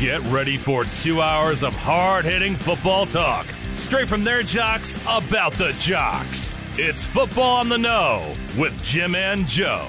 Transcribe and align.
Get 0.00 0.22
ready 0.28 0.56
for 0.56 0.84
two 0.84 1.20
hours 1.20 1.62
of 1.62 1.74
hard 1.74 2.24
hitting 2.24 2.54
football 2.54 3.04
talk, 3.04 3.44
straight 3.74 4.08
from 4.08 4.24
their 4.24 4.42
jocks 4.42 4.98
about 5.06 5.52
the 5.52 5.76
jocks. 5.78 6.56
It's 6.78 7.04
Football 7.04 7.56
on 7.56 7.68
the 7.68 7.76
Know 7.76 8.32
with 8.56 8.82
Jim 8.82 9.14
and 9.14 9.46
Joe. 9.46 9.86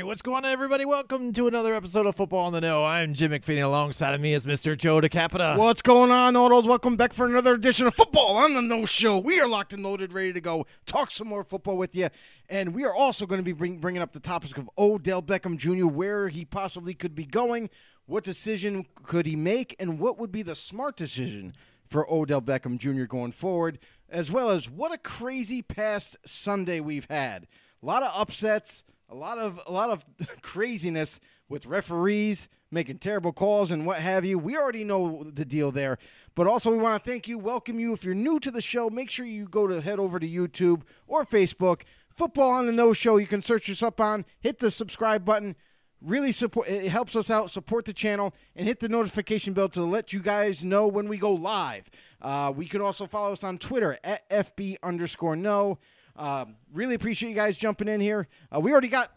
Right, 0.00 0.06
what's 0.06 0.22
going 0.22 0.46
on, 0.46 0.50
everybody? 0.50 0.86
Welcome 0.86 1.30
to 1.34 1.46
another 1.46 1.74
episode 1.74 2.06
of 2.06 2.16
Football 2.16 2.46
on 2.46 2.54
the 2.54 2.60
Know. 2.62 2.82
I'm 2.86 3.12
Jim 3.12 3.32
McPhee. 3.32 3.62
Alongside 3.62 4.14
of 4.14 4.20
me 4.22 4.32
is 4.32 4.46
Mr. 4.46 4.74
Joe 4.74 4.98
DeCapita. 4.98 5.58
What's 5.58 5.82
going 5.82 6.10
on, 6.10 6.36
Autos? 6.36 6.66
Welcome 6.66 6.96
back 6.96 7.12
for 7.12 7.26
another 7.26 7.52
edition 7.52 7.86
of 7.86 7.94
Football 7.94 8.38
on 8.38 8.54
the 8.54 8.62
No 8.62 8.86
Show. 8.86 9.18
We 9.18 9.40
are 9.40 9.46
locked 9.46 9.74
and 9.74 9.82
loaded, 9.82 10.14
ready 10.14 10.32
to 10.32 10.40
go, 10.40 10.64
talk 10.86 11.10
some 11.10 11.28
more 11.28 11.44
football 11.44 11.76
with 11.76 11.94
you. 11.94 12.08
And 12.48 12.74
we 12.74 12.86
are 12.86 12.94
also 12.94 13.26
going 13.26 13.40
to 13.40 13.44
be 13.44 13.52
bring, 13.52 13.76
bringing 13.76 14.00
up 14.00 14.14
the 14.14 14.20
topics 14.20 14.54
of 14.56 14.70
Odell 14.78 15.22
Beckham 15.22 15.58
Jr., 15.58 15.86
where 15.86 16.28
he 16.28 16.46
possibly 16.46 16.94
could 16.94 17.14
be 17.14 17.26
going, 17.26 17.68
what 18.06 18.24
decision 18.24 18.86
could 19.02 19.26
he 19.26 19.36
make, 19.36 19.76
and 19.78 20.00
what 20.00 20.18
would 20.18 20.32
be 20.32 20.42
the 20.42 20.54
smart 20.54 20.96
decision 20.96 21.52
for 21.86 22.10
Odell 22.10 22.40
Beckham 22.40 22.78
Jr. 22.78 23.04
going 23.04 23.32
forward, 23.32 23.78
as 24.08 24.32
well 24.32 24.48
as 24.48 24.70
what 24.70 24.94
a 24.94 24.98
crazy 24.98 25.60
past 25.60 26.16
Sunday 26.24 26.80
we've 26.80 27.06
had. 27.10 27.46
A 27.82 27.86
lot 27.86 28.02
of 28.02 28.10
upsets 28.14 28.82
a 29.10 29.14
lot 29.14 29.38
of 29.38 29.60
a 29.66 29.72
lot 29.72 29.90
of 29.90 30.04
craziness 30.42 31.20
with 31.48 31.66
referees 31.66 32.48
making 32.70 32.98
terrible 32.98 33.32
calls 33.32 33.72
and 33.72 33.84
what 33.84 33.98
have 33.98 34.24
you. 34.24 34.38
We 34.38 34.56
already 34.56 34.84
know 34.84 35.24
the 35.24 35.44
deal 35.44 35.72
there, 35.72 35.98
but 36.36 36.46
also 36.46 36.70
we 36.70 36.78
want 36.78 37.02
to 37.02 37.10
thank 37.10 37.26
you, 37.26 37.36
welcome 37.38 37.80
you. 37.80 37.92
If 37.92 38.04
you're 38.04 38.14
new 38.14 38.38
to 38.40 38.50
the 38.50 38.60
show, 38.60 38.88
make 38.88 39.10
sure 39.10 39.26
you 39.26 39.48
go 39.48 39.66
to 39.66 39.80
head 39.80 39.98
over 39.98 40.20
to 40.20 40.28
YouTube 40.28 40.82
or 41.08 41.24
Facebook. 41.24 41.82
Football 42.16 42.50
on 42.50 42.66
the 42.66 42.72
No 42.72 42.92
Show. 42.92 43.16
You 43.16 43.26
can 43.26 43.42
search 43.42 43.70
us 43.70 43.82
up 43.82 44.00
on. 44.00 44.24
Hit 44.40 44.58
the 44.58 44.70
subscribe 44.70 45.24
button. 45.24 45.56
Really 46.00 46.32
support. 46.32 46.68
It 46.68 46.88
helps 46.88 47.16
us 47.16 47.30
out. 47.30 47.50
Support 47.50 47.86
the 47.86 47.92
channel 47.92 48.34
and 48.54 48.66
hit 48.66 48.80
the 48.80 48.88
notification 48.88 49.52
bell 49.52 49.68
to 49.70 49.82
let 49.82 50.12
you 50.12 50.20
guys 50.20 50.62
know 50.62 50.86
when 50.86 51.08
we 51.08 51.18
go 51.18 51.32
live. 51.32 51.90
Uh, 52.20 52.52
we 52.54 52.66
can 52.66 52.80
also 52.80 53.06
follow 53.06 53.32
us 53.32 53.42
on 53.42 53.58
Twitter 53.58 53.98
at 54.04 54.28
FB 54.28 54.76
underscore 54.82 55.36
no. 55.36 55.78
Um, 56.16 56.56
really 56.72 56.94
appreciate 56.94 57.28
you 57.30 57.34
guys 57.34 57.56
jumping 57.56 57.88
in 57.88 58.00
here. 58.00 58.28
Uh, 58.54 58.60
we 58.60 58.72
already 58.72 58.88
got 58.88 59.12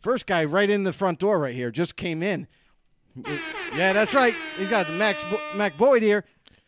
first 0.00 0.26
guy 0.26 0.44
right 0.44 0.68
in 0.70 0.84
the 0.84 0.92
front 0.92 1.18
door 1.18 1.38
right 1.38 1.54
here. 1.54 1.70
Just 1.70 1.96
came 1.96 2.22
in. 2.22 2.46
Yeah, 3.74 3.92
that's 3.92 4.14
right. 4.14 4.34
We 4.58 4.66
got 4.66 4.90
Max 4.92 5.22
Bo- 5.24 5.40
Mac 5.56 5.76
Boyd 5.78 6.02
here. 6.02 6.24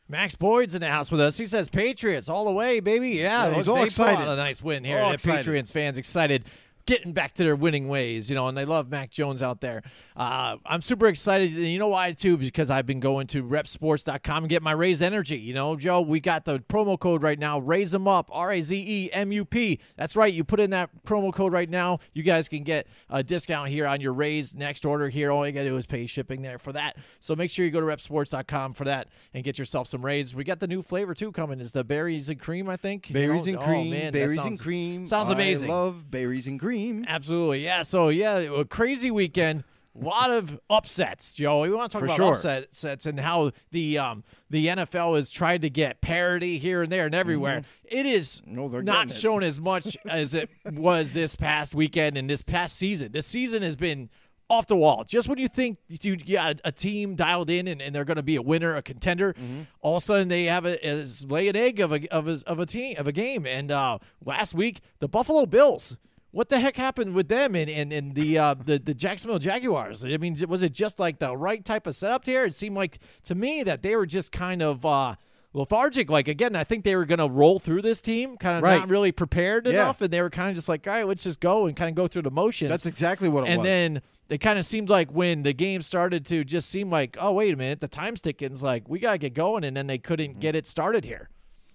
Max 0.09 0.35
Boyd's 0.35 0.75
in 0.75 0.81
the 0.81 0.89
house 0.89 1.11
with 1.11 1.21
us. 1.21 1.37
He 1.37 1.45
says 1.45 1.69
Patriots 1.69 2.31
all 2.31 2.47
the 2.47 2.51
way, 2.53 2.81
baby. 2.81 3.11
Yeah, 3.11 3.49
Yeah, 3.49 3.55
he's 3.55 3.69
all 3.69 3.83
excited. 3.83 4.27
A 4.27 4.37
nice 4.37 4.63
win 4.63 4.83
here. 4.83 4.99
All 5.01 5.13
excited. 5.13 5.37
Patriots 5.39 5.71
fans 5.71 5.99
excited. 5.99 6.45
Getting 6.89 7.13
back 7.13 7.35
to 7.35 7.43
their 7.45 7.55
winning 7.55 7.89
ways, 7.89 8.31
you 8.31 8.35
know, 8.35 8.49
and 8.49 8.57
they 8.57 8.65
love 8.65 8.89
Mac 8.89 9.11
Jones 9.11 9.43
out 9.43 9.61
there. 9.61 9.83
Uh, 10.17 10.57
I'm 10.65 10.81
super 10.81 11.07
excited. 11.07 11.55
And 11.55 11.67
you 11.67 11.79
know 11.79 11.89
why, 11.89 12.13
too? 12.13 12.39
Because 12.39 12.71
I've 12.71 12.87
been 12.87 12.99
going 12.99 13.27
to 13.27 13.43
reppsports.com 13.45 14.45
and 14.45 14.49
get 14.49 14.63
my 14.63 14.73
Raze 14.73 15.03
Energy. 15.03 15.37
You 15.37 15.53
know, 15.53 15.77
Joe, 15.77 16.01
we 16.01 16.19
got 16.19 16.47
the 16.47 16.61
promo 16.61 16.99
code 16.99 17.23
right 17.23 17.39
now, 17.39 17.59
Raze 17.59 17.93
Them 17.93 18.09
Up, 18.09 18.31
R 18.33 18.53
A 18.53 18.63
Z 18.63 18.75
E 18.89 19.11
M 19.13 19.31
U 19.33 19.45
P. 19.45 19.81
That's 19.97 20.17
right. 20.17 20.33
You 20.33 20.45
put 20.45 20.61
in 20.61 20.71
that 20.71 20.89
promo 21.05 21.31
code 21.31 21.53
right 21.53 21.69
now. 21.69 21.99
You 22.15 22.23
guys 22.23 22.49
can 22.49 22.65
get 22.65 22.87
a 23.11 23.23
discount 23.23 23.69
here 23.69 23.87
on 23.87 24.01
your 24.01 24.15
Raze 24.15 24.55
next 24.55 24.87
order 24.87 25.11
here. 25.11 25.31
All 25.31 25.47
you 25.47 25.53
got 25.53 25.65
to 25.65 25.69
do 25.69 25.77
is 25.77 25.85
pay 25.85 26.07
shipping 26.07 26.41
there 26.41 26.57
for 26.59 26.73
that. 26.73 26.97
So 27.21 27.37
make 27.37 27.51
sure 27.51 27.67
you 27.67 27.71
go 27.71 27.81
to 27.81 27.87
reppsports.com 27.87 28.73
for 28.73 28.85
that 28.85 29.09
and 29.35 29.45
get 29.45 29.59
yourself 29.59 29.89
some 29.89 30.03
Raze. 30.03 30.35
We 30.35 30.43
got 30.43 30.59
the 30.59 30.67
new 30.67 30.81
flavor, 30.81 31.13
too, 31.13 31.33
coming. 31.33 31.61
Is 31.61 31.73
the 31.73 31.85
berries 31.85 32.31
and 32.31 32.41
cream, 32.41 32.67
I 32.71 32.77
think. 32.79 33.11
You 33.11 33.15
Berries 33.15 33.47
know? 33.47 33.53
and 33.53 33.63
Oh, 33.63 33.67
cream. 33.67 33.91
man, 33.91 34.05
that 34.07 34.13
berries 34.15 34.37
sounds- 34.39 34.49
and 34.49 34.61
cream. 34.61 35.07
Sounds 35.07 35.29
amazing. 35.29 35.71
I 35.71 35.75
love 35.75 36.11
berries 36.11 36.47
and 36.47 36.59
cream. 36.59 36.78
Absolutely, 37.07 37.65
yeah. 37.65 37.83
So 37.83 38.09
yeah, 38.09 38.39
a 38.39 38.65
crazy 38.65 39.11
weekend. 39.11 39.65
A 40.01 40.05
lot 40.05 40.31
of 40.31 40.61
upsets, 40.71 41.33
Joe. 41.35 41.63
We 41.63 41.71
want 41.73 41.91
to 41.91 41.99
talk 41.99 42.01
For 42.09 42.15
about 42.15 42.41
sure. 42.41 42.59
upsets 42.63 43.05
and 43.05 43.19
how 43.19 43.51
the 43.73 43.99
um 43.99 44.23
the 44.49 44.69
NFL 44.69 45.17
has 45.17 45.29
tried 45.29 45.63
to 45.63 45.71
get 45.71 46.01
parity 46.01 46.59
here 46.59 46.83
and 46.83 46.93
there 46.93 47.07
and 47.07 47.15
everywhere. 47.17 47.63
It 47.85 48.07
is 48.07 48.41
Mm-hmm. 48.43 48.55
No, 48.55 48.69
not 48.81 49.11
shown 49.11 49.43
as 49.43 49.59
much 49.59 49.97
as 50.09 50.35
it 50.35 50.51
was 50.73 51.13
this 51.15 51.35
past 51.35 51.75
weekend 51.75 52.17
and 52.17 52.31
this 52.31 52.43
past 52.43 52.77
season. 52.77 53.11
This 53.11 53.27
season 53.27 53.63
has 53.63 53.75
been 53.75 54.09
off 54.49 54.67
the 54.69 54.77
wall. 54.77 55.03
Just 55.05 55.29
when 55.29 55.39
you 55.39 55.49
think 55.49 55.79
you 55.89 56.17
got 56.17 56.61
a 56.65 56.71
team 56.73 57.17
dialed 57.17 57.51
in 57.51 57.67
and, 57.67 57.83
and 57.83 57.93
they're 57.93 58.05
going 58.05 58.17
to 58.19 58.23
be 58.23 58.37
a 58.37 58.43
winner, 58.43 58.77
a 58.77 58.83
contender, 58.83 59.33
Mm-hmm. 59.35 59.63
all 59.81 59.97
of 59.97 60.03
a 60.03 60.07
sudden 60.07 60.29
they 60.29 60.45
have 60.45 60.65
a 60.65 60.87
is 60.87 61.29
lay 61.29 61.49
an 61.49 61.57
egg 61.57 61.81
of 61.81 61.93
a 61.93 62.07
of 62.15 62.29
a, 62.29 62.41
of 62.47 62.61
a 62.61 62.67
team 62.67 62.95
of 62.99 63.09
a 63.09 63.13
game. 63.13 63.47
And 63.47 63.73
uh, 63.73 63.99
last 64.25 64.55
week, 64.55 64.81
the 65.01 65.09
Buffalo 65.09 65.45
Bills. 65.45 65.97
What 66.31 66.51
the 66.51 66.61
heck 66.61 66.77
happened 66.77 67.15
with 67.15 67.29
them 67.29 67.55
and 67.55 67.71
and, 67.71 67.93
and 67.93 68.15
the 68.15 68.39
uh, 68.39 68.55
the 68.55 68.79
the 68.79 68.95
Jacksonville 68.95 69.39
Jaguars? 69.39 70.05
I 70.05 70.17
mean, 70.19 70.37
was 70.49 70.63
it 70.63 70.73
just 70.73 70.99
like 70.99 71.19
the 71.19 71.37
right 71.37 71.65
type 71.65 71.87
of 71.87 71.95
setup 71.97 72.25
here? 72.27 72.45
It 72.45 72.55
seemed 72.55 72.77
like 72.77 72.99
to 73.25 73.35
me 73.35 73.63
that 73.63 73.83
they 73.83 73.97
were 73.97 74.07
just 74.07 74.33
kind 74.33 74.63
of. 74.63 74.85
Uh, 74.85 75.15
lethargic 75.55 76.11
like 76.11 76.29
again 76.29 76.55
i 76.55 76.63
think 76.63 76.85
they 76.85 76.95
were 76.95 77.07
going 77.07 77.19
to 77.19 77.27
roll 77.27 77.59
through 77.59 77.81
this 77.81 78.03
team 78.03 78.37
kind 78.37 78.59
of 78.59 78.63
Right. 78.63 78.81
not 78.81 78.91
really 78.91 79.11
prepared 79.13 79.67
Yeah. 79.67 79.73
enough 79.73 80.03
and 80.03 80.11
they 80.13 80.21
were 80.21 80.29
kind 80.29 80.51
of 80.51 80.55
just 80.55 80.69
like 80.69 80.87
all 80.87 80.93
right 80.93 81.07
let's 81.07 81.23
just 81.25 81.41
go 81.41 81.65
and 81.67 81.75
kind 81.75 81.89
of 81.89 81.95
go 81.95 82.07
through 82.07 82.23
the 82.23 82.31
motions 82.31 82.69
That's 82.69 82.85
exactly 82.85 83.31
what 83.31 83.45
it 83.45 83.49
and 83.51 83.63
was. 83.63 83.67
And 83.67 83.97
then 83.97 84.03
it 84.29 84.39
kind 84.39 84.59
of 84.59 84.67
seemed 84.67 84.91
like 84.91 85.11
when 85.11 85.45
the 85.45 85.55
game 85.55 85.81
started 85.81 86.27
to 86.27 86.45
just 86.45 86.69
seem 86.69 86.91
like, 86.91 87.17
oh 87.19 87.33
wait 87.33 87.55
a 87.55 87.57
minute, 87.57 87.81
the 87.81 87.89
time's 87.89 88.21
ticking. 88.21 88.53
It's 88.53 88.63
like 88.63 88.91
we 88.91 88.99
gotta 88.99 89.17
get 89.17 89.33
going, 89.33 89.65
and 89.65 89.75
then 89.75 89.87
they 89.87 89.97
couldn't 89.97 90.33
Mm-hmm. 90.33 90.41
get 90.41 90.55
it 90.55 90.67
started 90.67 91.07
here. 91.07 91.31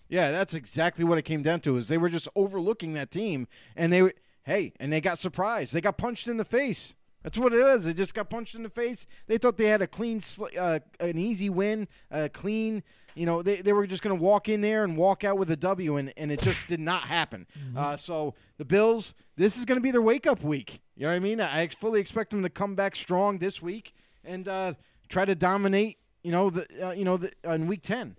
Yeah, 0.07 0.29
that's 0.29 0.53
exactly 0.53 1.03
what 1.03 1.17
it 1.17 1.23
came 1.23 1.41
down 1.41 1.59
to. 1.61 1.75
Is 1.75 1.87
they 1.87 1.97
were 1.97 2.09
just 2.09 2.27
overlooking 2.35 2.93
that 2.93 3.09
team, 3.09 3.47
and 3.75 3.91
they 3.91 4.03
were 4.03 4.13
hey, 4.43 4.73
and 4.79 4.91
they 4.91 5.01
got 5.01 5.19
surprised. 5.19 5.73
They 5.73 5.81
got 5.81 5.97
punched 5.97 6.27
in 6.27 6.37
the 6.37 6.45
face. 6.45 6.95
That's 7.23 7.37
what 7.37 7.53
it 7.53 7.59
is. 7.59 7.85
They 7.85 7.93
just 7.93 8.13
got 8.13 8.29
punched 8.29 8.53
in 8.53 8.63
the 8.63 8.69
face. 8.69 9.07
They 9.27 9.37
thought 9.37 9.57
they 9.57 9.67
had 9.67 9.81
a 9.81 9.87
clean, 9.87 10.21
uh, 10.57 10.79
an 10.99 11.17
easy 11.17 11.49
win, 11.49 11.87
a 12.11 12.27
clean. 12.27 12.83
You 13.15 13.25
know, 13.25 13.41
they, 13.41 13.61
they 13.61 13.73
were 13.73 13.87
just 13.87 14.03
going 14.03 14.17
to 14.17 14.21
walk 14.21 14.49
in 14.49 14.61
there 14.61 14.83
and 14.83 14.97
walk 14.97 15.23
out 15.23 15.37
with 15.37 15.49
a 15.51 15.55
W, 15.55 15.97
and, 15.97 16.11
and 16.17 16.31
it 16.31 16.41
just 16.41 16.67
did 16.67 16.79
not 16.79 17.03
happen. 17.03 17.47
Uh, 17.77 17.95
so 17.95 18.33
the 18.57 18.65
Bills, 18.65 19.15
this 19.37 19.57
is 19.57 19.65
going 19.65 19.77
to 19.77 19.83
be 19.83 19.91
their 19.91 20.01
wake 20.01 20.27
up 20.27 20.43
week. 20.43 20.81
You 20.95 21.03
know 21.03 21.09
what 21.09 21.15
I 21.15 21.19
mean? 21.19 21.39
I 21.39 21.67
fully 21.67 21.99
expect 21.99 22.31
them 22.31 22.43
to 22.43 22.49
come 22.49 22.75
back 22.75 22.95
strong 22.95 23.37
this 23.37 23.61
week 23.61 23.93
and 24.25 24.47
uh, 24.47 24.73
try 25.09 25.25
to 25.25 25.35
dominate. 25.35 25.97
You 26.23 26.31
know 26.31 26.49
the 26.49 26.65
uh, 26.81 26.91
you 26.91 27.03
know 27.03 27.17
the, 27.17 27.31
in 27.43 27.67
week 27.67 27.81
ten. 27.83 28.15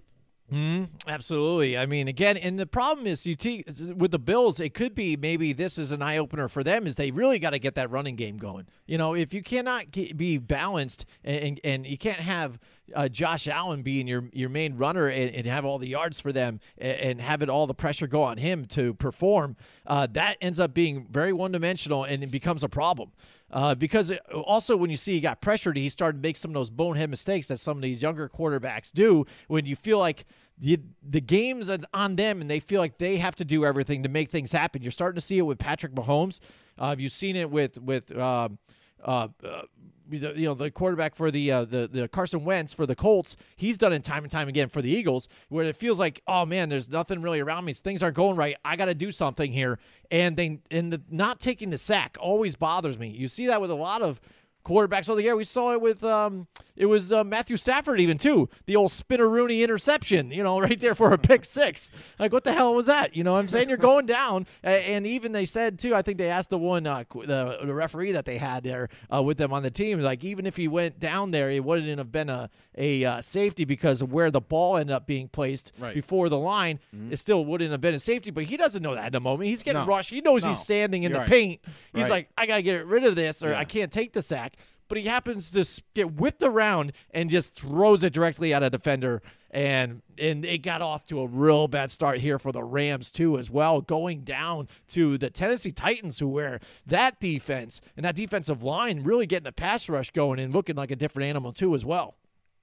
Absolutely. 1.08 1.76
I 1.76 1.86
mean, 1.86 2.06
again, 2.06 2.36
and 2.36 2.58
the 2.58 2.66
problem 2.66 3.06
is 3.06 3.26
you 3.26 3.34
te- 3.34 3.64
with 3.96 4.10
the 4.10 4.18
Bills, 4.18 4.60
it 4.60 4.74
could 4.74 4.94
be 4.94 5.16
maybe 5.16 5.52
this 5.52 5.78
is 5.78 5.90
an 5.90 6.02
eye 6.02 6.18
opener 6.18 6.48
for 6.48 6.62
them. 6.62 6.86
Is 6.86 6.96
they 6.96 7.10
really 7.10 7.38
got 7.38 7.50
to 7.50 7.58
get 7.58 7.74
that 7.76 7.90
running 7.90 8.14
game 8.14 8.36
going. 8.36 8.66
You 8.86 8.98
know, 8.98 9.14
if 9.14 9.32
you 9.32 9.42
cannot 9.42 9.90
ge- 9.90 10.16
be 10.16 10.38
balanced 10.38 11.06
and 11.24 11.58
and 11.64 11.86
you 11.86 11.98
can't 11.98 12.20
have 12.20 12.60
uh, 12.94 13.08
Josh 13.08 13.48
Allen 13.48 13.82
being 13.82 14.06
your 14.06 14.24
your 14.32 14.50
main 14.50 14.76
runner 14.76 15.08
and, 15.08 15.34
and 15.34 15.46
have 15.46 15.64
all 15.64 15.78
the 15.78 15.88
yards 15.88 16.20
for 16.20 16.30
them 16.30 16.60
and, 16.78 16.98
and 16.98 17.20
have 17.20 17.42
it 17.42 17.48
all 17.48 17.66
the 17.66 17.74
pressure 17.74 18.06
go 18.06 18.22
on 18.22 18.36
him 18.36 18.64
to 18.66 18.94
perform, 18.94 19.56
uh, 19.86 20.06
that 20.12 20.36
ends 20.40 20.60
up 20.60 20.74
being 20.74 21.06
very 21.10 21.32
one 21.32 21.52
dimensional 21.52 22.04
and 22.04 22.22
it 22.22 22.30
becomes 22.30 22.62
a 22.62 22.68
problem. 22.68 23.12
Uh, 23.50 23.74
because 23.74 24.12
also 24.32 24.76
when 24.76 24.90
you 24.90 24.96
see 24.96 25.12
he 25.12 25.20
got 25.20 25.40
pressured, 25.40 25.76
he 25.76 25.88
started 25.88 26.18
to 26.18 26.26
make 26.26 26.36
some 26.36 26.50
of 26.50 26.54
those 26.54 26.70
bonehead 26.70 27.08
mistakes 27.08 27.46
that 27.48 27.58
some 27.58 27.76
of 27.76 27.82
these 27.82 28.02
younger 28.02 28.28
quarterbacks 28.28 28.92
do. 28.92 29.24
When 29.46 29.66
you 29.66 29.76
feel 29.76 29.98
like 29.98 30.24
the 30.58 30.80
the 31.02 31.20
game's 31.20 31.70
on 31.92 32.16
them 32.16 32.40
and 32.40 32.48
they 32.48 32.60
feel 32.60 32.80
like 32.80 32.98
they 32.98 33.18
have 33.18 33.36
to 33.36 33.44
do 33.44 33.64
everything 33.64 34.02
to 34.04 34.08
make 34.08 34.30
things 34.30 34.52
happen. 34.52 34.82
You're 34.82 34.92
starting 34.92 35.16
to 35.16 35.20
see 35.20 35.38
it 35.38 35.42
with 35.42 35.58
Patrick 35.58 35.94
Mahomes. 35.94 36.40
Uh, 36.78 36.90
have 36.90 37.00
you 37.00 37.08
seen 37.08 37.36
it 37.36 37.50
with 37.50 37.80
with 37.80 38.16
um, 38.16 38.58
uh, 39.04 39.28
uh, 39.44 39.62
you 40.10 40.46
know 40.46 40.54
the 40.54 40.70
quarterback 40.70 41.14
for 41.14 41.30
the 41.30 41.50
uh, 41.50 41.64
the 41.64 41.88
the 41.90 42.08
Carson 42.08 42.44
Wentz 42.44 42.72
for 42.72 42.86
the 42.86 42.94
Colts? 42.94 43.36
He's 43.56 43.78
done 43.78 43.92
it 43.92 44.04
time 44.04 44.24
and 44.24 44.30
time 44.30 44.48
again 44.48 44.68
for 44.68 44.82
the 44.82 44.90
Eagles, 44.90 45.28
where 45.48 45.64
it 45.64 45.76
feels 45.76 45.98
like 45.98 46.22
oh 46.26 46.44
man, 46.44 46.68
there's 46.68 46.88
nothing 46.88 47.22
really 47.22 47.40
around 47.40 47.64
me. 47.64 47.72
Things 47.72 48.02
aren't 48.02 48.16
going 48.16 48.36
right. 48.36 48.56
I 48.64 48.76
got 48.76 48.86
to 48.86 48.94
do 48.94 49.10
something 49.10 49.52
here, 49.52 49.78
and 50.10 50.36
they 50.36 50.60
and 50.70 50.92
the 50.92 51.02
not 51.10 51.40
taking 51.40 51.70
the 51.70 51.78
sack 51.78 52.16
always 52.20 52.56
bothers 52.56 52.98
me. 52.98 53.08
You 53.08 53.28
see 53.28 53.46
that 53.46 53.60
with 53.60 53.70
a 53.70 53.76
lot 53.76 54.02
of 54.02 54.20
quarterbacks 54.64 55.08
of 55.08 55.16
the 55.16 55.22
year. 55.22 55.36
We 55.36 55.44
saw 55.44 55.72
it 55.72 55.80
with 55.80 56.02
um, 56.04 56.46
it 56.76 56.86
was 56.86 57.12
uh, 57.12 57.22
Matthew 57.24 57.56
Stafford 57.56 58.00
even 58.00 58.18
too. 58.18 58.48
The 58.66 58.76
old 58.76 58.90
spinner 58.92 59.28
Rooney 59.28 59.62
interception, 59.62 60.30
you 60.30 60.42
know, 60.42 60.58
right 60.66 60.78
there 60.80 60.94
for 60.94 61.12
a 61.12 61.18
pick 61.18 61.44
six. 61.44 61.90
Like 62.18 62.32
what 62.32 62.44
the 62.44 62.52
hell 62.52 62.74
was 62.74 62.86
that? 62.86 63.14
You 63.16 63.22
know, 63.24 63.32
what 63.32 63.38
I'm 63.40 63.48
saying 63.48 63.68
you're 63.68 63.78
going 63.78 64.06
down, 64.06 64.46
and 64.62 65.06
even 65.06 65.32
they 65.32 65.44
said 65.44 65.78
too. 65.78 65.94
I 65.94 66.02
think 66.02 66.18
they 66.18 66.30
asked 66.30 66.50
the 66.50 66.58
one 66.58 66.86
uh, 66.86 67.04
the, 67.14 67.58
the 67.64 67.74
referee 67.74 68.12
that 68.12 68.24
they 68.24 68.38
had 68.38 68.64
there 68.64 68.88
uh, 69.12 69.22
with 69.22 69.36
them 69.38 69.52
on 69.52 69.62
the 69.62 69.70
team, 69.70 70.00
like 70.00 70.24
even 70.24 70.46
if 70.46 70.56
he 70.56 70.66
went 70.68 70.98
down 70.98 71.30
there, 71.30 71.50
it 71.50 71.62
wouldn't 71.64 71.98
have 71.98 72.10
been 72.12 72.28
a 72.30 72.50
a 72.76 73.04
uh, 73.04 73.20
safety 73.22 73.64
because 73.64 74.02
of 74.02 74.12
where 74.12 74.32
the 74.32 74.40
ball 74.40 74.76
ended 74.76 74.94
up 74.94 75.06
being 75.06 75.28
placed 75.28 75.70
Right. 75.78 75.94
before 75.94 76.28
the 76.28 76.38
line. 76.38 76.80
It 77.10 77.18
still 77.18 77.44
wouldn't 77.44 77.70
have 77.70 77.80
been 77.80 77.94
a 77.94 78.00
safety, 78.00 78.30
but 78.32 78.44
he 78.44 78.56
doesn't 78.56 78.82
know 78.82 78.94
that 78.96 79.04
at 79.06 79.12
the 79.12 79.20
moment. 79.20 79.48
He's 79.48 79.62
getting 79.62 79.82
No. 79.82 79.86
rushed. 79.86 80.10
He 80.10 80.20
knows 80.20 80.42
No. 80.42 80.48
he's 80.48 80.58
standing 80.60 81.04
in 81.04 81.10
You're 81.12 81.18
the 81.18 81.20
right. 81.20 81.28
paint. 81.30 81.60
He's 81.92 82.02
Right. 82.02 82.10
like, 82.10 82.28
I 82.36 82.46
gotta 82.46 82.62
get 82.62 82.84
rid 82.86 83.04
of 83.04 83.14
this, 83.14 83.44
or 83.44 83.50
Yeah. 83.50 83.58
I 83.60 83.64
can't 83.64 83.92
take 83.92 84.12
the 84.12 84.22
sack. 84.22 84.53
But 84.94 85.00
he 85.00 85.08
happens 85.08 85.50
to 85.50 85.82
get 85.94 86.14
whipped 86.14 86.44
around 86.44 86.92
and 87.10 87.28
just 87.28 87.58
throws 87.58 88.04
it 88.04 88.12
directly 88.12 88.54
at 88.54 88.62
a 88.62 88.70
defender. 88.70 89.22
And 89.50 90.02
and 90.18 90.44
it 90.44 90.58
got 90.58 90.82
off 90.82 91.04
to 91.06 91.18
a 91.18 91.26
real 91.26 91.66
bad 91.66 91.90
start 91.90 92.20
here 92.20 92.38
for 92.38 92.52
the 92.52 92.62
Rams 92.62 93.10
too, 93.10 93.36
as 93.36 93.50
well, 93.50 93.80
going 93.80 94.20
down 94.20 94.68
to 94.90 95.18
the 95.18 95.30
Tennessee 95.30 95.72
Titans, 95.72 96.20
who 96.20 96.28
were 96.28 96.60
that 96.86 97.18
defense 97.18 97.80
and 97.96 98.06
that 98.06 98.14
defensive 98.14 98.62
line 98.62 99.02
really 99.02 99.26
getting 99.26 99.48
a 99.48 99.52
pass 99.52 99.88
rush 99.88 100.12
going 100.12 100.38
and 100.38 100.54
looking 100.54 100.76
like 100.76 100.92
a 100.92 100.96
different 100.96 101.28
animal 101.28 101.52
too, 101.52 101.74
as 101.74 101.84
well. 101.84 102.14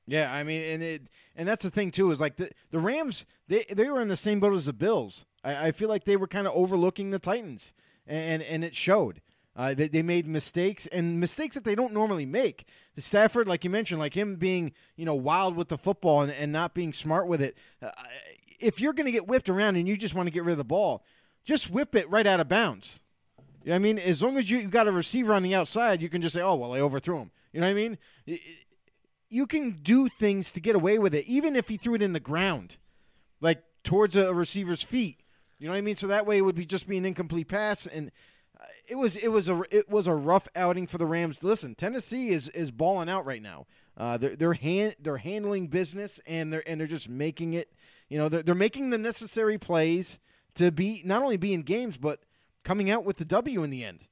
Yeah, 0.07 0.33
I 0.33 0.45
mean, 0.45 0.61
and 0.61 0.81
it 0.81 1.01
and 1.35 1.45
that's 1.45 1.63
the 1.63 1.69
thing 1.69 1.91
too 1.91 2.11
is 2.11 2.21
like 2.21 2.37
the 2.37 2.49
the 2.69 2.79
Rams 2.79 3.25
they 3.49 3.65
they 3.69 3.89
were 3.89 4.01
in 4.01 4.07
the 4.07 4.15
same 4.15 4.39
boat 4.39 4.53
as 4.53 4.67
the 4.67 4.71
Bills. 4.71 5.25
I, 5.43 5.67
I 5.67 5.71
feel 5.73 5.89
like 5.89 6.05
they 6.05 6.15
were 6.15 6.27
kind 6.27 6.47
of 6.47 6.53
overlooking 6.53 7.09
the 7.09 7.19
Titans, 7.19 7.73
and 8.07 8.41
and 8.41 8.63
it 8.63 8.73
showed. 8.73 9.19
Uh, 9.55 9.73
they, 9.73 9.87
they 9.87 10.01
made 10.01 10.25
mistakes 10.25 10.87
and 10.87 11.19
mistakes 11.19 11.55
that 11.55 11.65
they 11.65 11.75
don't 11.75 11.93
normally 11.93 12.25
make. 12.25 12.65
Stafford, 12.97 13.47
like 13.47 13.63
you 13.63 13.69
mentioned, 13.69 13.99
like 13.99 14.15
him 14.15 14.35
being 14.35 14.71
you 14.95 15.05
know 15.05 15.15
wild 15.15 15.55
with 15.55 15.67
the 15.67 15.77
football 15.77 16.21
and, 16.21 16.31
and 16.31 16.51
not 16.51 16.73
being 16.73 16.93
smart 16.93 17.27
with 17.27 17.41
it. 17.41 17.57
Uh, 17.81 17.91
if 18.59 18.79
you're 18.79 18.93
going 18.93 19.05
to 19.05 19.11
get 19.11 19.27
whipped 19.27 19.49
around 19.49 19.75
and 19.75 19.87
you 19.87 19.97
just 19.97 20.13
want 20.13 20.27
to 20.27 20.31
get 20.31 20.43
rid 20.43 20.53
of 20.53 20.57
the 20.57 20.63
ball, 20.63 21.03
just 21.43 21.69
whip 21.69 21.95
it 21.95 22.09
right 22.09 22.27
out 22.27 22.39
of 22.39 22.47
bounds. 22.47 23.01
I 23.69 23.77
mean, 23.79 23.99
as 23.99 24.21
long 24.21 24.37
as 24.37 24.49
you 24.49 24.67
got 24.67 24.87
a 24.87 24.91
receiver 24.91 25.33
on 25.33 25.43
the 25.43 25.53
outside, 25.53 26.01
you 26.01 26.09
can 26.09 26.21
just 26.21 26.33
say, 26.33 26.41
"Oh 26.41 26.55
well, 26.55 26.73
I 26.73 26.79
overthrew 26.79 27.17
him." 27.17 27.31
You 27.51 27.59
know 27.59 27.67
what 27.67 27.71
I 27.71 27.75
mean? 27.75 27.97
You 29.29 29.45
can 29.45 29.79
do 29.83 30.07
things 30.07 30.51
to 30.53 30.61
get 30.61 30.75
away 30.75 30.97
with 30.97 31.13
it, 31.13 31.25
even 31.25 31.55
if 31.55 31.67
he 31.67 31.77
threw 31.77 31.95
it 31.95 32.01
in 32.01 32.13
the 32.13 32.19
ground, 32.19 32.77
like 33.39 33.63
towards 33.83 34.15
a 34.15 34.33
receiver's 34.33 34.81
feet. 34.81 35.21
You 35.59 35.67
know 35.67 35.73
what 35.73 35.77
I 35.77 35.81
mean? 35.81 35.95
So 35.95 36.07
that 36.07 36.25
way 36.25 36.37
it 36.37 36.41
would 36.41 36.55
be 36.55 36.65
just 36.65 36.87
be 36.87 36.97
an 36.97 37.05
incomplete 37.05 37.49
pass, 37.49 37.85
and 37.85 38.11
it 38.91 38.97
was 38.97 39.15
it 39.15 39.29
was 39.29 39.47
a 39.47 39.63
it 39.71 39.89
was 39.89 40.05
a 40.05 40.13
rough 40.13 40.49
outing 40.53 40.85
for 40.85 40.97
the 40.97 41.05
Rams. 41.05 41.45
Listen, 41.45 41.75
Tennessee 41.75 42.27
is 42.27 42.49
is 42.49 42.71
balling 42.71 43.07
out 43.07 43.25
right 43.25 43.41
now. 43.41 43.65
Uh, 43.95 44.17
they're 44.17 44.35
they're 44.35 44.53
hand 44.53 44.97
they're 44.99 45.15
handling 45.15 45.67
business 45.67 46.19
and 46.27 46.51
they're 46.51 46.63
and 46.67 46.77
they're 46.77 46.87
just 46.87 47.07
making 47.07 47.53
it. 47.53 47.71
You 48.09 48.17
know, 48.17 48.27
they're 48.27 48.43
they're 48.43 48.53
making 48.53 48.89
the 48.89 48.97
necessary 48.97 49.57
plays 49.57 50.19
to 50.55 50.73
be 50.73 51.01
not 51.05 51.23
only 51.23 51.37
be 51.37 51.53
in 51.53 51.61
games 51.61 51.95
but 51.95 52.19
coming 52.65 52.91
out 52.91 53.05
with 53.05 53.15
the 53.15 53.23
W 53.23 53.63
in 53.63 53.69
the 53.69 53.85
end. 53.85 54.07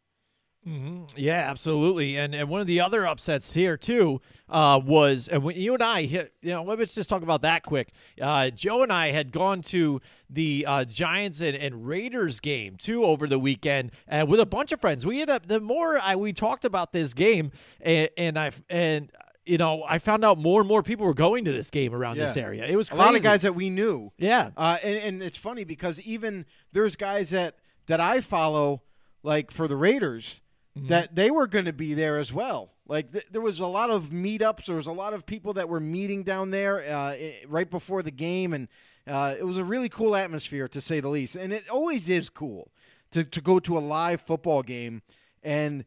Mm-hmm. 0.68 1.04
Yeah, 1.16 1.50
absolutely. 1.50 2.18
And 2.18 2.36
and 2.36 2.50
one 2.50 2.60
of 2.60 2.68
the 2.68 2.82
other 2.82 3.08
upsets 3.08 3.54
here 3.54 3.78
too 3.78 4.22
uh, 4.50 4.80
was, 4.84 5.30
and 5.30 5.42
when 5.42 5.56
you 5.56 5.74
and 5.74 5.82
I 5.82 6.04
hit, 6.04 6.34
you 6.42 6.52
know, 6.52 6.64
let's 6.64 6.94
just 6.94 7.10
talk 7.10 7.24
about 7.24 7.42
that 7.42 7.64
quick. 7.64 7.94
Uh, 8.22 8.50
Joe 8.50 8.84
and 8.84 8.92
I 8.92 9.12
had 9.12 9.32
gone 9.32 9.62
to 9.64 10.02
the 10.30 10.66
uh, 10.68 10.84
Giants 10.84 11.40
and, 11.42 11.56
and, 11.56 11.88
Raiders 11.88 12.40
game 12.42 12.76
too 12.76 13.06
over 13.06 13.26
the 13.26 13.40
weekend, 13.40 13.92
and 14.08 14.28
with 14.28 14.42
a 14.42 14.46
bunch 14.46 14.72
of 14.74 14.82
friends. 14.82 15.06
We 15.06 15.22
ended 15.22 15.36
up 15.36 15.48
the 15.48 15.62
more 15.62 15.98
I 15.98 16.18
we 16.18 16.34
talked 16.34 16.66
about 16.66 16.92
this 16.92 17.14
game, 17.14 17.52
and, 17.80 18.10
and 18.18 18.38
I 18.38 18.52
and 18.70 19.12
you 19.46 19.58
know, 19.58 19.84
I 19.88 19.98
found 19.98 20.26
out 20.26 20.38
more 20.38 20.60
and 20.60 20.68
more 20.68 20.84
people 20.84 21.06
were 21.06 21.14
going 21.14 21.46
to 21.46 21.54
this 21.54 21.72
game 21.72 21.96
around 21.96 22.18
yeah. 22.18 22.26
this 22.26 22.38
area. 22.38 22.66
It 22.66 22.76
was 22.76 22.90
crazy. 22.90 23.02
a 23.02 23.06
lot 23.06 23.16
of 23.16 23.24
guys 23.24 23.42
that 23.44 23.56
we 23.56 23.70
knew. 23.70 24.12
Yeah, 24.18 24.52
uh, 24.58 24.78
and, 24.84 24.98
and 24.98 25.24
it's 25.24 25.38
funny 25.38 25.64
because 25.64 26.02
even 26.02 26.46
there's 26.74 26.98
guys 26.98 27.30
that 27.30 27.56
that 27.88 28.02
I 28.02 28.20
follow, 28.20 28.84
like 29.24 29.52
for 29.52 29.68
the 29.68 29.78
Raiders 29.78 30.42
mm-hmm. 30.78 30.88
that 30.88 31.16
they 31.16 31.32
were 31.32 31.48
going 31.48 31.66
to 31.66 31.74
be 31.74 31.94
there 31.94 32.18
as 32.18 32.34
well. 32.34 32.72
Like 32.88 33.12
th- 33.12 33.28
there 33.32 33.42
was 33.42 33.60
a 33.60 33.68
lot 33.68 33.90
of 33.90 34.06
meetups. 34.06 34.66
There 34.66 34.76
was 34.76 34.88
a 34.88 34.92
lot 34.92 35.14
of 35.14 35.26
people 35.26 35.54
that 35.54 35.70
were 35.70 35.80
meeting 35.80 36.24
down 36.24 36.52
there 36.52 36.84
uh, 36.84 37.16
right 37.48 37.70
before 37.70 38.02
the 38.02 38.12
game, 38.12 38.54
and 38.54 38.68
uh, 39.08 39.36
it 39.38 39.44
was 39.44 39.58
a 39.58 39.64
really 39.64 39.90
cool 39.90 40.16
atmosphere 40.16 40.68
to 40.70 40.82
say 40.82 41.00
the 41.00 41.10
least. 41.10 41.36
And 41.36 41.54
it 41.54 41.70
always 41.70 42.10
is 42.10 42.30
cool 42.30 42.72
to 43.12 43.24
to 43.24 43.42
go 43.42 43.60
to 43.60 43.78
a 43.78 43.80
live 43.80 44.22
football 44.22 44.64
game 44.64 45.02
and 45.44 45.86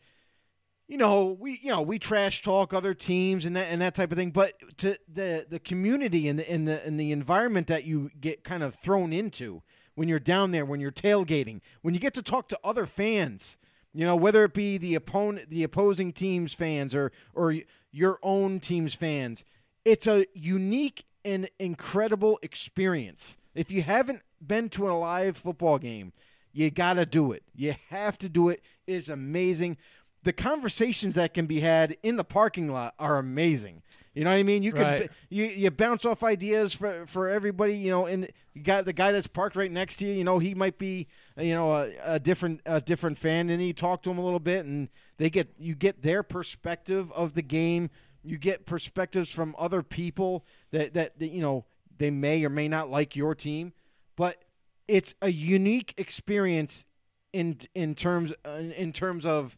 you 0.88 0.98
know, 0.98 1.38
we 1.40 1.58
you 1.62 1.70
know 1.70 1.80
we 1.80 1.98
trash 1.98 2.42
talk 2.42 2.74
other 2.74 2.92
teams 2.92 3.46
and 3.46 3.56
that 3.56 3.68
and 3.70 3.80
that 3.80 3.94
type 3.94 4.12
of 4.12 4.18
thing, 4.18 4.30
but 4.30 4.52
to 4.78 4.98
the 5.10 5.46
the 5.48 5.58
community 5.58 6.28
and 6.28 6.38
the 6.38 6.50
and 6.50 6.68
the 6.68 6.84
and 6.84 7.00
the 7.00 7.12
environment 7.12 7.66
that 7.68 7.84
you 7.84 8.10
get 8.20 8.44
kind 8.44 8.62
of 8.62 8.74
thrown 8.74 9.12
into 9.12 9.62
when 9.94 10.08
you're 10.08 10.18
down 10.18 10.50
there, 10.50 10.66
when 10.66 10.80
you're 10.80 10.92
tailgating, 10.92 11.60
when 11.80 11.94
you 11.94 12.00
get 12.00 12.12
to 12.14 12.22
talk 12.22 12.48
to 12.48 12.58
other 12.62 12.84
fans 12.84 13.56
you 13.94 14.06
know, 14.06 14.16
whether 14.16 14.44
it 14.44 14.54
be 14.54 14.78
the 14.78 14.94
opponent, 14.94 15.50
the 15.50 15.62
opposing 15.62 16.12
team's 16.12 16.54
fans, 16.54 16.94
or 16.94 17.12
or 17.34 17.54
your 17.90 18.18
own 18.22 18.60
team's 18.60 18.94
fans, 18.94 19.44
it's 19.84 20.06
a 20.06 20.26
unique 20.34 21.04
and 21.24 21.48
incredible 21.58 22.38
experience. 22.42 23.36
If 23.54 23.70
you 23.70 23.82
haven't 23.82 24.22
been 24.44 24.68
to 24.70 24.90
a 24.90 24.92
live 24.92 25.36
football 25.36 25.78
game, 25.78 26.12
you 26.52 26.70
got 26.70 26.94
to 26.94 27.06
do 27.06 27.32
it. 27.32 27.42
You 27.54 27.74
have 27.90 28.18
to 28.18 28.28
do 28.28 28.48
it. 28.48 28.62
It 28.86 28.94
is 28.94 29.08
amazing. 29.08 29.76
The 30.22 30.32
conversations 30.32 31.16
that 31.16 31.34
can 31.34 31.46
be 31.46 31.60
had 31.60 31.96
in 32.02 32.16
the 32.16 32.24
parking 32.24 32.72
lot 32.72 32.94
are 32.98 33.18
amazing. 33.18 33.82
You 34.14 34.24
know 34.24 34.30
what 34.30 34.36
I 34.36 34.42
mean? 34.42 34.62
You 34.62 34.72
can 34.72 34.82
right. 34.82 35.10
you 35.30 35.44
you 35.44 35.70
bounce 35.70 36.04
off 36.04 36.22
ideas 36.22 36.74
for 36.74 37.06
for 37.06 37.28
everybody. 37.28 37.76
You 37.76 37.90
know, 37.90 38.06
and 38.06 38.28
you 38.52 38.62
got 38.62 38.84
the 38.84 38.92
guy 38.92 39.10
that's 39.10 39.26
parked 39.26 39.56
right 39.56 39.70
next 39.70 39.96
to 39.96 40.06
you. 40.06 40.12
You 40.12 40.24
know, 40.24 40.38
he 40.38 40.54
might 40.54 40.76
be 40.78 41.08
uh, 41.38 41.42
you 41.42 41.54
know 41.54 41.72
a, 41.72 41.92
a 42.04 42.20
different 42.20 42.60
a 42.66 42.80
different 42.80 43.16
fan, 43.16 43.48
and 43.48 43.64
you 43.64 43.72
talk 43.72 44.02
to 44.02 44.10
him 44.10 44.18
a 44.18 44.24
little 44.24 44.40
bit, 44.40 44.66
and 44.66 44.90
they 45.16 45.30
get 45.30 45.54
you 45.58 45.74
get 45.74 46.02
their 46.02 46.22
perspective 46.22 47.10
of 47.12 47.32
the 47.32 47.42
game. 47.42 47.88
You 48.22 48.36
get 48.36 48.66
perspectives 48.66 49.32
from 49.32 49.56
other 49.58 49.82
people 49.82 50.44
that 50.72 50.92
that, 50.92 51.18
that 51.18 51.30
you 51.30 51.40
know 51.40 51.64
they 51.96 52.10
may 52.10 52.44
or 52.44 52.50
may 52.50 52.68
not 52.68 52.90
like 52.90 53.16
your 53.16 53.34
team, 53.34 53.72
but 54.16 54.44
it's 54.88 55.14
a 55.22 55.30
unique 55.30 55.94
experience 55.96 56.84
in 57.32 57.56
in 57.74 57.94
terms 57.94 58.34
uh, 58.44 58.60
in 58.76 58.92
terms 58.92 59.24
of 59.24 59.56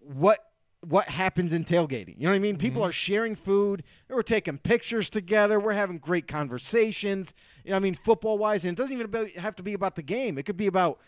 what 0.00 0.38
what 0.80 1.08
happens 1.08 1.52
in 1.52 1.64
tailgating. 1.64 2.14
You 2.18 2.24
know 2.24 2.30
what 2.30 2.36
I 2.36 2.40
mean? 2.40 2.56
People 2.56 2.82
mm-hmm. 2.82 2.90
are 2.90 2.92
sharing 2.92 3.34
food. 3.34 3.82
We're 4.08 4.22
taking 4.22 4.58
pictures 4.58 5.10
together. 5.10 5.58
We're 5.58 5.72
having 5.72 5.98
great 5.98 6.28
conversations. 6.28 7.34
You 7.64 7.70
know, 7.70 7.76
I 7.76 7.80
mean, 7.80 7.94
football 7.94 8.38
wise, 8.38 8.64
and 8.64 8.78
it 8.78 8.80
doesn't 8.80 8.96
even 8.96 9.30
have 9.36 9.56
to 9.56 9.62
be 9.62 9.74
about 9.74 9.96
the 9.96 10.02
game. 10.02 10.38
It 10.38 10.44
could 10.44 10.56
be 10.56 10.66
about 10.66 11.00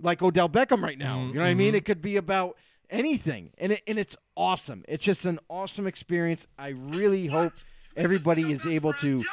like 0.00 0.22
Odell 0.22 0.48
Beckham 0.48 0.82
right 0.82 0.98
now. 0.98 1.18
Mm-hmm. 1.18 1.28
You 1.28 1.34
know 1.34 1.40
what 1.42 1.48
I 1.48 1.54
mean? 1.54 1.68
Mm-hmm. 1.68 1.76
It 1.76 1.84
could 1.84 2.02
be 2.02 2.16
about 2.16 2.56
anything, 2.90 3.50
and 3.58 3.72
it, 3.72 3.82
and 3.86 3.98
it's 3.98 4.16
awesome. 4.36 4.84
It's 4.88 5.02
just 5.02 5.24
an 5.26 5.38
awesome 5.48 5.86
experience. 5.86 6.46
I 6.58 6.68
really 6.68 7.26
hope 7.26 7.52
everybody 7.96 8.52
is 8.52 8.66
able 8.66 8.92
to 8.94 9.24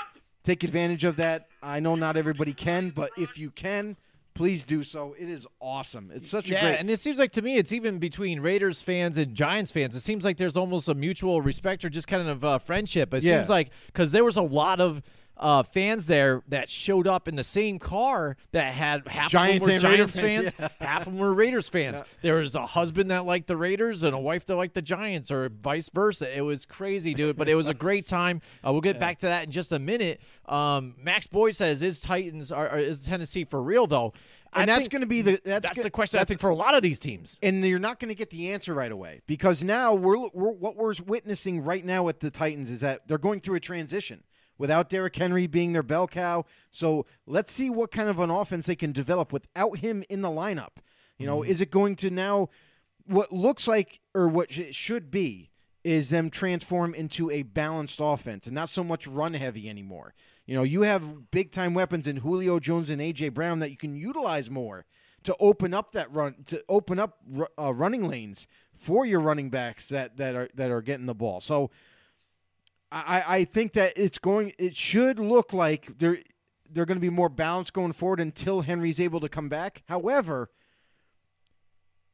take 0.44 0.64
advantage 0.64 1.04
of 1.04 1.18
that. 1.18 1.48
I 1.62 1.80
know 1.80 1.96
not 1.96 2.18
everybody 2.18 2.54
can, 2.54 2.90
but 2.90 3.12
if 3.18 3.38
you 3.38 3.52
can, 3.52 3.96
please 4.34 4.64
do 4.64 4.84
so. 4.84 5.16
It 5.18 5.30
is 5.30 5.46
awesome. 5.60 6.12
It's 6.14 6.30
such 6.30 6.50
yeah, 6.50 6.58
a 6.58 6.62
great. 6.62 6.80
and 6.80 6.90
it 6.90 7.00
seems 7.00 7.20
like 7.20 7.32
to 7.34 7.42
me, 7.42 7.58
it's 7.58 7.72
even 7.72 8.00
between 8.00 8.40
Raiders 8.40 8.82
fans 8.82 9.18
and 9.18 9.36
Giants 9.36 9.72
fans. 9.72 9.96
It 9.96 10.02
seems 10.02 10.24
like 10.24 10.38
there's 10.38 10.58
almost 10.58 10.90
a 10.90 10.94
mutual 10.94 11.42
respect 11.42 11.86
or 11.86 11.90
just 11.90 12.08
kind 12.08 12.28
of 12.28 12.44
uh, 12.44 12.58
friendship. 12.60 13.14
It 13.14 13.24
yeah. 13.24 13.38
seems 13.38 13.50
like 13.50 13.70
because 13.88 14.12
there 14.12 14.24
was 14.24 14.38
a 14.38 14.42
lot 14.42 14.80
of 14.80 15.02
uh, 15.38 15.64
fans 15.64 16.06
there 16.06 16.44
that 16.48 16.70
showed 16.70 17.08
up 17.08 17.28
in 17.28 17.36
the 17.36 17.44
same 17.44 17.80
car 17.80 18.38
that 18.52 18.74
had 18.74 19.08
half 19.08 19.32
Giants 19.32 19.66
of 19.66 19.68
them 19.68 19.76
were 19.76 19.98
Giants 19.98 20.20
fans, 20.20 20.52
fans 20.52 20.72
yeah. 20.82 20.88
half 20.88 21.02
of 21.02 21.06
them 21.06 21.18
were 21.18 21.34
Raiders 21.34 21.70
fans. 21.70 22.00
Yeah. 22.00 22.06
There 22.22 22.36
was 22.36 22.56
a 22.56 22.66
husband 22.66 23.12
that 23.12 23.26
liked 23.26 23.48
the 23.48 23.58
Raiders 23.58 24.04
and 24.04 24.16
a 24.16 24.20
wife 24.20 24.46
that 24.46 24.56
liked 24.56 24.74
the 24.76 24.82
Giants, 24.82 25.32
or 25.32 25.50
vice 25.50 25.90
versa. 25.90 26.36
It 26.36 26.42
was 26.42 26.66
crazy, 26.66 27.14
dude, 27.14 27.38
but 27.38 27.50
it 27.50 27.56
was 27.56 27.68
a 27.68 27.74
great 27.74 28.08
time. 28.08 28.42
Uh, 28.66 28.72
we'll 28.72 28.82
get 28.82 28.98
yeah. 28.98 29.02
back 29.02 29.20
to 29.20 29.26
that 29.26 29.46
in 29.46 29.52
just 29.52 29.72
a 29.72 29.80
minute. 29.80 30.22
Um, 30.46 30.96
Max 30.98 31.28
Boyd 31.28 31.56
says, 31.56 31.82
"Is 31.82 32.00
Titans 32.00 32.52
are, 32.52 32.70
are 32.70 32.80
is 32.80 33.00
Tennessee 33.00 33.44
for 33.44 33.62
real 33.62 33.88
though?" 33.88 34.14
and 34.56 34.70
I 34.70 34.76
that's 34.76 34.88
going 34.88 35.02
to 35.02 35.08
be 35.08 35.22
the 35.22 35.40
that's, 35.44 35.68
that's 35.68 35.84
the 35.84 35.90
question 35.90 36.18
that's, 36.18 36.28
I 36.28 36.30
think 36.30 36.42
for 36.42 36.50
a 36.50 36.56
lot 36.56 36.76
of 36.76 36.84
these 36.84 37.00
teams. 37.00 37.40
And 37.42 37.64
you're 37.66 37.80
not 37.80 38.00
going 38.00 38.10
to 38.10 38.16
get 38.16 38.30
the 38.30 38.52
answer 38.52 38.74
right 38.74 38.92
away 38.92 39.22
because 39.28 39.64
now 39.64 39.94
we're, 39.94 40.18
we're 40.34 40.52
what 40.52 40.76
we're 40.76 40.94
witnessing 41.06 41.64
right 41.64 41.84
now 41.84 42.04
with 42.04 42.20
the 42.20 42.32
Titans 42.32 42.70
is 42.70 42.82
that 42.82 43.08
they're 43.08 43.18
going 43.18 43.40
through 43.40 43.56
a 43.56 43.60
transition 43.60 44.24
without 44.64 44.88
Derrick 44.88 45.18
Henry 45.18 45.46
being 45.46 45.74
their 45.74 45.84
bell 45.84 46.08
cow. 46.08 46.46
So 46.72 47.06
let's 47.28 47.52
see 47.52 47.70
what 47.70 47.92
kind 47.92 48.08
of 48.08 48.18
an 48.20 48.30
offense 48.30 48.66
they 48.66 48.78
can 48.78 48.94
develop 48.94 49.34
without 49.34 49.80
him 49.80 50.06
in 50.10 50.22
the 50.22 50.30
lineup. 50.30 50.78
You 51.18 51.28
know, 51.28 51.40
mm-hmm. 51.40 51.52
is 51.52 51.60
it 51.60 51.70
going 51.70 51.98
to 51.98 52.10
now 52.10 52.48
what 53.06 53.34
looks 53.34 53.68
like 53.68 54.00
or 54.16 54.30
what 54.30 54.58
it 54.58 54.74
should 54.74 55.12
be 55.12 55.52
is 55.84 56.12
them 56.12 56.30
transform 56.30 56.96
into 56.96 57.30
a 57.30 57.44
balanced 57.44 58.00
offense 58.02 58.46
and 58.46 58.56
not 58.56 58.70
so 58.70 58.86
much 58.86 59.06
run 59.06 59.34
heavy 59.34 59.70
anymore. 59.70 60.14
You 60.46 60.56
know, 60.56 60.64
you 60.64 60.84
have 60.84 61.30
big 61.30 61.52
time 61.52 61.74
weapons 61.74 62.08
in 62.08 62.16
Julio 62.16 62.58
Jones 62.58 62.90
and 62.90 63.02
AJ 63.02 63.34
Brown 63.34 63.60
that 63.60 63.70
you 63.70 63.76
can 63.76 63.98
utilize 63.98 64.50
more 64.50 64.86
to 65.24 65.36
open 65.42 65.74
up 65.74 65.92
that 65.92 66.10
run 66.10 66.36
to 66.46 66.64
open 66.70 67.00
up 67.00 67.18
uh, 67.60 67.74
running 67.74 68.08
lanes 68.08 68.48
for 68.74 69.06
your 69.06 69.20
running 69.20 69.50
backs 69.50 69.90
that 69.90 70.16
that 70.16 70.36
are 70.36 70.48
that 70.56 70.72
are 70.72 70.82
getting 70.82 71.06
the 71.06 71.14
ball. 71.14 71.42
So 71.42 71.70
I, 72.94 73.24
I 73.28 73.44
think 73.46 73.74
that 73.74 73.94
it's 73.96 74.20
going. 74.20 74.54
It 74.60 74.76
should 74.76 75.18
look 75.20 75.52
like 75.52 75.98
they're 75.98 76.20
they're 76.70 76.86
going 76.86 76.98
to 76.98 77.02
be 77.02 77.10
more 77.10 77.30
balanced 77.30 77.74
going 77.74 77.94
forward 77.94 78.20
until 78.20 78.62
Henry's 78.62 79.00
able 79.00 79.20
to 79.20 79.30
come 79.30 79.50
back. 79.50 79.84
However, 79.88 80.50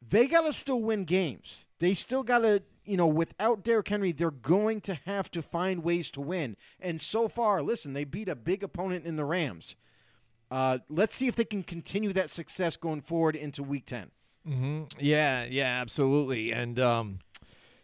they 0.07 0.27
got 0.27 0.41
to 0.41 0.53
still 0.53 0.81
win 0.81 1.03
games. 1.05 1.67
They 1.79 1.93
still 1.93 2.24
got 2.24 2.39
to, 2.39 2.63
you 2.86 2.98
know, 2.98 3.07
without 3.07 3.63
Derrick 3.63 3.88
Henry, 3.88 4.12
they're 4.12 4.31
going 4.31 4.81
to 4.81 4.95
have 5.05 5.29
to 5.31 5.41
find 5.41 5.83
ways 5.83 6.12
to 6.12 6.21
win. 6.21 6.57
And 6.79 7.01
so 7.01 7.27
far, 7.27 7.62
listen, 7.62 7.93
they 7.93 8.03
beat 8.03 8.29
a 8.29 8.36
big 8.36 8.63
opponent 8.63 9.05
in 9.05 9.15
the 9.15 9.25
Rams. 9.25 9.75
Uh, 10.51 10.79
let's 10.89 11.15
see 11.15 11.27
if 11.27 11.36
they 11.36 11.45
can 11.45 11.63
continue 11.63 12.12
that 12.13 12.29
success 12.29 12.75
going 12.75 13.01
forward 13.01 13.36
into 13.36 13.63
Week 13.63 13.86
10. 13.86 14.12
Mm-hmm. 14.48 14.83
Yeah, 15.00 15.45
yeah, 15.45 15.79
absolutely. 15.81 16.51
And 16.51 16.79
um, 16.79 17.19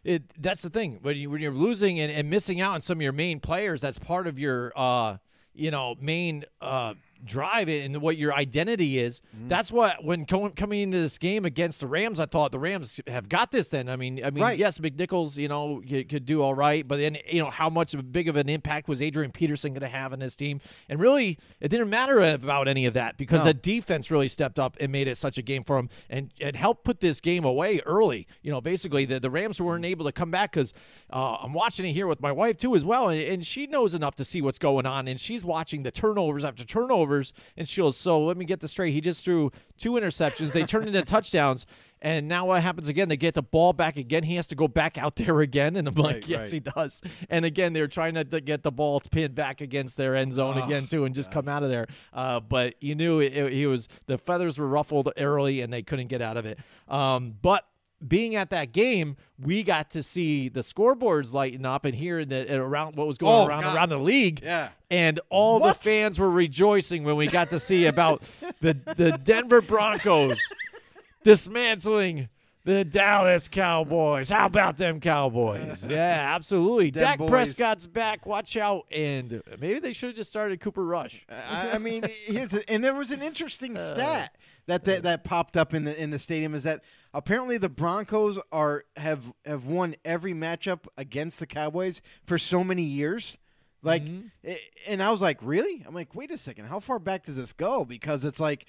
it 0.06 0.24
that's 0.42 0.62
the 0.62 0.70
thing. 0.70 1.00
When 1.02 1.18
you 1.18 1.30
when 1.32 1.42
you're 1.42 1.52
losing 1.52 2.00
and, 2.00 2.12
and 2.12 2.30
missing 2.30 2.62
out 2.62 2.76
on 2.76 2.82
some 2.82 3.00
of 3.00 3.02
your 3.02 3.12
main 3.12 3.40
players, 3.40 3.82
that's 3.82 4.00
part 4.00 4.28
of 4.28 4.40
your 4.40 4.72
uh 4.76 5.18
you 5.54 5.72
know 5.72 5.96
main 6.00 6.46
uh 6.62 6.94
drive 7.26 7.68
it 7.70 7.84
and 7.86 8.02
what 8.02 8.18
your 8.18 8.34
identity 8.34 9.00
is. 9.00 9.22
Mm-hmm. 9.36 9.48
That's 9.48 9.72
what 9.72 10.04
when 10.04 10.26
co- 10.26 10.50
coming 10.52 10.82
into 10.82 10.98
this 11.00 11.18
game 11.18 11.46
against 11.46 11.80
the 11.80 11.88
Rams, 11.88 12.20
I 12.20 12.26
thought 12.26 12.52
the 12.52 12.60
Rams 12.60 13.00
have 13.08 13.28
got 13.30 13.52
this. 13.52 13.68
Then 13.68 13.90
I 13.90 13.96
mean, 13.96 14.24
I 14.24 14.30
mean, 14.30 14.44
Right. 14.44 14.58
yes, 14.60 14.80
McNichols, 14.80 15.38
you 15.38 15.48
know, 15.48 15.82
could, 15.88 16.10
could 16.10 16.26
do 16.26 16.42
all 16.42 16.54
right, 16.54 16.88
but 16.88 16.98
then 16.98 17.18
you 17.30 17.40
know 17.44 17.50
how 17.50 17.70
much 17.70 17.94
of 17.94 18.00
a 18.00 18.04
big 18.04 18.28
of 18.28 18.36
an 18.36 18.50
impact 18.50 18.88
was 18.88 19.02
Adrian 19.02 19.32
Peterson 19.32 19.72
going 19.74 19.82
to 19.82 19.88
have 19.88 20.14
in 20.14 20.20
this 20.20 20.36
team? 20.36 20.62
And 20.90 21.00
really, 21.00 21.38
it 21.60 21.70
didn't 21.70 21.90
matter 21.90 22.20
about 22.20 22.68
any 22.68 22.86
of 22.86 22.94
that 22.94 23.18
because 23.18 23.40
No. 23.42 23.46
the 23.46 23.54
defense 23.54 24.12
really 24.12 24.28
stepped 24.28 24.60
up 24.60 24.78
and 24.80 24.92
made 24.92 25.08
it 25.08 25.16
such 25.18 25.38
a 25.38 25.42
game 25.42 25.64
for 25.64 25.76
them 25.78 25.90
and 26.10 26.32
and 26.40 26.56
helped 26.56 26.84
put 26.84 27.00
this 27.00 27.20
game 27.22 27.44
away 27.46 27.80
early. 27.86 28.28
You 28.42 28.52
know, 28.52 28.62
basically 28.62 29.06
the 29.06 29.20
the 29.20 29.30
Rams 29.30 29.60
weren't 29.60 29.86
able 29.86 30.06
to 30.06 30.12
come 30.12 30.32
back 30.32 30.52
because 30.52 30.74
uh, 31.12 31.38
I'm 31.42 31.54
watching 31.54 31.86
it 31.86 31.94
here 31.94 32.08
with 32.08 32.22
my 32.22 32.32
wife 32.32 32.58
too 32.58 32.76
as 32.76 32.84
well, 32.86 33.10
and, 33.10 33.22
and 33.22 33.46
she 33.46 33.68
knows 33.68 33.94
enough 33.94 34.16
to 34.16 34.26
see 34.26 34.42
what's 34.42 34.60
going 34.60 34.86
on, 34.86 35.08
and 35.08 35.20
she's 35.20 35.44
watching 35.46 35.84
the 35.84 35.92
turnovers 35.92 36.44
after 36.44 36.64
turnovers, 36.64 37.15
and 37.58 37.68
she 37.68 37.82
goes, 37.82 37.98
"So 37.98 38.20
let 38.24 38.38
me 38.38 38.46
get 38.46 38.60
this 38.60 38.72
straight. 38.72 38.92
He 38.94 39.02
just 39.02 39.24
threw 39.24 39.52
two 39.78 39.92
interceptions. 39.94 40.52
They 40.54 40.64
turned 40.66 40.88
into 40.88 41.02
touchdowns." 41.06 41.66
And 42.02 42.28
now 42.28 42.46
what 42.48 42.62
happens 42.62 42.88
again? 42.88 43.10
They 43.10 43.18
get 43.18 43.34
the 43.34 43.42
ball 43.42 43.74
back 43.74 43.98
again. 43.98 44.22
He 44.24 44.36
has 44.36 44.46
to 44.48 44.56
go 44.56 44.68
back 44.68 44.98
out 44.98 45.16
there 45.16 45.40
again, 45.42 45.76
and 45.76 45.88
I'm 45.88 45.96
like, 45.96 46.16
Right, 46.16 46.28
yes, 46.28 46.40
right. 46.40 46.52
he 46.52 46.60
does. 46.60 47.02
And 47.30 47.46
again, 47.46 47.74
they're 47.74 47.88
trying 47.88 48.14
to 48.16 48.24
get 48.42 48.62
the 48.62 48.72
ball 48.72 49.00
pinned 49.00 49.34
back 49.34 49.60
against 49.62 49.98
their 49.98 50.16
end 50.16 50.34
zone 50.34 50.58
again 50.58 50.86
too, 50.86 51.06
and 51.06 51.16
just 51.16 51.32
come 51.32 51.48
out 51.48 51.64
of 51.64 51.70
there. 51.70 51.88
Uh, 52.14 52.42
but 52.42 52.76
you 52.82 52.94
knew 52.94 53.22
it, 53.22 53.36
it- 53.36 53.54
he 53.54 53.66
was 53.66 53.88
the 54.06 54.18
feathers 54.20 54.60
were 54.60 54.68
ruffled 54.68 55.12
early, 55.18 55.62
and 55.62 55.74
they 55.74 55.82
couldn't 55.82 56.08
get 56.08 56.22
out 56.22 56.38
of 56.38 56.46
it. 56.46 56.60
Um, 56.88 57.34
but 57.42 57.66
being 58.06 58.36
at 58.36 58.50
that 58.52 58.72
game, 58.72 59.16
we 59.40 59.64
got 59.64 59.92
to 59.92 60.04
see 60.04 60.50
the 60.50 60.60
scoreboards 60.62 61.34
lighten 61.34 61.66
up 61.66 61.86
and 61.86 61.96
hear 61.96 62.26
the 62.26 62.56
around 62.60 62.96
what 62.96 63.08
was 63.08 63.18
going 63.18 63.34
Oh, 63.34 63.48
around 63.48 63.64
God. 63.64 63.76
around 63.76 63.90
the 63.90 64.00
league. 64.00 64.42
Yeah. 64.44 64.70
And 64.92 65.20
all 65.30 65.60
What? 65.60 65.78
the 65.82 65.90
fans 65.90 66.20
were 66.20 66.30
rejoicing 66.30 67.04
when 67.04 67.16
we 67.16 67.28
got 67.28 67.50
to 67.52 67.60
see 67.60 67.86
about 67.86 68.22
the 68.62 68.74
the 68.98 69.18
Denver 69.24 69.62
Broncos 69.62 70.40
dismantling 71.24 72.30
the 72.66 72.84
Dallas 72.84 73.48
Cowboys. 73.48 74.30
How 74.30 74.48
about 74.48 74.78
them 74.78 75.00
Cowboys? 75.00 75.86
Yeah, 75.90 76.34
absolutely. 76.36 76.90
Them 76.90 77.04
Dak 77.04 77.18
boys. 77.20 77.30
Prescott's 77.30 77.86
back. 77.88 78.26
Watch 78.26 78.58
out. 78.58 78.86
And 78.92 79.42
maybe 79.60 79.80
they 79.80 79.94
should 79.94 80.08
have 80.10 80.16
just 80.16 80.30
started 80.32 80.60
Cooper 80.60 80.84
Rush. 80.84 81.26
I, 81.30 81.74
I 81.74 81.78
mean, 81.78 82.04
here's 82.26 82.54
a, 82.56 82.68
and 82.70 82.84
there 82.84 82.96
was 82.96 83.12
an 83.12 83.22
interesting 83.22 83.78
Uh, 83.78 83.84
stat 83.84 84.36
that, 84.68 84.84
that 84.86 85.04
that 85.04 85.24
popped 85.24 85.56
up 85.58 85.74
in 85.74 85.84
the 85.84 86.02
in 86.02 86.10
the 86.10 86.20
stadium 86.20 86.54
is 86.54 86.64
that 86.64 86.82
apparently 87.14 87.58
the 87.58 87.70
Broncos 87.70 88.40
are 88.52 88.84
have 88.98 89.32
have 89.46 89.66
won 89.66 89.96
every 90.04 90.34
matchup 90.34 90.86
against 90.98 91.40
the 91.40 91.46
Cowboys 91.48 92.02
for 92.26 92.38
so 92.38 92.64
many 92.64 92.84
years. 92.84 93.38
Like, 93.84 94.04
Mm-hmm. 94.04 94.50
i- 94.50 94.60
and 94.88 95.04
I 95.04 95.12
was 95.12 95.22
like, 95.22 95.38
really? 95.44 95.84
I'm 95.88 95.94
like, 95.94 96.16
wait 96.16 96.32
a 96.32 96.38
second, 96.40 96.66
how 96.66 96.80
far 96.80 96.98
back 96.98 97.24
does 97.26 97.36
this 97.38 97.54
go? 97.54 97.86
Because 97.86 98.26
it's 98.26 98.40
like 98.40 98.66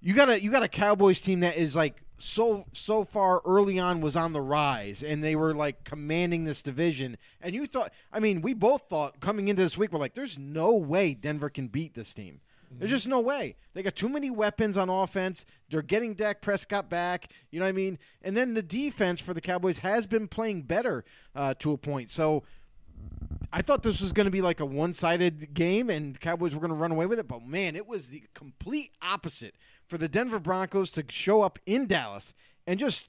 you 0.00 0.14
got 0.14 0.28
a 0.28 0.40
you 0.40 0.50
got 0.52 0.62
a 0.62 0.68
Cowboys 0.68 1.20
team 1.20 1.40
that 1.40 1.56
is 1.56 1.74
like 1.74 2.00
so 2.18 2.64
so 2.70 3.02
far 3.04 3.40
early 3.44 3.78
on 3.80 4.00
was 4.00 4.14
on 4.14 4.32
the 4.32 4.40
rise 4.40 5.02
and 5.02 5.24
they 5.24 5.34
were 5.34 5.52
like 5.52 5.82
commanding 5.82 6.44
this 6.44 6.62
division 6.62 7.16
and 7.40 7.56
you 7.56 7.66
thought 7.66 7.92
I 8.12 8.20
mean 8.20 8.40
we 8.40 8.54
both 8.54 8.82
thought 8.88 9.18
coming 9.18 9.48
into 9.48 9.62
this 9.62 9.76
week 9.76 9.92
we're 9.92 9.98
like 9.98 10.14
there's 10.14 10.38
no 10.38 10.74
way 10.74 11.14
Denver 11.14 11.50
can 11.50 11.66
beat 11.66 11.94
this 11.94 12.14
team. 12.14 12.40
There's 12.78 12.90
just 12.90 13.08
no 13.08 13.20
way. 13.20 13.56
They 13.72 13.82
got 13.82 13.96
too 13.96 14.08
many 14.08 14.30
weapons 14.30 14.76
on 14.76 14.88
offense. 14.88 15.44
They're 15.70 15.82
getting 15.82 16.14
Dak 16.14 16.40
Prescott 16.40 16.90
back. 16.90 17.32
You 17.50 17.60
know 17.60 17.66
what 17.66 17.70
I 17.70 17.72
mean? 17.72 17.98
And 18.22 18.36
then 18.36 18.54
the 18.54 18.62
defense 18.62 19.20
for 19.20 19.34
the 19.34 19.40
Cowboys 19.40 19.78
has 19.78 20.06
been 20.06 20.28
playing 20.28 20.62
better 20.62 21.04
uh, 21.34 21.54
to 21.60 21.72
a 21.72 21.76
point. 21.76 22.10
So 22.10 22.42
I 23.52 23.62
thought 23.62 23.82
this 23.82 24.00
was 24.00 24.12
going 24.12 24.26
to 24.26 24.30
be 24.30 24.42
like 24.42 24.60
a 24.60 24.66
one-sided 24.66 25.54
game, 25.54 25.88
and 25.90 26.18
Cowboys 26.18 26.54
were 26.54 26.60
going 26.60 26.72
to 26.72 26.76
run 26.76 26.90
away 26.90 27.06
with 27.06 27.18
it. 27.18 27.28
But 27.28 27.46
man, 27.46 27.76
it 27.76 27.86
was 27.86 28.08
the 28.08 28.24
complete 28.34 28.90
opposite 29.02 29.54
for 29.86 29.98
the 29.98 30.08
Denver 30.08 30.40
Broncos 30.40 30.90
to 30.92 31.04
show 31.08 31.42
up 31.42 31.58
in 31.66 31.86
Dallas 31.86 32.34
and 32.66 32.78
just 32.78 33.08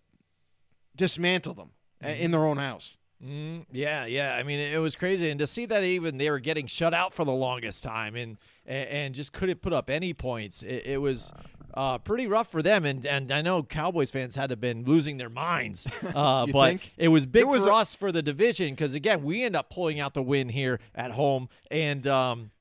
dismantle 0.96 1.54
them 1.54 1.72
uh, 2.04 2.10
in 2.10 2.32
their 2.32 2.46
own 2.46 2.58
house. 2.58 2.98
Mm, 3.24 3.66
yeah, 3.72 4.06
yeah. 4.06 4.36
I 4.36 4.44
mean, 4.44 4.60
it 4.60 4.80
was 4.80 4.96
crazy, 4.96 5.30
and 5.30 5.40
to 5.40 5.48
see 5.48 5.66
that 5.68 5.84
even 5.84 6.18
they 6.18 6.30
were 6.30 6.40
getting 6.40 6.68
shut 6.68 6.94
out 6.94 7.14
for 7.14 7.24
the 7.24 7.32
longest 7.32 7.84
time, 7.84 8.16
and 8.16 8.38
and, 8.66 8.88
and 8.90 9.16
just 9.16 9.32
couldn't 9.34 9.62
put 9.62 9.74
up 9.74 9.90
any 9.90 10.14
points. 10.14 10.64
It, 10.64 10.84
it 10.86 11.02
was 11.02 11.32
uh, 11.76 11.98
pretty 12.00 12.28
rough 12.28 12.52
for 12.52 12.62
them, 12.62 12.84
and 12.86 13.06
and 13.06 13.32
I 13.32 13.42
know 13.42 13.64
Cowboys 13.64 14.12
fans 14.12 14.36
had 14.36 14.50
to 14.50 14.58
been 14.58 14.84
losing 14.84 15.18
their 15.18 15.30
minds. 15.30 15.88
Uh, 16.16 16.46
but 16.46 16.68
think? 16.70 16.94
it 16.98 17.08
was 17.08 17.26
big 17.26 17.42
It 17.44 17.48
was 17.48 17.64
for 17.64 17.70
a- 17.70 17.76
us 17.76 17.96
for 17.96 18.12
the 18.12 18.22
division 18.22 18.70
because 18.72 18.94
again, 18.94 19.24
we 19.24 19.44
end 19.44 19.56
up 19.56 19.70
pulling 19.70 20.00
out 20.00 20.14
the 20.14 20.24
win 20.24 20.50
here 20.50 20.80
at 20.94 21.12
home, 21.12 21.50
and. 21.72 22.06
Um, 22.08 22.52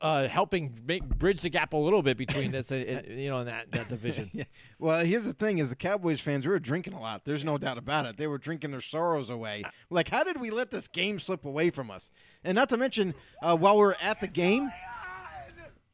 uh, 0.00 0.28
helping 0.28 0.78
make 0.86 1.04
bridge 1.04 1.40
the 1.42 1.50
gap 1.50 1.72
a 1.72 1.76
little 1.76 2.02
bit 2.02 2.16
between 2.16 2.50
this, 2.50 2.72
uh, 2.72 3.02
you 3.08 3.28
know, 3.28 3.40
in 3.40 3.46
that, 3.46 3.70
that 3.72 3.88
division. 3.88 4.30
Yeah. 4.34 4.44
Well, 4.78 5.04
here's 5.04 5.26
the 5.26 5.32
thing: 5.32 5.58
is 5.58 5.70
the 5.70 5.76
Cowboys 5.76 6.20
fans 6.20 6.44
we 6.46 6.50
were 6.52 6.58
drinking 6.58 6.94
a 6.94 7.00
lot. 7.00 7.24
There's 7.24 7.44
no 7.44 7.56
doubt 7.56 7.78
about 7.78 8.06
it. 8.06 8.16
They 8.16 8.26
were 8.26 8.38
drinking 8.38 8.72
their 8.72 8.80
sorrows 8.80 9.30
away. 9.30 9.62
Like, 9.90 10.08
how 10.08 10.24
did 10.24 10.40
we 10.40 10.50
let 10.50 10.70
this 10.70 10.88
game 10.88 11.20
slip 11.20 11.44
away 11.44 11.70
from 11.70 11.90
us? 11.90 12.10
And 12.42 12.56
not 12.56 12.68
to 12.70 12.76
mention, 12.76 13.14
uh, 13.42 13.56
while 13.56 13.76
we 13.76 13.84
are 13.84 13.96
at 14.00 14.20
the 14.20 14.26
game, 14.26 14.70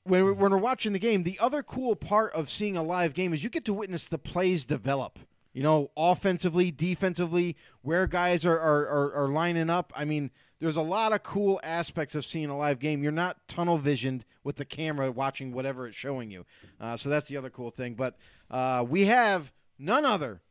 when 0.04 0.24
we're, 0.24 0.32
when 0.32 0.50
we're 0.52 0.58
watching 0.58 0.92
the 0.92 0.98
game, 0.98 1.24
the 1.24 1.38
other 1.40 1.62
cool 1.62 1.96
part 1.96 2.32
of 2.32 2.48
seeing 2.48 2.76
a 2.76 2.82
live 2.82 3.12
game 3.14 3.34
is 3.34 3.44
you 3.44 3.50
get 3.50 3.64
to 3.66 3.74
witness 3.74 4.08
the 4.08 4.18
plays 4.18 4.64
develop. 4.64 5.18
You 5.52 5.62
know, 5.64 5.90
offensively, 5.96 6.70
defensively, 6.70 7.56
where 7.82 8.06
guys 8.06 8.46
are 8.46 8.58
are, 8.58 8.86
are, 8.86 9.24
are 9.24 9.28
lining 9.28 9.68
up. 9.68 9.92
I 9.96 10.04
mean, 10.04 10.30
there's 10.60 10.76
a 10.76 10.82
lot 10.82 11.12
of 11.12 11.22
cool 11.22 11.58
aspects 11.64 12.14
of 12.14 12.24
seeing 12.24 12.50
a 12.50 12.56
live 12.56 12.78
game. 12.78 13.02
You're 13.02 13.12
not 13.12 13.36
tunnel 13.48 13.78
visioned 13.78 14.24
with 14.44 14.56
the 14.56 14.64
camera 14.64 15.10
watching 15.10 15.52
whatever 15.52 15.86
it's 15.86 15.96
showing 15.96 16.30
you. 16.30 16.44
Uh, 16.80 16.96
so 16.96 17.08
that's 17.08 17.28
the 17.28 17.36
other 17.36 17.50
cool 17.50 17.70
thing. 17.70 17.94
But 17.94 18.16
uh, 18.50 18.84
we 18.88 19.06
have 19.06 19.52
none 19.78 20.04
other 20.04 20.42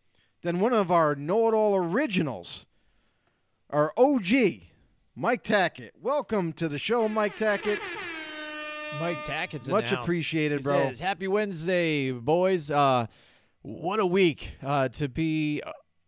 than 0.41 0.59
one 0.59 0.73
of 0.73 0.89
our 0.91 1.15
know-it-all 1.15 1.75
originals, 1.75 2.65
our 3.69 3.93
OG, 3.97 4.31
Mike 5.15 5.43
Tackett. 5.43 5.91
Welcome 6.01 6.53
to 6.53 6.67
the 6.67 6.79
show, 6.79 7.07
Mike 7.07 7.37
Tackett. 7.37 7.79
Mike 8.99 9.17
Tackett's 9.17 9.67
Much 9.67 9.91
house. 9.91 10.03
appreciated, 10.03 10.63
bro. 10.63 10.87
says, 10.87 10.99
Happy 10.99 11.27
Wednesday, 11.27 12.11
boys. 12.11 12.71
Uh, 12.71 13.05
what 13.61 13.99
a 13.99 14.05
week 14.05 14.53
uh, 14.63 14.89
to 14.89 15.07
be. 15.07 15.61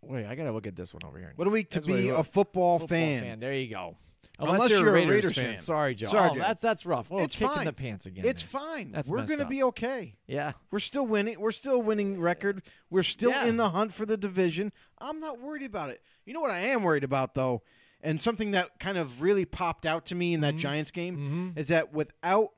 Wait, 0.03 0.25
I 0.25 0.35
gotta 0.35 0.51
look 0.51 0.67
at 0.67 0.75
this 0.75 0.93
one 0.93 1.01
over 1.05 1.17
here. 1.19 1.33
What 1.35 1.47
a 1.47 1.51
week 1.51 1.69
to 1.71 1.79
That's 1.79 1.87
be 1.87 2.09
a 2.09 2.23
football, 2.23 2.79
Football 2.79 2.87
fan. 2.87 3.39
There 3.39 3.53
you 3.53 3.69
go. 3.69 3.95
Unless 4.39 4.71
you're, 4.71 4.79
you're 4.79 4.89
a 4.89 4.93
Raiders, 4.93 5.13
Raiders 5.15 5.35
fan. 5.35 5.45
fan. 5.45 5.57
Sorry, 5.59 5.93
Joe. 5.93 6.07
Sorry, 6.07 6.29
oh, 6.31 6.33
Joe. 6.33 6.39
that's 6.39 6.61
that's 6.63 6.85
rough. 6.87 7.11
Well, 7.11 7.23
It's 7.23 7.35
kick 7.35 7.47
in 7.49 7.53
fine. 7.55 7.65
the 7.65 7.73
pants 7.73 8.05
again. 8.07 8.25
It's 8.25 8.41
there. 8.41 8.59
fine. 8.61 8.91
That's 8.91 9.07
We're 9.09 9.25
gonna 9.27 9.43
up. 9.43 9.49
be 9.49 9.61
okay. 9.63 10.15
Yeah. 10.25 10.53
We're 10.71 10.79
still 10.79 11.05
winning. 11.05 11.39
We're 11.39 11.51
still 11.51 11.79
winning 11.83 12.19
record. 12.19 12.63
We're 12.89 13.03
still 13.03 13.29
Yeah. 13.29 13.45
in 13.45 13.57
the 13.57 13.69
hunt 13.69 13.93
for 13.93 14.07
the 14.07 14.17
division. 14.17 14.71
I'm 14.97 15.19
not 15.19 15.39
worried 15.39 15.61
about 15.63 15.91
it. 15.91 16.01
You 16.25 16.33
know 16.33 16.41
what 16.41 16.49
I 16.51 16.59
am 16.59 16.81
worried 16.81 17.03
about 17.03 17.35
though, 17.35 17.61
and 18.01 18.19
something 18.19 18.51
that 18.51 18.79
kind 18.79 18.97
of 18.97 19.21
really 19.21 19.45
popped 19.45 19.85
out 19.85 20.07
to 20.07 20.15
me 20.15 20.33
in 20.33 20.41
Mm-hmm. 20.41 20.55
that 20.55 20.61
Giants 20.61 20.89
game 20.89 21.53
is 21.55 21.67
that 21.67 21.93
without 21.93 22.49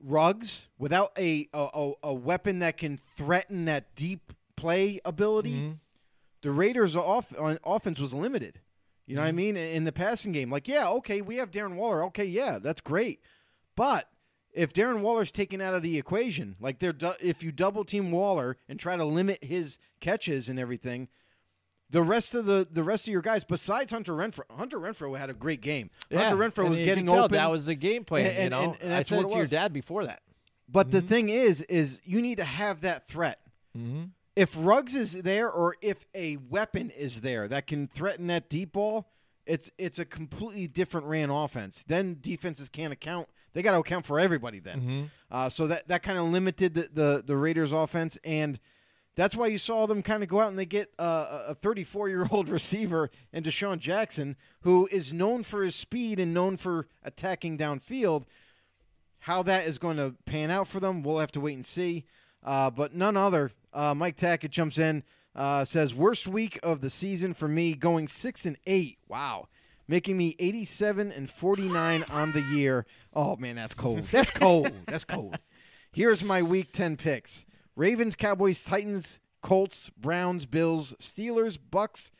Ruggs, 0.00 0.68
without 0.78 1.10
a 1.18 1.48
a, 1.52 1.68
a 1.74 1.92
a 2.04 2.14
weapon 2.14 2.60
that 2.60 2.78
can 2.78 2.96
threaten 3.16 3.66
that 3.66 3.94
deep 3.96 4.32
play 4.56 5.00
ability, 5.04 5.54
Mm-hmm. 5.54 5.72
The 6.42 6.50
Raiders' 6.50 6.94
off, 6.96 7.32
on, 7.38 7.58
offense 7.64 7.98
was 7.98 8.14
limited. 8.14 8.60
You 9.06 9.16
know 9.16 9.22
what 9.22 9.28
I 9.28 9.30
Mm-hmm. 9.30 9.36
mean? 9.36 9.56
In 9.56 9.84
the 9.84 9.92
passing 9.92 10.32
game, 10.32 10.50
like 10.50 10.68
yeah, 10.68 10.88
okay, 10.90 11.20
we 11.22 11.36
have 11.36 11.50
Darren 11.50 11.76
Waller. 11.76 12.04
Okay, 12.04 12.26
yeah, 12.26 12.58
that's 12.62 12.80
great, 12.82 13.20
but 13.74 14.08
if 14.52 14.72
Darren 14.72 15.00
Waller's 15.00 15.30
taken 15.32 15.60
out 15.60 15.74
of 15.74 15.82
the 15.82 15.98
equation, 15.98 16.56
like 16.60 16.78
they're 16.78 16.92
du- 16.92 17.14
if 17.22 17.42
you 17.42 17.50
double 17.52 17.84
team 17.84 18.10
Waller 18.10 18.56
and 18.68 18.78
try 18.78 18.96
to 18.96 19.04
limit 19.04 19.42
his 19.42 19.78
catches 20.00 20.48
and 20.48 20.58
everything, 20.58 21.08
the 21.90 22.02
rest 22.02 22.34
of 22.34 22.44
the 22.44 22.68
the 22.70 22.82
rest 22.82 23.06
of 23.08 23.12
your 23.12 23.22
guys, 23.22 23.44
besides 23.44 23.90
Hunter 23.92 24.12
Renfrow, 24.12 24.44
Hunter 24.54 24.78
Renfrow 24.78 25.18
had 25.18 25.30
a 25.30 25.34
great 25.34 25.62
game. 25.62 25.88
Yeah. 26.10 26.24
Hunter 26.28 26.36
Renfrow 26.36 26.60
And 26.66 26.70
was 26.70 26.80
getting 26.80 27.08
open. 27.08 27.32
That 27.32 27.50
was 27.50 27.64
the 27.66 27.74
game 27.74 28.04
plan. 28.04 28.26
And- 28.26 28.44
you 28.44 28.50
know, 28.50 28.72
and- 28.72 28.82
and 28.82 28.92
I 28.94 29.02
told 29.02 29.30
to 29.30 29.36
your 29.38 29.46
dad 29.46 29.72
before 29.72 30.04
that. 30.06 30.20
but 30.68 30.88
Mm-hmm. 30.88 30.96
the 30.96 31.02
thing 31.02 31.28
is, 31.30 31.62
is 31.62 32.02
you 32.04 32.20
need 32.20 32.36
to 32.38 32.44
have 32.44 32.82
that 32.82 33.08
threat. 33.08 33.40
Mm-hmm. 33.76 34.04
If 34.38 34.54
Ruggs 34.56 34.94
is 34.94 35.14
there, 35.14 35.50
or 35.50 35.74
if 35.82 36.06
a 36.14 36.36
weapon 36.36 36.90
is 36.90 37.22
there 37.22 37.48
that 37.48 37.66
can 37.66 37.88
threaten 37.88 38.28
that 38.28 38.48
deep 38.48 38.74
ball, 38.74 39.10
it's 39.46 39.68
it's 39.78 39.98
a 39.98 40.04
completely 40.04 40.68
different 40.68 41.08
ran 41.08 41.28
offense. 41.28 41.82
Then 41.82 42.18
defenses 42.20 42.68
can't 42.68 42.92
account. 42.92 43.28
They 43.52 43.62
got 43.62 43.72
to 43.72 43.78
account 43.78 44.06
for 44.06 44.20
everybody 44.20 44.60
then. 44.60 44.80
Mm-hmm. 44.80 45.04
Uh, 45.28 45.48
so 45.48 45.66
that 45.66 45.88
that 45.88 46.04
kind 46.04 46.18
of 46.18 46.26
limited 46.26 46.74
the, 46.74 46.88
the 46.92 47.24
the 47.26 47.36
Raiders 47.36 47.72
offense, 47.72 48.16
and 48.22 48.60
that's 49.16 49.34
why 49.34 49.48
you 49.48 49.58
saw 49.58 49.88
them 49.88 50.02
kind 50.02 50.22
of 50.22 50.28
go 50.28 50.40
out 50.40 50.50
and 50.50 50.58
they 50.58 50.66
get 50.66 50.92
uh, 51.00 51.46
a 51.48 51.54
34 51.56 52.08
year 52.08 52.28
old 52.30 52.48
receiver 52.48 53.10
in 53.32 53.42
DeSean 53.42 53.80
Jackson, 53.80 54.36
who 54.60 54.88
is 54.92 55.12
known 55.12 55.42
for 55.42 55.64
his 55.64 55.74
speed 55.74 56.20
and 56.20 56.32
known 56.32 56.56
for 56.56 56.86
attacking 57.02 57.58
downfield. 57.58 58.22
How 59.18 59.42
that 59.42 59.66
is 59.66 59.78
going 59.78 59.96
to 59.96 60.14
pan 60.26 60.52
out 60.52 60.68
for 60.68 60.78
them, 60.78 61.02
we'll 61.02 61.18
have 61.18 61.32
to 61.32 61.40
wait 61.40 61.54
and 61.54 61.66
see. 61.66 62.04
Uh, 62.44 62.70
but 62.70 62.94
none 62.94 63.16
other. 63.16 63.50
Uh, 63.72 63.94
Mike 63.94 64.16
Tackett 64.16 64.50
jumps 64.50 64.78
in. 64.78 65.02
uh, 65.34 65.64
says 65.64 65.94
worst 65.94 66.26
week 66.26 66.58
of 66.62 66.80
the 66.80 66.90
season 66.90 67.32
for 67.34 67.46
me, 67.48 67.74
going 67.74 68.08
six 68.08 68.44
and 68.44 68.56
eight. 68.66 68.98
Wow, 69.08 69.48
making 69.86 70.16
me 70.16 70.34
eighty-seven 70.38 71.12
and 71.12 71.30
forty-nine 71.30 72.04
on 72.10 72.32
the 72.32 72.42
year. 72.42 72.86
Oh 73.14 73.36
man, 73.36 73.56
that's 73.56 73.74
cold. 73.74 74.02
That's 74.10 74.30
cold. 74.30 74.72
that's 74.86 75.04
cold. 75.04 75.38
Here's 75.92 76.24
my 76.24 76.42
week 76.42 76.72
ten 76.72 76.96
picks: 76.96 77.46
Ravens, 77.76 78.16
Cowboys, 78.16 78.64
Titans, 78.64 79.20
Colts, 79.42 79.90
Browns, 79.96 80.44
Bills, 80.46 80.94
Steelers, 81.00 81.58
Bucks, 81.70 82.10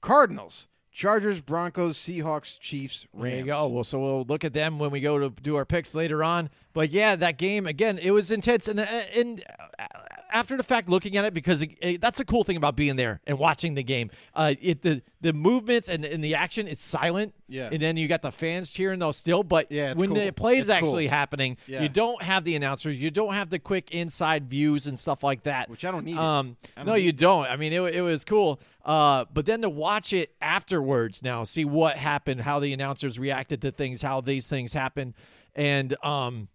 Cardinals, 0.00 0.68
Chargers, 0.90 1.40
Broncos, 1.42 1.98
Seahawks, 1.98 2.58
Chiefs, 2.58 3.06
Rams. 3.12 3.30
There 3.32 3.38
you 3.40 3.44
go. 3.46 3.68
Well, 3.68 3.84
so 3.84 3.98
we'll 4.00 4.24
look 4.24 4.44
at 4.44 4.54
them 4.54 4.78
when 4.78 4.90
we 4.90 5.00
go 5.00 5.18
to 5.18 5.30
do 5.42 5.56
our 5.56 5.64
picks 5.66 5.94
later 5.94 6.24
on. 6.24 6.48
But 6.72 6.90
yeah, 6.90 7.16
that 7.16 7.36
game 7.36 7.66
again, 7.66 7.98
it 7.98 8.12
was 8.12 8.30
intense, 8.30 8.66
and 8.66 8.80
uh, 8.80 8.86
and 9.14 9.44
uh, 9.78 9.86
after 10.32 10.56
the 10.56 10.62
fact, 10.62 10.88
looking 10.88 11.16
at 11.16 11.24
it 11.24 11.34
because 11.34 11.62
it, 11.62 11.70
it, 11.80 12.00
that's 12.00 12.20
a 12.20 12.24
cool 12.24 12.44
thing 12.44 12.56
about 12.56 12.76
being 12.76 12.96
there 12.96 13.20
and 13.26 13.38
watching 13.38 13.74
the 13.74 13.82
game. 13.82 14.10
Uh, 14.34 14.54
it 14.60 14.82
the 14.82 15.02
the 15.20 15.32
movements 15.32 15.88
and, 15.88 16.04
and 16.04 16.22
the 16.24 16.34
action, 16.34 16.66
it's 16.66 16.82
silent. 16.82 17.34
Yeah. 17.48 17.68
And 17.70 17.80
then 17.80 17.96
you 17.96 18.08
got 18.08 18.22
the 18.22 18.32
fans 18.32 18.70
cheering 18.70 18.98
though 18.98 19.12
still, 19.12 19.42
but 19.44 19.70
Yeah, 19.70 19.92
when 19.94 20.10
cool. 20.10 20.18
the 20.18 20.30
play 20.32 20.54
is 20.54 20.68
It's 20.68 20.78
cool. 20.78 20.88
actually 20.88 21.06
happening, 21.06 21.58
Yeah. 21.66 21.82
you 21.82 21.88
don't 21.88 22.22
have 22.22 22.44
the 22.44 22.56
announcers, 22.56 22.96
you 22.96 23.10
don't 23.10 23.34
have 23.34 23.50
the 23.50 23.58
quick 23.58 23.90
inside 23.92 24.48
views 24.48 24.86
and 24.86 24.98
stuff 24.98 25.22
like 25.22 25.42
that. 25.44 25.68
Which 25.68 25.84
I 25.84 25.90
don't 25.90 26.04
need. 26.04 26.16
Um, 26.16 26.56
don't 26.76 26.86
no, 26.86 26.94
need 26.94 27.02
you 27.02 27.12
don't. 27.12 27.46
I 27.46 27.56
mean, 27.56 27.72
it, 27.72 27.80
it 27.94 28.00
was 28.02 28.24
cool. 28.24 28.60
Uh, 28.84 29.26
but 29.32 29.46
then 29.46 29.62
to 29.62 29.68
watch 29.68 30.12
it 30.12 30.34
afterwards 30.40 31.22
now, 31.22 31.44
see 31.44 31.64
what 31.64 31.96
happened, 31.96 32.40
how 32.40 32.58
the 32.58 32.72
announcers 32.72 33.18
reacted 33.18 33.60
to 33.62 33.70
things, 33.70 34.02
how 34.02 34.20
these 34.20 34.48
things 34.48 34.72
happen, 34.72 35.14
and 35.54 35.94
um, 36.04 36.48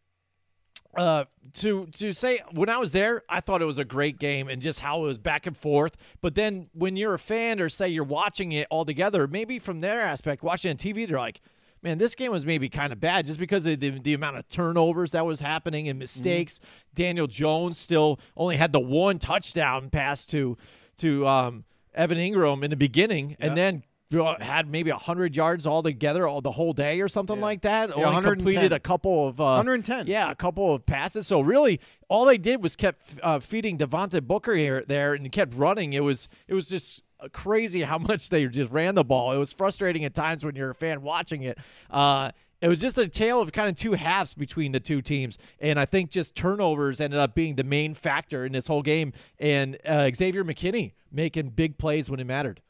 uh, 0.98 1.26
to 1.54 1.86
to 1.88 2.12
say 2.12 2.40
when 2.52 2.70
I 2.70 2.78
was 2.78 2.92
there, 2.92 3.24
I 3.30 3.40
thought 3.40 3.62
it 3.62 3.66
was 3.66 3.78
a 3.78 3.86
great 3.86 4.20
game 4.20 4.50
and 4.50 4.62
just 4.62 4.80
how 4.80 5.04
it 5.04 5.08
was 5.08 5.18
back 5.18 5.46
and 5.46 5.56
forth. 5.56 5.96
But 6.22 6.36
then 6.36 6.70
when 6.74 6.96
you're 6.96 7.14
a 7.14 7.20
fan 7.20 7.62
or 7.62 7.70
say 7.70 7.90
you're 7.90 8.04
watching 8.04 8.52
it 8.52 8.68
all 8.70 8.84
together, 8.84 9.28
maybe 9.28 9.60
from 9.60 9.82
their 9.82 10.02
aspect, 10.02 10.44
watching 10.44 10.72
on 10.72 10.78
TV, 10.78 11.08
they're 11.08 11.18
like. 11.18 11.42
Man, 11.84 12.00
this 12.00 12.16
game 12.16 12.32
was 12.32 12.44
maybe 12.44 12.70
kind 12.70 12.92
of 12.92 13.00
bad 13.00 13.28
just 13.28 13.38
because 13.38 13.64
of 13.68 13.80
the, 13.80 13.92
the 13.92 14.16
amount 14.16 14.36
of 14.36 14.48
turnovers 14.48 15.12
that 15.12 15.28
was 15.28 15.40
happening 15.40 15.88
and 15.88 16.00
mistakes. 16.00 16.60
Daniel 16.96 17.28
Jones 17.28 17.78
still 17.78 18.20
only 18.36 18.58
had 18.58 18.72
the 18.72 18.80
one 18.80 19.20
touchdown 19.20 19.92
pass 19.92 20.26
to 20.26 20.58
to 20.98 21.28
um, 21.28 21.66
Evan 21.94 22.18
Engram 22.18 22.64
in 22.64 22.72
the 22.72 22.76
beginning, 22.76 23.38
and 23.40 23.56
then 23.56 23.84
had 24.12 24.70
maybe 24.70 24.90
hundred 24.92 25.36
yards 25.36 25.68
altogether 25.68 26.28
all 26.28 26.42
the 26.42 26.52
whole 26.52 26.74
day 26.74 27.02
or 27.02 27.08
something 27.08 27.40
like 27.42 27.62
that. 27.62 27.92
Only 27.92 28.06
110. 28.06 28.36
completed 28.38 28.74
a 28.74 28.80
couple 28.80 29.28
of 29.28 29.40
uh, 29.40 29.56
110. 29.56 30.08
Yeah, 30.08 30.32
a 30.32 30.36
couple 30.36 30.74
of 30.74 30.86
passes. 30.86 31.28
So 31.28 31.42
really, 31.42 31.80
all 32.08 32.26
they 32.26 32.38
did 32.38 32.64
was 32.64 32.76
kept 32.76 33.04
uh, 33.22 33.40
feeding 33.40 33.78
Devontae 33.78 34.24
Booker 34.24 34.56
here 34.56 34.84
there 34.88 35.14
and 35.14 35.30
kept 35.32 35.54
running. 35.54 35.94
It 35.94 36.04
was 36.04 36.30
it 36.48 36.54
was 36.54 36.68
just 36.68 37.04
uh, 37.20 37.28
crazy 37.34 37.82
how 37.82 37.98
much 37.98 38.30
they 38.30 38.46
just 38.48 38.72
ran 38.72 38.96
the 38.96 39.04
ball. 39.04 39.34
It 39.34 39.38
was 39.38 39.52
frustrating 39.52 40.06
at 40.06 40.14
times 40.14 40.46
when 40.46 40.56
you're 40.56 40.72
a 40.72 40.76
fan 40.76 41.02
watching 41.02 41.44
it. 41.44 41.58
Uh, 41.90 42.32
it 42.60 42.70
was 42.70 42.82
just 42.82 42.98
a 42.98 43.08
tale 43.08 43.40
of 43.40 43.52
kind 43.52 43.70
of 43.70 43.76
two 43.76 43.94
halves 43.94 44.34
between 44.34 44.72
the 44.72 44.80
two 44.80 45.02
teams, 45.02 45.38
and 45.60 45.80
I 45.80 45.86
think 45.86 46.10
just 46.10 46.36
turnovers 46.36 47.00
ended 47.00 47.20
up 47.20 47.36
being 47.36 47.56
the 47.56 47.64
main 47.64 47.94
factor 47.94 48.46
in 48.46 48.52
this 48.54 48.66
whole 48.66 48.82
game. 48.82 49.14
And 49.38 49.78
uh, 49.86 50.10
Xavier 50.16 50.44
McKinney 50.44 50.94
making 51.12 51.50
big 51.50 51.78
plays 51.78 52.10
when 52.10 52.20
it 52.20 52.26
mattered. 52.26 52.62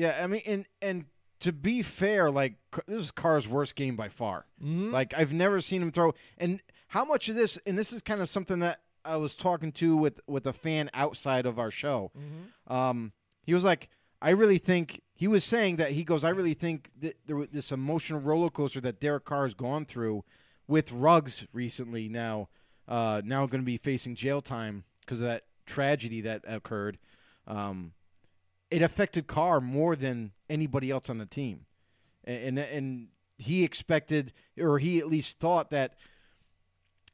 Yeah, 0.00 0.18
I 0.22 0.26
mean, 0.28 0.40
and 0.46 0.66
and 0.80 1.04
to 1.40 1.52
be 1.52 1.82
fair, 1.82 2.30
like 2.30 2.54
this 2.86 2.98
is 2.98 3.10
Carr's 3.10 3.46
worst 3.46 3.74
game 3.74 3.96
by 3.96 4.08
far. 4.08 4.46
Like 4.92 5.12
I've 5.14 5.34
never 5.34 5.60
seen 5.60 5.82
him 5.82 5.92
throw. 5.92 6.14
And 6.38 6.62
how 6.88 7.04
much 7.04 7.28
of 7.28 7.34
this? 7.34 7.58
And 7.66 7.76
this 7.78 7.92
is 7.92 8.00
kind 8.00 8.22
of 8.22 8.28
something 8.30 8.60
that 8.60 8.80
I 9.04 9.16
was 9.18 9.36
talking 9.36 9.72
to 9.72 9.98
with 9.98 10.20
with 10.26 10.46
a 10.46 10.54
fan 10.54 10.88
outside 10.94 11.44
of 11.44 11.58
our 11.58 11.70
show. 11.70 12.12
Um, 12.66 13.12
he 13.42 13.52
was 13.52 13.62
like, 13.62 13.90
I 14.22 14.30
really 14.30 14.56
think 14.56 15.02
he 15.14 15.28
was 15.28 15.44
saying 15.44 15.76
that 15.76 15.90
he 15.90 16.02
goes, 16.02 16.24
I 16.24 16.30
really 16.30 16.54
think 16.54 16.90
that 17.00 17.18
there 17.26 17.36
was 17.36 17.48
this 17.50 17.70
emotional 17.70 18.20
roller 18.20 18.48
coaster 18.48 18.80
that 18.80 19.00
Derek 19.00 19.26
Carr 19.26 19.42
has 19.42 19.52
gone 19.52 19.84
through 19.84 20.24
with 20.66 20.92
Ruggs 20.92 21.46
recently. 21.52 22.08
Now, 22.08 22.48
uh, 22.88 23.20
now 23.22 23.44
going 23.44 23.60
to 23.60 23.66
be 23.66 23.76
facing 23.76 24.14
jail 24.14 24.40
time 24.40 24.84
because 25.00 25.20
of 25.20 25.26
that 25.26 25.42
tragedy 25.66 26.22
that 26.22 26.42
occurred. 26.46 26.98
Um, 27.46 27.92
it 28.70 28.82
affected 28.82 29.26
Carr 29.26 29.60
more 29.60 29.96
than 29.96 30.32
anybody 30.48 30.90
else 30.90 31.10
on 31.10 31.18
the 31.18 31.26
team, 31.26 31.66
and 32.24 32.58
and, 32.58 32.58
and 32.58 33.08
he 33.38 33.64
expected, 33.64 34.32
or 34.58 34.78
he 34.78 34.98
at 34.98 35.08
least 35.08 35.38
thought 35.38 35.70
that 35.70 35.96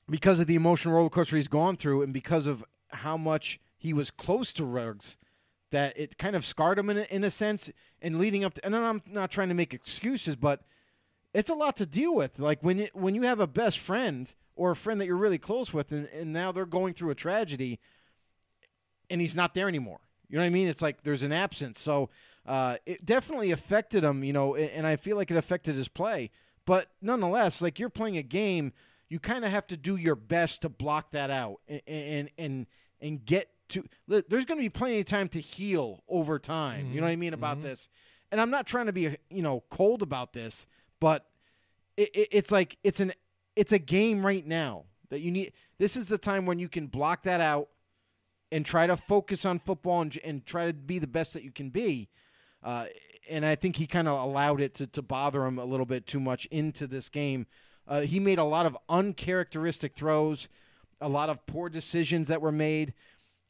because 0.09 0.41
of 0.41 0.47
the 0.47 0.57
emotional 0.57 0.95
roller 0.95 1.09
coaster 1.09 1.37
he's 1.37 1.49
gone 1.49 1.77
through, 1.77 2.03
and 2.03 2.13
because 2.13 2.47
of 2.47 2.65
how 2.91 3.17
much 3.17 3.61
he 3.77 3.93
was 3.93 4.11
close 4.11 4.53
to 4.55 4.65
Ruggs, 4.65 5.19
that 5.71 5.99
it 5.99 6.19
kind 6.19 6.37
of 6.37 6.45
scarred 6.45 6.79
him 6.79 6.91
in 6.91 6.99
a, 6.99 7.03
in 7.11 7.25
a 7.25 7.31
sense. 7.31 7.71
And 8.03 8.19
leading 8.19 8.45
up 8.45 8.55
to, 8.55 8.65
and 8.65 8.77
I'm 8.77 9.03
not 9.07 9.31
trying 9.31 9.49
to 9.49 9.55
make 9.55 9.75
excuses, 9.75 10.37
but 10.37 10.63
it's 11.35 11.51
a 11.51 11.55
lot 11.55 11.77
to 11.79 11.87
deal 11.87 12.15
with. 12.15 12.39
Like 12.39 12.63
when 12.63 12.81
it, 12.81 12.95
when 12.95 13.15
you 13.15 13.23
have 13.23 13.41
a 13.41 13.47
best 13.47 13.79
friend 13.79 14.33
or 14.55 14.71
a 14.71 14.77
friend 14.77 15.01
that 15.01 15.07
you're 15.07 15.17
really 15.17 15.39
close 15.39 15.73
with, 15.73 15.93
and, 15.93 16.09
and 16.09 16.33
now 16.33 16.53
they're 16.53 16.67
going 16.67 16.95
through 16.95 17.11
a 17.11 17.15
tragedy, 17.15 17.79
and 19.11 19.21
he's 19.21 19.37
not 19.37 19.55
there 19.55 19.69
anymore. 19.69 20.01
You 20.29 20.37
know 20.37 20.43
what 20.43 20.47
I 20.47 20.51
mean? 20.51 20.69
It's 20.69 20.83
like 20.83 21.03
there's 21.03 21.23
an 21.23 21.33
absence. 21.33 21.81
So 21.81 22.11
uh, 22.47 22.77
it 22.87 23.05
definitely 23.05 23.51
affected 23.51 24.05
him, 24.05 24.25
you 24.25 24.33
know, 24.33 24.55
and 24.55 24.87
I 24.87 24.97
feel 24.97 25.17
like 25.17 25.31
it 25.31 25.37
affected 25.37 25.75
his 25.75 25.89
play. 25.89 26.31
But 26.65 26.89
nonetheless, 27.01 27.63
like 27.63 27.79
you're 27.79 27.89
playing 27.89 28.17
a 28.17 28.23
game, 28.23 28.73
you 29.09 29.21
kind 29.21 29.45
of 29.45 29.51
have 29.51 29.67
to 29.69 29.77
do 29.77 29.97
your 29.97 30.17
best 30.17 30.63
to 30.63 30.69
block 30.69 31.13
that 31.13 31.31
out 31.31 31.61
and 31.69 31.81
and 31.87 32.31
and, 32.39 32.67
and 33.01 33.25
get 33.25 33.51
to. 33.71 33.85
There's 34.09 34.45
going 34.45 34.59
to 34.59 34.65
be 34.65 34.69
plenty 34.69 34.99
of 34.99 35.07
time 35.07 35.29
to 35.31 35.41
heal 35.41 36.03
over 36.09 36.39
time. 36.39 36.93
You 36.93 37.01
know 37.01 37.07
what 37.07 37.13
I 37.13 37.17
mean 37.17 37.35
about 37.35 37.63
this? 37.63 37.89
And 38.33 38.41
I'm 38.41 38.51
not 38.51 38.67
trying 38.67 38.87
to 38.87 38.93
be, 38.93 39.17
you 39.31 39.43
know, 39.43 39.63
cold 39.71 40.03
about 40.03 40.33
this, 40.33 40.67
but 40.99 41.27
it, 41.97 42.11
it, 42.15 42.29
it's 42.33 42.51
like 42.51 42.79
it's 42.83 43.01
an 43.01 43.13
it's 43.55 43.73
a 43.73 43.79
game 43.79 44.27
right 44.27 44.47
now 44.47 44.85
that 45.11 45.21
you 45.21 45.31
need. 45.31 45.53
This 45.79 45.97
is 45.97 46.07
the 46.07 46.19
time 46.19 46.47
when 46.47 46.59
you 46.59 46.69
can 46.69 46.89
block 46.89 47.23
that 47.25 47.41
out 47.41 47.69
and 48.53 48.65
try 48.65 48.87
to 48.87 48.97
focus 48.97 49.45
on 49.45 49.59
football 49.59 50.03
and, 50.03 50.19
and 50.25 50.47
try 50.47 50.67
to 50.67 50.73
be 50.73 50.99
the 50.99 51.07
best 51.07 51.35
that 51.35 51.43
you 51.43 51.51
can 51.51 51.71
be. 51.71 52.09
Uh, 52.63 52.87
and 53.29 53.45
I 53.45 53.55
think 53.57 53.77
he 53.77 53.87
kind 53.87 54.09
of 54.09 54.21
allowed 54.21 54.61
it 54.61 54.75
to, 54.75 54.87
to 54.89 55.03
bother 55.03 55.45
him 55.45 55.59
a 55.59 55.65
little 55.65 55.87
bit 55.87 56.07
too 56.07 56.21
much 56.21 56.47
into 56.47 56.87
this 56.87 57.09
game. 57.09 57.47
Uh, 57.89 58.01
he 58.01 58.21
made 58.21 58.39
a 58.39 58.45
lot 58.45 58.67
of 58.67 58.77
uncharacteristic 58.89 59.95
throws, 59.95 60.49
a 61.01 61.09
lot 61.09 61.29
of 61.29 61.45
poor 61.47 61.69
decisions 61.69 62.29
that 62.29 62.41
were 62.41 62.53
made. 62.53 62.95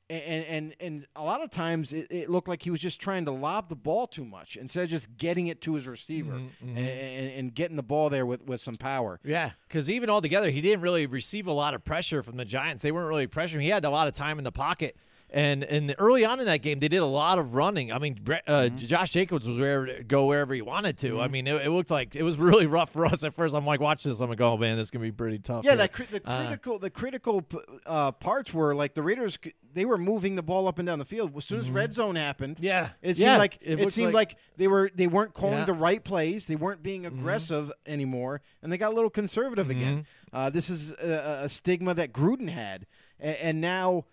And, 0.08 0.44
and 0.44 0.74
and 0.78 1.06
a 1.16 1.24
lot 1.24 1.42
of 1.42 1.50
times 1.50 1.92
it, 1.92 2.06
it 2.10 2.30
looked 2.30 2.46
like 2.46 2.62
he 2.62 2.70
was 2.70 2.80
just 2.80 3.00
trying 3.00 3.24
to 3.24 3.32
lob 3.32 3.68
the 3.68 3.74
ball 3.74 4.06
too 4.06 4.24
much 4.24 4.56
instead 4.56 4.84
of 4.84 4.90
just 4.90 5.16
getting 5.16 5.48
it 5.48 5.60
to 5.62 5.74
his 5.74 5.88
receiver 5.88 6.32
mm-hmm, 6.32 6.68
mm-hmm. 6.68 6.78
And, 6.78 6.88
and, 6.88 7.30
and 7.32 7.54
getting 7.54 7.76
the 7.76 7.82
ball 7.82 8.08
there 8.08 8.24
with, 8.24 8.46
with 8.46 8.60
some 8.60 8.76
power. 8.76 9.18
Yeah, 9.24 9.50
because 9.66 9.90
even 9.90 10.08
altogether, 10.08 10.50
he 10.50 10.60
didn't 10.60 10.82
really 10.82 11.06
receive 11.06 11.48
a 11.48 11.52
lot 11.52 11.74
of 11.74 11.84
pressure 11.84 12.22
from 12.22 12.36
the 12.36 12.44
Giants. 12.44 12.84
They 12.84 12.92
weren't 12.92 13.08
really 13.08 13.26
pressuring. 13.26 13.62
He 13.62 13.68
had 13.68 13.84
a 13.84 13.90
lot 13.90 14.06
of 14.06 14.14
time 14.14 14.38
in 14.38 14.44
the 14.44 14.52
pocket. 14.52 14.96
And 15.36 15.64
and 15.64 15.94
early 15.98 16.24
on 16.24 16.40
in 16.40 16.46
that 16.46 16.62
game, 16.62 16.78
they 16.78 16.88
did 16.88 16.96
a 16.96 17.04
lot 17.04 17.38
of 17.38 17.54
running. 17.54 17.92
I 17.92 17.98
mean, 17.98 18.18
uh, 18.46 18.70
Josh 18.70 19.10
Jacobs 19.10 19.46
was 19.46 19.58
wherever 19.58 20.02
go 20.02 20.24
wherever 20.24 20.54
he 20.54 20.62
wanted 20.62 20.96
to. 20.98 21.20
I 21.20 21.28
mean, 21.28 21.46
it, 21.46 21.66
it 21.66 21.70
looked 21.70 21.90
like 21.90 22.16
it 22.16 22.22
was 22.22 22.38
really 22.38 22.64
rough 22.78 22.90
for 22.90 23.04
us 23.04 23.22
at 23.22 23.34
first. 23.34 23.54
I'm 23.54 23.66
like, 23.66 23.78
watch 23.78 24.02
this. 24.04 24.20
I'm 24.20 24.30
like, 24.30 24.40
oh 24.40 24.56
man, 24.56 24.78
this 24.78 24.86
is 24.86 24.90
gonna 24.90 25.02
be 25.04 25.12
pretty 25.12 25.38
tough. 25.38 25.62
Yeah, 25.62 25.72
here." 25.72 25.76
that 25.78 25.92
cri- 25.92 26.06
the 26.10 26.22
Uh, 26.26 26.40
critical 26.46 26.78
the 26.78 26.88
critical 26.90 27.44
uh, 27.84 28.12
parts 28.12 28.54
were 28.54 28.74
like 28.74 28.94
the 28.94 29.02
Raiders. 29.02 29.38
They 29.74 29.84
were 29.84 29.98
moving 29.98 30.36
the 30.36 30.42
ball 30.42 30.66
up 30.68 30.78
and 30.78 30.86
down 30.86 30.98
the 30.98 31.04
field 31.04 31.36
as 31.36 31.44
soon 31.44 31.60
as 31.60 31.68
red 31.68 31.92
zone 31.92 32.16
happened. 32.16 32.56
Mm-hmm. 32.56 32.64
Yeah. 32.64 32.88
it 33.02 33.18
Yeah, 33.18 33.32
seemed 33.32 33.38
like 33.38 33.58
it 33.60 33.78
it, 33.80 33.92
seemed 33.92 34.14
like- 34.14 34.30
like, 34.30 34.38
they 34.56 34.68
were 34.68 34.90
they 34.94 35.06
weren't 35.06 35.34
calling 35.34 35.56
Yeah. 35.56 35.64
Mm-hmm. 35.64 35.72
the 35.72 35.78
right 35.78 36.02
plays. 36.02 36.46
They 36.46 36.56
weren't 36.56 36.82
being 36.82 37.04
aggressive 37.04 37.70
anymore, 37.84 38.40
and 38.62 38.72
they 38.72 38.78
got 38.78 38.92
a 38.92 38.94
little 38.94 39.10
conservative 39.10 39.68
again. 39.68 40.06
Uh, 40.32 40.48
this 40.48 40.70
is 40.70 40.92
a, 40.92 41.40
a 41.44 41.48
stigma 41.50 41.92
that 41.92 42.14
Gruden 42.14 42.48
had, 42.48 42.86
and, 43.20 43.36
and 43.36 43.60
now. 43.60 44.06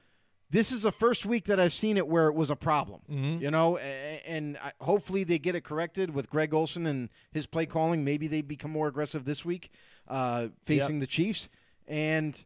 This 0.54 0.72
is 0.72 0.84
the 0.84 0.92
first 0.92 1.26
week 1.26 1.46
that 1.46 1.60
I've 1.60 1.74
seen 1.74 1.98
it 1.98 2.08
where 2.08 2.28
it 2.28 2.36
was 2.36 2.50
a 2.52 2.56
problem, 2.56 3.02
Mm-hmm. 3.12 3.44
you 3.44 3.50
know, 3.52 3.78
and 3.78 4.58
hopefully 4.80 5.24
they 5.24 5.40
get 5.40 5.56
it 5.56 5.64
corrected 5.64 6.14
with 6.14 6.30
Greg 6.30 6.54
Olson 6.54 6.86
and 6.86 7.10
his 7.32 7.48
play 7.48 7.66
calling. 7.66 8.04
Maybe 8.06 8.28
they 8.28 8.42
become 8.42 8.72
more 8.72 8.88
aggressive 8.88 9.26
this 9.26 9.44
week, 9.44 9.72
uh, 10.08 10.50
facing 10.64 11.00
the 11.00 11.08
Chiefs. 11.08 11.50
And 11.88 12.42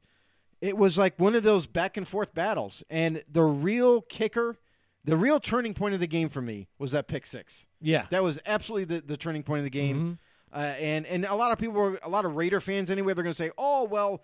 it 0.62 0.78
was 0.78 0.98
like 0.98 1.20
one 1.20 1.36
of 1.36 1.44
those 1.44 1.68
back 1.68 1.98
and 1.98 2.08
forth 2.08 2.34
battles. 2.34 2.84
And 2.90 3.24
the 3.30 3.44
real 3.44 4.02
kicker, 4.02 4.56
the 5.04 5.18
real 5.18 5.40
turning 5.40 5.74
point 5.74 5.94
of 5.94 6.00
the 6.00 6.08
game 6.08 6.30
for 6.30 6.42
me 6.42 6.68
was 6.80 6.92
that 6.94 7.08
pick 7.08 7.26
six. 7.26 7.68
yeah, 7.82 8.06
That 8.10 8.24
was 8.24 8.40
absolutely 8.46 8.96
the, 8.96 9.02
the 9.06 9.18
turning 9.18 9.44
point 9.44 9.60
of 9.60 9.64
the 9.66 9.70
game. 9.70 9.98
Mm-hmm. 9.98 10.14
Uh, 10.54 10.74
and 10.80 11.06
and 11.06 11.26
a 11.26 11.36
lot 11.36 11.52
of 11.52 11.60
people, 11.60 11.74
were, 11.76 12.00
a 12.04 12.10
lot 12.10 12.24
of 12.24 12.38
Raider 12.38 12.62
fans 12.62 12.90
anyway, 12.90 13.14
they're 13.14 13.24
going 13.24 13.34
to 13.34 13.38
say, 13.38 13.52
"Oh 13.58 13.84
well, 13.84 14.24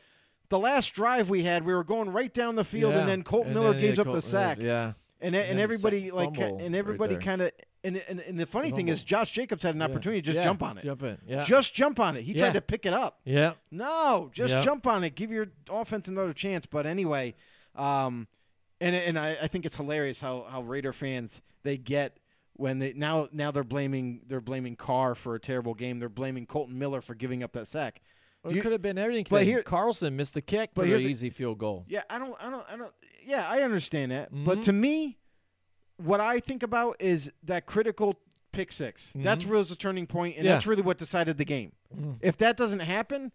the 0.53 0.59
last 0.59 0.93
drive 0.93 1.29
we 1.29 1.43
had, 1.43 1.65
we 1.65 1.73
were 1.73 1.83
going 1.83 2.09
right 2.11 2.31
down 2.33 2.55
the 2.55 2.63
field, 2.63 2.93
Yeah. 2.93 2.99
and 3.01 3.09
then 3.09 3.23
Kolton 3.23 3.47
And 3.51 3.55
Miller 3.55 3.71
then, 3.73 3.81
gives 3.81 3.97
yeah, 3.97 4.01
up 4.01 4.05
the 4.05 4.11
Kolton- 4.13 4.29
sack." 4.29 4.57
Yeah, 4.61 4.93
And 5.19 5.35
and, 5.35 5.35
then 5.35 5.59
everybody 5.59 6.11
like, 6.11 6.37
and 6.37 6.75
everybody 6.75 7.15
there. 7.15 7.21
kind 7.21 7.41
of, 7.41 7.51
and, 7.83 7.97
and 8.07 8.19
and 8.19 8.39
the 8.39 8.45
funny 8.45 8.71
thing 8.71 8.87
is, 8.87 9.03
Josh 9.03 9.31
Jacobs 9.31 9.63
had 9.63 9.73
an 9.75 9.81
opportunity 9.81 10.21
to 10.21 10.25
just 10.25 10.37
Yeah, 10.37 10.43
jump 10.43 10.61
on 10.63 10.77
it, 10.77 10.83
Jump 10.83 11.01
in. 11.03 11.17
Yeah, 11.27 11.43
just 11.43 11.73
jump 11.73 11.99
on 11.99 12.15
it. 12.17 12.21
He 12.23 12.33
Yeah. 12.33 12.39
tried 12.39 12.53
to 12.53 12.61
pick 12.61 12.85
it 12.85 12.93
up. 12.93 13.19
yeah. 13.25 13.53
No, 13.71 14.29
just 14.33 14.53
Yeah. 14.53 14.61
jump 14.61 14.85
on 14.87 15.03
it. 15.03 15.15
Give 15.15 15.31
your 15.31 15.47
offense 15.69 16.07
another 16.07 16.33
chance. 16.33 16.65
But 16.65 16.85
anyway, 16.85 17.35
um, 17.75 18.27
And 18.81 18.95
and 18.95 19.17
I, 19.17 19.37
I 19.41 19.47
think 19.47 19.65
it's 19.65 19.75
hilarious 19.77 20.19
how 20.19 20.45
how 20.49 20.61
Raider 20.61 20.91
fans 20.93 21.41
they 21.63 21.77
get 21.77 22.17
when 22.55 22.79
they 22.79 22.91
now 22.93 23.29
now 23.31 23.49
they're 23.49 23.63
blaming 23.63 24.21
they're 24.27 24.41
blaming 24.41 24.75
Carr 24.75 25.15
for 25.15 25.35
a 25.35 25.39
terrible 25.39 25.73
game. 25.73 25.99
They're 25.99 26.09
blaming 26.09 26.45
Kolton 26.45 26.77
Miller 26.77 26.99
for 27.01 27.15
giving 27.15 27.43
up 27.43 27.53
that 27.53 27.67
sack. 27.67 28.01
Well, 28.43 28.51
it 28.51 28.57
you- 28.57 28.61
could 28.61 28.71
have 28.73 28.81
been 28.81 28.97
everything. 28.97 29.25
but 29.29 29.43
here- 29.45 29.63
Carlson 29.63 30.15
missed 30.15 30.33
the 30.33 30.41
kick 30.41 30.71
but 30.73 30.83
for 30.83 30.87
the 30.91 30.97
the- 30.97 31.09
easy 31.09 31.29
field 31.29 31.57
goal. 31.59 31.85
Yeah, 31.87 32.03
I 32.09 32.19
don't 32.19 32.35
I 32.43 32.49
don't 32.49 32.65
I 32.71 32.75
don't 32.77 32.93
yeah, 33.25 33.47
I 33.49 33.61
understand 33.61 34.11
that. 34.11 34.29
But 34.31 34.59
Mhm. 34.59 34.63
to 34.65 34.73
me 34.73 35.17
what 35.97 36.19
I 36.19 36.39
think 36.39 36.63
about 36.63 36.97
is 36.99 37.31
that 37.43 37.65
critical 37.65 38.19
pick 38.51 38.71
6 38.71 39.13
That's 39.15 39.45
Mhm. 39.45 39.49
really 39.49 39.63
the 39.63 39.75
turning 39.75 40.05
point 40.07 40.35
and 40.37 40.45
Yeah. 40.45 40.53
that's 40.53 40.67
really 40.67 40.81
what 40.81 40.97
decided 40.97 41.37
the 41.37 41.45
game. 41.45 41.71
Mhm. 41.95 42.17
If 42.21 42.37
that 42.37 42.57
doesn't 42.57 42.81
happen, 42.81 43.31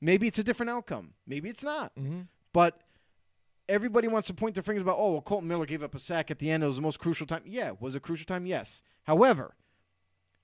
maybe 0.00 0.26
it's 0.26 0.38
a 0.38 0.44
different 0.44 0.70
outcome. 0.70 1.14
Maybe 1.26 1.48
it's 1.48 1.62
not. 1.62 1.94
Mm-hmm. 1.96 2.22
But 2.52 2.80
everybody 3.68 4.08
wants 4.08 4.26
to 4.28 4.34
point 4.34 4.54
their 4.54 4.62
fingers 4.62 4.82
about, 4.82 4.96
oh, 4.98 5.12
well, 5.12 5.20
Kolton 5.22 5.46
Miller 5.48 5.66
gave 5.66 5.82
up 5.82 5.94
a 5.94 5.98
sack 5.98 6.30
at 6.30 6.38
the 6.38 6.50
end. 6.50 6.62
It 6.62 6.66
was 6.66 6.76
the 6.76 6.82
most 6.82 6.98
crucial 6.98 7.26
time. 7.26 7.42
Yeah, 7.46 7.72
was 7.78 7.94
it 7.94 8.02
crucial 8.02 8.24
time? 8.26 8.46
Yes. 8.46 8.82
However, 9.04 9.54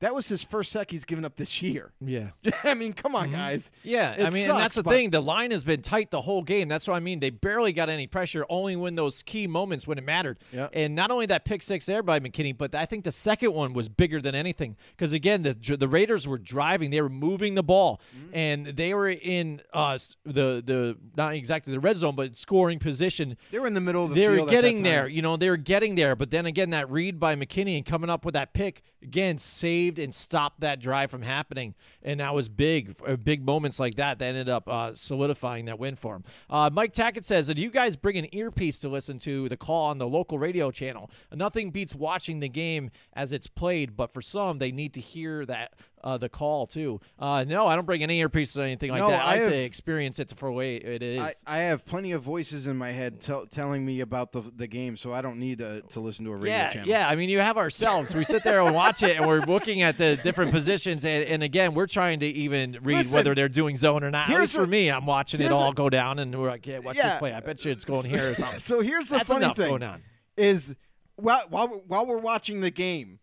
that 0.00 0.14
was 0.14 0.28
his 0.28 0.42
first 0.44 0.70
sack 0.72 0.90
he's 0.90 1.04
given 1.04 1.24
up 1.24 1.37
this 1.37 1.62
year. 1.62 1.92
Yeah. 2.04 2.30
I 2.64 2.74
mean, 2.74 2.92
come 2.92 3.14
on, 3.14 3.30
guys. 3.30 3.72
Yeah, 3.83 4.12
It 4.12 4.26
I 4.26 4.30
mean, 4.30 4.50
and 4.50 4.59
that's 4.59 4.74
the 4.74 4.83
but- 4.83 4.90
thing. 4.90 5.11
The 5.11 5.20
line 5.20 5.50
has 5.50 5.64
been 5.64 5.80
tight 5.83 6.11
the 6.11 6.20
whole 6.20 6.42
game. 6.42 6.68
That's 6.68 6.87
what 6.87 6.94
I 6.94 7.00
mean. 7.00 7.20
They 7.20 7.30
barely 7.30 7.72
got 7.72 7.88
any 7.88 8.07
pressure, 8.07 8.44
only 8.50 8.76
when 8.76 8.96
those 8.96 9.22
key 9.22 9.46
moments 9.46 9.87
when 9.87 9.96
it 9.96 10.04
mattered. 10.04 10.38
Yeah. 10.52 10.68
And 10.74 10.94
not 10.94 11.11
only 11.11 11.26
that 11.26 11.44
pick 11.44 11.62
six 11.62 11.87
there 11.87 12.02
by 12.02 12.20
McKinney, 12.20 12.57
but 12.59 12.74
I 12.74 12.85
think 12.87 13.04
the 13.04 13.12
second 13.12 13.54
one 13.54 13.72
was 13.72 13.88
bigger 13.88 14.20
than 14.20 14.35
anything 14.35 14.76
because 14.90 15.12
again, 15.12 15.42
the 15.42 15.54
the 15.78 15.88
Raiders 15.88 16.26
were 16.28 16.38
driving, 16.38 16.90
they 16.90 17.00
were 17.00 17.09
moving 17.09 17.54
the 17.54 17.62
ball, 17.62 18.00
Mm-hmm. 18.16 18.35
and 18.37 18.66
they 18.66 18.92
were 18.94 19.09
in 19.09 19.62
uh 19.72 19.96
the 20.24 20.62
the 20.64 20.96
not 21.16 21.35
exactly 21.35 21.72
the 21.72 21.80
red 21.80 21.96
zone, 21.96 22.14
but 22.16 22.35
scoring 22.37 22.78
position. 22.78 23.37
They 23.52 23.59
were 23.61 23.66
in 23.68 23.74
the 23.74 23.80
middle 23.80 24.04
of 24.04 24.11
the 24.11 24.16
field. 24.16 24.24
They 24.24 24.28
were 24.28 24.37
field. 24.37 24.48
at 24.48 24.50
that 24.52 24.57
getting 24.62 24.76
time. 24.78 24.83
there, 24.85 25.09
you 25.09 25.22
know. 25.22 25.37
They 25.37 25.48
were 25.48 25.57
getting 25.57 25.94
there, 25.94 26.14
but 26.16 26.30
then 26.30 26.44
again, 26.46 26.70
that 26.70 26.90
read 26.90 27.18
by 27.20 27.37
McKinney 27.37 27.76
and 27.76 27.87
coming 27.87 28.11
up 28.11 28.24
with 28.24 28.35
that 28.35 28.52
pick 28.52 28.83
again 29.02 29.38
saved 29.38 29.84
and 29.99 30.12
stopped 30.14 30.61
that 30.61 30.81
drive 30.81 31.11
from 31.11 31.23
happening, 31.23 31.75
and 32.03 32.20
that 32.20 32.35
was 32.35 32.49
big. 32.49 32.97
uh, 33.07 33.16
Big 33.16 33.44
moments 33.44 33.79
like 33.81 33.94
that 33.94 34.18
that 34.18 34.27
ended 34.27 34.49
up 34.49 34.68
uh, 34.68 34.94
solidifying 34.94 35.64
that 35.66 35.79
win 35.79 35.97
for 35.97 36.16
him. 36.16 36.25
Uh, 36.51 36.70
Mike 36.73 36.92
Tackett 36.92 37.25
says, 37.25 37.47
"Did 37.47 37.59
you 37.59 37.70
guys 37.70 37.97
bring 37.97 38.16
an 38.18 38.27
earpiece 38.35 38.79
to 38.79 38.88
listen 38.88 39.18
to 39.20 39.49
the 39.49 39.57
call 39.57 39.87
on 39.90 39.99
the 39.99 40.09
local 40.09 40.38
radio 40.38 40.70
channel? 40.70 41.11
Nothing 41.33 41.70
beats 41.70 41.94
watching 41.94 42.40
the 42.40 42.49
game 42.49 42.90
as 43.14 43.33
it's 43.33 43.47
played, 43.47 43.97
but 43.97 44.11
for 44.12 44.23
some, 44.23 44.59
they 44.59 44.73
need 44.73 44.94
to 44.94 45.01
hear 45.01 45.44
that." 45.47 45.75
Uh, 46.05 46.19
the 46.19 46.29
call 46.29 46.67
too. 46.67 47.01
Uh, 47.19 47.45
no, 47.45 47.67
I 47.67 47.75
don't 47.77 47.87
bring 47.87 48.03
any 48.03 48.21
earpieces 48.21 48.59
or 48.61 48.64
anything 48.64 48.90
like 48.90 49.01
No, 49.01 49.09
that. 49.09 49.25
I, 49.25 49.37
I 49.37 49.40
like 49.40 49.49
to 49.53 49.57
experience 49.57 50.19
it 50.19 50.31
for 50.37 50.51
the 50.51 50.53
way 50.53 50.77
it 50.77 51.03
is. 51.03 51.19
I, 51.19 51.33
I 51.47 51.59
have 51.61 51.87
plenty 51.87 52.12
of 52.12 52.21
voices 52.23 52.67
in 52.67 52.77
my 52.77 52.90
head 52.90 53.23
tell 53.23 53.47
telling 53.47 53.87
me 53.87 54.01
about 54.01 54.31
the 54.31 54.43
the 54.55 54.67
game, 54.67 54.99
so 54.99 55.14
I 55.14 55.23
don't 55.23 55.38
need 55.38 55.59
to, 55.59 55.81
to 55.81 56.01
listen 56.01 56.27
to 56.27 56.33
a 56.33 56.37
radio 56.37 56.53
yeah, 56.53 56.71
channel. 56.75 56.88
Yeah, 56.90 57.09
I 57.09 57.17
mean, 57.17 57.31
you 57.31 57.40
have 57.40 57.57
ourselves. 57.57 58.14
We 58.14 58.23
sit 58.25 58.45
there 58.45 58.61
and 58.61 58.75
watch 58.75 59.03
it, 59.03 59.17
and 59.17 59.27
we're 59.27 59.40
looking 59.40 59.81
at 59.81 59.97
the 59.97 60.17
different 60.23 60.53
positions, 60.53 61.07
and, 61.07 61.25
and 61.25 61.43
again, 61.43 61.73
we're 61.73 61.87
trying 61.87 62.21
to 62.21 62.27
even 62.27 62.79
read 62.83 62.97
Listen, 62.99 63.14
whether 63.14 63.35
they're 63.35 63.49
doing 63.49 63.79
zone 63.79 64.05
or 64.05 64.11
not. 64.11 64.29
At 64.29 64.37
here's 64.37 64.53
for 64.53 64.64
a- 64.64 64.69
me, 64.69 64.90
I'm 64.90 65.07
watching 65.07 65.40
it 65.40 65.51
all 65.53 65.71
a- 65.71 65.75
go 65.75 65.88
down, 65.88 66.19
and 66.19 66.38
we're 66.38 66.51
like, 66.51 66.67
yeah, 66.67 66.81
watch 66.81 66.97
Yeah. 66.97 67.12
this 67.12 67.19
play. 67.19 67.33
I 67.33 67.40
bet 67.40 67.64
you 67.64 67.73
it's 67.73 67.87
going 67.87 68.05
here 68.05 68.29
or 68.29 68.35
something. 68.37 68.59
So 68.61 68.81
here's 68.81 69.07
the 69.09 69.17
That's 69.17 69.31
funny 69.31 69.55
thing 69.55 70.03
is 70.37 70.75
while 71.17 71.45
while 71.49 71.69
while 71.87 72.05
we're 72.05 72.19
watching 72.19 72.61
the 72.61 72.71
game. 72.71 73.21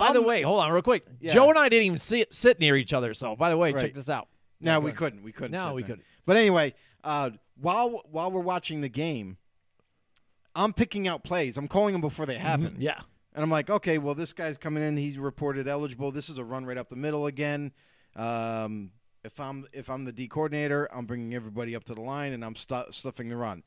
By 0.00 0.12
the 0.12 0.22
way, 0.22 0.42
hold 0.42 0.60
on 0.60 0.72
real 0.72 0.82
quick. 0.82 1.06
Yeah. 1.20 1.32
Joe 1.32 1.48
and 1.50 1.58
I 1.58 1.68
didn't 1.68 1.86
even 1.86 1.98
sit, 1.98 2.34
sit 2.34 2.58
near 2.58 2.76
each 2.76 2.92
other. 2.92 3.14
So, 3.14 3.36
by 3.36 3.50
the 3.50 3.56
way, 3.56 3.72
check 3.72 3.94
this 3.94 4.08
out. 4.08 4.28
No, 4.60 4.80
we 4.80 4.92
couldn't. 4.92 5.22
We 5.22 5.32
couldn't. 5.32 5.52
No, 5.52 5.74
we 5.74 5.82
there. 5.82 5.88
couldn't. 5.88 6.04
But 6.26 6.36
anyway, 6.36 6.74
uh, 7.04 7.30
while 7.60 8.02
while 8.10 8.30
we're 8.30 8.40
watching 8.40 8.80
the 8.80 8.88
game, 8.88 9.36
I'm 10.54 10.72
picking 10.72 11.08
out 11.08 11.24
plays. 11.24 11.56
I'm 11.56 11.68
calling 11.68 11.92
them 11.92 12.00
before 12.00 12.26
they 12.26 12.36
happen. 12.36 12.72
Mm-hmm. 12.72 12.82
Yeah. 12.82 13.00
And 13.34 13.44
I'm 13.44 13.50
like, 13.50 13.70
okay, 13.70 13.98
well, 13.98 14.14
this 14.14 14.32
guy's 14.32 14.58
coming 14.58 14.82
in. 14.82 14.96
He's 14.96 15.18
reported 15.18 15.68
eligible. 15.68 16.10
This 16.10 16.28
is 16.28 16.38
a 16.38 16.44
run 16.44 16.66
right 16.66 16.76
up 16.76 16.88
the 16.88 16.96
middle 16.96 17.26
again. 17.26 17.72
Um, 18.16 18.90
if 19.24 19.38
I'm 19.38 19.66
if 19.72 19.88
I'm 19.88 20.04
the 20.04 20.12
D 20.12 20.26
coordinator, 20.28 20.88
I'm 20.92 21.06
bringing 21.06 21.34
everybody 21.34 21.76
up 21.76 21.84
to 21.84 21.94
the 21.94 22.00
line 22.00 22.32
and 22.32 22.44
I'm 22.44 22.56
stu- 22.56 22.90
stuffing 22.90 23.28
the 23.28 23.36
run. 23.36 23.62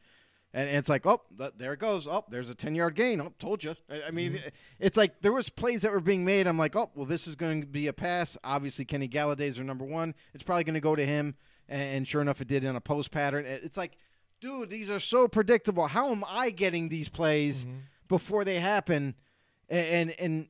And, 0.54 0.70
it's 0.70 0.89
like, 0.89 1.06
oh, 1.08 1.22
there 1.58 1.74
it 1.74 1.80
goes. 1.80 2.08
Oh, 2.08 2.24
there's 2.30 2.50
a 2.50 2.56
10 2.56 2.76
yard 2.76 2.96
gain. 2.96 3.20
Oh, 3.20 3.34
told 3.39 3.63
you. 3.63 3.76
I, 4.08 4.12
mean, 4.12 4.34
mm-hmm. 4.34 4.48
it's 4.80 4.96
like 4.96 5.22
there 5.22 5.34
was 5.34 5.50
plays 5.50 5.82
that 5.82 5.92
were 5.92 6.00
being 6.00 6.24
made. 6.24 6.46
I'm 6.46 6.60
like, 6.60 6.76
oh, 6.76 6.92
well, 6.94 7.06
this 7.06 7.28
is 7.28 7.36
going 7.36 7.62
to 7.62 7.68
be 7.68 7.88
a 7.88 7.94
pass. 7.94 8.38
Obviously, 8.44 8.86
Kenny 8.86 9.08
Golladay's 9.08 9.58
our 9.58 9.63
number 9.63 9.86
one. 9.86 10.13
It's 10.34 10.44
probably 10.44 10.63
going 10.63 10.76
to 10.76 10.80
go 10.80 10.96
to 10.96 11.06
him. 11.06 11.36
And, 11.68 12.08
sure 12.08 12.22
enough, 12.22 12.39
it 12.39 12.48
did 12.48 12.63
in 12.63 12.76
a 12.76 12.82
post 12.82 13.10
pattern. 13.10 13.46
It's 13.48 13.78
like, 13.78 13.98
dude, 14.42 14.70
these 14.70 14.89
are 14.89 15.00
so 15.00 15.28
predictable. 15.28 15.88
How 15.88 16.12
am 16.12 16.24
I 16.30 16.52
getting 16.52 16.89
these 16.89 17.10
plays 17.10 17.66
mm-hmm. 17.66 17.78
before 18.08 18.44
they 18.44 18.60
happen? 18.60 19.16
And, 19.70 19.88
and 19.88 20.20
and 20.20 20.48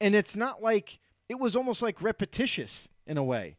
and 0.00 0.14
it's 0.14 0.36
not 0.36 0.62
like 0.62 1.00
it 1.28 1.38
was 1.38 1.56
almost 1.56 1.82
like 1.82 2.00
repetitious 2.00 2.88
in 3.06 3.18
a 3.18 3.24
way. 3.24 3.56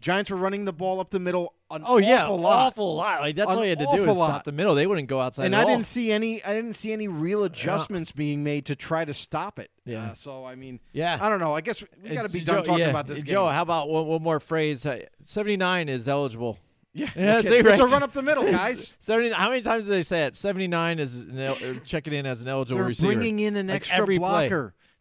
Giants 0.00 0.30
were 0.30 0.36
running 0.36 0.64
the 0.64 0.72
ball 0.72 1.00
up 1.00 1.10
the 1.10 1.20
middle 1.20 1.54
an 1.72 1.82
Oh 1.86 1.98
yeah, 1.98 2.24
awful 2.24 2.38
lot. 2.38 2.66
awful 2.66 2.94
lot. 2.96 3.20
Like 3.20 3.36
that's 3.36 3.50
An 3.52 3.58
all 3.58 3.62
you 3.64 3.70
had 3.70 3.78
to 3.80 3.86
do 3.94 4.02
is 4.04 4.16
lot. 4.18 4.26
stop 4.28 4.44
the 4.44 4.52
middle. 4.52 4.74
They 4.74 4.86
wouldn't 4.86 5.08
go 5.08 5.20
outside. 5.20 5.46
and 5.46 5.56
I 5.56 5.62
all. 5.62 5.66
didn't 5.68 5.86
see 5.86 6.12
any. 6.12 6.42
I 6.44 6.54
didn't 6.54 6.74
see 6.74 6.92
any 6.92 7.08
real 7.08 7.44
adjustments 7.44 8.12
being 8.12 8.42
made 8.44 8.66
to 8.66 8.76
try 8.76 9.04
to 9.04 9.14
stop 9.14 9.58
it. 9.58 9.70
Yeah. 9.84 10.10
Uh, 10.10 10.14
so 10.14 10.44
I 10.44 10.54
mean, 10.54 10.80
Yeah. 10.92 11.18
I 11.20 11.28
don't 11.28 11.40
know. 11.40 11.54
I 11.54 11.60
guess 11.60 11.82
we 12.02 12.10
Uh, 12.10 12.14
got 12.14 12.22
to 12.22 12.28
be 12.28 12.40
Joe- 12.40 12.54
done 12.56 12.64
talking 12.64 12.78
yeah, 12.80 12.90
about 12.90 13.06
this 13.06 13.20
uh, 13.20 13.22
game. 13.22 13.32
Joe, 13.34 13.46
how 13.48 13.62
about 13.62 13.88
one, 13.88 14.06
one 14.06 14.22
more 14.22 14.40
phrase? 14.40 14.84
Uh, 14.86 15.00
Seventy-nine 15.22 15.88
is 15.88 16.08
eligible. 16.08 16.58
yeah, 16.94 17.08
Yeah, 17.16 17.24
no 17.36 17.42
kidding. 17.42 17.66
it's 17.72 17.80
a 17.80 17.86
run 17.86 18.02
up 18.02 18.12
the 18.12 18.22
middle, 18.22 18.44
guys. 18.44 18.96
70, 19.00 19.30
how 19.32 19.48
many 19.48 19.62
times 19.62 19.86
did 19.86 19.92
they 19.92 20.02
say 20.02 20.24
it? 20.26 20.36
79 20.36 20.98
is 20.98 21.20
an 21.22 21.38
el- 21.38 21.56
checking 21.84 22.12
in 22.12 22.26
as 22.26 22.42
an 22.42 22.48
eligible 22.48 22.78
They're 22.78 22.86
receiver. 22.88 23.14
bringing 23.14 23.40
in 23.40 23.56
an 23.56 23.68
Like 23.68 23.76
extra 23.76 23.98
every 24.02 24.18
play. 24.18 24.48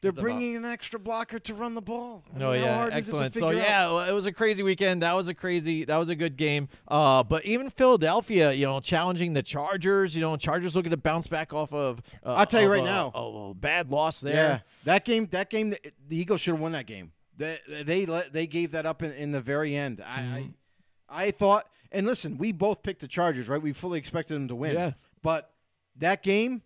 They're 0.01 0.11
bringing 0.11 0.55
in 0.55 0.65
an 0.65 0.71
extra 0.71 0.99
blocker 0.99 1.37
to 1.39 1.53
run 1.53 1.75
the 1.75 1.81
ball. 1.81 2.23
I 2.35 2.43
Oh 2.43 2.51
mean, 2.53 2.61
yeah, 2.61 2.89
excellent. 2.91 3.35
So 3.35 3.49
out? 3.49 3.55
yeah, 3.55 4.07
it 4.09 4.13
was 4.13 4.25
a 4.25 4.31
crazy 4.31 4.63
weekend. 4.63 5.03
That 5.03 5.13
was 5.13 5.27
a 5.27 5.33
crazy. 5.35 5.85
That 5.85 5.97
was 5.97 6.09
a 6.09 6.15
good 6.15 6.37
game. 6.37 6.69
Uh, 6.87 7.21
but 7.21 7.45
even 7.45 7.69
Philadelphia, 7.69 8.51
you 8.51 8.65
know, 8.65 8.79
challenging 8.79 9.33
the 9.33 9.43
Chargers. 9.43 10.15
You 10.15 10.21
know, 10.21 10.35
Chargers 10.37 10.75
looking 10.75 10.89
to 10.89 10.97
bounce 10.97 11.27
back 11.27 11.53
off 11.53 11.71
of. 11.71 12.01
Uh, 12.25 12.33
I'll 12.33 12.45
tell 12.47 12.61
you 12.63 12.71
right 12.71 12.81
a- 12.81 12.85
now. 12.85 13.11
a, 13.13 13.49
a 13.51 13.53
bad 13.53 13.91
loss 13.91 14.21
there. 14.21 14.33
Yeah, 14.33 14.59
that 14.85 15.05
game. 15.05 15.27
That 15.31 15.49
game. 15.51 15.69
The, 15.69 15.79
the 16.07 16.17
Eagles 16.17 16.41
should 16.41 16.53
have 16.55 16.61
won 16.61 16.71
that 16.71 16.87
game. 16.87 17.11
They 17.37 17.59
they 17.83 18.05
let 18.07 18.33
they 18.33 18.47
gave 18.47 18.71
that 18.71 18.85
up 18.87 19.03
in, 19.03 19.11
in 19.13 19.31
the 19.31 19.41
very 19.41 19.75
end. 19.75 20.01
I, 20.01 20.19
Mm-hmm. 20.21 20.33
I 21.09 21.23
I 21.25 21.31
thought. 21.31 21.65
And 21.91 22.07
listen, 22.07 22.37
we 22.37 22.53
both 22.53 22.81
picked 22.83 23.01
the 23.01 23.07
Chargers, 23.07 23.49
right? 23.49 23.61
We 23.61 23.73
fully 23.73 23.99
expected 23.99 24.33
them 24.35 24.47
to 24.47 24.55
win. 24.55 24.73
Yeah. 24.75 24.91
But 25.21 25.51
that 25.97 26.23
game, 26.23 26.61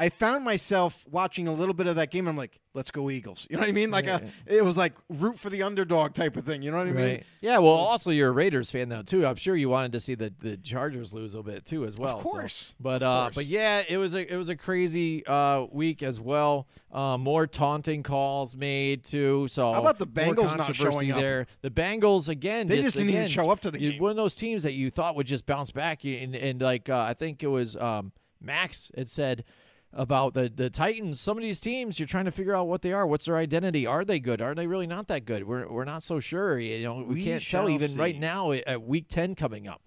I 0.00 0.08
found 0.08 0.44
myself 0.44 1.04
watching 1.10 1.46
a 1.46 1.52
little 1.52 1.74
bit 1.74 1.86
of 1.86 1.96
that 1.96 2.10
game. 2.10 2.26
I'm 2.26 2.36
like, 2.36 2.58
let's 2.72 2.90
go 2.90 3.10
Eagles. 3.10 3.46
You 3.50 3.56
know 3.56 3.60
what 3.60 3.68
I 3.68 3.72
mean? 3.72 3.90
Like 3.90 4.06
Yeah. 4.06 4.20
a, 4.48 4.56
it 4.58 4.64
was 4.64 4.76
like 4.76 4.94
root 5.10 5.38
for 5.38 5.50
the 5.50 5.62
underdog 5.62 6.14
type 6.14 6.36
of 6.36 6.46
thing. 6.46 6.62
You 6.62 6.70
know 6.70 6.78
what 6.78 6.86
I 6.86 6.92
mean? 6.92 7.04
Right. 7.04 7.24
Yeah. 7.42 7.58
Well, 7.58 7.72
also 7.72 8.10
you're 8.10 8.30
a 8.30 8.32
Raiders 8.32 8.70
fan 8.70 8.88
though 8.88 9.02
too. 9.02 9.26
I'm 9.26 9.36
sure 9.36 9.54
you 9.56 9.68
wanted 9.68 9.92
to 9.92 10.00
see 10.00 10.14
the, 10.14 10.32
the 10.40 10.56
Chargers 10.56 11.12
lose 11.12 11.34
a 11.34 11.38
little 11.38 11.52
bit 11.52 11.66
too 11.66 11.84
as 11.84 11.96
well. 11.98 12.16
so- 12.16 12.22
course. 12.22 12.74
But 12.80 13.02
Of 13.02 13.08
uh, 13.08 13.22
course. 13.24 13.34
but 13.34 13.46
yeah, 13.46 13.82
it 13.88 13.98
was 13.98 14.14
a 14.14 14.32
it 14.32 14.36
was 14.36 14.48
a 14.48 14.56
crazy 14.56 15.26
uh 15.26 15.66
week 15.70 16.02
as 16.02 16.18
well. 16.18 16.66
Uh, 16.90 17.16
more 17.18 17.46
taunting 17.46 18.02
calls 18.02 18.56
made 18.56 19.04
too. 19.04 19.46
So 19.48 19.72
How 19.72 19.80
about 19.80 19.98
the 19.98 20.06
Bengals 20.06 20.56
not 20.56 20.74
showing 20.74 21.12
up? 21.12 21.20
there? 21.20 21.46
The 21.60 21.70
Bengals 21.70 22.28
again. 22.28 22.66
They 22.68 22.80
just 22.80 22.96
didn't 22.96 23.10
even 23.10 23.28
show 23.28 23.50
up 23.50 23.60
to 23.60 23.70
the 23.70 23.80
you- 23.80 23.92
game. 23.92 24.00
One 24.00 24.10
of 24.10 24.16
those 24.16 24.34
teams 24.34 24.62
that 24.64 24.72
you 24.72 24.90
thought 24.90 25.14
would 25.16 25.26
just 25.26 25.44
bounce 25.46 25.70
back, 25.70 26.04
and 26.04 26.34
and 26.34 26.60
like 26.62 26.88
uh, 26.88 26.96
I 26.98 27.14
think 27.14 27.42
it 27.42 27.48
was 27.48 27.76
um, 27.76 28.12
Max 28.40 28.90
had 28.96 29.08
said 29.10 29.44
about 29.92 30.34
the 30.34 30.48
the 30.54 30.70
Titans. 30.70 31.20
Some 31.20 31.36
of 31.36 31.42
these 31.42 31.60
teams, 31.60 31.98
you're 31.98 32.06
trying 32.06 32.26
to 32.26 32.30
figure 32.30 32.54
out 32.54 32.68
what 32.68 32.82
they 32.82 32.92
are. 32.92 33.06
What's 33.06 33.24
their 33.26 33.36
identity? 33.36 33.86
Are 33.86 34.04
they 34.04 34.20
good? 34.20 34.40
Are 34.40 34.54
they 34.54 34.66
really 34.66 34.86
not 34.86 35.08
that 35.08 35.24
good? 35.24 35.44
We're 35.46 35.68
we're 35.68 35.84
not 35.84 36.02
so 36.02 36.20
sure. 36.20 36.58
You 36.58 36.82
know, 36.84 36.96
we, 36.98 37.14
We 37.16 37.24
can't 37.24 37.42
tell 37.42 37.68
even 37.68 37.96
right 37.96 38.18
now 38.18 38.52
at- 38.52 38.66
at 38.66 38.82
week 38.82 39.06
ten 39.08 39.34
coming 39.34 39.66
up. 39.66 39.82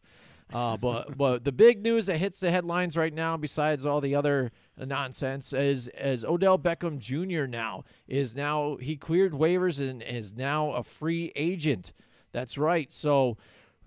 Uh, 0.53 0.75
but 0.77 1.17
but 1.17 1.43
the 1.45 1.51
big 1.51 1.81
news 1.81 2.05
that 2.07 2.17
hits 2.17 2.39
the 2.39 2.51
headlines 2.51 2.97
right 2.97 3.13
now, 3.13 3.37
besides 3.37 3.85
all 3.85 4.01
the 4.01 4.13
other 4.13 4.51
nonsense, 4.77 5.53
is 5.53 5.87
as 5.89 6.25
Odell 6.25 6.59
Beckham 6.59 6.99
Jr. 6.99 7.45
now 7.45 7.83
is 8.07 8.35
now 8.35 8.75
he 8.77 8.95
cleared 8.97 9.31
waivers 9.31 9.79
and 9.79 10.03
is 10.03 10.35
now 10.35 10.71
a 10.73 10.83
free 10.83 11.31
agent. 11.35 11.93
That's 12.31 12.57
right. 12.57 12.91
So. 12.91 13.37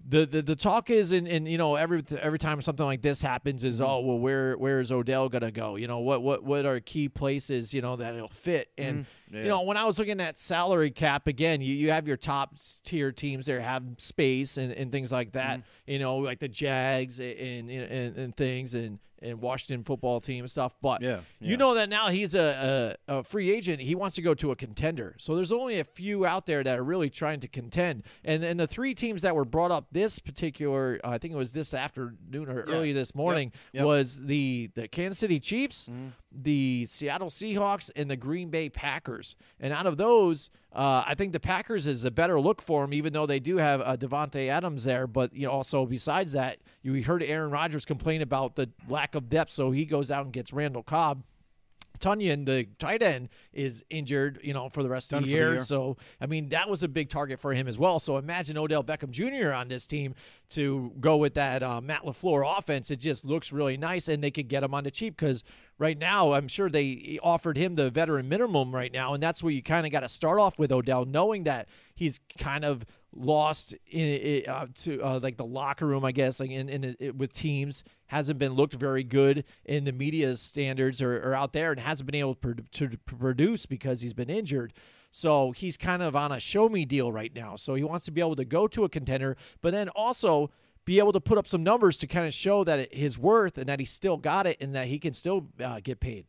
The, 0.09 0.25
the, 0.25 0.41
the 0.41 0.55
talk 0.55 0.89
is 0.91 1.11
and, 1.11 1.27
and 1.27 1.49
you 1.49 1.59
know 1.59 1.75
every 1.75 2.05
every 2.21 2.39
time 2.39 2.61
something 2.63 2.87
like 2.87 3.03
this 3.03 3.21
happens 3.21 3.65
is 3.65 3.81
oh 3.81 3.99
well 4.01 4.19
where 4.19 4.57
where 4.57 4.79
is 4.79 4.93
Odell 4.93 5.29
gonna 5.29 5.51
go? 5.51 5.75
You 5.75 5.89
know 5.89 5.99
what 5.99 6.23
what 6.23 6.45
what 6.45 6.65
are 6.65 6.79
key 6.79 7.09
places 7.09 7.75
you 7.75 7.83
know 7.83 7.97
that 7.97 8.15
it'll 8.15 8.29
fit? 8.29 8.71
And 8.79 9.07
you 9.31 9.49
know, 9.49 9.63
when 9.63 9.77
I 9.77 9.85
was 9.85 9.99
looking 9.99 10.21
at 10.21 10.39
salary 10.39 10.91
cap 10.91 11.27
again, 11.27 11.61
you, 11.61 11.75
you 11.75 11.91
have 11.91 12.07
your 12.07 12.17
top 12.17 12.57
tier 12.85 13.11
teams 13.11 13.47
there 13.47 13.61
have 13.61 13.83
space 13.99 14.57
and, 14.57 14.73
and 14.73 14.93
things 14.93 15.11
like 15.11 15.33
that. 15.33 15.59
Mm-hmm. 15.59 15.91
You 15.91 15.99
know, 15.99 16.17
like 16.19 16.39
the 16.39 16.49
Jags 16.49 17.19
and 17.19 17.37
and, 17.39 17.71
and, 17.71 18.17
and 18.17 18.37
things 18.37 18.75
and 18.75 18.99
and 19.23 19.41
Washington 19.41 19.83
football 19.85 20.21
team 20.21 20.45
and 20.45 20.51
stuff. 20.51 20.75
But 20.83 21.03
Yeah, 21.03 21.21
yeah. 21.41 21.51
you 21.51 21.57
know 21.57 21.75
that 21.75 21.89
now 21.89 22.09
he's 22.09 22.35
a, 22.35 22.97
a, 23.09 23.19
a 23.19 23.23
free 23.25 23.51
agent. 23.51 23.81
He 23.81 23.95
wants 23.95 24.17
to 24.17 24.23
go 24.23 24.35
to 24.35 24.51
a 24.51 24.57
contender. 24.57 25.15
So 25.19 25.35
there's 25.37 25.53
only 25.53 25.79
a 25.81 25.85
few 25.85 26.27
out 26.27 26.47
there 26.47 26.63
that 26.63 26.79
are 26.79 26.83
really 26.85 27.11
trying 27.11 27.41
to 27.41 27.49
contend. 27.49 28.03
And 28.25 28.45
and 28.45 28.59
the 28.61 28.67
three 28.67 28.95
teams 28.95 29.23
that 29.23 29.35
were 29.35 29.45
brought 29.45 29.71
up 29.71 29.87
this 29.93 30.19
particular, 30.19 31.01
I 31.05 31.19
think 31.19 31.33
it 31.35 31.37
was 31.37 31.53
this 31.53 31.73
afternoon 31.75 32.49
or 32.49 32.63
early 32.63 32.93
this 32.93 33.15
morning, 33.15 33.53
Yep. 33.73 33.81
Mm-hmm. 33.81 33.87
was 33.87 34.25
the 34.25 34.71
the 34.75 34.89
Kansas 34.89 35.19
City 35.19 35.41
Chiefs, 35.41 35.89
the 36.43 36.87
Seattle 36.87 37.29
Seahawks, 37.29 37.91
and 37.97 38.11
the 38.11 38.17
Green 38.17 38.51
Bay 38.51 38.69
Packers. 38.69 39.37
And 39.61 39.73
out 39.73 39.87
of 39.87 39.97
those, 39.97 40.51
uh, 40.73 41.05
I 41.07 41.15
think 41.15 41.33
the 41.33 41.41
Packers 41.41 41.87
is 41.87 42.05
a 42.05 42.11
better 42.11 42.41
look 42.41 42.61
for 42.61 42.85
him, 42.85 42.93
even 42.93 43.13
though 43.13 43.27
they 43.27 43.41
do 43.41 43.57
have 43.57 43.81
uh, 43.81 43.97
Davante 43.97 44.49
Adams 44.49 44.85
there. 44.85 45.07
But 45.07 45.35
you 45.35 45.47
know, 45.47 45.53
also 45.53 45.87
besides 45.87 46.33
that, 46.33 46.59
you 46.83 47.03
heard 47.03 47.23
Aaron 47.23 47.51
Rodgers 47.51 47.85
complain 47.85 48.23
about 48.23 48.57
the 48.57 48.69
lack 48.89 49.15
of 49.15 49.29
depth, 49.29 49.51
so 49.51 49.71
he 49.71 49.85
goes 49.85 50.11
out 50.11 50.25
and 50.25 50.33
gets 50.33 50.53
Randall 50.53 50.83
Cobb. 50.83 51.23
Tonyan, 51.99 52.47
the 52.47 52.65
tight 52.79 53.03
end, 53.03 53.29
is 53.53 53.85
injured, 53.91 54.41
you 54.43 54.53
know, 54.53 54.69
for 54.69 54.83
the 54.83 54.89
rest 54.89 55.11
Done 55.11 55.23
of 55.23 55.29
the 55.29 55.33
for 55.33 55.37
the 55.37 55.43
year. 55.45 55.53
year. 55.55 55.63
So, 55.63 55.97
I 56.21 56.27
mean, 56.27 56.49
that 56.51 56.69
was 56.69 56.83
a 56.83 56.89
big 56.89 57.09
target 57.09 57.41
for 57.41 57.53
him 57.53 57.69
as 57.69 57.79
well. 57.79 58.01
So, 58.01 58.17
imagine 58.17 58.59
Odell 58.59 58.85
Beckham 58.85 59.11
Jr. 59.11 59.53
on 59.53 59.69
this 59.69 59.87
team 59.87 60.15
to 60.51 60.93
go 61.01 61.17
with 61.17 61.35
that 61.35 61.63
uh, 61.63 61.81
Matt 61.81 62.03
LaFleur 62.03 62.59
offense. 62.59 62.91
It 62.91 63.01
just 63.01 63.25
looks 63.25 63.53
really 63.53 63.77
nice, 63.77 64.09
and 64.09 64.23
they 64.23 64.31
could 64.31 64.49
get 64.49 64.63
him 64.63 64.75
on 64.75 64.85
the 64.85 64.91
cheap 64.91 65.17
because 65.17 65.45
right 65.79 65.99
now, 65.99 66.33
I'm 66.33 66.49
sure 66.49 66.69
they 66.69 67.19
offered 67.23 67.57
him 67.57 67.75
the 67.75 67.91
veteran 67.91 68.29
minimum 68.29 68.75
right 68.75 68.93
now, 68.93 69.15
and 69.15 69.23
that's 69.23 69.43
where 69.43 69.53
you 69.53 69.63
kind 69.63 69.87
of 69.87 69.93
got 69.93 70.01
to 70.01 70.09
start 70.09 70.39
off 70.39 70.59
with 70.59 70.73
Odell, 70.73 71.05
knowing 71.05 71.45
that 71.45 71.69
he's 71.95 72.21
kind 72.39 72.65
of 72.65 72.85
lost 73.17 73.75
in 73.91 74.09
it, 74.09 74.49
uh, 74.49 74.67
to 74.83 75.01
uh, 75.03 75.21
like 75.23 75.37
the 75.37 75.45
locker 75.45 75.87
room, 75.87 76.05
I 76.05 76.13
guess, 76.13 76.39
like 76.41 76.51
in, 76.51 76.69
in 76.69 76.97
it, 76.99 77.17
with 77.17 77.33
teams 77.33 77.83
hasn't 78.07 78.39
been 78.39 78.53
looked 78.53 78.75
very 78.75 79.03
good 79.03 79.45
in 79.65 79.85
the 79.85 79.93
media 79.93 80.37
standards 80.37 81.03
or, 81.03 81.17
or 81.17 81.35
out 81.35 81.53
there, 81.53 81.73
and 81.73 81.81
hasn't 81.81 82.07
been 82.07 82.21
able 82.21 82.35
to, 82.37 82.55
to 82.73 82.99
produce 83.07 83.67
because 83.67 84.01
he's 84.01 84.15
been 84.15 84.31
injured. 84.31 84.73
So 85.11 85.53
he's 85.53 85.77
kind 85.77 86.03
of 86.03 86.15
on 86.15 86.33
a 86.33 86.41
show 86.41 86.69
me 86.69 86.85
deal 86.85 87.11
right 87.11 87.35
now. 87.35 87.57
So 87.57 87.75
he 87.75 87.83
wants 87.83 88.05
to 88.05 88.11
be 88.11 88.21
able 88.21 88.37
to 88.37 88.45
go 88.45 88.69
to 88.69 88.85
a 88.85 88.89
contender, 88.89 89.37
but 89.63 89.73
then 89.73 89.89
also 89.91 90.51
be 90.85 90.99
able 90.99 91.13
to 91.13 91.21
put 91.21 91.39
up 91.39 91.47
some 91.47 91.65
numbers 91.65 91.97
to 91.99 92.07
kind 92.07 92.27
of 92.27 92.35
show 92.35 92.65
that 92.65 92.79
it, 92.79 92.95
his 92.95 93.19
worth 93.19 93.59
and 93.59 93.67
that 93.69 93.81
he 93.81 93.87
still 93.87 94.17
got 94.17 94.47
it 94.47 94.57
and 94.61 94.75
that 94.75 94.87
he 94.89 94.99
can 94.99 95.13
still 95.13 95.49
uh, 95.63 95.81
get 95.83 96.01
paid. 96.01 96.27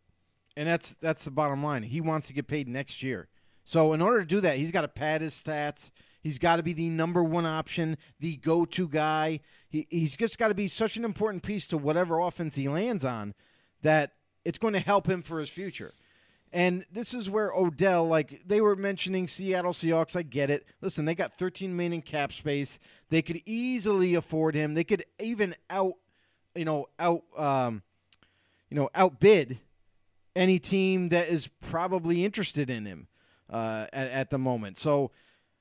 And 0.55 0.67
that's 0.67 0.93
that's 0.93 1.23
the 1.23 1.31
bottom 1.31 1.63
line. 1.63 1.83
He 1.83 2.01
wants 2.01 2.27
to 2.27 2.33
get 2.33 2.47
paid 2.47 2.67
next 2.67 3.03
year. 3.03 3.27
So 3.63 3.93
in 3.93 4.01
order 4.01 4.21
to 4.21 4.25
do 4.25 4.41
that, 4.41 4.57
he's 4.57 4.71
got 4.71 4.81
to 4.81 4.87
pad 4.87 5.21
his 5.21 5.33
stats. 5.33 5.91
He's 6.27 6.39
got 6.39 6.57
to 6.57 6.63
be 6.63 6.73
the 6.73 6.89
number 6.89 7.23
one 7.23 7.45
option, 7.45 7.97
the 8.19 8.35
go-to 8.35 8.89
guy. 8.89 9.39
He, 9.69 9.87
he's 9.89 10.17
just 10.17 10.37
got 10.37 10.49
to 10.49 10.53
be 10.53 10.67
such 10.67 10.97
an 10.97 11.05
important 11.05 11.41
piece 11.41 11.67
to 11.67 11.77
whatever 11.77 12.19
offense 12.19 12.55
he 12.55 12.67
lands 12.67 13.05
on 13.05 13.33
that 13.81 14.11
it's 14.43 14.57
going 14.57 14.73
to 14.73 14.81
help 14.81 15.07
him 15.07 15.21
for 15.21 15.39
his 15.39 15.49
future. 15.49 15.93
And 16.51 16.85
this 16.91 17.13
is 17.13 17.29
where 17.29 17.53
Odell, 17.53 18.09
like 18.09 18.41
they 18.45 18.59
were 18.59 18.75
mentioning 18.75 19.25
Seattle 19.25 19.71
Seahawks, 19.71 20.17
I 20.17 20.23
get 20.23 20.49
it. 20.49 20.65
Listen, 20.81 21.05
they 21.05 21.15
got 21.15 21.33
13 21.33 21.73
million 21.73 21.93
in 21.93 22.01
cap 22.01 22.33
space. 22.33 22.77
They 23.09 23.21
could 23.21 23.41
easily 23.45 24.13
afford 24.13 24.53
him. 24.53 24.73
They 24.73 24.83
could 24.83 25.05
even 25.21 25.55
out, 25.69 25.93
you 26.55 26.65
know, 26.65 26.87
out, 26.99 27.23
um, 27.37 27.83
you 28.69 28.75
know, 28.75 28.89
outbid 28.93 29.59
any 30.35 30.59
team 30.59 31.07
that 31.07 31.29
is 31.29 31.47
probably 31.61 32.25
interested 32.25 32.69
in 32.69 32.85
him 32.85 33.07
uh, 33.49 33.85
at, 33.93 34.09
at 34.09 34.29
the 34.29 34.37
moment. 34.37 34.77
So 34.77 35.11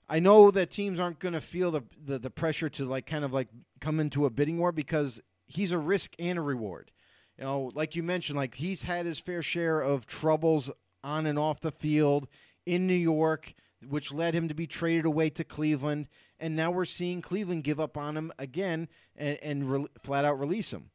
I 0.08 0.20
know 0.20 0.50
that 0.50 0.70
teams 0.70 1.00
aren't 1.00 1.18
going 1.18 1.34
to 1.34 1.40
feel 1.40 1.70
the, 1.70 1.82
the 2.04 2.18
the 2.18 2.30
pressure 2.30 2.68
to 2.70 2.84
like 2.84 3.06
kind 3.06 3.24
of 3.24 3.32
like 3.32 3.48
come 3.80 3.98
into 3.98 4.24
a 4.24 4.30
bidding 4.30 4.58
war 4.58 4.72
because 4.72 5.20
he's 5.46 5.72
a 5.72 5.78
risk 5.78 6.14
and 6.18 6.38
a 6.38 6.42
reward. 6.42 6.92
You 7.38 7.44
know, 7.44 7.70
like 7.74 7.96
you 7.96 8.02
mentioned, 8.02 8.38
like 8.38 8.54
he's 8.54 8.82
had 8.82 9.06
his 9.06 9.20
fair 9.20 9.42
share 9.42 9.80
of 9.80 10.06
troubles 10.06 10.70
on 11.02 11.26
and 11.26 11.38
off 11.38 11.60
the 11.60 11.72
field 11.72 12.28
in 12.64 12.86
New 12.86 12.94
York, 12.94 13.54
which 13.86 14.12
led 14.12 14.34
him 14.34 14.48
to 14.48 14.54
be 14.54 14.66
traded 14.66 15.04
away 15.04 15.30
to 15.30 15.44
Cleveland, 15.44 16.08
and 16.38 16.56
now 16.56 16.70
we're 16.70 16.84
seeing 16.84 17.20
Cleveland 17.20 17.64
give 17.64 17.80
up 17.80 17.96
on 17.96 18.16
him 18.16 18.32
again 18.38 18.88
and, 19.16 19.38
and 19.42 19.70
re- 19.70 19.86
flat 20.02 20.24
out 20.24 20.38
release 20.38 20.72
him. 20.72 20.90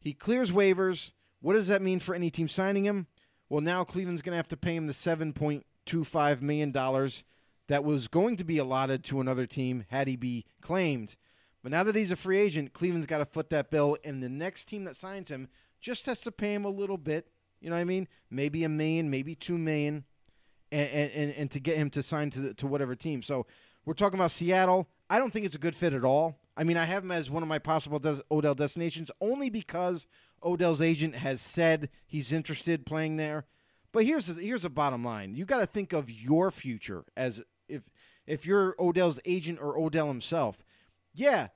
He 0.00 0.12
clears 0.14 0.50
waivers. 0.50 1.12
What 1.40 1.52
does 1.52 1.68
that 1.68 1.82
mean 1.82 2.00
for 2.00 2.14
any 2.14 2.30
team 2.30 2.48
signing 2.48 2.84
him? 2.84 3.06
Well, 3.48 3.60
now 3.60 3.84
Cleveland's 3.84 4.22
going 4.22 4.32
to 4.32 4.38
have 4.38 4.48
to 4.48 4.56
pay 4.56 4.74
him 4.74 4.86
the 4.86 4.94
seven 4.94 5.32
point 5.32 5.66
two 5.86 6.04
five 6.04 6.42
million 6.42 6.70
dollars 6.70 7.24
that 7.68 7.84
was 7.84 8.08
going 8.08 8.36
to 8.36 8.44
be 8.44 8.58
allotted 8.58 9.04
to 9.04 9.20
another 9.20 9.46
team 9.46 9.84
had 9.88 10.08
he 10.08 10.16
be 10.16 10.44
claimed. 10.60 11.16
But 11.62 11.72
now 11.72 11.82
that 11.82 11.96
he's 11.96 12.10
a 12.10 12.16
free 12.16 12.38
agent, 12.38 12.72
Cleveland's 12.72 13.06
got 13.06 13.18
to 13.18 13.26
foot 13.26 13.50
that 13.50 13.70
bill, 13.70 13.96
and 14.04 14.22
the 14.22 14.28
next 14.28 14.64
team 14.64 14.84
that 14.84 14.96
signs 14.96 15.30
him 15.30 15.48
just 15.80 16.06
has 16.06 16.20
to 16.22 16.32
pay 16.32 16.54
him 16.54 16.64
a 16.64 16.70
little 16.70 16.98
bit. 16.98 17.28
You 17.60 17.70
know 17.70 17.76
what 17.76 17.82
I 17.82 17.84
mean? 17.84 18.08
Maybe 18.30 18.64
a 18.64 18.68
million, 18.68 19.10
maybe 19.10 19.34
two 19.34 19.58
million, 19.58 20.04
and 20.70 20.88
and, 20.90 21.32
and 21.32 21.50
to 21.50 21.60
get 21.60 21.76
him 21.76 21.90
to 21.90 22.02
sign 22.02 22.30
to 22.30 22.40
the, 22.40 22.54
to 22.54 22.66
whatever 22.66 22.94
team. 22.94 23.22
So 23.22 23.46
we're 23.84 23.94
talking 23.94 24.18
about 24.18 24.30
Seattle. 24.30 24.88
I 25.10 25.18
don't 25.18 25.32
think 25.32 25.46
it's 25.46 25.54
a 25.54 25.58
good 25.58 25.74
fit 25.74 25.92
at 25.92 26.04
all. 26.04 26.38
I 26.56 26.64
mean, 26.64 26.76
I 26.76 26.84
have 26.84 27.02
him 27.02 27.10
as 27.10 27.30
one 27.30 27.42
of 27.42 27.48
my 27.48 27.58
possible 27.58 27.98
des- 27.98 28.22
Odell 28.30 28.54
destinations 28.54 29.10
only 29.20 29.48
because 29.50 30.06
Odell's 30.42 30.82
agent 30.82 31.16
has 31.16 31.40
said 31.40 31.88
he's 32.06 32.32
interested 32.32 32.86
playing 32.86 33.16
there. 33.16 33.46
But 33.92 34.04
here's 34.04 34.26
the, 34.26 34.42
here's 34.42 34.62
the 34.62 34.70
bottom 34.70 35.04
line: 35.04 35.34
you 35.34 35.44
got 35.44 35.58
to 35.58 35.66
think 35.66 35.92
of 35.92 36.10
your 36.10 36.50
future 36.50 37.04
as 37.16 37.42
if 38.28 38.46
you're 38.46 38.76
Odell's 38.78 39.18
agent 39.24 39.58
or 39.60 39.78
Odell 39.78 40.08
himself. 40.08 40.62
Yeah, 41.14 41.48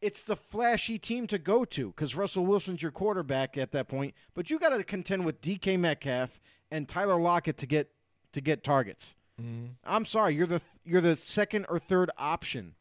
it's 0.00 0.22
the 0.22 0.36
flashy 0.36 0.98
team 0.98 1.26
to 1.26 1.38
go 1.38 1.64
to 1.64 1.88
because 1.88 2.14
Russell 2.14 2.46
Wilson's 2.46 2.82
your 2.82 2.90
quarterback 2.90 3.58
at 3.58 3.72
that 3.72 3.88
point. 3.88 4.14
But 4.34 4.50
you 4.50 4.58
got 4.58 4.70
to 4.70 4.84
contend 4.84 5.24
with 5.24 5.40
DK 5.40 5.78
Metcalf 5.78 6.40
and 6.70 6.88
Tyler 6.88 7.20
Lockett 7.20 7.56
to 7.58 7.66
get 7.66 7.90
to 8.32 8.40
get 8.40 8.62
targets. 8.62 9.16
Mm-hmm. 9.40 9.66
I'm 9.84 10.04
sorry, 10.04 10.34
you're 10.34 10.46
the 10.46 10.62
you're 10.84 11.00
the 11.00 11.16
second 11.16 11.66
or 11.68 11.78
third 11.78 12.10
option, 12.18 12.74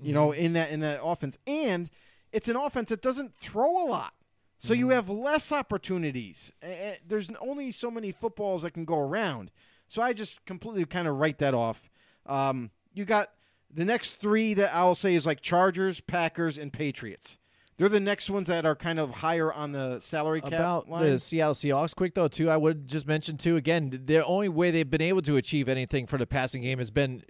you 0.00 0.12
know, 0.12 0.28
mm-hmm. 0.28 0.40
in 0.40 0.52
that 0.54 0.70
in 0.70 0.80
that 0.80 1.00
offense, 1.02 1.38
and 1.46 1.90
it's 2.32 2.48
an 2.48 2.56
offense 2.56 2.88
that 2.88 3.02
doesn't 3.02 3.34
throw 3.36 3.84
a 3.84 3.86
lot, 3.86 4.14
so 4.58 4.74
you 4.74 4.86
mm-hmm. 4.86 4.94
have 4.94 5.08
less 5.08 5.52
opportunities. 5.52 6.52
There's 7.06 7.30
only 7.40 7.72
so 7.72 7.90
many 7.90 8.12
footballs 8.12 8.62
that 8.62 8.72
can 8.72 8.84
go 8.84 8.98
around, 8.98 9.50
so 9.86 10.02
I 10.02 10.12
just 10.12 10.44
completely 10.46 10.84
kind 10.86 11.08
of 11.08 11.16
write 11.16 11.38
that 11.38 11.54
off. 11.54 11.90
Um, 12.26 12.70
you 12.98 13.04
got 13.04 13.28
the 13.72 13.84
next 13.84 14.14
three 14.14 14.54
that 14.54 14.74
I'll 14.74 14.96
say 14.96 15.14
is 15.14 15.24
like 15.24 15.40
Chargers, 15.40 16.00
Packers, 16.00 16.58
and 16.58 16.72
Patriots. 16.72 17.38
They're 17.76 17.88
the 17.88 18.00
next 18.00 18.28
ones 18.28 18.48
that 18.48 18.66
are 18.66 18.74
kind 18.74 18.98
of 18.98 19.12
higher 19.12 19.52
on 19.52 19.70
the 19.70 20.00
salary 20.00 20.40
cap 20.40 20.52
About 20.54 20.88
line. 20.88 21.12
the 21.12 21.18
Seattle 21.20 21.54
Seahawks, 21.54 21.94
quick 21.94 22.14
though, 22.14 22.26
too, 22.26 22.50
I 22.50 22.56
would 22.56 22.88
just 22.88 23.06
mention 23.06 23.36
too. 23.36 23.54
Again, 23.54 24.02
the 24.04 24.26
only 24.26 24.48
way 24.48 24.72
they've 24.72 24.90
been 24.90 25.00
able 25.00 25.22
to 25.22 25.36
achieve 25.36 25.68
anything 25.68 26.08
for 26.08 26.18
the 26.18 26.26
passing 26.26 26.62
game 26.62 26.78
has 26.78 26.90
been 26.90 27.22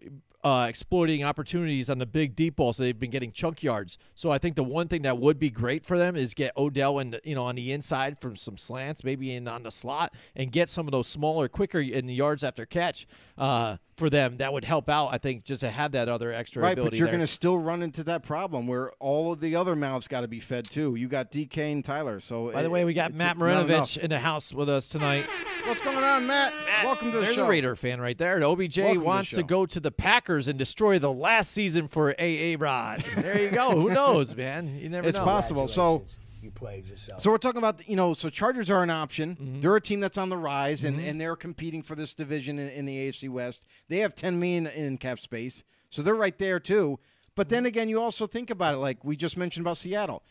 uh, 0.42 0.66
exploiting 0.66 1.22
opportunities 1.22 1.90
on 1.90 1.98
the 1.98 2.06
big 2.06 2.34
deep 2.34 2.56
ball. 2.56 2.72
So 2.72 2.82
they've 2.82 2.98
been 2.98 3.10
getting 3.10 3.30
chunk 3.30 3.62
yards. 3.62 3.98
So 4.14 4.30
I 4.30 4.38
think 4.38 4.56
the 4.56 4.64
one 4.64 4.88
thing 4.88 5.02
that 5.02 5.18
would 5.18 5.38
be 5.38 5.50
great 5.50 5.84
for 5.84 5.98
them 5.98 6.16
is 6.16 6.32
get 6.32 6.56
Odell 6.56 6.98
and 6.98 7.20
you 7.24 7.34
know 7.34 7.44
on 7.44 7.56
the 7.56 7.70
inside 7.72 8.18
from 8.18 8.34
some 8.34 8.56
slants, 8.56 9.04
maybe 9.04 9.34
in 9.34 9.48
on 9.48 9.64
the 9.64 9.70
slot, 9.70 10.14
and 10.34 10.50
get 10.50 10.70
some 10.70 10.86
of 10.86 10.92
those 10.92 11.08
smaller, 11.08 11.48
quicker 11.48 11.80
in 11.80 12.06
the 12.06 12.14
yards 12.14 12.42
after 12.42 12.64
catch 12.64 13.06
uh, 13.36 13.76
for 13.98 14.08
them. 14.08 14.36
That 14.38 14.52
would 14.52 14.64
help 14.64 14.88
out. 14.88 15.08
I 15.08 15.18
think 15.18 15.44
just 15.44 15.60
to 15.60 15.70
have 15.70 15.92
that 15.92 16.08
other 16.08 16.32
extra 16.32 16.62
Right, 16.62 16.72
ability. 16.72 16.90
but 16.90 16.98
you're 16.98 17.08
going 17.08 17.20
to 17.20 17.26
still 17.26 17.58
run 17.58 17.82
into 17.82 18.04
that 18.04 18.22
problem 18.22 18.66
where 18.66 18.92
all 19.00 19.32
of 19.32 19.40
the 19.40 19.56
other 19.56 19.74
mouths 19.76 20.08
got 20.08 20.20
to 20.22 20.28
be 20.28 20.40
fed 20.40 20.64
too. 20.64 20.94
You 20.94 21.08
got 21.08 21.30
DK 21.32 21.72
and 21.72 21.84
Tyler. 21.84 22.20
So 22.20 22.50
By 22.52 22.62
the 22.62 22.70
way, 22.70 22.84
we 22.84 22.94
got 22.94 23.12
Matt 23.12 23.36
Marinovich 23.36 23.98
in 23.98 24.10
the 24.10 24.18
house 24.20 24.54
with 24.54 24.68
us 24.68 24.88
tonight. 24.88 25.26
What's 25.64 25.82
going 25.82 25.98
on, 25.98 26.26
Matt? 26.26 26.52
Welcome 26.84 27.10
to 27.10 27.18
the 27.18 27.24
There's 27.24 27.34
show. 27.34 27.44
a 27.44 27.48
Raider 27.50 27.76
fan 27.76 28.00
right 28.00 28.16
there. 28.16 28.36
And 28.36 28.44
OBJ 28.44 28.78
Welcome 28.78 29.02
wants 29.04 29.30
to, 29.30 29.36
show. 29.36 29.42
go 29.42 29.66
to 29.66 29.80
the 29.80 29.90
Packers 29.90 30.48
and 30.48 30.58
destroy 30.58 30.98
the 30.98 31.12
last 31.12 31.50
season 31.50 31.88
for 31.88 32.12
AA 32.18 32.54
Rod. 32.58 33.04
There 33.16 33.38
you 33.42 33.50
go. 33.50 33.72
Who 33.72 33.90
knows, 33.90 34.34
man? 34.36 34.78
You 34.78 34.88
never 34.88 35.08
It's 35.08 35.18
know. 35.18 35.24
possible. 35.24 35.68
So, 35.68 36.04
You 36.40 36.50
played 36.50 36.86
yourself. 36.88 37.20
so 37.20 37.30
we're 37.30 37.38
talking 37.38 37.58
about 37.58 37.88
you 37.88 37.96
know, 37.96 38.14
so 38.14 38.28
Chargers 38.30 38.70
are 38.70 38.82
an 38.82 38.90
option. 38.90 39.36
Mm-hmm. 39.36 39.60
They're 39.60 39.76
a 39.76 39.80
team 39.80 40.00
that's 40.00 40.18
on 40.18 40.28
the 40.28 40.36
rise, 40.36 40.84
and, 40.84 41.00
and 41.00 41.20
they're 41.20 41.36
competing 41.36 41.82
for 41.82 41.94
this 41.94 42.14
division 42.14 42.58
in, 42.58 42.68
in 42.70 42.86
the 42.86 42.96
AFC 43.08 43.28
West. 43.28 43.66
They 43.88 43.98
have 43.98 44.14
10 44.14 44.38
million 44.38 44.66
in 44.68 44.98
cap 44.98 45.18
space, 45.18 45.64
so 45.90 46.02
they're 46.02 46.14
right 46.14 46.38
there 46.38 46.60
too. 46.60 46.98
But 47.34 47.48
then 47.48 47.66
again, 47.66 47.88
you 47.88 48.00
also 48.00 48.26
think 48.26 48.50
about 48.50 48.74
it, 48.74 48.78
like 48.78 49.04
we 49.04 49.16
just 49.16 49.36
mentioned 49.36 49.64
about 49.64 49.76
Seattle. 49.78 50.22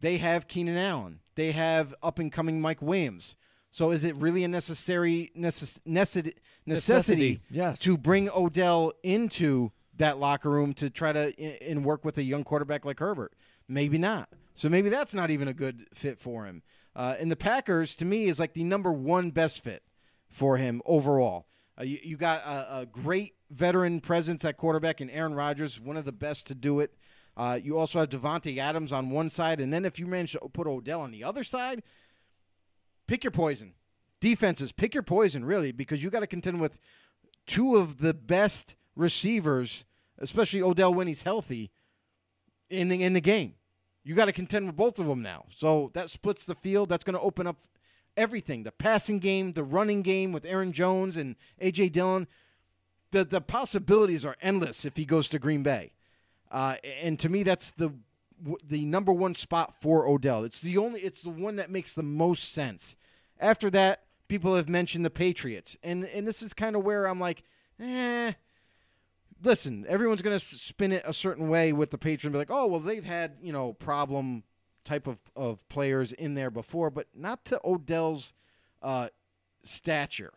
They 0.00 0.18
have 0.18 0.46
Keenan 0.48 0.76
Allen. 0.76 1.20
They 1.36 1.52
have 1.52 1.94
up 2.02 2.18
and 2.18 2.30
coming 2.32 2.60
Mike 2.60 2.82
Williams. 2.82 3.36
So 3.70 3.90
is 3.90 4.04
it 4.04 4.16
really 4.16 4.42
a 4.44 4.48
necessary 4.48 5.30
necess- 5.36 5.80
necessity, 5.84 6.34
necessity 6.64 7.40
yes. 7.50 7.80
to 7.80 7.96
bring 7.96 8.28
Odell 8.30 8.92
into 9.02 9.70
that 9.96 10.18
locker 10.18 10.50
room 10.50 10.74
to 10.74 10.90
try 10.90 11.12
to 11.12 11.32
i- 11.38 11.58
and 11.64 11.84
work 11.84 12.04
with 12.04 12.18
a 12.18 12.22
young 12.22 12.44
quarterback 12.44 12.84
like 12.84 12.98
Herbert? 12.98 13.32
Maybe 13.68 13.98
not. 13.98 14.28
So 14.56 14.70
maybe 14.70 14.88
that's 14.88 15.12
not 15.12 15.30
even 15.30 15.48
a 15.48 15.52
good 15.52 15.86
fit 15.94 16.18
for 16.18 16.46
him. 16.46 16.62
Uh, 16.96 17.14
and 17.20 17.30
the 17.30 17.36
Packers, 17.36 17.94
to 17.96 18.06
me, 18.06 18.24
is 18.24 18.40
like 18.40 18.54
the 18.54 18.64
number 18.64 18.90
one 18.90 19.30
best 19.30 19.62
fit 19.62 19.82
for 20.28 20.56
him 20.56 20.80
overall. 20.86 21.46
Uh, 21.78 21.84
you, 21.84 21.98
you 22.02 22.16
got 22.16 22.40
a, 22.40 22.78
a 22.78 22.86
great 22.86 23.34
veteran 23.50 24.00
presence 24.00 24.46
at 24.46 24.56
quarterback 24.56 25.02
in 25.02 25.10
Aaron 25.10 25.34
Rodgers, 25.34 25.78
one 25.78 25.98
of 25.98 26.06
the 26.06 26.12
best 26.12 26.46
to 26.46 26.54
do 26.54 26.80
it. 26.80 26.94
Uh, 27.36 27.58
you 27.62 27.76
also 27.76 27.98
have 28.00 28.08
Davante 28.08 28.56
Adams 28.56 28.94
on 28.94 29.10
one 29.10 29.28
side, 29.28 29.60
and 29.60 29.70
then 29.70 29.84
if 29.84 29.98
you 29.98 30.06
manage 30.06 30.32
to 30.32 30.40
put 30.54 30.66
Odell 30.66 31.02
on 31.02 31.10
the 31.10 31.22
other 31.22 31.44
side, 31.44 31.82
pick 33.06 33.24
your 33.24 33.30
poison. 33.30 33.74
Defenses, 34.20 34.72
pick 34.72 34.94
your 34.94 35.02
poison, 35.02 35.44
really, 35.44 35.70
because 35.70 36.02
you 36.02 36.08
got 36.08 36.20
to 36.20 36.26
contend 36.26 36.62
with 36.62 36.80
two 37.46 37.76
of 37.76 37.98
the 37.98 38.14
best 38.14 38.74
receivers, 38.94 39.84
especially 40.16 40.62
Odell 40.62 40.94
when 40.94 41.08
he's 41.08 41.24
healthy, 41.24 41.70
in 42.70 42.88
the 42.88 43.02
in 43.02 43.12
the 43.12 43.20
game. 43.20 43.52
You 44.06 44.14
got 44.14 44.26
to 44.26 44.32
contend 44.32 44.68
with 44.68 44.76
both 44.76 45.00
of 45.00 45.08
them 45.08 45.20
now. 45.20 45.46
So 45.50 45.90
that 45.94 46.10
splits 46.10 46.44
the 46.44 46.54
field. 46.54 46.88
That's 46.88 47.02
going 47.02 47.16
to 47.16 47.20
open 47.20 47.48
up 47.48 47.56
everything: 48.16 48.62
the 48.62 48.70
passing 48.70 49.18
game, 49.18 49.54
the 49.54 49.64
running 49.64 50.02
game 50.02 50.30
with 50.30 50.44
Aaron 50.44 50.70
Jones 50.70 51.16
and 51.16 51.34
AJ 51.60 51.90
Dillon. 51.90 52.28
The 53.10 53.24
the 53.24 53.40
possibilities 53.40 54.24
are 54.24 54.36
endless 54.40 54.84
if 54.84 54.96
he 54.96 55.06
goes 55.06 55.28
to 55.30 55.40
Green 55.40 55.64
Bay. 55.64 55.92
Uh, 56.52 56.76
and 57.02 57.18
to 57.18 57.28
me, 57.28 57.42
that's 57.42 57.72
the 57.72 57.94
the 58.64 58.84
number 58.84 59.12
one 59.12 59.34
spot 59.34 59.74
for 59.80 60.06
Odell. 60.06 60.44
It's 60.44 60.60
the 60.60 60.78
only. 60.78 61.00
It's 61.00 61.22
the 61.22 61.30
one 61.30 61.56
that 61.56 61.68
makes 61.68 61.92
the 61.94 62.04
most 62.04 62.52
sense. 62.52 62.94
After 63.40 63.70
that, 63.70 64.04
people 64.28 64.54
have 64.54 64.68
mentioned 64.68 65.04
the 65.04 65.10
Patriots, 65.10 65.76
and 65.82 66.04
and 66.04 66.28
this 66.28 66.42
is 66.42 66.54
kind 66.54 66.76
of 66.76 66.84
where 66.84 67.06
I'm 67.06 67.18
like, 67.18 67.42
eh. 67.80 68.34
Listen, 69.42 69.84
everyone's 69.88 70.22
going 70.22 70.38
to 70.38 70.44
spin 70.44 70.92
it 70.92 71.02
a 71.04 71.12
certain 71.12 71.48
way 71.48 71.72
with 71.72 71.90
the 71.90 71.98
Patriots 71.98 72.24
and 72.24 72.32
be 72.32 72.38
like, 72.38 72.50
oh 72.50 72.66
well, 72.66 72.80
they've 72.80 73.04
had 73.04 73.36
you 73.42 73.52
know 73.52 73.72
problem 73.74 74.44
type 74.84 75.06
of 75.06 75.18
of 75.34 75.68
players 75.68 76.12
in 76.12 76.34
there 76.34 76.50
before, 76.50 76.90
but 76.90 77.06
not 77.14 77.44
to 77.46 77.60
Odell's 77.64 78.34
uh, 78.82 79.08
stature. 79.62 80.32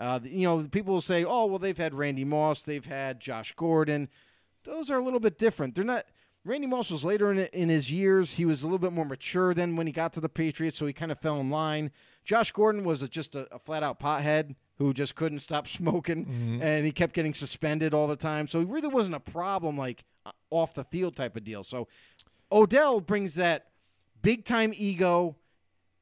Uh, 0.00 0.18
you 0.24 0.42
know, 0.42 0.66
people 0.68 0.94
will 0.94 1.00
say, 1.00 1.24
oh 1.24 1.46
well, 1.46 1.58
they've 1.58 1.78
had 1.78 1.94
Randy 1.94 2.24
Moss, 2.24 2.62
they've 2.62 2.84
had 2.84 3.20
Josh 3.20 3.52
Gordon 3.52 4.08
those 4.64 4.90
are 4.90 4.98
a 4.98 5.02
little 5.02 5.20
bit 5.20 5.38
different. 5.38 5.74
They're 5.74 5.84
not. 5.84 6.06
Randy 6.44 6.66
Moss 6.66 6.90
was 6.90 7.04
later 7.04 7.30
in 7.30 7.38
in 7.38 7.68
his 7.68 7.90
years. 7.90 8.34
He 8.34 8.44
was 8.44 8.62
a 8.62 8.66
little 8.66 8.78
bit 8.78 8.92
more 8.92 9.04
mature 9.04 9.54
than 9.54 9.76
when 9.76 9.86
he 9.86 9.92
got 9.92 10.12
to 10.14 10.20
the 10.20 10.28
Patriots, 10.28 10.76
so 10.76 10.86
he 10.86 10.92
kind 10.92 11.12
of 11.12 11.20
fell 11.20 11.40
in 11.40 11.50
line. 11.50 11.90
Josh 12.24 12.52
Gordon 12.52 12.84
was 12.84 13.02
a, 13.02 13.08
just 13.08 13.34
a, 13.34 13.46
a 13.54 13.58
flat 13.58 13.82
out 13.82 14.00
pothead 14.00 14.56
who 14.78 14.92
just 14.92 15.14
couldn't 15.14 15.40
stop 15.40 15.68
smoking, 15.68 16.26
mm-hmm. 16.26 16.62
and 16.62 16.84
he 16.84 16.92
kept 16.92 17.14
getting 17.14 17.34
suspended 17.34 17.94
all 17.94 18.06
the 18.06 18.16
time. 18.16 18.48
So 18.48 18.60
he 18.60 18.64
really 18.64 18.88
wasn't 18.88 19.16
a 19.16 19.20
problem 19.20 19.76
like 19.78 20.04
uh, 20.26 20.32
off 20.50 20.74
the 20.74 20.84
field 20.84 21.16
type 21.16 21.36
of 21.36 21.44
deal. 21.44 21.64
So 21.64 21.88
Odell 22.50 23.00
brings 23.00 23.34
that 23.34 23.66
big 24.22 24.44
time 24.44 24.72
ego. 24.76 25.36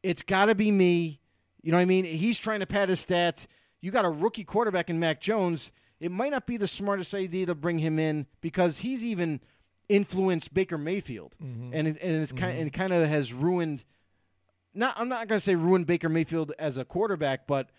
It's 0.03 0.23
got 0.23 0.47
to 0.47 0.55
be 0.55 0.71
me. 0.71 1.21
You 1.63 1.71
know 1.71 1.79
what 1.79 1.83
I 1.83 1.87
mean? 1.87 2.05
He's 2.05 2.39
trying 2.39 2.61
to 2.61 2.67
pad 2.67 2.89
his 2.89 3.05
stats. 3.05 3.47
You 3.81 3.91
got 3.91 4.05
a 4.05 4.11
rookie 4.11 4.45
quarterback 4.45 4.91
in 4.91 4.99
Mac 4.99 5.21
Jones 5.21 5.73
it 6.03 6.11
might 6.11 6.33
not 6.33 6.47
be 6.47 6.57
the 6.57 6.67
smartest 6.67 7.15
idea 7.15 7.47
to 7.47 7.55
bring 7.55 7.79
him 7.79 7.97
in 7.97 8.27
because 8.41 8.79
he's 8.79 9.05
even 9.05 9.41
influenced 9.89 10.53
Baker 10.53 10.77
Mayfield, 10.77 11.37
mm-hmm. 11.41 11.71
and 11.73 11.87
it, 11.87 11.97
and 12.03 12.21
it's 12.21 12.33
mm-hmm. 12.33 12.45
kind 12.45 12.59
and 12.59 12.73
kind 12.73 12.93
of 12.93 13.09
has 13.09 13.33
ruined. 13.33 13.85
Not 14.75 14.99
I'm 14.99 15.09
not 15.09 15.29
going 15.29 15.39
to 15.39 15.45
say 15.45 15.55
ruined 15.55 15.87
Baker 15.87 16.09
Mayfield 16.09 16.55
as 16.59 16.77
a 16.77 16.85
quarterback, 16.85 17.47
but 17.47 17.71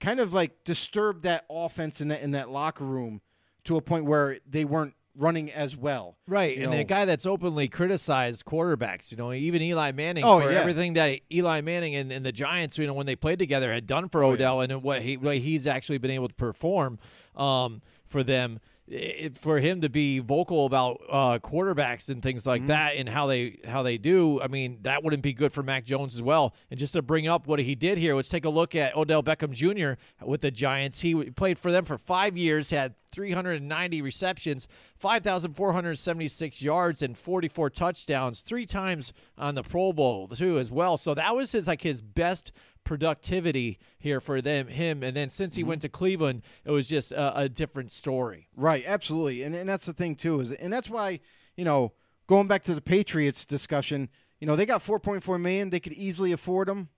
kind 0.00 0.20
of 0.20 0.32
like 0.34 0.64
disturbed 0.64 1.22
that 1.22 1.44
offense 1.50 2.00
in 2.00 2.08
that 2.08 2.22
in 2.22 2.32
that 2.32 2.50
locker 2.50 2.84
room 2.84 3.20
to 3.64 3.76
a 3.76 3.80
point 3.82 4.04
where 4.04 4.38
they 4.48 4.64
weren't 4.64 4.94
running 5.16 5.50
as 5.50 5.76
well. 5.76 6.16
Right. 6.28 6.58
And 6.58 6.70
know. 6.70 6.76
the 6.76 6.84
guy 6.84 7.04
that's 7.04 7.26
openly 7.26 7.68
criticized 7.68 8.44
quarterbacks, 8.44 9.10
you 9.10 9.16
know, 9.16 9.32
even 9.32 9.62
Eli 9.62 9.92
Manning 9.92 10.24
oh, 10.24 10.40
for 10.40 10.52
yeah. 10.52 10.58
everything 10.58 10.92
that 10.94 11.20
Eli 11.32 11.62
Manning 11.62 11.94
and, 11.94 12.12
and, 12.12 12.24
the 12.24 12.32
Giants, 12.32 12.78
you 12.78 12.86
know, 12.86 12.92
when 12.92 13.06
they 13.06 13.16
played 13.16 13.38
together 13.38 13.72
had 13.72 13.86
done 13.86 14.08
for 14.08 14.22
oh, 14.22 14.32
Odell 14.32 14.58
yeah. 14.58 14.74
and 14.74 14.82
what 14.82 15.02
he 15.02 15.16
what 15.16 15.38
he's 15.38 15.66
actually 15.66 15.98
been 15.98 16.10
able 16.10 16.28
to 16.28 16.34
perform 16.34 16.98
um, 17.34 17.82
for 18.06 18.22
them 18.22 18.60
it, 18.88 19.36
for 19.36 19.58
him 19.58 19.80
to 19.80 19.88
be 19.88 20.20
vocal 20.20 20.64
about 20.66 21.00
uh, 21.08 21.38
quarterbacks 21.38 22.08
and 22.08 22.22
things 22.22 22.46
like 22.46 22.62
mm-hmm. 22.62 22.68
that 22.68 22.96
and 22.96 23.08
how 23.08 23.26
they 23.26 23.58
how 23.66 23.82
they 23.82 23.98
do, 23.98 24.40
I 24.40 24.48
mean, 24.48 24.78
that 24.82 25.02
wouldn't 25.02 25.22
be 25.22 25.32
good 25.32 25.52
for 25.52 25.62
Mac 25.62 25.84
Jones 25.84 26.14
as 26.14 26.22
well. 26.22 26.54
And 26.70 26.78
just 26.78 26.92
to 26.92 27.02
bring 27.02 27.26
up 27.26 27.46
what 27.46 27.58
he 27.58 27.74
did 27.74 27.98
here, 27.98 28.14
let's 28.14 28.28
take 28.28 28.44
a 28.44 28.50
look 28.50 28.74
at 28.74 28.96
Odell 28.96 29.22
Beckham 29.22 29.50
Jr. 29.50 30.00
with 30.24 30.40
the 30.40 30.50
Giants. 30.50 31.00
He 31.00 31.14
played 31.30 31.58
for 31.58 31.72
them 31.72 31.84
for 31.84 31.98
five 31.98 32.36
years, 32.36 32.70
had 32.70 32.94
390 33.06 34.02
receptions, 34.02 34.68
5,476 34.98 36.62
yards, 36.62 37.02
and 37.02 37.16
44 37.16 37.70
touchdowns. 37.70 38.40
Three 38.40 38.66
times 38.66 39.12
on 39.36 39.54
the 39.54 39.62
Pro 39.62 39.92
Bowl 39.92 40.28
too, 40.28 40.58
as 40.58 40.70
well. 40.70 40.96
So 40.96 41.14
that 41.14 41.34
was 41.34 41.52
his 41.52 41.66
like 41.66 41.82
his 41.82 42.02
best 42.02 42.52
productivity 42.86 43.78
here 43.98 44.20
for 44.20 44.40
them 44.40 44.68
him. 44.68 45.02
And 45.02 45.14
then 45.14 45.28
since 45.28 45.56
he 45.56 45.62
mm-hmm. 45.62 45.70
went 45.70 45.82
to 45.82 45.90
Cleveland 45.90 46.42
it 46.64 46.70
was 46.70 46.88
just 46.88 47.12
a, 47.12 47.40
a, 47.40 47.48
different 47.48 47.92
story. 47.92 48.48
Right 48.56 48.84
absolutely. 48.86 49.42
And, 49.42 49.54
and 49.54 49.68
that's 49.68 49.84
the 49.84 49.92
thing 49.92 50.14
too 50.14 50.40
is 50.40 50.52
and 50.52 50.72
that's 50.72 50.88
why 50.88 51.20
you 51.56 51.64
know 51.64 51.92
going 52.26 52.46
back 52.46 52.62
to 52.64 52.74
the 52.74 52.80
Patriots 52.80 53.44
discussion 53.44 54.08
you 54.38 54.46
know 54.46 54.56
they 54.56 54.64
got 54.64 54.82
4.4 54.82 55.40
million. 55.40 55.68
They 55.68 55.80
could 55.80 55.92
easily 55.92 56.32
afford 56.32 56.68
them 56.68 56.88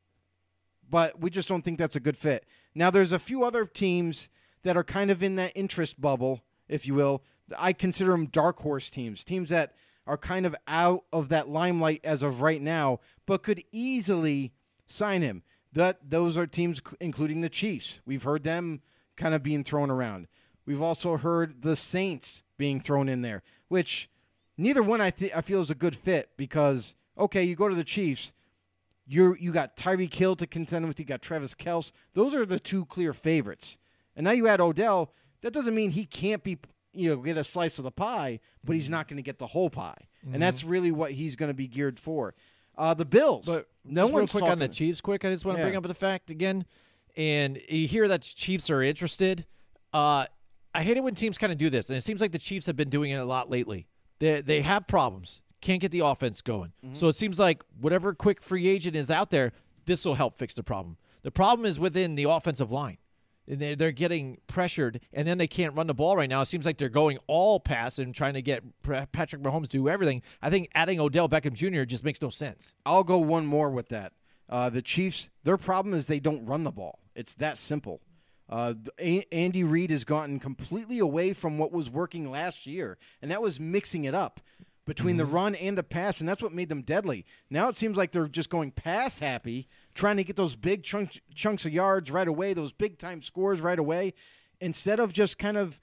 but 0.91 1.21
we 1.21 1.31
just 1.31 1.49
don't 1.49 1.63
think 1.63 1.79
that's 1.79 1.97
a 1.97 2.01
good 2.01 2.17
fit. 2.17 2.47
Now 2.75 2.91
there's 2.91 3.13
a 3.13 3.19
few 3.19 3.43
other 3.43 3.65
teams 3.65 4.29
that 4.63 4.77
are 4.77 4.85
kind 4.85 5.11
of 5.11 5.23
in 5.23 5.37
that 5.37 5.53
interest 5.57 6.01
bubble 6.01 6.45
if 6.69 6.87
you 6.87 6.95
will. 6.95 7.25
I 7.59 7.73
consider 7.73 8.11
them 8.11 8.27
dark 8.27 8.59
horse 8.61 8.91
teams 8.91 9.25
teams 9.25 9.49
that 9.49 9.75
are 10.07 10.19
kind 10.19 10.45
of 10.45 10.55
out 10.67 11.05
of 11.15 11.31
that 11.31 11.49
limelight 11.49 12.03
as 12.05 12.23
of 12.23 12.43
right 12.43 12.61
now 12.61 13.01
but 13.25 13.43
could 13.43 13.63
easily 13.73 14.53
sign 14.87 15.23
him 15.23 15.43
that 15.73 16.11
those 16.11 16.37
are 16.37 16.47
teams 16.47 16.81
including 17.01 17.41
the 17.41 17.49
Chiefs. 17.49 18.01
We've 18.07 18.23
heard 18.23 18.45
them 18.45 18.81
kind 19.17 19.35
of 19.35 19.43
being 19.43 19.65
thrown 19.65 19.91
around. 19.91 20.29
We've 20.67 20.83
also 20.83 21.17
heard 21.17 21.63
the 21.63 21.77
Saints 21.77 22.43
being 22.57 22.81
thrown 22.81 23.09
in 23.09 23.23
there, 23.23 23.43
which 23.69 24.11
neither 24.57 24.83
one 24.83 25.01
I 25.01 25.11
th- 25.11 25.33
I 25.35 25.41
feel 25.41 25.61
is 25.61 25.71
a 25.71 25.75
good 25.75 25.97
fit 25.97 26.31
because 26.37 26.95
okay, 27.19 27.43
you 27.43 27.57
go 27.57 27.69
to 27.69 27.75
the 27.75 27.85
Chiefs, 27.85 28.33
you 29.07 29.37
you 29.39 29.53
got 29.53 29.77
Tyreek 29.77 30.13
Hill 30.15 30.37
to 30.37 30.47
contend 30.47 30.87
with, 30.87 30.99
you 30.99 31.07
got 31.07 31.23
Travis 31.23 31.55
Kelce. 31.55 31.93
Those 32.15 32.35
are 32.35 32.47
the 32.47 32.61
two 32.61 32.85
clear 32.87 33.13
favorites. 33.13 33.79
And 34.15 34.25
now 34.25 34.33
you 34.33 34.49
add 34.49 34.61
Odell. 34.61 35.13
That 35.43 35.53
doesn't 35.53 35.75
mean 35.75 35.91
he 35.91 36.05
can't 36.05 36.43
be 36.43 36.59
you 36.93 37.11
know 37.11 37.17
get 37.17 37.37
a 37.37 37.45
slice 37.45 37.79
of 37.79 37.85
the 37.85 37.91
pie, 37.91 38.41
but 38.65 38.75
he's 38.75 38.85
mm-hmm. 38.85 38.93
not 38.93 39.09
going 39.09 39.17
to 39.17 39.23
get 39.23 39.39
the 39.39 39.47
whole 39.47 39.71
pie. 39.71 40.09
Mm-hmm. 40.25 40.35
And 40.35 40.43
that's 40.43 40.65
really 40.65 40.91
what 40.91 41.13
he's 41.13 41.37
going 41.37 41.51
to 41.51 41.55
be 41.55 41.69
geared 41.69 41.99
for. 41.99 42.35
Uh, 42.79 42.95
the 42.95 43.05
Bills, 43.05 43.45
but 43.45 43.67
no 43.85 44.07
one's 44.07 44.33
real 44.33 44.41
quick 44.41 44.51
on 44.53 44.61
the 44.61 44.69
Chiefs. 44.69 45.01
Quick, 45.01 45.25
I 45.25 45.31
just 45.31 45.45
want 45.45 45.59
to 45.59 45.61
yeah. 45.61 45.67
bring 45.67 45.77
up 45.77 45.83
the 45.83 45.95
fact 45.95 46.31
again, 46.31 46.65
and 47.17 47.61
you 47.69 47.89
hear 47.89 48.07
that 48.07 48.23
Chiefs 48.23 48.71
are 48.71 48.83
interested. 48.83 49.45
Uh, 49.93 50.27
I 50.73 50.83
hate 50.85 50.97
it 50.97 51.03
when 51.03 51.17
teams 51.17 51.39
kind 51.39 51.51
of 51.51 51.59
do 51.59 51.71
this, 51.71 51.91
and 51.91 51.97
it 51.97 52.03
seems 52.03 52.21
like 52.21 52.31
the 52.31 52.39
Chiefs 52.39 52.67
have 52.67 52.77
been 52.77 52.89
doing 52.89 53.11
it 53.11 53.17
a 53.17 53.25
lot 53.25 53.51
lately. 53.51 53.89
They 54.21 54.43
they 54.43 54.63
have 54.63 54.87
problems, 54.87 55.43
can't 55.61 55.81
get 55.81 55.91
the 55.91 56.01
offense 56.01 56.41
going. 56.41 56.73
Mm-hmm. 56.85 56.95
So 56.95 57.09
it 57.09 57.15
seems 57.15 57.39
like 57.39 57.65
whatever 57.81 58.15
quick 58.15 58.41
free 58.41 58.69
agent 58.69 58.95
is 58.95 59.11
out 59.11 59.31
there, 59.31 59.53
this 59.87 60.05
will 60.05 60.15
help 60.15 60.39
fix 60.39 60.55
the 60.55 60.63
problem. 60.63 60.99
The 61.23 61.33
problem 61.33 61.67
is 61.67 61.81
within 61.81 62.15
the 62.15 62.25
offensive 62.25 62.71
line 62.71 62.99
they're 63.49 63.93
getting 63.93 64.39
pressured, 64.47 65.01
and 65.13 65.27
then 65.27 65.39
they 65.39 65.47
can't 65.47 65.75
run 65.75 65.87
the 65.87 65.95
ball 65.95 66.17
right 66.17 66.29
now. 66.29 66.43
It 66.43 66.47
seems 66.47 66.67
like 66.67 66.77
they're 66.77 66.89
going 66.89 67.19
all 67.27 67.59
pass 67.59 67.99
and 67.99 68.15
trying 68.15 68.35
to 68.35 68.43
get 68.43 68.63
Patrick 68.83 69.43
Mahomes 69.43 69.63
to 69.65 69.79
do 69.79 69.89
everything. 69.89 70.23
I 70.43 70.51
think 70.51 70.69
adding 70.75 71.01
Odell 71.01 71.29
Beckham 71.29 71.55
Jr. 71.55 71.85
just 71.85 72.05
makes 72.05 72.21
no 72.21 72.31
sense. 72.31 72.75
I'll 72.85 73.05
go 73.05 73.19
one 73.19 73.47
more 73.47 73.71
with 73.71 73.89
that. 73.89 74.13
Uh, 74.49 74.71
the 74.71 74.83
Chiefs, 74.83 75.31
their 75.45 75.57
problem 75.57 75.95
is 75.95 76.07
they 76.07 76.21
don't 76.21 76.47
run 76.47 76.65
the 76.65 76.71
ball. 76.71 77.01
It's 77.15 77.35
that 77.35 77.59
simple. 77.59 78.01
Uh, 78.49 78.75
Andy 79.31 79.63
Reid 79.63 79.91
has 79.91 80.05
gotten 80.05 80.39
completely 80.41 80.99
away 81.01 81.35
from 81.35 81.59
what 81.59 81.71
was 81.71 81.91
working 81.91 82.31
last 82.31 82.67
year, 82.67 82.97
and 83.21 83.31
that 83.31 83.43
was 83.43 83.61
mixing 83.61 84.05
it 84.05 84.15
up 84.15 84.41
between 84.87 85.19
mm-hmm. 85.19 85.19
the 85.19 85.27
run 85.27 85.55
and 85.55 85.77
the 85.77 85.83
pass, 85.83 86.21
and 86.21 86.29
that's 86.29 86.43
what 86.43 86.53
made 86.53 86.71
them 86.71 86.81
deadly. 86.81 87.27
Now 87.51 87.69
it 87.69 87.77
seems 87.77 87.99
like 87.99 88.11
they're 88.11 88.27
just 88.27 88.49
going 88.49 88.71
pass 88.71 89.19
happy, 89.19 89.69
trying 89.99 90.17
to 90.17 90.25
get 90.25 90.37
those 90.37 90.55
big 90.55 90.85
chunks 90.85 91.21
chunks 91.35 91.67
of 91.67 91.73
yards 91.73 92.11
right 92.11 92.29
away, 92.29 92.55
those 92.55 92.73
big 92.73 92.99
time 92.99 93.21
scores 93.21 93.61
right 93.61 93.79
away, 93.79 94.15
instead 94.61 95.01
of 95.01 95.13
just 95.13 95.39
kind 95.39 95.57
of 95.57 95.81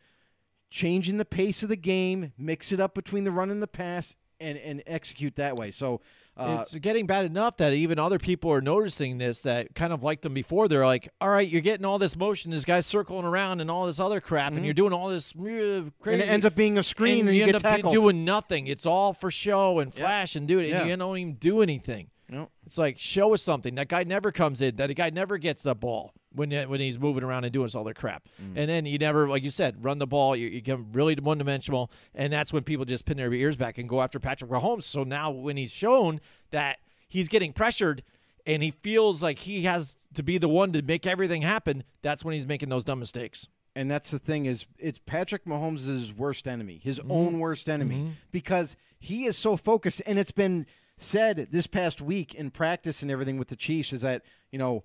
changing 0.69 1.17
the 1.17 1.25
pace 1.25 1.63
of 1.63 1.69
the 1.69 1.75
game, 1.75 2.31
mix 2.37 2.71
it 2.71 2.79
up 2.79 2.95
between 2.95 3.25
the 3.25 3.31
run 3.31 3.51
and 3.51 3.61
the 3.61 3.67
pass, 3.67 4.15
and 4.39 4.57
and 4.57 4.81
execute 4.87 5.35
that 5.35 5.55
way. 5.55 5.69
So. 5.69 6.01
Uh, 6.37 6.57
it's 6.59 6.75
getting 6.75 7.07
bad 7.07 7.23
enough 7.23 7.55
that 7.55 7.71
even 7.71 7.97
other 7.97 8.19
people 8.19 8.51
are 8.51 8.59
noticing 8.59 9.17
this 9.19 9.43
that 9.43 9.73
kind 9.73 9.93
of 9.93 10.03
liked 10.03 10.21
them 10.21 10.33
before. 10.33 10.67
They're 10.67 10.85
like, 10.85 11.07
all 11.21 11.29
right, 11.29 11.47
you're 11.47 11.61
getting 11.61 11.85
all 11.85 11.97
this 11.97 12.17
motion, 12.17 12.51
this 12.51 12.65
guy's 12.65 12.85
circling 12.85 13.23
around 13.23 13.61
and 13.61 13.71
all 13.71 13.85
this 13.85 14.01
other 14.01 14.19
crap, 14.19 14.47
mm-hmm. 14.47 14.57
and 14.57 14.65
you're 14.65 14.73
doing 14.73 14.91
all 14.91 15.07
this 15.07 15.33
uh, 15.33 15.39
crazy. 15.39 15.91
And 16.05 16.21
it 16.21 16.27
ends 16.27 16.45
up 16.45 16.53
being 16.53 16.77
a 16.77 16.83
screen 16.83 17.19
and, 17.21 17.29
and 17.29 17.37
you, 17.37 17.43
you 17.43 17.47
end 17.47 17.55
up 17.55 17.61
tackled. 17.61 17.93
doing 17.93 18.25
nothing. 18.25 18.67
It's 18.67 18.85
all 18.85 19.13
for 19.13 19.31
show 19.31 19.79
and 19.79 19.93
flash 19.93 20.35
and 20.35 20.45
do 20.45 20.59
it, 20.59 20.71
and 20.71 20.89
you 20.89 20.97
don't 20.97 21.17
even 21.17 21.35
do 21.35 21.61
anything. 21.61 22.09
No. 22.29 22.49
It's 22.65 22.77
like 22.77 22.97
show 22.99 23.33
us 23.33 23.41
something. 23.41 23.75
That 23.75 23.87
guy 23.87 24.03
never 24.03 24.31
comes 24.31 24.61
in. 24.61 24.75
That 24.77 24.93
guy 24.95 25.09
never 25.11 25.37
gets 25.37 25.63
the 25.63 25.75
ball 25.75 26.13
when 26.33 26.51
when 26.69 26.79
he's 26.79 26.97
moving 26.99 27.23
around 27.23 27.43
and 27.43 27.53
doing 27.53 27.69
all 27.75 27.83
their 27.83 27.93
crap. 27.93 28.23
Mm. 28.41 28.53
And 28.57 28.69
then 28.69 28.85
you 28.85 28.97
never, 28.97 29.27
like 29.27 29.43
you 29.43 29.49
said, 29.51 29.83
run 29.85 29.99
the 29.99 30.07
ball. 30.07 30.35
You, 30.35 30.47
you 30.47 30.61
become 30.61 30.87
really 30.93 31.15
one 31.15 31.37
dimensional, 31.37 31.91
and 32.15 32.33
that's 32.33 32.51
when 32.51 32.63
people 32.63 32.85
just 32.85 33.05
pin 33.05 33.17
their 33.17 33.31
ears 33.33 33.55
back 33.57 33.77
and 33.77 33.87
go 33.87 34.01
after 34.01 34.19
Patrick 34.19 34.49
Mahomes. 34.49 34.83
So 34.83 35.03
now 35.03 35.29
when 35.31 35.55
he's 35.57 35.71
shown 35.71 36.19
that 36.51 36.79
he's 37.07 37.27
getting 37.27 37.53
pressured 37.53 38.01
and 38.47 38.61
he 38.63 38.71
feels 38.71 39.21
like 39.23 39.39
he 39.39 39.63
has 39.63 39.95
to 40.15 40.23
be 40.23 40.37
the 40.37 40.49
one 40.49 40.71
to 40.73 40.81
make 40.81 41.05
everything 41.05 41.41
happen, 41.43 41.83
that's 42.01 42.25
when 42.25 42.33
he's 42.33 42.47
making 42.47 42.69
those 42.69 42.83
dumb 42.83 42.99
mistakes. 42.99 43.47
and 43.75 43.89
that's 43.91 44.09
the 44.09 44.19
thing 44.19 44.45
is 44.45 44.65
it's 44.79 44.99
Patrick 45.05 45.45
Mahomes' 45.45 46.15
worst 46.15 46.47
enemy, 46.47 46.79
his 46.83 46.97
Mm-hmm. 46.99 47.11
own 47.11 47.39
worst 47.39 47.67
enemy, 47.69 48.11
because 48.31 48.75
he 48.99 49.25
is 49.25 49.37
so 49.37 49.55
focused. 49.57 50.01
And 50.07 50.17
it's 50.17 50.31
been 50.31 50.65
said 50.97 51.47
this 51.51 51.67
past 51.67 52.01
week 52.01 52.33
in 52.33 52.51
practice 52.51 53.01
and 53.01 53.11
everything 53.11 53.37
with 53.37 53.49
the 53.49 53.55
Chiefs 53.55 53.93
is 53.93 54.01
that 54.01 54.23
you 54.51 54.59
know, 54.59 54.83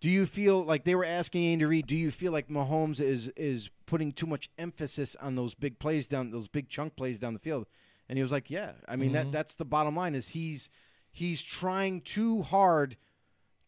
do 0.00 0.08
you 0.08 0.24
feel 0.24 0.64
like 0.64 0.84
they 0.84 0.94
were 0.94 1.04
asking 1.04 1.44
Andy 1.44 1.64
Reid? 1.66 1.86
Do 1.86 1.96
you 1.96 2.10
feel 2.10 2.32
like 2.32 2.48
Mahomes 2.48 3.00
is 3.00 3.28
is 3.36 3.70
putting 3.86 4.12
too 4.12 4.26
much 4.26 4.50
emphasis 4.58 5.16
on 5.20 5.36
those 5.36 5.54
big 5.54 5.78
plays 5.78 6.06
down, 6.06 6.30
those 6.30 6.48
big 6.48 6.68
chunk 6.68 6.96
plays 6.96 7.20
down 7.20 7.34
the 7.34 7.40
field? 7.40 7.66
And 8.08 8.18
he 8.18 8.22
was 8.22 8.32
like, 8.32 8.50
Yeah, 8.50 8.72
I 8.88 8.96
mean 8.96 9.12
that 9.12 9.32
that's 9.32 9.54
the 9.54 9.64
bottom 9.64 9.94
line 9.96 10.14
is 10.14 10.28
he's 10.30 10.70
he's 11.12 11.42
trying 11.42 12.00
too 12.00 12.42
hard 12.42 12.96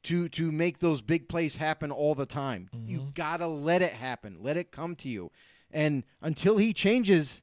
to 0.04 0.28
to 0.30 0.50
make 0.50 0.78
those 0.78 1.00
big 1.02 1.28
plays 1.28 1.56
happen 1.56 1.90
all 1.90 2.14
the 2.14 2.26
time. 2.26 2.70
You 2.86 3.10
gotta 3.14 3.46
let 3.46 3.82
it 3.82 3.92
happen. 3.92 4.38
Let 4.40 4.56
it 4.56 4.72
come 4.72 4.96
to 4.96 5.08
you. 5.08 5.30
And 5.70 6.04
until 6.20 6.56
he 6.56 6.72
changes 6.72 7.42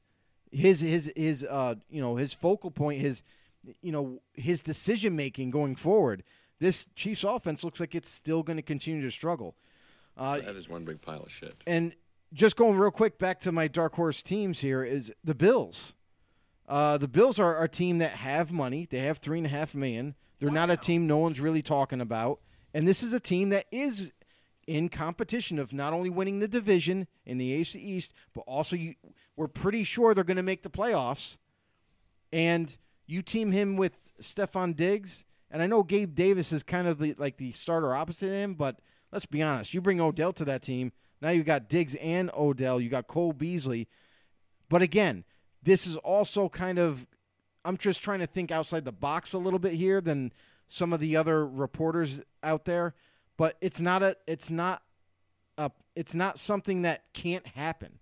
his 0.52 0.80
his 0.80 1.12
his 1.16 1.44
uh 1.48 1.76
you 1.88 2.02
know 2.02 2.16
his 2.16 2.34
focal 2.34 2.70
point, 2.70 3.00
his 3.00 3.22
you 3.82 3.92
know 3.92 4.20
his 4.34 4.60
decision 4.60 5.16
making 5.16 5.50
going 5.50 5.76
forward, 5.76 6.22
this 6.58 6.86
Chiefs 6.94 7.24
offense 7.24 7.64
looks 7.64 7.80
like 7.80 7.94
it's 7.94 8.08
still 8.08 8.42
going 8.42 8.56
to 8.56 8.62
continue 8.62 9.02
to 9.02 9.10
struggle. 9.10 9.54
Uh, 10.16 10.38
That 10.40 10.56
is 10.56 10.68
one 10.68 10.84
big 10.84 11.00
pile 11.00 11.22
of 11.22 11.30
shit. 11.30 11.54
and 11.66 11.94
just 12.32 12.56
going 12.56 12.76
real 12.76 12.90
quick 12.90 13.18
back 13.18 13.40
to 13.40 13.52
my 13.52 13.66
dark 13.68 13.94
horse 13.94 14.22
teams 14.22 14.60
here 14.60 14.84
is 14.84 15.12
the 15.24 15.34
Bills. 15.34 15.96
Uh, 16.68 16.96
the 16.98 17.08
Bills 17.08 17.40
are, 17.40 17.60
a 17.62 17.68
team 17.68 17.98
that 17.98 18.12
have 18.12 18.52
money. 18.52 18.86
They 18.88 19.00
have 19.00 19.18
three 19.18 19.38
and 19.38 19.46
a 19.46 19.50
half 19.50 19.74
million. 19.74 20.14
They're 20.38 20.50
not 20.50 20.70
a 20.70 20.76
team 20.76 21.06
no 21.08 21.18
one's 21.18 21.40
really 21.40 21.62
talking 21.62 22.00
about. 22.00 22.38
And 22.72 22.86
this 22.86 23.02
is 23.02 23.12
a 23.12 23.18
team 23.18 23.48
that 23.48 23.66
is 23.72 24.12
in 24.68 24.88
competition 24.88 25.58
of 25.58 25.72
not 25.72 25.92
only 25.92 26.08
winning 26.10 26.38
the 26.38 26.46
division 26.46 27.08
in 27.26 27.38
the 27.38 27.60
AFC 27.60 27.74
East, 27.76 28.14
but 28.32 28.42
also 28.42 28.76
you, 28.76 28.94
we're 29.34 29.48
pretty 29.48 29.82
sure 29.82 30.14
they're 30.14 30.22
going 30.22 30.36
to 30.36 30.42
make 30.44 30.62
the 30.62 30.70
playoffs. 30.70 31.36
And 32.32 32.76
you 33.10 33.22
team 33.22 33.52
him 33.52 33.76
with 33.76 34.12
Stefon 34.20 34.76
Diggs, 34.76 35.24
and 35.50 35.62
I 35.62 35.66
know 35.66 35.82
Gabe 35.82 36.14
Davis 36.14 36.52
is 36.52 36.62
kind 36.62 36.86
of 36.86 36.98
the, 36.98 37.14
like 37.18 37.36
the 37.36 37.50
starter 37.52 37.94
opposite 37.94 38.30
him, 38.30 38.54
but 38.54 38.80
let's 39.12 39.26
be 39.26 39.42
honest. 39.42 39.74
You 39.74 39.80
bring 39.80 40.00
Odell 40.00 40.32
to 40.34 40.44
that 40.44 40.62
team, 40.62 40.92
now 41.20 41.30
you 41.30 41.42
got 41.42 41.68
Diggs 41.68 41.94
and 41.96 42.30
Odell. 42.36 42.80
You 42.80 42.88
got 42.88 43.06
Cole 43.06 43.32
Beasley. 43.32 43.88
But 44.68 44.82
again, 44.82 45.24
this 45.62 45.86
is 45.86 45.96
also 45.96 46.48
kind 46.48 46.78
of 46.78 47.06
I'm 47.64 47.76
just 47.76 48.02
trying 48.02 48.20
to 48.20 48.26
think 48.26 48.50
outside 48.50 48.84
the 48.84 48.92
box 48.92 49.32
a 49.32 49.38
little 49.38 49.58
bit 49.58 49.72
here 49.72 50.00
than 50.00 50.32
some 50.66 50.92
of 50.92 51.00
the 51.00 51.16
other 51.16 51.46
reporters 51.46 52.22
out 52.42 52.64
there. 52.64 52.94
But 53.36 53.56
it's 53.60 53.80
not 53.80 54.02
a 54.02 54.16
it's 54.26 54.50
not 54.50 54.82
a 55.58 55.70
it's 55.94 56.14
not 56.14 56.38
something 56.38 56.82
that 56.82 57.12
can't 57.12 57.46
happen. 57.46 57.98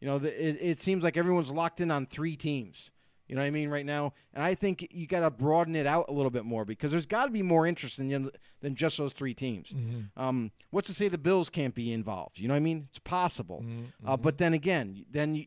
You 0.00 0.08
know, 0.08 0.16
it, 0.16 0.58
it 0.60 0.80
seems 0.80 1.04
like 1.04 1.16
everyone's 1.16 1.50
locked 1.50 1.80
in 1.80 1.90
on 1.90 2.06
three 2.06 2.36
teams. 2.36 2.90
You 3.30 3.36
know 3.36 3.42
what 3.42 3.46
I 3.46 3.50
mean 3.50 3.70
right 3.70 3.86
now, 3.86 4.12
and 4.34 4.42
I 4.42 4.56
think 4.56 4.88
you 4.90 5.06
got 5.06 5.20
to 5.20 5.30
broaden 5.30 5.76
it 5.76 5.86
out 5.86 6.06
a 6.08 6.12
little 6.12 6.32
bit 6.32 6.44
more 6.44 6.64
because 6.64 6.90
there's 6.90 7.06
got 7.06 7.26
to 7.26 7.30
be 7.30 7.42
more 7.42 7.64
interest 7.64 8.00
in 8.00 8.28
than 8.60 8.74
just 8.74 8.98
those 8.98 9.12
three 9.12 9.34
teams. 9.34 9.72
Um, 10.16 10.50
what's 10.70 10.88
to 10.88 10.94
say 10.94 11.06
the 11.06 11.16
Bills 11.16 11.48
can't 11.48 11.72
be 11.72 11.92
involved? 11.92 12.40
You 12.40 12.48
know 12.48 12.54
what 12.54 12.58
I 12.58 12.60
mean? 12.64 12.88
It's 12.90 12.98
possible, 12.98 13.64
uh, 14.04 14.16
but 14.16 14.38
then 14.38 14.52
again, 14.52 15.04
then 15.08 15.36
you, 15.36 15.46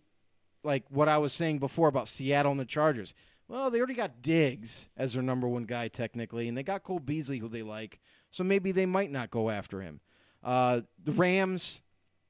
like 0.63 0.85
what 0.89 1.09
I 1.09 1.17
was 1.17 1.33
saying 1.33 1.59
before 1.59 1.89
about 1.89 2.07
Seattle 2.07 2.51
and 2.51 2.59
the 2.61 2.65
Chargers. 2.65 3.13
Well, 3.49 3.69
they 3.69 3.79
already 3.79 3.95
got 3.95 4.21
Diggs 4.21 4.87
as 4.95 5.13
their 5.15 5.21
number 5.21 5.49
one 5.49 5.65
guy 5.65 5.89
technically, 5.89 6.47
and 6.47 6.57
they 6.57 6.63
got 6.63 6.83
Cole 6.83 6.99
Beasley 6.99 7.39
who 7.39 7.49
they 7.49 7.63
like, 7.63 7.99
so 8.31 8.45
maybe 8.45 8.71
they 8.71 8.85
might 8.85 9.11
not 9.11 9.29
go 9.29 9.49
after 9.49 9.81
him. 9.81 9.99
Uh, 10.41 10.81
the 11.03 11.11
Rams, 11.11 11.81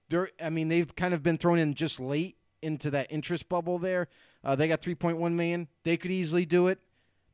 they're 0.09 0.31
I 0.41 0.49
mean 0.49 0.69
they've 0.69 0.95
kind 0.95 1.13
of 1.13 1.21
been 1.21 1.37
thrown 1.37 1.59
in 1.59 1.75
just 1.75 1.99
late 1.99 2.37
into 2.63 2.89
that 2.89 3.11
interest 3.11 3.47
bubble 3.49 3.77
there. 3.77 4.07
Uh, 4.43 4.55
they 4.55 4.67
got 4.67 4.81
3.1 4.81 5.33
million. 5.33 5.67
They 5.83 5.97
could 5.97 6.11
easily 6.11 6.45
do 6.45 6.67
it, 6.67 6.79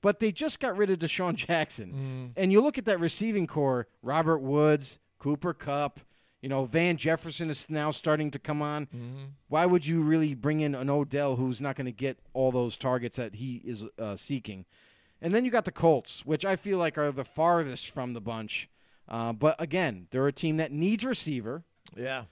but 0.01 0.19
they 0.19 0.31
just 0.31 0.59
got 0.59 0.77
rid 0.77 0.89
of 0.89 0.99
DeSean 0.99 1.35
Jackson. 1.35 2.33
And 2.35 2.51
you 2.51 2.61
look 2.61 2.77
at 2.77 2.85
that 2.85 2.99
receiving 2.99 3.47
corps: 3.47 3.87
Robert 4.01 4.39
Woods, 4.39 4.99
Cooper 5.17 5.53
Kupp. 5.53 5.99
You 6.41 6.47
know, 6.47 6.63
Van 6.65 6.95
Jefferson 6.95 7.49
is 7.49 7.69
now 7.69 7.91
starting 7.91 8.31
to 8.31 8.39
come 8.39 8.61
on. 8.61 8.87
Why 9.49 9.65
would 9.65 9.85
you 9.85 10.01
really 10.01 10.33
bring 10.35 10.61
in 10.61 10.73
an 10.73 10.89
Odell 10.89 11.35
who's 11.35 11.59
not 11.59 11.75
going 11.75 11.85
to 11.87 11.91
get 11.91 12.17
all 12.33 12.53
those 12.53 12.77
targets 12.77 13.17
that 13.17 13.35
he 13.35 13.55
is 13.65 13.85
uh, 13.99 14.15
seeking? 14.15 14.63
And 15.21 15.33
then 15.35 15.43
you 15.43 15.51
got 15.51 15.65
the 15.65 15.71
Colts, 15.73 16.25
which 16.25 16.45
I 16.45 16.55
feel 16.55 16.77
like 16.77 16.97
are 16.97 17.11
the 17.11 17.25
farthest 17.25 17.89
from 17.89 18.13
the 18.13 18.21
bunch. 18.21 18.69
Uh, 19.09 19.33
but 19.33 19.57
again, 19.59 20.07
they're 20.11 20.27
a 20.27 20.31
team 20.31 20.55
that 20.57 20.71
needs 20.71 21.03
receiver. 21.03 21.63
Yeah. 21.97 22.23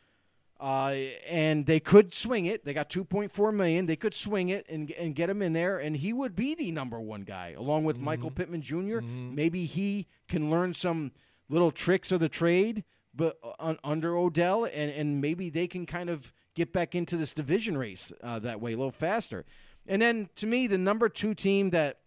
Uh, 0.60 0.96
and 1.28 1.66
they 1.68 1.80
could 1.80 2.14
swing 2.14 2.48
it. 2.48 2.66
They 2.66 2.74
got 2.74 2.90
2.4 2.90 3.54
million. 3.54 3.86
They 3.86 3.96
could 3.96 4.16
swing 4.16 4.50
it 4.50 4.66
and 4.68 4.90
and 4.92 5.14
get 5.14 5.30
him 5.30 5.42
in 5.44 5.54
there, 5.54 5.78
and 5.78 5.96
he 5.96 6.14
would 6.14 6.36
be 6.36 6.56
the 6.56 6.72
number 6.72 7.00
one 7.00 7.22
guy, 7.22 7.54
along 7.58 7.84
with 7.84 8.00
Michael 8.00 8.32
Pittman 8.32 8.62
junior 8.62 9.02
Maybe 9.36 9.66
he 9.66 10.08
can 10.28 10.50
learn 10.50 10.74
some 10.74 11.12
little 11.48 11.72
tricks 11.72 12.12
of 12.12 12.20
the 12.20 12.30
trade, 12.30 12.84
but 13.14 13.38
un, 13.60 13.78
under 13.84 14.18
Odell, 14.18 14.66
and 14.66 14.92
and 14.92 15.22
maybe 15.22 15.50
they 15.52 15.68
can 15.68 15.86
kind 15.86 16.10
of 16.10 16.34
get 16.56 16.74
back 16.74 16.96
into 16.96 17.18
this 17.18 17.34
division 17.34 17.78
race 17.78 18.12
uh, 18.24 18.40
that 18.40 18.60
way 18.60 18.74
a 18.74 18.78
little 18.78 18.92
faster. 18.92 19.46
And 19.86 20.02
then 20.02 20.30
to 20.38 20.48
me, 20.48 20.66
the 20.66 20.80
number 20.80 21.08
two 21.08 21.36
team 21.36 21.70
that 21.70 22.00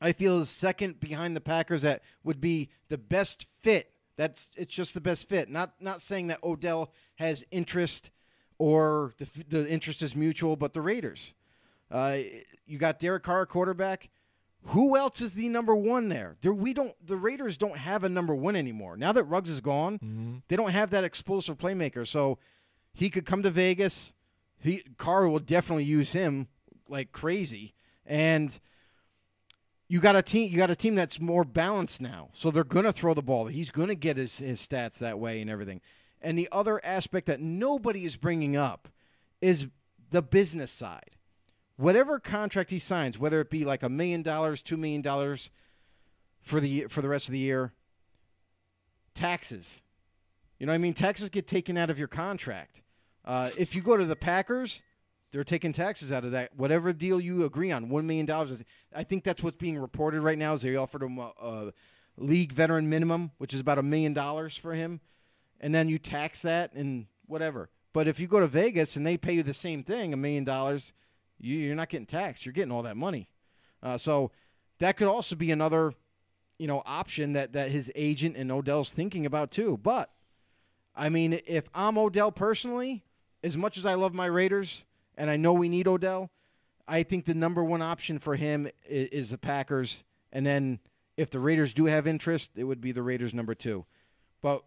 I 0.00 0.12
feel 0.12 0.38
is 0.40 0.48
second 0.48 1.00
behind 1.00 1.34
the 1.36 1.40
Packers 1.40 1.82
that 1.82 2.02
would 2.22 2.40
be 2.40 2.70
the 2.88 2.98
best 2.98 3.46
fit. 3.60 3.92
That's 4.20 4.50
it's 4.54 4.74
just 4.74 4.92
the 4.92 5.00
best 5.00 5.30
fit. 5.30 5.48
Not 5.48 5.72
not 5.80 6.02
saying 6.02 6.26
that 6.26 6.44
Odell 6.44 6.92
has 7.16 7.42
interest 7.50 8.10
or 8.58 9.14
the 9.16 9.26
the 9.48 9.66
interest 9.66 10.02
is 10.02 10.14
mutual, 10.14 10.56
but 10.56 10.74
the 10.74 10.82
Raiders. 10.82 11.34
Uh, 11.90 12.18
you 12.66 12.76
got 12.76 12.98
Derek 12.98 13.22
Carr, 13.22 13.46
quarterback. 13.46 14.10
Who 14.64 14.94
else 14.94 15.22
is 15.22 15.32
the 15.32 15.48
number 15.48 15.74
one 15.74 16.10
there? 16.10 16.36
There 16.42 16.52
we 16.52 16.74
don't. 16.74 16.94
The 17.02 17.16
Raiders 17.16 17.56
don't 17.56 17.78
have 17.78 18.04
a 18.04 18.10
number 18.10 18.34
one 18.34 18.56
anymore. 18.56 18.98
Now 18.98 19.12
that 19.12 19.24
Ruggs 19.24 19.48
is 19.48 19.62
gone, 19.62 19.98
they 20.48 20.56
don't 20.56 20.72
have 20.72 20.90
that 20.90 21.02
explosive 21.02 21.56
playmaker. 21.56 22.06
So 22.06 22.38
he 22.92 23.08
could 23.08 23.24
come 23.24 23.42
to 23.42 23.50
Vegas. 23.50 24.12
He 24.58 24.82
Carr 24.98 25.28
will 25.28 25.38
definitely 25.38 25.84
use 25.84 26.12
him 26.12 26.48
like 26.90 27.10
crazy, 27.12 27.72
and 28.04 28.60
you 29.90 29.98
got 29.98 30.14
a 30.14 30.22
team. 30.22 30.48
You 30.52 30.56
got 30.56 30.70
a 30.70 30.76
team 30.76 30.94
that's 30.94 31.18
more 31.18 31.42
balanced 31.42 32.00
now. 32.00 32.28
So 32.32 32.52
they're 32.52 32.62
gonna 32.62 32.92
throw 32.92 33.12
the 33.12 33.22
ball. 33.22 33.46
He's 33.46 33.72
gonna 33.72 33.96
get 33.96 34.16
his 34.16 34.38
his 34.38 34.60
stats 34.60 34.98
that 34.98 35.18
way 35.18 35.40
and 35.40 35.50
everything. 35.50 35.80
And 36.22 36.38
the 36.38 36.48
other 36.52 36.80
aspect 36.84 37.26
that 37.26 37.40
nobody 37.40 38.04
is 38.04 38.14
bringing 38.14 38.56
up 38.56 38.88
is 39.40 39.66
the 40.12 40.22
business 40.22 40.70
side. 40.70 41.16
Whatever 41.76 42.20
contract 42.20 42.70
he 42.70 42.78
signs, 42.78 43.18
whether 43.18 43.40
it 43.40 43.50
be 43.50 43.64
like 43.64 43.82
a 43.82 43.88
million 43.88 44.22
dollars, 44.22 44.62
two 44.62 44.76
million 44.76 45.02
dollars 45.02 45.50
for 46.40 46.60
the 46.60 46.84
for 46.84 47.02
the 47.02 47.08
rest 47.08 47.26
of 47.26 47.32
the 47.32 47.40
year, 47.40 47.72
taxes. 49.12 49.82
You 50.60 50.66
know 50.66 50.72
what 50.72 50.76
I 50.76 50.78
mean? 50.78 50.94
Taxes 50.94 51.30
get 51.30 51.48
taken 51.48 51.76
out 51.76 51.90
of 51.90 51.98
your 51.98 52.06
contract. 52.06 52.82
Uh, 53.24 53.50
if 53.58 53.74
you 53.74 53.82
go 53.82 53.96
to 53.96 54.04
the 54.04 54.14
Packers, 54.14 54.84
they're 55.32 55.44
taking 55.44 55.72
taxes 55.72 56.10
out 56.10 56.24
of 56.24 56.32
that. 56.32 56.56
Whatever 56.56 56.92
deal 56.92 57.20
you 57.20 57.44
agree 57.44 57.70
on, 57.70 57.88
one 57.88 58.06
million 58.06 58.26
dollars. 58.26 58.62
I 58.94 59.04
think 59.04 59.24
that's 59.24 59.42
what's 59.42 59.56
being 59.56 59.78
reported 59.78 60.22
right 60.22 60.38
now. 60.38 60.54
Is 60.54 60.62
they 60.62 60.76
offered 60.76 61.02
him 61.02 61.18
a, 61.18 61.32
a 61.40 61.72
league 62.16 62.52
veteran 62.52 62.88
minimum, 62.88 63.30
which 63.38 63.54
is 63.54 63.60
about 63.60 63.78
a 63.78 63.82
million 63.82 64.12
dollars 64.12 64.56
for 64.56 64.74
him, 64.74 65.00
and 65.60 65.74
then 65.74 65.88
you 65.88 65.98
tax 65.98 66.42
that 66.42 66.72
and 66.74 67.06
whatever. 67.26 67.70
But 67.92 68.08
if 68.08 68.20
you 68.20 68.26
go 68.26 68.40
to 68.40 68.46
Vegas 68.46 68.96
and 68.96 69.06
they 69.06 69.16
pay 69.16 69.34
you 69.34 69.42
the 69.42 69.54
same 69.54 69.82
thing, 69.82 70.12
a 70.12 70.16
million 70.16 70.44
dollars, 70.44 70.92
you, 71.38 71.56
you're 71.56 71.74
not 71.74 71.88
getting 71.88 72.06
taxed. 72.06 72.44
You're 72.44 72.52
getting 72.52 72.72
all 72.72 72.82
that 72.82 72.96
money. 72.96 73.28
Uh, 73.82 73.98
so 73.98 74.30
that 74.78 74.96
could 74.96 75.08
also 75.08 75.34
be 75.34 75.50
another, 75.50 75.92
you 76.58 76.66
know, 76.66 76.82
option 76.86 77.32
that 77.34 77.52
that 77.52 77.70
his 77.70 77.90
agent 77.94 78.36
and 78.36 78.50
Odell's 78.50 78.90
thinking 78.90 79.26
about 79.26 79.50
too. 79.50 79.78
But 79.80 80.10
I 80.94 81.08
mean, 81.08 81.40
if 81.46 81.68
I'm 81.74 81.98
Odell 81.98 82.32
personally, 82.32 83.04
as 83.42 83.56
much 83.56 83.78
as 83.78 83.86
I 83.86 83.94
love 83.94 84.12
my 84.12 84.26
Raiders 84.26 84.86
and 85.20 85.30
I 85.30 85.36
know 85.36 85.52
we 85.52 85.68
need 85.68 85.86
Odell, 85.86 86.30
I 86.88 87.02
think 87.02 87.26
the 87.26 87.34
number 87.34 87.62
one 87.62 87.82
option 87.82 88.18
for 88.18 88.36
him 88.36 88.66
is, 88.88 89.08
is 89.10 89.30
the 89.30 89.38
Packers. 89.38 90.02
And 90.32 90.46
then 90.46 90.80
if 91.16 91.28
the 91.30 91.38
Raiders 91.38 91.74
do 91.74 91.84
have 91.84 92.06
interest, 92.06 92.52
it 92.56 92.64
would 92.64 92.80
be 92.80 92.90
the 92.92 93.02
Raiders 93.02 93.34
number 93.34 93.54
two. 93.54 93.84
But 94.40 94.64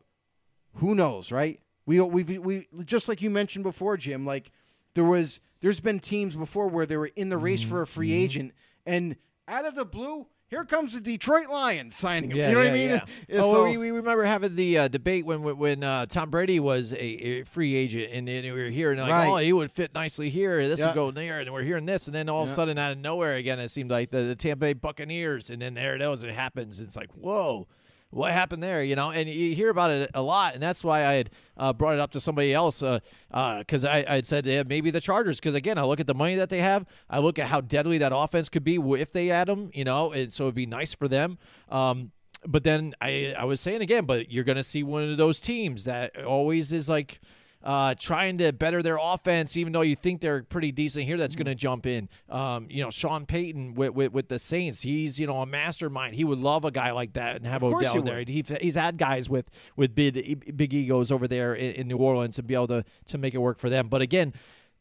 who 0.76 0.94
knows, 0.96 1.32
right? 1.32 1.60
We 1.86 2.00
we 2.00 2.24
we 2.38 2.68
just 2.86 3.08
like 3.10 3.22
you 3.22 3.30
mentioned 3.30 3.64
before, 3.64 3.98
Jim. 3.98 4.26
Like 4.26 4.52
there 4.94 5.04
was, 5.04 5.40
there's 5.62 5.80
been 5.80 6.00
teams 6.00 6.36
before 6.36 6.68
where 6.68 6.86
they 6.86 6.98
were 6.98 7.12
in 7.16 7.30
the 7.30 7.38
race 7.38 7.64
for 7.64 7.82
a 7.82 7.88
free 7.88 8.10
Mm-hmm. 8.10 8.24
agent, 8.24 8.54
and 8.86 9.16
out 9.48 9.66
of 9.66 9.76
the 9.76 9.86
blue, 9.86 10.28
here 10.54 10.66
comes 10.66 10.94
the 10.94 11.02
Detroit 11.02 11.50
Lions 11.50 11.96
signing 11.96 12.30
him. 12.30 12.38
Yeah, 12.38 12.50
you 12.50 12.54
know 12.54 12.62
yeah, 12.62 12.70
what 12.70 12.74
I 12.74 12.78
mean? 12.78 12.90
yeah. 13.28 13.40
Oh, 13.42 13.54
so- 13.54 13.64
we, 13.64 13.78
we 13.78 13.90
remember 13.90 14.24
having 14.24 14.56
the 14.56 14.78
uh, 14.78 14.88
debate 14.88 15.26
when 15.26 15.42
when 15.58 15.84
uh, 15.84 16.06
Tom 16.06 16.30
Brady 16.30 16.60
was 16.60 16.94
a, 16.94 17.04
a 17.04 17.44
free 17.44 17.76
agent, 17.76 18.12
and, 18.14 18.28
then 18.28 18.44
we 18.44 18.52
were 18.52 18.70
hearing 18.70 19.00
like, 19.00 19.10
Right. 19.10 19.28
oh, 19.28 19.38
he 19.38 19.52
would 19.52 19.72
fit 19.72 19.94
nicely 19.96 20.30
here. 20.30 20.68
This 20.68 20.80
would 20.86 20.94
go 20.94 21.10
there, 21.10 21.40
and 21.40 21.52
we're 21.52 21.64
hearing 21.64 21.88
this, 21.88 22.06
and 22.06 22.14
then 22.14 22.30
all 22.30 22.44
of 22.44 22.50
a 22.50 22.52
sudden, 22.52 22.78
out 22.78 22.92
of 22.92 23.00
nowhere, 23.00 23.36
again, 23.36 23.60
it 23.60 23.70
seemed 23.70 23.90
like 23.90 24.12
the, 24.12 24.22
the 24.22 24.36
Tampa 24.36 24.60
Bay 24.62 24.74
Buccaneers, 24.74 25.50
and 25.50 25.60
then 25.62 25.74
there 25.74 25.96
it 25.96 26.02
is, 26.02 26.24
it 26.24 26.34
happens. 26.34 26.80
It's 26.80 26.96
like, 26.96 27.10
whoa. 27.12 27.68
What 28.14 28.32
happened 28.32 28.62
there? 28.62 28.84
You 28.84 28.96
know, 28.96 29.12
and 29.12 29.28
you 29.28 29.56
hear 29.56 29.70
about 29.70 29.90
it 29.90 30.12
a 30.14 30.22
lot, 30.22 30.54
and 30.54 30.62
that's 30.62 30.84
why 30.84 31.06
I 31.06 31.14
had 31.14 31.30
uh, 31.58 31.74
brought 31.74 31.96
it 31.96 32.00
up 32.00 32.12
to 32.12 32.20
somebody 32.20 32.54
else 32.54 32.80
because 32.80 33.84
uh, 33.84 33.88
uh, 33.88 34.04
I 34.08 34.16
had 34.16 34.28
said 34.28 34.46
yeah, 34.46 34.64
maybe 34.64 34.92
the 34.92 35.02
Chargers 35.02 35.40
because 35.40 35.56
again 35.56 35.78
I 35.78 35.84
look 35.84 36.00
at 36.00 36.08
the 36.08 36.14
money 36.14 36.36
that 36.36 36.50
they 36.50 36.60
have, 36.60 36.86
I 37.10 37.20
look 37.20 37.40
at 37.40 37.48
how 37.48 37.62
deadly 37.62 37.98
that 38.00 38.12
offense 38.16 38.50
could 38.50 38.64
be 38.64 38.76
if 38.76 39.12
they 39.12 39.32
add 39.32 39.48
them, 39.48 39.72
you 39.74 39.84
know, 39.84 40.12
and 40.12 40.32
so 40.32 40.46
it'd 40.46 40.56
be 40.56 40.66
nice 40.66 40.94
for 40.94 41.08
them. 41.08 41.38
Um, 41.70 42.12
but 42.46 42.64
then 42.64 42.94
I 43.02 43.34
I 43.38 43.46
was 43.46 43.62
saying 43.62 43.82
again, 43.82 44.06
but 44.06 44.32
you're 44.32 44.44
going 44.44 44.58
to 44.58 44.64
see 44.64 44.84
one 44.84 45.10
of 45.10 45.18
those 45.18 45.40
teams 45.40 45.86
that 45.86 46.24
always 46.24 46.72
is 46.72 46.88
like 46.88 47.20
uh, 47.64 47.96
trying 47.98 48.38
to 48.40 48.52
better 48.52 48.82
their 48.82 48.98
offense, 49.00 49.56
even 49.58 49.74
though 49.74 49.82
you 49.82 49.96
think 49.96 50.22
they're 50.22 50.44
pretty 50.44 50.72
decent 50.72 51.06
here. 51.06 51.18
That's 51.18 51.36
going 51.36 51.46
to 51.46 51.56
jump 51.56 51.86
in. 51.86 52.10
Um, 52.30 52.68
you 52.70 52.84
know, 52.84 52.90
Sean 52.90 53.26
Payton 53.26 53.76
with, 53.76 53.94
with, 53.94 54.12
with 54.12 54.28
the 54.28 54.40
Saints, 54.40 54.82
he's 54.82 55.20
you 55.20 55.28
know 55.28 55.38
a 55.38 55.46
mastermind. 55.46 56.16
He 56.16 56.24
would 56.24 56.40
love 56.40 56.66
a 56.66 56.72
guy 56.72 56.92
like 56.92 57.14
that 57.14 57.38
and 57.38 57.46
have 57.46 57.64
Odell 57.64 58.02
there. 58.02 58.24
He, 58.26 58.44
he's 58.62 58.76
had 58.76 58.98
guys 58.98 59.30
with 59.30 59.50
with 59.76 59.96
big 59.96 60.56
big 60.58 60.74
egos 60.74 61.12
over 61.12 61.28
there 61.28 61.54
in, 61.54 61.76
in 61.76 61.88
New 61.88 61.98
Orleans 61.98 62.38
and 62.38 62.48
be 62.48 62.54
able 62.54 62.68
to 62.68 62.86
to 63.08 63.18
make 63.18 63.34
it 63.34 63.40
work 63.40 63.60
for 63.60 63.70
them. 63.70 63.88
But 63.88 64.02
again 64.02 64.34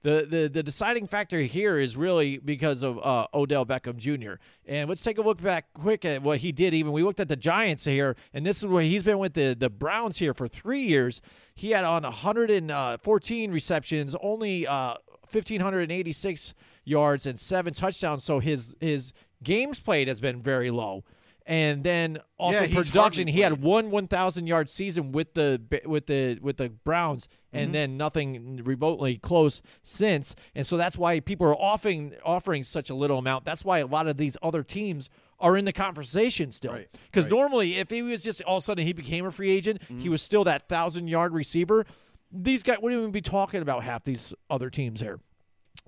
the, 0.02 0.26
the 0.28 0.48
the 0.48 0.62
deciding 0.62 1.06
factor 1.06 1.40
here 1.40 1.78
is 1.78 1.96
really 1.96 2.38
because 2.38 2.82
of 2.82 2.98
uh, 2.98 3.26
Odell 3.32 3.64
Beckham 3.64 3.96
Jr. 3.96 4.34
And 4.66 4.88
let's 4.88 5.02
take 5.02 5.18
a 5.18 5.22
look 5.22 5.40
back 5.40 5.72
quick 5.74 6.04
at 6.04 6.22
what 6.22 6.38
he 6.38 6.50
did. 6.50 6.74
Even 6.74 6.92
we 6.92 7.02
looked 7.02 7.20
at 7.20 7.28
the 7.28 7.36
Giants 7.36 7.84
here, 7.84 8.16
and 8.34 8.44
this 8.44 8.58
is 8.58 8.66
where 8.66 8.82
he's 8.82 9.04
been 9.04 9.18
with 9.18 9.34
the 9.34 9.54
the 9.58 9.70
Browns 9.70 10.18
here 10.18 10.34
for 10.34 10.48
three 10.48 10.82
years. 10.82 11.20
He 11.54 11.70
had 11.70 11.84
on 11.84 12.02
114 12.02 13.52
receptions, 13.52 14.16
only 14.20 14.66
uh, 14.66 14.96
1586 15.30 16.54
yards 16.84 17.26
and 17.26 17.38
seven 17.38 17.72
touchdowns. 17.72 18.24
So 18.24 18.40
his 18.40 18.74
his 18.80 19.12
games 19.42 19.80
played 19.80 20.08
has 20.08 20.20
been 20.20 20.42
very 20.42 20.70
low 20.70 21.04
and 21.46 21.82
then 21.82 22.18
also 22.38 22.64
yeah, 22.64 22.74
production. 22.74 23.26
He 23.26 23.40
had 23.40 23.62
one 23.62 23.90
1,000 23.90 24.46
yard 24.46 24.68
season 24.70 25.12
with 25.12 25.34
the 25.34 25.60
with 25.84 26.06
the 26.06 26.38
with 26.40 26.56
the 26.56 26.68
Browns, 26.68 27.28
and 27.52 27.66
mm-hmm. 27.66 27.72
then 27.72 27.96
nothing 27.96 28.62
remotely 28.64 29.16
close 29.18 29.62
since. 29.82 30.34
And 30.54 30.66
so 30.66 30.76
that's 30.76 30.96
why 30.96 31.20
people 31.20 31.46
are 31.46 31.56
offering 31.56 32.14
offering 32.24 32.64
such 32.64 32.90
a 32.90 32.94
little 32.94 33.18
amount. 33.18 33.44
That's 33.44 33.64
why 33.64 33.78
a 33.78 33.86
lot 33.86 34.06
of 34.06 34.16
these 34.16 34.36
other 34.42 34.62
teams 34.62 35.08
are 35.40 35.56
in 35.56 35.64
the 35.64 35.72
conversation 35.72 36.50
still. 36.52 36.72
Because 36.72 37.26
right. 37.26 37.32
right. 37.32 37.40
normally, 37.40 37.74
if 37.76 37.90
he 37.90 38.02
was 38.02 38.22
just 38.22 38.42
all 38.42 38.58
of 38.58 38.62
a 38.62 38.64
sudden 38.64 38.86
he 38.86 38.92
became 38.92 39.26
a 39.26 39.30
free 39.30 39.50
agent, 39.50 39.82
mm-hmm. 39.82 39.98
he 39.98 40.08
was 40.08 40.22
still 40.22 40.44
that 40.44 40.68
thousand 40.68 41.08
yard 41.08 41.32
receiver. 41.34 41.84
These 42.30 42.62
guys 42.62 42.78
wouldn't 42.80 42.98
even 42.98 43.12
be 43.12 43.20
talking 43.20 43.60
about 43.60 43.84
half 43.84 44.04
these 44.04 44.32
other 44.48 44.70
teams 44.70 45.00
here. 45.00 45.20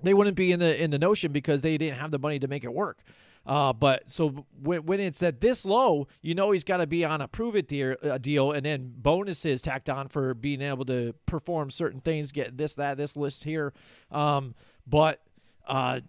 They 0.03 0.13
wouldn't 0.13 0.35
be 0.35 0.51
in 0.51 0.59
the 0.59 0.81
in 0.81 0.91
the 0.91 0.99
notion 0.99 1.31
because 1.31 1.61
they 1.61 1.77
didn't 1.77 1.97
have 1.97 2.11
the 2.11 2.19
money 2.19 2.39
to 2.39 2.47
make 2.47 2.63
it 2.63 2.73
work. 2.73 2.99
Uh, 3.45 3.73
but 3.73 4.09
so 4.09 4.45
when, 4.61 4.85
when 4.85 4.99
it's 4.99 5.21
at 5.21 5.41
this 5.41 5.65
low, 5.65 6.07
you 6.21 6.33
know 6.33 6.51
he's 6.51 6.63
got 6.63 6.77
to 6.77 6.87
be 6.87 7.05
on 7.05 7.21
a 7.21 7.27
prove 7.27 7.55
it 7.55 7.67
deal, 7.67 7.95
uh, 8.03 8.17
deal, 8.17 8.51
and 8.51 8.65
then 8.65 8.93
bonuses 8.97 9.61
tacked 9.61 9.89
on 9.89 10.07
for 10.07 10.33
being 10.33 10.61
able 10.61 10.85
to 10.85 11.13
perform 11.25 11.69
certain 11.69 12.01
things, 12.01 12.31
get 12.31 12.57
this, 12.57 12.73
that, 12.75 12.97
this 12.97 13.15
list 13.15 13.43
here. 13.43 13.73
Um, 14.11 14.55
but 14.87 15.21
uh, 15.67 16.01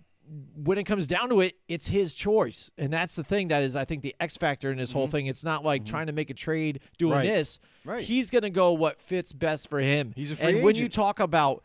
when 0.56 0.78
it 0.78 0.84
comes 0.84 1.06
down 1.06 1.28
to 1.28 1.40
it, 1.40 1.56
it's 1.68 1.88
his 1.88 2.14
choice, 2.14 2.70
and 2.78 2.92
that's 2.92 3.14
the 3.14 3.24
thing 3.24 3.48
that 3.48 3.62
is, 3.62 3.76
I 3.76 3.84
think, 3.84 4.02
the 4.02 4.14
X 4.18 4.36
factor 4.36 4.70
in 4.72 4.78
this 4.78 4.90
mm-hmm. 4.90 4.98
whole 4.98 5.08
thing. 5.08 5.26
It's 5.26 5.44
not 5.44 5.64
like 5.64 5.82
mm-hmm. 5.82 5.90
trying 5.90 6.06
to 6.06 6.12
make 6.12 6.30
a 6.30 6.34
trade 6.34 6.80
doing 6.98 7.12
right. 7.12 7.26
this. 7.26 7.60
Right. 7.84 8.02
He's 8.02 8.30
going 8.30 8.42
to 8.42 8.50
go 8.50 8.72
what 8.72 9.00
fits 9.00 9.32
best 9.32 9.68
for 9.68 9.78
him. 9.78 10.12
He's 10.16 10.32
a 10.32 10.36
free 10.36 10.46
and 10.46 10.56
agent. 10.56 10.64
when 10.64 10.74
you 10.76 10.88
talk 10.88 11.20
about 11.20 11.62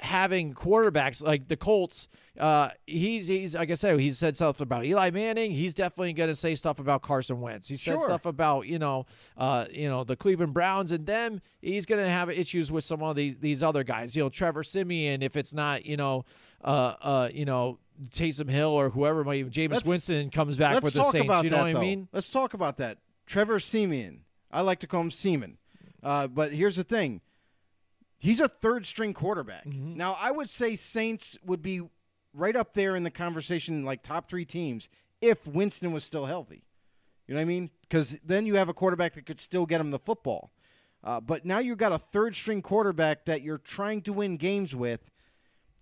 having 0.00 0.54
quarterbacks 0.54 1.22
like 1.22 1.48
the 1.48 1.56
Colts. 1.56 2.08
Uh, 2.38 2.70
he's 2.86 3.26
he's 3.26 3.54
like 3.54 3.70
I 3.70 3.74
said, 3.74 3.98
he 3.98 4.12
said 4.12 4.36
stuff 4.36 4.60
about 4.60 4.84
Eli 4.84 5.10
Manning. 5.10 5.52
He's 5.52 5.74
definitely 5.74 6.12
going 6.12 6.28
to 6.28 6.34
say 6.34 6.54
stuff 6.54 6.78
about 6.78 7.02
Carson 7.02 7.40
Wentz. 7.40 7.68
He 7.68 7.76
said 7.76 7.94
sure. 7.94 8.04
stuff 8.04 8.26
about 8.26 8.66
you 8.66 8.78
know, 8.78 9.06
uh, 9.36 9.66
you 9.70 9.88
know 9.88 10.04
the 10.04 10.16
Cleveland 10.16 10.52
Browns 10.52 10.92
and 10.92 11.06
them. 11.06 11.40
He's 11.62 11.86
going 11.86 12.02
to 12.02 12.10
have 12.10 12.30
issues 12.30 12.70
with 12.70 12.84
some 12.84 13.02
of 13.02 13.16
these 13.16 13.36
these 13.36 13.62
other 13.62 13.84
guys. 13.84 14.14
You 14.14 14.24
know, 14.24 14.28
Trevor 14.28 14.62
Siemian 14.62 15.22
If 15.22 15.36
it's 15.36 15.54
not 15.54 15.86
you 15.86 15.96
know, 15.96 16.24
uh, 16.62 16.94
uh, 17.00 17.28
you 17.32 17.44
know. 17.44 17.78
Taysom 18.10 18.50
Hill 18.50 18.68
or 18.68 18.90
whoever 18.90 19.24
might 19.24 19.36
even 19.36 19.50
Jameis 19.50 19.86
Winston 19.86 20.28
comes 20.28 20.58
back 20.58 20.82
with 20.82 20.92
the 20.92 21.02
Saints. 21.04 21.42
you 21.42 21.48
know 21.48 21.56
that, 21.56 21.64
what 21.64 21.72
though. 21.72 21.78
I 21.78 21.80
mean? 21.80 22.08
Let's 22.12 22.28
talk 22.28 22.52
about 22.52 22.76
that. 22.76 22.98
Trevor 23.24 23.58
Siemian. 23.58 24.20
I 24.50 24.60
like 24.60 24.80
to 24.80 24.86
call 24.86 25.00
him 25.00 25.10
Seaman. 25.10 25.56
Uh, 26.02 26.26
but 26.26 26.52
here's 26.52 26.76
the 26.76 26.84
thing. 26.84 27.20
He's 28.18 28.40
a 28.40 28.48
third 28.48 28.86
string 28.86 29.14
quarterback. 29.14 29.66
Mm-hmm. 29.66 29.96
Now, 29.96 30.16
I 30.20 30.30
would 30.30 30.48
say 30.48 30.76
Saints 30.76 31.36
would 31.44 31.62
be 31.62 31.82
right 32.32 32.56
up 32.56 32.74
there 32.74 32.96
in 32.96 33.02
the 33.02 33.10
conversation, 33.10 33.84
like 33.84 34.02
top 34.02 34.28
three 34.28 34.44
teams, 34.44 34.88
if 35.20 35.46
Winston 35.46 35.92
was 35.92 36.04
still 36.04 36.26
healthy. 36.26 36.64
You 37.26 37.34
know 37.34 37.40
what 37.40 37.42
I 37.42 37.46
mean? 37.46 37.70
Because 37.82 38.18
then 38.24 38.46
you 38.46 38.54
have 38.54 38.68
a 38.68 38.74
quarterback 38.74 39.14
that 39.14 39.26
could 39.26 39.40
still 39.40 39.66
get 39.66 39.80
him 39.80 39.90
the 39.90 39.98
football. 39.98 40.52
Uh, 41.02 41.20
but 41.20 41.44
now 41.44 41.58
you've 41.58 41.78
got 41.78 41.92
a 41.92 41.98
third 41.98 42.34
string 42.34 42.62
quarterback 42.62 43.26
that 43.26 43.42
you're 43.42 43.58
trying 43.58 44.02
to 44.02 44.12
win 44.12 44.36
games 44.36 44.74
with. 44.74 45.10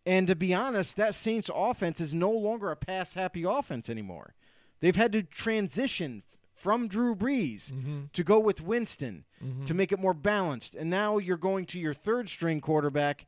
And 0.07 0.27
to 0.27 0.37
be 0.37 0.53
honest, 0.53 0.97
that 0.97 1.15
Saints 1.15 1.51
offense 1.55 2.01
is 2.01 2.13
no 2.13 2.31
longer 2.31 2.71
a 2.71 2.77
pass 2.77 3.15
happy 3.15 3.43
offense 3.45 3.89
anymore. 3.89 4.35
They've 4.81 4.97
had 4.97 5.13
to 5.13 5.23
transition 5.23 6.25
from 6.65 6.89
Drew 6.89 7.15
Brees 7.15 7.71
mm-hmm. 7.71 8.05
to 8.15 8.25
go 8.25 8.39
with 8.39 8.63
Winston 8.63 9.27
mm-hmm. 9.45 9.67
to 9.67 9.75
make 9.75 9.93
it 9.93 9.99
more 9.99 10.15
balanced. 10.15 10.75
And 10.75 10.89
now 10.89 11.19
you're 11.19 11.37
going 11.37 11.67
to 11.67 11.79
your 11.79 11.93
third 11.93 12.31
string 12.31 12.63
quarterback, 12.63 13.27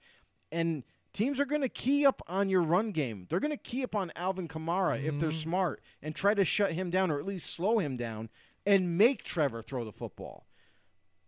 and 0.51 0.85
teams 1.13 1.39
are 1.39 1.45
going 1.45 1.61
to 1.61 1.69
key 1.69 2.07
up 2.07 2.23
on 2.29 2.49
your 2.49 2.63
run 2.63 2.93
game. 2.93 3.27
They're 3.29 3.39
going 3.39 3.51
to 3.53 3.59
key 3.59 3.85
up 3.85 3.95
on 3.95 4.11
Alvin 4.17 4.49
Kamara 4.49 4.97
mm-hmm. 4.97 5.07
if 5.07 5.21
they're 5.21 5.29
mm-hmm. 5.29 5.39
smart 5.39 5.83
and 6.01 6.15
try 6.15 6.33
to 6.33 6.47
shut 6.47 6.73
him 6.73 6.89
down 6.89 7.11
or 7.11 7.19
at 7.19 7.27
least 7.27 7.55
slow 7.55 7.79
him 7.79 7.99
down 7.99 8.31
and 8.65 8.97
make 8.97 9.23
Trevor 9.23 9.61
throw 9.61 9.85
the 9.85 9.93
football. 9.93 10.47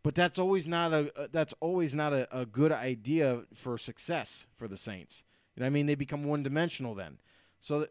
But 0.03 0.15
that's 0.15 0.39
always 0.39 0.67
not 0.67 0.95
a 0.95 1.29
that's 1.31 1.53
always 1.61 1.95
not 1.95 2.15
a, 2.15 2.27
a 2.35 2.47
good 2.47 2.73
idea 2.73 3.43
for 3.53 3.77
success 3.77 4.47
for 4.57 4.67
the 4.67 4.79
Saints. 4.79 5.25
You 5.55 5.61
know 5.61 5.67
I 5.67 5.71
mean? 5.71 5.85
They 5.85 5.95
become 5.95 6.25
one 6.25 6.43
dimensional 6.43 6.95
then. 6.95 7.19
So 7.61 7.87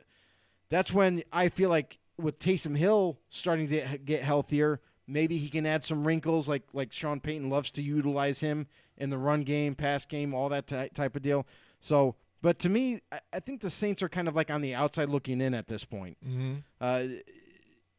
that's 0.71 0.91
when 0.91 1.21
I 1.31 1.49
feel 1.49 1.69
like 1.69 1.99
with 2.17 2.39
Taysom 2.39 2.77
Hill 2.77 3.19
starting 3.29 3.67
to 3.67 3.97
get 3.99 4.23
healthier, 4.23 4.81
maybe 5.07 5.37
he 5.37 5.49
can 5.49 5.65
add 5.65 5.83
some 5.83 6.05
wrinkles 6.05 6.47
like 6.47 6.63
like 6.73 6.91
Sean 6.91 7.19
Payton 7.19 7.49
loves 7.49 7.71
to 7.71 7.81
utilize 7.81 8.39
him 8.39 8.67
in 8.97 9.09
the 9.09 9.17
run 9.17 9.43
game, 9.43 9.75
pass 9.75 10.05
game, 10.05 10.33
all 10.33 10.49
that 10.49 10.67
ty- 10.67 10.89
type 10.89 11.15
of 11.15 11.21
deal. 11.21 11.45
So, 11.79 12.15
but 12.41 12.59
to 12.59 12.69
me, 12.69 13.01
I, 13.11 13.19
I, 13.33 13.39
think 13.39 13.61
the 13.61 13.69
Saints 13.69 14.01
are 14.01 14.09
kind 14.09 14.27
of 14.27 14.35
like 14.35 14.49
on 14.49 14.61
the 14.61 14.73
outside 14.73 15.09
looking 15.09 15.39
in 15.39 15.53
at 15.53 15.67
this 15.67 15.85
point. 15.85 16.17
Mm-hmm. 16.25 16.55
Uh, 16.81 17.03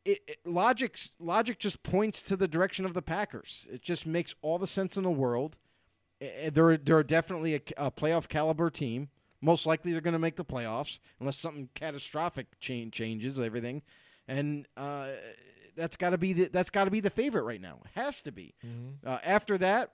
it, 0.04 0.18
it, 0.26 0.38
logic 0.44 0.98
logic 1.18 1.58
just 1.58 1.82
points 1.82 2.22
to 2.22 2.36
the 2.36 2.48
direction 2.48 2.84
of 2.84 2.94
the 2.94 3.02
Packers. 3.02 3.68
It 3.70 3.82
just 3.82 4.06
makes 4.06 4.34
all 4.42 4.58
the 4.58 4.66
sense 4.66 4.96
in 4.96 5.02
the 5.02 5.10
world. 5.10 5.58
They're 6.20 6.76
they're 6.76 7.02
definitely 7.04 7.54
a, 7.54 7.60
a 7.76 7.90
playoff 7.90 8.28
caliber 8.28 8.70
team. 8.70 9.08
Most 9.40 9.66
likely, 9.66 9.92
they're 9.92 10.00
going 10.00 10.14
to 10.14 10.18
make 10.18 10.34
the 10.34 10.44
playoffs 10.44 10.98
unless 11.20 11.36
something 11.36 11.68
catastrophic 11.74 12.58
change 12.58 12.92
changes 12.92 13.38
everything 13.38 13.82
and 14.28 14.68
uh, 14.76 15.08
that's 15.76 15.96
got 15.96 16.10
to 16.10 16.18
be 16.18 16.32
the, 16.34 16.44
that's 16.48 16.70
got 16.70 16.84
to 16.84 16.90
be 16.90 17.00
the 17.00 17.10
favorite 17.10 17.42
right 17.42 17.60
now. 17.60 17.78
It 17.84 18.00
has 18.00 18.22
to 18.22 18.32
be. 18.32 18.54
Mm-hmm. 18.64 19.08
Uh, 19.08 19.18
after 19.24 19.58
that, 19.58 19.92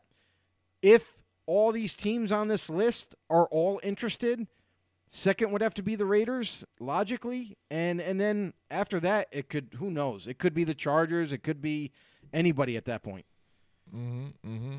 if 0.83 1.15
all 1.47 1.73
these 1.73 1.95
teams 1.95 2.33
on 2.33 2.49
this 2.49 2.69
list 2.69 3.15
are 3.31 3.47
all 3.47 3.81
interested, 3.83 4.47
second 5.09 5.53
would 5.53 5.63
have 5.63 5.75
to 5.75 5.83
be 5.83 5.95
the 5.95 6.07
Raiders 6.07 6.65
logically, 6.81 7.57
and 7.71 8.01
and 8.01 8.21
then 8.21 8.53
after 8.71 8.99
that, 9.01 9.29
it 9.31 9.49
could 9.49 9.77
who 9.79 9.91
knows? 9.91 10.27
It 10.27 10.39
could 10.39 10.55
be 10.55 10.65
the 10.65 10.75
Chargers. 10.75 11.33
It 11.33 11.43
could 11.43 11.63
be 11.63 11.93
anybody 12.33 12.77
at 12.77 12.87
that 12.87 13.03
point. 13.03 13.27
Mm-hmm. 13.95 14.27
Mm-hmm. 14.47 14.77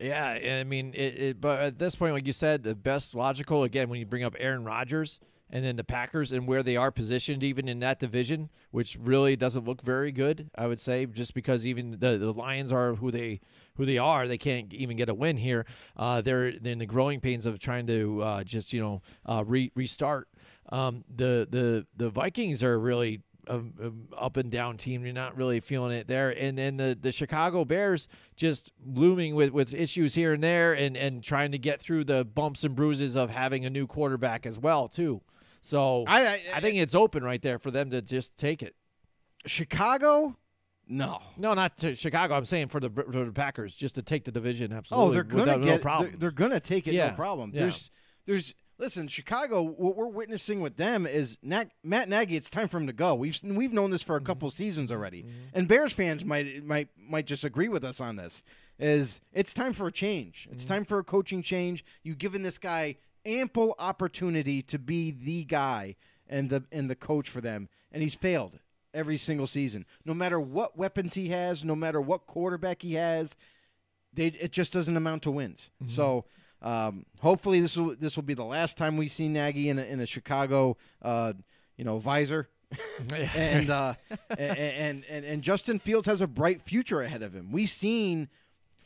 Yeah, 0.00 0.60
I 0.60 0.64
mean, 0.64 0.94
it, 0.94 1.18
it, 1.18 1.40
but 1.40 1.60
at 1.60 1.78
this 1.78 1.94
point, 1.94 2.14
like 2.14 2.26
you 2.26 2.32
said, 2.32 2.62
the 2.62 2.74
best 2.74 3.14
logical 3.14 3.62
again 3.62 3.88
when 3.88 4.00
you 4.00 4.06
bring 4.06 4.24
up 4.24 4.34
Aaron 4.38 4.64
Rodgers 4.64 5.20
and 5.52 5.62
then 5.62 5.76
the 5.76 5.84
Packers 5.84 6.32
and 6.32 6.48
where 6.48 6.62
they 6.62 6.76
are 6.76 6.90
positioned 6.90 7.44
even 7.44 7.68
in 7.68 7.78
that 7.80 7.98
division, 7.98 8.48
which 8.70 8.96
really 8.98 9.36
doesn't 9.36 9.66
look 9.66 9.82
very 9.82 10.10
good, 10.10 10.50
I 10.56 10.66
would 10.66 10.80
say, 10.80 11.04
just 11.04 11.34
because 11.34 11.66
even 11.66 11.90
the, 11.90 12.16
the 12.16 12.32
Lions 12.32 12.72
are 12.72 12.94
who 12.94 13.10
they 13.10 13.40
who 13.76 13.84
they 13.84 13.98
are, 13.98 14.26
they 14.26 14.38
can't 14.38 14.72
even 14.72 14.96
get 14.96 15.10
a 15.10 15.14
win 15.14 15.36
here. 15.36 15.66
Uh, 15.96 16.22
they're 16.22 16.48
in 16.48 16.78
the 16.78 16.86
growing 16.86 17.20
pains 17.20 17.44
of 17.44 17.58
trying 17.58 17.86
to 17.86 18.22
uh, 18.22 18.44
just 18.44 18.72
you 18.72 18.80
know 18.80 19.02
uh, 19.26 19.44
re- 19.46 19.70
restart. 19.74 20.28
Um, 20.70 21.04
the 21.14 21.46
the 21.48 21.86
the 21.96 22.08
Vikings 22.08 22.64
are 22.64 22.78
really 22.78 23.20
um, 23.48 23.74
um, 23.82 24.08
up 24.16 24.38
and 24.38 24.50
down 24.50 24.78
team. 24.78 25.04
You're 25.04 25.12
not 25.12 25.36
really 25.36 25.60
feeling 25.60 25.92
it 25.92 26.06
there. 26.06 26.30
And 26.30 26.56
then 26.56 26.76
the, 26.76 26.96
the 26.98 27.12
Chicago 27.12 27.64
Bears 27.64 28.08
just 28.36 28.72
looming 28.86 29.34
with, 29.34 29.50
with 29.50 29.74
issues 29.74 30.14
here 30.14 30.32
and 30.32 30.42
there 30.42 30.72
and, 30.72 30.96
and 30.96 31.22
trying 31.24 31.50
to 31.52 31.58
get 31.58 31.80
through 31.80 32.04
the 32.04 32.24
bumps 32.24 32.62
and 32.62 32.76
bruises 32.76 33.16
of 33.16 33.30
having 33.30 33.66
a 33.66 33.70
new 33.70 33.86
quarterback 33.86 34.46
as 34.46 34.58
well, 34.58 34.88
too. 34.88 35.22
So 35.62 36.04
I, 36.06 36.26
I, 36.26 36.40
I 36.56 36.60
think 36.60 36.76
it's 36.76 36.94
open 36.94 37.22
right 37.24 37.40
there 37.40 37.58
for 37.58 37.70
them 37.70 37.90
to 37.90 38.02
just 38.02 38.36
take 38.36 38.62
it. 38.62 38.74
Chicago, 39.46 40.36
no, 40.88 41.20
no, 41.36 41.54
not 41.54 41.76
to 41.78 41.94
Chicago. 41.94 42.34
I'm 42.34 42.44
saying 42.44 42.68
for 42.68 42.80
the, 42.80 42.90
for 42.90 43.24
the 43.24 43.32
Packers, 43.32 43.74
just 43.74 43.94
to 43.96 44.02
take 44.02 44.24
the 44.24 44.32
division. 44.32 44.72
Absolutely. 44.72 45.08
Oh, 45.08 45.12
they're 45.12 45.22
gonna 45.24 45.58
get. 45.64 45.84
No. 45.84 46.02
They're, 46.02 46.16
they're, 46.16 46.30
gonna 46.30 46.60
take 46.60 46.86
it. 46.86 46.94
Yeah. 46.94 47.08
No 47.10 47.14
problem. 47.14 47.50
Yeah. 47.54 47.62
There's, 47.62 47.90
there's 48.26 48.54
listen, 48.78 49.08
Chicago. 49.08 49.62
What 49.62 49.96
we're 49.96 50.06
witnessing 50.08 50.60
with 50.60 50.76
them 50.76 51.06
is 51.06 51.38
Nat, 51.42 51.70
Matt 51.82 52.08
Nagy. 52.08 52.36
It's 52.36 52.50
time 52.50 52.68
for 52.68 52.78
him 52.78 52.86
to 52.86 52.92
go. 52.92 53.14
We've 53.14 53.38
we've 53.44 53.72
known 53.72 53.90
this 53.90 54.02
for 54.02 54.16
a 54.16 54.18
Mm-hmm. 54.18 54.26
couple 54.26 54.50
seasons 54.50 54.92
already, 54.92 55.26
and 55.54 55.66
Bears 55.68 55.92
fans 55.92 56.24
might 56.24 56.64
might 56.64 56.88
might 56.96 57.26
just 57.26 57.44
agree 57.44 57.68
with 57.68 57.84
us 57.84 58.00
on 58.00 58.16
this. 58.16 58.42
Is 58.78 59.20
it's 59.32 59.54
time 59.54 59.72
for 59.74 59.86
a 59.86 59.92
change. 59.92 60.48
It's 60.50 60.64
Mm-hmm. 60.64 60.74
time 60.74 60.84
for 60.84 60.98
a 60.98 61.04
coaching 61.04 61.42
change. 61.42 61.84
You've 62.02 62.18
given 62.18 62.42
this 62.42 62.58
guy 62.58 62.96
ample 63.24 63.74
opportunity 63.78 64.62
to 64.62 64.78
be 64.78 65.10
the 65.10 65.44
guy 65.44 65.96
and 66.28 66.50
the 66.50 66.64
and 66.72 66.88
the 66.88 66.96
coach 66.96 67.28
for 67.28 67.40
them, 67.40 67.68
and 67.90 68.02
he's 68.02 68.14
failed 68.14 68.58
every 68.94 69.16
single 69.16 69.46
season. 69.46 69.86
No 70.04 70.14
matter 70.14 70.40
what 70.40 70.76
weapons 70.76 71.14
he 71.14 71.28
has, 71.28 71.64
no 71.64 71.74
matter 71.74 72.00
what 72.00 72.26
quarterback 72.26 72.82
he 72.82 72.94
has, 72.94 73.36
they 74.12 74.26
it 74.26 74.52
just 74.52 74.72
doesn't 74.72 74.96
amount 74.96 75.22
to 75.22 75.30
wins. 75.30 75.70
So 75.86 76.24
um, 76.62 77.06
hopefully 77.20 77.60
this 77.60 77.76
will 77.76 77.96
this 77.96 78.16
will 78.16 78.22
be 78.22 78.34
the 78.34 78.44
last 78.44 78.78
time 78.78 78.96
we 78.96 79.08
see 79.08 79.28
Nagy 79.28 79.68
in 79.68 79.78
a, 79.78 79.82
in 79.82 80.00
a 80.00 80.06
Chicago 80.06 80.76
uh, 81.02 81.32
you 81.76 81.84
know 81.84 81.98
visor. 81.98 82.48
and, 83.34 83.68
uh, 83.68 83.94
and 84.30 84.58
and 84.58 85.04
and 85.10 85.24
and 85.26 85.42
Justin 85.42 85.78
Fields 85.78 86.06
has 86.06 86.22
a 86.22 86.26
bright 86.26 86.62
future 86.62 87.02
ahead 87.02 87.22
of 87.22 87.34
him. 87.34 87.52
We've 87.52 87.68
seen 87.68 88.28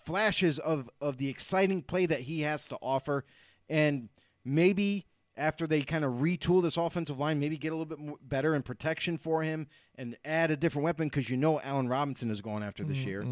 flashes 0.04 0.58
of 0.58 0.90
of 1.00 1.18
the 1.18 1.28
exciting 1.28 1.82
play 1.82 2.06
that 2.06 2.20
he 2.20 2.40
has 2.40 2.66
to 2.68 2.76
offer, 2.82 3.24
and 3.68 4.08
maybe 4.46 5.04
after 5.36 5.66
they 5.66 5.82
kind 5.82 6.04
of 6.04 6.14
retool 6.14 6.62
this 6.62 6.78
offensive 6.78 7.18
line, 7.18 7.38
maybe 7.38 7.58
get 7.58 7.68
a 7.68 7.76
little 7.76 7.84
bit 7.84 7.98
more, 7.98 8.16
better 8.22 8.54
in 8.54 8.62
protection 8.62 9.18
for 9.18 9.42
him 9.42 9.66
and 9.96 10.16
add 10.24 10.50
a 10.50 10.56
different 10.56 10.84
weapon 10.84 11.08
because 11.08 11.28
you 11.28 11.36
know 11.36 11.60
Allen 11.60 11.88
Robinson 11.88 12.30
is 12.30 12.40
going 12.40 12.62
after 12.62 12.84
this 12.84 12.98
year. 12.98 13.22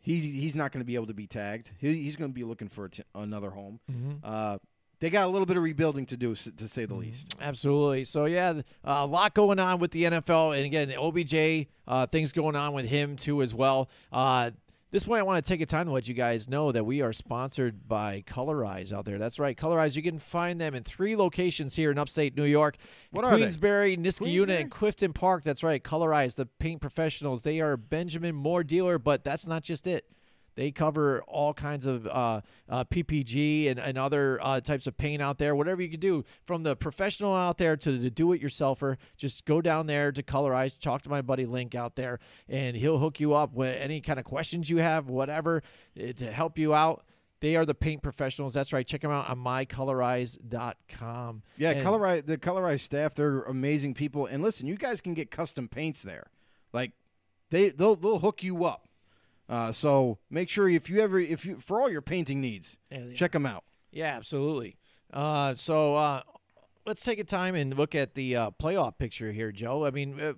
He's 0.00 0.24
he's 0.24 0.56
not 0.56 0.72
going 0.72 0.80
to 0.80 0.84
be 0.86 0.96
able 0.96 1.06
to 1.06 1.14
be 1.14 1.26
tagged. 1.26 1.70
He, 1.78 1.94
he's 2.02 2.16
going 2.16 2.30
to 2.30 2.34
be 2.34 2.44
looking 2.44 2.68
for 2.68 2.86
a 2.86 2.90
t- 2.90 3.04
another 3.14 3.50
home. 3.50 3.78
Uh, 4.22 4.58
they 5.00 5.10
got 5.10 5.26
a 5.26 5.28
little 5.28 5.44
bit 5.46 5.56
of 5.56 5.62
rebuilding 5.62 6.06
to 6.06 6.16
do, 6.16 6.34
to 6.34 6.68
say 6.68 6.86
the 6.86 6.94
least. 6.94 7.34
Absolutely. 7.40 8.04
So 8.04 8.24
yeah, 8.24 8.50
uh, 8.50 8.60
a 8.84 9.06
lot 9.06 9.34
going 9.34 9.58
on 9.58 9.78
with 9.78 9.90
the 9.90 10.04
NFL, 10.04 10.56
and 10.56 10.64
again, 10.64 10.92
OBJ 10.96 11.68
uh, 11.86 12.06
things 12.06 12.32
going 12.32 12.56
on 12.56 12.72
with 12.72 12.86
him 12.86 13.16
too 13.16 13.42
as 13.42 13.54
well. 13.54 13.90
Uh, 14.12 14.50
this 14.94 15.02
point, 15.02 15.18
I 15.18 15.24
want 15.24 15.44
to 15.44 15.48
take 15.48 15.60
a 15.60 15.66
time 15.66 15.86
to 15.86 15.92
let 15.92 16.06
you 16.06 16.14
guys 16.14 16.48
know 16.48 16.70
that 16.70 16.86
we 16.86 17.02
are 17.02 17.12
sponsored 17.12 17.88
by 17.88 18.22
Colorize 18.28 18.92
out 18.92 19.04
there. 19.04 19.18
That's 19.18 19.40
right, 19.40 19.56
Colorize. 19.56 19.96
You 19.96 20.04
can 20.04 20.20
find 20.20 20.60
them 20.60 20.72
in 20.72 20.84
three 20.84 21.16
locations 21.16 21.74
here 21.74 21.90
in 21.90 21.98
upstate 21.98 22.36
New 22.36 22.44
York: 22.44 22.76
What? 23.10 23.24
Queensbury, 23.24 23.96
Niskayuna, 23.96 24.60
and 24.60 24.70
Clifton 24.70 25.12
Park. 25.12 25.42
That's 25.42 25.64
right, 25.64 25.82
Colorize, 25.82 26.36
the 26.36 26.46
paint 26.46 26.80
professionals. 26.80 27.42
They 27.42 27.60
are 27.60 27.76
Benjamin 27.76 28.36
Moore 28.36 28.62
dealer, 28.62 29.00
but 29.00 29.24
that's 29.24 29.48
not 29.48 29.64
just 29.64 29.88
it. 29.88 30.06
They 30.56 30.70
cover 30.70 31.22
all 31.22 31.52
kinds 31.52 31.86
of 31.86 32.06
uh, 32.06 32.40
uh, 32.68 32.84
PPG 32.84 33.70
and, 33.70 33.80
and 33.80 33.98
other 33.98 34.38
uh, 34.40 34.60
types 34.60 34.86
of 34.86 34.96
paint 34.96 35.20
out 35.20 35.38
there. 35.38 35.56
Whatever 35.56 35.82
you 35.82 35.88
can 35.88 36.00
do, 36.00 36.24
from 36.44 36.62
the 36.62 36.76
professional 36.76 37.34
out 37.34 37.58
there 37.58 37.76
to 37.76 37.98
the 37.98 38.10
do-it-yourselfer, 38.10 38.96
just 39.16 39.44
go 39.46 39.60
down 39.60 39.86
there 39.86 40.12
to 40.12 40.22
Colorize. 40.22 40.78
Talk 40.78 41.02
to 41.02 41.10
my 41.10 41.22
buddy 41.22 41.46
Link 41.46 41.74
out 41.74 41.96
there, 41.96 42.20
and 42.48 42.76
he'll 42.76 42.98
hook 42.98 43.18
you 43.18 43.34
up 43.34 43.54
with 43.54 43.76
any 43.80 44.00
kind 44.00 44.18
of 44.18 44.24
questions 44.24 44.70
you 44.70 44.78
have, 44.78 45.08
whatever, 45.08 45.62
eh, 45.98 46.12
to 46.12 46.30
help 46.30 46.58
you 46.58 46.74
out. 46.74 47.04
They 47.40 47.56
are 47.56 47.66
the 47.66 47.74
paint 47.74 48.02
professionals. 48.02 48.54
That's 48.54 48.72
right. 48.72 48.86
Check 48.86 49.02
them 49.02 49.10
out 49.10 49.28
on 49.28 49.38
mycolorize.com. 49.38 51.42
Yeah, 51.56 51.70
And- 51.72 51.84
colorize 51.86 52.26
the 52.26 52.38
Colorize 52.38 52.80
staff. 52.80 53.14
They're 53.14 53.42
amazing 53.42 53.94
people. 53.94 54.26
And 54.26 54.42
listen, 54.42 54.66
you 54.66 54.76
guys 54.76 55.00
can 55.00 55.14
get 55.14 55.30
custom 55.30 55.68
paints 55.68 56.02
there. 56.02 56.30
Like 56.72 56.92
they 57.50 57.70
they'll 57.70 57.96
they'll 57.96 58.18
hook 58.20 58.42
you 58.42 58.64
up. 58.64 58.88
Uh, 59.54 59.70
so 59.72 60.18
make 60.30 60.48
sure 60.48 60.68
if 60.68 60.90
you 60.90 60.98
ever 61.00 61.20
if 61.20 61.46
you 61.46 61.56
for 61.58 61.80
all 61.80 61.88
your 61.90 62.02
painting 62.02 62.40
needs, 62.40 62.78
Yeah, 62.90 62.98
yeah. 63.04 63.14
check 63.14 63.32
them 63.32 63.46
out. 63.46 63.62
Yeah, 63.92 64.16
absolutely. 64.16 64.74
Uh, 65.12 65.54
so 65.54 65.94
uh, 65.94 66.22
let's 66.86 67.02
take 67.02 67.20
a 67.20 67.24
time 67.24 67.54
and 67.54 67.76
look 67.76 67.94
at 67.94 68.14
the 68.14 68.34
uh, 68.36 68.50
playoff 68.60 68.98
picture 68.98 69.30
here, 69.30 69.52
Joe. 69.52 69.86
I 69.86 69.90
mean, 69.92 70.20
uh, 70.20 70.32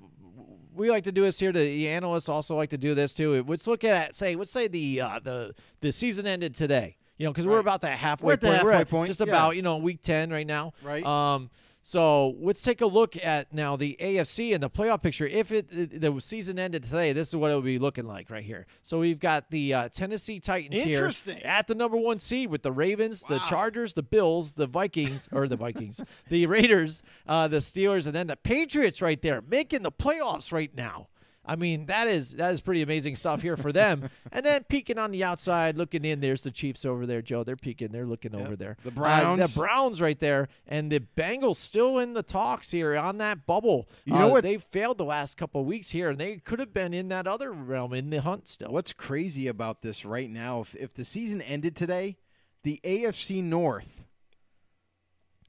we 0.75 0.91
like 0.91 1.05
to 1.05 1.13
do 1.13 1.23
this 1.23 1.41
here. 1.41 1.53
The 1.53 1.89
analysts 1.89 2.29
also 2.29 2.55
like 2.57 2.69
to 2.71 2.79
do 2.79 2.95
this 2.95 3.15
too. 3.15 3.43
Let's 3.49 3.67
look 3.67 3.85
at 3.85 4.15
say, 4.15 4.37
let's 4.37 4.51
say 4.51 4.69
the 4.69 5.01
uh, 5.01 5.21
the 5.23 5.55
the 5.81 5.93
season 5.93 6.27
ended 6.27 6.55
today. 6.55 6.97
You 7.17 7.25
know, 7.25 7.33
because 7.33 7.47
we're 7.47 7.61
about 7.61 7.81
that 7.81 7.97
halfway 7.97 8.27
We're 8.27 8.33
at 8.35 8.41
the 8.43 8.47
point. 8.49 8.57
halfway 8.59 8.75
at 8.75 8.89
point, 8.91 9.07
just 9.09 9.21
yeah. 9.21 9.27
about 9.27 9.57
you 9.57 9.63
know 9.63 9.79
week 9.79 10.03
ten 10.03 10.31
right 10.31 10.47
now. 10.47 10.75
Right. 10.83 11.03
Um. 11.05 11.49
So 11.87 12.35
let's 12.41 12.63
take 12.63 12.81
a 12.81 12.87
look 12.87 13.17
at 13.25 13.55
now 13.55 13.77
the 13.77 13.97
AFC 14.01 14.53
and 14.53 14.61
the 14.61 14.69
playoff 14.69 15.03
picture. 15.03 15.25
If 15.25 15.53
it, 15.53 16.01
the 16.01 16.21
season 16.21 16.59
ended 16.59 16.83
today, 16.83 17.13
this 17.13 17.29
is 17.29 17.37
what 17.37 17.53
it 17.53 17.55
would 17.55 17.65
be 17.65 17.79
looking 17.79 18.09
like 18.09 18.29
right 18.29 18.43
here. 18.43 18.67
So 18.83 18.99
we've 18.99 19.21
got 19.21 19.53
the 19.53 19.73
uh, 19.73 19.89
Tennessee 19.91 20.41
Titans 20.41 20.83
here 20.83 21.13
at 21.45 21.69
the 21.69 21.77
number 21.77 21.97
one 21.97 22.19
seed 22.19 22.51
with 22.51 22.63
the 22.63 22.73
Ravens, 22.73 23.23
the 23.29 23.39
Chargers, 23.39 23.95
the 23.95 24.03
Bills, 24.03 24.55
the 24.55 24.67
Vikings, 24.67 25.29
or 25.31 25.47
the 25.47 25.55
Vikings, 25.55 26.03
the 26.29 26.47
Raiders, 26.47 27.05
uh, 27.29 27.47
the 27.47 27.59
Steelers, 27.59 28.07
and 28.07 28.17
then 28.17 28.27
the 28.27 28.37
Patriots 28.37 29.01
right 29.01 29.23
there 29.23 29.41
making 29.49 29.85
the 29.85 29.93
playoffs 29.93 30.51
right 30.51 30.75
now. 30.75 31.07
I 31.49 31.55
mean, 31.57 31.87
that 31.87 32.09
is 32.09 32.33
that 32.33 32.53
is 32.53 32.61
pretty 32.61 32.83
amazing 32.83 33.15
stuff 33.17 33.41
here 33.41 33.57
for 33.57 33.71
them. 33.73 34.09
and 34.33 34.45
then 34.45 34.65
peeking 34.65 34.99
on 34.99 35.13
the 35.13 35.23
outside, 35.23 35.77
looking 35.77 36.05
in, 36.05 36.21
there's 36.21 36.43
the 36.43 36.51
Chiefs 36.51 36.85
over 36.85 37.07
there, 37.07 37.23
Joe. 37.23 37.45
They're 37.45 37.55
peeking, 37.57 37.93
they're 37.93 38.05
looking 38.07 38.35
over 38.35 38.57
there. 38.57 38.77
The 38.83 38.89
Uh, 38.91 38.95
Browns. 38.95 39.55
the 39.55 39.61
Browns 39.61 40.01
right 40.03 40.19
there, 40.19 40.49
and 40.67 40.91
the 40.91 41.01
Bengals 41.17 41.57
still 41.57 41.99
in 42.01 42.15
the 42.15 42.23
talks 42.25 42.73
here 42.73 42.97
on 42.97 43.19
that 43.19 43.47
bubble. 43.47 43.89
You 44.05 44.15
know 44.15 44.27
Uh, 44.29 44.33
what- 44.33 44.43
They 44.45 44.59
failed 44.59 44.99
the 44.99 45.05
last 45.05 45.37
couple 45.37 45.61
of 45.61 45.67
weeks 45.69 45.91
here, 45.91 46.11
and 46.11 46.19
they 46.19 46.37
could 46.39 46.59
have 46.59 46.75
been 46.75 46.93
in 46.93 47.09
that 47.09 47.27
other 47.29 47.53
realm 47.53 47.93
in 47.93 48.11
the 48.11 48.21
hunt 48.23 48.49
still. 48.49 48.73
What's 48.73 48.93
crazy 48.93 49.47
about 49.47 49.83
this 49.83 50.05
right 50.05 50.29
now? 50.31 50.61
If 50.63 50.75
if 50.75 50.95
the 50.95 51.05
season 51.05 51.41
ended 51.43 51.77
today, 51.77 52.17
the 52.65 52.81
AFC 52.83 53.41
North, 53.43 54.07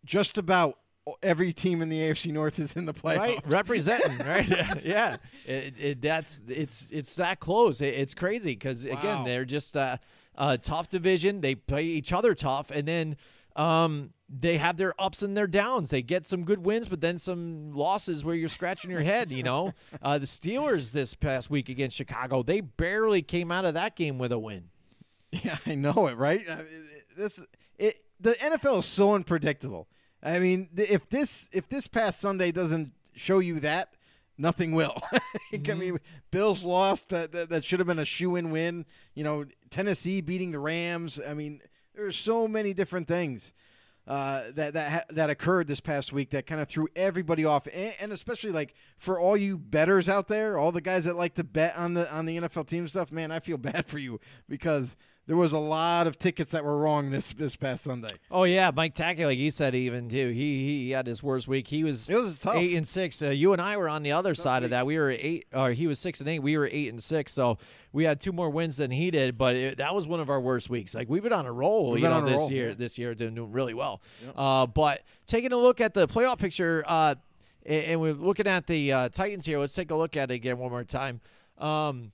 just 0.06 0.38
about 0.38 0.78
every 1.24 1.54
team 1.54 1.82
in 1.82 1.90
the 1.90 2.00
AFC 2.00 2.32
North 2.32 2.60
is 2.60 2.74
in 2.76 2.86
the 2.86 2.94
playoffs. 2.94 3.18
right 3.18 3.40
representing 3.46 4.18
right? 4.26 4.84
Yeah 4.84 5.18
it, 5.46 5.74
it, 5.80 6.02
that's 6.02 6.42
it's 6.48 6.88
it's 6.92 7.16
that 7.16 7.40
close. 7.40 7.82
It, 7.82 7.94
it's 7.96 8.14
crazy 8.14 8.52
because 8.54 8.86
again 8.86 9.24
they're 9.26 9.46
just 9.46 9.76
uh, 9.78 9.98
a 10.36 10.58
tough 10.58 10.90
division. 10.90 11.42
They 11.42 11.56
play 11.56 11.84
each 11.86 12.12
other 12.14 12.34
tough 12.36 12.72
and 12.72 12.88
then 12.88 13.18
um 13.56 14.12
they 14.30 14.58
have 14.58 14.76
their 14.76 14.94
ups 15.02 15.22
and 15.24 15.38
their 15.38 15.48
downs. 15.48 15.90
They 15.90 16.02
get 16.02 16.26
some 16.26 16.44
good 16.44 16.66
wins 16.66 16.88
but 16.88 17.00
then 17.02 17.18
some 17.18 17.72
losses 17.72 18.26
where 18.26 18.36
you're 18.36 18.50
scratching 18.50 18.92
your 18.92 19.02
head 19.02 19.32
you 19.32 19.44
know? 19.44 19.74
Uh, 20.02 20.18
the 20.18 20.26
steelers 20.26 20.92
this 20.92 21.14
past 21.16 21.50
week 21.50 21.70
against 21.70 21.96
chicago 21.98 22.44
they 22.44 22.60
barely 22.62 23.22
came 23.22 23.52
out 23.52 23.66
of 23.66 23.74
that 23.74 23.96
game 23.96 24.18
with 24.18 24.32
a 24.32 24.40
win. 24.40 24.66
Yeah, 25.32 25.58
I 25.66 25.76
know 25.76 26.08
it, 26.08 26.16
right? 26.18 26.42
Uh, 26.48 26.54
it- 26.54 26.66
it- 26.68 27.04
This 27.18 27.40
it 27.78 28.02
the 28.20 28.34
NFL 28.34 28.80
is 28.80 28.86
so 28.86 29.14
unpredictable. 29.16 29.88
I 30.28 30.40
mean, 30.40 30.70
th- 30.76 30.90
if 30.90 31.10
this 31.10 31.50
if 31.54 31.70
this 31.70 31.88
past 31.88 32.20
Sunday 32.20 32.52
doesn't 32.52 32.92
show 33.16 33.40
you 33.40 33.60
that, 33.62 33.94
nothing 34.38 34.74
will. 34.76 34.96
I 35.54 35.74
mean, 35.74 36.00
Bills 36.32 36.64
lost 36.64 37.10
that 37.10 37.32
that, 37.32 37.50
that 37.50 37.64
should 37.64 37.80
have 37.80 37.88
been 37.88 38.00
a 38.00 38.06
shoo-in 38.06 38.52
win. 38.52 38.86
You 39.16 39.24
know, 39.24 39.46
Tennessee 39.70 40.22
beating 40.22 40.52
the 40.52 40.60
Rams. 40.60 41.20
I 41.26 41.34
mean, 41.34 41.62
there's 41.96 42.18
so 42.18 42.48
many 42.48 42.74
different 42.74 43.08
things. 43.08 43.54
Uh, 44.06 44.52
that 44.56 44.74
that 44.74 44.92
ha- 44.92 45.06
that 45.10 45.30
occurred 45.30 45.68
this 45.68 45.82
past 45.82 46.14
week 46.14 46.30
that 46.30 46.46
kind 46.46 46.62
of 46.62 46.70
threw 46.70 46.88
everybody 46.96 47.44
off, 47.44 47.68
and, 47.74 47.94
and 48.00 48.12
especially 48.14 48.52
like 48.52 48.74
for 48.98 49.20
all 49.20 49.36
you 49.36 49.58
bettors 49.58 50.08
out 50.08 50.30
there, 50.30 50.58
all 50.58 50.72
the 50.72 50.80
guys 50.80 51.04
that 51.04 51.18
like 51.18 51.34
to 51.34 51.44
bet 51.44 51.76
on 51.76 51.94
the 51.94 52.10
on 52.14 52.26
the 52.26 52.38
NFL 52.38 52.68
team 52.68 52.88
stuff. 52.88 53.12
Man, 53.12 53.34
I 53.34 53.42
feel 53.42 53.58
bad 53.58 53.86
for 53.86 54.00
you 54.00 54.22
because 54.48 54.96
there 55.28 55.36
was 55.38 55.54
a 55.54 55.58
lot 55.60 56.08
of 56.08 56.18
tickets 56.18 56.52
that 56.52 56.64
were 56.64 56.80
wrong 56.80 57.12
this 57.12 57.34
this 57.34 57.56
past 57.56 57.84
Sunday. 57.84 58.16
Oh 58.32 58.46
yeah, 58.46 58.72
Mike 58.74 58.96
Tackett, 58.96 59.26
like 59.26 59.38
he 59.38 59.50
said, 59.50 59.76
even 59.76 60.10
too. 60.10 60.30
He 60.30 60.66
he 60.86 60.92
had 60.92 61.06
his 61.06 61.22
worst 61.22 61.48
week. 61.48 61.68
He 61.68 61.84
was 61.84 62.10
It 62.10 62.16
was 62.16 62.40
tough. 62.40 62.56
eight 62.56 62.76
and 62.76 62.88
six. 62.88 63.22
Uh, 63.22 63.30
you 63.30 63.54
and 63.54 63.62
I 63.62 63.78
were 63.78 63.90
on 63.90 64.04
the 64.04 64.14
other 64.14 64.34
side 64.34 64.64
of 64.64 64.70
that. 64.72 64.86
We 64.86 64.98
were 64.98 65.12
eight, 65.12 65.46
or 65.54 65.72
he 65.72 65.86
was 65.88 66.00
six 66.00 66.20
and 66.20 66.28
eight. 66.30 66.40
We 66.40 66.58
were 66.58 66.68
eight 66.72 66.90
and 66.90 67.04
six. 67.04 67.34
So 67.34 67.58
we 67.94 68.06
had 68.06 68.20
two 68.22 68.32
more 68.32 68.50
wins 68.50 68.78
than 68.78 68.92
he 68.92 69.12
did. 69.12 69.38
But 69.38 69.56
it, 69.56 69.78
that 69.78 69.94
was 69.94 70.08
one 70.08 70.20
of 70.20 70.30
our 70.30 70.40
worst 70.40 70.70
weeks. 70.70 70.96
Like 70.96 71.10
we've 71.10 71.24
been 71.24 71.34
on 71.34 71.46
a 71.46 71.52
roll, 71.52 71.92
We've 71.92 72.04
you 72.04 72.10
know, 72.10 72.22
this 72.26 72.40
roll, 72.42 72.52
year. 72.52 72.70
yeah. 72.70 72.76
This 72.76 72.98
year 72.98 73.14
doing 73.14 73.52
really 73.52 73.74
well. 73.74 74.02
Uh, 74.36 74.66
but 74.66 75.04
taking 75.26 75.52
a 75.52 75.58
look 75.58 75.82
at 75.82 75.94
the 75.94 76.08
playoff 76.08 76.40
picture, 76.40 76.84
uh, 76.88 77.16
and, 77.66 77.84
and 77.86 78.02
we're 78.02 78.14
looking 78.14 78.48
at 78.48 78.66
the 78.66 78.94
uh, 78.94 79.10
Titans 79.10 79.46
here. 79.46 79.60
Let's 79.60 79.74
take 79.74 79.92
a 79.92 79.96
look 79.96 80.16
at 80.16 80.32
it 80.32 80.36
again 80.36 80.58
one 80.58 80.72
more 80.72 80.84
time. 80.86 81.20
Um, 81.58 82.12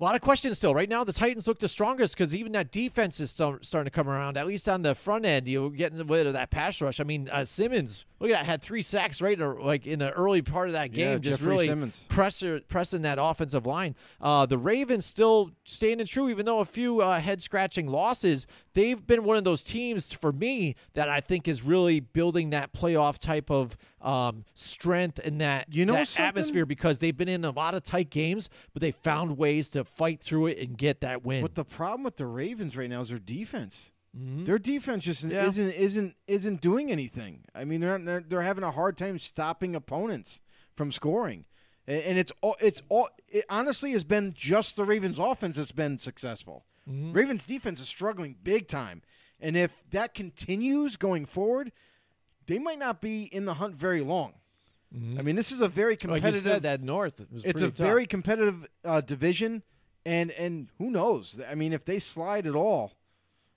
a 0.00 0.02
lot 0.02 0.16
of 0.16 0.20
questions 0.20 0.58
still. 0.58 0.74
Right 0.74 0.88
now, 0.88 1.04
the 1.04 1.12
Titans 1.12 1.46
look 1.46 1.60
the 1.60 1.68
strongest 1.68 2.14
because 2.14 2.34
even 2.34 2.50
that 2.52 2.72
defense 2.72 3.20
is 3.20 3.30
still 3.30 3.58
starting 3.62 3.86
to 3.90 3.94
come 3.94 4.08
around. 4.08 4.36
At 4.36 4.46
least 4.46 4.68
on 4.68 4.82
the 4.82 4.94
front 4.94 5.24
end, 5.24 5.46
you're 5.46 5.70
getting 5.70 6.04
rid 6.06 6.26
of 6.26 6.32
that 6.32 6.50
pass 6.50 6.80
rush. 6.80 6.98
I 6.98 7.04
mean, 7.04 7.28
uh, 7.30 7.44
Simmons, 7.44 8.04
look 8.18 8.30
at 8.30 8.38
that, 8.38 8.46
had 8.46 8.60
three 8.60 8.82
sacks 8.82 9.22
right, 9.22 9.38
in, 9.38 9.58
like 9.60 9.86
in 9.86 10.00
the 10.00 10.10
early 10.10 10.42
part 10.42 10.68
of 10.68 10.72
that 10.72 10.90
game, 10.90 11.12
Yeah, 11.12 11.18
just 11.18 11.38
Jeffrey 11.38 11.52
really 11.52 11.66
Simmons. 11.68 12.06
presser, 12.08 12.60
pressing 12.66 13.02
that 13.02 13.18
offensive 13.20 13.66
line. 13.66 13.94
Uh, 14.20 14.46
the 14.46 14.58
Ravens 14.58 15.06
still 15.06 15.52
standing 15.62 16.06
true, 16.06 16.28
even 16.28 16.44
though 16.44 16.58
a 16.58 16.64
few 16.64 17.00
uh, 17.00 17.20
head 17.20 17.40
scratching 17.40 17.86
losses. 17.86 18.48
They've 18.72 19.06
been 19.06 19.22
one 19.22 19.36
of 19.36 19.44
those 19.44 19.62
teams 19.62 20.12
for 20.12 20.32
me 20.32 20.74
that 20.94 21.08
I 21.08 21.20
think 21.20 21.46
is 21.46 21.62
really 21.62 22.00
building 22.00 22.50
that 22.50 22.72
playoff 22.72 23.18
type 23.18 23.48
of 23.48 23.76
um, 24.04 24.44
strength 24.54 25.18
and 25.24 25.40
that 25.40 25.74
You 25.74 25.86
know 25.86 25.94
that 25.94 26.20
atmosphere 26.20 26.66
because 26.66 26.98
they've 27.00 27.16
been 27.16 27.28
in 27.28 27.44
a 27.44 27.50
lot 27.50 27.74
of 27.74 27.82
tight 27.82 28.10
games, 28.10 28.50
but 28.72 28.80
they 28.82 28.90
found 28.90 29.38
ways 29.38 29.68
to 29.70 29.82
fight 29.84 30.22
through 30.22 30.48
it 30.48 30.58
and 30.58 30.76
get 30.76 31.00
that 31.00 31.24
win. 31.24 31.42
But 31.42 31.54
the 31.54 31.64
problem 31.64 32.04
with 32.04 32.16
the 32.18 32.26
Ravens 32.26 32.76
right 32.76 32.88
now 32.90 33.00
is 33.00 33.08
their 33.08 33.18
defense. 33.18 33.90
Their 34.16 34.60
defense 34.60 35.02
just 35.04 35.24
Yeah. 35.24 35.44
isn't 35.44 35.72
isn't 35.72 36.14
isn't 36.28 36.60
doing 36.60 36.92
anything. 36.92 37.44
I 37.52 37.64
mean, 37.64 37.80
they're, 37.80 37.98
not, 37.98 38.04
they're 38.04 38.20
they're 38.20 38.42
having 38.42 38.62
a 38.62 38.70
hard 38.70 38.96
time 38.96 39.18
stopping 39.18 39.74
opponents 39.74 40.40
from 40.76 40.92
scoring, 40.92 41.46
and 41.88 42.16
it's 42.16 42.30
all 42.40 42.54
it's 42.60 42.80
all. 42.88 43.08
It 43.26 43.44
honestly 43.50 43.90
has 43.90 44.04
been 44.04 44.32
just 44.32 44.76
the 44.76 44.84
Ravens' 44.84 45.18
offense 45.18 45.56
that's 45.56 45.72
been 45.72 45.98
successful. 45.98 46.64
Ravens' 46.86 47.44
defense 47.46 47.80
is 47.80 47.88
struggling 47.88 48.36
big 48.40 48.68
time, 48.68 49.02
and 49.40 49.56
if 49.56 49.72
that 49.90 50.14
continues 50.14 50.94
going 50.96 51.26
forward, 51.26 51.72
they 52.46 52.58
might 52.58 52.78
not 52.78 53.00
be 53.00 53.24
in 53.24 53.44
the 53.44 53.54
hunt 53.54 53.74
very 53.74 54.00
long. 54.00 54.34
I 55.18 55.22
mean, 55.22 55.34
this 55.34 55.50
is 55.50 55.60
a 55.60 55.68
very 55.68 55.92
Like 55.94 56.00
competitive. 56.00 56.34
you 56.34 56.40
said, 56.40 56.62
that 56.62 56.80
North. 56.80 57.20
Was 57.32 57.44
it's 57.44 57.60
a 57.60 57.66
tough. 57.66 57.76
very 57.76 58.06
competitive 58.06 58.64
uh, 58.84 59.00
division, 59.00 59.64
and 60.06 60.30
and 60.32 60.68
who 60.78 60.88
knows? 60.90 61.40
I 61.50 61.56
mean, 61.56 61.72
if 61.72 61.84
they 61.84 61.98
slide 61.98 62.46
at 62.46 62.54
all, 62.54 62.92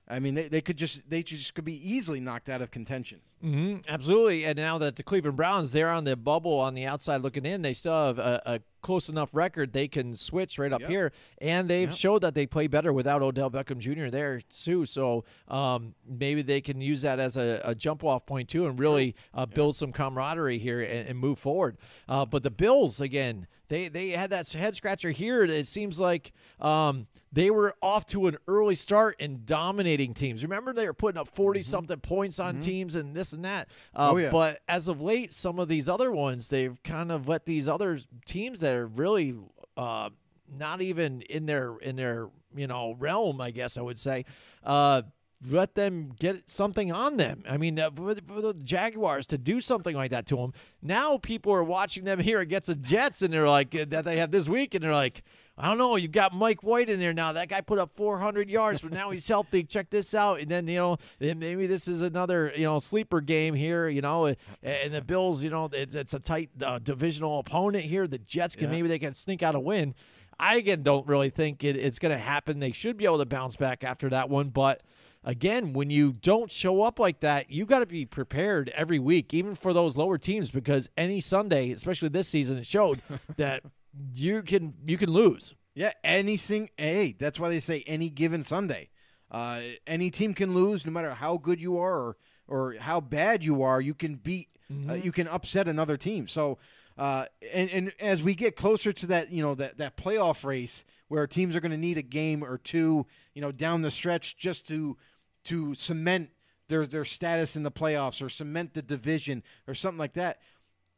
I 0.07 0.17
mean, 0.17 0.33
they, 0.33 0.47
they 0.47 0.61
could 0.61 0.77
just 0.77 1.07
they 1.11 1.21
just 1.21 1.53
could 1.53 1.63
be 1.65 1.75
easily 1.93 2.19
knocked 2.19 2.49
out 2.49 2.63
of 2.63 2.71
contention. 2.71 3.19
hmm 3.39 3.77
absolutely. 3.87 4.45
And 4.45 4.57
now 4.57 4.79
that 4.79 4.95
the 4.95 5.03
Cleveland 5.03 5.37
Browns, 5.37 5.69
they're 5.71 5.91
on 5.91 6.05
the 6.05 6.15
bubble 6.15 6.57
on 6.59 6.73
the 6.73 6.85
outside 6.87 7.21
looking 7.21 7.45
in, 7.45 7.61
they 7.61 7.73
still 7.73 8.07
have 8.07 8.17
a, 8.17 8.41
a 8.47 8.59
close 8.81 9.09
enough 9.09 9.33
record 9.33 9.73
they 9.73 9.87
can 9.87 10.15
switch 10.15 10.57
right 10.59 10.71
up 10.71 10.81
Yep. 10.81 10.89
here, 10.89 11.11
and 11.39 11.67
they've 11.69 11.93
showed 11.93 12.19
that 12.23 12.33
they 12.35 12.45
play 12.45 12.67
better 12.67 12.93
without 12.93 13.21
Odell 13.21 13.49
Beckham 13.51 13.79
Jr. 13.79 14.07
there 14.09 14.41
too. 14.49 14.85
So 14.85 15.23
um, 15.47 15.95
maybe 16.07 16.41
they 16.41 16.61
can 16.61 16.79
use 16.81 17.01
that 17.01 17.19
as 17.19 17.37
a, 17.37 17.61
a 17.63 17.75
jump 17.75 18.03
off 18.03 18.25
point 18.25 18.49
too, 18.49 18.67
and 18.67 18.79
really 18.79 19.15
uh, 19.33 19.45
build 19.45 19.75
some 19.75 19.91
camaraderie 19.91 20.59
here 20.59 20.81
and, 20.81 21.09
and 21.09 21.19
move 21.19 21.39
forward. 21.39 21.77
Uh, 22.07 22.25
but 22.25 22.43
the 22.43 22.51
Bills 22.51 23.01
again, 23.01 23.47
they 23.67 23.87
they 23.89 24.09
had 24.09 24.29
that 24.29 24.47
head 24.53 24.75
scratcher 24.75 25.11
here. 25.11 25.43
It 25.43 25.67
seems 25.67 25.99
like 25.99 26.31
um, 26.61 27.07
they 27.33 27.51
were 27.51 27.75
off 27.81 28.05
to 28.07 28.27
an 28.27 28.37
early 28.47 28.75
start 28.75 29.17
and 29.19 29.45
dominating 29.45 30.13
teams. 30.13 30.41
Remember, 30.43 30.71
they 30.71 30.85
were 30.85 30.93
putting 30.93 31.19
up 31.19 31.27
40 31.27 31.61
something 31.61 31.99
points 31.99 32.39
on 32.39 32.59
teams 32.61 32.95
and 32.95 33.13
this 33.13 33.33
and 33.33 33.43
that. 33.45 33.67
Uh, 33.93 34.11
Oh, 34.13 34.17
yeah. 34.17 34.29
But 34.31 34.61
as 34.69 34.87
of 34.87 35.01
late, 35.01 35.33
some 35.33 35.59
of 35.59 35.67
these 35.67 35.89
other 35.89 36.11
ones, 36.13 36.47
they've 36.47 36.81
kind 36.83 37.11
of 37.11 37.27
let 37.27 37.45
these 37.45 37.67
other 37.67 37.99
teams 38.25 38.61
that 38.67 38.75
are 38.75 38.87
really 38.87 39.35
uh, 39.77 40.09
not 40.57 40.81
even 40.81 41.21
in 41.21 41.45
their 41.45 41.77
in 41.77 41.95
their 41.95 42.27
you 42.55 42.67
know 42.67 42.95
realm, 42.99 43.39
I 43.41 43.51
guess 43.51 43.77
I 43.77 43.81
would 43.81 43.99
say. 43.99 44.25
Uh, 44.63 45.03
let 45.47 45.75
them 45.75 46.09
get 46.19 46.49
something 46.49 46.91
on 46.91 47.17
them. 47.17 47.43
I 47.47 47.57
mean, 47.57 47.79
uh, 47.79 47.91
for, 47.91 48.15
the- 48.15 48.23
for 48.23 48.41
the 48.41 48.55
Jaguars 48.55 49.27
to 49.27 49.37
do 49.37 49.61
something 49.61 49.95
like 49.95 50.09
that 50.09 50.25
to 50.27 50.35
them. 50.37 50.51
Now 50.81 51.17
people 51.19 51.53
are 51.53 51.63
watching 51.63 52.05
them 52.05 52.19
here 52.19 52.39
against 52.39 52.67
the 52.67 52.75
Jets, 52.75 53.21
and 53.21 53.31
they're 53.31 53.47
like 53.47 53.75
uh, 53.75 53.85
that 53.89 54.03
they 54.03 54.17
have 54.17 54.31
this 54.31 54.49
week, 54.49 54.73
and 54.73 54.83
they're 54.83 54.91
like, 54.93 55.21
I 55.57 55.67
don't 55.69 55.77
know. 55.79 55.95
You've 55.95 56.11
got 56.11 56.35
Mike 56.35 56.61
White 56.61 56.87
in 56.89 56.99
there 56.99 57.13
now. 57.13 57.33
That 57.33 57.49
guy 57.49 57.61
put 57.61 57.79
up 57.79 57.89
400 57.95 58.49
yards, 58.49 58.81
but 58.81 58.91
now 58.93 59.09
he's 59.09 59.27
healthy. 59.27 59.63
Check 59.63 59.89
this 59.89 60.13
out. 60.13 60.39
And 60.39 60.49
then 60.49 60.67
you 60.67 60.75
know, 60.75 60.97
then 61.19 61.39
maybe 61.39 61.65
this 61.65 61.87
is 61.87 62.01
another 62.01 62.51
you 62.55 62.65
know 62.65 62.77
sleeper 62.79 63.21
game 63.21 63.55
here. 63.55 63.87
You 63.89 64.01
know, 64.01 64.35
and 64.61 64.93
the 64.93 65.01
Bills. 65.01 65.43
You 65.43 65.49
know, 65.49 65.69
it's, 65.73 65.95
it's 65.95 66.13
a 66.13 66.19
tight 66.19 66.49
uh, 66.63 66.79
divisional 66.79 67.39
opponent 67.39 67.85
here. 67.85 68.05
The 68.07 68.19
Jets 68.19 68.55
can 68.55 68.65
Yeah. 68.65 68.75
maybe 68.75 68.87
they 68.87 68.99
can 68.99 69.13
sneak 69.15 69.41
out 69.41 69.55
a 69.55 69.59
win. 69.59 69.95
I 70.39 70.57
again 70.57 70.83
don't 70.83 71.07
really 71.07 71.31
think 71.31 71.63
it, 71.63 71.75
it's 71.75 71.97
going 71.97 72.11
to 72.11 72.19
happen. 72.21 72.59
They 72.59 72.71
should 72.71 72.95
be 72.95 73.05
able 73.05 73.17
to 73.17 73.25
bounce 73.25 73.55
back 73.55 73.83
after 73.83 74.07
that 74.09 74.29
one, 74.29 74.49
but 74.49 74.83
again, 75.23 75.73
when 75.73 75.89
you 75.89 76.13
don't 76.13 76.51
show 76.51 76.83
up 76.83 76.99
like 76.99 77.21
that, 77.21 77.49
you 77.49 77.65
got 77.65 77.79
to 77.79 77.87
be 77.87 78.05
prepared 78.05 78.69
every 78.75 78.99
week, 78.99 79.33
even 79.33 79.55
for 79.55 79.73
those 79.73 79.97
lower 79.97 80.19
teams, 80.19 80.51
because 80.51 80.91
any 80.95 81.19
Sunday, 81.19 81.71
especially 81.71 82.09
this 82.09 82.27
season, 82.27 82.57
it 82.59 82.67
showed 82.67 83.01
that 83.37 83.63
you 84.13 84.41
can 84.41 84.73
you 84.85 84.97
can 84.97 85.11
lose. 85.11 85.55
Yeah, 85.73 85.91
anything. 86.03 86.69
Hey, 86.77 87.15
that's 87.19 87.39
why 87.39 87.49
they 87.49 87.59
say 87.59 87.83
any 87.85 88.09
given 88.09 88.43
Sunday. 88.43 88.89
Uh, 89.29 89.61
any 89.85 90.09
team 90.09 90.33
can 90.33 90.53
lose, 90.53 90.85
no 90.85 90.91
matter 90.91 91.13
how 91.13 91.37
good 91.37 91.61
you 91.61 91.77
are 91.77 91.95
or 91.95 92.17
or 92.47 92.75
how 92.79 93.01
bad 93.01 93.43
you 93.43 93.61
are. 93.63 93.79
You 93.81 93.93
can 93.93 94.15
beat. 94.15 94.49
Uh, 94.89 94.93
you 94.95 95.13
can 95.13 95.27
upset 95.29 95.67
another 95.67 95.95
team. 95.95 96.27
So, 96.27 96.57
uh, 96.97 97.25
and 97.53 97.69
and 97.69 97.93
as 97.99 98.21
we 98.21 98.35
get 98.35 98.55
closer 98.55 98.91
to 98.91 99.05
that, 99.07 99.31
you 99.31 99.41
know 99.41 99.55
that 99.55 99.77
that 99.77 99.97
playoff 99.97 100.43
race 100.43 100.83
where 101.07 101.25
teams 101.27 101.55
are 101.55 101.61
going 101.61 101.71
to 101.71 101.77
need 101.77 101.97
a 101.97 102.01
game 102.01 102.43
or 102.43 102.57
two, 102.57 103.05
you 103.33 103.41
know, 103.41 103.51
down 103.51 103.81
the 103.81 103.91
stretch 103.91 104.37
just 104.37 104.67
to 104.67 104.97
to 105.45 105.73
cement 105.73 106.31
their 106.67 106.85
their 106.85 107.05
status 107.05 107.55
in 107.55 107.63
the 107.63 107.71
playoffs 107.71 108.21
or 108.21 108.29
cement 108.29 108.73
the 108.73 108.81
division 108.81 109.43
or 109.67 109.73
something 109.73 109.99
like 109.99 110.13
that. 110.13 110.41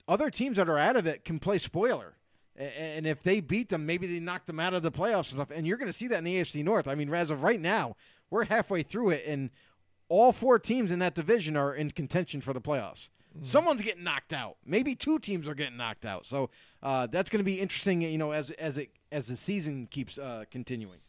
Other 0.08 0.32
teams 0.32 0.58
that 0.58 0.70
are 0.70 0.78
out 0.78 0.96
of 0.96 1.06
it 1.06 1.24
can 1.24 1.38
play 1.40 1.60
spoiler. 1.60 2.16
And 2.60 3.08
if 3.08 3.24
they 3.24 3.40
beat 3.40 3.70
them, 3.70 3.86
maybe 3.86 4.06
they 4.06 4.20
knock 4.20 4.46
them 4.46 4.60
out 4.60 4.74
of 4.74 4.84
the 4.84 4.92
playoffs 4.92 5.32
and 5.32 5.36
stuff. 5.36 5.50
And 5.50 5.66
you're 5.66 5.78
going 5.78 5.88
to 5.88 5.94
see 5.94 6.08
that 6.08 6.18
in 6.18 6.26
the 6.26 6.36
AFC 6.36 6.64
North. 6.64 6.88
I 6.88 6.96
mean, 6.96 7.14
as 7.14 7.30
of 7.30 7.42
right 7.42 7.60
now, 7.60 7.96
we're 8.30 8.44
halfway 8.46 8.84
through 8.84 9.12
it, 9.12 9.24
and 9.26 9.50
all 10.10 10.34
four 10.34 10.60
teams 10.60 10.92
in 10.92 11.00
that 11.00 11.16
division 11.16 11.56
are 11.56 11.74
in 11.74 11.92
contention 11.92 12.42
for 12.42 12.54
the 12.54 12.62
playoffs. 12.62 13.10
Someone's 13.44 13.82
getting 13.82 14.04
knocked 14.04 14.34
out. 14.34 14.58
Maybe 14.66 14.96
two 14.96 15.20
teams 15.20 15.48
are 15.48 15.54
getting 15.54 15.78
knocked 15.78 16.06
out. 16.06 16.26
So 16.26 16.50
uh, 16.84 17.08
that's 17.08 17.30
going 17.30 17.40
to 17.40 17.46
be 17.46 17.60
interesting. 17.60 18.02
You 18.02 18.18
know, 18.18 18.32
as 18.32 18.50
as 18.52 18.78
it 18.78 18.90
as 19.12 19.28
the 19.28 19.38
season 19.38 19.88
keeps 19.90 20.18
uh, 20.18 20.46
continuing. 20.52 21.00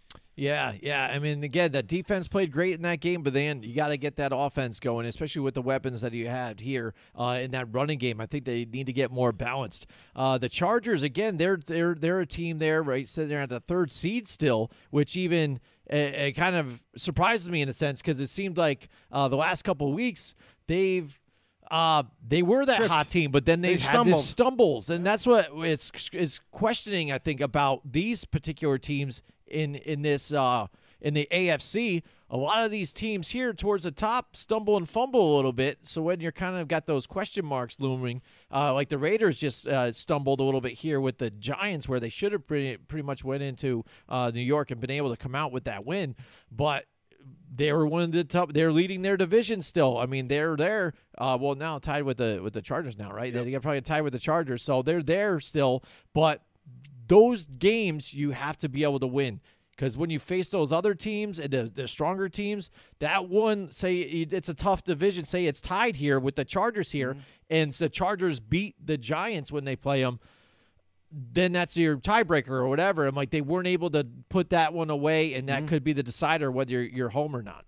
Yeah, 0.40 0.72
yeah. 0.80 1.04
I 1.04 1.18
mean, 1.18 1.44
again, 1.44 1.72
that 1.72 1.86
defense 1.86 2.26
played 2.26 2.50
great 2.50 2.72
in 2.72 2.80
that 2.82 3.00
game, 3.00 3.22
but 3.22 3.34
then 3.34 3.62
you 3.62 3.74
got 3.74 3.88
to 3.88 3.98
get 3.98 4.16
that 4.16 4.32
offense 4.34 4.80
going, 4.80 5.04
especially 5.04 5.42
with 5.42 5.52
the 5.52 5.60
weapons 5.60 6.00
that 6.00 6.14
you 6.14 6.28
had 6.28 6.60
here 6.60 6.94
uh, 7.14 7.38
in 7.42 7.50
that 7.50 7.66
running 7.74 7.98
game. 7.98 8.22
I 8.22 8.26
think 8.26 8.46
they 8.46 8.64
need 8.64 8.86
to 8.86 8.92
get 8.94 9.10
more 9.10 9.32
balanced. 9.32 9.86
Uh, 10.16 10.38
the 10.38 10.48
Chargers, 10.48 11.02
again, 11.02 11.36
they're 11.36 11.58
they're 11.58 11.94
they're 11.94 12.20
a 12.20 12.26
team 12.26 12.58
there, 12.58 12.82
right? 12.82 13.06
Sitting 13.06 13.28
there 13.28 13.40
at 13.40 13.50
the 13.50 13.60
third 13.60 13.92
seed 13.92 14.26
still, 14.26 14.70
which 14.88 15.14
even 15.14 15.60
uh, 15.92 15.96
it 15.96 16.32
kind 16.32 16.56
of 16.56 16.80
surprises 16.96 17.50
me 17.50 17.60
in 17.60 17.68
a 17.68 17.74
sense 17.74 18.00
because 18.00 18.18
it 18.18 18.28
seemed 18.28 18.56
like 18.56 18.88
uh, 19.12 19.28
the 19.28 19.36
last 19.36 19.62
couple 19.62 19.88
of 19.88 19.94
weeks 19.94 20.34
they've. 20.66 21.18
Uh, 21.70 22.02
they 22.26 22.42
were 22.42 22.66
that 22.66 22.78
Tripped. 22.78 22.90
hot 22.90 23.08
team, 23.08 23.30
but 23.30 23.46
then 23.46 23.60
They 23.60 23.76
they've 23.76 23.80
had 23.80 24.04
this 24.04 24.28
stumbles, 24.30 24.90
and 24.90 25.06
that's 25.06 25.24
what 25.24 25.50
is 25.64 25.92
is 26.12 26.40
questioning. 26.50 27.12
I 27.12 27.18
think 27.18 27.40
about 27.40 27.92
these 27.92 28.24
particular 28.24 28.76
teams 28.76 29.22
in 29.50 29.74
in 29.74 30.02
this 30.02 30.32
uh, 30.32 30.66
in 31.00 31.14
the 31.14 31.28
AFC. 31.30 32.02
A 32.32 32.36
lot 32.36 32.64
of 32.64 32.70
these 32.70 32.92
teams 32.92 33.30
here 33.30 33.52
towards 33.52 33.82
the 33.82 33.90
top 33.90 34.36
stumble 34.36 34.76
and 34.76 34.88
fumble 34.88 35.34
a 35.34 35.36
little 35.36 35.52
bit. 35.52 35.78
So 35.82 36.00
when 36.00 36.20
you're 36.20 36.30
kind 36.30 36.56
of 36.56 36.68
got 36.68 36.86
those 36.86 37.04
question 37.04 37.44
marks 37.44 37.80
looming, 37.80 38.22
uh, 38.52 38.72
like 38.72 38.88
the 38.88 38.98
Raiders 38.98 39.40
just 39.40 39.66
uh, 39.66 39.90
stumbled 39.90 40.38
a 40.38 40.44
little 40.44 40.60
bit 40.60 40.74
here 40.74 41.00
with 41.00 41.18
the 41.18 41.30
Giants, 41.30 41.88
where 41.88 41.98
they 41.98 42.08
should 42.08 42.30
have 42.30 42.46
pretty 42.46 42.76
pretty 42.76 43.02
much 43.02 43.24
went 43.24 43.42
into 43.42 43.84
uh, 44.08 44.30
New 44.32 44.42
York 44.42 44.70
and 44.70 44.80
been 44.80 44.90
able 44.90 45.10
to 45.10 45.16
come 45.16 45.34
out 45.34 45.50
with 45.50 45.64
that 45.64 45.84
win, 45.84 46.14
but 46.52 46.86
they 47.52 47.72
were 47.72 47.86
one 47.86 48.02
of 48.02 48.12
the 48.12 48.24
top. 48.24 48.52
They're 48.52 48.72
leading 48.72 49.02
their 49.02 49.16
division 49.16 49.62
still. 49.62 49.98
I 49.98 50.06
mean, 50.06 50.28
they're 50.28 50.56
there. 50.56 50.94
Uh, 51.18 51.36
well, 51.40 51.54
now 51.54 51.78
tied 51.78 52.04
with 52.04 52.18
the 52.18 52.40
with 52.42 52.52
the 52.52 52.62
Chargers 52.62 52.96
now, 52.96 53.12
right? 53.12 53.32
They 53.32 53.50
got 53.50 53.62
probably 53.62 53.80
tied 53.80 54.02
with 54.02 54.12
the 54.12 54.18
Chargers, 54.18 54.62
so 54.62 54.82
they're 54.82 55.02
there 55.02 55.40
still. 55.40 55.82
But 56.14 56.42
those 57.10 57.46
games 57.46 58.14
you 58.14 58.30
have 58.30 58.56
to 58.58 58.68
be 58.68 58.84
able 58.84 59.00
to 59.00 59.06
win 59.06 59.40
because 59.72 59.96
when 59.96 60.10
you 60.10 60.18
face 60.18 60.50
those 60.50 60.72
other 60.72 60.94
teams 60.94 61.38
and 61.38 61.50
the, 61.50 61.64
the 61.64 61.88
stronger 61.88 62.28
teams, 62.28 62.70
that 62.98 63.28
one 63.28 63.70
say 63.70 63.98
it's 63.98 64.48
a 64.48 64.54
tough 64.54 64.84
division. 64.84 65.24
Say 65.24 65.46
it's 65.46 65.60
tied 65.60 65.96
here 65.96 66.20
with 66.20 66.36
the 66.36 66.44
Chargers 66.44 66.92
here, 66.92 67.12
mm-hmm. 67.12 67.20
and 67.48 67.72
the 67.72 67.88
Chargers 67.88 68.40
beat 68.40 68.74
the 68.84 68.98
Giants 68.98 69.50
when 69.50 69.64
they 69.64 69.76
play 69.76 70.02
them 70.02 70.20
then 71.12 71.52
that's 71.52 71.76
your 71.76 71.96
tiebreaker 71.96 72.50
or 72.50 72.68
whatever. 72.68 73.06
I'm 73.06 73.14
like 73.14 73.30
they 73.30 73.40
weren't 73.40 73.66
able 73.66 73.90
to 73.90 74.06
put 74.28 74.50
that 74.50 74.72
one 74.72 74.90
away, 74.90 75.34
and 75.34 75.48
that 75.48 75.58
mm-hmm. 75.58 75.66
could 75.66 75.84
be 75.84 75.92
the 75.92 76.02
decider 76.02 76.50
whether 76.50 76.72
you're, 76.72 76.82
you're 76.82 77.08
home 77.08 77.34
or 77.34 77.42
not. 77.42 77.64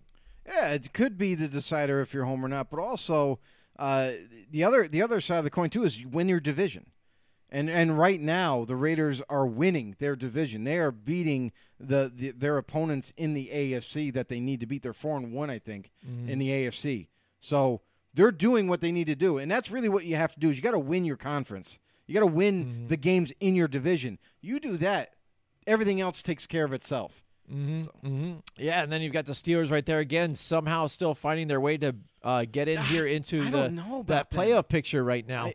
Yeah, 0.47 0.70
it 0.70 0.93
could 0.93 1.18
be 1.18 1.34
the 1.34 1.49
decider 1.49 2.01
if 2.01 2.14
you're 2.14 2.24
home 2.24 2.45
or 2.45 2.49
not, 2.49 2.70
but 2.70 2.78
also 2.78 3.40
uh, 3.78 4.12
the 4.51 4.64
other 4.64 4.86
the 4.86 5.03
other 5.03 5.20
side 5.20 5.38
of 5.38 5.45
the 5.45 5.51
coin 5.51 5.70
too 5.70 5.84
is 5.84 6.01
you 6.01 6.09
win 6.09 6.28
your 6.28 6.40
division. 6.40 6.86
And 7.55 7.69
and 7.69 7.99
right 7.99 8.19
now 8.19 8.65
the 8.65 8.75
Raiders 8.75 9.21
are 9.29 9.47
winning 9.47 9.95
their 9.99 10.17
division. 10.17 10.65
They 10.65 10.79
are 10.79 10.91
beating 10.91 11.53
the, 11.79 12.11
the 12.13 12.31
their 12.31 12.57
opponents 12.57 13.13
in 13.19 13.35
the 13.35 13.51
AFC 13.53 14.11
that 14.15 14.29
they 14.29 14.41
need 14.41 14.61
to 14.61 14.67
beat. 14.67 14.83
They're 14.83 14.95
four 14.95 15.19
and 15.19 15.33
one, 15.35 15.51
I 15.51 15.59
think, 15.59 15.91
in 16.27 16.39
the 16.39 16.49
AFC. 16.49 17.09
So 17.41 17.83
they're 18.15 18.33
doing 18.33 18.69
what 18.69 18.81
they 18.81 18.91
need 18.91 19.07
to 19.09 19.15
do, 19.15 19.37
and 19.37 19.51
that's 19.51 19.71
really 19.71 19.91
what 19.91 20.07
you 20.07 20.17
have 20.17 20.33
to 20.33 20.41
do. 20.41 20.49
Is 20.49 20.57
you 20.57 20.63
got 20.63 20.71
to 20.71 20.79
win 20.79 21.05
your 21.05 21.19
conference. 21.19 21.79
You 22.07 22.15
got 22.15 22.21
to 22.21 22.27
win 22.27 22.87
the 22.89 22.97
games 22.97 23.33
in 23.39 23.55
your 23.55 23.69
division. 23.69 24.19
You 24.41 24.59
do 24.59 24.79
that, 24.79 25.15
everything 25.67 26.01
else 26.01 26.23
takes 26.23 26.47
care 26.47 26.65
of 26.65 26.73
itself. 26.73 27.23
Mm-hmm. 27.53 28.37
Yeah, 28.57 28.83
and 28.83 28.91
then 28.91 29.03
you've 29.03 29.13
got 29.13 29.27
the 29.27 29.33
Steelers 29.35 29.71
right 29.71 29.85
there 29.85 29.99
again, 29.99 30.35
somehow 30.37 30.87
still 30.87 31.15
finding 31.15 31.49
their 31.49 31.61
way 31.61 31.77
to 31.79 31.95
uh, 32.23 32.47
get 32.51 32.69
in 32.69 32.81
here 32.85 33.07
into 33.07 33.43
I 33.43 33.51
the 33.51 34.05
that 34.07 34.31
playoff 34.31 34.69
picture 34.69 35.05
right 35.05 35.27
now. 35.27 35.53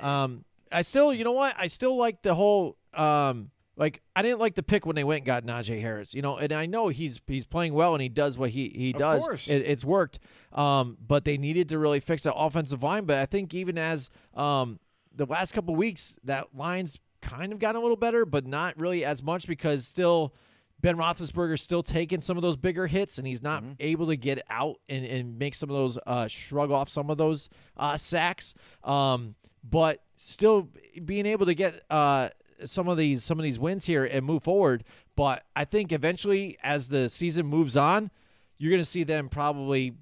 um, 0.00 0.44
I 0.74 0.82
still, 0.82 1.12
you 1.14 1.24
know 1.24 1.32
what? 1.32 1.54
I 1.58 1.68
still 1.68 1.96
like 1.96 2.22
the 2.22 2.34
whole. 2.34 2.76
Um, 2.92 3.50
like 3.76 4.02
I 4.14 4.22
didn't 4.22 4.38
like 4.38 4.54
the 4.54 4.62
pick 4.62 4.86
when 4.86 4.94
they 4.94 5.02
went 5.02 5.18
and 5.22 5.26
got 5.26 5.44
Najee 5.44 5.80
Harris, 5.80 6.14
you 6.14 6.22
know, 6.22 6.36
and 6.36 6.52
I 6.52 6.66
know 6.66 6.88
he's 6.88 7.20
he's 7.26 7.44
playing 7.44 7.74
well 7.74 7.92
and 7.94 8.00
he 8.02 8.08
does 8.08 8.38
what 8.38 8.50
he 8.50 8.68
he 8.68 8.92
Of 8.92 8.98
does. 8.98 9.22
course. 9.24 9.48
It, 9.48 9.62
it's 9.66 9.84
worked, 9.84 10.20
um, 10.52 10.96
but 11.04 11.24
they 11.24 11.36
needed 11.38 11.68
to 11.70 11.78
really 11.78 11.98
fix 11.98 12.22
the 12.22 12.32
offensive 12.34 12.82
line. 12.84 13.04
But 13.04 13.16
I 13.18 13.26
think 13.26 13.52
even 13.52 13.76
as 13.76 14.10
um, 14.34 14.78
the 15.12 15.26
last 15.26 15.52
couple 15.54 15.74
weeks, 15.74 16.16
that 16.22 16.54
line's 16.54 17.00
kind 17.20 17.52
of 17.52 17.58
gotten 17.58 17.80
a 17.80 17.82
little 17.82 17.96
better, 17.96 18.24
but 18.24 18.46
not 18.46 18.78
really 18.78 19.04
as 19.04 19.24
much 19.24 19.48
because 19.48 19.84
still 19.86 20.34
Ben 20.80 20.96
Roethlisberger's 20.96 21.62
still 21.62 21.82
taking 21.82 22.20
some 22.20 22.36
of 22.36 22.42
those 22.44 22.56
bigger 22.56 22.86
hits, 22.86 23.18
and 23.18 23.26
he's 23.26 23.42
not 23.42 23.62
Mm-hmm. 23.64 23.72
able 23.80 24.06
to 24.06 24.16
get 24.16 24.40
out 24.50 24.76
and, 24.88 25.04
and 25.04 25.36
make 25.36 25.54
some 25.56 25.68
of 25.70 25.74
those 25.74 25.98
uh, 26.06 26.28
shrug 26.28 26.70
off 26.70 26.88
some 26.88 27.10
of 27.10 27.18
those 27.18 27.48
uh, 27.76 27.96
sacks. 27.96 28.54
Um, 28.84 29.34
but 29.68 30.02
still 30.16 30.68
being 31.04 31.26
able 31.26 31.46
to 31.46 31.54
get 31.54 31.82
uh, 31.90 32.28
some 32.64 32.88
of 32.88 32.96
these 32.96 33.24
some 33.24 33.38
of 33.38 33.42
these 33.42 33.58
wins 33.58 33.86
here 33.86 34.04
and 34.04 34.24
move 34.24 34.42
forward. 34.42 34.84
But 35.16 35.44
I 35.56 35.64
think 35.64 35.92
eventually, 35.92 36.58
as 36.62 36.88
the 36.88 37.08
season 37.08 37.46
moves 37.46 37.76
on, 37.76 38.10
you're 38.58 38.70
going 38.70 38.82
to 38.82 38.84
see 38.84 39.04
them 39.04 39.28
probably 39.28 39.94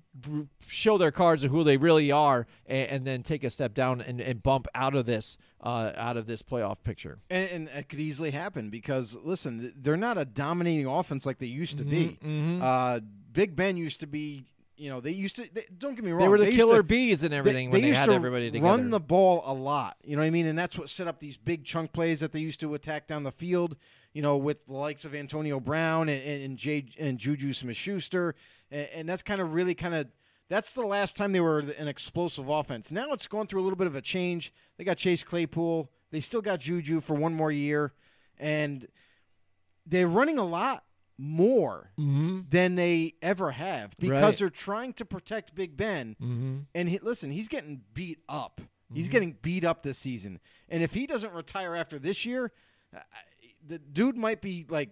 show 0.67 0.99
their 0.99 1.11
cards 1.11 1.43
of 1.45 1.51
who 1.51 1.65
they 1.65 1.77
really 1.79 2.13
are, 2.13 2.47
and, 2.67 2.89
and 2.89 3.07
then 3.07 3.23
take 3.23 3.45
a 3.45 3.51
step 3.51 3.73
down 3.75 4.01
and, 4.03 4.21
and 4.21 4.43
bump 4.43 4.67
out 4.75 4.95
of 4.95 5.07
this 5.07 5.39
uh, 5.63 5.93
out 5.97 6.17
of 6.17 6.27
this 6.27 6.43
playoff 6.43 6.83
picture. 6.83 7.19
And, 7.31 7.51
and 7.51 7.69
it 7.69 7.89
could 7.89 8.01
easily 8.01 8.31
happen 8.31 8.69
because 8.71 9.17
listen, 9.23 9.73
they're 9.77 9.97
not 9.97 10.19
a 10.19 10.25
dominating 10.25 10.87
offense 10.87 11.25
like 11.25 11.39
they 11.39 11.47
used 11.47 11.79
to 11.79 11.85
be. 11.85 12.19
Mm-hmm, 12.23 12.63
Uh, 12.63 13.01
Big 13.33 13.57
Ben 13.57 13.79
used 13.79 14.01
to 14.01 14.07
be, 14.07 14.45
you 14.77 14.89
know, 14.91 15.01
they 15.01 15.11
used 15.11 15.37
to. 15.37 15.49
They, 15.53 15.67
don't 15.79 15.95
get 15.95 16.05
me 16.05 16.11
wrong, 16.13 16.21
They 16.21 16.29
were 16.29 16.39
the 16.39 16.47
used 16.47 16.57
killer 16.57 16.79
to- 16.79 16.83
bees 16.83 17.23
and 17.23 17.33
everything 17.33 17.71
they, 17.71 17.73
when 17.73 17.83
they 17.83 17.89
used 17.89 18.01
had 18.01 18.07
to 18.07 18.15
everybody 18.15 18.51
together. 18.51 18.67
Run 18.67 18.91
the 18.91 19.01
ball 19.01 19.43
a 19.45 19.53
lot, 19.53 19.97
you 20.05 20.17
know 20.17 20.23
what 20.23 20.27
I 20.27 20.31
mean, 20.31 20.47
and 20.47 20.59
that's 20.59 20.79
what 20.79 20.89
set 20.89 21.07
up 21.07 21.21
these 21.21 21.37
big 21.37 21.65
chunk 21.65 21.93
plays 21.93 22.21
that 22.21 22.33
they 22.33 22.41
used 22.41 22.61
to 22.61 22.75
attack 22.75 23.07
down 23.07 23.23
the 23.23 23.33
field. 23.33 23.77
You 24.13 24.21
know, 24.21 24.37
with 24.37 24.67
the 24.67 24.75
likes 24.75 25.05
of 25.07 25.15
Antonio 25.15 25.59
Brown 25.59 26.09
and 26.09 26.23
and, 26.23 26.43
and, 26.45 26.57
Jay, 26.59 26.85
and 26.99 27.19
Juju 27.19 27.53
Smith-Schuster, 27.53 28.35
and, 28.71 28.89
and 28.95 29.09
that's 29.09 29.23
kind 29.23 29.41
of 29.41 29.55
really 29.55 29.75
kind 29.75 29.95
of. 29.95 30.09
That's 30.49 30.75
the 30.75 30.83
last 30.83 31.17
time 31.17 31.33
they 31.33 31.41
were 31.41 31.61
an 31.61 31.89
explosive 31.89 32.51
offense. 32.51 32.91
Now 32.91 33.13
it's 33.13 33.27
going 33.27 33.47
through 33.47 33.61
a 33.61 33.65
little 33.65 33.79
bit 33.79 33.87
of 33.87 33.97
a 33.97 34.03
change. 34.03 34.53
They 34.77 34.85
got 34.85 34.99
Chase 34.99 35.25
Claypool. 35.25 35.91
They 36.11 36.21
still 36.21 36.43
got 36.43 36.61
Juju 36.61 37.01
for 37.01 37.15
one 37.15 37.33
more 37.33 37.51
year, 37.51 37.95
and 38.39 38.87
they're 39.87 40.07
running 40.07 40.37
a 40.37 40.45
lot 40.45 40.85
more 41.19 41.93
than 41.97 42.75
they 42.75 43.15
ever 43.23 43.51
have 43.53 43.97
because 43.99 44.13
Mm-hmm. 44.17 44.25
Right. 44.25 44.39
they're 44.39 44.51
trying 44.51 44.93
to 44.95 45.05
protect 45.05 45.55
Big 45.55 45.77
Ben. 45.77 46.17
Mm-hmm. 46.21 46.57
And 46.75 46.89
he, 46.89 46.99
listen, 46.99 47.31
he's 47.31 47.49
getting 47.49 47.83
beat 47.95 48.19
up. 48.29 48.61
He's 48.95 49.09
getting 49.09 49.39
beat 49.41 49.65
up 49.65 49.83
this 49.83 49.97
season. 49.97 50.39
And 50.69 50.83
if 50.83 50.93
he 50.93 51.07
doesn't 51.07 51.33
retire 51.33 51.75
after 51.75 51.99
this 51.99 52.27
year, 52.27 52.53
the 53.67 53.79
dude 53.79 54.19
might 54.19 54.43
be 54.43 54.67
like, 54.69 54.91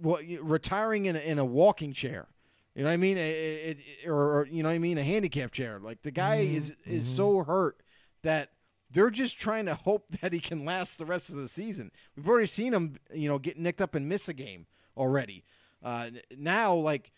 well, 0.00 0.20
retiring 0.40 1.06
in 1.06 1.16
a, 1.16 1.18
in 1.18 1.38
a 1.40 1.44
walking 1.44 1.92
chair. 1.92 2.28
You 2.76 2.82
know 2.82 2.88
what 2.90 2.94
I 2.94 2.98
mean? 2.98 3.16
It, 3.18 3.78
it- 4.04 4.08
or, 4.08 4.40
or, 4.40 4.46
you 4.50 4.62
know 4.62 4.68
what 4.68 4.74
I 4.76 4.78
mean? 4.78 4.98
A 4.98 5.02
handicap 5.04 5.50
chair. 5.52 5.80
Like 5.80 6.02
the 6.02 6.10
guy 6.12 6.36
is 6.36 6.74
is 6.86 7.06
so 7.06 7.42
hurt 7.42 7.80
that 8.22 8.50
they're 8.90 9.10
just 9.10 9.38
trying 9.38 9.66
to 9.66 9.74
hope 9.74 10.06
that 10.20 10.32
he 10.32 10.38
can 10.40 10.64
last 10.64 10.98
the 10.98 11.06
rest 11.06 11.30
of 11.30 11.36
the 11.36 11.48
season. 11.48 11.90
We've 12.16 12.28
already 12.28 12.46
seen 12.46 12.72
him, 12.72 12.96
you 13.12 13.28
know, 13.28 13.38
get 13.38 13.58
nicked 13.58 13.80
up 13.80 13.94
and 13.94 14.08
miss 14.08 14.28
a 14.28 14.34
game 14.34 14.66
already. 14.96 15.44
Uh, 15.82 16.10
now, 16.36 16.74
like 16.74 17.12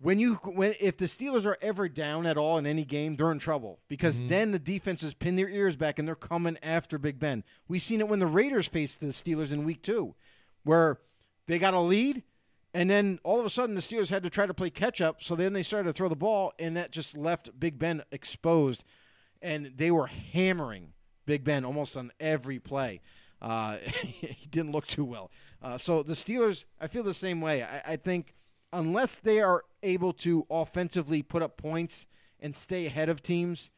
when 0.00 0.18
you 0.18 0.34
when 0.44 0.74
if 0.80 0.96
the 0.96 1.06
Steelers 1.06 1.44
are 1.44 1.58
ever 1.60 1.88
down 1.88 2.26
at 2.26 2.36
all 2.36 2.58
in 2.58 2.66
any 2.66 2.84
game, 2.84 3.16
they're 3.16 3.32
in 3.32 3.38
trouble 3.38 3.80
because 3.88 4.20
then 4.22 4.52
the 4.52 4.58
defenses 4.58 5.14
pin 5.14 5.36
their 5.36 5.48
ears 5.48 5.76
back 5.76 5.98
and 5.98 6.06
they're 6.06 6.14
coming 6.14 6.56
after 6.62 6.98
Big 6.98 7.18
Ben. 7.18 7.44
We've 7.66 7.82
seen 7.82 8.00
it 8.00 8.08
when 8.08 8.20
the 8.20 8.26
Raiders 8.26 8.68
faced 8.68 9.00
the 9.00 9.06
Steelers 9.08 9.52
in 9.52 9.64
Week 9.64 9.82
Two, 9.82 10.14
where 10.64 10.98
they 11.46 11.58
got 11.58 11.74
a 11.74 11.80
lead. 11.80 12.22
And 12.74 12.88
then 12.90 13.18
all 13.24 13.40
of 13.40 13.46
a 13.46 13.50
sudden, 13.50 13.74
the 13.74 13.80
Steelers 13.80 14.10
had 14.10 14.22
to 14.24 14.30
try 14.30 14.46
to 14.46 14.52
play 14.52 14.68
catch 14.68 15.00
up. 15.00 15.22
So 15.22 15.34
then 15.34 15.54
they 15.54 15.62
started 15.62 15.88
to 15.88 15.92
throw 15.94 16.08
the 16.08 16.14
ball, 16.14 16.52
and 16.58 16.76
that 16.76 16.92
just 16.92 17.16
left 17.16 17.58
Big 17.58 17.78
Ben 17.78 18.02
exposed. 18.12 18.84
And 19.40 19.72
they 19.76 19.90
were 19.90 20.06
hammering 20.06 20.92
Big 21.24 21.44
Ben 21.44 21.64
almost 21.64 21.96
on 21.96 22.12
every 22.20 22.58
play. 22.58 23.00
Uh, 23.40 23.78
he 24.02 24.46
didn't 24.50 24.72
look 24.72 24.86
too 24.86 25.04
well. 25.04 25.30
Uh, 25.62 25.78
so 25.78 26.02
the 26.02 26.14
Steelers, 26.14 26.64
I 26.80 26.86
feel 26.86 27.02
the 27.02 27.14
same 27.14 27.40
way. 27.40 27.62
I, 27.62 27.92
I 27.92 27.96
think 27.96 28.34
unless 28.72 29.16
they 29.16 29.40
are 29.40 29.64
able 29.82 30.12
to 30.12 30.46
offensively 30.50 31.22
put 31.22 31.42
up 31.42 31.56
points 31.56 32.06
and 32.40 32.54
stay 32.54 32.86
ahead 32.86 33.08
of 33.08 33.22
teams, 33.22 33.70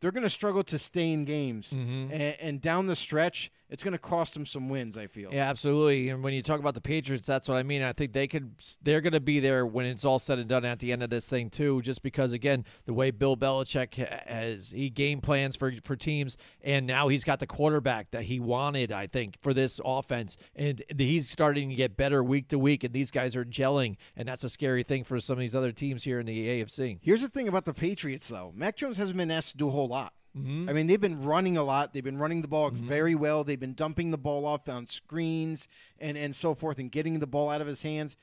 they're 0.00 0.12
going 0.12 0.22
to 0.22 0.30
struggle 0.30 0.62
to 0.64 0.78
stay 0.78 1.12
in 1.12 1.24
games. 1.24 1.72
And, 2.12 2.12
and 2.12 2.60
down 2.60 2.86
the 2.86 2.96
stretch, 2.96 3.50
it's 3.68 3.82
going 3.82 3.92
to 3.92 3.98
cost 3.98 4.34
them 4.34 4.46
some 4.46 4.68
wins. 4.68 4.96
I 4.96 5.06
feel. 5.06 5.32
Yeah, 5.32 5.48
absolutely. 5.48 6.08
And 6.08 6.22
when 6.22 6.34
you 6.34 6.42
talk 6.42 6.60
about 6.60 6.74
the 6.74 6.80
Patriots, 6.80 7.26
that's 7.26 7.48
what 7.48 7.56
I 7.56 7.62
mean. 7.62 7.82
I 7.82 7.92
think 7.92 8.12
they 8.12 8.26
could 8.26 8.54
they're 8.82 9.00
going 9.00 9.12
to 9.12 9.20
be 9.20 9.40
there 9.40 9.66
when 9.66 9.86
it's 9.86 10.04
all 10.04 10.18
said 10.18 10.38
and 10.38 10.48
done 10.48 10.64
at 10.64 10.78
the 10.78 10.92
end 10.92 11.02
of 11.02 11.10
this 11.10 11.28
thing 11.28 11.50
too 11.50 11.82
just 11.82 12.02
because 12.02 12.32
again, 12.32 12.64
the 12.84 12.94
way 12.94 13.10
Bill 13.10 13.36
Belichick 13.36 13.94
has 14.26 14.70
he 14.70 14.90
game 14.90 15.20
plans 15.20 15.56
for 15.56 15.72
for 15.84 15.96
teams 15.96 16.36
and 16.62 16.86
now 16.86 17.08
he's 17.08 17.24
got 17.24 17.40
the 17.40 17.46
quarterback 17.46 18.10
that 18.12 18.24
he 18.24 18.40
wanted, 18.40 18.92
I 18.92 19.06
think, 19.06 19.40
for 19.40 19.52
this 19.52 19.80
offense 19.84 20.36
and 20.54 20.82
he's 20.96 21.28
starting 21.28 21.68
to 21.68 21.74
get 21.74 21.96
better 21.96 22.22
week 22.22 22.48
to 22.48 22.58
week 22.58 22.84
and 22.84 22.94
these 22.94 23.10
guys 23.10 23.36
are 23.36 23.44
gelling 23.44 23.96
and 24.16 24.28
that's 24.28 24.44
a 24.44 24.48
scary 24.48 24.82
thing 24.82 25.04
for 25.04 25.18
some 25.20 25.34
of 25.34 25.40
these 25.40 25.56
other 25.56 25.72
teams 25.72 26.04
here 26.04 26.20
in 26.20 26.26
the 26.26 26.46
AFC. 26.46 26.98
Here's 27.02 27.22
the 27.22 27.28
thing 27.28 27.48
about 27.48 27.64
the 27.64 27.74
Patriots, 27.74 28.28
though. 28.28 28.52
Mac 28.54 28.76
Jones 28.76 28.96
hasn't 28.96 29.16
been 29.16 29.30
asked 29.30 29.52
to 29.52 29.56
do 29.56 29.68
a 29.68 29.70
whole 29.70 29.88
lot. 29.88 30.12
Mm-hmm. 30.36 30.68
I 30.68 30.72
mean, 30.72 30.86
they've 30.86 31.00
been 31.00 31.24
running 31.24 31.56
a 31.56 31.62
lot. 31.62 31.92
They've 31.92 32.04
been 32.04 32.18
running 32.18 32.42
the 32.42 32.48
ball 32.48 32.70
very 32.70 33.14
well. 33.14 33.42
They've 33.42 33.58
been 33.58 33.74
dumping 33.74 34.10
the 34.10 34.18
ball 34.18 34.44
off 34.44 34.68
on 34.68 34.86
screens 34.86 35.66
and, 35.98 36.16
and 36.16 36.36
so 36.36 36.54
forth 36.54 36.78
and 36.78 36.90
getting 36.90 37.20
the 37.20 37.26
ball 37.26 37.48
out 37.48 37.60
of 37.60 37.66
his 37.66 37.82
hands. 37.82 38.16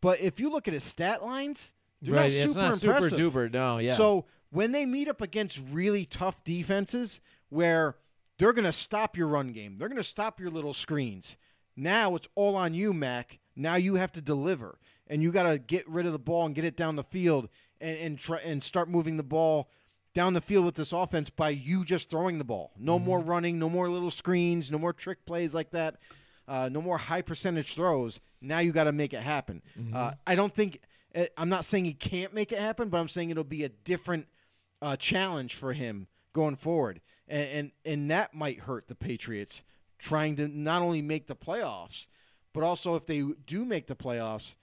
But 0.00 0.20
if 0.20 0.38
you 0.38 0.50
look 0.50 0.68
at 0.68 0.74
his 0.74 0.84
stat 0.84 1.22
lines, 1.22 1.72
they're 2.02 2.14
right, 2.14 2.30
not 2.30 2.30
it's 2.30 2.52
super 2.52 2.66
not 2.66 2.76
super 2.76 2.92
impressive. 2.96 3.18
duper. 3.18 3.52
No, 3.52 3.78
yeah. 3.78 3.94
So 3.94 4.26
when 4.50 4.72
they 4.72 4.84
meet 4.84 5.08
up 5.08 5.22
against 5.22 5.60
really 5.70 6.04
tough 6.04 6.44
defenses 6.44 7.20
where 7.48 7.96
they're 8.38 8.52
going 8.52 8.66
to 8.66 8.72
stop 8.72 9.16
your 9.16 9.28
run 9.28 9.52
game, 9.52 9.78
they're 9.78 9.88
going 9.88 9.96
to 9.96 10.02
stop 10.02 10.38
your 10.38 10.50
little 10.50 10.74
screens. 10.74 11.38
Now 11.76 12.14
it's 12.14 12.28
all 12.34 12.56
on 12.56 12.74
you, 12.74 12.92
Mac. 12.92 13.38
Now 13.56 13.76
you 13.76 13.94
have 13.94 14.12
to 14.12 14.20
deliver, 14.20 14.78
and 15.06 15.22
you 15.22 15.32
got 15.32 15.50
to 15.50 15.58
get 15.58 15.88
rid 15.88 16.06
of 16.06 16.12
the 16.12 16.18
ball 16.18 16.44
and 16.44 16.54
get 16.54 16.64
it 16.64 16.76
down 16.76 16.96
the 16.96 17.04
field 17.04 17.48
and 17.80 17.96
and 17.98 18.18
try 18.18 18.38
and 18.38 18.62
start 18.62 18.88
moving 18.88 19.16
the 19.16 19.22
ball 19.22 19.70
down 20.14 20.32
the 20.32 20.40
field 20.40 20.64
with 20.64 20.76
this 20.76 20.92
offense 20.92 21.28
by 21.28 21.50
you 21.50 21.84
just 21.84 22.08
throwing 22.08 22.38
the 22.38 22.44
ball. 22.44 22.72
No 22.78 22.98
more 22.98 23.20
running, 23.20 23.58
no 23.58 23.68
more 23.68 23.90
little 23.90 24.10
screens, 24.10 24.70
no 24.70 24.78
more 24.78 24.92
trick 24.92 25.26
plays 25.26 25.52
like 25.54 25.70
that, 25.72 25.96
uh, 26.46 26.68
no 26.72 26.80
more 26.80 26.98
high 26.98 27.22
percentage 27.22 27.74
throws. 27.74 28.20
Now 28.40 28.60
you 28.60 28.72
got 28.72 28.84
to 28.84 28.92
make 28.92 29.12
it 29.12 29.22
happen. 29.22 29.62
Uh, 29.92 30.12
I 30.26 30.34
don't 30.36 30.54
think 30.54 30.80
eh, 31.14 31.26
I'm 31.36 31.48
not 31.48 31.64
saying 31.64 31.84
he 31.84 31.94
can't 31.94 32.32
make 32.32 32.52
it 32.52 32.58
happen, 32.58 32.88
but 32.88 32.98
I'm 32.98 33.08
saying 33.08 33.30
it'll 33.30 33.44
be 33.44 33.64
a 33.64 33.68
different 33.68 34.28
uh, 34.80 34.96
challenge 34.96 35.54
for 35.54 35.72
him 35.72 36.06
going 36.32 36.56
forward, 36.56 37.00
and, 37.26 37.48
and 37.48 37.72
and 37.84 38.10
that 38.10 38.34
might 38.34 38.60
hurt 38.60 38.86
the 38.88 38.94
Patriots 38.94 39.64
trying 39.98 40.36
to 40.36 40.46
not 40.46 40.82
only 40.82 41.00
make 41.00 41.26
the 41.26 41.36
playoffs, 41.36 42.06
but 42.52 42.62
also 42.62 42.94
if 42.94 43.06
they 43.06 43.22
do 43.46 43.64
make 43.64 43.86
the 43.86 43.96
playoffs, 43.96 44.56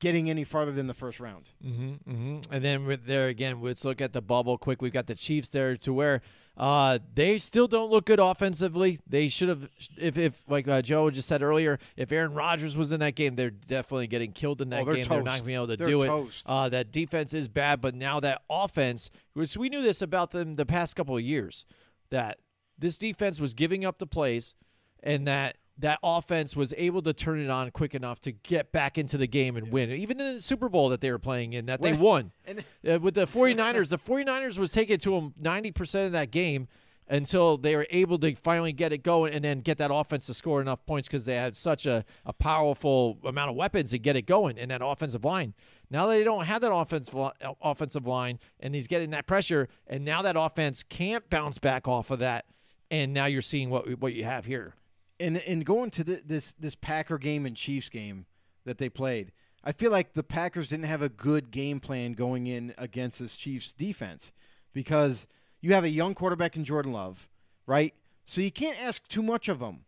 getting 0.00 0.30
any 0.30 0.44
farther 0.44 0.72
than 0.72 0.86
the 0.86 0.94
first 0.94 1.18
round. 1.20 1.48
hmm 1.62 1.94
hmm 2.06 2.38
And 2.50 2.64
then 2.64 2.84
with 2.84 3.06
there 3.06 3.28
again, 3.28 3.60
let's 3.60 3.84
look 3.84 4.00
at 4.00 4.12
the 4.12 4.22
bubble 4.22 4.56
quick. 4.58 4.80
We've 4.82 4.92
got 4.92 5.06
the 5.06 5.14
Chiefs 5.14 5.48
there 5.48 5.76
to 5.78 5.92
where 5.92 6.20
uh, 6.56 6.98
they 7.14 7.38
still 7.38 7.68
don't 7.68 7.88
look 7.90 8.06
good 8.06 8.18
offensively. 8.18 8.98
They 9.06 9.28
should 9.28 9.48
have, 9.48 9.68
if, 9.96 10.18
if 10.18 10.42
like 10.48 10.66
uh, 10.66 10.82
Joe 10.82 11.08
just 11.10 11.28
said 11.28 11.42
earlier, 11.42 11.78
if 11.96 12.10
Aaron 12.10 12.34
Rodgers 12.34 12.76
was 12.76 12.90
in 12.90 12.98
that 13.00 13.14
game, 13.14 13.36
they're 13.36 13.50
definitely 13.50 14.08
getting 14.08 14.32
killed 14.32 14.60
in 14.60 14.70
that 14.70 14.82
Oh, 14.82 14.84
they're 14.84 14.94
game. 14.96 15.04
They're 15.04 15.18
not 15.22 15.24
going 15.24 15.40
to 15.40 15.46
be 15.46 15.54
able 15.54 15.68
to 15.68 15.76
They're 15.76 15.86
do 15.86 16.04
toast. 16.04 16.44
it. 16.46 16.50
Uh, 16.50 16.68
that 16.68 16.90
defense 16.90 17.32
is 17.32 17.48
bad, 17.48 17.80
but 17.80 17.94
now 17.94 18.18
that 18.20 18.42
offense, 18.50 19.08
which 19.34 19.56
we 19.56 19.68
knew 19.68 19.82
this 19.82 20.02
about 20.02 20.32
them 20.32 20.54
the 20.54 20.66
past 20.66 20.96
couple 20.96 21.16
of 21.16 21.22
years, 21.22 21.64
that 22.10 22.38
this 22.76 22.98
defense 22.98 23.40
was 23.40 23.54
giving 23.54 23.84
up 23.84 23.98
the 24.00 24.06
plays, 24.06 24.54
and 25.02 25.28
that 25.28 25.58
that 25.78 25.98
offense 26.02 26.56
was 26.56 26.74
able 26.76 27.02
to 27.02 27.12
turn 27.12 27.38
it 27.40 27.48
on 27.50 27.70
quick 27.70 27.94
enough 27.94 28.20
to 28.22 28.32
get 28.32 28.72
back 28.72 28.98
into 28.98 29.16
the 29.16 29.26
game 29.28 29.56
and 29.56 29.70
win. 29.70 29.90
Even 29.92 30.20
in 30.20 30.34
the 30.34 30.40
Super 30.40 30.68
Bowl 30.68 30.88
that 30.88 31.00
they 31.00 31.10
were 31.10 31.18
playing 31.20 31.52
in, 31.52 31.66
that 31.66 31.80
they 31.80 31.92
won. 31.92 32.32
and- 32.46 32.64
Uh, 32.88 32.98
with 33.00 33.14
the 33.14 33.26
49ers, 33.26 33.88
the 33.88 33.98
49ers 33.98 34.58
was 34.58 34.72
taking 34.72 34.98
to 34.98 35.10
them 35.12 35.34
90% 35.40 36.06
of 36.06 36.12
that 36.12 36.30
game 36.30 36.66
until 37.10 37.56
they 37.56 37.74
were 37.74 37.86
able 37.90 38.18
to 38.18 38.34
finally 38.34 38.72
get 38.72 38.92
it 38.92 39.02
going 39.02 39.32
and 39.32 39.42
then 39.42 39.60
get 39.60 39.78
that 39.78 39.90
offense 39.92 40.26
to 40.26 40.34
score 40.34 40.60
enough 40.60 40.84
points 40.84 41.08
because 41.08 41.24
they 41.24 41.36
had 41.36 41.56
such 41.56 41.86
a, 41.86 42.04
a 42.26 42.32
powerful 42.34 43.16
amount 43.24 43.48
of 43.48 43.56
weapons 43.56 43.92
to 43.92 43.98
get 43.98 44.14
it 44.16 44.22
going 44.26 44.58
in 44.58 44.68
that 44.68 44.82
offensive 44.84 45.24
line. 45.24 45.54
Now 45.90 46.06
they 46.06 46.22
don't 46.22 46.44
have 46.44 46.60
that 46.60 46.72
offensive 46.72 47.14
li- 47.14 47.30
offensive 47.62 48.06
line 48.06 48.38
and 48.60 48.74
he's 48.74 48.86
getting 48.86 49.10
that 49.12 49.26
pressure 49.26 49.68
and 49.86 50.04
now 50.04 50.20
that 50.20 50.36
offense 50.36 50.82
can't 50.82 51.30
bounce 51.30 51.58
back 51.58 51.88
off 51.88 52.10
of 52.10 52.18
that 52.18 52.44
and 52.90 53.14
now 53.14 53.24
you're 53.24 53.40
seeing 53.42 53.70
what 53.70 53.88
what 54.00 54.12
you 54.12 54.24
have 54.24 54.44
here. 54.44 54.74
And 55.20 55.38
and 55.38 55.64
going 55.64 55.90
to 55.90 56.04
the, 56.04 56.22
this 56.24 56.52
this 56.52 56.74
Packer 56.74 57.18
game 57.18 57.44
and 57.46 57.56
Chiefs 57.56 57.88
game 57.88 58.26
that 58.64 58.78
they 58.78 58.88
played, 58.88 59.32
I 59.64 59.72
feel 59.72 59.90
like 59.90 60.14
the 60.14 60.22
Packers 60.22 60.68
didn't 60.68 60.86
have 60.86 61.02
a 61.02 61.08
good 61.08 61.50
game 61.50 61.80
plan 61.80 62.12
going 62.12 62.46
in 62.46 62.74
against 62.78 63.18
this 63.18 63.36
Chiefs 63.36 63.74
defense 63.74 64.32
because 64.72 65.26
you 65.60 65.74
have 65.74 65.84
a 65.84 65.90
young 65.90 66.14
quarterback 66.14 66.56
in 66.56 66.64
Jordan 66.64 66.92
Love, 66.92 67.28
right? 67.66 67.94
So 68.26 68.40
you 68.40 68.52
can't 68.52 68.80
ask 68.82 69.06
too 69.08 69.22
much 69.22 69.48
of 69.48 69.58
them. 69.58 69.84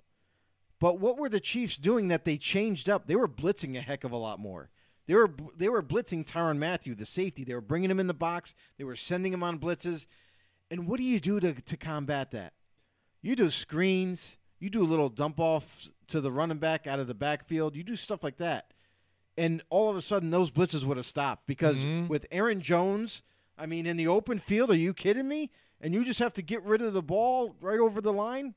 But 0.81 0.99
what 0.99 1.19
were 1.19 1.29
the 1.29 1.41
Chiefs 1.41 1.77
doing 1.77 2.09
that 2.09 2.25
they 2.25 2.39
changed 2.39 2.89
up? 2.89 3.07
They 3.07 3.15
were 3.15 3.29
blitzing 3.29 3.77
a 3.77 3.81
heck 3.81 4.03
of 4.03 4.13
a 4.13 4.17
lot 4.17 4.41
more. 4.41 4.71
They 5.07 5.15
were 5.15 5.31
they 5.57 5.69
were 5.69 5.83
blitzing 5.83 6.25
Tyrann 6.25 6.59
Mathieu, 6.59 6.95
the 6.95 7.05
safety. 7.05 7.45
They 7.45 7.55
were 7.55 7.61
bringing 7.61 7.91
him 7.91 8.01
in 8.01 8.07
the 8.07 8.15
box. 8.15 8.55
They 8.79 8.85
were 8.85 8.97
sending 8.97 9.33
him 9.33 9.43
on 9.43 9.59
blitzes. 9.59 10.07
And 10.71 10.87
what 10.87 10.99
do 10.99 11.05
you 11.05 11.21
do 11.21 11.39
to 11.41 11.53
to 11.53 11.77
combat 11.77 12.31
that? 12.31 12.55
You 13.21 13.37
do 13.37 13.51
screens. 13.51 14.37
You 14.61 14.71
do 14.71 14.83
a 14.83 14.87
little 14.87 15.09
dump 15.09 15.41
off 15.41 15.89
to 16.09 16.21
the 16.21 16.31
running 16.31 16.59
back 16.59 16.87
out 16.87 17.01
of 17.01 17.07
the 17.09 17.15
backfield. 17.15 17.75
You 17.75 17.83
do 17.83 17.97
stuff 17.97 18.23
like 18.23 18.37
that, 18.37 18.73
and 19.37 19.63
all 19.71 19.91
of 19.91 19.97
a 19.97 20.03
sudden 20.03 20.31
those 20.31 20.51
blitzes 20.51 20.85
would 20.85 20.97
have 20.99 21.07
stopped 21.07 21.47
because 21.47 21.79
Mhm. 21.79 22.09
with 22.09 22.27
Aaron 22.31 22.61
Jones, 22.61 23.23
I 23.59 23.67
mean, 23.67 23.87
in 23.87 23.97
the 23.97 24.07
open 24.07 24.39
field, 24.39 24.71
are 24.71 24.77
you 24.77 24.95
kidding 24.95 25.27
me? 25.29 25.51
And 25.81 25.95
you 25.95 26.05
just 26.05 26.19
have 26.19 26.35
to 26.35 26.43
get 26.43 26.63
rid 26.63 26.83
of 26.83 26.93
the 26.93 27.03
ball 27.03 27.57
right 27.61 27.79
over 27.81 28.01
the 28.03 28.13
line. 28.13 28.55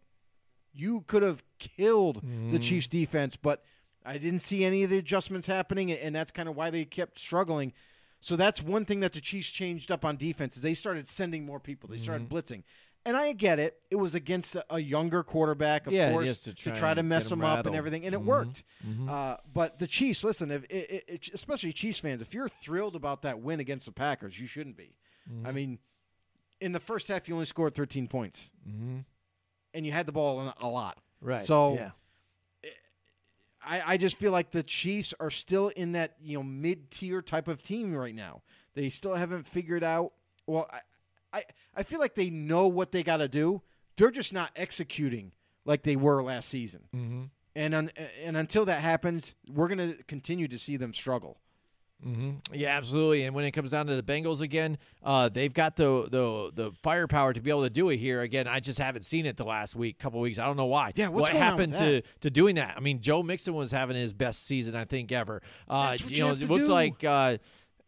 You 0.73 1.01
could 1.01 1.23
have 1.23 1.43
killed 1.59 2.21
the 2.51 2.59
Chiefs 2.59 2.87
defense, 2.87 3.35
but 3.37 3.63
I 4.05 4.17
didn't 4.17 4.39
see 4.39 4.65
any 4.65 4.83
of 4.83 4.89
the 4.89 4.97
adjustments 4.97 5.47
happening, 5.47 5.91
and 5.91 6.13
that's 6.15 6.31
kind 6.31 6.49
of 6.49 6.55
why 6.55 6.69
they 6.69 6.83
kept 6.83 7.17
struggling. 7.19 7.71
So 8.19 8.35
that's 8.35 8.61
one 8.61 8.83
thing 8.85 8.99
that 9.01 9.13
the 9.13 9.21
Chiefs 9.21 9.51
changed 9.51 9.91
up 9.91 10.03
on 10.03 10.17
defense 10.17 10.57
is 10.57 10.63
they 10.63 10.73
started 10.73 11.07
sending 11.07 11.45
more 11.45 11.59
people. 11.59 11.87
They 11.89 11.97
started 11.97 12.27
blitzing. 12.29 12.63
And 13.05 13.17
I 13.17 13.33
get 13.33 13.59
it. 13.59 13.81
It 13.91 13.97
was 13.97 14.15
against 14.15 14.55
a, 14.55 14.65
a 14.69 14.79
younger 14.79 15.23
quarterback, 15.23 15.87
of 15.87 15.93
Yeah, 15.93 16.11
course, 16.11 16.41
to 16.43 16.53
to 16.53 16.63
try, 16.71 16.73
try 16.73 16.93
to 16.93 17.03
mess 17.03 17.31
'em 17.31 17.39
him 17.39 17.45
up 17.45 17.65
and 17.65 17.75
everything, 17.75 18.05
and 18.05 18.15
it 18.15 18.21
Mhm. 18.21 18.25
worked. 18.25 18.63
Mhm. 18.87 19.09
Uh, 19.09 19.37
but 19.53 19.77
the 19.79 19.87
Chiefs, 19.87 20.23
listen, 20.23 20.51
if 20.51 20.63
it, 20.65 21.03
it, 21.09 21.29
especially 21.33 21.73
Chiefs 21.73 21.99
fans, 21.99 22.21
if 22.21 22.33
you're 22.33 22.47
thrilled 22.47 22.95
about 22.95 23.23
that 23.23 23.41
win 23.41 23.59
against 23.59 23.85
the 23.87 23.91
Packers, 23.91 24.39
you 24.39 24.47
shouldn't 24.47 24.77
be. 24.77 24.95
I 25.45 25.51
mean, 25.51 25.79
in 26.61 26.71
the 26.73 26.79
first 26.79 27.07
half, 27.09 27.27
you 27.27 27.33
only 27.33 27.45
scored 27.45 27.75
13 27.75 28.07
points, 28.07 28.51
Mm-hmm. 28.67 28.99
and 29.73 29.85
you 29.85 29.91
had 29.91 30.05
the 30.05 30.11
ball 30.13 30.39
a- 30.39 30.55
a 30.61 30.67
lot. 30.67 30.97
Right. 31.19 31.45
So- 31.45 31.75
yeah. 31.75 31.91
I, 33.65 33.93
I 33.93 33.97
just 33.97 34.17
feel 34.17 34.31
like 34.33 34.51
the 34.51 34.63
Chiefs 34.63 35.13
are 35.19 35.29
still 35.29 35.69
in 35.69 35.93
that 35.93 36.17
you 36.21 36.37
know 36.37 36.43
mid 36.43 36.91
tier 36.91 37.21
type 37.21 37.47
of 37.47 37.63
team 37.63 37.93
right 37.93 38.13
now. 38.15 38.41
They 38.73 38.89
still 38.89 39.15
haven't 39.15 39.43
figured 39.43 39.83
out. 39.83 40.13
Well, 40.47 40.67
I 40.71 40.81
I, 41.33 41.43
I 41.75 41.83
feel 41.83 41.99
like 41.99 42.15
they 42.15 42.29
know 42.29 42.67
what 42.67 42.91
they 42.91 43.03
got 43.03 43.17
to 43.17 43.27
do. 43.27 43.61
They're 43.97 44.11
just 44.11 44.33
not 44.33 44.51
executing 44.55 45.31
like 45.65 45.83
they 45.83 45.95
were 45.95 46.23
last 46.23 46.49
season. 46.49 46.83
Mm-hmm. 46.95 47.23
And 47.55 47.75
un, 47.75 47.91
and 48.23 48.37
until 48.37 48.65
that 48.65 48.81
happens, 48.81 49.35
we're 49.51 49.67
gonna 49.67 49.93
continue 50.07 50.47
to 50.47 50.57
see 50.57 50.77
them 50.77 50.93
struggle. 50.93 51.37
Mm-hmm. 52.05 52.53
Yeah, 52.53 52.75
absolutely. 52.75 53.23
And 53.23 53.35
when 53.35 53.45
it 53.45 53.51
comes 53.51 53.71
down 53.71 53.87
to 53.87 53.95
the 53.95 54.03
Bengals 54.03 54.41
again, 54.41 54.77
uh, 55.03 55.29
they've 55.29 55.53
got 55.53 55.75
the, 55.75 56.07
the 56.09 56.51
the 56.53 56.71
firepower 56.81 57.31
to 57.31 57.41
be 57.41 57.49
able 57.49 57.63
to 57.63 57.69
do 57.69 57.89
it 57.89 57.97
here. 57.97 58.21
Again, 58.21 58.47
I 58.47 58.59
just 58.59 58.79
haven't 58.79 59.03
seen 59.03 59.25
it 59.25 59.37
the 59.37 59.45
last 59.45 59.75
week, 59.75 59.99
couple 59.99 60.19
weeks. 60.19 60.39
I 60.39 60.45
don't 60.45 60.57
know 60.57 60.65
why. 60.65 60.91
Yeah, 60.95 61.07
what's 61.09 61.29
what 61.29 61.31
going 61.31 61.43
happened 61.43 61.75
to 61.75 62.01
to 62.21 62.29
doing 62.29 62.55
that? 62.55 62.73
I 62.75 62.79
mean, 62.79 62.99
Joe 62.99 63.23
Mixon 63.23 63.53
was 63.53 63.71
having 63.71 63.95
his 63.95 64.13
best 64.13 64.45
season 64.45 64.75
I 64.75 64.85
think 64.85 65.11
ever. 65.11 65.41
Uh, 65.67 65.95
you 65.99 66.15
you 66.15 66.23
know, 66.23 66.31
it 66.31 66.41
to 66.41 66.47
looks 66.47 66.65
do. 66.65 66.71
like. 66.71 67.03
Uh, 67.03 67.37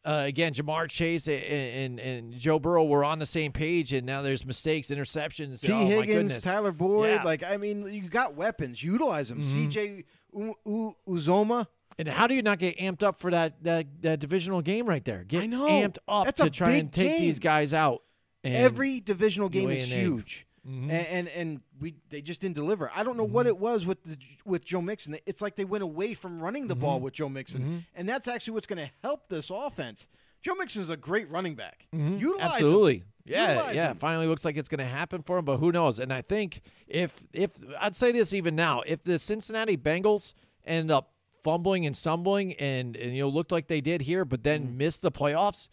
uh, 0.05 0.23
again, 0.27 0.53
Ja'Marr 0.53 0.87
Chase 0.89 1.27
and, 1.27 1.41
and 1.43 1.99
and 1.99 2.33
Joe 2.37 2.59
Burrow 2.59 2.83
were 2.85 3.03
on 3.03 3.19
the 3.19 3.25
same 3.25 3.51
page, 3.51 3.91
and 3.91 4.05
now 4.05 4.21
there's 4.21 4.45
mistakes, 4.45 4.89
interceptions. 4.89 5.61
T. 5.61 5.71
oh, 5.71 5.85
Higgins, 5.85 6.05
goodness. 6.07 6.39
Tyler 6.41 6.71
Boyd, 6.71 7.09
Yeah. 7.09 7.23
like 7.23 7.43
I 7.43 7.57
mean, 7.57 7.85
you 7.91 8.07
got 8.09 8.35
weapons. 8.35 8.83
Utilize 8.83 9.29
them. 9.29 9.41
Mhm. 9.41 9.45
C.J. 9.45 10.03
U- 10.33 10.55
U- 10.65 10.95
Uzomah. 11.07 11.65
And 11.97 12.07
how 12.09 12.27
do 12.27 12.35
you 12.35 12.41
not 12.41 12.59
get 12.59 12.77
amped 12.77 13.03
up 13.03 13.17
for 13.17 13.31
that 13.31 13.63
that, 13.63 13.87
that 14.01 14.19
divisional 14.19 14.61
game 14.61 14.85
right 14.85 15.03
there? 15.03 15.23
Get 15.23 15.43
I 15.43 15.45
know. 15.47 15.67
amped 15.67 15.97
up 16.07 16.25
That's 16.25 16.41
to 16.41 16.49
try 16.49 16.71
and 16.71 16.91
take 16.91 17.17
these 17.19 17.39
guys 17.39 17.73
out. 17.73 18.01
And, 18.43 18.53
Every 18.53 18.99
divisional 18.99 19.49
game 19.49 19.71
is 19.71 19.85
huge. 19.91 20.45
Mhm. 20.67 20.89
and, 20.89 21.07
and 21.07 21.27
and 21.27 21.61
we 21.79 21.93
they 22.09 22.21
just 22.21 22.41
didn't 22.41 22.55
deliver. 22.55 22.89
I 22.95 23.03
don't 23.03 23.17
know 23.17 23.23
what 23.23 23.45
it 23.45 23.57
was 23.57 23.85
with 23.85 24.03
the 24.03 24.17
with 24.45 24.65
Joe 24.65 24.81
Mixon. 24.81 25.17
It's 25.27 25.41
like 25.41 25.55
they 25.55 25.65
went 25.65 25.83
away 25.83 26.13
from 26.15 26.41
running 26.41 26.67
the 26.67 26.75
ball 26.75 26.99
with 26.99 27.13
Joe 27.13 27.29
Mixon, 27.29 27.85
and 27.93 28.09
that's 28.09 28.27
actually 28.27 28.55
what's 28.55 28.65
going 28.65 28.79
to 28.85 28.89
help 29.03 29.29
this 29.29 29.51
offense. 29.53 30.07
Joe 30.41 30.55
Mixon 30.55 30.81
is 30.81 30.89
a 30.89 30.97
great 30.97 31.29
running 31.29 31.55
back. 31.55 31.87
Utilize 31.91 32.35
him. 32.37 32.39
Absolutely. 32.41 33.03
Yeah, 33.25 33.53
Utilize 33.53 33.75
yeah. 33.75 33.91
him. 33.91 33.97
Finally, 33.97 34.27
looks 34.27 34.45
like 34.45 34.57
it's 34.57 34.69
going 34.69 34.79
to 34.79 34.85
happen 34.85 35.23
for 35.23 35.37
him, 35.39 35.45
but 35.45 35.57
who 35.57 35.71
knows? 35.71 35.99
And 35.99 36.11
I 36.13 36.21
think 36.21 36.61
if 36.87 37.23
if 37.33 37.51
I'd 37.79 37.95
say 37.95 38.11
this 38.11 38.33
even 38.33 38.55
now, 38.55 38.81
if 38.87 39.03
the 39.03 39.17
Cincinnati 39.19 39.77
Bengals 39.77 40.33
end 40.65 40.89
up 40.91 41.11
fumbling 41.43 41.85
and 41.85 41.95
stumbling 41.95 42.53
and 42.55 42.95
and 42.97 43.15
you 43.15 43.21
know 43.21 43.29
looked 43.29 43.51
like 43.51 43.67
they 43.67 43.81
did 43.81 44.01
here, 44.01 44.25
but 44.25 44.43
then 44.43 44.63
Mm-hmm. 44.67 44.77
missed 44.77 45.01
the 45.03 45.11
playoffs, 45.11 45.69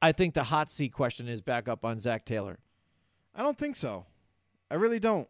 I 0.00 0.12
think 0.12 0.34
the 0.34 0.44
hot 0.44 0.70
seat 0.70 0.92
question 0.92 1.26
is 1.28 1.40
back 1.40 1.68
up 1.68 1.84
on 1.84 1.98
Zac 1.98 2.24
Taylor. 2.24 2.58
I 3.34 3.42
don't 3.42 3.58
think 3.58 3.76
so. 3.76 4.06
I 4.70 4.74
really 4.74 4.98
don't. 4.98 5.28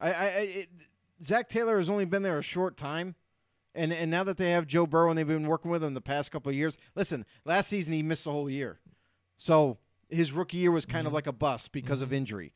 I, 0.00 0.12
I, 0.12 0.26
it, 0.26 0.68
Zac 1.22 1.48
Taylor 1.48 1.78
has 1.78 1.88
only 1.90 2.04
been 2.04 2.22
there 2.22 2.38
a 2.38 2.42
short 2.42 2.76
time, 2.76 3.14
and 3.74 3.92
and 3.92 4.10
now 4.10 4.24
that 4.24 4.36
they 4.36 4.52
have 4.52 4.66
Joe 4.66 4.86
Burrow 4.86 5.10
and 5.10 5.18
they've 5.18 5.26
been 5.26 5.48
working 5.48 5.70
with 5.70 5.82
him 5.82 5.94
the 5.94 6.00
past 6.00 6.30
couple 6.30 6.50
of 6.50 6.56
years. 6.56 6.78
Listen, 6.94 7.26
last 7.44 7.68
season 7.68 7.92
he 7.94 8.02
missed 8.02 8.24
the 8.24 8.32
whole 8.32 8.48
year, 8.48 8.78
so 9.36 9.78
his 10.08 10.32
rookie 10.32 10.58
year 10.58 10.70
was 10.70 10.86
kind 10.86 11.06
of 11.06 11.10
mm-hmm. 11.10 11.16
like 11.16 11.26
a 11.26 11.32
bust 11.32 11.72
because 11.72 12.00
of 12.02 12.08
mm-hmm. 12.08 12.16
injury. 12.16 12.52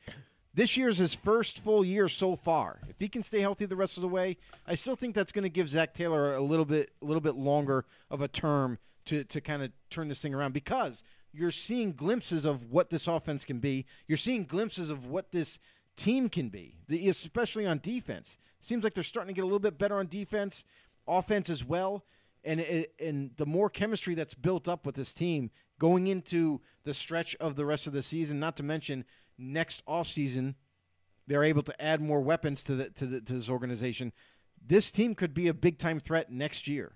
This 0.55 0.77
year's 0.77 0.97
his 0.97 1.15
first 1.15 1.59
full 1.59 1.83
year 1.83 2.07
so 2.07 2.35
far. 2.35 2.79
If 2.87 2.97
he 2.99 3.09
can 3.09 3.23
stay 3.23 3.41
healthy 3.41 3.65
the 3.65 3.75
rest 3.75 3.97
of 3.97 4.01
the 4.01 4.07
way, 4.07 4.37
I 4.67 4.75
still 4.75 4.95
think 4.95 5.15
that's 5.15 5.31
going 5.31 5.43
to 5.43 5.49
give 5.49 5.67
Zac 5.67 5.95
Taylor 5.95 6.35
a 6.35 6.41
little 6.41 6.65
bit 6.65 6.91
a 7.01 7.05
little 7.05 7.21
bit 7.21 7.35
longer 7.35 7.85
of 8.09 8.21
a 8.21 8.27
term 8.27 8.77
to 9.05 9.23
to 9.25 9.41
kind 9.41 9.63
of 9.63 9.71
turn 9.89 10.07
this 10.07 10.21
thing 10.21 10.33
around 10.33 10.53
because 10.53 11.03
you're 11.33 11.51
seeing 11.51 11.93
glimpses 11.93 12.45
of 12.45 12.71
what 12.71 12.91
this 12.91 13.07
offense 13.07 13.43
can 13.43 13.59
be. 13.59 13.85
You're 14.07 14.17
seeing 14.17 14.45
glimpses 14.45 14.91
of 14.91 15.07
what 15.07 15.31
this 15.31 15.59
team 15.95 16.29
can 16.29 16.49
be, 16.49 16.75
especially 16.89 17.65
on 17.65 17.79
defense. 17.79 18.37
Seems 18.59 18.83
like 18.83 18.93
they're 18.93 19.03
starting 19.03 19.33
to 19.33 19.37
get 19.37 19.43
a 19.43 19.45
little 19.45 19.59
bit 19.59 19.77
better 19.77 19.95
on 19.95 20.07
defense, 20.07 20.63
offense 21.07 21.49
as 21.49 21.63
well, 21.63 22.05
and 22.43 22.59
and 22.99 23.31
the 23.37 23.45
more 23.45 23.69
chemistry 23.69 24.15
that's 24.15 24.33
built 24.33 24.67
up 24.67 24.85
with 24.85 24.95
this 24.95 25.13
team 25.13 25.51
going 25.79 26.07
into 26.07 26.61
the 26.83 26.93
stretch 26.93 27.35
of 27.39 27.55
the 27.55 27.65
rest 27.65 27.87
of 27.87 27.93
the 27.93 28.03
season. 28.03 28.39
Not 28.39 28.55
to 28.57 28.63
mention 28.63 29.05
next 29.37 29.85
offseason, 29.85 30.55
they're 31.27 31.43
able 31.43 31.63
to 31.63 31.81
add 31.81 32.01
more 32.01 32.21
weapons 32.21 32.63
to 32.63 32.75
the 32.75 32.89
to, 32.91 33.05
the, 33.05 33.21
to 33.21 33.33
this 33.33 33.49
organization. 33.49 34.13
This 34.65 34.91
team 34.91 35.15
could 35.15 35.33
be 35.33 35.47
a 35.47 35.53
big 35.53 35.77
time 35.77 35.99
threat 35.99 36.31
next 36.31 36.67
year. 36.67 36.93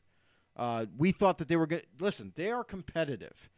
Uh, 0.56 0.86
we 0.98 1.12
thought 1.12 1.38
that 1.38 1.48
they 1.48 1.56
were 1.56 1.68
going. 1.68 1.82
to 1.82 2.04
Listen, 2.04 2.34
they 2.36 2.50
are 2.50 2.64
competitive, 2.64 3.50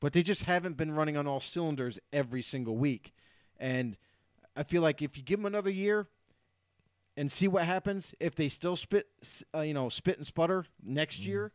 but 0.00 0.12
they 0.12 0.22
just 0.22 0.44
haven't 0.44 0.76
been 0.76 0.92
running 0.92 1.16
on 1.16 1.26
all 1.26 1.40
cylinders 1.40 1.98
every 2.12 2.42
single 2.42 2.76
week. 2.76 3.12
And 3.58 3.96
I 4.58 4.64
feel 4.64 4.82
like 4.82 5.02
if 5.02 5.16
you 5.16 5.22
give 5.22 5.38
them 5.38 5.46
another 5.46 5.70
year 5.70 6.08
and 7.16 7.30
see 7.30 7.46
what 7.46 7.62
happens, 7.62 8.12
if 8.18 8.34
they 8.34 8.48
still 8.48 8.74
spit, 8.74 9.06
uh, 9.54 9.60
you 9.60 9.72
know, 9.72 9.88
spit 9.88 10.18
and 10.18 10.26
sputter 10.26 10.66
next 10.82 11.20
year, 11.20 11.52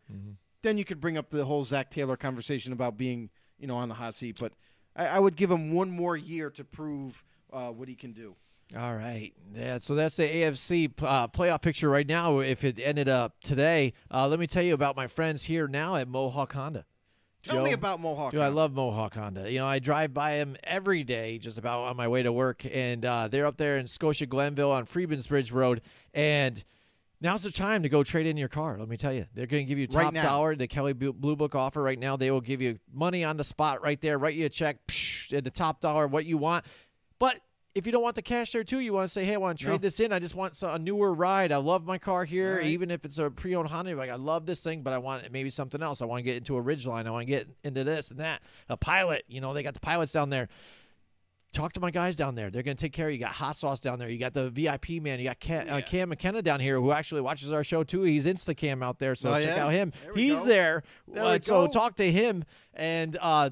then 0.61 0.77
you 0.77 0.85
could 0.85 1.01
bring 1.01 1.17
up 1.17 1.29
the 1.29 1.43
whole 1.43 1.65
Zac 1.65 1.89
Taylor 1.89 2.15
conversation 2.15 2.71
about 2.71 2.97
being, 2.97 3.29
you 3.59 3.67
know, 3.67 3.75
on 3.75 3.89
the 3.89 3.95
hot 3.95 4.15
seat. 4.15 4.37
But 4.39 4.53
I, 4.95 5.07
I 5.07 5.19
would 5.19 5.35
give 5.35 5.51
him 5.51 5.73
one 5.73 5.91
more 5.91 6.15
year 6.15 6.49
to 6.51 6.63
prove 6.63 7.25
uh, 7.51 7.71
what 7.71 7.89
he 7.89 7.95
can 7.95 8.13
do. 8.13 8.35
All 8.77 8.95
right. 8.95 9.33
Yeah, 9.53 9.79
so 9.79 9.95
that's 9.95 10.15
the 10.15 10.23
AFC 10.23 10.91
uh, 11.03 11.27
playoff 11.27 11.61
picture 11.61 11.89
right 11.89 12.07
now. 12.07 12.39
If 12.39 12.63
it 12.63 12.79
ended 12.81 13.09
up 13.09 13.35
today, 13.43 13.93
uh, 14.09 14.29
let 14.29 14.39
me 14.39 14.47
tell 14.47 14.63
you 14.63 14.73
about 14.73 14.95
my 14.95 15.07
friends 15.07 15.43
here 15.43 15.67
now 15.67 15.97
at 15.97 16.07
Mohawk 16.07 16.53
Honda. 16.53 16.85
Tell 17.43 17.57
Joe? 17.57 17.63
me 17.63 17.73
about 17.73 17.99
Mohawk. 17.99 18.31
Dude, 18.31 18.39
I 18.39 18.47
love 18.47 18.73
Mohawk 18.73 19.15
Honda. 19.15 19.51
You 19.51 19.59
know, 19.59 19.65
I 19.65 19.79
drive 19.79 20.13
by 20.13 20.37
them 20.37 20.55
every 20.63 21.03
day, 21.03 21.37
just 21.37 21.57
about 21.57 21.81
on 21.81 21.97
my 21.97 22.07
way 22.07 22.23
to 22.23 22.31
work, 22.31 22.65
and 22.65 23.03
uh, 23.05 23.27
they're 23.27 23.45
up 23.45 23.57
there 23.57 23.77
in 23.77 23.87
Scotia 23.87 24.25
Glenville 24.25 24.71
on 24.71 24.85
Freeman's 24.85 25.27
Bridge 25.27 25.51
Road. 25.51 25.81
And 26.13 26.63
now's 27.19 27.43
the 27.43 27.51
time 27.51 27.83
to 27.83 27.89
go 27.89 28.01
trade 28.01 28.27
in 28.27 28.37
your 28.37 28.47
car. 28.47 28.77
Let 28.79 28.87
me 28.87 28.95
tell 28.95 29.11
you, 29.11 29.25
they're 29.33 29.45
going 29.45 29.65
to 29.65 29.67
give 29.67 29.77
you 29.77 29.87
top 29.87 30.13
now. 30.13 30.23
dollar. 30.23 30.55
The 30.55 30.67
Kelly 30.67 30.93
Blue 30.93 31.35
Book 31.35 31.53
offer 31.53 31.83
right 31.83 31.99
now. 31.99 32.15
They 32.15 32.31
will 32.31 32.41
give 32.41 32.61
you 32.61 32.79
money 32.93 33.25
on 33.25 33.35
the 33.35 33.43
spot 33.43 33.83
right 33.83 33.99
there. 33.99 34.17
Write 34.17 34.35
you 34.35 34.45
a 34.45 34.49
check 34.49 34.77
psh, 34.87 35.35
at 35.35 35.43
the 35.43 35.51
top 35.51 35.81
dollar, 35.81 36.07
what 36.07 36.25
you 36.25 36.37
want. 36.37 36.65
But 37.19 37.41
if 37.75 37.85
you 37.85 37.91
don't 37.91 38.03
want 38.03 38.15
the 38.15 38.21
cash 38.21 38.51
there 38.51 38.63
too, 38.63 38.79
you 38.79 38.93
want 38.93 39.05
to 39.07 39.11
say, 39.11 39.25
"Hey, 39.25 39.33
I 39.33 39.37
want 39.37 39.57
to 39.57 39.63
trade 39.65 39.71
No. 39.73 39.77
this 39.79 39.99
in. 39.99 40.13
I 40.13 40.19
just 40.19 40.35
want 40.35 40.61
a 40.61 40.77
newer 40.77 41.13
ride. 41.13 41.51
I 41.51 41.57
love 41.57 41.85
my 41.85 41.97
car 41.97 42.23
here, 42.25 42.57
right. 42.57 42.65
even 42.65 42.91
if 42.91 43.03
it's 43.03 43.17
a 43.17 43.29
pre-owned 43.31 43.69
Honda. 43.69 43.95
Like 43.95 44.09
I 44.11 44.15
love 44.15 44.45
this 44.45 44.61
thing, 44.63 44.83
but 44.83 44.93
I 44.93 44.99
want 44.99 45.31
maybe 45.31 45.49
something 45.49 45.81
else. 45.81 46.01
I 46.01 46.05
want 46.05 46.19
to 46.19 46.23
get 46.23 46.35
into 46.37 46.55
a 46.57 46.61
Ridgeline. 46.63 47.07
I 47.07 47.11
want 47.11 47.23
to 47.23 47.25
get 47.25 47.47
into 47.63 47.83
this 47.83 48.11
and 48.11 48.19
that. 48.19 48.41
A 48.69 48.77
Pilot. 48.77 49.23
You 49.27 49.41
know, 49.41 49.53
they 49.53 49.63
got 49.63 49.73
the 49.73 49.79
pilots 49.79 50.11
down 50.11 50.29
there. 50.29 50.49
Talk 51.51 51.73
to 51.73 51.79
my 51.79 51.91
guys 51.91 52.15
down 52.15 52.33
there. 52.33 52.49
They're 52.49 52.63
going 52.63 52.75
to 52.77 52.81
take 52.81 52.93
care 52.93 53.05
of 53.07 53.11
you. 53.11 53.19
You 53.19 53.25
got 53.25 53.33
Hot 53.33 53.55
Sauce 53.55 53.79
down 53.79 53.99
there. 53.99 54.09
You 54.09 54.17
got 54.17 54.33
the 54.33 54.49
VIP 54.49 54.99
man. 55.01 55.19
You 55.19 55.25
got 55.25 55.39
Cam, 55.39 55.69
uh, 55.69 55.81
Cam 55.81 56.09
McKenna 56.09 56.41
down 56.41 56.59
here 56.59 56.79
who 56.81 56.91
actually 56.91 57.21
watches 57.21 57.51
our 57.51 57.63
show 57.63 57.83
too. 57.83 58.01
He's 58.01 58.25
Instacam 58.25 58.83
out 58.83 58.97
there, 58.97 59.13
so 59.13 59.31
Oh, 59.31 59.39
check 59.39 59.57
yeah? 59.57 59.65
out 59.65 59.71
him. 59.71 59.93
There 60.03 60.15
He's 60.15 60.39
go. 60.39 60.45
there. 60.45 60.83
There 61.07 61.23
Uh, 61.23 61.39
so 61.39 61.67
talk 61.67 61.95
to 61.97 62.11
him 62.11 62.43
and 62.73 63.19
uh, 63.21 63.51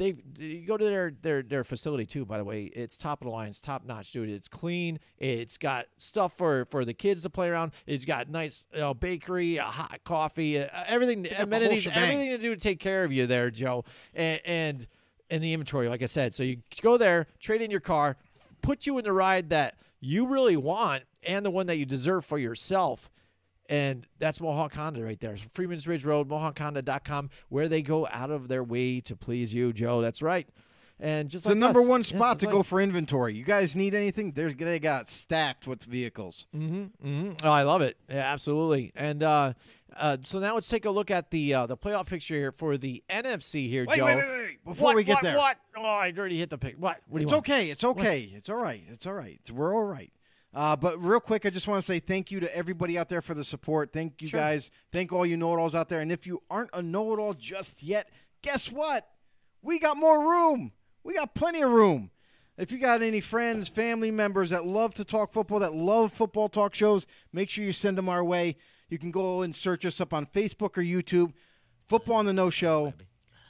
they 0.00 0.16
you 0.38 0.66
go 0.66 0.78
to 0.78 0.84
their 0.84 1.12
their 1.20 1.42
their 1.42 1.62
facility 1.62 2.06
too. 2.06 2.24
By 2.24 2.38
the 2.38 2.44
way, 2.44 2.64
it's 2.64 2.96
top 2.96 3.20
of 3.20 3.26
the 3.26 3.30
line, 3.30 3.50
it's 3.50 3.60
top 3.60 3.84
notch, 3.84 4.12
dude. 4.12 4.30
It's 4.30 4.48
clean. 4.48 4.98
It's 5.18 5.58
got 5.58 5.86
stuff 5.98 6.32
for 6.32 6.64
for 6.70 6.86
the 6.86 6.94
kids 6.94 7.22
to 7.22 7.30
play 7.30 7.50
around. 7.50 7.72
It's 7.86 8.06
got 8.06 8.30
nice 8.30 8.64
you 8.72 8.80
know, 8.80 8.94
bakery, 8.94 9.58
a 9.58 9.64
hot 9.64 10.00
coffee, 10.04 10.58
uh, 10.58 10.68
everything, 10.86 11.28
amenities, 11.38 11.86
everything 11.86 12.30
to 12.30 12.38
do 12.38 12.54
to 12.54 12.60
take 12.60 12.80
care 12.80 13.04
of 13.04 13.12
you 13.12 13.26
there, 13.26 13.50
Joe. 13.50 13.84
And 14.14 14.40
and 14.46 14.86
and 15.28 15.44
the 15.44 15.52
inventory, 15.52 15.88
like 15.88 16.02
I 16.02 16.06
said. 16.06 16.34
So 16.34 16.42
you 16.44 16.58
go 16.80 16.96
there, 16.96 17.26
trade 17.38 17.60
in 17.60 17.70
your 17.70 17.80
car, 17.80 18.16
put 18.62 18.86
you 18.86 18.96
in 18.96 19.04
the 19.04 19.12
ride 19.12 19.50
that 19.50 19.74
you 20.00 20.26
really 20.26 20.56
want, 20.56 21.02
and 21.22 21.44
the 21.44 21.50
one 21.50 21.66
that 21.66 21.76
you 21.76 21.84
deserve 21.84 22.24
for 22.24 22.38
yourself. 22.38 23.10
And 23.70 24.04
that's 24.18 24.40
Mohawk 24.40 24.74
Honda 24.74 25.02
right 25.04 25.18
there. 25.20 25.36
So 25.36 25.46
Freeman's 25.52 25.84
Bridge 25.84 26.04
Road, 26.04 26.28
MohawkHonda.com, 26.28 27.30
where 27.50 27.68
they 27.68 27.82
go 27.82 28.06
out 28.08 28.30
of 28.30 28.48
their 28.48 28.64
way 28.64 29.00
to 29.00 29.14
please 29.14 29.54
you, 29.54 29.72
Joe. 29.72 30.00
That's 30.02 30.20
right. 30.22 30.48
and 30.98 31.30
just 31.30 31.46
It's 31.46 31.50
the 31.50 31.54
number 31.54 31.80
us. 31.80 31.86
one 31.86 32.02
spot 32.04 32.32
just 32.34 32.40
to 32.40 32.46
like- 32.46 32.52
go 32.56 32.62
for 32.64 32.80
inventory. 32.80 33.34
You 33.34 33.44
guys 33.44 33.76
need 33.76 33.94
anything? 33.94 34.32
They're, 34.32 34.52
they 34.52 34.80
got 34.80 35.08
stacked 35.08 35.66
with 35.68 35.84
vehicles. 35.84 36.48
Mm-hmm. 36.54 37.30
Oh, 37.44 37.50
I 37.50 37.62
love 37.62 37.80
it. 37.80 37.96
Yeah, 38.08 38.16
absolutely. 38.32 38.92
And 38.96 39.22
uh, 39.22 39.52
uh, 39.96 40.16
so 40.24 40.40
now 40.40 40.54
let's 40.54 40.68
take 40.68 40.84
a 40.84 40.90
look 40.90 41.10
at 41.12 41.30
the 41.30 41.54
uh, 41.54 41.66
the 41.66 41.76
playoff 41.76 42.06
picture 42.06 42.34
here 42.34 42.52
for 42.52 42.76
the 42.76 43.02
NFC 43.08 43.68
here, 43.68 43.84
Wait, 43.88 43.98
Joe. 43.98 44.04
wait, 44.04 44.16
wait, 44.16 44.28
wait. 44.28 44.64
Before 44.64 44.86
What, 44.88 44.96
we 44.96 45.04
get 45.04 45.14
what, 45.14 45.22
there, 45.22 45.36
What? 45.36 45.56
Oh, 45.76 45.82
I 45.84 46.12
already 46.16 46.38
hit 46.38 46.50
the 46.50 46.58
pick. 46.58 46.74
What? 46.76 47.00
What 47.08 47.18
do 47.18 47.22
you 47.22 47.26
it's 47.28 47.32
okay. 47.34 47.70
It's 47.70 47.84
okay. 47.84 48.32
It's 48.34 48.48
all 48.48 48.56
right. 48.56 48.82
It's 48.90 49.06
all 49.06 49.14
right. 49.14 49.40
We're 49.52 49.74
all 49.74 49.84
right. 49.84 50.12
Uh, 50.52 50.74
but 50.76 51.00
real 51.02 51.20
quick, 51.20 51.46
I 51.46 51.50
just 51.50 51.68
want 51.68 51.80
to 51.80 51.86
say 51.86 52.00
thank 52.00 52.30
you 52.30 52.40
to 52.40 52.56
everybody 52.56 52.98
out 52.98 53.08
there 53.08 53.22
for 53.22 53.34
the 53.34 53.44
support. 53.44 53.92
Thank 53.92 54.20
you 54.20 54.28
Sure. 54.28 54.40
guys. 54.40 54.70
Thank 54.92 55.12
all 55.12 55.24
you 55.24 55.36
know-it-alls 55.36 55.74
out 55.76 55.88
there. 55.88 56.00
And 56.00 56.10
if 56.10 56.26
you 56.26 56.42
aren't 56.50 56.70
a 56.72 56.82
know-it-all 56.82 57.34
just 57.34 57.82
yet, 57.82 58.08
guess 58.42 58.70
what? 58.70 59.08
We 59.62 59.78
got 59.78 59.96
more 59.96 60.28
room. 60.28 60.72
We 61.04 61.14
got 61.14 61.34
plenty 61.34 61.62
of 61.62 61.70
room. 61.70 62.10
If 62.58 62.72
you 62.72 62.78
got 62.78 63.00
any 63.00 63.20
friends, 63.20 63.68
family 63.68 64.10
members 64.10 64.50
that 64.50 64.66
love 64.66 64.92
to 64.94 65.04
talk 65.04 65.32
football, 65.32 65.60
that 65.60 65.72
love 65.72 66.12
football 66.12 66.48
talk 66.48 66.74
shows, 66.74 67.06
make 67.32 67.48
sure 67.48 67.64
you 67.64 67.72
send 67.72 67.96
them 67.96 68.08
our 68.08 68.24
way. 68.24 68.56
You 68.88 68.98
can 68.98 69.10
go 69.12 69.42
and 69.42 69.54
search 69.54 69.86
us 69.86 70.00
up 70.00 70.12
on 70.12 70.26
Facebook 70.26 70.76
or 70.76 70.82
YouTube. 70.82 71.32
Football 71.86 72.16
on 72.16 72.26
the 72.26 72.32
No 72.32 72.50
Show. 72.50 72.92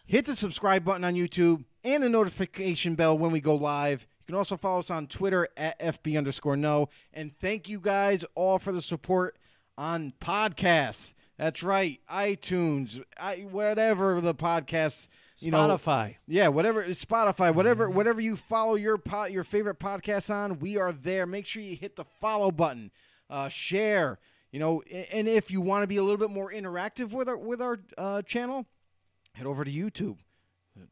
Hit 0.07 0.27
the 0.27 0.37
subscribe 0.37 0.85
button 0.85 1.05
on 1.05 1.15
YouTube 1.15 1.65
and 1.83 2.03
the 2.03 2.09
notification 2.09 2.95
bell 2.95 3.17
when 3.17 3.31
we 3.31 3.41
go 3.41 3.55
live. 3.55 4.07
You 4.31 4.35
can 4.35 4.39
also 4.39 4.57
follow 4.57 4.79
us 4.79 4.91
on 4.91 5.09
Twitter 5.09 5.49
at 5.57 5.77
FB 5.81 6.17
underscore 6.17 6.57
no. 6.57 6.89
And 7.13 7.37
thank 7.41 7.69
you 7.69 7.81
guys 7.81 8.25
all 8.37 8.61
for 8.61 8.71
the 8.71 8.81
support 8.81 9.37
on 9.77 10.13
podcasts. 10.21 11.15
That's 11.37 11.65
right. 11.65 11.99
iTunes, 12.09 13.03
I, 13.19 13.39
whatever 13.51 14.21
the 14.21 14.33
podcasts, 14.33 15.09
you 15.41 15.51
know, 15.51 15.67
Spotify. 15.67 16.15
yeah, 16.29 16.47
whatever 16.47 16.85
Spotify, 16.91 17.53
whatever 17.53 17.89
Mm-hmm. 17.89 17.97
whatever 17.97 18.21
you 18.21 18.37
follow 18.37 18.77
your 18.77 18.99
pod, 18.99 19.33
your 19.33 19.43
favorite 19.43 19.81
podcasts 19.81 20.33
on, 20.33 20.61
we 20.61 20.79
are 20.79 20.93
there. 20.93 21.27
Make 21.27 21.45
sure 21.45 21.61
you 21.61 21.75
hit 21.75 21.97
the 21.97 22.05
follow 22.05 22.53
button, 22.53 22.93
uh, 23.29 23.49
share. 23.49 24.21
You 24.53 24.61
know, 24.61 24.83
and 24.83 25.27
if 25.27 25.51
you 25.51 25.61
want 25.61 25.83
to 25.83 25.89
be 25.89 25.97
a 25.97 26.05
little 26.05 26.19
bit 26.19 26.31
more 26.31 26.53
interactive 26.53 27.11
with 27.11 27.29
our 27.29 27.37
with 27.37 27.61
our 27.61 27.81
uh, 27.99 28.23
channel, 28.23 28.65
head 29.35 29.49
over 29.49 29.65
to 29.65 29.73
YouTube. 29.73 30.19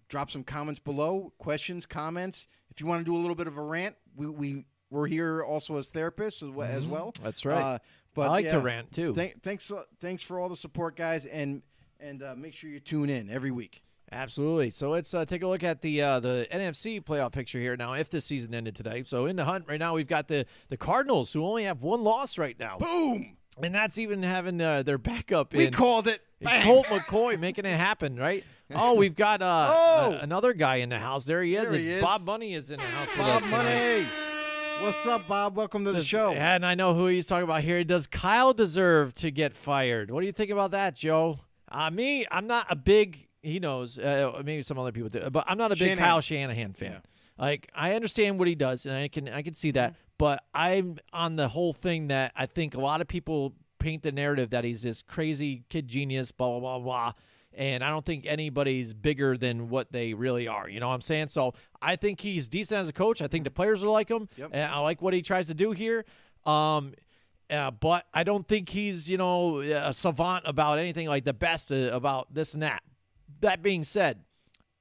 Drop 0.09 0.29
some 0.29 0.43
comments 0.43 0.81
below, 0.81 1.33
questions, 1.39 1.87
comments. 1.87 2.49
If 2.79 2.83
you 2.83 2.87
want 2.87 3.01
to 3.01 3.05
do 3.05 3.17
a 3.17 3.19
little 3.19 3.35
bit 3.35 3.49
of 3.49 3.59
a 3.59 3.63
rant, 3.63 3.97
we 4.15 4.29
we 4.29 4.65
we're 4.89 5.09
here 5.09 5.43
also 5.43 5.79
as 5.79 5.91
therapists 5.91 6.45
as, 6.45 6.51
we- 6.51 6.65
as 6.65 6.87
well. 6.87 7.13
That's 7.21 7.45
right. 7.45 7.61
Uh, 7.61 7.79
but 8.15 8.23
I 8.23 8.29
like 8.29 8.51
to 8.51 8.61
rant 8.61 8.93
too. 8.93 9.13
Thank, 9.15 9.43
thanks, 9.43 9.69
uh, 9.73 9.83
thanks 10.01 10.23
for 10.23 10.39
all 10.39 10.49
the 10.49 10.55
support, 10.55 10.95
guys, 10.95 11.27
and 11.27 11.63
and 11.99 12.23
uh, 12.23 12.37
make 12.37 12.55
sure 12.55 12.71
you 12.71 12.79
tune 12.79 13.11
in 13.11 13.31
every 13.31 13.51
week. 13.51 13.83
Absolutely. 14.13 14.71
So 14.71 14.91
let's 14.91 15.13
uh, 15.13 15.25
take 15.25 15.43
a 15.43 15.47
look 15.49 15.65
at 15.65 15.83
the 15.83 16.01
uh, 16.03 16.21
the 16.21 16.47
NFC 16.53 17.03
playoff 17.03 17.33
picture 17.33 17.59
here 17.59 17.77
now. 17.77 17.95
If 17.95 18.11
the 18.11 18.21
season 18.21 18.55
ended 18.55 18.77
today, 18.77 19.03
so 19.05 19.27
in 19.27 19.35
the 19.35 19.45
hunt 19.45 19.65
right 19.67 19.81
now, 19.81 19.97
we've 19.97 20.07
got 20.07 20.29
the 20.29 20.47
the 20.69 20.77
Cardinals 20.77 21.33
who 21.33 21.45
only 21.45 21.65
have 21.65 21.83
one 21.83 22.05
loss 22.05 22.39
right 22.39 22.57
now, 22.61 22.79
Boom! 22.79 23.37
and 23.61 23.75
that's 23.75 23.99
even 23.99 24.23
having 24.23 24.61
uh, 24.61 24.85
their 24.85 24.99
backup 24.99 25.53
We 25.53 25.67
in 25.67 25.73
called 25.73 26.07
it. 26.07 26.21
Bang. 26.41 26.63
Colt 26.65 26.87
McCoy 26.87 27.41
making 27.41 27.65
it 27.65 27.77
happen, 27.77 28.15
right? 28.17 28.45
Oh, 28.75 28.95
we've 28.95 29.15
got 29.17 29.41
uh, 29.43 29.71
Oh! 29.73 30.13
a- 30.21 30.23
another 30.23 30.53
guy 30.53 30.77
in 30.77 30.89
the 30.91 30.99
house. 30.99 31.25
There 31.25 31.43
he 31.43 31.55
is. 31.57 31.71
There 31.71 31.81
he 31.81 31.89
is. 31.89 32.03
Bob 32.03 32.23
Money 32.25 32.55
is 32.55 32.71
in 32.71 32.79
the 32.79 32.85
house 32.85 33.15
Bob. 33.17 33.43
Money. 33.51 34.05
What's 34.81 35.07
up, 35.07 35.27
Bob? 35.27 35.57
Welcome 35.57 35.85
to 35.87 35.93
the 35.93 35.99
Does- 35.99 36.07
show. 36.07 36.33
And 36.35 36.65
I 36.67 36.75
know 36.75 36.95
who 36.95 37.07
he's 37.07 37.27
talking 37.27 37.45
about 37.45 37.63
here. 37.63 37.83
Does 37.83 38.07
Kyle 38.07 38.53
deserve 38.53 39.15
to 39.15 39.31
get 39.31 39.55
fired? 39.57 40.11
What 40.11 40.21
do 40.21 40.27
you 40.27 40.33
think 40.33 40.51
about 40.51 40.73
that, 40.73 40.95
Joe? 40.95 41.39
Uh, 41.71 41.91
me, 41.91 42.27
I'm 42.31 42.47
not 42.47 42.67
a 42.71 42.77
big. 42.77 43.27
He 43.43 43.59
knows. 43.59 43.99
Uh, 43.99 44.43
maybe 44.45 44.63
some 44.63 44.79
other 44.79 44.93
people 44.93 45.09
do, 45.09 45.29
but 45.31 45.45
I'm 45.49 45.59
not 45.59 45.73
a 45.73 45.75
big 45.75 45.89
Shanahan. 45.89 45.99
Kyle 45.99 46.21
Shanahan 46.21 46.73
fan. 46.75 46.93
Yeah. 46.93 46.99
Like 47.39 47.71
I 47.75 47.95
understand 47.95 48.39
what 48.39 48.49
he 48.49 48.55
does, 48.55 48.85
and 48.85 48.95
I 48.95 49.09
can 49.09 49.29
I 49.29 49.43
can 49.43 49.55
see 49.55 49.71
that, 49.73 49.95
but 50.19 50.43
I'm 50.55 50.99
on 51.13 51.37
the 51.37 51.49
whole 51.49 51.73
thing 51.73 52.09
that 52.09 52.33
I 52.37 52.47
think 52.47 52.75
a 52.75 52.81
lot 52.81 53.01
of 53.01 53.07
people 53.09 53.55
paint 53.79 54.03
the 54.03 54.11
narrative 54.13 54.51
that 54.51 54.65
he's 54.65 54.83
this 54.83 55.03
crazy 55.03 55.63
kid 55.69 55.87
genius, 55.89 56.33
blah 56.33 56.49
blah 56.59 56.79
blah 56.79 56.79
blah. 56.79 57.13
And 57.59 57.83
I 57.83 57.91
don't 57.91 58.05
think 58.05 58.25
anybody's 58.25 58.95
bigger 58.95 59.37
than 59.37 59.69
what 59.69 59.91
they 59.91 60.15
really 60.15 60.47
are. 60.47 60.69
You 60.69 60.79
know 60.79 60.87
what 60.87 60.95
I'm 60.95 61.01
saying? 61.01 61.29
So 61.29 61.55
I 61.83 61.97
think 61.97 62.21
he's 62.21 62.47
decent 62.47 62.79
as 62.79 62.89
a 62.89 62.93
coach. 62.93 63.21
I 63.21 63.27
think 63.27 63.43
the 63.43 63.51
players 63.51 63.83
are 63.83 63.89
like 63.89 64.09
him. 64.09 64.29
Yep. 64.37 64.51
And 64.53 64.71
I 64.71 64.79
like 64.79 65.03
what 65.03 65.13
he 65.13 65.23
tries 65.23 65.49
to 65.49 65.55
do 65.55 65.73
here. 65.73 66.05
Um, 66.47 66.95
uh, 67.51 67.73
but 67.73 68.07
I 68.15 68.23
don't 68.23 68.47
think 68.47 68.69
he's, 68.69 69.11
you 69.11 69.19
know, 69.19 69.59
a 69.59 69.93
savant 69.93 70.45
about 70.47 70.79
anything 70.79 71.09
like 71.09 71.25
the 71.25 71.35
best 71.35 71.73
uh, 71.73 71.91
about 71.93 72.33
this 72.33 72.55
and 72.55 72.63
that. 72.63 72.85
That 73.41 73.61
being 73.61 73.83
said, 73.83 74.21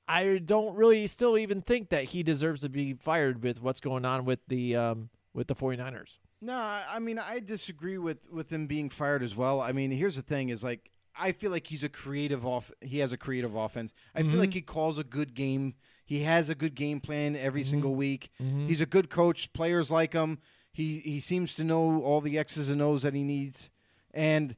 I 0.07 0.38
don't 0.38 0.75
really 0.75 1.07
still 1.07 1.36
even 1.38 1.61
think 1.61 1.89
that 1.89 2.05
he 2.05 2.21
deserves 2.21 2.61
to 2.61 2.69
be 2.69 2.93
fired 2.93 3.41
with 3.41 3.59
what's 3.59 3.80
going 3.80 4.05
on 4.05 4.23
with 4.23 4.39
the 4.47 4.75
um, 4.75 5.09
with 5.34 5.47
the 5.47 5.55
49ers. 5.55 6.19
No, 6.41 6.53
I 6.53 6.84
I 6.91 6.99
mean 6.99 7.17
I 7.17 7.39
disagree 7.39 7.97
with 7.97 8.30
with 8.32 8.51
him 8.51 8.67
being 8.67 8.89
fired 8.89 9.23
as 9.23 9.36
well. 9.36 9.59
I 9.59 9.71
mean, 9.71 9.89
here's 9.89 10.15
the 10.15 10.21
thing: 10.21 10.49
is 10.49 10.63
like 10.63 10.91
I 11.20 11.32
feel 11.32 11.51
like 11.51 11.68
he's 11.68 11.84
a 11.84 11.89
creative 11.89 12.45
off. 12.45 12.72
He 12.82 12.99
has 12.99 13.13
a 13.13 13.18
creative 13.18 13.55
offense. 13.55 13.93
I 14.15 14.24
feel 14.24 14.34
like 14.34 14.49
mm-hmm. 14.49 14.57
he 14.57 14.61
calls 14.61 14.97
a 14.97 15.03
good 15.03 15.34
game. 15.34 15.76
He 16.05 16.24
has 16.24 16.49
a 16.49 16.55
good 16.55 16.76
game 16.76 16.99
plan 16.99 17.36
every 17.36 17.61
mm-hmm. 17.61 17.70
single 17.70 17.95
week. 17.95 18.30
Mm-hmm. 18.41 18.68
He's 18.68 18.82
a 18.82 18.86
good 18.86 19.09
coach. 19.09 19.51
Players 19.53 19.91
like 19.91 20.13
him. 20.13 20.39
He 20.72 20.99
he 20.99 21.20
seems 21.20 21.55
to 21.55 21.63
know 21.63 22.01
all 22.01 22.22
the 22.22 22.38
X's 22.38 22.70
and 22.70 22.82
O's 22.82 23.01
that 23.01 23.13
he 23.13 23.24
needs. 23.24 23.72
And 24.13 24.55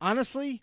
honestly, 0.00 0.62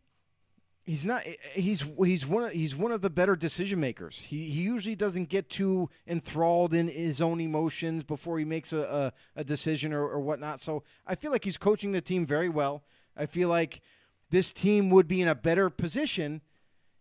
he's 0.85 1.05
not. 1.05 1.25
Eh, 1.25 1.31
eh, 1.31 1.59
he's 1.59 1.83
he's 2.03 2.25
one 2.25 2.45
of, 2.45 2.51
he's 2.51 2.75
one 2.75 2.91
of 2.91 3.01
the 3.01 3.09
better 3.09 3.35
decision 3.35 3.79
makers. 3.79 4.17
He 4.17 4.49
he 4.49 4.61
usually 4.61 4.95
doesn't 4.95 5.29
get 5.29 5.49
too 5.49 5.89
enthralled 6.07 6.73
in 6.73 6.87
his 6.87 7.21
own 7.21 7.41
emotions 7.41 8.03
before 8.03 8.39
he 8.39 8.45
makes 8.45 8.71
a 8.71 9.11
a, 9.35 9.39
a 9.41 9.43
decision 9.43 9.93
or, 9.93 10.07
or 10.07 10.19
whatnot. 10.19 10.61
So 10.61 10.83
I 11.05 11.15
feel 11.15 11.31
like 11.31 11.43
he's 11.43 11.57
coaching 11.57 11.91
the 11.91 12.01
team 12.01 12.25
very 12.25 12.49
well. 12.49 12.83
I 13.17 13.25
feel 13.25 13.49
like 13.49 13.81
this 14.29 14.51
team 14.53 14.89
would 14.89 15.07
be 15.07 15.21
in 15.21 15.27
a 15.27 15.35
better 15.35 15.69
position 15.69 16.41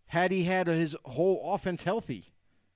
had 0.07 0.31
he 0.31 0.43
had 0.43 0.67
his 0.67 0.95
whole 1.05 1.53
offense 1.53 1.83
healthy 1.83 2.33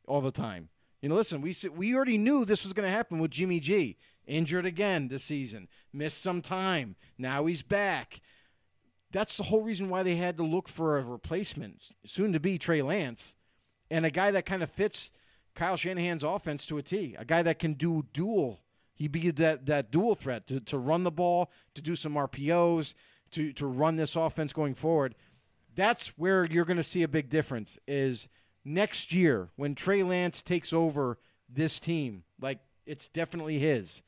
all 0.08 0.22
the 0.22 0.32
time. 0.32 0.70
You 1.02 1.10
know, 1.10 1.16
listen, 1.16 1.42
we 1.42 1.56
we 1.76 1.96
already 1.96 2.18
knew 2.18 2.44
this 2.44 2.64
was 2.64 2.74
going 2.74 2.88
to 2.88 2.96
happen 2.96 3.20
with 3.20 3.32
Jimmy 3.32 3.60
G. 3.60 3.98
Injured 4.28 4.66
again 4.66 5.08
this 5.08 5.24
season, 5.24 5.68
missed 5.92 6.22
some 6.22 6.42
time. 6.42 6.96
Now 7.18 7.48
he's 7.48 7.64
back. 7.64 8.22
That's 9.12 9.38
the 9.38 9.44
whole 9.44 9.64
reason 9.64 9.90
why 9.90 10.04
they 10.04 10.18
had 10.18 10.38
to 10.38 10.44
look 10.44 10.68
for 10.68 11.00
a 11.00 11.04
replacement, 11.04 11.94
soon 12.06 12.32
to 12.34 12.40
be 12.40 12.60
Trey 12.60 12.84
Lance, 12.84 13.36
and 13.90 14.06
a 14.06 14.12
guy 14.12 14.30
that 14.30 14.46
kind 14.46 14.62
of 14.62 14.70
fits 14.70 15.12
Kyle 15.56 15.78
Shanahan's 15.78 16.22
offense 16.22 16.66
to 16.68 16.78
a 16.78 16.84
T. 16.84 17.16
A 17.18 17.26
guy 17.26 17.42
that 17.42 17.58
can 17.58 17.74
do 17.74 18.06
dual. 18.14 18.62
He 18.94 19.08
be 19.08 19.32
that 19.32 19.66
that 19.66 19.90
dual 19.90 20.14
threat 20.14 20.46
to, 20.48 20.60
to 20.60 20.78
run 20.78 21.04
the 21.04 21.12
ball, 21.12 21.50
to 21.74 21.82
do 21.82 21.96
some 21.96 22.14
RPOs, 22.14 22.94
to 23.32 23.54
to 23.54 23.66
run 23.66 23.96
this 23.96 24.16
offense 24.16 24.54
going 24.54 24.76
forward. 24.76 25.16
That's 25.76 26.08
where 26.18 26.46
you're 26.46 26.66
going 26.66 26.78
to 26.78 26.84
see 26.84 27.04
a 27.04 27.08
big 27.08 27.30
difference. 27.30 27.78
Is 27.88 28.30
next 28.66 29.14
year 29.14 29.50
when 29.56 29.76
Trey 29.76 30.04
Lance 30.04 30.42
takes 30.42 30.74
over 30.74 31.18
this 31.48 31.80
team, 31.80 32.24
like 32.42 32.60
it's 32.86 33.08
definitely 33.08 33.60
his 33.60 34.04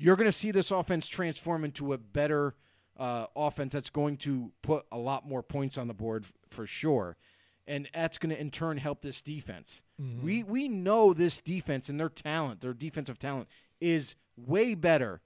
you're 0.00 0.16
going 0.16 0.26
to 0.26 0.32
see 0.32 0.50
this 0.50 0.70
offense 0.70 1.06
transform 1.06 1.62
into 1.62 1.92
a 1.92 1.98
better 1.98 2.54
uh, 2.98 3.26
offense 3.36 3.74
that's 3.74 3.90
going 3.90 4.16
to 4.16 4.50
put 4.62 4.86
a 4.90 4.96
lot 4.96 5.28
more 5.28 5.42
points 5.42 5.76
on 5.76 5.88
the 5.88 5.94
board 5.94 6.24
f- 6.24 6.32
for 6.48 6.66
sure. 6.66 7.18
And 7.66 7.86
that's 7.94 8.16
going 8.16 8.34
to 8.34 8.40
in 8.40 8.50
turn 8.50 8.78
help 8.78 9.02
this 9.02 9.20
defense. 9.20 9.82
We 10.24 10.42
we 10.42 10.68
know 10.68 11.12
this 11.12 11.42
defense 11.42 11.90
and 11.90 12.00
their 12.00 12.08
talent, 12.08 12.62
their 12.62 12.72
defensive 12.72 13.18
talent 13.18 13.48
is 13.78 14.14
way 14.38 14.74
better 14.74 15.20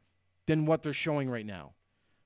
than 0.47 0.67
what 0.67 0.83
they're 0.83 0.93
showing 0.93 1.31
right 1.31 1.47
now. 1.47 1.75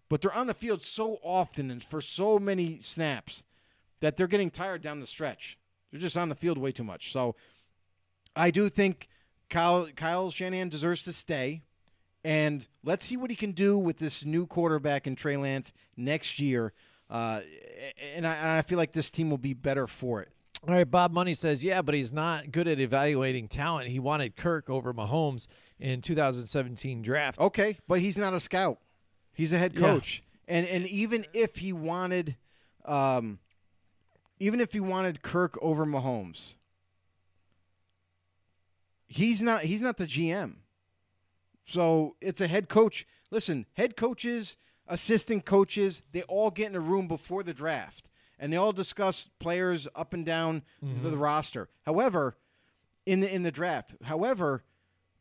But 0.09 0.23
they're 0.23 0.35
on 0.35 0.47
the 0.47 0.55
field 0.55 0.83
so 0.83 1.19
often 1.23 1.71
and 1.71 1.83
for 1.83 2.01
so 2.01 2.39
many 2.39 2.81
snaps 2.81 3.45
that 4.01 4.17
they're 4.17 4.27
getting 4.27 4.51
tired 4.51 4.83
down 4.83 5.01
the 5.01 5.07
stretch. 5.07 5.59
They're 5.91 6.01
just 6.01 6.17
on 6.17 6.29
the 6.29 6.35
field 6.35 6.59
way 6.59 6.73
too 6.73 6.85
much. 6.85 7.13
So 7.13 7.37
I 8.35 8.51
do 8.51 8.69
think 8.69 9.09
Kyle 9.51 9.89
Kyle 9.97 10.31
Shanahan 10.31 10.69
deserves 10.69 11.03
to 11.05 11.13
stay. 11.13 11.63
And 12.25 12.67
let's 12.83 13.07
see 13.07 13.17
what 13.17 13.31
he 13.31 13.37
can 13.37 13.53
do 13.53 13.79
with 13.79 13.99
this 13.99 14.25
new 14.25 14.47
quarterback 14.47 15.07
in 15.07 15.15
Trey 15.15 15.37
Lance 15.37 15.73
next 15.97 16.39
year. 16.39 16.73
Uh, 17.09 17.41
and, 18.15 18.27
I, 18.27 18.35
and 18.35 18.49
I 18.49 18.63
feel 18.63 18.77
like 18.77 18.93
this 18.93 19.11
team 19.11 19.31
will 19.31 19.39
be 19.39 19.55
better 19.55 19.87
for 19.87 20.21
it. 20.23 20.29
All 20.67 20.75
right, 20.75 20.91
Bob 20.91 21.13
Money 21.13 21.35
says, 21.35 21.63
yeah, 21.63 21.83
but 21.83 21.95
he's 21.95 22.13
not 22.13 22.51
good 22.51 22.67
at 22.67 22.81
evaluating 22.81 23.47
talent. 23.47 23.89
He 23.89 24.01
wanted 24.01 24.37
Kirk 24.37 24.69
over 24.69 24.93
Mahomes 24.93 25.47
in 25.79 26.03
2017 26.03 27.01
draft. 27.01 27.39
Okay, 27.39 27.79
but 27.87 28.01
he's 28.01 28.19
not 28.19 28.35
a 28.35 28.41
scout. 28.41 28.79
He's 29.39 29.53
a 29.53 29.59
head 29.59 29.73
Yeah. 29.75 29.81
coach. 29.81 30.23
And 30.49 30.67
and 30.67 30.85
even 30.89 31.25
if 31.33 31.57
he 31.57 31.73
wanted 31.73 32.37
um 32.85 33.39
even 34.41 34.61
if 34.61 34.73
he 34.73 34.81
wanted 34.81 35.23
Kirk 35.23 35.57
over 35.63 35.87
Mahomes, 35.87 36.57
he's 39.07 39.43
not 39.43 39.63
he's 39.63 39.81
not 39.83 39.97
the 39.97 40.07
GM. 40.07 40.57
So 41.65 42.17
it's 42.21 42.41
a 42.41 42.49
head 42.49 42.69
coach. 42.69 43.07
Listen, 43.31 43.67
head 43.75 43.97
coaches, 43.97 44.57
assistant 44.87 45.45
coaches, 45.45 46.03
they 46.13 46.23
all 46.23 46.51
get 46.51 46.71
in 46.71 46.75
a 46.77 46.81
room 46.81 47.07
before 47.09 47.43
the 47.45 47.55
draft 47.55 48.11
and 48.41 48.53
they 48.53 48.57
all 48.57 48.73
discuss 48.73 49.29
players 49.39 49.87
up 49.95 50.13
and 50.15 50.25
down 50.27 50.63
the, 50.83 51.11
the 51.11 51.17
roster. 51.17 51.69
However, 51.87 52.37
in 53.07 53.21
the 53.21 53.33
in 53.33 53.45
the 53.45 53.53
draft. 53.53 53.95
However, 54.03 54.65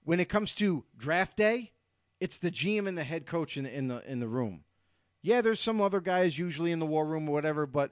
when 0.05 0.19
it 0.19 0.29
comes 0.29 0.55
to 0.55 0.85
draft 0.97 1.37
day, 1.37 1.71
it's 2.19 2.37
the 2.37 2.51
GM 2.51 2.87
and 2.87 2.97
the 2.97 3.03
head 3.03 3.25
coach 3.25 3.57
in, 3.57 3.65
in 3.65 3.87
the 3.87 4.09
in 4.09 4.19
the 4.19 4.27
room. 4.27 4.63
Yeah, 5.21 5.41
there's 5.41 5.59
some 5.59 5.81
other 5.81 5.99
guys 5.99 6.37
usually 6.37 6.71
in 6.71 6.79
the 6.79 6.85
war 6.85 7.05
room 7.05 7.27
or 7.27 7.33
whatever, 7.33 7.65
but 7.65 7.91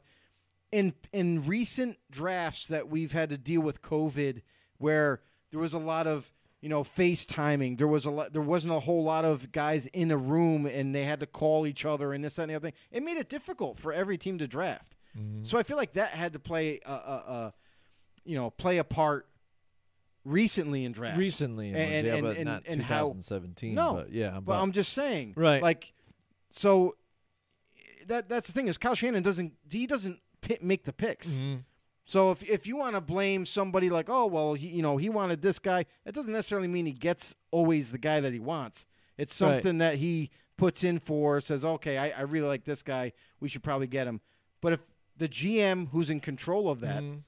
in 0.71 0.93
in 1.13 1.45
recent 1.45 1.97
drafts 2.09 2.67
that 2.67 2.89
we've 2.89 3.11
had 3.11 3.29
to 3.29 3.37
deal 3.37 3.61
with 3.61 3.81
COVID, 3.81 4.41
where 4.77 5.21
there 5.51 5.59
was 5.59 5.73
a 5.73 5.79
lot 5.79 6.07
of 6.07 6.31
you 6.61 6.69
know 6.69 6.83
FaceTiming, 6.83 7.77
there 7.77 7.87
was 7.87 8.05
a 8.05 8.11
lot, 8.11 8.33
there 8.33 8.41
wasn't 8.41 8.73
a 8.73 8.79
whole 8.79 9.03
lot 9.03 9.25
of 9.25 9.51
guys 9.51 9.87
in 9.87 10.11
a 10.11 10.17
room, 10.17 10.65
and 10.65 10.93
they 10.93 11.03
had 11.03 11.19
to 11.19 11.27
call 11.27 11.67
each 11.67 11.85
other 11.85 12.13
and 12.13 12.23
this 12.23 12.35
that, 12.35 12.43
and 12.43 12.51
the 12.51 12.55
other 12.55 12.67
thing. 12.67 12.77
It 12.91 13.03
made 13.03 13.17
it 13.17 13.29
difficult 13.29 13.77
for 13.77 13.93
every 13.93 14.17
team 14.17 14.37
to 14.39 14.47
draft. 14.47 14.95
Mm-hmm. 15.17 15.43
So 15.43 15.57
I 15.57 15.63
feel 15.63 15.77
like 15.77 15.93
that 15.93 16.09
had 16.09 16.33
to 16.33 16.39
play 16.39 16.81
a, 16.85 16.91
a, 16.91 16.95
a 16.95 17.53
you 18.25 18.35
know 18.35 18.49
play 18.49 18.77
a 18.79 18.83
part 18.83 19.27
recently 20.25 20.83
in 20.83 20.91
drafts. 20.91 21.17
Recently, 21.17 21.71
was, 21.71 21.79
And- 21.79 22.05
yeah, 22.07 22.13
and- 22.15 22.21
but 22.23 22.35
and- 22.37 22.45
not 22.45 22.63
and 22.67 22.81
how- 22.81 23.03
2017. 23.13 23.75
No, 23.75 23.93
but 23.93 24.11
yeah, 24.11 24.39
But 24.41 24.61
I'm 24.61 24.71
just 24.73 24.91
saying, 24.93 25.33
Right. 25.37 25.61
Like, 25.61 25.93
so 26.49 26.95
that 28.07 28.29
that's 28.29 28.47
the 28.47 28.53
thing 28.53 28.67
is 28.67 28.77
Kyle 28.77 28.95
Shannon 28.95 29.23
doesn't 29.23 29.53
he 29.71 29.87
doesn't 29.87 30.19
pick, 30.41 30.61
make 30.63 30.83
the 30.85 30.93
picks. 30.93 31.27
Mhm. 31.27 31.63
So 32.05 32.31
if 32.31 32.43
if 32.47 32.67
you 32.67 32.77
want 32.77 32.95
to 32.95 33.01
blame 33.01 33.45
somebody 33.45 33.89
like 33.89 34.09
oh 34.09 34.27
well 34.27 34.53
he 34.53 34.67
you 34.67 34.81
know 34.83 34.97
he 34.97 35.09
wanted 35.09 35.41
this 35.41 35.57
guy, 35.59 35.85
it 36.05 36.13
doesn't 36.13 36.31
necessarily 36.33 36.67
mean 36.67 36.85
he 36.85 36.91
gets 36.93 37.35
always 37.51 37.91
the 37.91 37.97
guy 37.97 38.19
that 38.19 38.31
he 38.33 38.39
wants. 38.39 38.85
It's 39.17 39.39
Right. 39.41 39.55
something 39.55 39.79
that 39.79 39.95
he 39.95 40.29
puts 40.57 40.83
in 40.83 40.99
for 40.99 41.41
says 41.41 41.65
okay 41.65 41.97
I, 41.97 42.09
I 42.11 42.21
really 42.21 42.47
like 42.47 42.63
this 42.63 42.81
guy 42.83 43.11
we 43.39 43.49
should 43.49 43.63
probably 43.63 43.87
get 43.87 44.07
him. 44.07 44.21
But 44.61 44.73
if 44.73 44.79
the 45.17 45.27
GM 45.27 45.87
who's 45.89 46.09
in 46.09 46.19
control 46.19 46.69
of 46.69 46.79
that 46.81 47.01
Mhm. 47.01 47.23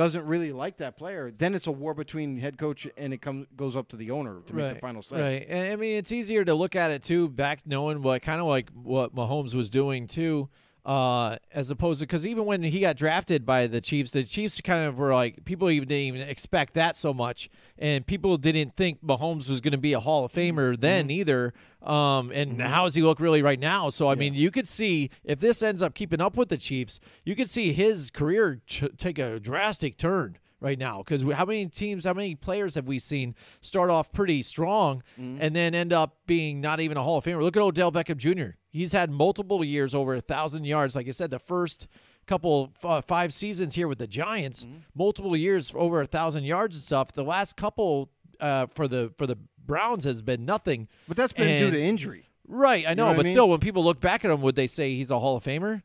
Doesn't 0.00 0.24
really 0.24 0.50
like 0.50 0.78
that 0.78 0.96
player, 0.96 1.30
then 1.30 1.54
it's 1.54 1.66
a 1.66 1.70
war 1.70 1.92
between 1.92 2.38
head 2.38 2.56
coach 2.56 2.86
and 2.96 3.12
it 3.12 3.20
comes 3.20 3.46
goes 3.54 3.76
up 3.76 3.86
to 3.88 3.96
the 3.96 4.10
owner 4.10 4.40
to 4.46 4.54
make 4.54 4.72
the 4.72 4.80
final 4.80 5.02
say. 5.02 5.20
Right. 5.20 5.46
And 5.46 5.70
I 5.70 5.76
mean, 5.76 5.98
it's 5.98 6.10
easier 6.10 6.42
to 6.42 6.54
look 6.54 6.74
at 6.74 6.90
it 6.90 7.04
too, 7.04 7.28
back 7.28 7.60
knowing 7.66 8.00
what 8.00 8.22
kind 8.22 8.40
of 8.40 8.46
like 8.46 8.70
what 8.70 9.14
Mahomes 9.14 9.54
was 9.54 9.68
doing 9.68 10.06
too, 10.06 10.48
uh, 10.84 11.36
as 11.52 11.70
opposed 11.70 12.00
to 12.00 12.06
because 12.06 12.24
even 12.24 12.44
when 12.44 12.62
he 12.62 12.80
got 12.80 12.96
drafted 12.96 13.44
by 13.44 13.66
the 13.66 13.80
Chiefs, 13.80 14.12
the 14.12 14.24
Chiefs 14.24 14.60
kind 14.60 14.86
of 14.86 14.98
were 14.98 15.12
like 15.12 15.44
people 15.44 15.70
even 15.70 15.88
didn't 15.88 16.16
even 16.16 16.28
expect 16.28 16.74
that 16.74 16.96
so 16.96 17.12
much, 17.12 17.50
and 17.78 18.06
people 18.06 18.36
didn't 18.36 18.76
think 18.76 19.02
Mahomes 19.04 19.50
was 19.50 19.60
going 19.60 19.72
to 19.72 19.78
be 19.78 19.92
a 19.92 20.00
Hall 20.00 20.24
of 20.24 20.32
Famer 20.32 20.78
then 20.78 21.10
either. 21.10 21.52
Um, 21.82 22.30
and 22.30 22.60
how 22.60 22.84
does 22.84 22.94
he 22.94 23.02
look 23.02 23.20
really 23.20 23.42
right 23.42 23.58
now? 23.58 23.90
So 23.90 24.08
I 24.08 24.14
mean, 24.14 24.34
you 24.34 24.50
could 24.50 24.68
see 24.68 25.10
if 25.24 25.38
this 25.38 25.62
ends 25.62 25.82
up 25.82 25.94
keeping 25.94 26.20
up 26.20 26.36
with 26.36 26.48
the 26.48 26.58
Chiefs, 26.58 27.00
you 27.24 27.34
could 27.36 27.50
see 27.50 27.72
his 27.72 28.10
career 28.10 28.60
ch- 28.66 28.84
take 28.96 29.18
a 29.18 29.40
drastic 29.40 29.96
turn 29.96 30.38
right 30.60 30.78
now 30.78 30.98
because 30.98 31.22
how 31.34 31.44
many 31.44 31.66
teams 31.66 32.04
how 32.04 32.12
many 32.12 32.34
players 32.34 32.74
have 32.74 32.86
we 32.86 32.98
seen 32.98 33.34
start 33.60 33.88
off 33.90 34.12
pretty 34.12 34.42
strong 34.42 35.02
and 35.16 35.56
then 35.56 35.74
end 35.74 35.92
up 35.92 36.18
being 36.26 36.60
not 36.60 36.80
even 36.80 36.96
a 36.96 37.02
hall 37.02 37.16
of 37.18 37.24
famer 37.24 37.42
look 37.42 37.56
at 37.56 37.62
odell 37.62 37.90
beckham 37.90 38.16
jr 38.16 38.56
he's 38.70 38.92
had 38.92 39.10
multiple 39.10 39.64
years 39.64 39.94
over 39.94 40.14
a 40.14 40.20
thousand 40.20 40.64
yards 40.64 40.94
like 40.94 41.08
i 41.08 41.10
said 41.10 41.30
the 41.30 41.38
first 41.38 41.86
couple 42.26 42.72
uh, 42.84 43.00
five 43.00 43.32
seasons 43.32 43.74
here 43.74 43.88
with 43.88 43.98
the 43.98 44.06
giants 44.06 44.66
multiple 44.94 45.36
years 45.36 45.72
over 45.74 46.00
a 46.02 46.06
thousand 46.06 46.44
yards 46.44 46.76
and 46.76 46.84
stuff 46.84 47.10
the 47.12 47.24
last 47.24 47.56
couple 47.56 48.10
uh, 48.38 48.66
for 48.66 48.86
the 48.86 49.12
for 49.16 49.26
the 49.26 49.36
browns 49.66 50.04
has 50.04 50.20
been 50.22 50.44
nothing 50.44 50.88
But 51.08 51.16
that's 51.16 51.32
been 51.32 51.58
due 51.58 51.70
to 51.70 51.80
injury. 51.80 52.26
Right, 52.46 52.84
I 52.88 52.94
know, 52.94 53.06
what 53.06 53.12
I 53.12 53.16
but 53.16 53.24
mean? 53.26 53.34
still, 53.34 53.48
when 53.48 53.60
people 53.60 53.84
look 53.84 54.00
back 54.00 54.24
at 54.24 54.30
him, 54.32 54.40
would 54.42 54.56
they 54.56 54.66
say 54.66 54.94
he's 54.96 55.12
a 55.12 55.18
Hall 55.20 55.36
of 55.36 55.44
Famer? 55.44 55.82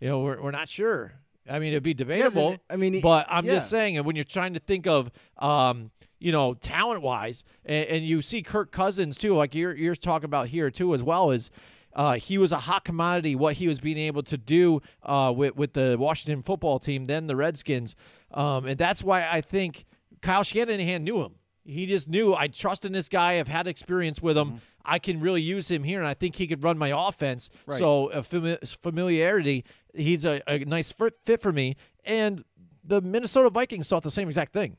You 0.00 0.08
know, 0.08 0.20
we're, 0.20 0.40
we're 0.40 0.50
not 0.50 0.66
sure. 0.66 1.12
I 1.48 1.58
mean, 1.58 1.72
it'd 1.72 1.82
be 1.82 1.94
debatable. 1.94 2.50
Yes, 2.50 2.58
I 2.70 2.76
mean, 2.76 3.00
but 3.00 3.26
I'm 3.28 3.44
just 3.54 3.70
saying, 3.70 3.96
and 3.96 4.06
when 4.06 4.16
you're 4.16 4.24
trying 4.24 4.54
to 4.54 4.60
think 4.60 4.86
of, 4.86 5.10
um, 5.38 5.90
you 6.18 6.32
know, 6.32 6.54
talent 6.54 7.02
wise, 7.02 7.44
and, 7.64 7.86
and 7.88 8.04
you 8.04 8.22
see 8.22 8.42
Kirk 8.42 8.72
Cousins 8.72 9.16
too, 9.18 9.34
like 9.34 9.54
you're 9.54 9.74
you're 9.74 9.94
talking 9.94 10.24
about 10.24 10.48
here 10.48 10.70
too, 10.70 10.94
as 10.94 11.02
well 11.02 11.30
as. 11.30 11.50
Uh, 11.94 12.16
he 12.16 12.36
was 12.36 12.52
a 12.52 12.58
hot 12.58 12.84
commodity. 12.84 13.34
What 13.34 13.54
he 13.54 13.66
was 13.66 13.80
being 13.80 13.96
able 13.96 14.22
to 14.24 14.36
do 14.36 14.82
uh, 15.02 15.32
with 15.34 15.56
with 15.56 15.72
the 15.72 15.96
Washington 15.98 16.42
football 16.42 16.78
team, 16.78 17.06
then 17.06 17.26
the 17.26 17.34
Redskins, 17.34 17.96
um, 18.34 18.66
and 18.66 18.76
that's 18.76 19.02
why 19.02 19.26
I 19.26 19.40
think 19.40 19.86
Kyle 20.20 20.42
Shanahan 20.42 21.04
knew 21.04 21.22
him. 21.22 21.36
He 21.66 21.86
just 21.86 22.08
knew 22.08 22.34
I 22.34 22.46
trust 22.46 22.84
in 22.84 22.92
this 22.92 23.08
guy. 23.08 23.38
I've 23.38 23.48
had 23.48 23.66
experience 23.66 24.22
with 24.22 24.38
him. 24.38 24.60
I 24.84 25.00
can 25.00 25.18
really 25.20 25.42
use 25.42 25.68
him 25.68 25.82
here, 25.82 25.98
and 25.98 26.06
I 26.06 26.14
think 26.14 26.36
he 26.36 26.46
could 26.46 26.62
run 26.62 26.78
my 26.78 26.92
offense. 27.08 27.50
Right. 27.66 27.78
So 27.78 28.08
a 28.10 28.20
fami- 28.20 28.76
familiarity, 28.78 29.64
he's 29.92 30.24
a, 30.24 30.40
a 30.48 30.60
nice 30.60 30.92
fit 30.92 31.14
fit 31.24 31.40
for 31.40 31.52
me. 31.52 31.76
And 32.04 32.44
the 32.84 33.00
Minnesota 33.00 33.50
Vikings 33.50 33.88
thought 33.88 34.04
the 34.04 34.10
same 34.12 34.28
exact 34.28 34.52
thing. 34.52 34.76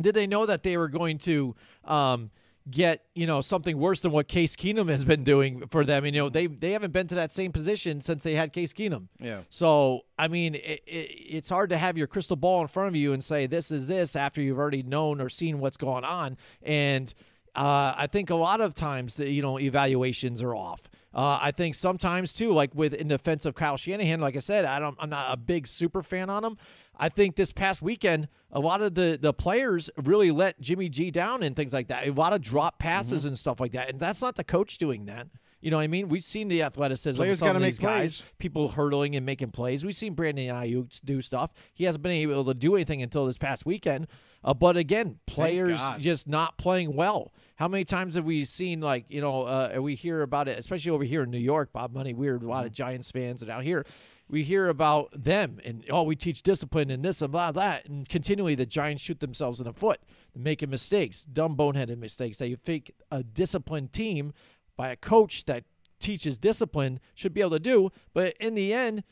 Did 0.00 0.14
they 0.14 0.26
know 0.26 0.44
that 0.46 0.62
they 0.62 0.76
were 0.76 0.88
going 0.88 1.18
to 1.18 1.54
um, 1.84 2.30
get 2.70 3.04
you 3.14 3.26
know 3.26 3.40
something 3.40 3.78
worse 3.78 4.00
than 4.00 4.12
what 4.12 4.28
Case 4.28 4.56
Keenum 4.56 4.88
has 4.88 5.04
been 5.04 5.24
doing 5.24 5.66
for 5.68 5.84
them? 5.84 6.04
You 6.04 6.12
know 6.12 6.28
they 6.28 6.46
they 6.46 6.72
haven't 6.72 6.92
been 6.92 7.06
to 7.08 7.14
that 7.16 7.32
same 7.32 7.52
position 7.52 8.00
since 8.00 8.22
they 8.22 8.34
had 8.34 8.52
Case 8.52 8.72
Keenum. 8.72 9.08
Yeah. 9.18 9.40
So 9.48 10.02
I 10.18 10.28
mean, 10.28 10.54
it, 10.54 10.82
it, 10.86 10.88
it's 10.88 11.48
hard 11.48 11.70
to 11.70 11.78
have 11.78 11.98
your 11.98 12.06
crystal 12.06 12.36
ball 12.36 12.62
in 12.62 12.68
front 12.68 12.88
of 12.88 12.96
you 12.96 13.12
and 13.12 13.22
say 13.22 13.46
this 13.46 13.70
is 13.70 13.86
this 13.86 14.16
after 14.16 14.40
you've 14.40 14.58
already 14.58 14.82
known 14.82 15.20
or 15.20 15.28
seen 15.28 15.58
what's 15.58 15.76
going 15.76 16.04
on. 16.04 16.36
And 16.62 17.12
uh, 17.54 17.94
I 17.96 18.06
think 18.06 18.30
a 18.30 18.34
lot 18.34 18.60
of 18.60 18.74
times 18.74 19.14
the 19.14 19.28
you 19.28 19.42
know 19.42 19.58
evaluations 19.58 20.42
are 20.42 20.54
off. 20.54 20.88
Uh, 21.14 21.38
I 21.42 21.50
think 21.50 21.74
sometimes 21.74 22.32
too, 22.32 22.52
like 22.52 22.74
with 22.74 22.94
in 22.94 23.08
defense 23.08 23.44
of 23.44 23.54
Kyle 23.54 23.76
Shanahan, 23.76 24.20
like 24.20 24.34
I 24.34 24.38
said, 24.38 24.64
I 24.64 24.78
don't, 24.78 24.96
I'm 24.98 25.10
not 25.10 25.26
a 25.32 25.36
big 25.36 25.66
super 25.66 26.02
fan 26.02 26.30
on 26.30 26.42
him. 26.42 26.56
I 26.98 27.08
think 27.08 27.36
this 27.36 27.52
past 27.52 27.82
weekend, 27.82 28.28
a 28.50 28.60
lot 28.60 28.82
of 28.82 28.94
the 28.94 29.18
the 29.20 29.32
players 29.32 29.90
really 29.96 30.30
let 30.30 30.60
Jimmy 30.60 30.88
G 30.88 31.10
down 31.10 31.42
and 31.42 31.56
things 31.56 31.72
like 31.72 31.88
that. 31.88 32.06
A 32.06 32.10
lot 32.12 32.32
of 32.32 32.42
drop 32.42 32.78
passes 32.78 33.24
and 33.24 33.38
stuff 33.38 33.60
like 33.60 33.72
that, 33.72 33.88
and 33.88 33.98
that's 33.98 34.22
not 34.22 34.36
the 34.36 34.44
coach 34.44 34.78
doing 34.78 35.06
that. 35.06 35.28
You 35.62 35.70
know 35.70 35.76
what 35.76 35.84
I 35.84 35.86
mean? 35.86 36.08
We've 36.08 36.24
seen 36.24 36.48
the 36.48 36.62
athleticism 36.62 37.16
Players 37.16 37.40
of 37.40 37.46
some 37.46 37.56
of 37.56 37.62
these 37.62 37.78
guys, 37.78 38.16
plays. 38.16 38.30
people 38.38 38.68
hurtling 38.68 39.14
and 39.14 39.24
making 39.24 39.52
plays. 39.52 39.84
We've 39.84 39.94
seen 39.94 40.14
Brandon 40.14 40.48
Aiyuk 40.48 41.00
do 41.04 41.22
stuff. 41.22 41.52
He 41.72 41.84
hasn't 41.84 42.02
been 42.02 42.10
able 42.10 42.44
to 42.46 42.54
do 42.54 42.74
anything 42.74 43.00
until 43.00 43.26
this 43.26 43.38
past 43.38 43.64
weekend. 43.64 44.08
Uh, 44.42 44.52
but 44.52 44.76
again, 44.76 45.20
players 45.28 45.80
just 45.98 46.26
not 46.26 46.58
playing 46.58 46.96
well. 46.96 47.32
How 47.54 47.68
many 47.68 47.84
times 47.84 48.16
have 48.16 48.26
we 48.26 48.44
seen 48.44 48.80
like 48.80 49.04
you 49.08 49.20
know 49.20 49.42
uh, 49.42 49.78
we 49.80 49.94
hear 49.94 50.22
about 50.22 50.48
it, 50.48 50.58
especially 50.58 50.90
over 50.90 51.04
here 51.04 51.22
in 51.22 51.30
New 51.30 51.38
York? 51.38 51.72
Bob 51.72 51.94
Money, 51.94 52.12
we're 52.12 52.36
a 52.36 52.40
lot 52.40 52.66
of 52.66 52.72
Giants 52.72 53.12
fans, 53.12 53.40
and 53.40 53.50
out 53.50 53.62
here 53.62 53.86
we 54.32 54.42
hear 54.42 54.66
about 54.68 55.10
them 55.24 55.60
and 55.64 55.84
oh 55.90 56.02
we 56.02 56.16
teach 56.16 56.42
discipline 56.42 56.90
and 56.90 57.04
this 57.04 57.22
and 57.22 57.30
blah 57.30 57.52
blah, 57.52 57.78
and 57.84 58.08
continually 58.08 58.56
the 58.56 58.66
Giants 58.66 59.02
shoot 59.02 59.20
themselves 59.20 59.60
in 59.60 59.66
the 59.66 59.72
foot, 59.72 60.00
making 60.34 60.70
mistakes, 60.70 61.22
dumb 61.22 61.56
boneheaded 61.56 61.98
mistakes. 61.98 62.38
That 62.38 62.48
you 62.48 62.56
think 62.56 62.90
a 63.12 63.22
disciplined 63.22 63.92
team 63.92 64.32
by 64.76 64.88
a 64.88 64.96
coach 64.96 65.44
that 65.44 65.64
teaches 66.00 66.38
discipline 66.38 66.98
should 67.14 67.32
be 67.34 67.40
able 67.42 67.50
to 67.50 67.60
do, 67.60 67.90
but 68.12 68.34
in 68.40 68.56
the 68.56 68.74
end. 68.74 69.04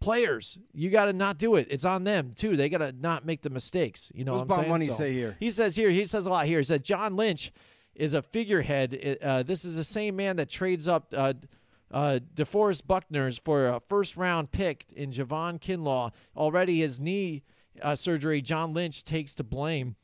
Players, 0.00 0.56
you 0.72 0.90
got 0.90 1.06
to 1.06 1.12
not 1.12 1.38
do 1.38 1.56
it. 1.56 1.66
It's 1.70 1.84
on 1.84 2.04
them 2.04 2.32
too. 2.36 2.56
They 2.56 2.68
got 2.68 2.78
to 2.78 2.92
not 2.92 3.26
make 3.26 3.42
the 3.42 3.50
mistakes. 3.50 4.12
You 4.14 4.24
know 4.24 4.34
What's 4.38 4.48
what 4.50 4.54
I'm 4.54 4.58
Bob 4.58 4.58
saying? 4.60 4.70
Money 4.70 4.86
So- 4.86 4.92
say 4.92 5.12
here? 5.12 5.36
he 5.40 5.50
says 5.50 5.74
here, 5.74 5.90
he 5.90 6.04
says 6.04 6.24
a 6.24 6.30
lot 6.30 6.46
here. 6.46 6.58
He 6.58 6.64
said 6.64 6.84
John 6.84 7.16
Lynch 7.16 7.50
is 7.96 8.14
a 8.14 8.22
figurehead. 8.22 9.18
Uh, 9.20 9.42
this 9.42 9.64
is 9.64 9.74
the 9.74 9.82
same 9.82 10.14
man 10.14 10.36
that 10.36 10.48
trades 10.48 10.86
up 10.86 11.12
uh, 11.16 11.32
uh, 11.90 12.20
DeForest 12.34 12.86
Buckner's 12.86 13.38
for 13.38 13.68
a 13.68 13.80
first 13.80 14.16
round 14.16 14.50
pick 14.50 14.86
in 14.94 15.10
Javon 15.10 15.60
Kinlaw. 15.60 16.12
Already 16.36 16.80
his 16.80 17.00
knee 17.00 17.42
uh, 17.82 17.96
surgery, 17.96 18.42
John 18.42 18.74
Lynch 18.74 19.04
takes 19.04 19.34
to 19.36 19.44
blame. 19.44 19.96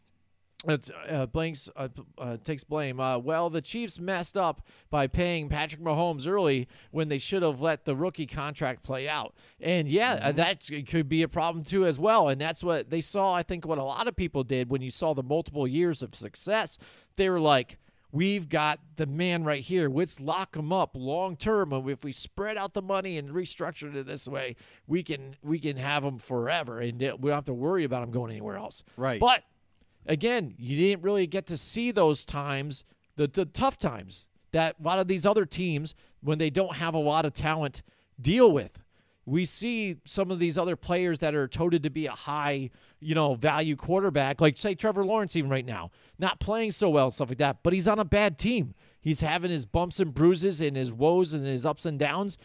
Uh, 0.67 0.79
uh, 1.11 1.27
blanks 1.27 1.69
uh, 1.77 1.89
uh, 2.17 2.39
takes 2.39 2.65
blame. 2.65 2.99
Uh, 2.99 3.19
well, 3.19 3.51
the 3.51 3.61
Chiefs 3.61 4.01
messed 4.01 4.35
up 4.35 4.67
by 4.89 5.07
paying 5.07 5.51
Patrick 5.51 5.83
Mahomes 5.83 6.27
early 6.27 6.69
when 6.91 7.09
they 7.09 7.19
should 7.19 7.43
have 7.43 7.61
let 7.61 7.85
the 7.85 7.95
rookie 7.95 8.27
contract 8.27 8.83
play 8.83 9.07
out. 9.07 9.35
And 9.61 9.89
yeah, 9.89 10.15
uh, 10.23 10.33
that 10.33 10.67
could 10.89 11.07
be 11.07 11.21
a 11.23 11.29
problem 11.29 11.65
too 11.65 11.85
as 11.85 11.99
well. 11.99 12.29
And 12.29 12.41
that's 12.41 12.65
what 12.65 12.89
they 12.89 13.03
saw. 13.03 13.35
I 13.35 13.43
think 13.43 13.67
what 13.67 13.77
a 13.77 13.85
lot 13.85 14.09
of 14.09 14.17
people 14.17 14.43
did 14.43 14.71
when 14.71 14.81
you 14.81 14.91
saw 14.91 15.13
the 15.13 15.23
multiple 15.23 15.69
years 15.69 16.03
of 16.03 16.15
success, 16.15 16.79
they 17.17 17.29
were 17.29 17.41
like. 17.41 17.79
We've 18.15 18.49
got 18.49 18.79
the 18.95 19.07
man 19.07 19.43
right 19.43 19.61
here. 19.61 19.89
Let's 19.89 20.21
lock 20.21 20.55
him 20.55 20.73
up 20.73 20.93
long 20.95 21.37
term. 21.37 21.73
If 21.89 22.05
we 22.05 22.13
spread 22.13 22.57
out 22.57 22.73
the 22.73 22.81
money 22.81 23.19
and 23.19 23.29
restructure 23.31 23.93
it 23.93 24.07
this 24.07 24.29
way, 24.29 24.55
we 24.87 25.03
can 25.03 25.35
we 25.43 25.59
can 25.59 25.77
have 25.77 26.05
him 26.05 26.19
forever, 26.19 26.79
and 26.79 27.01
we 27.01 27.09
don't 27.09 27.31
have 27.31 27.45
to 27.47 27.53
worry 27.53 27.83
about 27.83 28.05
him 28.05 28.13
going 28.13 28.31
anywhere 28.31 28.57
else. 28.57 28.85
Right. 28.97 29.19
But 29.19 29.43
again, 30.07 30.55
you 30.59 30.77
didn't 30.77 31.03
really 31.03 31.27
get 31.27 31.47
to 31.47 31.57
see 31.57 31.91
those 31.91 32.25
times, 32.25 32.85
the, 33.17 33.27
the 33.27 33.47
tough 33.47 33.81
times 33.81 34.29
that 34.53 34.77
a 34.79 34.87
lot 34.87 35.01
of 35.01 35.09
these 35.09 35.27
other 35.27 35.45
teams, 35.45 35.97
when 36.21 36.39
they 36.39 36.51
don't 36.51 36.77
have 36.77 36.95
a 36.95 36.99
lot 36.99 37.25
of 37.25 37.35
talent, 37.35 37.83
deal 38.21 38.53
with. 38.53 38.79
We 39.27 39.45
see 39.45 39.97
some 40.05 40.31
of 40.31 40.39
these 40.39 40.59
other 40.59 40.77
players 40.77 41.21
that 41.21 41.35
are 41.35 41.49
touted 41.49 41.83
to 41.85 41.91
be 41.91 42.07
a 42.07 42.13
high, 42.13 42.71
you 43.01 43.15
know, 43.15 43.35
value 43.35 43.75
quarterback, 43.75 44.41
like 44.41 44.59
say 44.59 44.75
Trevor 44.75 45.05
Lawrence, 45.05 45.35
even 45.35 45.51
right 45.51 45.65
now, 45.65 45.91
not 46.19 46.41
playing 46.41 46.73
so 46.73 46.91
well 46.91 47.11
stuff 47.11 47.31
like 47.31 47.39
that, 47.39 47.63
but 47.63 47.73
he's 47.73 47.89
on 47.89 47.99
a 47.99 48.05
bad 48.05 48.39
team. 48.39 48.75
He's 49.01 49.21
having 49.21 49.51
his 49.51 49.67
bumps 49.67 50.01
and 50.01 50.13
bruises 50.13 50.61
and 50.61 50.77
his 50.77 50.93
woes 50.93 51.33
and 51.33 51.47
his 51.47 51.65
ups 51.65 51.87
and 51.87 51.99
downs 51.99 52.39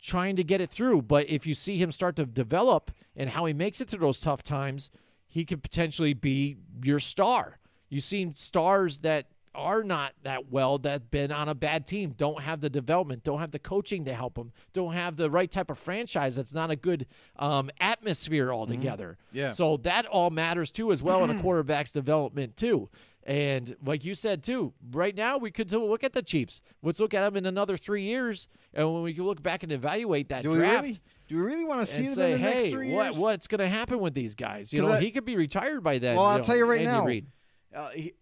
trying 0.00 0.36
to 0.36 0.44
get 0.44 0.60
it 0.60 0.70
through. 0.70 1.02
But 1.02 1.28
if 1.28 1.46
you 1.46 1.54
see 1.54 1.78
him 1.78 1.90
start 1.90 2.16
to 2.16 2.26
develop 2.26 2.90
and 3.16 3.30
how 3.30 3.46
he 3.46 3.52
makes 3.52 3.80
it 3.80 3.88
through 3.88 4.00
those 4.00 4.20
tough 4.20 4.42
times, 4.42 4.90
he 5.26 5.44
could 5.44 5.62
potentially 5.62 6.14
be 6.14 6.58
your 6.82 7.00
star. 7.00 7.58
You've 7.88 8.04
seen 8.04 8.34
stars 8.34 8.98
that 9.00 9.26
are 9.54 9.82
not 9.84 10.12
that 10.22 10.50
well 10.50 10.78
that 10.78 11.10
been 11.10 11.30
on 11.32 11.48
a 11.48 11.54
bad 11.54 11.86
team 11.86 12.14
don't 12.16 12.40
have 12.42 12.60
the 12.60 12.68
development 12.70 13.22
don't 13.22 13.38
have 13.40 13.50
the 13.50 13.58
coaching 13.58 14.04
to 14.04 14.12
help 14.14 14.34
them 14.34 14.52
don't 14.72 14.92
have 14.94 15.16
the 15.16 15.30
right 15.30 15.50
type 15.50 15.70
of 15.70 15.78
franchise 15.78 16.36
that's 16.36 16.52
not 16.52 16.70
a 16.70 16.76
good 16.76 17.06
um, 17.38 17.70
atmosphere 17.80 18.52
altogether 18.52 19.16
Yeah. 19.32 19.50
so 19.50 19.76
that 19.78 20.06
all 20.06 20.30
matters 20.30 20.70
too 20.70 20.90
as 20.92 21.02
well 21.02 21.22
in 21.24 21.30
a 21.30 21.38
quarterback's 21.42 21.92
development 21.92 22.56
too 22.56 22.88
and 23.26 23.74
like 23.84 24.04
you 24.04 24.14
said 24.14 24.42
too 24.42 24.72
right 24.92 25.14
now 25.16 25.38
we 25.38 25.50
could 25.50 25.70
look 25.72 26.04
at 26.04 26.12
the 26.12 26.22
chiefs 26.22 26.60
let's 26.82 27.00
look 27.00 27.14
at 27.14 27.22
them 27.22 27.36
in 27.36 27.46
another 27.46 27.76
three 27.76 28.02
years 28.02 28.48
and 28.74 28.92
when 28.92 29.02
we 29.02 29.14
can 29.14 29.24
look 29.24 29.42
back 29.42 29.62
and 29.62 29.72
evaluate 29.72 30.28
that 30.28 30.42
Do 30.42 30.50
we 30.50 30.56
draft 30.56 30.82
really? 30.84 31.00
Do 31.26 31.36
we 31.36 31.42
really 31.42 31.64
want 31.64 31.80
to 31.80 31.86
see 31.86 32.06
say, 32.08 32.32
in 32.32 32.40
the 32.42 32.46
next 32.46 32.62
hey, 32.64 32.70
three 32.70 32.92
what 32.92 33.04
years? 33.12 33.16
what's 33.16 33.46
going 33.46 33.60
to 33.60 33.68
happen 33.68 33.98
with 34.00 34.12
these 34.12 34.34
guys? 34.34 34.74
You 34.74 34.82
know, 34.82 34.92
I- 34.92 35.00
he 35.00 35.10
could 35.10 35.24
be 35.24 35.36
retired 35.36 35.82
by 35.82 35.96
then. 35.96 36.16
Well, 36.16 36.26
I'll 36.26 36.36
know, 36.36 36.44
tell 36.44 36.54
you 36.56 36.66
right 36.66 36.86
Andy 36.86 37.24
now. 37.72 37.80
Uh, 37.80 37.88
he, 37.90 38.12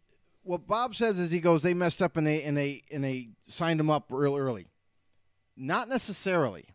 what 0.42 0.66
Bob 0.66 0.94
says 0.94 1.18
is 1.18 1.30
he 1.30 1.40
goes, 1.40 1.62
they 1.62 1.74
messed 1.74 2.02
up 2.02 2.16
and 2.16 2.26
they 2.26 2.42
and 2.42 2.56
they 2.56 2.82
and 2.90 3.02
they 3.02 3.28
signed 3.46 3.80
him 3.80 3.90
up 3.90 4.06
real 4.10 4.36
early. 4.36 4.66
Not 5.56 5.88
necessarily, 5.88 6.66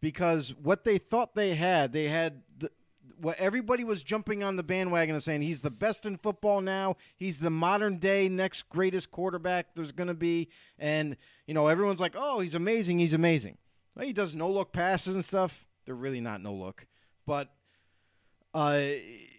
because 0.00 0.54
what 0.54 0.84
they 0.84 0.98
thought 0.98 1.34
they 1.34 1.54
had, 1.54 1.92
they 1.92 2.08
had 2.08 2.42
the, 2.56 2.70
what 3.20 3.38
everybody 3.38 3.84
was 3.84 4.02
jumping 4.02 4.42
on 4.42 4.56
the 4.56 4.62
bandwagon 4.62 5.14
and 5.14 5.22
saying 5.22 5.42
he's 5.42 5.60
the 5.60 5.70
best 5.70 6.06
in 6.06 6.16
football 6.16 6.60
now. 6.60 6.96
He's 7.16 7.38
the 7.38 7.50
modern 7.50 7.98
day 7.98 8.28
next 8.28 8.68
greatest 8.68 9.10
quarterback 9.10 9.74
there's 9.74 9.92
going 9.92 10.08
to 10.08 10.14
be, 10.14 10.48
and 10.78 11.16
you 11.46 11.54
know 11.54 11.66
everyone's 11.66 12.00
like, 12.00 12.14
oh, 12.16 12.40
he's 12.40 12.54
amazing, 12.54 12.98
he's 12.98 13.12
amazing. 13.12 13.58
Well, 13.94 14.06
he 14.06 14.12
does 14.12 14.34
no 14.34 14.50
look 14.50 14.72
passes 14.72 15.14
and 15.14 15.24
stuff. 15.24 15.66
They're 15.84 15.94
really 15.94 16.20
not 16.20 16.40
no 16.40 16.54
look, 16.54 16.86
but 17.26 17.48
uh, 18.54 18.80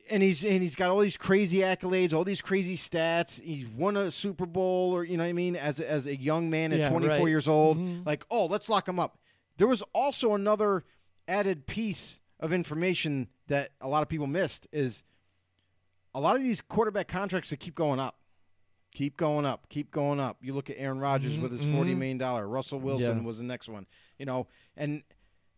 and 0.09 0.21
he's 0.23 0.43
and 0.43 0.61
he's 0.61 0.75
got 0.75 0.89
all 0.89 0.99
these 0.99 1.17
crazy 1.17 1.57
accolades, 1.59 2.13
all 2.13 2.23
these 2.23 2.41
crazy 2.41 2.77
stats. 2.77 3.41
He's 3.41 3.67
won 3.67 3.95
a 3.97 4.11
Super 4.11 4.45
Bowl, 4.45 4.91
or 4.93 5.03
you 5.03 5.17
know 5.17 5.23
what 5.23 5.29
I 5.29 5.33
mean, 5.33 5.55
as 5.55 5.79
a, 5.79 5.89
as 5.89 6.07
a 6.07 6.15
young 6.15 6.49
man 6.49 6.71
at 6.73 6.79
Yeah, 6.79 6.89
24 6.89 7.17
right. 7.17 7.27
years 7.27 7.47
old. 7.47 7.77
Mhm. 7.77 8.05
Like, 8.05 8.25
oh, 8.29 8.45
let's 8.47 8.69
lock 8.69 8.87
him 8.87 8.99
up. 8.99 9.17
There 9.57 9.67
was 9.67 9.81
also 9.93 10.33
another 10.33 10.83
added 11.27 11.67
piece 11.67 12.19
of 12.39 12.51
information 12.51 13.27
that 13.47 13.69
a 13.79 13.87
lot 13.87 14.01
of 14.01 14.09
people 14.09 14.27
missed 14.27 14.67
is 14.71 15.03
a 16.13 16.19
lot 16.19 16.35
of 16.35 16.43
these 16.43 16.61
quarterback 16.61 17.07
contracts 17.07 17.49
that 17.51 17.59
keep 17.59 17.75
going 17.75 17.99
up. 17.99 18.17
Keep 18.93 19.15
going 19.15 19.45
up, 19.45 19.69
keep 19.69 19.89
going 19.89 20.19
up. 20.19 20.37
You 20.41 20.53
look 20.53 20.69
at 20.69 20.75
Aaron 20.77 20.99
Rodgers 20.99 21.37
Mhm, 21.37 21.41
with 21.43 21.53
his 21.53 21.61
forty 21.61 21.93
mhm. 21.93 21.99
million 21.99 22.17
dollar. 22.17 22.45
Russell 22.45 22.79
Wilson 22.79 23.19
Yeah. 23.19 23.23
was 23.23 23.37
the 23.37 23.45
next 23.45 23.69
one. 23.69 23.87
You 24.19 24.25
know, 24.25 24.47
and 24.75 25.03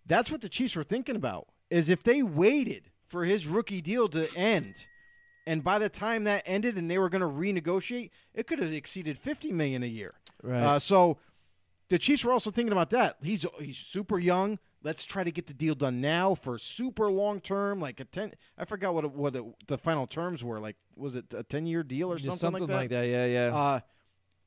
that's 0.06 0.30
what 0.30 0.42
the 0.42 0.50
Chiefs 0.50 0.76
were 0.76 0.84
thinking 0.84 1.16
about. 1.16 1.48
Is 1.72 1.90
if 1.90 2.04
they 2.04 2.22
waited 2.22 2.92
for 3.14 3.26
his 3.26 3.46
rookie 3.46 3.80
deal 3.80 4.10
to 4.10 4.28
end, 4.36 4.74
and 5.46 5.64
by 5.64 5.78
the 5.78 5.88
time 5.88 6.24
that 6.24 6.42
ended 6.48 6.78
and 6.78 6.90
they 6.90 6.98
were 6.98 7.10
going 7.10 7.22
to 7.22 7.28
renegotiate, 7.28 8.10
it 8.34 8.48
could 8.48 8.58
have 8.58 8.74
exceeded 8.74 9.20
fifty 9.20 9.52
million 9.52 9.84
a 9.84 9.86
year. 9.86 10.16
Right. 10.42 10.64
Uh, 10.64 10.80
so 10.80 11.20
the 11.90 12.00
Chiefs 12.00 12.26
were 12.26 12.32
also 12.32 12.50
thinking 12.50 12.72
about 12.72 12.90
that. 12.90 13.18
He's 13.22 13.46
he's 13.60 13.78
super 13.78 14.18
young. 14.18 14.58
Let's 14.82 15.06
try 15.06 15.24
to 15.24 15.32
get 15.32 15.46
the 15.46 15.54
deal 15.54 15.76
done 15.76 16.02
now 16.02 16.34
for 16.34 16.58
super 16.58 17.12
long 17.12 17.40
term, 17.40 17.80
like 17.80 18.00
a 18.00 18.06
ten. 18.06 18.34
I 18.58 18.66
forgot 18.66 18.96
what 18.96 19.06
it, 19.06 19.12
what 19.12 19.36
it, 19.36 19.44
the 19.68 19.78
final 19.78 20.08
terms 20.08 20.44
were. 20.44 20.60
Like, 20.60 20.76
was 20.96 21.16
it 21.16 21.34
a 21.36 21.44
ten 21.44 21.68
year 21.68 21.84
deal 21.84 22.12
or 22.12 22.18
Yeah, 22.18 22.32
something, 22.32 22.68
like 22.68 22.90
that? 22.90 23.04
Yeah, 23.08 23.26
yeah. 23.26 23.56
Uh, 23.56 23.80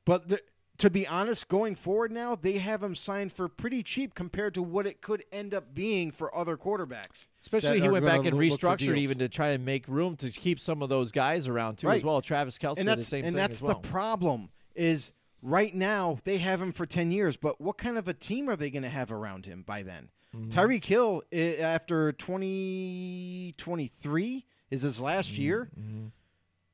but 0.03 0.27
the, 0.27 0.41
to 0.79 0.89
be 0.89 1.07
honest, 1.07 1.47
going 1.47 1.75
forward 1.75 2.11
now, 2.11 2.35
they 2.35 2.57
have 2.59 2.83
him 2.83 2.95
signed 2.95 3.31
for 3.33 3.47
pretty 3.47 3.81
cheap 3.81 4.13
compared 4.13 4.53
to 4.53 4.61
what 4.61 4.85
it 4.85 5.01
could 5.01 5.23
end 5.31 5.53
up 5.53 5.73
being 5.73 6.11
for 6.11 6.35
other 6.35 6.55
quarterbacks. 6.57 7.27
Especially 7.41 7.79
he 7.81 7.87
went 7.89 8.05
back 8.05 8.25
and 8.25 8.37
loo- 8.37 8.49
look 8.49 8.59
for 8.59 8.67
restructured 8.67 8.97
even 8.97 9.17
to 9.19 9.27
try 9.29 9.49
and 9.49 9.65
make 9.65 9.87
room 9.87 10.15
to 10.17 10.29
keep 10.29 10.59
some 10.59 10.83
of 10.83 10.89
those 10.89 11.11
guys 11.11 11.47
around 11.47 11.77
too 11.77 11.87
Right. 11.87 11.97
as 11.97 12.03
well. 12.03 12.21
Travis 12.21 12.57
Kelce 12.59 12.77
and 12.77 12.79
did 12.79 12.85
the 12.87 12.95
that's 12.97 13.07
same 13.07 13.25
and 13.25 13.33
thing 13.33 13.37
that's 13.37 13.57
as 13.57 13.63
well. 13.63 13.79
the 13.79 13.87
problem 13.87 14.49
is 14.75 15.13
right 15.41 15.73
now 15.73 16.19
they 16.25 16.37
have 16.37 16.61
him 16.61 16.71
for 16.73 16.85
10 16.85 17.11
years 17.11 17.37
but 17.37 17.59
what 17.61 17.77
kind 17.77 17.97
of 17.97 18.07
a 18.07 18.13
team 18.13 18.49
are 18.49 18.55
they 18.55 18.69
going 18.71 18.83
to 18.83 18.89
have 18.89 19.11
around 19.11 19.45
him 19.45 19.63
by 19.65 19.83
then 19.83 20.09
Mm-hmm. 20.35 20.49
Tyreek 20.49 20.83
Hill 20.83 21.23
after 21.31 22.11
2023 22.11 24.45
is 24.69 24.81
his 24.81 24.99
last 24.99 25.33
Mm-hmm. 25.33 25.41
year 25.41 25.69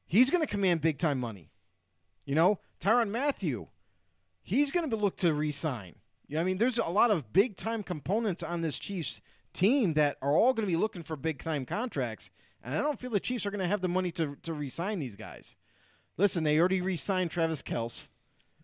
he's 0.06 0.30
going 0.30 0.42
to 0.42 0.48
command 0.48 0.82
big 0.82 0.98
time 0.98 1.20
money 1.20 1.52
you 2.26 2.36
know 2.36 2.60
Tyrann 2.80 3.10
Mathieu 3.10 3.68
he's 4.44 4.72
going 4.72 4.90
to 4.90 4.96
look 4.96 5.18
to 5.18 5.34
re-sign 5.34 5.96
you 6.28 6.36
know, 6.36 6.42
I 6.42 6.44
mean 6.44 6.58
there's 6.58 6.78
a 6.78 6.86
lot 6.90 7.12
of 7.12 7.34
big 7.34 7.56
time 7.58 7.82
components 7.84 8.44
on 8.44 8.62
this 8.62 8.78
Chiefs 8.80 9.22
team 9.54 9.94
that 9.94 10.18
are 10.22 10.34
all 10.34 10.54
going 10.54 10.68
to 10.68 10.72
be 10.72 10.78
looking 10.78 11.04
for 11.04 11.16
big 11.16 11.42
time 11.42 11.66
contracts 11.66 12.30
and 12.64 12.74
I 12.76 12.78
don't 12.82 13.00
feel 13.00 13.10
the 13.10 13.20
Chiefs 13.20 13.46
are 13.46 13.52
going 13.52 13.60
to 13.62 13.68
have 13.68 13.82
the 13.82 13.88
money 13.88 14.12
to 14.12 14.36
to 14.44 14.54
re-sign 14.54 15.00
these 15.00 15.16
guys 15.16 15.58
Listen, 16.18 16.44
they 16.44 16.60
already 16.60 16.82
re-signed 16.82 17.32
Travis 17.32 17.64
Kelce, 17.64 18.12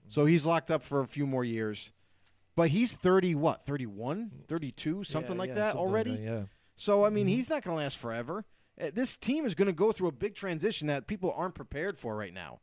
so 0.07 0.25
he's 0.25 0.45
locked 0.45 0.69
up 0.69 0.83
for 0.83 0.99
a 1.01 1.07
few 1.07 1.25
more 1.25 1.43
years. 1.43 1.91
But 2.55 2.69
he's 2.69 2.91
30 2.91 3.35
what? 3.35 3.63
31, 3.65 4.31
32, 4.47 5.03
something 5.03 5.33
Yeah, 5.33 5.39
like 5.39 5.47
yeah, 5.49 5.55
that 5.55 5.73
something 5.73 5.79
like 5.81 5.89
already. 5.89 6.15
that, 6.17 6.21
yeah. 6.21 6.41
So 6.75 7.05
I 7.05 7.09
mean, 7.09 7.27
he's 7.27 7.49
not 7.49 7.63
going 7.63 7.75
to 7.75 7.83
last 7.83 7.97
forever. 7.97 8.45
Uh, 8.79 8.91
This 8.93 9.15
team 9.15 9.45
is 9.45 9.55
going 9.55 9.65
to 9.67 9.73
go 9.73 9.91
through 9.91 10.09
a 10.09 10.11
big 10.11 10.35
transition 10.35 10.87
that 10.87 11.07
people 11.07 11.33
aren't 11.35 11.55
prepared 11.55 11.97
for 11.97 12.15
right 12.15 12.33
now. 12.33 12.59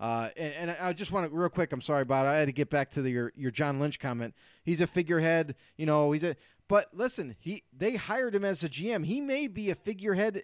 Uh, 0.00 0.28
and, 0.36 0.70
and 0.70 0.76
I 0.80 0.92
just 0.92 1.10
want 1.10 1.28
to 1.28 1.36
real 1.36 1.48
quick. 1.48 1.72
I'm 1.72 1.80
sorry 1.80 2.02
about. 2.02 2.26
It, 2.26 2.30
I 2.30 2.36
had 2.36 2.46
to 2.46 2.52
get 2.52 2.70
back 2.70 2.90
to 2.92 3.02
the, 3.02 3.10
your 3.10 3.32
your 3.36 3.50
John 3.50 3.80
Lynch 3.80 3.98
comment. 3.98 4.34
He's 4.64 4.80
a 4.80 4.86
figurehead. 4.86 5.54
You 5.76 5.86
know, 5.86 6.12
he's 6.12 6.24
a. 6.24 6.36
But 6.68 6.88
listen, 6.92 7.34
he 7.40 7.64
they 7.76 7.96
hired 7.96 8.34
him 8.34 8.44
as 8.44 8.62
a 8.62 8.68
GM. 8.68 9.06
He 9.06 9.20
may 9.20 9.48
be 9.48 9.70
a 9.70 9.74
figurehead, 9.74 10.42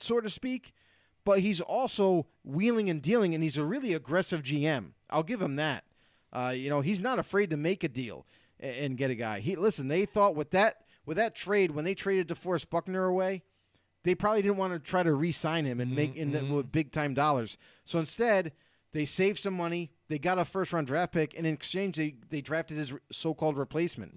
so 0.00 0.20
to 0.20 0.28
speak, 0.28 0.72
but 1.24 1.40
he's 1.40 1.60
also 1.60 2.26
wheeling 2.44 2.90
and 2.90 3.00
dealing, 3.00 3.34
and 3.34 3.44
he's 3.44 3.56
a 3.56 3.64
really 3.64 3.92
aggressive 3.92 4.42
GM. 4.42 4.92
I'll 5.08 5.22
give 5.22 5.42
him 5.42 5.56
that. 5.56 5.84
Uh, 6.32 6.52
you 6.56 6.68
know, 6.68 6.80
he's 6.80 7.00
not 7.00 7.18
afraid 7.18 7.50
to 7.50 7.56
make 7.56 7.84
a 7.84 7.88
deal 7.88 8.26
and, 8.58 8.76
and 8.76 8.96
get 8.96 9.10
a 9.10 9.14
guy. 9.14 9.38
He 9.40 9.54
listen. 9.54 9.86
They 9.86 10.04
thought 10.04 10.34
with 10.34 10.50
that 10.50 10.82
with 11.04 11.16
that 11.16 11.36
trade 11.36 11.70
when 11.70 11.84
they 11.84 11.94
traded 11.94 12.28
DeForest 12.28 12.70
Buckner 12.70 13.04
away, 13.04 13.44
they 14.02 14.14
probably 14.14 14.42
didn't 14.42 14.56
want 14.56 14.72
to 14.72 14.78
try 14.78 15.02
to 15.02 15.12
re-sign 15.12 15.64
him 15.64 15.80
and 15.80 15.94
make 15.94 16.16
in 16.16 16.32
the, 16.32 16.44
with 16.44 16.72
big 16.72 16.92
time 16.92 17.14
dollars. 17.14 17.56
So 17.84 17.98
instead, 17.98 18.52
they 18.96 19.04
saved 19.04 19.38
some 19.40 19.54
money. 19.54 19.90
They 20.08 20.18
got 20.18 20.38
a 20.38 20.44
first 20.46 20.72
round 20.72 20.86
draft 20.86 21.12
pick, 21.12 21.36
and 21.36 21.46
in 21.46 21.52
exchange, 21.52 21.96
they 21.96 22.14
they 22.30 22.40
drafted 22.40 22.78
his 22.78 22.94
so 23.12 23.34
called 23.34 23.58
replacement. 23.58 24.14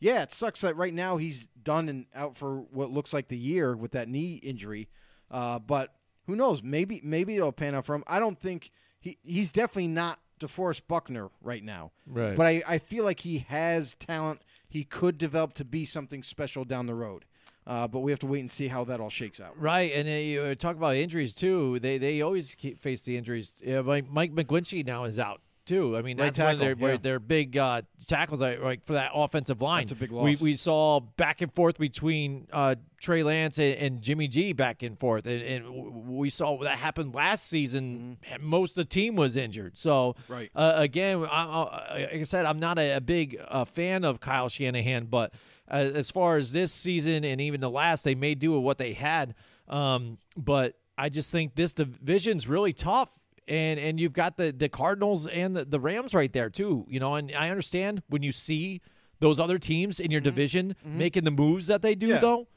Yeah, 0.00 0.22
it 0.22 0.32
sucks 0.32 0.62
that 0.62 0.76
right 0.76 0.92
now 0.92 1.16
he's 1.16 1.46
done 1.62 1.88
and 1.88 2.06
out 2.12 2.36
for 2.36 2.56
what 2.56 2.90
looks 2.90 3.12
like 3.12 3.28
the 3.28 3.38
year 3.38 3.76
with 3.76 3.92
that 3.92 4.08
knee 4.08 4.34
injury. 4.34 4.88
Uh, 5.30 5.60
but 5.60 5.94
who 6.26 6.34
knows? 6.34 6.60
Maybe 6.60 7.00
maybe 7.04 7.36
it'll 7.36 7.52
pan 7.52 7.76
out 7.76 7.86
for 7.86 7.94
him. 7.94 8.02
I 8.08 8.18
don't 8.18 8.40
think 8.40 8.72
he 8.98 9.18
he's 9.22 9.52
definitely 9.52 9.88
not 9.88 10.18
DeForest 10.40 10.82
Buckner 10.88 11.30
right 11.40 11.62
now. 11.62 11.92
Right. 12.04 12.36
But 12.36 12.46
I, 12.46 12.62
I 12.66 12.78
feel 12.78 13.04
like 13.04 13.20
he 13.20 13.46
has 13.48 13.94
talent. 13.94 14.42
He 14.68 14.82
could 14.82 15.18
develop 15.18 15.54
to 15.54 15.64
be 15.64 15.84
something 15.84 16.24
special 16.24 16.64
down 16.64 16.86
the 16.86 16.94
road. 16.94 17.26
Uh, 17.66 17.88
but 17.88 18.00
we 18.00 18.12
have 18.12 18.20
to 18.20 18.26
wait 18.26 18.40
and 18.40 18.50
see 18.50 18.68
how 18.68 18.84
that 18.84 19.00
all 19.00 19.10
shakes 19.10 19.40
out. 19.40 19.60
Right, 19.60 19.90
and 19.92 20.06
uh, 20.06 20.12
you 20.12 20.40
uh, 20.42 20.54
talk 20.54 20.76
about 20.76 20.94
injuries 20.94 21.34
too. 21.34 21.78
They 21.80 21.98
they 21.98 22.20
always 22.22 22.54
keep, 22.54 22.78
face 22.78 23.02
the 23.02 23.16
injuries. 23.16 23.54
Yeah, 23.60 23.80
Mike, 23.82 24.08
Mike 24.08 24.32
McGlinchey 24.34 24.86
now 24.86 25.02
is 25.04 25.18
out 25.18 25.40
too. 25.64 25.96
I 25.96 26.02
mean, 26.02 26.16
Right 26.16 26.26
that's 26.32 26.38
one 26.38 26.54
of 26.54 26.60
their, 26.60 26.90
yeah. 26.92 26.96
their 26.96 27.18
big 27.18 27.56
uh, 27.56 27.82
tackles 28.06 28.40
like, 28.40 28.62
like 28.62 28.84
for 28.84 28.92
that 28.92 29.10
offensive 29.12 29.60
line. 29.60 29.82
That's 29.82 29.90
a 29.90 29.96
big 29.96 30.12
We 30.12 30.16
loss. 30.16 30.40
we 30.40 30.50
we 30.50 30.54
saw 30.54 31.00
back 31.00 31.40
and 31.40 31.52
forth 31.52 31.76
between 31.76 32.46
uh, 32.52 32.76
Trey 33.00 33.24
Lance 33.24 33.58
and, 33.58 33.74
and 33.74 34.00
Jimmy 34.00 34.28
G 34.28 34.52
back 34.52 34.84
and 34.84 34.96
forth, 34.96 35.26
and, 35.26 35.42
and 35.42 36.06
we 36.06 36.30
saw 36.30 36.58
that 36.62 36.78
happen 36.78 37.10
last 37.10 37.48
season. 37.48 38.18
Most 38.40 38.78
of 38.78 38.84
the 38.84 38.84
team 38.84 39.16
was 39.16 39.34
injured. 39.34 39.76
So 39.76 40.14
Mm-hmm. 40.22 40.32
Right. 40.32 40.50
uh, 40.54 40.74
again, 40.76 41.24
I, 41.28 41.42
I, 41.42 41.98
like 42.12 42.20
I 42.20 42.22
said, 42.22 42.46
I'm 42.46 42.60
not 42.60 42.78
a, 42.78 42.92
a 42.98 43.00
big 43.00 43.36
uh, 43.48 43.64
fan 43.64 44.04
of 44.04 44.20
Kyle 44.20 44.48
Shanahan, 44.48 45.06
but 45.06 45.32
uh, 45.70 45.90
as 45.94 46.10
far 46.10 46.36
as 46.36 46.52
this 46.52 46.72
season 46.72 47.24
and 47.24 47.40
even 47.40 47.60
the 47.60 47.70
last, 47.70 48.04
they 48.04 48.14
may 48.14 48.34
do 48.34 48.52
with 48.52 48.62
what 48.62 48.78
they 48.78 48.92
had. 48.92 49.34
Um, 49.68 50.18
but 50.36 50.78
I 50.98 51.08
just 51.08 51.30
think 51.30 51.54
this 51.54 51.72
division's 51.74 52.48
really 52.48 52.72
tough. 52.72 53.10
And 53.48 53.78
and 53.78 54.00
you've 54.00 54.12
got 54.12 54.36
the, 54.36 54.50
the 54.50 54.68
Cardinals 54.68 55.28
and 55.28 55.56
the, 55.56 55.64
the 55.64 55.78
Rams 55.78 56.14
right 56.14 56.32
there 56.32 56.50
too, 56.50 56.84
you 56.88 56.98
know. 56.98 57.14
And 57.14 57.32
I 57.32 57.48
understand 57.50 58.02
when 58.08 58.24
you 58.24 58.32
see 58.32 58.80
those 59.20 59.38
other 59.38 59.58
teams 59.58 60.00
in 60.00 60.10
your 60.10 60.20
division 60.20 60.74
making 60.84 61.22
the 61.24 61.30
moves 61.30 61.68
that 61.68 61.80
they 61.80 61.94
do, 61.94 62.08
Yeah. 62.08 62.18
though. 62.18 62.48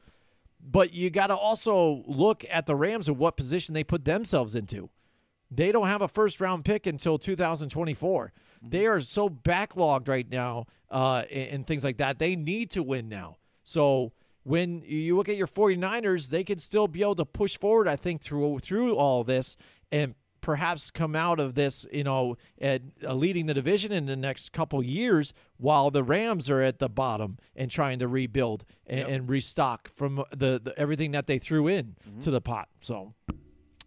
But 0.60 0.92
you 0.92 1.10
got 1.12 1.28
to 1.28 1.36
also 1.36 2.04
look 2.08 2.44
at 2.50 2.66
the 2.66 2.76
Rams 2.76 3.08
and 3.08 3.18
what 3.20 3.38
position 3.38 3.74
they 3.76 3.84
put 3.84 4.04
themselves 4.04 4.56
into. 4.56 4.90
They 5.52 5.72
don't 5.72 5.88
have 5.88 6.02
a 6.02 6.08
first 6.08 6.42
round 6.42 6.66
pick 6.66 6.86
until 6.88 7.18
2024. 7.20 8.34
They 8.62 8.86
are 8.88 9.02
so 9.02 9.30
backlogged 9.30 10.08
right 10.08 10.30
now 10.30 10.66
uh, 10.90 11.24
and, 11.32 11.50
and 11.50 11.68
things 11.68 11.84
like 11.84 11.98
that. 11.98 12.20
They 12.20 12.36
need 12.36 12.72
to 12.72 12.84
win 12.84 13.10
now. 13.10 13.38
So 13.64 14.14
when 14.44 14.82
you 14.86 15.16
look 15.16 15.30
at 15.30 15.38
your 15.38 15.48
49ers, 15.48 16.30
they 16.30 16.44
can 16.44 16.58
still 16.58 16.88
be 16.88 17.02
able 17.02 17.16
to 17.16 17.26
push 17.26 17.58
forward, 17.58 17.88
I 17.88 17.96
think, 17.96 18.22
through 18.22 18.60
through 18.60 18.96
all 18.96 19.24
this 19.24 19.56
and 19.92 20.16
perhaps 20.42 20.90
come 20.90 21.16
out 21.16 21.40
of 21.40 21.56
this, 21.56 21.86
you 21.92 22.04
know, 22.04 22.38
at, 22.62 22.82
uh, 23.04 23.14
leading 23.14 23.46
the 23.46 23.54
division 23.54 23.92
in 23.92 24.06
the 24.06 24.16
next 24.16 24.54
couple 24.54 24.82
years 24.82 25.34
while 25.58 25.92
the 25.92 26.02
Rams 26.02 26.50
are 26.50 26.62
at 26.62 26.80
the 26.80 26.90
bottom 26.90 27.38
and 27.56 27.70
trying 27.70 28.00
to 28.00 28.08
rebuild 28.08 28.64
and, 28.88 29.08
and 29.08 29.30
restock 29.30 29.90
from 29.90 30.24
the, 30.32 30.60
the 30.64 30.74
everything 30.78 31.12
that 31.12 31.28
they 31.28 31.40
threw 31.40 31.68
in 31.68 31.96
to 32.22 32.32
the 32.32 32.42
pot. 32.42 32.70
So 32.80 33.14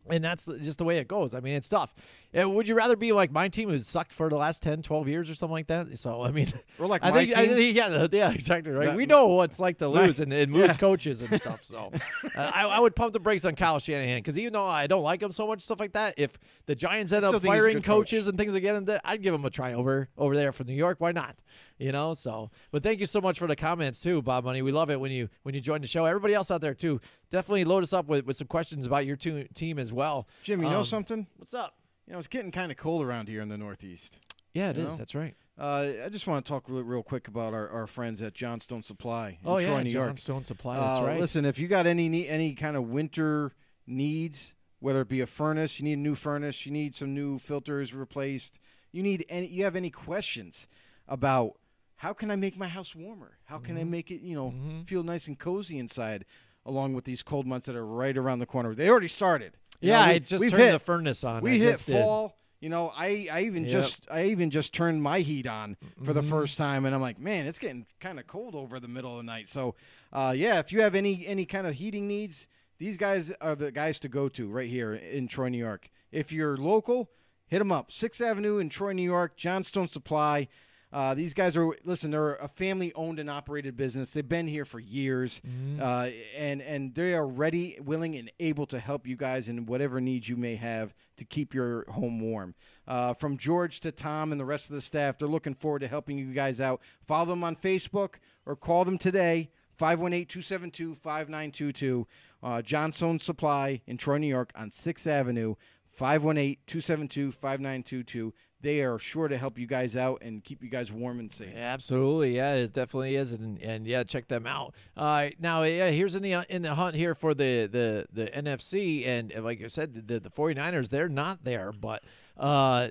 and 0.08 0.22
that's 0.22 0.46
just 0.60 0.78
the 0.78 0.84
way 0.84 0.98
it 0.98 1.08
goes. 1.08 1.34
I 1.34 1.40
mean, 1.40 1.54
it's 1.54 1.68
tough. 1.68 1.94
Would 2.34 2.66
you 2.66 2.74
rather 2.74 2.96
be 2.96 3.12
like 3.12 3.30
my 3.30 3.48
team 3.48 3.68
who's 3.68 3.86
sucked 3.86 4.12
for 4.12 4.30
the 4.30 4.36
last 4.36 4.62
10, 4.62 4.80
12 4.82 5.06
years 5.08 5.28
or 5.28 5.34
something 5.34 5.52
like 5.52 5.66
that? 5.66 5.98
So, 5.98 6.22
I 6.22 6.30
mean, 6.30 6.50
Or 6.78 6.86
like 6.86 7.04
I 7.04 7.10
my 7.10 7.18
think, 7.26 7.36
I 7.36 7.46
team? 7.46 7.56
think, 7.56 7.76
yeah, 7.76 8.06
yeah, 8.10 8.30
exactly 8.30 8.72
right. 8.72 8.86
That- 8.86 8.96
we 8.96 9.04
know 9.04 9.28
what 9.28 9.50
it's 9.50 9.60
like 9.60 9.76
to 9.78 9.88
my- 9.90 10.06
lose 10.06 10.18
and, 10.18 10.32
and 10.32 10.52
lose 10.52 10.68
yeah. 10.68 10.72
coaches 10.74 11.20
and 11.20 11.34
stuff. 11.38 11.60
So, 11.64 11.90
uh, 12.34 12.50
I, 12.54 12.64
I 12.66 12.80
would 12.80 12.96
pump 12.96 13.12
the 13.12 13.20
brakes 13.20 13.44
on 13.44 13.54
Kyle 13.54 13.78
Shanahan 13.78 14.18
because 14.18 14.38
even 14.38 14.54
though 14.54 14.64
I 14.64 14.86
don't 14.86 15.02
like 15.02 15.22
him 15.22 15.30
so 15.32 15.46
much, 15.46 15.60
stuff 15.60 15.78
like 15.78 15.92
that, 15.92 16.14
if 16.16 16.38
the 16.66 16.74
Giants 16.74 17.12
end 17.12 17.24
up 17.24 17.32
think 17.32 17.42
he's 17.44 17.50
a 17.50 17.52
firing 17.54 17.74
good 17.76 17.84
coach. 17.84 17.96
coaches 18.10 18.28
and 18.28 18.38
things 18.38 18.54
again, 18.54 18.86
I'd 19.04 19.22
give 19.22 19.34
him 19.34 19.44
a 19.44 19.50
try 19.50 19.74
over 19.74 20.08
over 20.16 20.34
there 20.34 20.52
from 20.52 20.68
New 20.68 20.74
York. 20.74 20.96
Why 21.00 21.12
not? 21.12 21.36
You 21.78 21.92
know. 21.92 22.14
So, 22.14 22.50
but 22.70 22.82
thank 22.82 23.00
you 23.00 23.06
so 23.06 23.20
much 23.20 23.38
for 23.38 23.46
the 23.46 23.56
comments 23.56 24.00
too, 24.00 24.22
Bob 24.22 24.44
Money. 24.44 24.62
We 24.62 24.72
love 24.72 24.90
it 24.90 24.98
when 24.98 25.10
you 25.12 25.28
when 25.42 25.54
you 25.54 25.60
join 25.60 25.82
the 25.82 25.86
show. 25.86 26.06
Everybody 26.06 26.32
else 26.32 26.50
out 26.50 26.62
there 26.62 26.72
too, 26.74 26.98
definitely 27.30 27.64
load 27.64 27.82
us 27.82 27.92
up 27.92 28.06
with, 28.06 28.24
with 28.24 28.36
some 28.38 28.46
questions 28.46 28.86
about 28.86 29.04
your 29.04 29.16
team 29.16 29.78
as 29.78 29.92
well. 29.92 30.26
Jim, 30.42 30.62
you 30.62 30.70
know 30.70 30.78
Um, 30.78 30.84
something? 30.86 31.26
What's 31.36 31.52
up? 31.52 31.74
You 32.12 32.16
know, 32.16 32.18
it's 32.18 32.28
getting 32.28 32.50
kind 32.50 32.70
of 32.70 32.76
cold 32.76 33.02
around 33.02 33.30
here 33.30 33.40
in 33.40 33.48
the 33.48 33.56
Northeast. 33.56 34.18
Yeah, 34.52 34.68
it 34.68 34.76
is. 34.76 34.84
Know? 34.84 34.96
That's 34.96 35.14
right. 35.14 35.34
Uh, 35.58 35.92
I 36.04 36.10
just 36.10 36.26
want 36.26 36.44
to 36.44 36.48
talk 36.52 36.68
real, 36.68 36.82
real 36.82 37.02
quick 37.02 37.26
about 37.26 37.54
our, 37.54 37.70
our 37.70 37.86
friends 37.86 38.20
at 38.20 38.34
Johnstone 38.34 38.82
Supply 38.82 39.38
in 39.42 39.48
Oh 39.48 39.58
Troy, 39.58 39.60
yeah, 39.78 39.82
New 39.82 39.88
John 39.90 40.04
York. 40.08 40.18
Stone 40.18 40.44
Supply. 40.44 40.76
That's 40.78 40.98
Uh, 40.98 41.04
right. 41.06 41.18
Listen, 41.18 41.46
if 41.46 41.58
you 41.58 41.68
got 41.68 41.86
any 41.86 42.28
any 42.28 42.52
kind 42.54 42.76
of 42.76 42.90
winter 42.90 43.52
needs, 43.86 44.54
whether 44.78 45.00
it 45.00 45.08
be 45.08 45.22
a 45.22 45.26
furnace, 45.26 45.78
you 45.78 45.84
need 45.86 45.94
a 45.94 46.02
new 46.02 46.14
furnace, 46.14 46.66
you 46.66 46.72
need 46.72 46.94
some 46.94 47.14
new 47.14 47.38
filters 47.38 47.94
replaced, 47.94 48.60
you 48.92 49.02
need 49.02 49.24
any, 49.30 49.46
you 49.46 49.64
have 49.64 49.74
any 49.74 49.88
questions 49.88 50.66
about 51.08 51.54
how 51.96 52.12
can 52.12 52.30
I 52.30 52.36
make 52.36 52.58
my 52.58 52.68
house 52.68 52.94
warmer? 52.94 53.38
How 53.44 53.56
can 53.56 53.76
Mm-hmm. 53.76 53.80
I 53.80 53.84
make 53.84 54.10
it, 54.10 54.20
you 54.20 54.34
know, 54.36 54.52
feel 54.84 55.02
nice 55.02 55.28
and 55.28 55.38
cozy 55.38 55.78
inside, 55.78 56.26
along 56.66 56.92
with 56.92 57.06
these 57.06 57.22
cold 57.22 57.46
months 57.46 57.64
that 57.68 57.74
are 57.74 57.86
right 57.86 58.18
around 58.18 58.40
the 58.40 58.44
corner? 58.46 58.74
They 58.74 58.90
already 58.90 59.08
started. 59.08 59.56
Yeah, 59.82 60.00
know, 60.00 60.08
we- 60.08 60.14
I 60.14 60.18
just 60.20 60.48
turned 60.50 60.62
hit, 60.62 60.72
the 60.72 60.78
furnace 60.78 61.24
on. 61.24 61.42
we 61.42 61.52
I 61.52 61.54
hit 61.56 61.70
just 61.72 61.86
did. 61.86 62.00
fall. 62.00 62.36
You 62.60 62.68
know, 62.68 62.92
I, 62.96 63.26
I 63.32 63.42
even 63.42 63.64
Yep. 63.64 63.72
just 63.72 64.06
I 64.08 64.26
even 64.26 64.50
just 64.50 64.72
turned 64.72 65.02
my 65.02 65.18
heat 65.18 65.48
on 65.48 65.74
for 65.74 65.86
Mm-hmm. 66.04 66.12
the 66.12 66.22
first 66.22 66.56
time, 66.56 66.84
and 66.84 66.94
I'm 66.94 67.00
like, 67.00 67.18
man, 67.18 67.46
it's 67.46 67.58
getting 67.58 67.86
kind 67.98 68.20
of 68.20 68.26
cold 68.28 68.54
over 68.54 68.78
the 68.78 68.86
middle 68.86 69.10
of 69.10 69.16
the 69.16 69.22
night. 69.24 69.48
So, 69.48 69.74
uh, 70.12 70.32
yeah, 70.36 70.60
if 70.60 70.70
you 70.72 70.80
have 70.82 70.94
any 70.94 71.26
any 71.26 71.44
kind 71.44 71.66
of 71.66 71.74
heating 71.74 72.06
needs, 72.06 72.46
these 72.78 72.96
guys 72.96 73.32
are 73.40 73.56
the 73.56 73.72
guys 73.72 73.98
to 74.00 74.08
go 74.08 74.28
to 74.28 74.48
right 74.48 74.70
here 74.70 74.94
in 74.94 75.26
Troy, 75.26 75.48
New 75.48 75.58
York. 75.58 75.90
If 76.12 76.30
you're 76.30 76.56
local, 76.56 77.10
hit 77.48 77.58
them 77.58 77.72
up. 77.72 77.90
Sixth 77.90 78.20
Avenue 78.20 78.58
in 78.58 78.68
Troy, 78.68 78.92
New 78.92 79.02
York. 79.02 79.36
Johnstone 79.36 79.88
Supply. 79.88 80.46
Uh, 80.92 81.14
these 81.14 81.32
guys 81.32 81.56
are 81.56 81.70
listen. 81.84 82.10
They're 82.10 82.34
a 82.34 82.48
family-owned 82.48 83.18
and 83.18 83.30
operated 83.30 83.76
business. 83.76 84.12
They've 84.12 84.28
been 84.28 84.46
here 84.46 84.66
for 84.66 84.78
years, 84.78 85.40
uh, 85.80 86.10
and 86.36 86.60
and 86.60 86.94
they 86.94 87.14
are 87.14 87.26
ready, 87.26 87.78
willing, 87.82 88.16
and 88.16 88.30
able 88.38 88.66
to 88.66 88.78
help 88.78 89.06
you 89.06 89.16
guys 89.16 89.48
in 89.48 89.64
whatever 89.64 90.00
needs 90.00 90.28
you 90.28 90.36
may 90.36 90.56
have 90.56 90.94
to 91.16 91.24
keep 91.24 91.54
your 91.54 91.90
home 91.90 92.20
warm. 92.20 92.54
Uh, 92.86 93.14
from 93.14 93.38
George 93.38 93.80
to 93.80 93.90
Tom 93.92 94.32
and 94.32 94.40
the 94.40 94.44
rest 94.44 94.68
of 94.68 94.74
the 94.74 94.82
staff, 94.82 95.16
they're 95.16 95.28
looking 95.28 95.54
forward 95.54 95.78
to 95.80 95.88
helping 95.88 96.18
you 96.18 96.34
guys 96.34 96.60
out. 96.60 96.82
Follow 97.06 97.26
them 97.26 97.44
on 97.44 97.56
Facebook 97.56 98.16
or 98.44 98.54
call 98.54 98.84
them 98.84 98.98
today. 98.98 99.50
518-272-5922. 99.80 102.04
Uh, 102.42 102.60
Johnstone 102.62 103.18
Supply 103.18 103.80
in 103.86 103.96
Troy, 103.96 104.18
New 104.18 104.26
York 104.26 104.52
on 104.54 104.68
6th 104.70 105.06
Avenue. 105.06 105.54
518-272-5922. 105.98 108.32
They 108.62 108.80
are 108.80 108.98
sure 108.98 109.28
to 109.28 109.36
help 109.36 109.58
you 109.58 109.66
guys 109.66 109.96
out 109.96 110.22
and 110.22 110.42
keep 110.42 110.62
you 110.62 110.70
guys 110.70 110.90
warm 110.90 111.18
and 111.18 111.32
safe. 111.32 111.54
Absolutely, 111.54 112.36
yeah, 112.36 112.54
it 112.54 112.72
definitely 112.72 113.16
is, 113.16 113.32
and, 113.32 113.60
and 113.60 113.86
yeah, 113.86 114.04
check 114.04 114.28
them 114.28 114.46
out. 114.46 114.74
Uh, 114.96 115.30
now, 115.40 115.64
yeah, 115.64 115.90
here's 115.90 116.14
in 116.14 116.22
the 116.22 116.46
in 116.48 116.62
the 116.62 116.74
hunt 116.74 116.94
here 116.94 117.14
for 117.14 117.34
the 117.34 117.66
the 117.66 118.06
the 118.12 118.26
NFC, 118.28 119.06
and 119.06 119.32
uh, 119.36 119.42
like 119.42 119.62
I 119.62 119.66
said, 119.66 120.06
the 120.06 120.20
the 120.20 120.30
49ers 120.30 120.88
they're 120.88 121.08
not 121.08 121.44
there, 121.44 121.72
but 121.72 122.02
uh, 122.36 122.88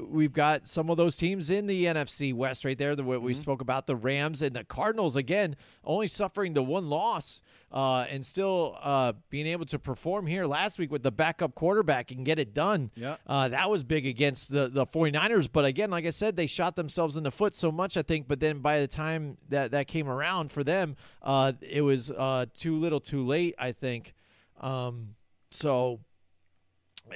we've 0.00 0.32
got 0.32 0.66
some 0.66 0.90
of 0.90 0.96
those 0.96 1.16
teams 1.16 1.50
in 1.50 1.66
the 1.66 1.84
NFC 1.84 2.34
West 2.34 2.64
right 2.64 2.76
there. 2.76 2.96
The 2.96 3.04
what 3.04 3.22
we 3.22 3.34
spoke 3.34 3.60
about 3.60 3.86
the 3.86 3.96
Rams 3.96 4.42
and 4.42 4.54
the 4.54 4.64
Cardinals 4.64 5.16
again, 5.16 5.56
only 5.84 6.06
suffering 6.06 6.54
the 6.54 6.62
one 6.62 6.88
loss, 6.88 7.40
uh, 7.70 8.06
and 8.10 8.24
still 8.24 8.76
uh, 8.80 9.12
being 9.30 9.46
able 9.46 9.66
to 9.66 9.78
perform 9.78 10.26
here 10.26 10.46
last 10.46 10.78
week 10.78 10.90
with 10.90 11.02
the 11.02 11.12
backup 11.12 11.54
quarterback 11.54 12.10
and 12.10 12.24
get 12.24 12.38
it 12.38 12.54
done. 12.54 12.90
Yeah. 12.94 13.16
Uh, 13.26 13.48
that 13.48 13.70
was 13.70 13.84
big 13.84 14.06
against 14.06 14.50
the, 14.50 14.68
the 14.68 14.86
49ers. 15.12 15.48
But 15.50 15.64
again, 15.64 15.90
like 15.90 16.06
I 16.06 16.10
said, 16.10 16.36
they 16.36 16.46
shot 16.46 16.76
themselves 16.76 17.16
in 17.16 17.24
the 17.24 17.30
foot 17.30 17.54
so 17.54 17.70
much, 17.70 17.96
I 17.96 18.02
think. 18.02 18.28
But 18.28 18.40
then 18.40 18.58
by 18.60 18.80
the 18.80 18.88
time 18.88 19.38
that, 19.48 19.72
that 19.72 19.86
came 19.88 20.08
around 20.08 20.52
for 20.52 20.64
them, 20.64 20.96
uh, 21.22 21.52
it 21.60 21.82
was 21.82 22.10
uh, 22.10 22.46
too 22.54 22.78
little 22.78 23.00
too 23.00 23.24
late, 23.26 23.54
I 23.58 23.72
think. 23.72 24.14
Um, 24.60 25.14
so 25.50 26.00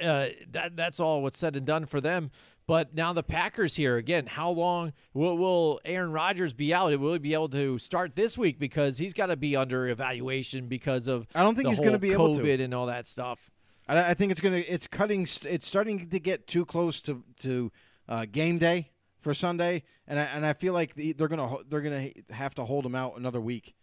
uh, 0.01 0.27
that 0.51 0.75
that's 0.75 0.99
all 0.99 1.21
what's 1.21 1.37
said 1.37 1.55
and 1.55 1.65
done 1.65 1.85
for 1.85 2.01
them. 2.01 2.31
But 2.65 2.95
now 2.95 3.11
the 3.11 3.23
Packers 3.23 3.75
here 3.75 3.97
again. 3.97 4.25
How 4.25 4.49
long 4.49 4.93
will, 5.13 5.37
will 5.37 5.81
Aaron 5.83 6.13
Rodgers 6.13 6.53
be 6.53 6.73
out? 6.73 6.97
Will 6.97 7.13
he 7.13 7.19
be 7.19 7.33
able 7.33 7.49
to 7.49 7.77
start 7.77 8.15
this 8.15 8.37
week 8.37 8.57
because 8.57 8.97
he's 8.97 9.13
got 9.13 9.25
to 9.25 9.35
be 9.35 9.55
under 9.57 9.89
evaluation 9.89 10.67
because 10.67 11.09
of 11.09 11.27
I 11.35 11.43
don't 11.43 11.55
think 11.55 11.65
the 11.65 11.71
he's 11.71 11.79
gonna 11.79 11.91
whole 11.91 11.99
be 11.99 12.13
able 12.13 12.35
to. 12.35 12.41
COVID 12.41 12.61
and 12.61 12.73
all 12.73 12.85
that 12.85 13.05
stuff. 13.05 13.51
I, 13.87 14.11
I 14.11 14.13
think 14.13 14.31
it's 14.31 14.41
gonna. 14.41 14.63
It's 14.67 14.87
cutting. 14.87 15.27
It's 15.43 15.67
starting 15.67 16.09
to 16.09 16.19
get 16.19 16.47
too 16.47 16.65
close 16.65 17.01
to 17.01 17.23
to 17.41 17.71
uh, 18.07 18.25
game 18.31 18.57
day 18.57 18.91
for 19.19 19.33
Sunday, 19.33 19.83
and 20.07 20.19
I, 20.19 20.23
and 20.23 20.45
I 20.45 20.53
feel 20.53 20.73
like 20.73 20.95
the, 20.95 21.13
they're 21.13 21.27
gonna 21.27 21.57
they're 21.69 21.81
gonna 21.81 22.09
have 22.29 22.55
to 22.55 22.65
hold 22.65 22.85
him 22.85 22.95
out 22.95 23.17
another 23.17 23.41
week. 23.41 23.73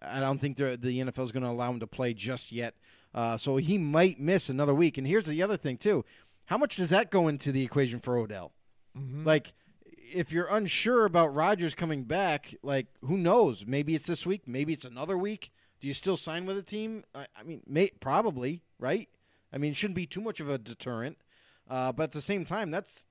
I 0.00 0.20
don't 0.20 0.40
think 0.40 0.56
the 0.56 0.76
NFL 0.76 1.24
is 1.24 1.32
gonna 1.32 1.50
allow 1.50 1.70
him 1.70 1.80
to 1.80 1.86
play 1.86 2.14
just 2.14 2.52
yet. 2.52 2.74
Uh, 3.14 3.36
so 3.36 3.56
he 3.56 3.78
might 3.78 4.20
miss 4.20 4.48
another 4.48 4.74
week. 4.74 4.98
And 4.98 5.06
here's 5.06 5.26
the 5.26 5.42
other 5.42 5.56
thing 5.56 5.76
too: 5.76 6.04
how 6.46 6.58
much 6.58 6.76
does 6.76 6.90
that 6.90 7.10
go 7.10 7.28
into 7.28 7.52
the 7.52 7.62
equation 7.62 8.00
for 8.00 8.16
Odell? 8.16 8.52
Like, 9.24 9.52
if 10.12 10.32
you're 10.32 10.46
unsure 10.46 11.04
about 11.04 11.34
Rodgers 11.34 11.74
coming 11.74 12.04
back, 12.04 12.54
like 12.62 12.86
who 13.02 13.16
knows? 13.16 13.64
Maybe 13.66 13.94
it's 13.94 14.06
this 14.06 14.26
week. 14.26 14.42
Maybe 14.46 14.72
it's 14.72 14.84
another 14.84 15.16
week. 15.16 15.50
Do 15.80 15.86
you 15.86 15.94
still 15.94 16.16
sign 16.16 16.46
with 16.46 16.58
a 16.58 16.62
team? 16.62 17.04
I, 17.14 17.26
I 17.38 17.44
mean, 17.44 17.62
may, 17.66 17.90
probably, 18.00 18.62
right? 18.80 19.08
I 19.52 19.58
mean, 19.58 19.72
it 19.72 19.76
shouldn't 19.76 19.96
be 19.96 20.06
too 20.06 20.20
much 20.20 20.40
of 20.40 20.48
a 20.48 20.58
deterrent. 20.58 21.18
Uh, 21.68 21.92
but 21.92 22.04
at 22.04 22.12
the 22.12 22.20
same 22.20 22.44
time, 22.44 22.70
that's 22.70 23.04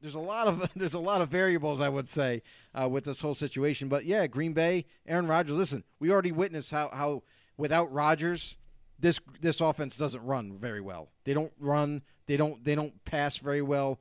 there's 0.00 0.14
a 0.14 0.20
lot 0.20 0.46
of 0.46 0.70
there's 0.76 0.94
a 0.94 0.98
lot 1.00 1.20
of 1.20 1.28
variables 1.28 1.80
I 1.80 1.88
would 1.88 2.08
say 2.08 2.42
uh, 2.74 2.88
with 2.88 3.04
this 3.04 3.20
whole 3.20 3.34
situation. 3.34 3.88
But 3.88 4.04
yeah, 4.04 4.26
Green 4.26 4.52
Bay, 4.52 4.86
Aaron 5.06 5.26
Rodgers. 5.26 5.56
Listen, 5.56 5.84
we 5.98 6.10
already 6.10 6.32
witnessed 6.32 6.70
how 6.70 6.90
how 6.92 7.22
without 7.56 7.92
Rodgers, 7.92 8.56
this 8.98 9.20
this 9.40 9.60
offense 9.60 9.96
doesn't 9.96 10.24
run 10.24 10.58
very 10.58 10.80
well. 10.80 11.10
They 11.24 11.34
don't 11.34 11.52
run. 11.58 12.02
They 12.26 12.36
don't 12.36 12.64
they 12.64 12.74
don't 12.74 13.04
pass 13.04 13.36
very 13.36 13.62
well, 13.62 14.00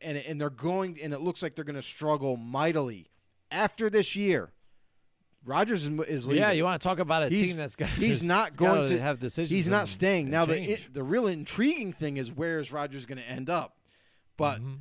and 0.00 0.18
and 0.18 0.40
they're 0.40 0.50
going 0.50 0.98
and 1.02 1.12
it 1.12 1.20
looks 1.20 1.42
like 1.42 1.54
they're 1.54 1.64
going 1.64 1.76
to 1.76 1.82
struggle 1.82 2.36
mightily 2.36 3.08
after 3.50 3.88
this 3.88 4.16
year. 4.16 4.52
Rodgers 5.44 5.86
is, 5.86 5.98
is 6.06 6.26
leaving. 6.26 6.42
Yeah, 6.42 6.52
you 6.52 6.64
want 6.64 6.80
to 6.80 6.86
talk 6.86 6.98
about 6.98 7.24
a 7.24 7.28
He's- 7.28 7.48
team 7.48 7.56
that's 7.56 7.74
got 7.76 7.88
he's 7.88 8.22
not 8.22 8.56
going 8.56 8.88
to 8.90 9.00
have 9.00 9.18
decisions. 9.18 9.50
He's 9.50 9.68
not 9.68 9.80
and- 9.80 9.88
staying. 9.88 10.24
and 10.26 10.32
Now 10.32 10.44
the 10.44 10.54
change. 10.56 10.92
the 10.92 11.02
real 11.02 11.26
intriguing 11.26 11.92
thing 11.92 12.16
is 12.16 12.30
where 12.30 12.60
is 12.60 12.70
Rodgers 12.72 13.04
going 13.06 13.18
to 13.18 13.28
end 13.28 13.50
up? 13.50 13.76
But 14.36 14.60
Mm-hmm. 14.60 14.74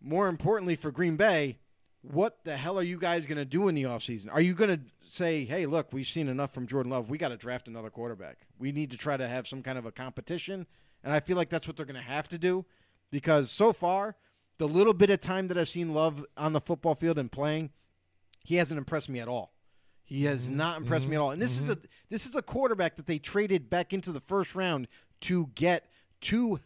more 0.00 0.28
importantly 0.28 0.74
for 0.76 0.90
Green 0.90 1.16
Bay, 1.16 1.58
what 2.02 2.44
the 2.44 2.56
hell 2.56 2.78
are 2.78 2.82
you 2.82 2.96
guys 2.98 3.26
going 3.26 3.36
to 3.38 3.44
do 3.44 3.68
in 3.68 3.74
the 3.74 3.82
offseason? 3.82 4.28
Are 4.32 4.40
you 4.40 4.54
going 4.54 4.70
to 4.70 4.80
say, 5.02 5.44
"Hey, 5.44 5.66
look, 5.66 5.92
we've 5.92 6.06
seen 6.06 6.28
enough 6.28 6.52
from 6.54 6.66
Jordan 6.66 6.90
Love. 6.90 7.10
We 7.10 7.18
got 7.18 7.28
to 7.28 7.36
draft 7.36 7.68
another 7.68 7.90
quarterback. 7.90 8.46
We 8.58 8.72
need 8.72 8.90
to 8.92 8.96
try 8.96 9.16
to 9.16 9.28
have 9.28 9.46
some 9.46 9.62
kind 9.62 9.76
of 9.76 9.84
a 9.86 9.92
competition." 9.92 10.66
And 11.04 11.12
I 11.12 11.20
feel 11.20 11.36
like 11.36 11.48
that's 11.50 11.66
what 11.66 11.76
they're 11.76 11.86
going 11.86 11.96
to 11.96 12.02
have 12.02 12.28
to 12.28 12.38
do 12.38 12.64
because 13.10 13.50
so 13.50 13.72
far, 13.72 14.16
the 14.58 14.68
little 14.68 14.92
bit 14.94 15.08
of 15.10 15.20
time 15.20 15.48
that 15.48 15.56
I've 15.58 15.68
seen 15.68 15.92
Love 15.94 16.24
on 16.36 16.52
the 16.52 16.60
football 16.60 16.94
field 16.94 17.18
and 17.18 17.30
playing, 17.32 17.70
he 18.44 18.56
hasn't 18.56 18.76
impressed 18.78 19.08
me 19.08 19.18
at 19.20 19.26
all. 19.28 19.52
He 20.10 20.24
has 20.24 20.48
Mm-hmm. 20.48 20.56
not 20.56 20.76
impressed 20.78 21.06
me 21.06 21.14
at 21.14 21.18
mm-hmm. 21.18 21.24
all. 21.24 21.30
And 21.30 21.40
this 21.40 21.56
is 21.56 21.70
mm-hmm. 21.70 21.84
a 21.84 21.88
this 22.10 22.26
is 22.26 22.34
a 22.34 22.42
quarterback 22.42 22.96
that 22.96 23.06
they 23.06 23.18
traded 23.18 23.70
back 23.70 23.92
into 23.92 24.10
the 24.10 24.20
first 24.20 24.56
round 24.56 24.88
to 25.22 25.50
get 25.54 25.88
to 26.22 26.58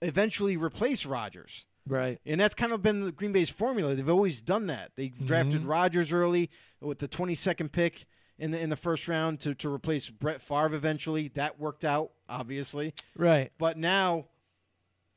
eventually 0.00 0.56
replace 0.56 1.04
Rodgers. 1.04 1.66
right. 1.86 2.18
And 2.24 2.40
that's 2.40 2.54
kind 2.54 2.72
of 2.72 2.82
been 2.82 3.04
the 3.04 3.12
Green 3.12 3.32
Bay's 3.32 3.50
formula. 3.50 3.94
They've 3.94 4.08
always 4.08 4.40
done 4.40 4.68
that. 4.68 4.92
They 4.96 5.08
drafted 5.08 5.60
mm-hmm. 5.60 5.68
Rodgers 5.68 6.10
early 6.10 6.50
with 6.80 6.98
the 7.00 7.08
22nd 7.08 7.70
pick 7.70 8.06
in 8.38 8.50
the 8.50 8.58
in 8.58 8.70
the 8.70 8.76
first 8.76 9.06
round 9.06 9.40
to, 9.40 9.54
to 9.56 9.72
replace 9.72 10.08
Brett 10.08 10.40
Favre 10.40 10.74
eventually. 10.74 11.28
That 11.28 11.60
worked 11.60 11.84
out, 11.84 12.12
obviously. 12.30 12.94
Right. 13.14 13.52
But 13.58 13.76
now 13.76 14.24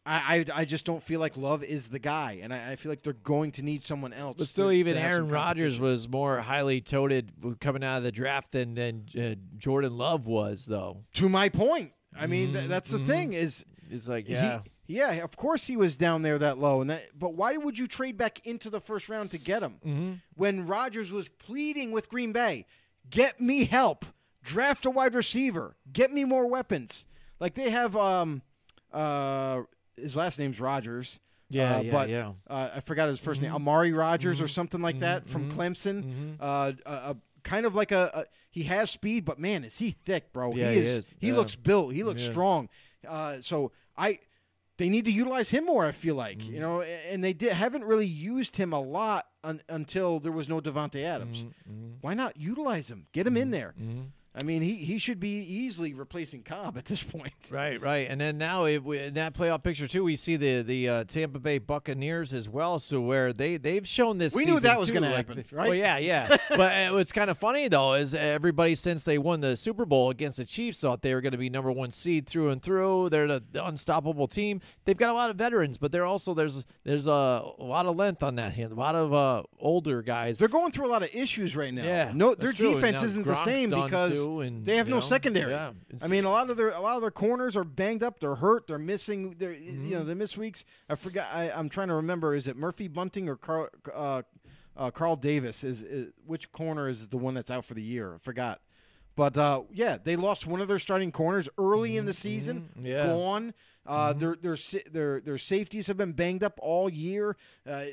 I, 0.05 0.45
I, 0.53 0.61
I 0.61 0.65
just 0.65 0.85
don't 0.85 1.01
feel 1.01 1.19
like 1.21 1.37
Love 1.37 1.63
is 1.63 1.87
the 1.87 1.99
guy, 1.99 2.39
and 2.43 2.53
I, 2.53 2.71
I 2.71 2.75
feel 2.75 2.91
like 2.91 3.03
they're 3.03 3.13
going 3.13 3.51
to 3.53 3.63
need 3.63 3.83
someone 3.83 4.11
else. 4.11 4.35
But 4.37 4.47
still, 4.47 4.65
to- 4.67 4.73
to 4.73 4.77
even 4.79 4.95
some 4.95 5.03
Aaron 5.03 5.29
Rodgers 5.29 5.79
was 5.79 6.09
more 6.09 6.39
highly 6.41 6.81
touted 6.81 7.31
coming 7.61 7.83
out 7.83 7.97
of 7.97 8.03
the 8.03 8.11
draft 8.11 8.51
than 8.51 8.73
than 8.75 9.05
uh, 9.17 9.35
Jordan 9.57 9.97
Love 9.97 10.25
was, 10.25 10.65
though. 10.65 11.03
To 11.13 11.29
my 11.29 11.47
point, 11.49 11.93
I 12.17 12.27
mean 12.27 12.53
th- 12.53 12.67
that's 12.67 12.91
the 12.91 12.99
thing 12.99 13.31
is 13.33 13.65
It's 13.89 14.07
like, 14.09 14.27
he- 14.27 14.33
yeah, 14.33 14.59
yeah, 14.87 15.11
of 15.23 15.37
course 15.37 15.65
he 15.65 15.77
was 15.77 15.95
down 15.95 16.21
there 16.21 16.37
that 16.37 16.57
low, 16.57 16.81
and 16.81 16.89
that. 16.89 17.03
But 17.17 17.35
why 17.35 17.55
would 17.55 17.77
you 17.77 17.87
trade 17.87 18.17
back 18.17 18.45
into 18.45 18.69
the 18.69 18.81
first 18.81 19.07
round 19.07 19.31
to 19.31 19.37
get 19.37 19.63
him 19.63 19.75
Mm-hmm. 19.85 20.11
when 20.35 20.67
Rodgers 20.67 21.11
was 21.13 21.29
pleading 21.29 21.93
with 21.93 22.09
Green 22.09 22.33
Bay, 22.33 22.65
"Get 23.09 23.39
me 23.39 23.63
help, 23.63 24.05
draft 24.41 24.85
a 24.85 24.89
wide 24.89 25.15
receiver, 25.15 25.77
get 25.93 26.11
me 26.11 26.25
more 26.25 26.45
weapons." 26.47 27.05
Like 27.39 27.53
they 27.53 27.69
have, 27.69 27.95
um, 27.95 28.41
uh, 28.91 29.61
his 29.97 30.15
last 30.15 30.39
name's 30.39 30.59
Rodgers. 30.59 31.19
Yeah, 31.49 31.77
uh, 31.77 31.81
yeah, 31.81 31.91
but, 31.91 32.09
yeah. 32.09 32.31
Uh, 32.49 32.69
I 32.75 32.79
forgot 32.79 33.07
his 33.09 33.19
1st 33.19 33.39
Mhm. 33.39 33.43
name, 33.43 33.55
Amari 33.55 33.91
Rodgers 33.91 34.41
or 34.41 34.45
Mhm. 34.45 34.49
something 34.53 34.81
like 34.81 34.99
that 35.01 35.29
from 35.29 35.51
Mhm. 35.51 35.55
Clemson. 35.55 36.03
Mhm. 36.03 36.35
Uh, 36.39 36.71
a, 36.85 36.91
a 37.11 37.17
kind 37.43 37.65
of 37.65 37.75
like 37.75 37.91
a, 37.91 38.09
a 38.13 38.25
he 38.49 38.63
has 38.63 38.89
speed, 38.89 39.25
but 39.25 39.37
man, 39.39 39.63
is 39.63 39.77
he 39.77 39.91
thick, 39.91 40.31
bro? 40.33 40.53
Yeah, 40.55 40.69
he 40.71 40.79
he 40.79 40.85
is. 40.85 40.97
is. 40.97 41.13
He 41.19 41.27
Yeah. 41.27 41.35
looks 41.35 41.55
built. 41.55 41.93
He 41.93 42.03
looks 42.03 42.21
Yeah. 42.23 42.31
strong. 42.31 42.69
Uh, 43.07 43.41
so 43.41 43.71
I, 43.97 44.19
they 44.77 44.89
need 44.89 45.05
to 45.05 45.11
utilize 45.11 45.49
him 45.51 45.65
more. 45.65 45.85
I 45.85 45.91
feel 45.91 46.15
like 46.15 46.39
Mm-hmm. 46.39 46.53
you 46.53 46.59
know, 46.59 46.81
and 46.81 47.23
they 47.23 47.33
did, 47.33 47.51
haven't 47.53 47.83
really 47.83 48.07
used 48.07 48.57
him 48.57 48.73
a 48.73 48.79
lot 48.81 49.27
un, 49.43 49.61
until 49.69 50.19
there 50.19 50.31
was 50.31 50.49
no 50.49 50.59
Davante 50.61 51.03
Adams. 51.03 51.45
Why 52.01 52.13
not 52.15 52.37
utilize 52.37 52.89
him? 52.89 53.05
Get 53.11 53.27
him 53.27 53.37
in 53.37 53.51
there. 53.51 53.75
I 54.35 54.43
mean, 54.43 54.63
he, 54.63 54.75
he 54.77 54.97
should 54.97 55.19
be 55.19 55.29
easily 55.43 55.93
replacing 55.93 56.41
Cobb 56.41 56.75
at 56.75 56.85
this 56.85 57.03
point. 57.03 57.33
Right, 57.51 57.79
right, 57.79 58.07
and 58.09 58.19
then 58.19 58.39
now 58.39 58.65
if 58.65 58.81
we, 58.83 58.97
in 58.97 59.13
that 59.13 59.35
playoff 59.35 59.61
picture 59.61 59.87
too, 59.87 60.03
we 60.03 60.15
see 60.15 60.37
the 60.37 60.63
the 60.63 60.89
uh, 60.89 61.03
Tampa 61.03 61.37
Bay 61.37 61.59
Buccaneers 61.59 62.33
as 62.33 62.49
well. 62.49 62.79
So 62.79 62.99
where 62.99 63.31
they 63.31 63.57
they've 63.57 63.87
shown 63.87 64.17
this, 64.17 64.33
We 64.33 64.45
knew 64.45 64.59
that 64.59 64.79
was 64.79 64.87
too, 64.87 64.95
gonna 64.95 65.15
happen, 65.15 65.43
the- 65.47 65.55
right? 65.55 65.69
Oh 65.69 65.73
yeah, 65.73 65.97
yeah. 65.97 66.35
but 66.49 66.59
uh, 66.59 66.89
what's 66.93 67.11
kind 67.11 67.29
of 67.29 67.37
funny 67.37 67.67
though 67.67 67.93
is 67.93 68.15
everybody 68.15 68.73
since 68.73 69.03
they 69.03 69.19
won 69.19 69.41
the 69.41 69.55
Super 69.55 69.85
Bowl 69.85 70.09
against 70.09 70.37
the 70.37 70.45
Chiefs 70.45 70.81
thought 70.81 71.03
they 71.03 71.13
were 71.13 71.21
going 71.21 71.33
to 71.33 71.37
be 71.37 71.49
number 71.49 71.71
one 71.71 71.91
seed 71.91 72.25
through 72.25 72.49
and 72.49 72.61
through. 72.61 73.09
They're 73.09 73.27
the, 73.27 73.43
the 73.51 73.63
unstoppable 73.63 74.27
team. 74.27 74.61
They've 74.85 74.97
got 74.97 75.09
a 75.09 75.13
lot 75.13 75.29
of 75.29 75.35
veterans, 75.35 75.77
but 75.77 75.91
they're 75.91 76.05
also 76.05 76.33
there's 76.33 76.65
there's 76.83 77.05
a, 77.05 77.11
a 77.11 77.63
lot 77.63 77.85
of 77.85 77.95
length 77.95 78.23
on 78.23 78.35
that 78.37 78.53
hand. 78.53 78.71
A 78.71 78.75
lot 78.75 78.95
of 78.95 79.13
uh, 79.13 79.43
older 79.59 80.01
guys. 80.01 80.39
They're 80.39 80.47
going 80.47 80.71
through 80.71 80.87
a 80.87 80.93
lot 80.93 81.03
of 81.03 81.09
issues 81.13 81.55
right 81.55 81.73
now. 81.73 81.83
Yeah, 81.83 82.11
no, 82.15 82.33
their 82.33 82.51
true. 82.51 82.73
Defense 82.73 83.03
isn't 83.03 83.27
the 83.27 83.35
same 83.45 83.69
because 83.69 84.11
too, 84.13 84.22
and, 84.41 84.65
they 84.65 84.77
have 84.77 84.87
no 84.87 84.95
know, 84.97 85.01
secondary. 85.01 85.51
Yeah, 85.51 85.71
I 86.03 86.07
mean, 86.07 86.25
a 86.25 86.29
lot 86.29 86.49
of 86.49 86.57
their 86.57 86.69
a 86.69 86.79
lot 86.81 86.95
of 86.95 87.01
their 87.01 87.11
corners 87.11 87.55
are 87.55 87.63
banged 87.63 88.03
up. 88.03 88.19
They're 88.19 88.35
hurt. 88.35 88.67
They're 88.67 88.77
missing. 88.79 89.35
They're 89.37 89.53
Mm-hmm. 89.53 89.85
you 89.87 89.95
know 89.97 90.03
they 90.03 90.13
miss 90.13 90.37
weeks. 90.37 90.65
I 90.89 90.95
forgot. 90.95 91.27
I, 91.33 91.51
I'm 91.51 91.69
trying 91.69 91.89
to 91.89 91.95
remember. 91.95 92.33
Is 92.35 92.47
it 92.47 92.55
Murphy 92.57 92.87
Bunting 92.87 93.29
or 93.29 93.35
Carl 93.35 93.69
uh, 93.93 94.21
uh, 94.75 94.91
Carl 94.91 95.15
Davis? 95.15 95.63
Is, 95.63 95.81
is 95.81 96.11
which 96.25 96.51
corner 96.51 96.89
is 96.89 97.07
the 97.09 97.17
one 97.17 97.33
that's 97.33 97.51
out 97.51 97.65
for 97.65 97.73
the 97.73 97.81
year? 97.83 98.15
I 98.15 98.17
forgot. 98.17 98.61
But 99.15 99.37
uh, 99.37 99.61
yeah, 99.71 99.97
they 100.03 100.15
lost 100.15 100.47
one 100.47 100.59
of 100.61 100.67
their 100.67 100.79
starting 100.79 101.11
corners 101.11 101.47
early 101.59 101.97
in 101.97 102.05
the 102.05 102.13
season. 102.13 102.69
mhm, 102.79 102.85
yeah. 102.87 103.05
Gone. 103.07 103.53
Uh, 103.85 104.13
Their 104.13 104.35
their 104.35 104.57
their 104.91 105.19
their 105.21 105.37
safeties 105.37 105.87
have 105.87 105.97
been 105.97 106.13
banged 106.13 106.41
up 106.43 106.57
all 106.61 106.89
year. 106.89 107.35
Uh, 107.69 107.85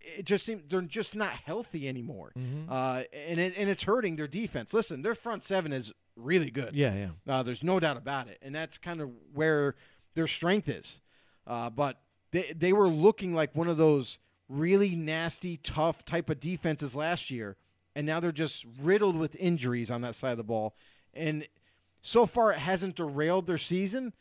it 0.00 0.24
just 0.24 0.44
seems 0.44 0.62
they're 0.68 0.80
just 0.82 1.14
not 1.14 1.30
healthy 1.30 1.88
anymore, 1.88 2.32
Mm-hmm. 2.38 2.70
uh, 2.70 3.02
and 3.12 3.38
it, 3.38 3.54
and 3.56 3.68
it's 3.68 3.82
hurting 3.82 4.16
their 4.16 4.28
defense. 4.28 4.72
Listen, 4.74 5.02
their 5.02 5.14
front 5.14 5.42
seven 5.44 5.72
is 5.72 5.92
really 6.16 6.50
good. 6.50 6.74
yeah, 6.74 6.94
yeah. 7.26 7.32
Uh, 7.34 7.42
there's 7.42 7.62
no 7.64 7.78
doubt 7.80 7.96
about 7.96 8.28
it, 8.28 8.38
and 8.42 8.54
that's 8.54 8.78
kind 8.78 9.00
of 9.00 9.10
where 9.32 9.74
their 10.14 10.26
strength 10.26 10.68
is. 10.68 11.00
Uh, 11.46 11.70
but 11.70 12.00
they 12.32 12.52
they 12.56 12.72
were 12.72 12.88
looking 12.88 13.34
like 13.34 13.54
one 13.54 13.68
of 13.68 13.76
those 13.76 14.18
really 14.48 14.94
nasty, 14.94 15.56
tough 15.58 16.04
type 16.04 16.28
of 16.30 16.40
defenses 16.40 16.94
last 16.96 17.30
year, 17.30 17.56
and 17.94 18.06
now 18.06 18.18
they're 18.20 18.32
just 18.32 18.64
riddled 18.80 19.16
with 19.16 19.36
injuries 19.36 19.90
on 19.90 20.00
that 20.02 20.14
side 20.14 20.32
of 20.32 20.38
the 20.38 20.44
ball. 20.44 20.74
And 21.14 21.46
so 22.02 22.26
far, 22.26 22.52
it 22.52 22.58
hasn't 22.58 22.96
derailed 22.96 23.46
their 23.46 23.58
season. 23.58 24.12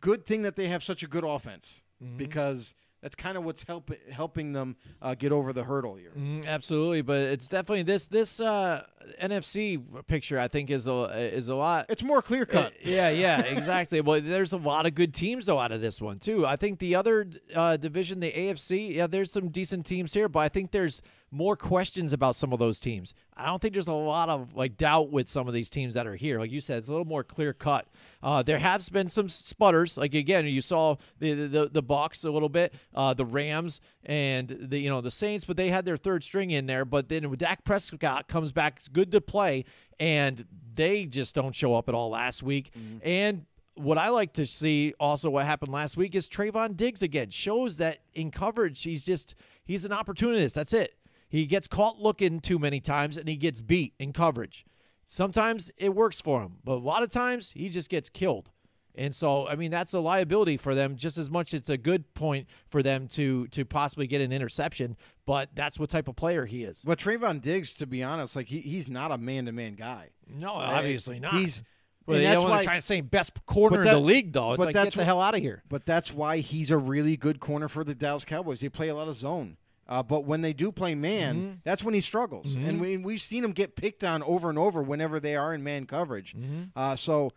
Good 0.00 0.26
thing 0.26 0.42
that 0.42 0.56
they 0.56 0.68
have 0.68 0.82
such 0.82 1.02
a 1.02 1.06
good 1.06 1.24
offense 1.24 1.82
because 2.16 2.74
that's 3.04 3.14
kind 3.14 3.36
of 3.36 3.44
what's 3.44 3.62
helping 3.64 3.98
helping 4.10 4.54
them 4.54 4.76
uh, 5.02 5.14
get 5.14 5.30
over 5.30 5.52
the 5.52 5.62
hurdle 5.62 5.94
here. 5.94 6.12
Mm, 6.18 6.46
absolutely, 6.46 7.02
but 7.02 7.18
it's 7.18 7.48
definitely 7.48 7.82
this 7.82 8.06
this 8.06 8.40
uh, 8.40 8.82
NFC 9.22 9.78
picture. 10.06 10.40
I 10.40 10.48
think 10.48 10.70
is 10.70 10.88
a 10.88 11.02
is 11.12 11.50
a 11.50 11.54
lot. 11.54 11.84
It's 11.90 12.02
more 12.02 12.22
clear 12.22 12.46
cut. 12.46 12.72
Uh, 12.72 12.76
yeah, 12.82 13.10
yeah, 13.10 13.40
exactly. 13.42 14.00
Well, 14.00 14.22
there's 14.22 14.54
a 14.54 14.56
lot 14.56 14.86
of 14.86 14.94
good 14.94 15.12
teams 15.12 15.44
though 15.44 15.58
out 15.58 15.70
of 15.70 15.82
this 15.82 16.00
one 16.00 16.18
too. 16.18 16.46
I 16.46 16.56
think 16.56 16.78
the 16.78 16.94
other 16.94 17.28
uh, 17.54 17.76
division, 17.76 18.20
the 18.20 18.32
AFC, 18.32 18.94
yeah, 18.94 19.06
there's 19.06 19.30
some 19.30 19.50
decent 19.50 19.84
teams 19.84 20.14
here, 20.14 20.30
but 20.30 20.40
I 20.40 20.48
think 20.48 20.70
there's 20.70 21.02
more 21.34 21.56
questions 21.56 22.12
about 22.12 22.36
some 22.36 22.52
of 22.52 22.58
those 22.58 22.78
teams. 22.78 23.12
I 23.36 23.46
don't 23.46 23.60
think 23.60 23.74
there's 23.74 23.88
a 23.88 23.92
lot 23.92 24.28
of 24.28 24.54
like 24.54 24.76
doubt 24.76 25.10
with 25.10 25.28
some 25.28 25.48
of 25.48 25.54
these 25.54 25.68
teams 25.68 25.94
that 25.94 26.06
are 26.06 26.14
here. 26.14 26.38
Like 26.38 26.52
you 26.52 26.60
said, 26.60 26.78
it's 26.78 26.88
a 26.88 26.92
little 26.92 27.06
more 27.06 27.24
clear 27.24 27.52
cut. 27.52 27.88
Uh, 28.22 28.42
there 28.42 28.58
has 28.58 28.88
been 28.88 29.08
some 29.08 29.28
sputters. 29.28 29.98
Like 29.98 30.14
again, 30.14 30.46
you 30.46 30.60
saw 30.60 30.96
the 31.18 31.32
the, 31.32 31.68
the 31.68 31.82
Bucs 31.82 32.24
a 32.24 32.30
little 32.30 32.48
bit, 32.48 32.72
uh, 32.94 33.14
the 33.14 33.24
Rams 33.24 33.80
and 34.04 34.48
the 34.48 34.78
you 34.78 34.88
know 34.88 35.00
the 35.00 35.10
Saints, 35.10 35.44
but 35.44 35.56
they 35.56 35.70
had 35.70 35.84
their 35.84 35.96
third 35.96 36.22
string 36.22 36.52
in 36.52 36.66
there. 36.66 36.84
But 36.84 37.08
then 37.08 37.30
Dak 37.36 37.64
Prescott 37.64 38.28
comes 38.28 38.52
back, 38.52 38.74
it's 38.76 38.88
good 38.88 39.10
to 39.12 39.20
play, 39.20 39.64
and 39.98 40.46
they 40.72 41.04
just 41.04 41.34
don't 41.34 41.54
show 41.54 41.74
up 41.74 41.88
at 41.88 41.94
all 41.94 42.10
last 42.10 42.42
week. 42.42 42.72
And 43.02 43.44
what 43.74 43.98
I 43.98 44.08
like 44.10 44.34
to 44.34 44.46
see 44.46 44.94
also 45.00 45.30
what 45.30 45.46
happened 45.46 45.72
last 45.72 45.96
week 45.96 46.14
is 46.14 46.28
Trevon 46.28 46.76
Diggs 46.76 47.02
again 47.02 47.30
shows 47.30 47.78
that 47.78 47.98
in 48.14 48.30
coverage 48.30 48.82
he's 48.84 49.04
just 49.04 49.34
he's 49.64 49.84
an 49.84 49.92
opportunist. 49.92 50.54
That's 50.54 50.72
it. 50.72 50.94
He 51.34 51.46
gets 51.46 51.66
caught 51.66 52.00
looking 52.00 52.38
too 52.38 52.60
many 52.60 52.78
times 52.78 53.16
and 53.16 53.28
he 53.28 53.36
gets 53.36 53.60
beat 53.60 53.94
in 53.98 54.12
coverage. 54.12 54.64
Sometimes 55.04 55.68
it 55.76 55.92
works 55.92 56.20
for 56.20 56.42
him, 56.42 56.58
but 56.62 56.74
a 56.74 56.76
lot 56.76 57.02
of 57.02 57.10
times 57.10 57.50
he 57.50 57.68
just 57.68 57.90
gets 57.90 58.08
killed. 58.08 58.52
And 58.94 59.12
so, 59.12 59.48
I 59.48 59.56
mean, 59.56 59.72
that's 59.72 59.92
a 59.94 59.98
liability 59.98 60.56
for 60.56 60.76
them 60.76 60.94
just 60.94 61.18
as 61.18 61.28
much. 61.28 61.52
As 61.52 61.62
it's 61.62 61.68
a 61.68 61.76
good 61.76 62.14
point 62.14 62.46
for 62.68 62.84
them 62.84 63.08
to 63.08 63.48
to 63.48 63.64
possibly 63.64 64.06
get 64.06 64.20
an 64.20 64.30
interception, 64.32 64.96
but 65.26 65.48
that's 65.56 65.76
what 65.80 65.90
type 65.90 66.06
of 66.06 66.14
player 66.14 66.46
he 66.46 66.62
is. 66.62 66.84
But 66.86 67.00
Trevon 67.00 67.40
Diggs, 67.42 67.74
to 67.74 67.86
be 67.88 68.04
honest, 68.04 68.36
like 68.36 68.46
he, 68.46 68.60
he's 68.60 68.88
not 68.88 69.10
a 69.10 69.18
man 69.18 69.46
to 69.46 69.52
man 69.52 69.74
guy. 69.74 70.10
No, 70.28 70.52
obviously 70.52 71.18
not. 71.18 71.34
He's 71.34 71.64
Well, 72.06 72.18
they 72.18 72.22
that's 72.22 72.34
don't 72.34 72.42
want 72.44 72.52
why- 72.52 72.60
to 72.60 72.64
try 72.66 72.74
to 72.76 72.80
say 72.80 73.00
best 73.00 73.44
corner 73.44 73.78
But 73.78 73.88
in 73.88 73.94
the 73.94 74.00
league, 74.00 74.32
though. 74.32 74.52
It's 74.52 74.58
but 74.58 74.66
like, 74.66 74.74
that's 74.74 74.94
get 74.94 74.98
the 75.00 75.02
wh- 75.04 75.06
hell 75.06 75.20
out 75.20 75.34
of 75.34 75.40
here. 75.40 75.64
But 75.68 75.84
that's 75.86 76.14
why 76.14 76.38
he's 76.38 76.70
a 76.70 76.78
really 76.78 77.16
good 77.16 77.40
corner 77.40 77.66
for 77.66 77.82
the 77.82 77.96
Dallas 77.96 78.24
Cowboys. 78.24 78.60
They 78.60 78.68
play 78.68 78.86
a 78.88 78.94
lot 78.94 79.08
of 79.08 79.16
zone. 79.16 79.56
Uh, 79.88 80.02
but 80.02 80.24
when 80.24 80.40
they 80.40 80.52
do 80.52 80.72
play 80.72 80.94
man, 80.94 81.36
Mm-hmm. 81.36 81.52
that's 81.64 81.82
when 81.84 81.94
he 81.94 82.00
struggles. 82.00 82.54
And 82.54 82.80
we, 82.80 82.96
we've 82.96 83.20
seen 83.20 83.44
him 83.44 83.52
get 83.52 83.76
picked 83.76 84.02
on 84.04 84.22
over 84.22 84.48
and 84.48 84.58
over 84.58 84.82
whenever 84.82 85.20
they 85.20 85.36
are 85.36 85.52
in 85.54 85.62
man 85.62 85.84
coverage. 85.86 86.34
Mm-hmm. 86.34 86.62
Uh, 86.76 86.96
so 86.96 87.32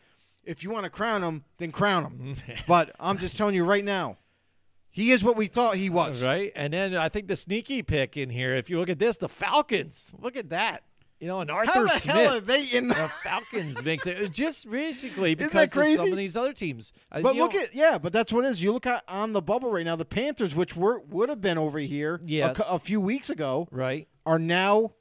if 0.46 0.64
you 0.64 0.70
want 0.70 0.86
to 0.86 0.90
crown 0.90 1.24
him, 1.24 1.44
then 1.58 1.72
crown 1.72 2.06
him. 2.06 2.36
but 2.68 2.96
I'm 3.00 3.18
just 3.18 3.36
telling 3.38 3.54
you 3.56 3.66
right 3.66 3.84
now, 3.84 4.18
he 4.90 5.12
is 5.12 5.24
what 5.24 5.36
we 5.36 5.48
thought 5.48 5.76
he 5.76 5.90
was. 5.90 6.24
Right? 6.24 6.52
And 6.56 6.74
then 6.74 6.96
I 6.96 7.10
think 7.10 7.28
the 7.28 7.36
sneaky 7.36 7.84
pick 7.84 8.16
in 8.18 8.30
here, 8.30 8.56
if 8.56 8.70
you 8.70 8.80
look 8.80 8.90
at 8.90 8.98
this, 8.98 9.18
the 9.18 9.30
Falcons. 9.30 10.12
Look 10.18 10.36
at 10.38 10.50
that. 10.50 10.84
You 11.20 11.28
know, 11.28 11.40
and 11.42 11.50
Arthur 11.50 11.72
How 11.72 11.84
the 11.84 11.90
Smith. 11.90 12.16
hell 12.16 12.38
are 12.38 12.40
they 12.40 12.64
in 12.66 12.90
the 12.90 13.12
Falcons 13.24 13.84
makes 13.84 14.06
it 14.06 14.32
just 14.32 14.70
basically 14.70 15.34
because 15.34 15.76
of 15.76 15.84
some 15.96 16.12
of 16.12 16.18
these 16.18 16.38
other 16.38 16.54
teams. 16.54 16.94
Uh, 17.12 17.22
But 17.22 17.34
you 17.36 17.42
look 17.42 17.54
know- 17.56 17.62
at 17.62 17.74
yeah, 17.74 17.98
but 17.98 18.14
that's 18.14 18.32
what 18.32 18.46
it 18.46 18.50
is. 18.50 18.62
You 18.62 18.72
look 18.72 18.86
at 18.86 19.04
on 19.08 19.34
the 19.34 19.42
bubble 19.42 19.72
right 19.72 19.84
now. 19.86 19.96
The 19.96 20.06
Panthers, 20.06 20.54
which 20.54 20.76
were 20.76 21.00
would 21.00 21.30
have 21.30 21.42
been 21.42 21.58
over 21.58 21.80
here 21.80 22.16
a 22.16 22.26
Yes. 22.26 22.58
cou- 22.58 22.76
a, 22.76 22.78
few 22.80 23.02
weeks 23.02 23.32
ago, 23.32 23.68
right. 23.72 24.08
are 24.28 24.38
now, 24.38 24.92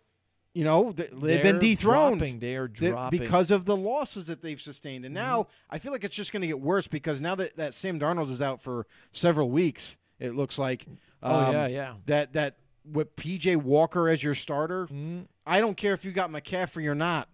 you 0.55 0.65
know, 0.65 0.91
th- 0.93 1.11
they've 1.11 1.21
They're 1.21 1.43
been 1.43 1.59
dethroned. 1.59 2.19
dropping. 2.21 2.39
They 2.39 2.57
are 2.57 2.67
dropping. 2.69 3.19
because 3.21 3.51
of 3.51 3.67
the 3.67 3.77
losses 3.77 4.27
that 4.29 4.41
they've 4.41 4.61
sustained. 4.61 5.05
And 5.05 5.13
now 5.13 5.49
I 5.69 5.79
feel 5.79 5.93
like 5.93 6.03
it's 6.03 6.15
just 6.15 6.33
going 6.33 6.41
to 6.41 6.47
get 6.47 6.61
worse 6.61 6.87
because 6.89 7.21
now 7.21 7.35
that, 7.35 7.59
that 7.59 7.75
Sam 7.75 8.01
Darnold 8.01 8.31
is 8.31 8.41
out 8.41 8.63
for 8.63 8.87
several 9.13 9.51
weeks, 9.51 9.99
it 10.19 10.35
looks 10.35 10.59
like. 10.59 10.87
Oh, 11.23 11.35
um, 11.49 11.53
yeah, 11.53 11.67
yeah. 11.67 11.95
That 12.07 12.33
that 12.33 12.57
with 12.91 13.15
PJ 13.17 13.57
Walker 13.57 14.09
as 14.09 14.23
your 14.23 14.35
starter, 14.35 14.87
Mm-hmm. 14.87 15.23
I 15.47 15.61
don't 15.61 15.77
care 15.77 15.95
if 15.95 16.05
you 16.05 16.13
got 16.13 16.31
McCaffrey 16.31 16.87
or 16.87 16.95
not. 16.95 17.29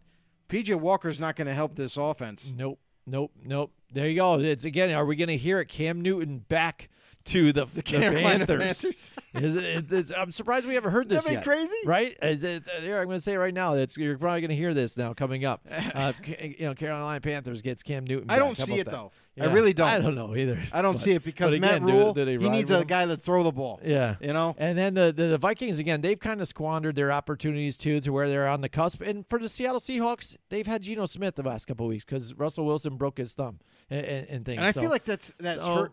PJ 0.49 0.79
Walker's 0.79 1.19
not 1.19 1.35
going 1.35 1.47
to 1.47 1.55
help 1.55 1.77
this 1.77 1.97
offense. 1.97 2.53
Nope. 2.57 2.79
Nope. 3.07 3.33
Nope. 3.43 3.73
There 3.93 4.09
you 4.09 4.17
go. 4.17 4.39
It's 4.39 4.65
again. 4.65 4.93
Are 4.95 5.07
we 5.07 5.17
going 5.17 5.29
to 5.29 5.37
hear 5.37 5.61
it? 5.61 5.69
Cam 5.69 6.01
Newton 6.01 6.45
back 6.49 6.91
to 7.27 7.53
the, 7.53 7.67
the, 7.67 7.83
Carolina 7.83 8.47
Panthers. 8.47 8.59
Panthers. 8.81 9.11
Is 9.35 9.57
it- 9.57 9.93
it's- 9.93 10.13
I'm 10.17 10.33
surprised 10.33 10.67
we 10.67 10.75
haven't 10.75 10.93
heard 10.93 11.09
this 11.09 11.21
Isn't 11.21 11.33
that 11.35 11.39
yet. 11.39 11.45
crazy? 11.45 11.75
right? 11.87 12.17
Is 12.23 12.43
it- 12.45 12.69
uh, 12.69 12.81
here, 12.81 12.99
I'm 12.99 13.07
going 13.07 13.17
to 13.19 13.23
say 13.23 13.35
it 13.35 13.39
right 13.39 13.55
now. 13.55 13.75
It's, 13.75 13.97
you're 13.97 14.19
probably 14.19 14.41
going 14.41 14.51
to 14.51 14.57
hear 14.57 14.75
this 14.75 14.97
now 14.97 15.13
coming 15.15 15.45
up. 15.45 15.67
Uh, 15.95 16.13
you 16.41 16.57
know, 16.67 16.75
Carolina 16.75 17.21
Panthers 17.21 17.61
gets 17.61 17.83
Cam 17.83 18.05
Newton. 18.09 18.31
I 18.31 18.39
don't 18.39 18.57
see 18.57 18.79
it 18.81 18.85
that? 18.85 18.91
though. 18.93 19.13
Yeah. 19.37 19.49
I 19.49 19.53
really 19.53 19.73
don't. 19.73 19.89
I 19.89 19.99
don't 20.01 20.15
know 20.15 20.35
either. 20.37 20.59
I 20.73 20.81
don't 20.83 20.95
But- 20.95 21.03
see 21.03 21.13
it 21.13 21.23
because 21.25 21.53
but 21.53 21.61
Matt 21.61 21.77
again, 21.77 21.87
do- 21.87 21.93
Rhule 21.93 22.15
do 22.15 22.25
he 22.27 22.49
needs 22.49 22.71
a 22.71 22.85
guy 22.85 23.05
that 23.07 23.21
throw 23.23 23.43
the 23.43 23.53
ball. 23.53 23.79
Yeah. 23.85 24.17
You 24.21 24.33
know? 24.33 24.55
And 24.59 24.77
then 24.77 24.95
the, 24.95 25.13
the, 25.15 25.25
the 25.25 25.39
Vikings, 25.39 25.79
again, 25.79 26.01
they've 26.01 26.19
kind 26.19 26.41
of 26.41 26.49
squandered 26.49 26.95
their 26.97 27.13
opportunities, 27.13 27.77
too, 27.77 28.01
to 28.01 28.11
where 28.13 28.29
they're 28.29 28.47
on 28.49 28.61
the 28.63 28.69
cusp. 28.69 29.01
And 29.03 29.27
for 29.29 29.39
the 29.39 29.49
Seattle 29.49 29.81
Seahawks, 29.81 30.37
they've 30.49 30.67
had 30.67 30.83
Geno 30.83 31.07
Smith 31.07 31.35
the 31.37 31.43
last 31.43 31.67
couple 31.67 31.87
of 31.87 31.91
weeks 31.91 32.05
because 32.05 32.35
Russell 32.35 32.65
Wilson 32.67 32.97
broke 32.97 33.19
his 33.19 33.35
thumb 33.35 33.61
and, 33.91 34.05
and, 34.05 34.29
and 34.29 34.45
things. 34.45 34.59
And 34.59 34.67
I 34.67 34.71
So- 34.73 34.81
feel 34.83 34.91
like 34.91 35.05
that's 35.05 35.33
that's 35.39 35.61
so- 35.63 35.75
hurt 35.75 35.93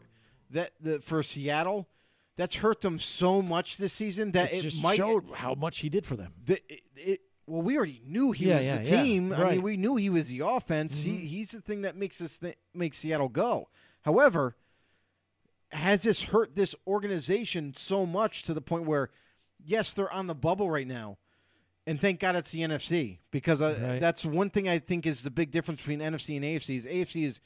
that 0.50 0.72
the 0.80 1.00
for 1.00 1.22
Seattle, 1.24 1.88
that's 2.38 2.58
hurt 2.58 2.82
them 2.82 3.00
so 3.00 3.42
much 3.42 3.78
this 3.78 3.94
season 3.94 4.32
that 4.32 4.52
it, 4.54 4.58
it, 4.60 4.62
just 4.62 4.82
might 4.84 4.98
showed 4.98 5.26
how 5.34 5.54
much 5.56 5.80
he 5.80 5.90
did 5.90 6.06
for 6.06 6.16
them. 6.16 6.34
the, 6.46 6.62
it, 6.72 6.82
it- 6.96 7.22
well, 7.48 7.64
we 7.64 7.78
already 7.78 8.00
knew 8.06 8.32
he 8.32 8.46
Yeah, 8.46 8.58
was 8.58 8.66
yeah, 8.68 8.78
the 8.78 8.84
team. 8.86 9.34
I 9.34 9.36
Right. 9.36 9.40
Mm-hmm. 9.46 9.56
mean, 9.56 9.62
we 9.64 9.76
knew 9.78 9.96
he 9.96 10.12
was 10.12 10.28
the 10.28 10.42
offense. 10.42 11.02
He 11.02 11.16
he's 11.18 11.50
the 11.50 11.62
thing 11.62 11.82
that 11.82 11.96
makes 11.96 12.22
us 12.22 12.38
th- 12.38 12.56
make 12.76 12.94
Seattle 12.94 13.28
go. 13.28 13.70
However, 14.04 14.56
has 15.72 16.04
this 16.04 16.22
hurt 16.24 16.56
this 16.56 16.76
organization 16.88 17.74
so 17.76 18.06
much 18.06 18.44
to 18.44 18.54
the 18.54 18.62
point 18.62 18.86
where, 18.86 19.10
yes, 19.64 19.94
they're 19.94 20.12
on 20.12 20.28
the 20.28 20.36
bubble 20.36 20.70
right 20.70 20.88
now, 20.88 21.18
and 21.88 22.00
thank 22.00 22.20
God 22.20 22.36
it's 22.36 22.52
the 22.52 22.62
NFC 22.62 23.18
because 23.32 23.62
uh, 23.62 23.78
Right. 23.82 24.00
that's 24.00 24.24
one 24.26 24.50
thing 24.52 24.68
I 24.70 24.78
think 24.80 25.06
is 25.08 25.24
the 25.24 25.32
big 25.32 25.50
difference 25.52 25.80
between 25.82 26.00
NFC 26.02 26.36
and 26.36 26.46
AFC. 26.46 26.76
Is 26.76 26.86
AFC 26.86 27.24
is 27.26 27.40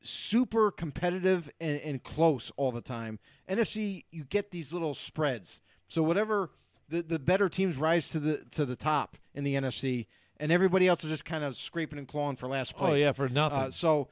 super 0.00 0.70
competitive 0.70 1.50
and, 1.60 1.80
and 1.80 2.02
close 2.02 2.52
all 2.56 2.72
the 2.72 2.80
time. 2.80 3.18
NFC, 3.48 4.04
you 4.10 4.24
get 4.24 4.50
these 4.50 4.72
little 4.72 4.94
spreads. 4.94 5.60
So 5.88 6.02
whatever 6.02 6.50
the, 6.88 7.02
the 7.02 7.18
better 7.18 7.48
teams 7.48 7.76
rise 7.76 8.10
to 8.10 8.20
the 8.20 8.38
to 8.52 8.64
the 8.64 8.76
top 8.76 9.16
in 9.34 9.44
the 9.44 9.54
NFC, 9.54 10.06
and 10.38 10.52
everybody 10.52 10.86
else 10.88 11.04
is 11.04 11.10
just 11.10 11.24
kind 11.24 11.44
of 11.44 11.56
scraping 11.56 11.98
and 11.98 12.08
clawing 12.08 12.36
for 12.36 12.48
last 12.48 12.76
place. 12.76 12.92
Oh 12.92 12.96
yeah, 12.96 13.12
for 13.12 13.28
nothing. 13.28 13.58
Uh, 13.58 13.70
so 13.70 14.08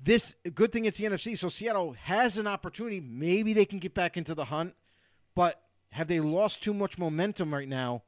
this 0.00 0.36
good 0.54 0.72
thing 0.72 0.84
it's 0.84 0.98
the 0.98 1.04
NFC. 1.04 1.36
So 1.36 1.48
Seattle 1.48 1.92
has 2.04 2.38
an 2.38 2.46
opportunity. 2.46 3.00
Maybe 3.00 3.52
they 3.52 3.64
can 3.64 3.78
get 3.78 3.94
back 3.94 4.16
into 4.16 4.34
the 4.34 4.46
hunt, 4.46 4.74
but 5.34 5.62
have 5.90 6.08
they 6.08 6.20
lost 6.20 6.62
too 6.62 6.74
much 6.74 6.98
momentum 6.98 7.52
right 7.52 7.68
now? 7.68 8.02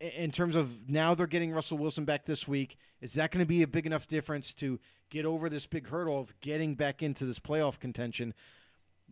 In 0.00 0.30
terms 0.32 0.56
of 0.56 0.88
now 0.88 1.14
they're 1.14 1.26
getting 1.26 1.52
Russell 1.52 1.76
Wilson 1.76 2.04
back 2.04 2.24
this 2.24 2.48
week, 2.48 2.78
is 3.00 3.12
that 3.14 3.30
going 3.30 3.44
to 3.44 3.46
be 3.46 3.62
a 3.62 3.66
big 3.66 3.86
enough 3.86 4.06
difference 4.06 4.54
to 4.54 4.80
get 5.10 5.26
over 5.26 5.48
this 5.48 5.66
big 5.66 5.88
hurdle 5.88 6.20
of 6.20 6.32
getting 6.40 6.74
back 6.74 7.02
into 7.02 7.26
this 7.26 7.38
playoff 7.38 7.78
contention? 7.78 8.32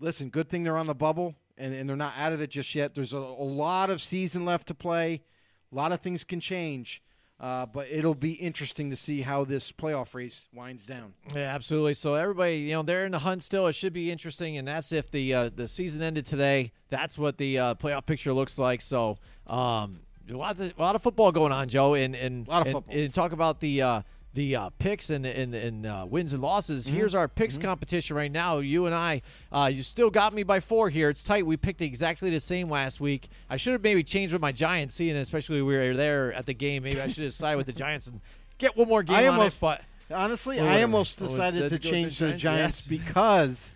Listen, 0.00 0.30
good 0.30 0.48
thing 0.48 0.62
they're 0.62 0.78
on 0.78 0.86
the 0.86 0.94
bubble 0.94 1.34
and, 1.58 1.74
and 1.74 1.88
they're 1.88 1.96
not 1.96 2.14
out 2.16 2.32
of 2.32 2.40
it 2.40 2.50
just 2.50 2.74
yet. 2.74 2.94
There's 2.94 3.12
a, 3.12 3.18
a 3.18 3.18
lot 3.18 3.90
of 3.90 4.00
season 4.00 4.44
left 4.44 4.68
to 4.68 4.74
play. 4.74 5.22
A 5.70 5.74
lot 5.74 5.92
of 5.92 6.00
things 6.00 6.24
can 6.24 6.40
change. 6.40 7.02
Uh, 7.40 7.66
but 7.66 7.86
it'll 7.88 8.16
be 8.16 8.32
interesting 8.32 8.90
to 8.90 8.96
see 8.96 9.20
how 9.20 9.44
this 9.44 9.70
playoff 9.70 10.12
race 10.12 10.48
winds 10.52 10.86
down. 10.86 11.14
Yeah, 11.32 11.54
absolutely. 11.54 11.94
So 11.94 12.14
everybody, 12.14 12.56
you 12.56 12.72
know, 12.72 12.82
they're 12.82 13.06
in 13.06 13.12
the 13.12 13.20
hunt 13.20 13.44
still. 13.44 13.68
It 13.68 13.74
should 13.74 13.92
be 13.92 14.10
interesting, 14.10 14.56
and 14.56 14.66
that's 14.66 14.90
if 14.90 15.08
the 15.12 15.32
uh, 15.32 15.50
the 15.54 15.68
season 15.68 16.02
ended 16.02 16.26
today. 16.26 16.72
That's 16.88 17.16
what 17.16 17.38
the 17.38 17.58
uh, 17.58 17.74
playoff 17.76 18.06
picture 18.06 18.32
looks 18.32 18.58
like. 18.58 18.82
So, 18.82 19.18
um, 19.46 20.00
a 20.30 20.36
lot 20.36 20.58
of 20.60 20.72
a 20.78 20.80
lot 20.82 20.94
of 20.94 21.02
football 21.02 21.32
going 21.32 21.52
on, 21.52 21.68
Joe, 21.68 21.94
and 21.94 22.14
and 22.14 22.46
A 22.46 22.50
lot 22.50 22.60
of 22.62 22.66
and- 22.68 22.74
football. 22.74 22.96
And, 22.96 23.14
talk 23.14 23.32
about 23.32 23.60
the. 23.60 23.82
Uh, 23.82 24.02
the 24.34 24.54
uh, 24.54 24.70
picks 24.78 25.08
and 25.10 25.24
and, 25.26 25.52
and 25.54 25.86
uh, 25.86 26.06
wins 26.08 26.32
and 26.34 26.42
losses. 26.42 26.86
Mm-hmm. 26.86 26.96
Here's 26.96 27.14
our 27.14 27.26
picks 27.26 27.56
competition 27.58 28.14
right 28.14 28.30
now. 28.30 28.58
You 28.58 28.84
and 28.86 28.94
I, 28.94 29.22
uh, 29.50 29.70
you 29.72 29.82
still 29.82 30.10
got 30.10 30.32
me 30.34 30.42
by 30.44 30.60
four 30.60 30.90
here. 30.90 31.08
It's 31.08 31.24
tight. 31.24 31.44
We 31.46 31.56
picked 31.56 31.80
exactly 31.80 32.30
the 32.30 32.38
same 32.38 32.70
last 32.70 33.00
week. 33.00 33.30
I 33.48 33.56
should 33.56 33.72
have 33.72 33.82
maybe 33.82 34.04
changed 34.04 34.34
with 34.34 34.42
my 34.42 34.52
Giants, 34.52 34.94
seeing 34.94 35.16
especially 35.16 35.62
we 35.62 35.76
were 35.76 35.96
there 35.96 36.32
at 36.34 36.44
the 36.46 36.52
game. 36.54 36.82
Maybe 36.84 37.00
I 37.00 37.08
should 37.08 37.24
have 37.24 37.32
sided 37.32 37.56
with 37.56 37.66
the 37.66 37.72
Giants 37.72 38.06
and 38.06 38.20
get 38.58 38.76
one 38.76 38.86
more 38.86 39.02
game 39.02 39.16
I 39.16 39.28
on 39.28 39.38
almost- 39.38 39.56
it. 39.56 39.60
But 39.62 39.80
Honestly, 40.10 40.60
I 40.60 40.82
almost 40.82 41.18
decided 41.18 41.70
to 41.70 41.70
to 41.70 41.78
change 41.78 42.18
the 42.18 42.26
to 42.26 42.32
the 42.32 42.38
Giants? 42.38 42.84
Giants 42.84 42.86
because, 42.86 43.74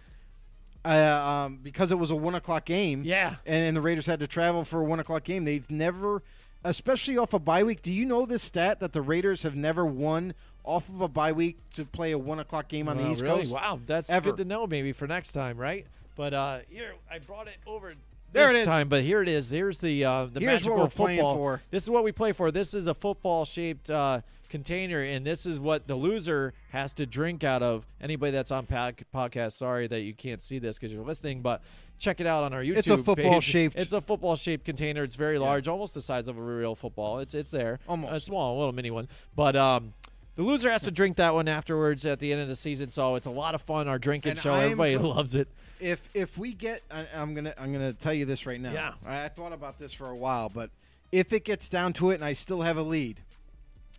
uh, 0.84 1.44
um, 1.46 1.60
because 1.62 1.92
it 1.92 1.98
was 1.98 2.10
a 2.10 2.16
one 2.16 2.34
o'clock 2.34 2.64
game. 2.66 3.02
Yeah. 3.04 3.36
and, 3.46 3.64
and 3.64 3.76
the 3.76 3.80
Raiders 3.80 4.06
had 4.06 4.20
to 4.20 4.26
travel 4.26 4.64
for 4.64 4.80
a 4.80 4.84
one 4.84 5.00
o'clock 5.00 5.24
game. 5.24 5.44
They've 5.44 5.68
never, 5.70 6.22
especially 6.64 7.18
off 7.18 7.32
a 7.32 7.38
bye 7.38 7.62
week. 7.62 7.82
Do 7.82 7.92
you 7.92 8.04
know 8.04 8.26
this 8.26 8.42
stat 8.42 8.80
that 8.80 8.92
the 8.92 9.02
Raiders 9.02 9.42
have 9.42 9.54
never 9.54 9.84
won 9.84 10.34
off 10.64 10.88
of 10.88 11.00
a 11.00 11.08
bye 11.08 11.32
week 11.32 11.58
to 11.74 11.84
play 11.84 12.12
a 12.12 12.18
one 12.18 12.38
o'clock 12.38 12.68
game 12.68 12.88
on 12.88 12.96
the 12.96 13.08
East 13.10 13.22
really? 13.22 13.42
Coast? 13.42 13.52
Wow, 13.52 13.80
that's 13.84 14.10
Ever. 14.10 14.30
good 14.30 14.38
to 14.38 14.44
know. 14.44 14.66
Maybe 14.66 14.92
for 14.92 15.06
next 15.06 15.32
time, 15.32 15.56
right? 15.56 15.86
But 16.16 16.34
uh, 16.34 16.58
here 16.68 16.94
I 17.10 17.18
brought 17.18 17.48
it 17.48 17.56
over. 17.66 17.94
There 18.32 18.48
this 18.48 18.56
it 18.56 18.60
is. 18.60 18.66
time, 18.66 18.88
but 18.88 19.02
here 19.02 19.20
it 19.22 19.28
is. 19.28 19.50
Here's 19.50 19.78
the 19.78 20.04
uh, 20.04 20.26
the 20.26 20.40
Here's 20.40 20.52
magical 20.60 20.76
what 20.76 20.84
we're 20.84 20.88
playing 20.90 21.18
football. 21.18 21.34
for. 21.36 21.62
This 21.70 21.82
is 21.82 21.90
what 21.90 22.04
we 22.04 22.12
play 22.12 22.32
for. 22.32 22.50
This 22.50 22.72
is 22.74 22.86
a 22.86 22.94
football 22.94 23.44
shaped 23.44 23.90
uh, 23.90 24.20
container, 24.52 25.00
and 25.02 25.26
this 25.26 25.46
is 25.46 25.58
what 25.58 25.88
the 25.88 25.96
loser 25.96 26.54
has 26.70 26.92
to 26.94 27.06
drink 27.06 27.42
out 27.42 27.62
of. 27.62 27.84
Anybody 28.00 28.30
that's 28.30 28.52
on 28.52 28.66
pod- 28.66 29.04
podcast, 29.12 29.52
sorry 29.54 29.88
that 29.88 30.02
you 30.02 30.14
can't 30.14 30.40
see 30.40 30.60
this 30.60 30.78
because 30.78 30.92
you're 30.92 31.04
listening, 31.04 31.40
but 31.40 31.62
check 31.98 32.20
it 32.20 32.26
out 32.28 32.44
on 32.44 32.52
our 32.52 32.62
YouTube. 32.62 32.76
It's 32.76 32.88
a 32.88 32.96
page. 32.96 33.04
football-shaped- 33.06 33.76
It's 33.76 33.92
a 33.92 34.00
football 34.00 34.36
shaped 34.36 34.64
container. 34.64 35.02
It's 35.02 35.16
very 35.16 35.38
large, 35.38 35.66
almost 35.66 35.94
the 35.94 36.00
size 36.02 36.28
of 36.28 36.38
a 36.38 36.42
real 36.42 36.74
football. 36.76 37.18
It's 37.18 37.34
it's 37.34 37.50
there, 37.50 37.80
Almost. 37.88 38.12
a 38.12 38.20
small, 38.20 38.56
a 38.56 38.58
little 38.58 38.72
mini 38.72 38.90
one, 38.92 39.08
but 39.34 39.56
um. 39.56 39.94
The 40.34 40.42
loser 40.42 40.70
has 40.70 40.80
to 40.84 40.90
drink 40.90 41.18
that 41.18 41.34
one 41.34 41.46
afterwards 41.46 42.06
at 42.06 42.18
the 42.18 42.32
end 42.32 42.40
of 42.40 42.48
the 42.48 42.56
season, 42.56 42.88
so 42.88 43.16
it's 43.16 43.26
a 43.26 43.30
lot 43.30 43.54
of 43.54 43.60
fun. 43.60 43.86
Our 43.86 43.98
drinking 43.98 44.30
And 44.30 44.38
show, 44.38 44.52
I'm 44.54 44.62
everybody 44.62 44.96
loves 44.96 45.34
it. 45.34 45.46
if 45.78 46.08
if 46.14 46.38
we 46.38 46.54
get 46.54 46.80
I, 46.90 47.04
I'm 47.14 47.34
gonna 47.34 47.52
I'm 47.58 47.70
gonna 47.70 47.92
tell 47.92 48.14
you 48.14 48.24
this 48.24 48.46
right 48.46 48.58
now. 48.58 48.72
Yeah. 48.72 48.92
I, 49.04 49.24
I 49.24 49.28
thought 49.28 49.52
about 49.52 49.78
this 49.78 49.92
for 49.92 50.08
a 50.08 50.16
while, 50.16 50.48
but 50.48 50.70
if 51.12 51.34
it 51.34 51.44
gets 51.44 51.68
down 51.68 51.92
to 51.94 52.12
it 52.12 52.14
and 52.14 52.24
I 52.24 52.32
still 52.32 52.62
have 52.62 52.78
a 52.78 52.82
lead, 52.82 53.20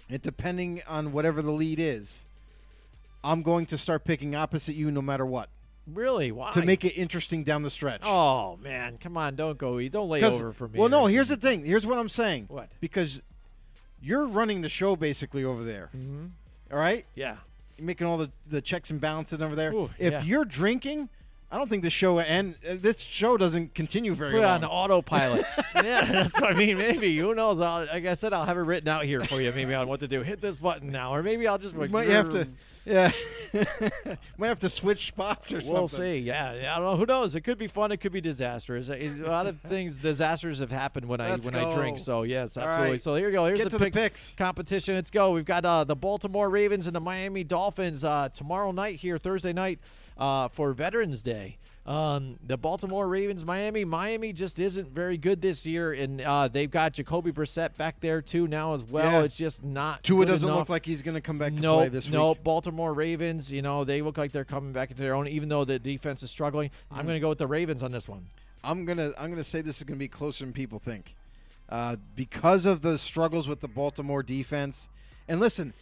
it 0.10 0.22
depending 0.22 0.82
on 0.88 1.12
whatever 1.12 1.42
the 1.42 1.52
lead 1.52 1.80
is, 1.80 2.26
I'm 3.24 3.42
going 3.42 3.66
to 3.68 3.78
start 3.78 4.04
picking 4.04 4.36
opposite 4.36 4.76
you 4.76 4.92
no 4.92 5.02
matter 5.02 5.26
what 5.26 5.50
Really? 5.86 6.32
Why? 6.32 6.52
to 6.54 6.66
make 6.66 6.86
it 6.86 6.94
interesting 6.98 7.44
down 7.44 7.64
the 7.64 7.70
stretch. 7.70 8.02
Oh 8.06 8.58
man, 8.62 8.98
come 8.98 9.18
on! 9.18 9.36
Don't 9.36 9.58
go. 9.58 9.82
Don't 9.90 10.10
lay 10.10 10.24
over 10.24 10.54
for 10.54 10.68
me. 10.68 10.80
Well, 10.80 10.90
no. 10.90 11.08
Here's 11.08 11.30
the 11.30 11.36
thing. 11.36 11.66
Here's 11.66 11.86
what 11.86 11.98
I'm 11.98 12.10
saying. 12.10 12.46
What? 12.48 12.70
Because 12.80 13.22
you're 14.02 14.26
running 14.26 14.62
the 14.62 14.70
show 14.70 14.96
basically 14.96 15.44
over 15.44 15.64
there. 15.64 15.90
Mhm. 15.96 16.32
All 16.72 16.78
right. 16.78 17.06
Yeah. 17.16 17.38
You're 17.78 17.86
making 17.86 18.08
all 18.08 18.18
the, 18.18 18.32
the 18.48 18.62
checks 18.62 18.92
and 18.92 19.02
balances 19.02 19.42
over 19.42 19.56
there. 19.56 19.74
Ooh, 19.74 19.90
if 19.98 20.14
yeah. 20.14 20.24
you're 20.24 20.46
drinking, 20.46 21.10
I 21.54 21.58
don't 21.58 21.70
think 21.70 21.84
this 21.84 21.94
show 21.94 22.18
and 22.20 22.56
uh, 22.68 22.78
this 22.82 23.00
show 23.00 23.38
doesn't 23.38 23.76
continue 23.76 24.16
very 24.16 24.32
Put 24.32 24.42
long. 24.42 24.64
on 24.64 24.66
autopilot. 24.66 25.46
yeah, 25.84 26.04
that's 26.04 26.42
what 26.42 26.56
I 26.56 26.58
mean. 26.58 26.80
Maybe 26.80 27.16
who 27.16 27.36
knows? 27.36 27.60
I'll, 27.60 27.86
like 27.86 28.08
I 28.08 28.16
said, 28.16 28.34
I'll 28.34 28.46
have 28.46 28.58
it 28.58 28.62
written 28.62 28.90
out 28.90 29.06
here 29.06 29.24
for 29.24 29.40
you. 29.40 29.52
Maybe 29.52 29.76
on 29.76 29.88
what 29.88 30.00
to 30.00 30.08
do. 30.08 30.24
Hit 30.24 30.42
this 30.42 30.58
button 30.58 30.92
now, 30.92 31.14
or 31.14 31.22
maybe 31.22 31.48
I'll 31.48 31.60
just. 31.60 31.76
You 31.76 31.90
might 31.90 32.08
have 32.08 32.32
to, 32.32 32.48
yeah, 32.86 33.12
might 34.40 34.48
have 34.48 34.58
to 34.60 34.70
switch 34.70 35.06
spots 35.10 35.54
or 35.54 35.62
something. 35.62 35.74
We'll 35.76 35.88
see. 35.88 36.18
Yeah, 36.18 36.74
I 36.76 36.80
don't 36.80 36.90
know. 36.90 36.98
Who 36.98 37.06
knows? 37.06 37.36
It 37.36 37.42
could 37.42 37.60
be 37.60 37.68
fun. 37.68 37.92
It 37.92 37.98
could 37.98 38.14
be 38.14 38.22
disastrous. 38.22 38.90
A 38.90 39.10
lot 39.20 39.46
of 39.46 39.62
things, 39.62 40.00
disasters 40.00 40.58
have 40.58 40.72
happened 40.72 41.08
when 41.08 41.22
I 41.22 41.30
Let's 41.30 41.46
when 41.46 41.54
I 41.54 41.72
drink. 41.72 42.00
So 42.00 42.24
yes, 42.24 42.58
absolutely. 42.58 42.94
right. 42.94 43.02
So 43.02 43.14
here 43.14 43.28
you 43.28 43.32
go. 43.32 43.46
Here's 43.46 43.60
Get 43.60 43.66
the, 43.66 43.70
to 43.70 43.78
the 43.78 43.86
picks 43.86 43.98
picks. 43.98 44.36
competition. 44.36 44.96
Let's 44.96 45.12
go. 45.12 45.32
We've 45.34 45.46
got 45.46 45.64
uh, 45.66 45.84
the 45.84 45.96
Baltimore 45.96 46.50
Ravens 46.50 46.88
and 46.88 46.96
the 46.96 47.00
Miami 47.00 47.44
Dolphins 47.44 48.04
uh, 48.04 48.30
tomorrow 48.34 48.72
night 48.72 48.96
here, 48.96 49.20
Thursday 49.20 49.54
night, 49.54 49.78
uh, 50.18 50.48
for 50.50 50.74
Veterans 50.74 51.22
Day. 51.22 51.58
Um, 51.86 52.40
the 52.46 52.56
Baltimore 52.56 53.06
Ravens, 53.10 53.44
Miami. 53.44 53.84
Miami 53.84 54.32
just 54.32 54.58
isn't 54.58 54.90
very 54.90 55.18
good 55.18 55.42
this 55.42 55.66
year, 55.66 55.92
and 55.92 56.22
uh, 56.22 56.48
they've 56.48 56.72
got 56.72 56.94
Jacoby 56.94 57.34
Brissett 57.34 57.76
back 57.76 58.00
there 58.00 58.22
too 58.22 58.48
now 58.48 58.74
as 58.74 58.86
well. 58.86 59.20
Yeah. 59.20 59.26
It's 59.26 59.36
just 59.36 59.64
not. 59.66 60.02
Tua 60.02 60.20
good 60.20 60.32
doesn't 60.32 60.48
enough. 60.48 60.60
look 60.60 60.70
like 60.70 60.86
he's 60.86 61.02
going 61.02 61.16
to 61.16 61.22
come 61.22 61.38
back 61.38 61.56
to 61.56 61.62
Nope, 61.62 61.80
play 61.80 61.90
this 61.90 62.08
nope. 62.08 62.38
week. 62.38 62.38
No, 62.40 62.44
Baltimore 62.44 62.94
Ravens, 62.94 63.52
you 63.52 63.62
know, 63.62 63.84
they 63.84 64.02
look 64.02 64.18
like 64.18 64.32
they're 64.32 64.46
coming 64.46 64.72
back 64.72 64.92
into 64.92 65.04
their 65.04 65.14
own, 65.14 65.28
even 65.28 65.50
though 65.50 65.66
the 65.66 65.78
defense 65.78 66.24
is 66.24 66.32
struggling. 66.32 66.70
Mm-hmm. 66.70 67.00
I'm 67.00 67.06
going 67.06 67.18
to 67.18 67.20
go 67.20 67.30
with 67.30 67.40
the 67.40 67.48
Ravens 67.48 67.84
on 67.84 67.92
this 67.92 68.08
one. 68.08 68.28
I'm 68.64 68.86
gonna 68.86 69.12
I'm 69.20 69.30
gonna 69.30 69.44
say 69.44 69.60
this 69.60 69.80
is 69.80 69.84
gonna 69.84 70.00
be 70.00 70.08
closer 70.08 70.46
than 70.46 70.54
people 70.54 70.80
think, 70.80 71.16
uh, 71.68 71.98
because 72.16 72.66
of 72.66 72.82
the 72.82 72.98
struggles 72.98 73.46
with 73.46 73.60
the 73.60 73.68
Baltimore 73.68 74.24
defense. 74.24 74.88
And 75.28 75.42
listen, 75.42 75.74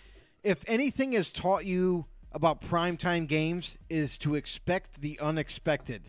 if 0.44 0.64
anything 0.68 1.12
has 1.12 1.32
taught 1.32 1.64
you 1.66 2.06
about 2.34 2.62
primetime 2.62 3.28
games, 3.28 3.78
is 3.90 4.18
to 4.20 4.36
expect 4.36 5.02
the 5.02 5.20
unexpected. 5.20 6.02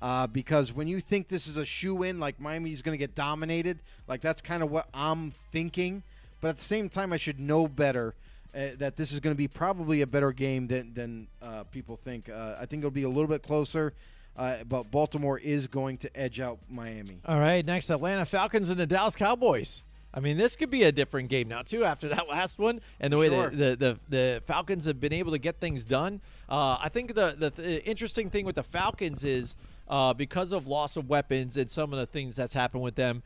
Uh, 0.00 0.26
because 0.26 0.72
when 0.72 0.88
you 0.88 1.00
think 1.00 1.28
this 1.28 1.46
is 1.46 1.56
a 1.56 1.64
shoo-in, 1.64 2.18
like 2.18 2.40
Miami's 2.40 2.82
going 2.82 2.92
to 2.92 2.98
get 2.98 3.14
dominated, 3.14 3.78
like 4.08 4.20
that's 4.20 4.42
kind 4.42 4.62
of 4.62 4.70
what 4.70 4.88
I'm 4.92 5.32
thinking. 5.52 6.02
But 6.40 6.48
at 6.48 6.58
the 6.58 6.64
same 6.64 6.88
time, 6.88 7.12
I 7.12 7.16
should 7.16 7.38
know 7.38 7.68
better 7.68 8.14
uh, 8.54 8.70
that 8.78 8.96
this 8.96 9.12
is 9.12 9.20
going 9.20 9.34
to 9.34 9.38
be 9.38 9.48
probably 9.48 10.02
a 10.02 10.06
better 10.06 10.32
game 10.32 10.66
than 10.66 10.92
than 10.92 11.28
uh, 11.40 11.62
people 11.64 11.96
think. 11.96 12.28
Uh, 12.28 12.56
I 12.60 12.66
think 12.66 12.80
it'll 12.80 12.90
be 12.90 13.04
a 13.04 13.08
little 13.08 13.28
bit 13.28 13.42
closer, 13.42 13.94
uh, 14.36 14.64
but 14.68 14.90
Baltimore 14.90 15.38
is 15.38 15.68
going 15.68 15.98
to 15.98 16.16
edge 16.16 16.40
out 16.40 16.58
Miami. 16.68 17.20
All 17.24 17.38
right, 17.38 17.64
next 17.64 17.88
Atlanta 17.88 18.26
Falcons 18.26 18.70
and 18.70 18.80
the 18.80 18.86
Dallas 18.86 19.14
Cowboys. 19.14 19.84
I 20.14 20.20
mean, 20.20 20.36
this 20.36 20.56
could 20.56 20.68
be 20.70 20.82
a 20.82 20.92
different 20.92 21.28
game 21.30 21.48
now 21.48 21.62
too 21.62 21.84
after 21.84 22.08
that 22.08 22.28
last 22.30 22.58
one, 22.58 22.80
and 23.00 23.12
the 23.12 23.18
way 23.18 23.28
Sure. 23.28 23.48
the, 23.50 23.56
the, 23.56 23.76
the 23.76 23.98
the 24.10 24.42
Falcons 24.46 24.84
have 24.84 25.00
been 25.00 25.12
able 25.12 25.32
to 25.32 25.38
get 25.38 25.58
things 25.60 25.84
done. 25.84 26.20
Uh, 26.48 26.76
I 26.80 26.88
think 26.90 27.14
the 27.14 27.34
the 27.38 27.50
th- 27.50 27.82
interesting 27.86 28.28
thing 28.30 28.44
with 28.44 28.56
the 28.56 28.62
Falcons 28.62 29.24
is 29.24 29.56
uh, 29.88 30.12
because 30.14 30.52
of 30.52 30.66
loss 30.68 30.96
of 30.96 31.08
weapons 31.08 31.56
and 31.56 31.70
some 31.70 31.92
of 31.92 31.98
the 31.98 32.06
things 32.06 32.36
that's 32.36 32.54
happened 32.54 32.82
with 32.82 32.94
them. 32.94 33.22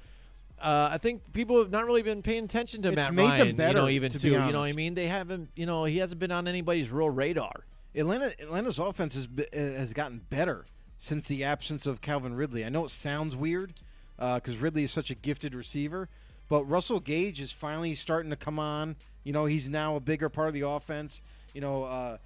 Uh, 0.58 0.88
I 0.92 0.98
think 0.98 1.32
people 1.34 1.58
have 1.58 1.70
not 1.70 1.84
really 1.84 2.00
been 2.02 2.22
paying 2.22 2.44
attention 2.44 2.80
to 2.82 2.88
It's 2.88 2.96
Matt 2.96 3.12
made 3.14 3.24
them 3.40 3.56
Ryan. 3.58 3.68
you 3.68 3.74
know, 3.74 3.88
even 3.88 4.10
to 4.12 4.18
too. 4.18 4.28
You 4.30 4.38
know 4.38 4.60
what 4.60 4.68
I 4.68 4.72
mean? 4.72 4.94
They 4.94 5.06
haven't. 5.08 5.50
You 5.54 5.66
know, 5.66 5.84
he 5.84 5.98
hasn't 5.98 6.18
been 6.18 6.32
on 6.32 6.48
anybody's 6.48 6.90
real 6.90 7.10
radar. 7.10 7.64
Atlanta 7.94 8.26
Atlanta's 8.40 8.78
offense 8.78 9.14
has 9.14 9.26
uh, 9.38 9.56
has 9.56 9.92
gotten 9.92 10.20
better 10.30 10.66
since 10.98 11.26
the 11.28 11.44
absence 11.44 11.84
of 11.84 12.00
Calvin 12.00 12.34
Ridley. 12.34 12.64
I 12.64 12.68
know 12.70 12.84
it 12.86 12.90
sounds 12.90 13.34
weird 13.36 13.74
because 14.16 14.56
Ridley 14.58 14.84
is 14.84 14.90
such 14.90 15.10
a 15.10 15.14
gifted 15.14 15.54
receiver, 15.54 16.08
but 16.48 16.64
Russell 16.64 17.00
Gage 17.00 17.40
is 17.40 17.52
finally 17.52 17.94
starting 17.94 18.30
to 18.30 18.36
come 18.36 18.58
on. 18.58 18.96
You 19.24 19.32
know, 19.32 19.46
he's 19.46 19.68
now 19.68 19.96
a 19.96 20.00
bigger 20.00 20.28
part 20.28 20.48
of 20.48 20.54
the 20.54 20.60
offense. 20.62 21.22
You 21.54 21.60
know, 21.60 21.84
uh, 21.84 22.18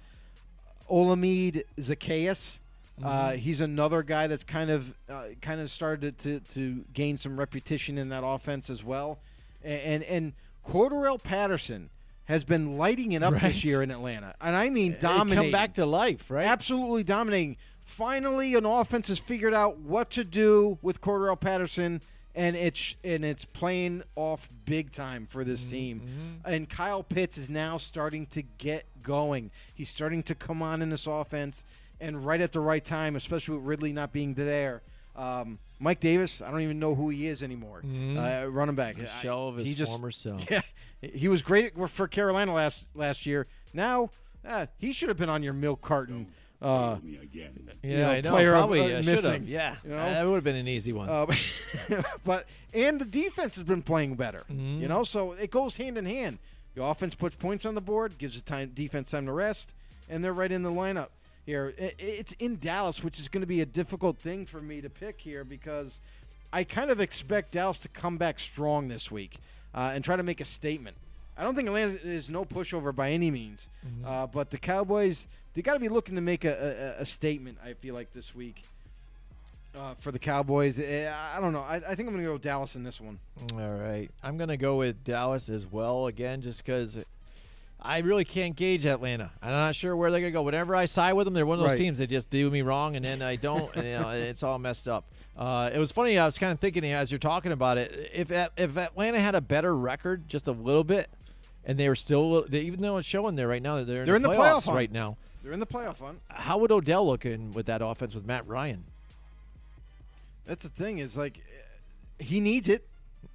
Olamide 0.89 1.63
Zaccheaus. 1.79 2.59
Uh, 3.03 3.31
he's 3.31 3.61
another 3.61 4.03
guy 4.03 4.27
that's 4.27 4.43
kind 4.43 4.69
of 4.69 4.93
uh, 5.09 5.23
kind 5.41 5.59
of 5.59 5.71
started 5.71 6.19
to, 6.19 6.39
to 6.41 6.83
gain 6.93 7.17
some 7.17 7.39
repetition 7.39 7.97
in 7.97 8.09
that 8.09 8.23
offense 8.23 8.69
as 8.69 8.83
well, 8.83 9.17
and 9.63 9.81
and, 9.81 10.03
and 10.03 10.33
Cordarrelle 10.63 11.21
Patterson 11.21 11.89
has 12.25 12.43
been 12.43 12.77
lighting 12.77 13.13
it 13.13 13.23
up 13.23 13.33
Right. 13.33 13.41
this 13.41 13.63
year 13.63 13.81
in 13.81 13.89
Atlanta, 13.89 14.35
and 14.39 14.55
I 14.55 14.69
mean 14.69 14.97
dominating. 14.99 15.45
come 15.45 15.51
back 15.51 15.73
to 15.75 15.85
life, 15.87 16.29
right? 16.29 16.45
Absolutely 16.45 17.03
dominating. 17.03 17.57
Finally, 17.83 18.53
an 18.53 18.65
offense 18.67 19.07
has 19.07 19.17
figured 19.17 19.53
out 19.55 19.79
what 19.79 20.11
to 20.11 20.23
do 20.23 20.77
with 20.83 21.01
Cordarrelle 21.01 21.39
Patterson, 21.39 22.01
and 22.35 22.55
it's 22.55 22.95
and 23.03 23.23
it's 23.25 23.45
playing 23.45 24.03
off 24.15 24.49
big 24.65 24.91
time 24.91 25.27
for 25.27 25.43
this 25.43 25.61
Mm-hmm. 25.61 25.69
team. 25.71 26.39
And 26.45 26.69
Kyle 26.69 27.03
Pitts 27.03 27.37
is 27.37 27.49
now 27.49 27.77
starting 27.77 28.25
to 28.27 28.41
get 28.41 28.85
going. 29.03 29.51
He's 29.73 29.89
starting 29.89 30.23
to 30.23 30.35
come 30.35 30.61
on 30.61 30.81
in 30.81 30.89
this 30.89 31.07
offense, 31.07 31.63
and 31.99 32.25
right 32.25 32.41
at 32.41 32.51
the 32.51 32.59
right 32.59 32.83
time, 32.83 33.15
especially 33.15 33.57
with 33.57 33.65
Ridley 33.65 33.91
not 33.93 34.11
being 34.13 34.33
there. 34.35 34.81
Um, 35.15 35.59
Mike 35.79 35.99
Davis, 35.99 36.41
I 36.41 36.51
don't 36.51 36.61
even 36.61 36.79
know 36.79 36.95
who 36.95 37.09
he 37.09 37.27
is 37.27 37.43
anymore. 37.43 37.83
Uh, 37.83 38.45
running 38.49 38.75
back, 38.75 38.95
The 38.97 39.07
shell 39.07 39.49
of 39.49 39.57
his 39.57 39.67
he 39.67 39.73
just, 39.73 39.91
former 39.91 40.11
self. 40.11 40.45
Yeah, 40.49 40.61
he 41.01 41.27
was 41.27 41.41
great 41.41 41.73
for 41.89 42.07
Carolina 42.07 42.53
last 42.53 42.87
last 42.93 43.25
year. 43.25 43.47
Now 43.73 44.11
uh, 44.47 44.67
he 44.77 44.93
should 44.93 45.09
have 45.09 45.17
been 45.17 45.29
on 45.29 45.41
your 45.43 45.53
milk 45.53 45.81
carton. 45.81 46.27
Uh, 46.61 46.97
me 47.01 47.17
again. 47.21 47.69
Yeah, 47.83 47.89
you 47.89 47.97
know, 47.97 48.09
I 48.11 48.21
know. 48.21 48.29
player 48.31 48.51
Probably 48.51 48.93
uh, 48.95 48.99
uh, 48.99 49.03
missing, 49.03 49.43
Yeah, 49.47 49.75
you 49.83 49.89
know? 49.89 49.95
that 49.97 50.25
would 50.27 50.35
have 50.35 50.43
been 50.43 50.55
an 50.55 50.67
easy 50.67 50.93
one. 50.93 51.09
uh, 51.09 51.25
but 52.23 52.45
and 52.73 53.01
the 53.01 53.05
defense 53.05 53.55
has 53.55 53.63
been 53.63 53.81
playing 53.81 54.15
better. 54.15 54.43
Mm-hmm. 54.51 54.81
You 54.81 54.87
know, 54.87 55.03
so 55.03 55.31
it 55.33 55.49
goes 55.51 55.77
hand 55.77 55.97
in 55.97 56.05
hand. 56.05 56.37
The 56.75 56.83
offense 56.83 57.15
puts 57.15 57.35
points 57.35 57.65
on 57.65 57.75
the 57.75 57.81
board, 57.81 58.17
gives 58.17 58.35
the 58.35 58.41
time 58.47 58.71
defense 58.73 59.11
time 59.11 59.25
to 59.25 59.31
rest, 59.31 59.73
and 60.09 60.23
they're 60.23 60.33
right 60.33 60.51
in 60.51 60.63
the 60.63 60.69
lineup 60.69 61.09
here. 61.45 61.73
I- 61.81 61.93
It's 61.99 62.33
in 62.33 62.57
Dallas, 62.59 63.03
which 63.03 63.19
is 63.19 63.27
going 63.27 63.41
to 63.41 63.47
be 63.47 63.61
a 63.61 63.65
difficult 63.65 64.19
thing 64.19 64.45
for 64.45 64.61
me 64.61 64.81
to 64.81 64.89
pick 64.89 65.19
here 65.19 65.43
because 65.43 65.99
I 66.53 66.63
kind 66.63 66.91
of 66.91 66.99
expect 67.01 67.53
Dallas 67.53 67.79
to 67.79 67.89
come 67.89 68.17
back 68.17 68.37
strong 68.39 68.87
this 68.87 69.09
week 69.11 69.37
uh, 69.73 69.91
and 69.95 70.03
try 70.03 70.15
to 70.15 70.23
make 70.23 70.39
a 70.41 70.45
statement. 70.45 70.95
I 71.37 71.43
don't 71.43 71.55
think 71.55 71.67
Atlanta 71.67 71.93
is 72.07 72.29
no 72.29 72.45
pushover 72.45 72.95
by 72.95 73.11
any 73.11 73.31
means, 73.31 73.67
Mm-hmm. 73.85 74.05
uh, 74.07 74.27
but 74.27 74.51
the 74.51 74.57
Cowboys 74.59 75.27
they 75.53 75.61
got 75.61 75.73
to 75.73 75.79
be 75.79 75.89
looking 75.89 76.15
to 76.15 76.21
make 76.21 76.45
a, 76.45 76.95
a, 76.97 77.01
a 77.01 77.05
statement. 77.05 77.57
I 77.63 77.73
feel 77.73 77.93
like 77.95 78.13
this 78.13 78.33
week 78.35 78.63
uh, 79.75 79.93
for 79.99 80.11
the 80.11 80.19
Cowboys. 80.19 80.79
Eh, 80.79 81.11
I 81.11 81.39
don't 81.39 81.53
know. 81.53 81.59
I, 81.61 81.75
I 81.75 81.95
think 81.95 82.07
I'm 82.07 82.13
going 82.13 82.23
to 82.25 82.31
go 82.31 82.37
Dallas 82.37 82.75
in 82.75 82.83
this 82.83 82.99
one. 82.99 83.19
All 83.53 83.71
right. 83.71 84.09
I'm 84.23 84.37
going 84.37 84.49
to 84.49 84.57
go 84.57 84.77
with 84.77 85.03
Dallas 85.03 85.49
as 85.49 85.65
well, 85.65 86.07
again, 86.07 86.41
just 86.41 86.63
because 86.65 86.97
I 87.81 87.99
really 87.99 88.25
can't 88.25 88.55
gauge 88.55 88.85
Atlanta. 88.85 89.31
I'm 89.41 89.51
not 89.51 89.75
sure 89.75 89.95
where 89.95 90.11
they're 90.11 90.19
going 90.19 90.31
to 90.33 90.37
go. 90.37 90.43
Whenever 90.43 90.75
I 90.75 90.85
side 90.85 91.13
with 91.13 91.25
them, 91.25 91.33
they're 91.33 91.45
one 91.45 91.57
of 91.57 91.63
those 91.63 91.71
Right. 91.71 91.77
teams 91.79 91.99
that 91.99 92.07
just 92.07 92.29
do 92.29 92.49
me 92.49 92.61
wrong, 92.61 92.95
and 92.95 93.03
then 93.03 93.21
I 93.21 93.35
don't, 93.37 93.73
and 93.75 93.85
you 93.85 93.97
know, 93.97 94.09
it's 94.11 94.43
all 94.43 94.59
messed 94.59 94.87
up. 94.87 95.05
Uh, 95.37 95.69
it 95.73 95.79
was 95.79 95.91
funny. 95.91 96.17
I 96.19 96.25
was 96.25 96.37
kind 96.37 96.51
of 96.51 96.59
thinking 96.59 96.83
as 96.85 97.09
you're 97.11 97.17
talking 97.17 97.51
about 97.53 97.77
it, 97.77 98.11
if 98.13 98.31
if 98.31 98.77
Atlanta 98.77 99.19
had 99.19 99.33
a 99.33 99.41
better 99.41 99.75
record, 99.75 100.27
just 100.27 100.47
a 100.47 100.51
little 100.51 100.83
bit, 100.83 101.09
and 101.63 101.79
they 101.79 101.87
were 101.87 101.95
still, 101.95 102.43
they, 102.47 102.61
even 102.61 102.81
though 102.81 102.97
it's 102.97 103.07
showing 103.07 103.35
there 103.35 103.47
right 103.47 103.61
now 103.61 103.83
they're 103.83 104.01
in 104.01 104.05
They're 104.05 104.05
the 104.05 104.15
in 104.15 104.21
the 104.23 104.29
playoffs 104.29 104.71
right 104.71 104.91
now, 104.91 105.17
They're 105.43 105.53
in 105.53 105.59
the 105.59 105.65
playoff 105.65 105.97
hunt. 105.97 106.19
how 106.29 106.57
would 106.59 106.71
Odell 106.71 107.05
look 107.07 107.25
in 107.25 107.51
with 107.53 107.65
that 107.65 107.81
offense 107.81 108.13
with 108.15 108.25
Matt 108.25 108.47
Ryan? 108.47 108.83
That's 110.45 110.63
the 110.63 110.69
thing. 110.69 110.99
Is 110.99 111.15
like 111.17 111.37
eh, 111.37 112.23
he 112.23 112.39
needs 112.39 112.67
it, 112.69 112.87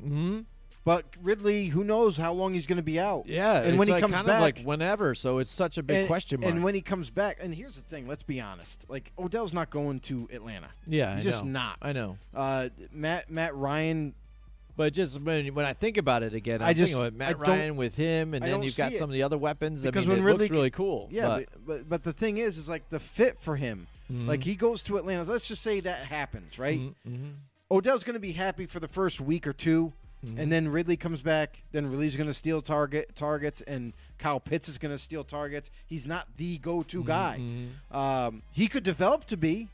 Mm-hmm. 0.03 0.41
but 0.85 1.05
Ridley, 1.23 1.67
who 1.67 1.83
knows 1.85 2.17
how 2.17 2.33
long 2.33 2.53
he's 2.55 2.67
going 2.67 2.77
to 2.77 2.83
be 2.83 2.99
out? 3.01 3.27
Yeah, 3.27 3.61
and 3.63 3.79
when 3.79 3.87
he 3.89 3.93
like 3.95 4.01
comes 4.03 4.13
kind 4.15 4.27
back, 4.27 4.37
of 4.37 4.43
like 4.43 4.61
whenever. 4.63 5.15
So 5.15 5.39
it's 5.39 5.51
such 5.51 5.79
a 5.79 5.83
big 5.83 5.99
and, 5.99 6.07
question 6.09 6.41
mark. 6.41 6.53
And 6.53 6.63
when 6.65 6.75
he 6.75 6.81
comes 6.83 7.09
back, 7.11 7.39
and 7.41 7.55
here's 7.55 7.77
the 7.77 7.83
thing. 7.83 8.07
Let's 8.09 8.25
be 8.25 8.41
honest. 8.41 8.85
Like 8.89 9.13
Odell's 9.19 9.55
not 9.55 9.71
going 9.71 10.01
to 10.01 10.29
Atlanta. 10.33 10.69
yeah, 10.87 11.17
he's 11.17 11.27
I 11.27 11.31
just 11.31 11.45
know. 11.45 11.51
not. 11.53 11.79
I 11.81 11.93
know. 11.93 12.19
Uh, 12.35 12.69
Matt 12.93 13.31
Matt 13.31 13.55
Ryan. 13.55 14.15
But 14.77 14.93
just 14.93 15.21
when 15.21 15.55
when 15.55 15.65
I 15.65 15.73
think 15.73 15.97
about 15.97 16.23
it 16.23 16.35
again, 16.35 16.61
I'm 16.61 16.69
I 16.69 16.73
just- 16.75 16.93
thinking 16.93 17.17
Matt 17.19 17.31
I 17.31 17.33
Ryan 17.39 17.77
with 17.77 17.97
him, 17.97 18.35
and 18.35 18.45
I 18.45 18.49
then 18.49 18.63
you've 18.63 18.77
got 18.77 18.93
some 18.93 19.09
of 19.09 19.15
the 19.15 19.23
other 19.23 19.39
weapons. 19.39 19.83
Because 19.83 20.05
I 20.05 20.09
mean, 20.09 20.09
when 20.11 20.19
it 20.19 20.23
Ridley 20.23 20.39
looks 20.47 20.51
really 20.51 20.71
cool. 20.71 21.09
Yeah, 21.11 21.29
but, 21.29 21.47
but, 21.53 21.67
but 21.67 21.89
but 21.89 22.05
the 22.05 22.13
thing 22.13 22.37
is, 22.39 22.59
is 22.59 22.69
like 22.69 22.89
the 22.91 23.01
fit 23.01 23.39
for 23.41 23.57
him. 23.57 23.87
Mm-hmm. 24.13 24.29
Like 24.29 24.43
he 24.45 24.55
goes 24.55 24.83
to 24.85 24.99
Atlanta. 24.99 25.25
Let's 25.25 25.49
just 25.49 25.63
say 25.63 25.81
that 25.81 26.07
happens, 26.07 26.59
right? 26.59 26.79
Mhm. 27.09 27.33
Odell's 27.71 28.05
going 28.05 28.15
to 28.15 28.21
be 28.21 28.33
happy 28.33 28.67
for 28.67 28.79
the 28.79 28.87
first 28.89 29.21
week 29.21 29.47
or 29.47 29.53
2 29.53 29.93
Mm-hmm. 30.25 30.41
and 30.41 30.51
then 30.51 30.69
Ridley 30.69 30.97
comes 30.97 31.21
back. 31.21 31.63
Then 31.73 31.89
Ridley's 31.91 32.17
going 32.17 32.27
to 32.29 32.35
steal 32.35 32.63
target 32.63 33.15
targets, 33.15 33.61
and 33.61 33.93
Kyle 34.19 34.41
Pitts 34.41 34.67
is 34.69 34.79
going 34.79 34.91
to 34.93 34.99
steal 34.99 35.25
targets. 35.25 35.71
He's 35.87 36.07
not 36.07 36.27
the 36.39 36.57
go-to 36.59 37.05
Mm-hmm. 37.05 37.07
guy. 37.93 38.27
Um, 38.27 38.43
he 38.51 38.67
could 38.67 38.83
develop 38.83 39.27
to 39.27 39.37
be. 39.37 39.69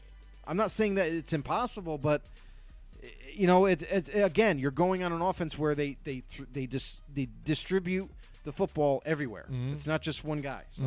I'm 0.46 0.56
not 0.56 0.72
saying 0.72 0.96
that 0.96 1.06
it's 1.08 1.32
impossible, 1.32 1.96
but 1.96 2.22
you 3.34 3.46
know, 3.46 3.66
it's, 3.66 3.82
it's 3.84 4.08
again, 4.08 4.58
you're 4.58 4.70
going 4.70 5.02
on 5.02 5.12
an 5.12 5.22
offense 5.22 5.58
where 5.58 5.74
they 5.74 5.96
they 6.04 6.22
they 6.52 6.66
dis- 6.66 7.02
they 7.12 7.28
distribute 7.44 8.10
the 8.44 8.52
football 8.52 9.02
everywhere. 9.04 9.46
Mm-hmm. 9.50 9.72
It's 9.74 9.86
not 9.86 10.02
just 10.02 10.24
one 10.24 10.40
guy. 10.40 10.62
So. 10.76 10.84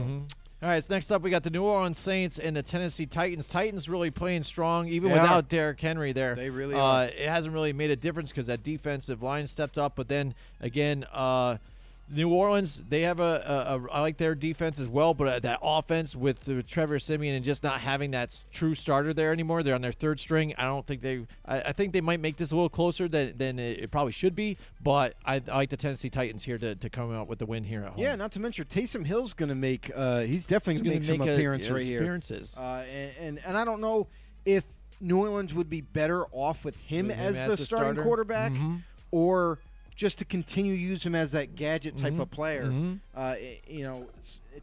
All 0.63 0.69
right, 0.69 0.83
so 0.83 0.93
next 0.93 1.11
up 1.11 1.21
we 1.21 1.29
got 1.29 1.43
the 1.43 1.49
New 1.49 1.63
Orleans 1.63 1.99
Saints 1.99 2.39
and 2.39 2.55
the 2.55 2.63
Tennessee 2.63 3.05
Titans. 3.05 3.49
Titans 3.49 3.89
really 3.89 4.09
playing 4.09 4.43
strong, 4.43 4.87
even 4.87 5.11
They 5.11 5.17
are. 5.17 5.21
without 5.21 5.49
Derrick 5.49 5.79
Henry 5.79 6.13
there. 6.13 6.33
They 6.33 6.49
really 6.49 6.75
uh, 6.75 6.79
are. 6.79 7.03
It 7.05 7.27
hasn't 7.27 7.53
really 7.53 7.73
made 7.73 7.91
a 7.91 7.95
difference 7.95 8.31
because 8.31 8.47
that 8.47 8.63
defensive 8.63 9.21
line 9.21 9.47
stepped 9.47 9.77
up. 9.77 9.95
But 9.95 10.07
then 10.07 10.33
again, 10.61 11.05
uh, 11.13 11.57
New 12.07 12.29
Orleans 12.29 12.83
they 12.87 13.01
have 13.01 13.19
a, 13.19 13.23
a, 13.67 13.77
a 13.79 13.91
I 13.91 13.99
like 14.01 14.17
their 14.17 14.35
defense 14.35 14.79
as 14.79 14.87
well, 14.87 15.15
but 15.15 15.27
uh, 15.27 15.39
that 15.39 15.59
offense 15.63 16.15
with 16.15 16.47
uh, 16.47 16.61
Trevor 16.67 16.99
Siemian 16.99 17.33
and 17.35 17.43
just 17.43 17.63
not 17.63 17.81
having 17.81 18.11
that 18.11 18.45
true 18.51 18.75
starter 18.75 19.11
there 19.11 19.31
anymore. 19.31 19.63
They're 19.63 19.73
on 19.73 19.81
their 19.81 19.91
third 19.91 20.19
string. 20.19 20.53
I 20.57 20.65
don't 20.65 20.85
think 20.85 21.01
they. 21.01 21.25
I, 21.45 21.61
I 21.61 21.71
think 21.73 21.93
they 21.93 22.01
might 22.01 22.19
make 22.19 22.37
this 22.37 22.51
a 22.51 22.55
little 22.55 22.69
closer 22.69 23.07
than 23.07 23.35
than 23.37 23.57
it, 23.57 23.79
it 23.79 23.91
probably 23.91 24.11
should 24.11 24.35
be. 24.35 24.57
But 24.83 25.15
I, 25.25 25.41
I 25.51 25.55
like 25.57 25.69
the 25.71 25.77
Tennessee 25.77 26.11
Titans 26.11 26.43
here 26.43 26.59
to, 26.59 26.75
to 26.75 26.89
come 26.91 27.11
out 27.11 27.27
with 27.27 27.39
the 27.39 27.47
win 27.47 27.63
here 27.63 27.81
at 27.81 27.89
home. 27.93 27.99
Yeah, 27.99 28.15
not 28.15 28.31
to 28.33 28.39
mention 28.39 28.65
Taysom 28.65 29.03
Hill's 29.05 29.33
going 29.33 29.49
to 29.49 29.55
make. 29.55 29.89
Uh, 29.95 30.19
he's 30.21 30.45
definitely 30.45 30.83
going 30.87 31.01
to 31.01 31.07
Gonna 31.07 31.17
make 31.19 31.21
some 31.21 31.27
a- 31.27 31.33
appearance 31.33 31.69
uh, 31.69 31.73
right 31.73 31.83
here. 31.85 32.01
appearances. 32.01 32.55
Uh, 32.55 32.85
and, 32.93 33.11
and 33.19 33.39
and 33.47 33.57
I 33.57 33.65
don't 33.65 33.81
know 33.81 34.07
if 34.45 34.63
New 35.01 35.17
Orleans 35.21 35.55
would 35.55 35.71
be 35.71 35.81
better 35.81 36.25
off 36.31 36.63
with 36.63 36.75
him, 36.75 37.07
With 37.07 37.15
him 37.15 37.25
as, 37.29 37.37
as 37.37 37.49
the, 37.49 37.55
the 37.55 37.65
starting 37.65 37.93
starter? 37.93 38.03
quarterback, 38.03 38.51
Mhm. 38.51 38.83
or 39.09 39.57
just 39.95 40.19
to 40.19 40.25
continue 40.25 40.73
use 40.73 41.05
him 41.05 41.15
as 41.15 41.31
that 41.31 41.55
gadget 41.55 41.97
type 41.97 42.19
of 42.19 42.29
player. 42.29 42.65
Mhm. 42.65 42.99
Uh, 43.15 43.35
you 43.67 43.83
know, 43.83 44.07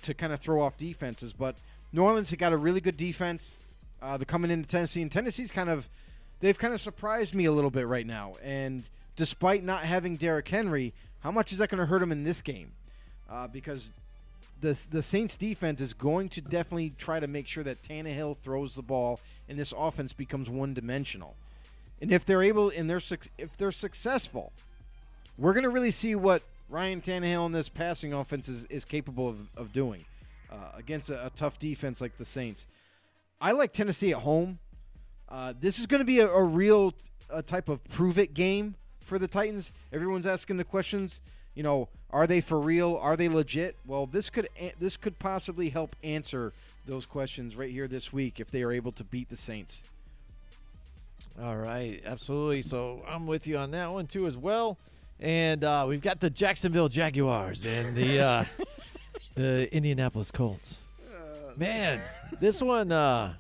to 0.03 0.13
kind 0.15 0.33
of 0.33 0.41
throw 0.41 0.61
off 0.61 0.77
defenses. 0.77 1.33
But 1.33 1.57
New 1.93 2.03
Orleans 2.03 2.31
has 2.31 2.39
got 2.39 2.53
a 2.53 2.57
really 2.57 2.81
good 2.81 2.97
defense. 2.97 3.57
Uh, 4.01 4.17
they're 4.17 4.25
coming 4.27 4.51
into 4.51 4.69
Tennessee, 4.69 5.01
and 5.03 5.11
Tennessee's 5.11 5.51
kind 5.53 5.71
of 5.71 5.89
they've 6.41 6.59
kind 6.59 6.75
of 6.75 6.81
surprised 6.81 7.35
me 7.35 7.45
a 7.45 7.53
little 7.53 7.71
bit 7.71 7.87
right 7.87 8.07
now. 8.07 8.37
And 8.43 8.83
despite 9.17 9.63
not 9.65 9.83
having 9.85 10.17
Derrick 10.17 10.49
Henry, 10.49 10.93
how 11.21 11.31
much 11.31 11.53
is 11.53 11.59
that 11.59 11.69
going 11.71 11.79
to 11.79 11.87
hurt 11.87 12.03
him 12.03 12.13
in 12.13 12.25
this 12.25 12.43
game? 12.43 12.73
Uh, 13.31 13.47
because 13.47 13.91
the 14.61 14.79
the 14.91 15.03
Saints 15.03 15.37
defense 15.37 15.81
is 15.81 15.95
going 15.95 16.29
to 16.31 16.41
definitely 16.43 16.93
try 16.99 17.21
to 17.21 17.27
make 17.27 17.47
sure 17.47 17.65
that 17.65 17.83
Tannehill 17.83 18.37
throws 18.39 18.75
the 18.75 18.83
ball 18.83 19.19
and 19.49 19.59
this 19.59 19.73
offense 19.77 20.13
becomes 20.13 20.51
one 20.51 20.75
dimensional. 20.75 21.37
And 22.01 22.11
if 22.13 22.25
they're 22.27 22.43
able 22.43 22.69
and 22.71 22.91
they're 22.91 23.01
if 23.39 23.57
they're 23.57 23.73
successful, 23.73 24.53
we're 25.43 25.53
going 25.53 25.65
to 25.65 25.71
really 25.71 25.91
see 25.91 26.15
what 26.15 26.43
Ryan 26.69 27.01
Tannehill 27.01 27.47
in 27.47 27.53
this 27.53 27.69
passing 27.69 28.13
offense 28.13 28.49
is, 28.49 28.65
is 28.67 28.85
capable 28.85 29.29
of, 29.29 29.39
of 29.57 29.73
doing 29.73 30.05
uh, 30.51 30.71
against 30.77 31.11
a, 31.11 31.27
a 31.27 31.31
tough 31.31 31.59
defense 31.59 32.01
like 32.01 32.17
the 32.17 32.25
Saints. 32.25 32.69
I 33.41 33.51
like 33.51 33.73
Tennessee 33.73 34.13
at 34.13 34.21
home. 34.21 34.61
Uh, 35.29 35.53
this 35.61 35.81
is 35.81 35.87
going 35.87 35.99
to 35.99 36.05
be 36.05 36.21
a, 36.21 36.29
a 36.29 36.45
real 36.45 36.95
a 37.29 37.43
type 37.43 37.69
of 37.69 37.83
prove 37.89 38.19
it 38.19 38.35
game 38.35 38.77
for 39.01 39.19
the 39.19 39.27
Titans. 39.27 39.73
Everyone's 39.93 40.27
asking 40.27 40.59
the 40.59 40.65
questions. 40.65 41.21
You 41.57 41.65
know, 41.65 41.89
are 42.11 42.29
they 42.29 42.41
for 42.41 42.61
real? 42.61 42.97
Are 42.97 43.17
they 43.17 43.29
legit? 43.29 43.77
Well, 43.85 44.07
this 44.07 44.31
could 44.31 44.49
this 44.79 44.97
could 44.97 45.19
possibly 45.19 45.71
help 45.71 45.97
answer 46.05 46.53
those 46.87 47.05
questions 47.05 47.57
right 47.57 47.71
here 47.71 47.89
this 47.89 48.13
week 48.13 48.39
if 48.39 48.51
they 48.51 48.63
are 48.63 48.71
able 48.71 48.93
to 48.93 49.03
beat 49.03 49.29
the 49.29 49.37
Saints. 49.37 49.83
All 51.43 51.57
right, 51.57 52.01
absolutely. 52.07 52.63
So 52.63 53.03
I'm 53.09 53.27
with 53.27 53.47
you 53.47 53.57
on 53.57 53.73
that 53.73 53.91
one 53.91 54.07
too 54.07 54.29
as 54.29 54.37
well. 54.37 54.79
And 55.23 55.63
uh, 55.63 55.87
we've 55.89 56.03
got 56.03 56.19
the 56.19 56.29
Jacksonville 56.29 56.89
Jaguars 56.89 57.65
and 57.65 57.95
the 57.95 58.21
uh, 58.21 58.45
the 59.37 59.73
Indianapolis 59.75 60.33
Colts. 60.33 60.79
Man, 61.57 62.03
this 62.41 62.61
one 62.61 62.91
uh, 62.91 63.35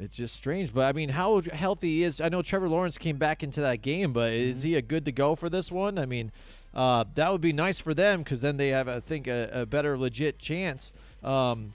it's 0.00 0.16
just 0.16 0.34
strange. 0.34 0.74
But 0.74 0.82
I 0.82 0.92
mean, 0.92 1.10
how 1.10 1.40
healthy 1.40 2.02
is? 2.02 2.20
I 2.20 2.28
know 2.28 2.42
Trevor 2.42 2.68
Lawrence 2.68 2.98
came 2.98 3.18
back 3.18 3.44
into 3.44 3.60
that 3.60 3.82
game, 3.82 4.12
but 4.12 4.32
is 4.32 4.62
he 4.62 4.74
a 4.74 4.82
good 4.82 5.04
to 5.04 5.12
go 5.12 5.36
for 5.36 5.48
this 5.48 5.70
one? 5.70 5.96
I 5.96 6.06
mean, 6.06 6.32
uh, 6.74 7.04
that 7.14 7.30
would 7.30 7.40
be 7.40 7.52
nice 7.52 7.78
for 7.78 7.94
them 7.94 8.22
because 8.22 8.40
then 8.40 8.56
they 8.56 8.68
have, 8.68 8.88
I 8.88 8.98
think, 8.98 9.28
a, 9.28 9.48
a 9.52 9.66
better 9.66 9.96
legit 9.96 10.40
chance. 10.40 10.92
Um, 11.22 11.74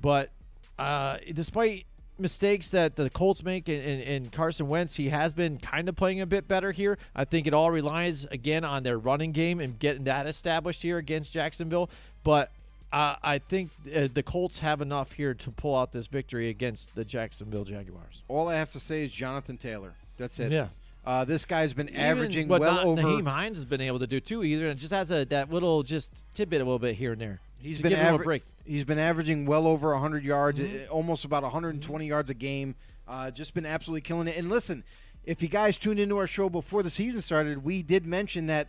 but 0.00 0.30
uh, 0.78 1.18
despite 1.32 1.86
mistakes 2.18 2.68
that 2.70 2.96
the 2.96 3.10
Colts 3.10 3.42
make 3.42 3.68
and, 3.68 3.82
and, 3.82 4.02
and 4.02 4.32
Carson 4.32 4.68
Wentz, 4.68 4.96
he 4.96 5.08
has 5.08 5.32
been 5.32 5.58
kind 5.58 5.88
of 5.88 5.96
playing 5.96 6.20
a 6.20 6.26
bit 6.26 6.46
better 6.46 6.72
here. 6.72 6.98
I 7.14 7.24
think 7.24 7.46
it 7.46 7.54
all 7.54 7.70
relies 7.70 8.24
again 8.26 8.64
on 8.64 8.82
their 8.82 8.98
running 8.98 9.32
game 9.32 9.60
and 9.60 9.78
getting 9.78 10.04
that 10.04 10.26
established 10.26 10.82
here 10.82 10.98
against 10.98 11.32
Jacksonville. 11.32 11.90
But 12.22 12.50
uh, 12.92 13.16
I 13.22 13.38
think 13.38 13.70
uh, 13.94 14.08
the 14.12 14.22
Colts 14.22 14.60
have 14.60 14.80
enough 14.80 15.12
here 15.12 15.34
to 15.34 15.50
pull 15.50 15.76
out 15.76 15.92
this 15.92 16.06
victory 16.06 16.48
against 16.48 16.94
the 16.94 17.04
Jacksonville 17.04 17.64
Jaguars. 17.64 18.22
All 18.28 18.48
I 18.48 18.54
have 18.54 18.70
to 18.70 18.80
say 18.80 19.04
is 19.04 19.12
Jonathan 19.12 19.56
Taylor. 19.56 19.94
That's 20.16 20.38
it. 20.38 20.52
Yeah. 20.52 20.68
Uh, 21.04 21.24
this 21.24 21.44
guy's 21.44 21.74
been 21.74 21.94
averaging 21.94 22.42
Even 22.42 22.48
what 22.48 22.60
well 22.60 22.74
not 22.76 22.86
over. 22.86 23.02
Nyheim 23.02 23.26
Hines 23.26 23.58
has 23.58 23.64
been 23.64 23.80
able 23.80 23.98
to 23.98 24.06
do 24.06 24.20
too. 24.20 24.42
Either 24.42 24.68
and 24.68 24.78
just 24.80 24.92
has 24.92 25.10
a 25.10 25.24
that 25.26 25.52
little 25.52 25.82
just 25.82 26.22
tidbit 26.34 26.60
a 26.60 26.64
little 26.64 26.78
bit 26.78 26.94
here 26.96 27.12
and 27.12 27.20
there. 27.20 27.40
He's 27.64 27.80
been 27.80 27.92
him 27.92 28.14
a 28.14 28.18
break. 28.18 28.42
He's 28.66 28.84
been 28.84 28.98
averaging 28.98 29.46
well 29.46 29.66
over 29.66 29.92
100 29.92 30.24
yards, 30.24 30.60
Mm-hmm. 30.60 30.84
uh, 30.84 30.92
almost 30.94 31.24
about 31.24 31.42
120 31.42 32.06
yards 32.06 32.30
a 32.30 32.34
game. 32.34 32.74
Uh, 33.08 33.30
just 33.30 33.54
been 33.54 33.66
absolutely 33.66 34.00
killing 34.02 34.28
it. 34.28 34.36
And 34.36 34.48
listen, 34.48 34.84
if 35.24 35.42
you 35.42 35.48
guys 35.48 35.76
tuned 35.78 35.98
into 36.00 36.16
our 36.18 36.26
show 36.26 36.48
before 36.48 36.82
the 36.82 36.90
season 36.90 37.20
started, 37.20 37.64
we 37.64 37.82
did 37.82 38.06
mention 38.06 38.46
that 38.46 38.68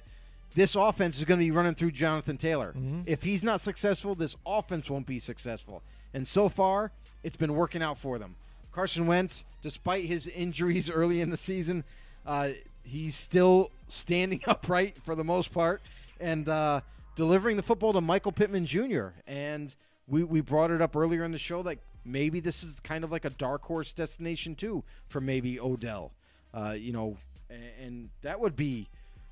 this 0.56 0.76
offense 0.76 1.18
is 1.18 1.26
going 1.26 1.40
to 1.40 1.46
be 1.46 1.52
running 1.52 1.76
through 1.76 1.92
Jonathan 1.92 2.38
Taylor. 2.38 2.74
If 3.06 3.24
he's 3.24 3.44
not 3.44 3.60
successful, 3.62 4.16
this 4.16 4.36
offense 4.46 4.90
won't 4.90 5.06
be 5.06 5.20
successful. 5.20 5.84
And 6.14 6.26
so 6.28 6.48
far, 6.50 6.92
it's 7.24 7.36
been 7.36 7.56
working 7.56 7.82
out 7.82 7.98
for 7.98 8.18
them. 8.18 8.36
Carson 8.72 9.06
Wentz, 9.08 9.46
despite 9.62 10.06
his 10.06 10.28
injuries 10.28 10.90
early 11.00 11.20
in 11.22 11.30
the 11.30 11.38
season, 11.38 11.84
uh, 12.26 12.50
he's 12.84 13.16
still 13.16 13.72
standing 13.88 14.42
upright 14.48 14.96
for 15.04 15.16
the 15.16 15.24
most 15.24 15.54
part 15.54 15.82
and 16.20 16.48
uh, 16.48 16.80
delivering 17.16 17.58
the 17.58 17.64
football 17.64 17.94
to 17.94 18.02
Michael 18.02 18.32
Pittman 18.32 18.66
Jr. 18.66 19.08
And 19.28 19.74
we, 20.08 20.24
we 20.24 20.42
brought 20.42 20.72
it 20.72 20.82
up 20.82 20.96
earlier 20.96 21.24
in 21.24 21.32
the 21.32 21.38
show 21.38 21.64
that 21.64 21.80
maybe 22.04 22.40
this 22.40 22.64
is 22.64 22.80
kind 22.80 23.04
of 23.04 23.12
like 23.12 23.26
a 23.26 23.30
dark 23.32 23.64
horse 23.64 23.94
destination 23.94 24.56
too 24.56 24.84
for 25.08 25.20
maybe 25.20 25.60
Odell. 25.60 26.12
Uh, 26.54 26.76
you 26.78 26.94
know, 26.94 27.18
and, 27.50 27.64
and 27.84 28.10
that 28.22 28.40
would 28.40 28.56
be 28.56 28.88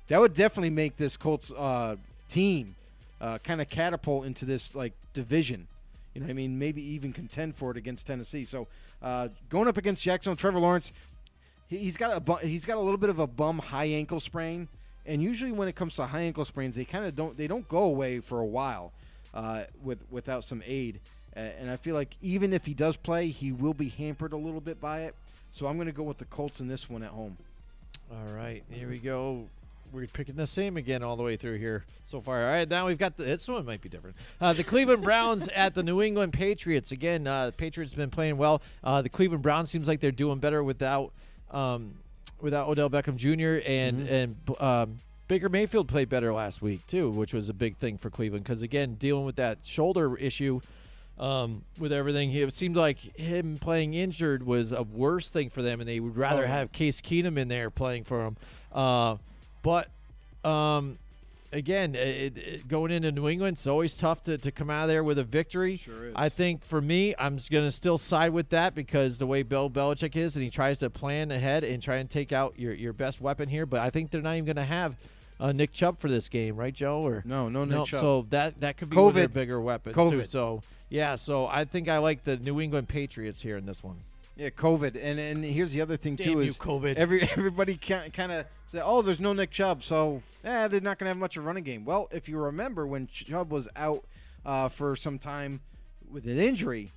that 0.08 0.20
would 0.20 0.34
definitely 0.34 0.70
make 0.70 0.96
this 0.96 1.16
Colts 1.16 1.52
uh, 1.52 1.96
team 2.28 2.74
uh, 3.20 3.38
kind 3.38 3.60
of 3.60 3.68
catapult 3.68 4.26
into 4.26 4.44
this 4.44 4.74
like 4.74 4.92
division. 5.12 5.66
You 6.14 6.20
know, 6.20 6.26
what 6.26 6.32
I 6.32 6.34
mean, 6.34 6.58
maybe 6.58 6.82
even 6.82 7.12
contend 7.12 7.56
for 7.56 7.70
it 7.70 7.76
against 7.76 8.06
Tennessee. 8.06 8.44
So 8.44 8.68
uh, 9.02 9.28
going 9.48 9.66
up 9.66 9.76
against 9.78 10.02
Jacksonville, 10.02 10.36
Trevor 10.36 10.60
Lawrence, 10.60 10.92
he, 11.68 11.78
he's 11.78 11.96
got 11.96 12.16
a 12.16 12.20
bu- 12.20 12.46
he's 12.46 12.64
got 12.64 12.76
a 12.76 12.80
little 12.80 12.98
bit 12.98 13.10
of 13.10 13.18
a 13.18 13.26
bum 13.26 13.58
high 13.58 13.86
ankle 13.86 14.20
sprain, 14.20 14.68
and 15.06 15.22
usually 15.22 15.52
when 15.52 15.68
it 15.68 15.74
comes 15.74 15.96
to 15.96 16.06
high 16.06 16.22
ankle 16.22 16.44
sprains, 16.44 16.76
they 16.76 16.84
kind 16.84 17.04
of 17.04 17.14
don't 17.14 17.36
they 17.36 17.46
don't 17.46 17.68
go 17.68 17.84
away 17.84 18.20
for 18.20 18.40
a 18.40 18.46
while 18.46 18.92
uh, 19.32 19.64
with 19.82 19.98
without 20.10 20.44
some 20.44 20.62
aid. 20.66 21.00
Uh, 21.36 21.40
and 21.40 21.70
I 21.70 21.76
feel 21.76 21.94
like 21.94 22.16
even 22.22 22.52
if 22.52 22.64
he 22.64 22.74
does 22.74 22.96
play, 22.96 23.28
he 23.28 23.52
will 23.52 23.74
be 23.74 23.88
hampered 23.88 24.32
a 24.32 24.36
little 24.36 24.60
bit 24.60 24.80
by 24.80 25.02
it. 25.02 25.14
So 25.52 25.66
I'm 25.66 25.76
going 25.76 25.86
to 25.86 25.92
go 25.92 26.04
with 26.04 26.18
the 26.18 26.24
Colts 26.26 26.60
in 26.60 26.68
this 26.68 26.88
one 26.88 27.02
at 27.02 27.10
home. 27.10 27.36
All 28.10 28.32
right, 28.32 28.62
here 28.70 28.88
we 28.88 28.98
go. 28.98 29.46
We're 29.92 30.06
picking 30.06 30.34
the 30.34 30.46
same 30.46 30.76
again 30.76 31.02
all 31.02 31.16
the 31.16 31.22
way 31.22 31.36
through 31.36 31.58
here 31.58 31.84
so 32.02 32.20
far. 32.20 32.44
All 32.44 32.50
right, 32.50 32.68
now 32.68 32.86
we've 32.86 32.98
got 32.98 33.16
the, 33.16 33.24
this 33.24 33.46
one 33.46 33.64
might 33.64 33.80
be 33.80 33.88
different. 33.88 34.16
Uh, 34.40 34.52
the 34.52 34.64
Cleveland 34.64 35.02
Browns 35.04 35.48
at 35.48 35.74
the 35.74 35.82
New 35.82 36.02
England 36.02 36.32
Patriots. 36.32 36.90
Again, 36.90 37.26
uh, 37.26 37.46
the 37.46 37.52
Patriots 37.52 37.94
been 37.94 38.10
playing 38.10 38.36
well. 38.36 38.62
Uh, 38.82 39.02
the 39.02 39.08
Cleveland 39.08 39.42
Browns 39.42 39.70
seems 39.70 39.86
like 39.86 40.00
they're 40.00 40.10
doing 40.10 40.38
better 40.38 40.64
without 40.64 41.12
um, 41.50 41.94
without 42.44 42.68
Odell 42.68 42.88
Beckham 42.90 43.16
Jr. 43.16 43.66
and 43.68 44.06
and 44.08 44.36
um, 44.60 45.00
Baker 45.26 45.48
Mayfield 45.48 45.88
played 45.88 46.08
better 46.08 46.32
last 46.32 46.62
week 46.62 46.86
too, 46.86 47.10
which 47.10 47.32
was 47.34 47.48
a 47.48 47.54
big 47.54 47.76
thing 47.76 47.96
for 47.96 48.10
Cleveland 48.10 48.44
because 48.44 48.62
again, 48.62 48.94
dealing 48.94 49.24
with 49.24 49.36
that 49.36 49.58
shoulder 49.64 50.14
issue 50.16 50.60
um, 51.18 51.62
with 51.78 51.92
everything. 51.92 52.30
It 52.32 52.52
seemed 52.52 52.76
like 52.76 52.98
him 53.18 53.58
playing 53.60 53.94
injured 53.94 54.44
was 54.44 54.72
a 54.72 54.82
worse 54.82 55.30
thing 55.30 55.48
for 55.48 55.62
them, 55.62 55.80
and 55.80 55.88
they 55.88 55.98
would 56.00 56.16
rather 56.16 56.44
Oh. 56.44 56.48
have 56.48 56.72
Case 56.72 57.00
Keenum 57.00 57.38
in 57.38 57.48
there 57.48 57.70
playing 57.70 58.04
for 58.04 58.22
them. 58.24 58.36
Uh, 58.72 59.16
but 59.62 59.88
um, 60.44 60.98
again, 61.54 61.94
it, 61.94 62.36
it, 62.36 62.68
going 62.68 62.90
into 62.90 63.12
New 63.12 63.28
England, 63.28 63.56
it's 63.56 63.66
always 63.66 63.96
tough 63.96 64.22
to, 64.24 64.36
to 64.36 64.50
come 64.50 64.68
out 64.68 64.84
of 64.84 64.88
there 64.88 65.04
with 65.04 65.18
a 65.18 65.24
victory. 65.24 65.76
Sure 65.76 66.08
is. 66.08 66.12
I 66.16 66.28
think 66.28 66.64
for 66.64 66.80
me, 66.80 67.14
I'm 67.18 67.38
going 67.50 67.64
to 67.64 67.70
still 67.70 67.96
side 67.96 68.32
with 68.32 68.50
that 68.50 68.74
because 68.74 69.18
the 69.18 69.26
way 69.26 69.42
Bill 69.42 69.70
Belichick 69.70 70.16
is, 70.16 70.36
and 70.36 70.42
he 70.42 70.50
tries 70.50 70.78
to 70.78 70.90
plan 70.90 71.30
ahead 71.30 71.64
and 71.64 71.82
try 71.82 71.96
and 71.96 72.10
take 72.10 72.32
out 72.32 72.58
your, 72.58 72.74
your 72.74 72.92
best 72.92 73.20
weapon 73.20 73.48
here. 73.48 73.64
But 73.66 73.80
I 73.80 73.90
think 73.90 74.10
they're 74.10 74.20
not 74.20 74.34
even 74.34 74.44
going 74.44 74.56
to 74.56 74.64
have 74.64 74.96
uh, 75.40 75.52
Nick 75.52 75.72
Chubb 75.72 75.98
for 75.98 76.08
this 76.08 76.28
game, 76.28 76.56
right, 76.56 76.74
Joe? 76.74 77.00
Or 77.00 77.22
No, 77.24 77.48
no, 77.48 77.64
Nick 77.64 77.86
Chubb. 77.86 78.00
So 78.00 78.26
that 78.30 78.60
that 78.60 78.76
could 78.76 78.90
be 78.90 78.96
of 78.96 79.14
their 79.14 79.28
COVID. 79.28 79.32
bigger 79.32 79.60
weapons 79.60 79.94
too. 79.94 80.00
COVID. 80.00 80.28
So 80.28 80.62
yeah, 80.88 81.16
so 81.16 81.46
I 81.46 81.64
think 81.64 81.88
I 81.88 81.98
like 81.98 82.24
the 82.24 82.36
New 82.36 82.60
England 82.60 82.88
Patriots 82.88 83.40
here 83.40 83.56
in 83.56 83.66
this 83.66 83.82
one. 83.82 83.96
Yeah, 84.36 84.50
COVID, 84.50 84.98
and 85.00 85.20
and 85.20 85.44
here's 85.44 85.70
the 85.70 85.80
other 85.80 85.96
thing 85.96 86.16
Damn 86.16 86.24
too 86.24 86.30
you, 86.32 86.38
is 86.40 86.58
COVID. 86.58 86.96
Every 86.96 87.22
everybody 87.36 87.76
kind 87.76 88.32
of 88.32 88.46
say, 88.66 88.80
oh, 88.82 89.02
there's 89.02 89.20
no 89.20 89.32
Nick 89.32 89.50
Chubb, 89.50 89.82
so 89.84 90.22
eh, 90.42 90.66
they're 90.68 90.80
not 90.80 90.98
going 90.98 91.06
to 91.06 91.10
have 91.10 91.16
much 91.16 91.36
of 91.36 91.44
a 91.44 91.46
running 91.46 91.62
game. 91.64 91.84
Well, 91.84 92.08
if 92.10 92.28
you 92.28 92.38
remember 92.38 92.86
when 92.86 93.06
Chubb 93.06 93.52
was 93.52 93.68
out 93.76 94.04
uh, 94.44 94.68
for 94.68 94.96
some 94.96 95.18
time 95.18 95.60
with 96.10 96.24
an 96.26 96.38
injury, 96.38 96.90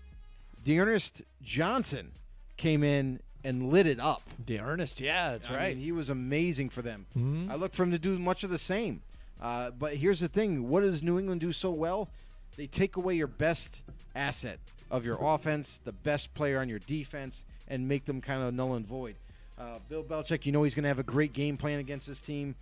D'Ernest 0.64 1.22
Johnson 1.44 2.12
came 2.58 2.84
in 2.84 3.20
and 3.44 3.70
lit 3.72 3.86
it 3.86 4.00
up. 4.00 4.24
Ernest, 4.50 5.00
yeah, 5.00 5.32
that's 5.32 5.50
I 5.50 5.56
right. 5.56 5.76
mean, 5.76 5.84
he 5.86 5.92
was 5.92 6.10
amazing 6.10 6.70
for 6.70 6.82
them. 6.82 7.06
Mhm. 7.16 7.52
I 7.52 7.56
look 7.56 7.74
for 7.74 7.84
him 7.84 7.92
to 7.92 8.00
do 8.00 8.18
much 8.18 8.44
of 8.44 8.50
the 8.50 8.58
same. 8.58 9.02
Uh, 9.40 9.70
but 9.70 9.96
here's 9.96 10.20
the 10.20 10.28
thing: 10.28 10.68
what 10.70 10.82
does 10.82 11.04
New 11.04 11.20
England 11.20 11.42
do 11.42 11.52
so 11.52 11.70
well? 11.70 12.10
They 12.56 12.66
take 12.66 12.96
away 12.96 13.14
your 13.14 13.28
best 13.28 13.84
asset 14.16 14.58
of 14.90 15.06
your 15.06 15.18
offense, 15.22 15.80
the 15.84 15.92
best 15.92 16.34
player 16.34 16.60
on 16.60 16.70
your 16.70 16.80
defense, 16.80 17.44
and 17.68 17.88
make 17.88 18.06
them 18.06 18.22
kind 18.22 18.44
of 18.44 18.54
null 18.54 18.76
and 18.76 18.86
void. 18.86 19.16
Uh, 19.60 19.80
Bill 19.90 20.04
Belichick, 20.04 20.46
you 20.46 20.52
know 20.52 20.64
he's 20.64 20.76
going 20.76 20.84
to 20.84 20.90
have 20.90 21.00
a 21.00 21.04
great 21.04 21.34
game 21.34 21.58
plan 21.58 21.80
against 21.80 22.08
this 22.08 22.22
team. 22.22 22.56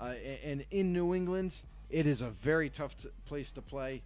Uh, 0.00 0.14
and 0.44 0.64
in 0.70 0.92
New 0.92 1.14
England, 1.14 1.54
it 1.90 2.06
is 2.06 2.22
a 2.22 2.28
very 2.28 2.70
tough 2.70 2.96
t- 2.96 3.08
place 3.26 3.52
to 3.52 3.62
play. 3.62 4.02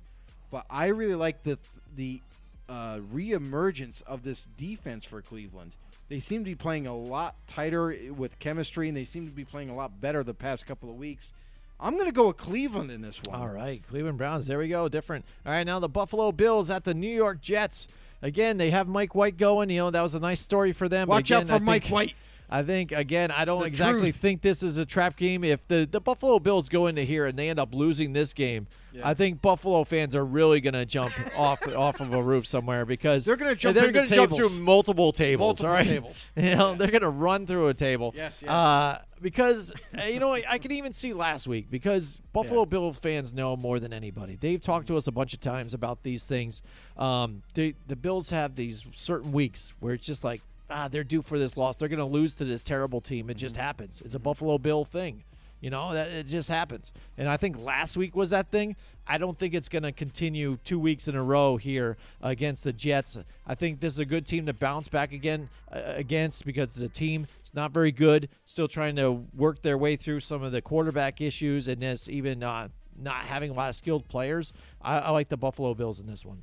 But 0.51 0.67
I 0.71 0.89
really 0.89 1.15
like 1.15 1.43
the 1.43 1.59
the 1.97 2.21
uh, 2.69 2.99
reemergence 3.13 4.03
of 4.03 4.23
this 4.23 4.47
defense 4.57 5.05
for 5.05 5.23
Cleveland. 5.23 5.73
They 6.09 6.21
seem 6.21 6.45
to 6.45 6.51
be 6.51 6.55
playing 6.55 6.87
a 6.87 6.95
lot 6.95 7.35
tighter 7.47 7.97
with 8.17 8.39
chemistry, 8.39 8.89
and 8.89 8.97
they 8.97 9.05
seem 9.05 9.27
to 9.27 9.33
be 9.33 9.45
playing 9.45 9.71
a 9.71 9.75
lot 9.75 10.01
better 10.01 10.23
the 10.23 10.35
past 10.35 10.67
couple 10.67 10.91
of 10.91 10.97
weeks. 10.97 11.33
I'm 11.81 11.95
going 11.95 12.07
to 12.07 12.13
go 12.13 12.29
with 12.29 12.37
Cleveland 12.37 12.91
in 12.91 13.03
this 13.03 13.23
one. 13.23 13.41
All 13.41 13.49
right, 13.49 13.83
Cleveland 13.89 14.19
Browns. 14.19 14.47
There 14.47 14.59
we 14.59 14.69
go. 14.69 14.89
Different. 14.89 15.25
All 15.45 15.53
right, 15.53 15.67
now 15.67 15.79
the 15.79 15.89
Buffalo 15.89 16.33
Bills 16.33 16.71
at 16.71 16.85
the 16.85 16.95
New 16.95 17.15
York 17.15 17.41
Jets. 17.41 17.89
Again, 18.23 18.57
they 18.57 18.71
have 18.71 18.89
Mike 18.89 19.15
White 19.15 19.37
going. 19.37 19.69
You 19.71 19.79
know 19.79 19.91
that 19.91 20.01
was 20.01 20.15
a 20.15 20.21
nice 20.21 20.41
story 20.41 20.73
for 20.73 20.89
them. 20.89 21.09
Watch 21.09 21.31
out 21.31 21.47
for 21.47 21.55
I 21.55 21.59
Mike 21.59 21.89
White. 21.89 22.15
I 22.55 22.63
think 22.63 22.93
again, 22.93 23.31
I 23.33 23.45
don't 23.45 23.61
The 23.61 23.67
exactly 23.67 24.13
truth. 24.13 24.17
think 24.17 24.43
this 24.43 24.63
is 24.63 24.79
a 24.79 24.87
trap 24.87 25.17
game. 25.17 25.43
If 25.43 25.67
the, 25.67 25.89
the 25.91 26.01
Buffalo 26.01 26.39
Bills 26.39 26.69
go 26.69 26.87
into 26.87 27.03
here 27.03 27.27
and 27.27 27.37
they 27.39 27.49
end 27.49 27.59
up 27.59 27.75
losing 27.75 28.13
this 28.13 28.33
game, 28.33 28.69
Yeah. 28.93 29.09
I 29.09 29.15
think 29.15 29.43
Buffalo 29.43 29.83
fans 29.83 30.15
are 30.15 30.25
really 30.25 30.61
going 30.61 30.75
to 30.75 30.87
jump 30.87 31.13
off 31.37 31.67
off 31.75 32.01
of 32.01 32.15
a 32.15 32.23
roof 32.23 32.47
somewhere 32.47 32.85
because 32.87 33.25
They're 33.25 33.35
gonna 33.35 33.57
jump 33.57 33.75
they're 33.75 33.91
gonna 33.91 34.07
jump 34.07 34.33
through 34.33 34.51
multiple 34.51 35.11
tables. 35.13 35.63
Multiple 35.63 35.69
all 35.69 35.75
right? 35.75 35.85
tables. 35.85 36.25
You 36.37 36.55
know, 36.55 36.75
they're 36.77 36.91
going 36.93 37.03
to 37.03 37.09
run 37.11 37.45
through 37.47 37.69
a 37.69 37.75
table. 37.75 38.13
Yes, 38.17 38.39
yes. 38.41 38.49
Uh, 38.51 39.01
because 39.21 39.73
uh, 39.99 40.05
you 40.05 40.21
know, 40.21 40.33
I, 40.33 40.43
I 40.49 40.59
can 40.59 40.71
even 40.71 40.93
see 40.93 41.13
last 41.13 41.49
week 41.49 41.71
because 41.71 42.21
Buffalo 42.33 42.61
Yeah. 42.61 42.67
Bill 42.67 42.93
fans 42.93 43.33
know 43.33 43.57
more 43.57 43.81
than 43.81 43.93
anybody. 43.93 44.37
They've 44.41 44.61
talked 44.61 44.87
to 44.89 44.97
us 44.97 45.07
a 45.09 45.13
bunch 45.13 45.35
of 45.35 45.41
times 45.41 45.75
about 45.75 46.03
these 46.05 46.25
things. 46.25 46.63
Um, 46.97 47.43
they, 47.55 47.75
the 47.89 47.97
Bills 47.97 48.31
have 48.31 48.55
these 48.55 48.87
certain 48.93 49.33
weeks 49.33 49.75
where 49.81 49.95
it's 49.95 50.07
just 50.07 50.23
like, 50.23 50.41
ah, 50.71 50.89
they're 50.89 51.05
due 51.05 51.23
for 51.23 51.39
this 51.39 51.57
loss. 51.57 51.77
They're 51.77 51.89
going 51.89 51.99
to 51.99 52.05
lose 52.05 52.35
to 52.37 52.45
this 52.45 52.63
terrible 52.65 53.01
team. 53.01 53.29
It 53.31 53.35
Mm-hmm. 53.35 53.39
just 53.41 53.57
happens. 53.57 54.03
It's 54.05 54.15
a 54.15 54.19
Buffalo 54.19 54.59
Bill 54.59 54.85
thing. 54.85 55.25
You 55.61 55.71
know, 55.71 55.95
that 55.95 56.09
it 56.09 56.27
just 56.27 56.51
happens. 56.51 56.93
And 57.17 57.27
I 57.27 57.39
think 57.39 57.57
last 57.59 57.97
week 57.97 58.15
was 58.15 58.29
that 58.31 58.51
thing. 58.51 58.77
I 59.07 59.17
don't 59.17 59.39
think 59.39 59.55
it's 59.55 59.71
going 59.71 59.85
to 59.85 59.93
continue 59.93 60.59
two 60.63 60.79
weeks 60.79 61.09
in 61.09 61.15
a 61.17 61.23
row 61.23 61.57
here 61.57 61.97
against 62.21 62.65
the 62.65 62.73
Jets. 62.75 63.17
I 63.47 63.55
think 63.55 63.81
this 63.81 63.95
is 63.95 63.99
a 63.99 64.05
good 64.05 64.27
team 64.27 64.45
to 64.45 64.53
bounce 64.53 64.89
back 64.89 65.13
again 65.13 65.49
uh, 65.73 65.81
against 65.87 66.45
because 66.45 66.69
it's 66.77 66.83
a 66.83 66.89
team. 66.91 67.27
It's 67.41 67.55
not 67.55 67.71
very 67.73 67.93
good. 67.93 68.29
Still 68.45 68.69
trying 68.69 68.97
to 68.97 69.25
work 69.35 69.63
their 69.63 69.79
way 69.79 69.97
through 69.97 70.21
some 70.21 70.43
of 70.43 70.53
the 70.53 70.61
quarterback 70.61 71.23
issues 71.23 71.67
and 71.67 71.81
this 71.81 72.11
even 72.11 72.43
uh, 72.43 72.69
not 73.01 73.25
having 73.25 73.51
a 73.51 73.55
lot 73.55 73.71
of 73.71 73.77
skilled 73.77 74.07
players. 74.09 74.53
I, 74.83 74.99
I 74.99 75.11
like 75.13 75.31
the 75.31 75.39
Buffalo 75.39 75.73
Bills 75.73 75.99
in 75.99 76.07
this 76.07 76.27
one. 76.27 76.43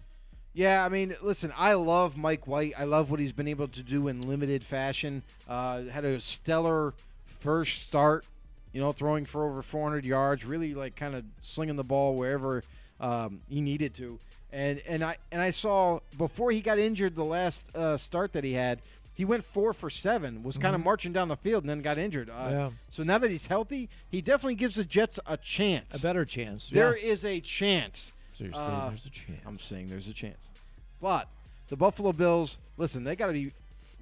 Yeah, 0.53 0.86
I 0.86 0.90
mean, 0.90 1.15
listen, 1.22 1.53
I 1.57 1.73
love 1.73 2.18
Mike 2.18 2.45
White. 2.45 2.73
I 2.78 2.84
love 2.84 3.10
what 3.10 3.19
he's 3.19 3.32
been 3.32 3.48
able 3.48 3.69
to 3.69 3.84
do 3.84 4.07
in 4.07 4.22
limited 4.22 4.64
fashion. 4.64 5.23
Uh, 5.48 5.84
had 5.84 6.03
a 6.03 6.19
stellar 6.19 6.94
first 7.40 7.88
start, 7.88 8.26
you 8.73 8.82
know, 8.82 8.91
throwing 8.91 9.26
for 9.26 9.45
over 9.45 9.61
400 9.61 10.06
yards, 10.06 10.45
really 10.45 10.73
like 10.73 10.95
kind 10.95 11.15
of 11.15 11.23
slinging 11.41 11.78
the 11.78 11.84
ball 11.84 12.18
wherever 12.18 12.64
um, 12.99 13.41
he 13.49 13.61
needed 13.61 13.94
to. 13.95 14.19
And 14.53 14.82
and 14.86 15.02
I 15.02 15.15
and 15.32 15.41
I 15.41 15.52
saw 15.52 16.02
before 16.18 16.52
he 16.52 16.60
got 16.60 16.78
injured 16.78 17.15
the 17.15 17.23
last 17.23 17.73
uh, 17.73 17.95
start 17.95 18.34
that 18.34 18.44
he 18.44 18.52
had, 18.52 18.82
he 19.14 19.23
went 19.23 19.45
four 19.45 19.72
for 19.72 19.90
seven, 19.90 20.44
was 20.44 20.57
kind 20.57 20.76
of 20.76 20.84
marching 20.84 21.14
down 21.14 21.30
the 21.30 21.38
field, 21.38 21.64
and 21.64 21.69
then 21.69 21.82
got 21.82 21.98
injured. 21.98 22.30
Uh, 22.30 22.48
Yeah. 22.49 22.69
So 22.91 23.03
now 23.03 23.18
that 23.18 23.32
he's 23.32 23.48
healthy, 23.48 23.90
he 24.10 24.22
definitely 24.22 24.56
gives 24.56 24.76
the 24.76 24.84
Jets 24.84 25.22
a 25.26 25.38
chance. 25.38 25.95
A 25.95 26.02
better 26.02 26.26
chance. 26.26 26.69
There 26.69 26.98
yeah. 26.98 27.11
is 27.11 27.23
a 27.23 27.40
chance. 27.40 28.11
So 28.41 28.45
you're 28.45 28.53
saying 28.53 28.68
uh, 28.69 28.89
there's 28.89 29.05
a 29.05 29.09
chance. 29.11 29.39
I'm 29.45 29.57
saying 29.57 29.89
there's 29.89 30.07
a 30.07 30.13
chance. 30.13 30.51
But 30.99 31.27
the 31.69 31.76
Buffalo 31.76 32.11
Bills, 32.11 32.59
listen, 32.76 33.03
they 33.03 33.15
got 33.15 33.27
to 33.27 33.34
be 33.34 33.53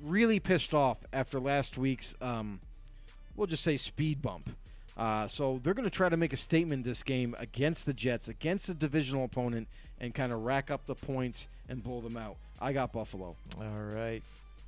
really 0.02 0.40
pissed 0.40 0.74
off 0.74 1.00
after 1.12 1.42
last 1.42 1.78
week's, 1.78 2.16
um, 2.22 2.62
we'll 3.36 3.48
just 3.48 3.64
say, 3.64 3.76
speed 3.76 4.22
bump. 4.22 4.50
Uh, 4.96 5.28
so 5.28 5.60
they're 5.62 5.74
going 5.74 5.90
to 5.90 5.90
try 5.90 6.08
to 6.08 6.16
make 6.16 6.32
a 6.32 6.38
statement 6.38 6.86
this 6.86 7.04
game 7.04 7.36
against 7.38 7.86
the 7.86 7.94
Jets, 7.94 8.30
against 8.30 8.68
the 8.68 8.74
divisional 8.74 9.26
opponent, 9.26 9.68
and 10.00 10.14
kind 10.14 10.32
of 10.32 10.44
rack 10.44 10.72
up 10.72 10.86
the 10.86 10.96
points 10.96 11.50
and 11.68 11.84
blow 11.84 12.00
them 12.00 12.16
out. 12.16 12.38
I 12.62 12.72
got 12.72 12.94
Buffalo. 12.94 13.36
All 13.58 13.94
right. 13.94 14.24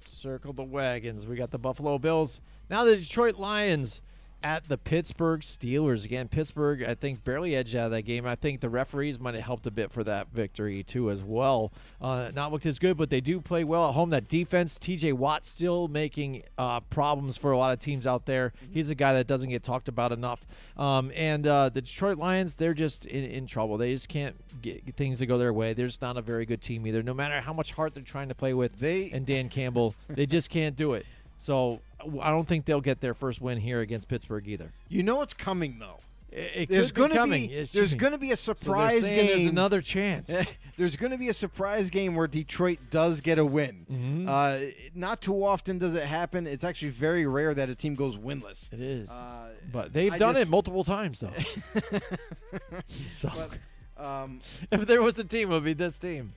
Circle 0.05 0.51
the 0.51 0.63
wagons. 0.63 1.25
We 1.25 1.37
got 1.37 1.51
the 1.51 1.57
Buffalo 1.57 1.97
Bills. 1.97 2.41
Now 2.69 2.83
the 2.83 2.97
Detroit 2.97 3.37
Lions 3.37 4.01
at 4.43 4.67
the 4.67 4.77
Pittsburgh 4.77 5.41
Steelers. 5.41 6.05
Again, 6.05 6.27
Pittsburgh, 6.27 6.83
I 6.83 6.95
think, 6.95 7.23
barely 7.23 7.55
edged 7.55 7.75
out 7.75 7.85
of 7.85 7.91
that 7.91 8.03
game. 8.03 8.25
I 8.25 8.35
think 8.35 8.59
the 8.61 8.69
referees 8.69 9.19
might 9.19 9.35
have 9.35 9.43
helped 9.43 9.67
a 9.67 9.71
bit 9.71 9.91
for 9.91 10.03
that 10.03 10.27
victory, 10.33 10.83
too, 10.83 11.09
as 11.11 11.23
well. 11.23 11.71
Uh, 12.01 12.31
not 12.33 12.51
looked 12.51 12.65
as 12.65 12.79
good, 12.79 12.97
but 12.97 13.09
they 13.09 13.21
do 13.21 13.39
play 13.41 13.63
well 13.63 13.87
at 13.89 13.93
home. 13.93 14.09
That 14.09 14.27
defense, 14.27 14.77
TJ 14.79 15.13
Watt, 15.13 15.45
still 15.45 15.87
making 15.87 16.43
uh, 16.57 16.79
problems 16.81 17.37
for 17.37 17.51
a 17.51 17.57
lot 17.57 17.73
of 17.73 17.79
teams 17.79 18.07
out 18.07 18.25
there. 18.25 18.53
He's 18.71 18.89
a 18.89 18.95
guy 18.95 19.13
that 19.13 19.27
doesn't 19.27 19.49
get 19.49 19.63
talked 19.63 19.87
about 19.87 20.11
enough. 20.11 20.45
Um, 20.77 21.11
and 21.15 21.45
uh, 21.45 21.69
the 21.69 21.81
Detroit 21.81 22.17
Lions, 22.17 22.55
they're 22.55 22.73
just 22.73 23.05
in, 23.05 23.23
in 23.25 23.47
trouble. 23.47 23.77
They 23.77 23.93
just 23.93 24.09
can't 24.09 24.35
get 24.61 24.95
things 24.95 25.19
to 25.19 25.25
go 25.25 25.37
their 25.37 25.53
way. 25.53 25.73
They're 25.73 25.87
just 25.87 26.01
not 26.01 26.17
a 26.17 26.21
very 26.21 26.45
good 26.45 26.61
team 26.61 26.85
either. 26.87 27.03
No 27.03 27.13
matter 27.13 27.41
how 27.41 27.53
much 27.53 27.71
heart 27.71 27.93
they're 27.93 28.03
trying 28.03 28.29
to 28.29 28.35
play 28.35 28.53
with, 28.53 28.79
They- 28.79 29.11
and 29.11 29.25
Dan 29.25 29.49
Campbell, 29.49 29.95
they 30.07 30.25
just 30.25 30.49
can't 30.49 30.75
do 30.75 30.93
it. 30.93 31.05
So 31.41 31.81
I 32.21 32.29
don't 32.29 32.47
think 32.47 32.65
they'll 32.65 32.81
get 32.81 33.01
their 33.01 33.15
first 33.15 33.41
win 33.41 33.57
here 33.59 33.79
against 33.81 34.07
Pittsburgh 34.07 34.47
either. 34.47 34.71
You 34.89 35.01
know 35.01 35.15
what's 35.15 35.33
coming 35.33 35.79
though. 35.79 35.97
It, 36.31 36.51
it 36.55 36.69
There's 36.69 36.91
going 36.91 37.09
to 37.09 37.25
be 37.25 37.45
It's 37.45 37.71
there's 37.71 37.95
going 37.95 38.11
to 38.13 38.19
be 38.19 38.31
a 38.31 38.37
So 38.37 38.53
surprise 38.53 39.01
There's 39.01 39.11
game. 39.37 39.47
another 39.49 39.81
chance. 39.81 40.31
there's 40.77 40.95
going 40.95 41.11
to 41.11 41.17
be 41.17 41.29
a 41.29 41.33
surprise 41.33 41.89
game 41.89 42.13
where 42.15 42.27
Detroit 42.27 42.77
does 42.91 43.21
get 43.21 43.39
a 43.39 43.43
win. 43.45 43.87
Mhm. 43.91 44.27
Uh, 44.29 44.71
not 44.93 45.19
too 45.21 45.43
often 45.43 45.79
does 45.79 45.95
it 45.95 46.03
happen. 46.05 46.45
It's 46.45 46.63
actually 46.63 46.91
very 46.91 47.25
rare 47.25 47.55
that 47.55 47.69
a 47.69 47.75
team 47.75 47.95
goes 47.95 48.17
winless. 48.17 48.71
it 48.71 48.79
is. 48.79 49.09
Uh, 49.09 49.49
but 49.73 49.93
they've 49.93 50.13
I 50.13 50.19
done 50.19 50.35
just- 50.35 50.47
it 50.47 50.51
multiple 50.51 50.83
times, 50.83 51.21
though. 51.21 51.33
so 53.17 53.31
But, 53.97 54.03
um, 54.05 54.41
if 54.71 54.85
there 54.85 55.01
was 55.01 55.17
a 55.19 55.23
team, 55.23 55.49
it 55.51 55.55
would 55.55 55.63
be 55.65 55.73
this 55.73 55.97
team. 55.97 56.33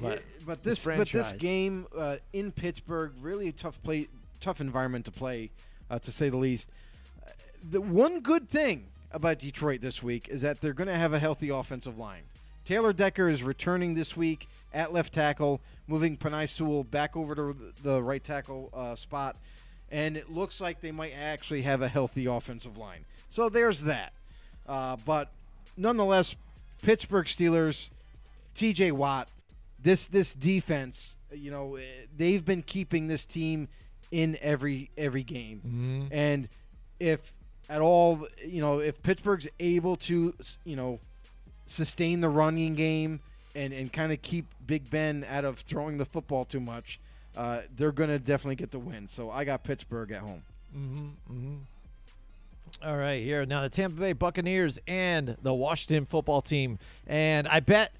But 0.00 0.22
but 0.46 0.62
this 0.62 0.78
but 0.98 1.08
this 1.08 1.32
game 1.40 1.86
uh, 1.96 2.16
in 2.32 2.52
Pittsburgh 2.52 3.12
really 3.20 3.48
a 3.48 3.52
tough 3.52 3.82
play 3.82 4.08
tough 4.40 4.60
environment 4.60 5.04
to 5.06 5.10
play 5.10 5.50
uh, 5.90 5.98
to 6.00 6.12
say 6.12 6.28
the 6.28 6.36
least. 6.36 6.68
Uh, 7.26 7.30
The 7.70 7.80
one 7.80 8.20
good 8.20 8.48
thing 8.48 8.86
about 9.12 9.38
Detroit 9.38 9.80
this 9.80 10.02
week 10.02 10.28
is 10.28 10.42
that 10.42 10.60
they're 10.60 10.74
going 10.74 10.88
to 10.88 10.94
have 10.94 11.12
a 11.12 11.18
healthy 11.18 11.48
offensive 11.48 11.96
line. 11.98 12.22
Taylor 12.64 12.92
Decker 12.92 13.28
is 13.28 13.42
returning 13.42 13.94
this 13.94 14.16
week 14.16 14.48
at 14.74 14.92
left 14.92 15.14
tackle, 15.14 15.60
moving 15.86 16.16
Penei 16.16 16.48
Sewell 16.48 16.84
back 16.84 17.16
over 17.16 17.34
to 17.34 17.52
the- 17.54 17.72
the 17.82 18.02
right 18.02 18.22
tackle 18.22 18.70
uh, 18.74 18.94
spot, 18.96 19.36
and 19.90 20.16
it 20.16 20.28
looks 20.30 20.60
like 20.60 20.80
they 20.80 20.90
might 20.92 21.12
actually 21.12 21.62
have 21.62 21.80
a 21.80 21.88
healthy 21.88 22.26
offensive 22.26 22.76
line. 22.76 23.04
So 23.30 23.48
there's 23.48 23.82
that. 23.84 24.12
Uh, 24.68 24.96
but 25.06 25.30
nonetheless, 25.76 26.34
Pittsburgh 26.82 27.26
Steelers, 27.26 27.88
T.J. 28.54 28.90
Watt, 28.92 29.28
this 29.86 30.08
this 30.08 30.34
defense, 30.34 31.14
you 31.32 31.50
know, 31.52 31.76
eh, 31.76 31.82
they've 32.16 32.44
been 32.44 32.62
keeping 32.62 33.06
this 33.06 33.24
team 33.24 33.68
in 34.10 34.36
every 34.42 34.90
every 34.98 35.22
game, 35.22 35.60
Mhm. 35.64 36.08
and 36.10 36.48
if 36.98 37.32
at 37.68 37.80
all, 37.80 38.26
you 38.44 38.60
know, 38.60 38.80
if 38.80 39.00
Pittsburgh's 39.02 39.46
able 39.60 39.94
to, 39.96 40.34
you 40.64 40.74
know, 40.76 40.98
sustain 41.66 42.20
the 42.20 42.28
running 42.28 42.74
game 42.74 43.20
and 43.54 43.72
and 43.72 43.92
kind 43.92 44.12
of 44.12 44.20
keep 44.22 44.46
Big 44.66 44.90
Ben 44.90 45.24
out 45.28 45.44
of 45.44 45.60
throwing 45.60 45.98
the 45.98 46.04
football 46.04 46.44
too 46.44 46.60
much, 46.60 46.98
uh, 47.36 47.62
they're 47.76 47.92
gonna 47.92 48.18
definitely 48.18 48.56
get 48.56 48.72
the 48.72 48.80
win. 48.80 49.06
So 49.06 49.30
I 49.30 49.44
got 49.44 49.62
Pittsburgh 49.62 50.10
at 50.10 50.20
home. 50.22 50.42
Mm-hmm, 50.76 51.06
mm-hmm. 51.32 51.56
All 52.82 52.96
right, 52.96 53.22
here 53.22 53.46
now 53.46 53.62
the 53.62 53.68
Tampa 53.68 54.00
Bay 54.00 54.12
Buccaneers 54.14 54.78
and 54.88 55.36
the 55.42 55.54
Washington 55.54 56.04
Football 56.06 56.42
Team, 56.42 56.78
and 57.06 57.46
I 57.46 57.60
bet 57.60 57.92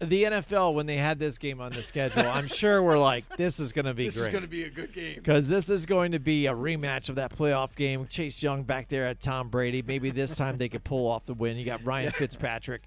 the 0.00 0.24
NFL 0.24 0.74
when 0.74 0.86
they 0.86 0.96
had 0.96 1.18
this 1.18 1.38
game 1.38 1.60
on 1.60 1.72
the 1.72 1.82
schedule, 1.82 2.22
I'm 2.26 2.46
sure 2.46 2.82
we're 2.82 2.98
like, 2.98 3.24
this 3.36 3.58
is 3.58 3.72
going 3.72 3.86
to 3.86 3.94
be 3.94 4.06
This 4.08 4.14
great. 4.18 4.26
This 4.26 4.34
is 4.34 4.34
gonna 4.34 4.46
be 4.46 4.62
a 4.64 4.70
good 4.70 4.92
game. 4.92 5.14
Because 5.16 5.48
this 5.48 5.68
is 5.68 5.86
going 5.86 6.12
to 6.12 6.18
be 6.20 6.46
a 6.46 6.52
rematch 6.54 7.08
of 7.08 7.16
that 7.16 7.36
playoff 7.36 7.74
game. 7.74 8.06
Chase 8.08 8.42
Young 8.42 8.62
back 8.62 8.88
there 8.88 9.06
at 9.06 9.20
Tom 9.20 9.48
Brady. 9.48 9.82
Maybe 9.82 10.10
this 10.10 10.36
time 10.36 10.56
they 10.56 10.68
could 10.68 10.84
pull 10.84 11.08
off 11.10 11.24
the 11.24 11.34
win. 11.34 11.56
You 11.56 11.64
got 11.64 11.84
Ryan 11.84 12.12
Fitzpatrick, 12.16 12.82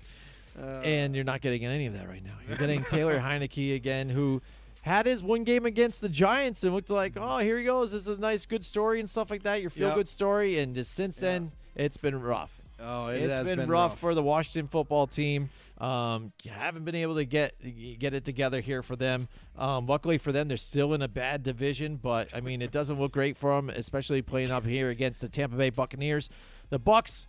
Uh, 0.58 0.66
and 0.84 1.14
you're 1.16 1.24
not 1.26 1.42
getting 1.42 1.66
any 1.66 1.86
of 1.86 1.94
that 1.94 2.08
right 2.08 2.24
now. 2.24 2.34
You're 2.48 2.58
getting 2.58 2.84
Taylor 2.86 3.20
Heinicke 3.22 3.76
again, 3.76 4.10
who 4.10 4.42
had 4.84 5.06
his 5.06 5.22
one 5.22 5.44
game 5.44 5.66
against 5.66 6.02
the 6.02 6.10
Giants 6.10 6.64
and 6.64 6.74
looked 6.74 6.90
like, 6.90 7.14
oh, 7.18 7.40
here 7.40 7.58
he 7.58 7.66
goes. 7.66 7.92
This 7.92 8.04
is 8.04 8.08
a 8.08 8.22
nice, 8.22 8.46
good 8.46 8.64
story 8.66 9.00
and 9.00 9.10
stuff 9.10 9.30
like 9.30 9.44
that. 9.44 9.62
Your 9.62 9.70
feel 9.70 9.90
good 9.90 9.98
Yep. 10.00 10.08
story. 10.08 10.60
And 10.60 10.74
just 10.76 10.94
since 10.94 11.18
then, 11.18 11.52
it's 11.76 11.98
been 11.98 12.22
rough. 12.22 12.61
Oh, 12.84 13.08
it 13.08 13.22
It's 13.22 13.34
has 13.34 13.48
been, 13.48 13.60
been 13.60 13.70
rough, 13.70 13.99
for 13.99 14.16
the 14.16 14.24
Washington 14.24 14.68
football 14.68 15.08
team. 15.08 15.49
Um, 15.78 16.32
haven't 16.48 16.86
been 16.86 16.95
able 16.95 17.16
to 17.16 17.26
get 17.26 17.56
get 17.99 18.14
it 18.14 18.26
together 18.26 18.62
here 18.62 18.84
for 18.84 18.95
them. 18.95 19.28
Um, 19.58 19.88
luckily 19.88 20.18
for 20.18 20.32
them, 20.32 20.48
they're 20.48 20.58
still 20.58 20.94
in 20.94 21.02
a 21.02 21.08
bad 21.08 21.44
division, 21.44 21.98
but 21.98 22.36
I 22.36 22.41
mean, 22.41 22.62
it 22.62 22.72
doesn't 22.72 22.99
look 22.99 23.12
great 23.12 23.38
for 23.38 23.56
them, 23.56 23.70
especially 23.70 24.22
playing 24.22 24.52
up 24.52 24.66
here 24.66 24.90
against 24.90 25.22
the 25.22 25.30
Tampa 25.30 25.56
Bay 25.56 25.70
Buccaneers. 25.70 26.30
The 26.70 26.80
Bucs, 26.80 27.28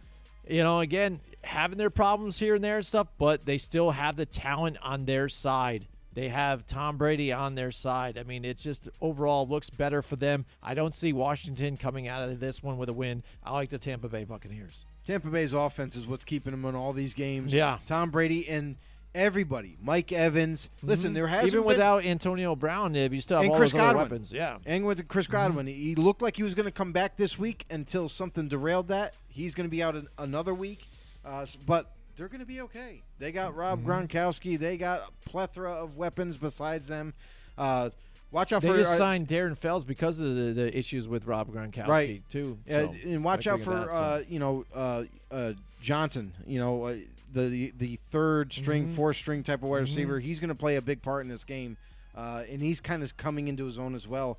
you 0.48 0.62
know, 0.62 0.80
again 0.80 1.20
having 1.44 1.78
their 1.78 1.90
problems 1.90 2.38
here 2.38 2.54
and 2.54 2.64
there 2.64 2.76
and 2.76 2.86
stuff, 2.86 3.08
but 3.18 3.46
they 3.46 3.58
still 3.58 3.90
have 3.90 4.16
the 4.16 4.26
talent 4.26 4.76
on 4.82 5.04
their 5.06 5.28
side. 5.28 5.88
They 6.14 6.28
have 6.28 6.66
Tom 6.66 6.98
Brady 6.98 7.32
on 7.32 7.54
their 7.54 7.70
side. 7.70 8.18
I 8.18 8.22
mean, 8.22 8.44
it 8.44 8.58
just 8.58 8.88
overall 9.00 9.48
looks 9.48 9.70
better 9.70 10.02
for 10.02 10.16
them. 10.16 10.44
I 10.62 10.74
don't 10.74 10.94
see 10.94 11.12
Washington 11.12 11.78
coming 11.78 12.06
out 12.06 12.28
of 12.28 12.38
this 12.38 12.62
one 12.62 12.76
with 12.76 12.90
a 12.90 12.92
win. 12.92 13.22
I 13.42 13.52
like 13.52 13.70
the 13.70 13.78
Tampa 13.78 14.08
Bay 14.08 14.24
Buccaneers. 14.24 14.84
Tampa 15.06 15.28
Bay's 15.28 15.52
offense 15.52 15.96
is 15.96 16.06
what's 16.06 16.24
keeping 16.24 16.50
them 16.52 16.64
in 16.64 16.74
all 16.74 16.92
these 16.92 17.14
games. 17.14 17.52
Yeah. 17.52 17.78
Tom 17.86 18.10
Brady 18.10 18.48
and 18.48 18.76
everybody, 19.14 19.76
Mike 19.82 20.12
Evans. 20.12 20.70
Listen, 20.82 21.12
there 21.12 21.26
has 21.26 21.40
Mm-hmm. 21.40 21.46
even 21.48 21.64
without 21.64 22.04
Antonio 22.04 22.54
Brown, 22.56 22.94
you 22.94 23.20
still 23.20 23.38
have 23.38 23.44
And 23.44 23.52
all 23.52 23.58
Chris 23.58 23.72
those 23.72 23.80
Godwin. 23.80 24.02
weapons. 24.04 24.32
Yeah, 24.32 24.58
and 24.64 24.86
with 24.86 25.06
Chris 25.08 25.26
Mm-hmm. 25.26 25.32
Godwin, 25.32 25.66
he 25.66 25.94
looked 25.94 26.22
like 26.22 26.36
he 26.36 26.42
was 26.42 26.54
going 26.54 26.66
to 26.66 26.72
come 26.72 26.92
back 26.92 27.16
this 27.16 27.38
week 27.38 27.66
until 27.70 28.08
something 28.08 28.48
derailed 28.48 28.88
that. 28.88 29.14
He's 29.28 29.54
going 29.54 29.66
to 29.66 29.70
be 29.70 29.82
out 29.82 29.96
an, 29.96 30.08
another 30.18 30.54
week, 30.54 30.86
uh, 31.24 31.46
but 31.66 31.90
they're 32.16 32.28
going 32.28 32.40
to 32.40 32.46
be 32.46 32.60
okay. 32.62 33.02
They 33.18 33.32
got 33.32 33.54
Rob 33.56 33.80
Mm-hmm. 33.80 33.90
Gronkowski. 33.90 34.58
They 34.58 34.76
got 34.76 35.00
a 35.00 35.28
plethora 35.28 35.72
of 35.72 35.96
weapons 35.96 36.36
besides 36.36 36.88
them. 36.88 37.14
Uh, 37.58 37.90
watch 38.32 38.52
out 38.52 38.62
they 38.62 38.68
for 38.68 38.76
just 38.76 38.94
uh, 38.94 38.96
signed 38.98 39.28
Darren 39.28 39.56
Fells 39.56 39.84
because 39.84 40.18
of 40.18 40.34
the, 40.34 40.52
the 40.52 40.76
issues 40.76 41.06
with 41.06 41.26
Rob 41.26 41.48
Gronkowski 41.52 41.86
Right. 41.86 42.22
too. 42.28 42.58
Uh, 42.68 42.88
and 43.04 43.22
watch 43.22 43.46
out 43.46 43.60
for 43.60 43.70
that, 43.74 43.90
so. 43.90 43.94
uh, 43.96 44.22
you 44.28 44.38
know 44.40 44.64
uh, 44.74 45.04
uh, 45.30 45.52
Johnson. 45.80 46.32
You 46.46 46.58
know 46.58 46.84
uh, 46.84 46.96
the, 47.32 47.72
the 47.78 47.96
third 48.10 48.52
string, 48.52 48.88
Mhm. 48.88 48.94
fourth 48.94 49.16
string 49.16 49.42
type 49.42 49.62
of 49.62 49.68
wide 49.68 49.78
Mhm. 49.78 49.82
receiver. 49.82 50.20
He's 50.20 50.38
going 50.40 50.48
to 50.50 50.54
play 50.54 50.76
a 50.76 50.82
big 50.82 51.00
part 51.02 51.22
in 51.22 51.28
this 51.28 51.44
game, 51.44 51.76
uh, 52.14 52.44
and 52.50 52.60
he's 52.60 52.80
kind 52.80 53.02
of 53.02 53.16
coming 53.16 53.48
into 53.48 53.64
his 53.66 53.78
own 53.78 53.94
as 53.94 54.06
well, 54.06 54.38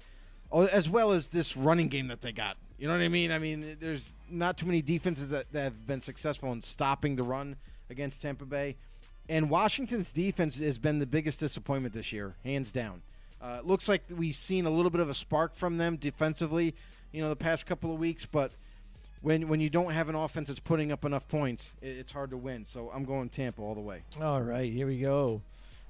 oh, 0.51 0.65
as 0.67 0.87
well 0.89 1.11
as 1.11 1.29
this 1.29 1.57
running 1.57 1.87
game 1.87 2.07
that 2.09 2.21
they 2.21 2.31
got. 2.31 2.55
You 2.77 2.87
know 2.87 2.93
what 2.95 3.01
I 3.03 3.07
mean? 3.07 3.31
I 3.31 3.39
mean, 3.39 3.77
there's 3.79 4.13
not 4.29 4.57
too 4.57 4.65
many 4.67 4.81
defenses 4.81 5.29
that, 5.29 5.51
that 5.53 5.63
have 5.63 5.87
been 5.87 6.01
successful 6.01 6.51
in 6.51 6.61
stopping 6.61 7.15
the 7.15 7.23
run 7.23 7.55
against 7.89 8.21
Tampa 8.21 8.45
Bay, 8.45 8.75
and 9.29 9.49
Washington's 9.49 10.11
defense 10.11 10.59
has 10.59 10.77
been 10.77 10.99
the 10.99 11.05
biggest 11.07 11.39
disappointment 11.39 11.93
this 11.95 12.11
year, 12.11 12.35
hands 12.43 12.71
down. 12.71 13.01
Uh, 13.43 13.57
it 13.59 13.65
looks 13.65 13.89
like 13.89 14.03
we've 14.15 14.35
seen 14.35 14.65
a 14.65 14.69
little 14.69 14.91
bit 14.91 15.01
of 15.01 15.09
a 15.09 15.13
spark 15.13 15.53
from 15.55 15.77
them 15.77 15.97
defensively, 15.97 16.73
you 17.11 17.21
know, 17.21 17.27
the 17.29 17.35
past 17.35 17.65
couple 17.65 17.91
of 17.93 17.99
weeks, 17.99 18.25
but 18.25 18.53
when 19.21 19.47
when 19.47 19.59
you 19.59 19.69
don't 19.69 19.91
have 19.91 20.09
an 20.09 20.15
offense 20.15 20.47
that's 20.47 20.59
putting 20.59 20.91
up 20.91 21.03
enough 21.03 21.27
points, 21.27 21.73
it, 21.81 21.97
it's 21.97 22.11
hard 22.11 22.29
to 22.29 22.37
win. 22.37 22.65
So 22.65 22.89
I'm 22.93 23.05
going 23.05 23.29
Tampa 23.29 23.61
all 23.61 23.75
the 23.75 23.81
way. 23.81 24.03
All 24.21 24.41
right, 24.41 24.71
here 24.71 24.87
we 24.87 24.99
go. 24.99 25.41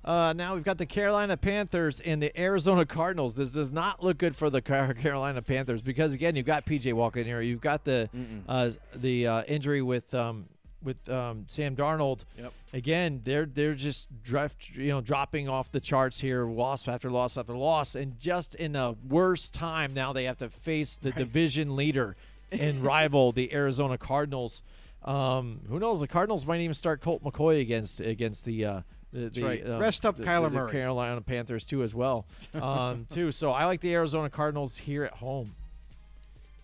Uh, 0.05 0.33
now 0.35 0.53
we've 0.53 0.65
got 0.65 0.77
the 0.77 0.85
Carolina 0.85 1.37
Panthers 1.37 2.01
and 2.01 2.21
the 2.21 2.37
Arizona 2.39 2.85
Cardinals. 2.85 3.35
This 3.35 3.51
does 3.51 3.71
not 3.71 4.03
look 4.03 4.17
good 4.17 4.35
for 4.35 4.49
the 4.49 4.61
Carolina 4.61 5.41
Panthers 5.41 5.81
because 5.81 6.13
again, 6.13 6.35
you've 6.35 6.45
got 6.45 6.65
PJ 6.65 6.91
Walker 6.93 7.19
in 7.19 7.25
here. 7.25 7.41
You've 7.41 7.61
got 7.61 7.83
the 7.85 8.09
uh, 8.47 8.71
the 8.95 9.27
uh, 9.27 9.43
injury 9.43 9.81
with 9.81 10.13
um, 10.13 10.45
with 10.83 11.09
um, 11.09 11.45
Sam 11.47 11.75
Darnold. 11.75 12.25
Yep. 12.37 12.53
Again, 12.73 13.21
they're 13.23 13.45
they're 13.45 13.73
just 13.75 14.07
drift, 14.23 14.71
you 14.71 14.89
know, 14.89 15.01
dropping 15.01 15.47
off 15.49 15.71
the 15.71 15.79
charts 15.79 16.19
here, 16.19 16.45
loss 16.45 16.87
after 16.87 17.09
loss 17.09 17.37
after 17.37 17.55
loss, 17.55 17.95
and 17.95 18.19
just 18.19 18.55
in 18.55 18.75
a 18.75 18.95
worse 19.07 19.49
time 19.49 19.93
now 19.93 20.13
they 20.13 20.25
have 20.25 20.37
to 20.37 20.49
face 20.49 20.95
the 20.95 21.11
division 21.11 21.75
leader 21.75 22.15
and 22.51 22.83
rival 22.85 23.31
the 23.31 23.53
Arizona 23.53 23.97
Cardinals. 23.97 24.61
Um, 25.03 25.61
who 25.67 25.79
knows? 25.79 25.99
The 25.99 26.07
Cardinals 26.07 26.45
might 26.45 26.61
even 26.61 26.73
start 26.73 27.01
Colt 27.01 27.23
McCoy 27.23 27.61
against 27.61 27.99
against 27.99 28.45
the. 28.45 28.65
Uh, 28.65 28.81
the, 29.11 29.29
the, 29.29 29.43
right. 29.43 29.63
uh, 29.69 29.77
Rest 29.77 30.07
up 30.07 30.17
the- 30.17 30.23
Kyler 30.23 30.45
the 30.45 30.49
Murray. 30.49 30.71
Carolina 30.71 31.21
Panthers 31.21 31.65
too 31.67 31.83
as 31.83 31.93
well, 31.93 32.25
um, 32.55 33.05
too. 33.13 33.31
So 33.31 33.51
I 33.51 33.65
like 33.65 33.79
the 33.81 33.93
Arizona 33.93 34.27
Cardinals 34.29 34.75
here 34.75 35.03
at 35.03 35.13
home. 35.13 35.53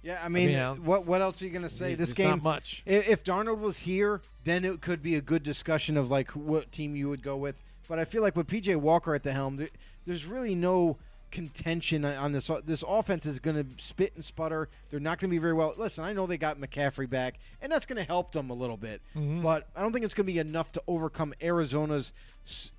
Yeah, 0.01 0.19
I 0.23 0.29
mean, 0.29 0.47
mean, 0.47 0.57
uh, 0.57 0.75
what 0.75 1.05
what 1.05 1.21
else 1.21 1.41
are 1.41 1.45
you 1.45 1.51
gonna 1.51 1.69
say? 1.69 1.95
This 1.95 2.13
game, 2.13 2.29
not 2.29 2.43
much. 2.43 2.83
if 2.85 3.23
Darnold 3.23 3.59
was 3.59 3.79
here, 3.79 4.21
then 4.45 4.63
it 4.63 4.81
could 4.81 5.03
be 5.03 5.15
a 5.15 5.21
good 5.21 5.43
discussion 5.43 5.97
of 5.97 6.09
like 6.09 6.31
what 6.31 6.71
team 6.71 6.95
you 6.95 7.09
would 7.09 7.21
go 7.21 7.35
with. 7.35 7.55
But 7.87 7.99
I 7.99 8.05
feel 8.05 8.21
like 8.21 8.35
with 8.35 8.47
PJ 8.47 8.75
Walker 8.77 9.13
at 9.15 9.23
the 9.23 9.33
helm, 9.33 9.57
there, 9.57 9.69
there's 10.05 10.25
really 10.25 10.55
no 10.55 10.97
contention 11.31 12.05
on 12.05 12.31
this. 12.31 12.49
This 12.65 12.83
offense 12.87 13.25
is 13.25 13.39
going 13.39 13.55
to 13.55 13.83
spit 13.83 14.13
and 14.15 14.23
sputter. 14.23 14.69
They're 14.89 14.99
not 14.99 15.19
going 15.19 15.29
to 15.29 15.33
be 15.33 15.39
very 15.39 15.53
well. 15.53 15.73
Listen, 15.77 16.03
I 16.03 16.13
know 16.13 16.25
they 16.25 16.37
got 16.37 16.59
McCaffrey 16.59 17.09
back, 17.09 17.39
and 17.61 17.71
that's 17.71 17.85
going 17.85 17.97
to 17.97 18.07
help 18.07 18.31
them 18.31 18.49
a 18.49 18.53
little 18.53 18.77
bit. 18.77 19.01
Mm-hmm. 19.15 19.41
But 19.41 19.67
I 19.75 19.81
don't 19.81 19.91
think 19.91 20.05
it's 20.05 20.13
going 20.13 20.27
to 20.27 20.33
be 20.33 20.39
enough 20.39 20.71
to 20.73 20.83
overcome 20.87 21.33
Arizona's, 21.41 22.13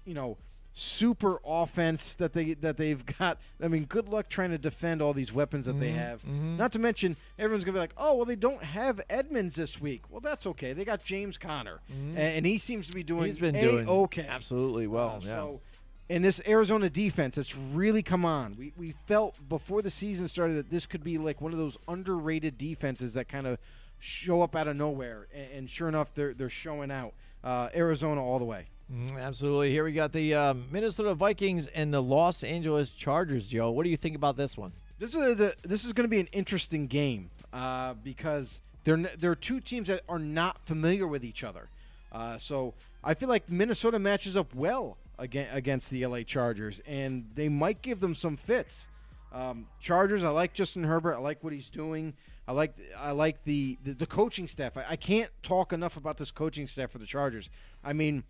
you 0.05 0.15
know, 0.15 0.37
super 0.81 1.39
offense 1.45 2.15
that 2.15 2.33
they 2.33 2.55
that 2.55 2.79
they've 2.79 3.05
got. 3.19 3.39
I 3.63 3.69
mean, 3.69 3.85
good 3.85 4.09
luck 4.09 4.29
trying 4.31 4.51
to 4.51 4.59
defend 4.59 5.03
all 5.03 5.13
these 5.13 5.33
weapons 5.33 5.67
that 5.67 5.73
Mm-hmm. 5.73 5.81
they 5.81 5.91
have. 5.93 6.27
Not 6.27 6.73
to 6.73 6.79
mention, 6.79 7.17
everyone's 7.39 7.65
gonna 7.65 7.75
be 7.75 7.81
like, 7.81 7.93
"Oh, 7.99 8.17
well, 8.17 8.25
they 8.25 8.37
don't 8.37 8.63
have 8.63 9.01
Edmonds 9.11 9.55
this 9.57 9.81
week." 9.81 10.03
Well, 10.11 10.21
that's 10.21 10.47
okay. 10.47 10.73
They 10.73 10.85
got 10.87 11.05
James 11.05 11.37
Conner, 11.37 11.81
and, 11.91 12.17
and 12.19 12.47
he 12.47 12.57
seems 12.59 12.87
to 12.89 12.93
be 12.95 13.03
doing. 13.03 13.21
Mm-hmm. 13.21 13.27
He's 13.27 13.39
been 13.39 13.55
doing 13.55 13.89
okay. 13.89 14.27
absolutely 14.27 14.87
well. 14.87 15.21
Uh, 15.23 15.27
yeah. 15.27 15.27
So, 15.27 15.61
and 16.09 16.25
this 16.25 16.41
Arizona 16.47 16.89
defense, 16.89 17.37
it's 17.37 17.55
really 17.57 18.03
come 18.03 18.25
on. 18.25 18.57
We 18.59 18.73
we 18.77 18.95
felt 19.07 19.37
before 19.49 19.83
the 19.83 19.91
season 19.91 20.29
started 20.29 20.55
that 20.55 20.71
this 20.71 20.87
could 20.87 21.05
be 21.05 21.19
like 21.19 21.41
one 21.43 21.53
of 21.53 21.59
those 21.59 21.77
underrated 21.89 22.57
defenses 22.57 23.13
that 23.15 23.29
kind 23.29 23.47
of 23.47 23.59
show 23.99 24.41
up 24.41 24.57
out 24.57 24.67
of 24.67 24.77
nowhere, 24.77 25.27
and, 25.35 25.47
and 25.53 25.71
sure 25.71 25.89
enough, 25.89 26.09
they're 26.15 26.33
they're 26.33 26.49
showing 26.49 26.91
out. 26.91 27.13
Uh, 27.43 27.69
Arizona 27.75 28.23
all 28.23 28.39
the 28.39 28.45
way. 28.45 28.67
Mm, 28.93 29.21
absolutely. 29.21 29.71
Here 29.71 29.85
we 29.85 29.93
got 29.93 30.13
the 30.13 30.35
um, 30.35 30.67
Minnesota 30.71 31.15
Vikings 31.15 31.69
and 31.69 31.95
the 31.95 32.03
Los 32.03 32.43
Angeles 32.43 32.91
Chargers. 32.91 33.47
Joe, 33.47 33.71
what 33.71 33.85
do 33.85 33.91
you 33.91 33.97
think 33.97 34.17
about 34.17 34.37
this 34.37 34.57
one? 34.57 34.73
This 34.99 35.15
is 35.15 35.37
the 35.37 35.55
this 35.63 35.85
is 35.85 35.93
going 35.93 36.05
to 36.05 36.11
be 36.11 36.21
an 36.21 36.29
interesting 36.33 36.87
game 36.87 37.31
uh, 37.53 37.95
because 38.03 38.61
they're 38.85 38.97
they're 38.97 39.37
two 39.37 39.61
teams 39.61 39.89
that 39.89 40.03
are 40.09 40.19
not 40.19 40.67
familiar 40.67 41.07
with 41.07 41.25
each 41.25 41.45
other. 41.45 41.69
Uh, 42.11 42.37
so 42.37 42.75
I 43.05 43.15
feel 43.15 43.29
like 43.29 43.49
Minnesota 43.49 43.99
matches 43.99 44.37
up 44.37 44.53
well 44.55 44.99
against 45.19 45.55
against 45.55 45.91
the 45.91 46.05
LA 46.05 46.23
Chargers, 46.23 46.81
and 46.85 47.31
they 47.35 47.49
might 47.49 47.83
give 47.83 48.01
them 48.01 48.15
some 48.15 48.37
fits. 48.37 48.89
Um, 49.33 49.69
Chargers, 49.79 50.25
I 50.25 50.31
like 50.31 50.53
Justin 50.53 50.83
Herbert. 50.83 51.15
I 51.15 51.19
like 51.19 51.45
what 51.45 51.53
he's 51.53 51.71
doing. 51.71 52.15
I 52.49 52.53
like 52.53 52.75
I 52.99 53.13
like 53.13 53.45
the 53.45 53.79
the, 53.85 53.93
the 53.93 54.07
coaching 54.07 54.49
staff. 54.49 54.77
I, 54.77 54.85
I 54.91 54.97
can't 54.97 55.31
talk 55.45 55.73
enough 55.73 55.97
about 55.97 56.19
this 56.19 56.33
coaching 56.33 56.67
staff 56.67 56.91
for 56.91 56.99
the 56.99 57.07
Chargers. 57.07 57.49
I 57.85 57.93
mean, 57.93 58.25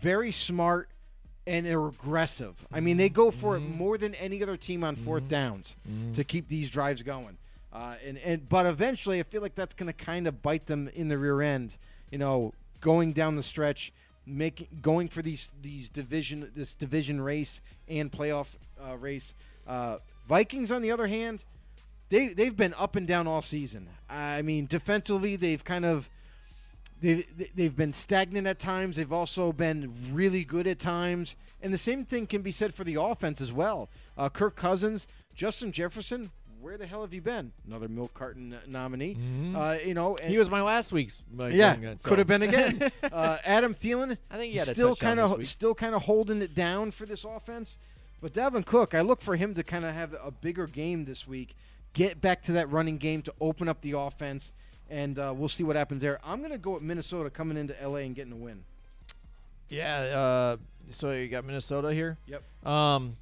very 0.00 0.32
smart 0.32 0.88
and 1.46 1.66
they're 1.66 1.86
aggressive. 1.86 2.54
I 2.70 2.80
mean, 2.80 2.98
they 2.98 3.08
go 3.08 3.30
for 3.30 3.56
it 3.56 3.60
more 3.60 3.96
than 3.96 4.14
any 4.16 4.42
other 4.42 4.56
team 4.56 4.84
on 4.84 4.96
4th 4.96 5.28
downs 5.28 5.76
to 6.14 6.24
keep 6.24 6.48
these 6.48 6.70
drives 6.70 7.02
going. 7.02 7.38
Uh, 7.72 7.94
and, 8.04 8.18
and 8.18 8.48
but 8.48 8.66
eventually, 8.66 9.20
I 9.20 9.22
feel 9.22 9.42
like 9.42 9.54
that's 9.54 9.74
going 9.74 9.86
to 9.86 9.92
kind 9.92 10.26
of 10.26 10.42
bite 10.42 10.66
them 10.66 10.88
in 10.94 11.08
the 11.08 11.18
rear 11.18 11.40
end. 11.42 11.76
You 12.10 12.18
know, 12.18 12.54
going 12.80 13.12
down 13.12 13.36
the 13.36 13.42
stretch, 13.42 13.92
making 14.26 14.68
going 14.80 15.08
for 15.08 15.22
these 15.22 15.52
these 15.60 15.88
division 15.88 16.50
this 16.54 16.74
division 16.74 17.20
race 17.20 17.60
and 17.86 18.10
playoff 18.10 18.56
uh, 18.82 18.96
race. 18.96 19.34
Uh, 19.66 19.98
Vikings, 20.26 20.72
on 20.72 20.80
the 20.82 20.90
other 20.90 21.06
hand, 21.06 21.44
they 22.08 22.28
they've 22.28 22.56
been 22.56 22.74
up 22.78 22.96
and 22.96 23.06
down 23.06 23.26
all 23.26 23.42
season. 23.42 23.88
I 24.08 24.42
mean, 24.42 24.66
defensively, 24.66 25.36
they've 25.36 25.62
kind 25.62 25.84
of 25.84 26.08
they 27.00 27.26
they've 27.54 27.76
been 27.76 27.92
stagnant 27.92 28.46
at 28.46 28.58
times. 28.58 28.96
They've 28.96 29.12
also 29.12 29.52
been 29.52 29.94
really 30.12 30.44
good 30.44 30.66
at 30.66 30.78
times, 30.78 31.36
and 31.60 31.72
the 31.72 31.78
same 31.78 32.04
thing 32.04 32.26
can 32.26 32.42
be 32.42 32.50
said 32.50 32.74
for 32.74 32.84
the 32.84 32.96
offense 32.96 33.40
as 33.40 33.52
well. 33.52 33.88
Uh, 34.16 34.28
Kirk 34.28 34.56
Cousins, 34.56 35.06
Justin 35.34 35.72
Jefferson, 35.72 36.30
where 36.60 36.76
the 36.76 36.86
hell 36.86 37.02
have 37.02 37.14
you 37.14 37.22
been? 37.22 37.52
Another 37.66 37.88
milk 37.88 38.14
carton 38.14 38.56
nominee. 38.66 39.16
Uh, 39.54 39.76
you 39.84 39.94
know, 39.94 40.16
and, 40.16 40.30
He 40.30 40.38
was 40.38 40.50
my 40.50 40.62
last 40.62 40.92
week's. 40.92 41.22
My 41.32 41.48
yeah, 41.48 41.76
gun, 41.76 41.98
so. 41.98 42.08
could 42.08 42.18
have 42.18 42.26
been 42.26 42.42
again. 42.42 42.90
uh, 43.12 43.38
Adam 43.44 43.74
Thielen, 43.74 44.18
I 44.30 44.36
think 44.36 44.52
he 44.52 44.58
had 44.58 44.68
still 44.68 44.96
kind 44.96 45.20
of 45.20 45.46
still 45.46 45.74
kind 45.74 45.94
of 45.94 46.02
holding 46.02 46.42
it 46.42 46.54
down 46.54 46.90
for 46.90 47.06
this 47.06 47.24
offense. 47.24 47.78
But 48.20 48.32
Dalvin 48.32 48.66
Cook, 48.66 48.94
I 48.94 49.02
look 49.02 49.20
for 49.20 49.36
him 49.36 49.54
to 49.54 49.62
kind 49.62 49.84
of 49.84 49.94
have 49.94 50.14
a 50.22 50.30
bigger 50.30 50.66
game 50.66 51.04
this 51.04 51.26
week, 51.26 51.54
get 51.92 52.20
back 52.20 52.42
to 52.42 52.52
that 52.52 52.70
running 52.70 52.98
game 52.98 53.22
to 53.22 53.34
open 53.40 53.68
up 53.68 53.80
the 53.80 53.92
offense, 53.92 54.52
and 54.90 55.18
uh, 55.18 55.34
we'll 55.36 55.48
see 55.48 55.64
what 55.64 55.76
happens 55.76 56.02
there. 56.02 56.18
I'm 56.24 56.38
going 56.38 56.52
to 56.52 56.58
go 56.58 56.72
with 56.72 56.82
Minnesota 56.82 57.30
coming 57.30 57.56
into 57.56 57.74
LA 57.82 57.98
and 57.98 58.14
getting 58.14 58.32
a 58.32 58.36
win. 58.36 58.64
Yeah. 59.68 59.98
Uh, 59.98 60.56
so 60.90 61.12
you 61.12 61.28
got 61.28 61.44
Minnesota 61.44 61.92
here. 61.92 62.16
Yep. 62.26 62.66
Um, 62.66 63.16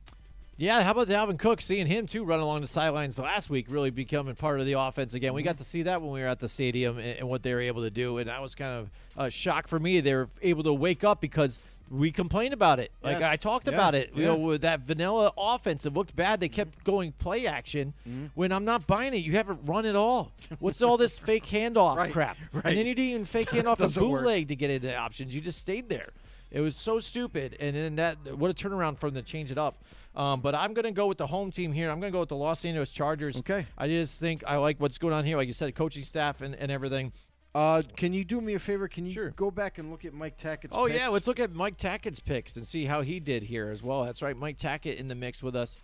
yeah, 0.58 0.82
how 0.82 0.92
about 0.92 1.08
Dalvin 1.08 1.38
Cook? 1.38 1.60
Seeing 1.60 1.86
him 1.86 2.06
too 2.06 2.24
run 2.24 2.40
along 2.40 2.62
the 2.62 2.66
sidelines 2.66 3.18
last 3.18 3.50
week, 3.50 3.66
really 3.68 3.90
becoming 3.90 4.34
part 4.34 4.58
of 4.58 4.64
the 4.64 4.72
offense 4.72 5.12
again. 5.12 5.34
We 5.34 5.42
got 5.42 5.58
to 5.58 5.64
see 5.64 5.82
that 5.82 6.00
when 6.00 6.12
we 6.12 6.22
were 6.22 6.28
at 6.28 6.40
the 6.40 6.48
stadium 6.48 6.96
and, 6.96 7.18
and 7.18 7.28
what 7.28 7.42
they 7.42 7.52
were 7.52 7.60
able 7.60 7.82
to 7.82 7.90
do, 7.90 8.16
and 8.16 8.30
that 8.30 8.40
was 8.40 8.54
kind 8.54 8.72
of 8.72 8.90
a 9.18 9.30
shock 9.30 9.68
for 9.68 9.78
me. 9.78 10.00
They 10.00 10.14
were 10.14 10.28
able 10.40 10.62
to 10.62 10.72
wake 10.72 11.04
up 11.04 11.20
because 11.20 11.60
we 11.90 12.10
complained 12.10 12.52
about 12.54 12.78
it. 12.80 12.90
Like 13.02 13.20
Yes. 13.20 13.32
I 13.32 13.36
talked 13.36 13.66
Yeah. 13.68 13.74
about 13.74 13.94
it. 13.94 14.10
You 14.14 14.24
know, 14.24 14.36
with 14.36 14.62
that 14.62 14.80
vanilla 14.80 15.32
offense, 15.38 15.86
it 15.86 15.92
looked 15.94 16.16
bad. 16.16 16.40
They 16.40 16.48
kept 16.48 16.82
going 16.84 17.12
play 17.12 17.46
action. 17.46 17.94
Mm-hmm. 18.08 18.26
When 18.34 18.52
I'm 18.52 18.64
not 18.64 18.86
buying 18.86 19.14
it, 19.14 19.18
you 19.18 19.32
haven't 19.32 19.60
run 19.64 19.86
at 19.86 19.96
all. 19.96 20.32
What's 20.58 20.82
all 20.82 20.96
this 20.96 21.18
fake 21.20 21.46
handoff 21.46 21.96
Right, 21.96 22.12
crap? 22.12 22.36
right. 22.52 22.64
And 22.66 22.78
then 22.78 22.86
you 22.86 22.94
didn't 22.94 23.10
even 23.10 23.24
fake 23.24 23.48
handoff 23.50 23.80
a 23.80 23.88
bootleg 24.00 24.48
to 24.48 24.56
get 24.56 24.70
into 24.70 24.94
options. 24.96 25.34
You 25.34 25.40
just 25.40 25.58
stayed 25.60 25.88
there. 25.88 26.10
It 26.50 26.60
was 26.60 26.76
so 26.76 27.00
stupid, 27.00 27.56
and 27.58 27.74
then 27.74 27.96
that 27.96 28.18
what 28.38 28.50
a 28.50 28.54
turnaround 28.54 28.98
from 28.98 29.14
to 29.14 29.22
change 29.22 29.50
it 29.50 29.58
up. 29.58 29.82
Um, 30.14 30.40
but 30.40 30.54
I'm 30.54 30.72
going 30.72 30.84
to 30.84 30.92
go 30.92 31.06
with 31.08 31.18
the 31.18 31.26
home 31.26 31.50
team 31.50 31.72
here. 31.72 31.90
I'm 31.90 32.00
going 32.00 32.10
to 32.10 32.16
go 32.16 32.20
with 32.20 32.30
the 32.30 32.36
Los 32.36 32.64
Angeles 32.64 32.88
Chargers. 32.88 33.36
Okay. 33.38 33.66
I 33.76 33.86
just 33.88 34.18
think 34.18 34.42
I 34.46 34.56
like 34.56 34.80
what's 34.80 34.96
going 34.96 35.12
on 35.12 35.24
here. 35.24 35.36
Like 35.36 35.48
you 35.48 35.52
said, 35.52 35.74
coaching 35.74 36.04
staff 36.04 36.40
and, 36.40 36.54
and 36.54 36.70
everything. 36.72 37.12
Uh, 37.56 37.80
can 37.96 38.12
you 38.12 38.22
do 38.22 38.38
me 38.42 38.52
a 38.52 38.58
favor? 38.58 38.86
Can 38.86 39.06
you 39.06 39.14
Sure. 39.14 39.30
go 39.30 39.50
back 39.50 39.78
and 39.78 39.90
look 39.90 40.04
at 40.04 40.12
Mike 40.12 40.36
Tackett's 40.36 40.74
Oh 40.76 40.84
yeah, 40.84 41.08
let's 41.08 41.26
look 41.26 41.40
at 41.40 41.52
Mike 41.52 41.78
Tackett's 41.78 42.20
picks 42.20 42.54
and 42.54 42.66
see 42.66 42.84
how 42.84 43.00
he 43.00 43.18
did 43.18 43.44
here 43.44 43.70
as 43.70 43.82
well. 43.82 44.04
That's 44.04 44.20
right, 44.20 44.36
Mike 44.36 44.58
Tackett 44.58 44.96
in 44.96 45.08
the 45.08 45.14
mix 45.14 45.42
with 45.42 45.56
us. 45.56 45.78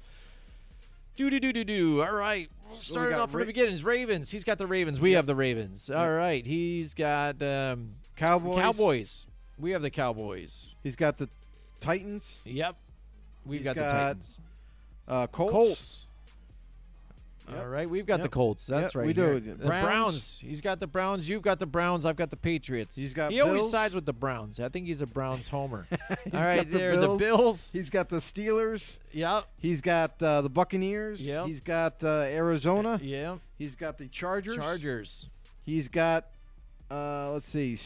Do 1.16 1.30
do 1.30 1.40
do 1.40 1.50
do 1.50 1.64
do. 1.64 2.02
All 2.02 2.12
right, 2.12 2.50
starting 2.74 3.12
got 3.12 3.22
off 3.22 3.30
from 3.30 3.38
Ra- 3.38 3.44
the 3.44 3.46
beginning. 3.46 3.72
It's 3.72 3.84
Ravens. 3.84 4.30
He's 4.30 4.44
got 4.44 4.58
the 4.58 4.66
Ravens. 4.66 5.00
We 5.00 5.12
have 5.12 5.24
the 5.24 5.34
Ravens. 5.34 5.88
All 5.88 6.10
right, 6.10 6.44
he's 6.44 6.92
got 6.92 7.42
um, 7.42 7.92
Cowboys. 8.16 8.58
Cowboys. 8.60 9.26
We 9.58 9.70
have 9.70 9.80
the 9.80 9.90
Cowboys. 9.90 10.66
He's 10.82 10.96
got 10.96 11.16
the 11.16 11.30
Titans. 11.80 12.40
Yep. 12.44 12.76
We've 13.46 13.60
He's 13.60 13.64
got, 13.64 13.76
the 13.76 13.82
Titans. 13.82 14.40
Uh, 15.08 15.26
Colts. 15.26 15.52
Colts. 15.52 16.06
Yep. 17.48 17.58
All 17.58 17.68
right, 17.68 17.88
we've 17.90 18.06
got 18.06 18.22
the 18.22 18.28
Colts. 18.28 18.66
That's 18.66 18.94
Yep, 18.94 19.00
right. 19.00 19.06
we 19.06 19.12
do. 19.12 19.40
The 19.40 19.54
Browns. 19.56 20.38
He's 20.38 20.60
got 20.60 20.78
the 20.80 20.86
Browns. 20.86 21.28
You've 21.28 21.42
got 21.42 21.58
the 21.58 21.66
Browns. 21.66 22.06
I've 22.06 22.16
got 22.16 22.30
the 22.30 22.36
Patriots. 22.36 22.94
He's 22.96 23.12
got 23.12 23.32
He 23.32 23.40
always 23.40 23.68
sides 23.70 23.94
with 23.94 24.06
the 24.06 24.12
Browns. 24.12 24.60
I 24.60 24.68
think 24.68 24.86
he's 24.86 25.02
a 25.02 25.06
Browns 25.06 25.48
homer. 25.48 25.86
He's 26.24 26.34
All 26.34 26.40
right, 26.46 26.56
got 26.58 26.70
the 26.70 26.78
there 26.78 26.92
Bills. 26.92 27.18
the 27.18 27.24
Bills. 27.26 27.70
He's 27.72 27.90
got 27.90 28.08
the 28.08 28.16
Steelers. 28.18 29.00
Yep. 29.12 29.44
He's 29.58 29.80
got 29.80 30.22
uh, 30.22 30.40
the 30.42 30.48
Buccaneers. 30.50 31.20
Yep. 31.26 31.46
He's 31.46 31.60
got 31.60 32.02
uh, 32.04 32.20
Arizona. 32.22 33.00
Yeah. 33.02 33.36
He's 33.58 33.74
got 33.74 33.98
the 33.98 34.06
Chargers. 34.08 34.56
Chargers. 34.56 35.26
He's 35.64 35.88
got, 35.88 36.26
uh, 36.90 37.32
let's 37.32 37.44
see, 37.46 37.76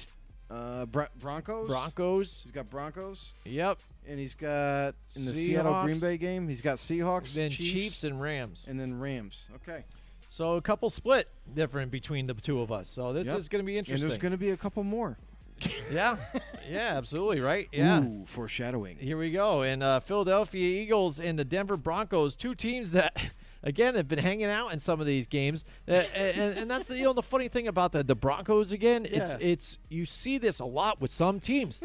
uh, 0.51 0.87
Broncos. 0.87 1.69
Broncos. 1.69 2.43
He's 2.43 2.53
got 2.53 2.71
Broncos, 2.71 3.31
Yep. 3.45 3.79
And 4.09 4.19
he's 4.19 4.35
got 4.35 4.95
in 5.15 5.25
the 5.25 5.31
Seattle 5.33 5.83
Green 5.85 5.99
Bay 6.01 6.17
game. 6.17 6.49
He's 6.49 6.61
got 6.61 6.77
Seahawks, 6.79 7.35
Then 7.35 7.51
Chiefs, 7.51 7.73
Chiefs 7.73 8.05
and 8.05 8.21
Rams. 8.21 8.65
and 8.69 8.79
then 8.79 8.99
Rams. 9.01 9.45
Okay, 9.57 9.85
So 10.29 10.55
a 10.57 10.63
couple 10.63 10.91
split 10.91 11.29
different 11.55 11.91
between 11.91 12.27
the 12.27 12.35
two 12.35 12.61
of 12.61 12.71
us. 12.73 12.89
So 12.89 13.13
this 13.13 13.27
Yep. 13.27 13.37
is 13.37 13.49
going 13.49 13.63
to 13.63 13.67
be 13.67 13.79
and 13.79 13.87
interesting. 13.87 14.09
there's 14.09 14.21
going 14.21 14.33
to 14.33 14.39
be 14.39 14.51
a 14.51 14.57
couple 14.57 14.83
more. 14.85 15.19
yeah. 15.91 16.17
Yeah, 16.71 16.93
absolutely, 16.99 17.41
right? 17.41 17.67
Yeah. 17.73 18.03
Ooh, 18.03 18.27
foreshadowing. 18.27 18.99
Here 18.99 19.17
we 19.17 19.31
go. 19.31 19.63
And 19.63 19.83
uh, 19.83 20.01
Philadelphia 20.01 20.83
Eagles 20.83 21.19
and 21.19 21.39
the 21.39 21.45
Denver 21.47 21.79
Broncos, 21.79 22.37
two 22.37 22.55
teams 22.55 22.93
that, 22.93 23.17
again, 23.63 23.95
have 23.95 24.07
been 24.07 24.19
hanging 24.19 24.47
out 24.51 24.75
in 24.75 24.79
some 24.79 25.01
of 25.01 25.07
these 25.07 25.27
games. 25.27 25.65
Uh, 25.89 25.93
and, 26.15 26.59
and 26.59 26.71
that's 26.71 26.89
the, 26.89 26.99
you 26.99 27.05
know 27.05 27.15
the 27.15 27.23
funny 27.23 27.49
thing 27.49 27.69
about 27.69 27.93
the, 27.93 28.03
the 28.05 28.15
Broncos 28.15 28.71
again. 28.73 29.07
It's 29.07 29.33
Yeah. 29.33 29.39
it's 29.41 29.79
you 29.89 30.05
see 30.05 30.37
this 30.37 30.59
a 30.61 30.67
lot 30.67 31.01
with 31.01 31.11
some 31.11 31.41
teams. 31.41 31.81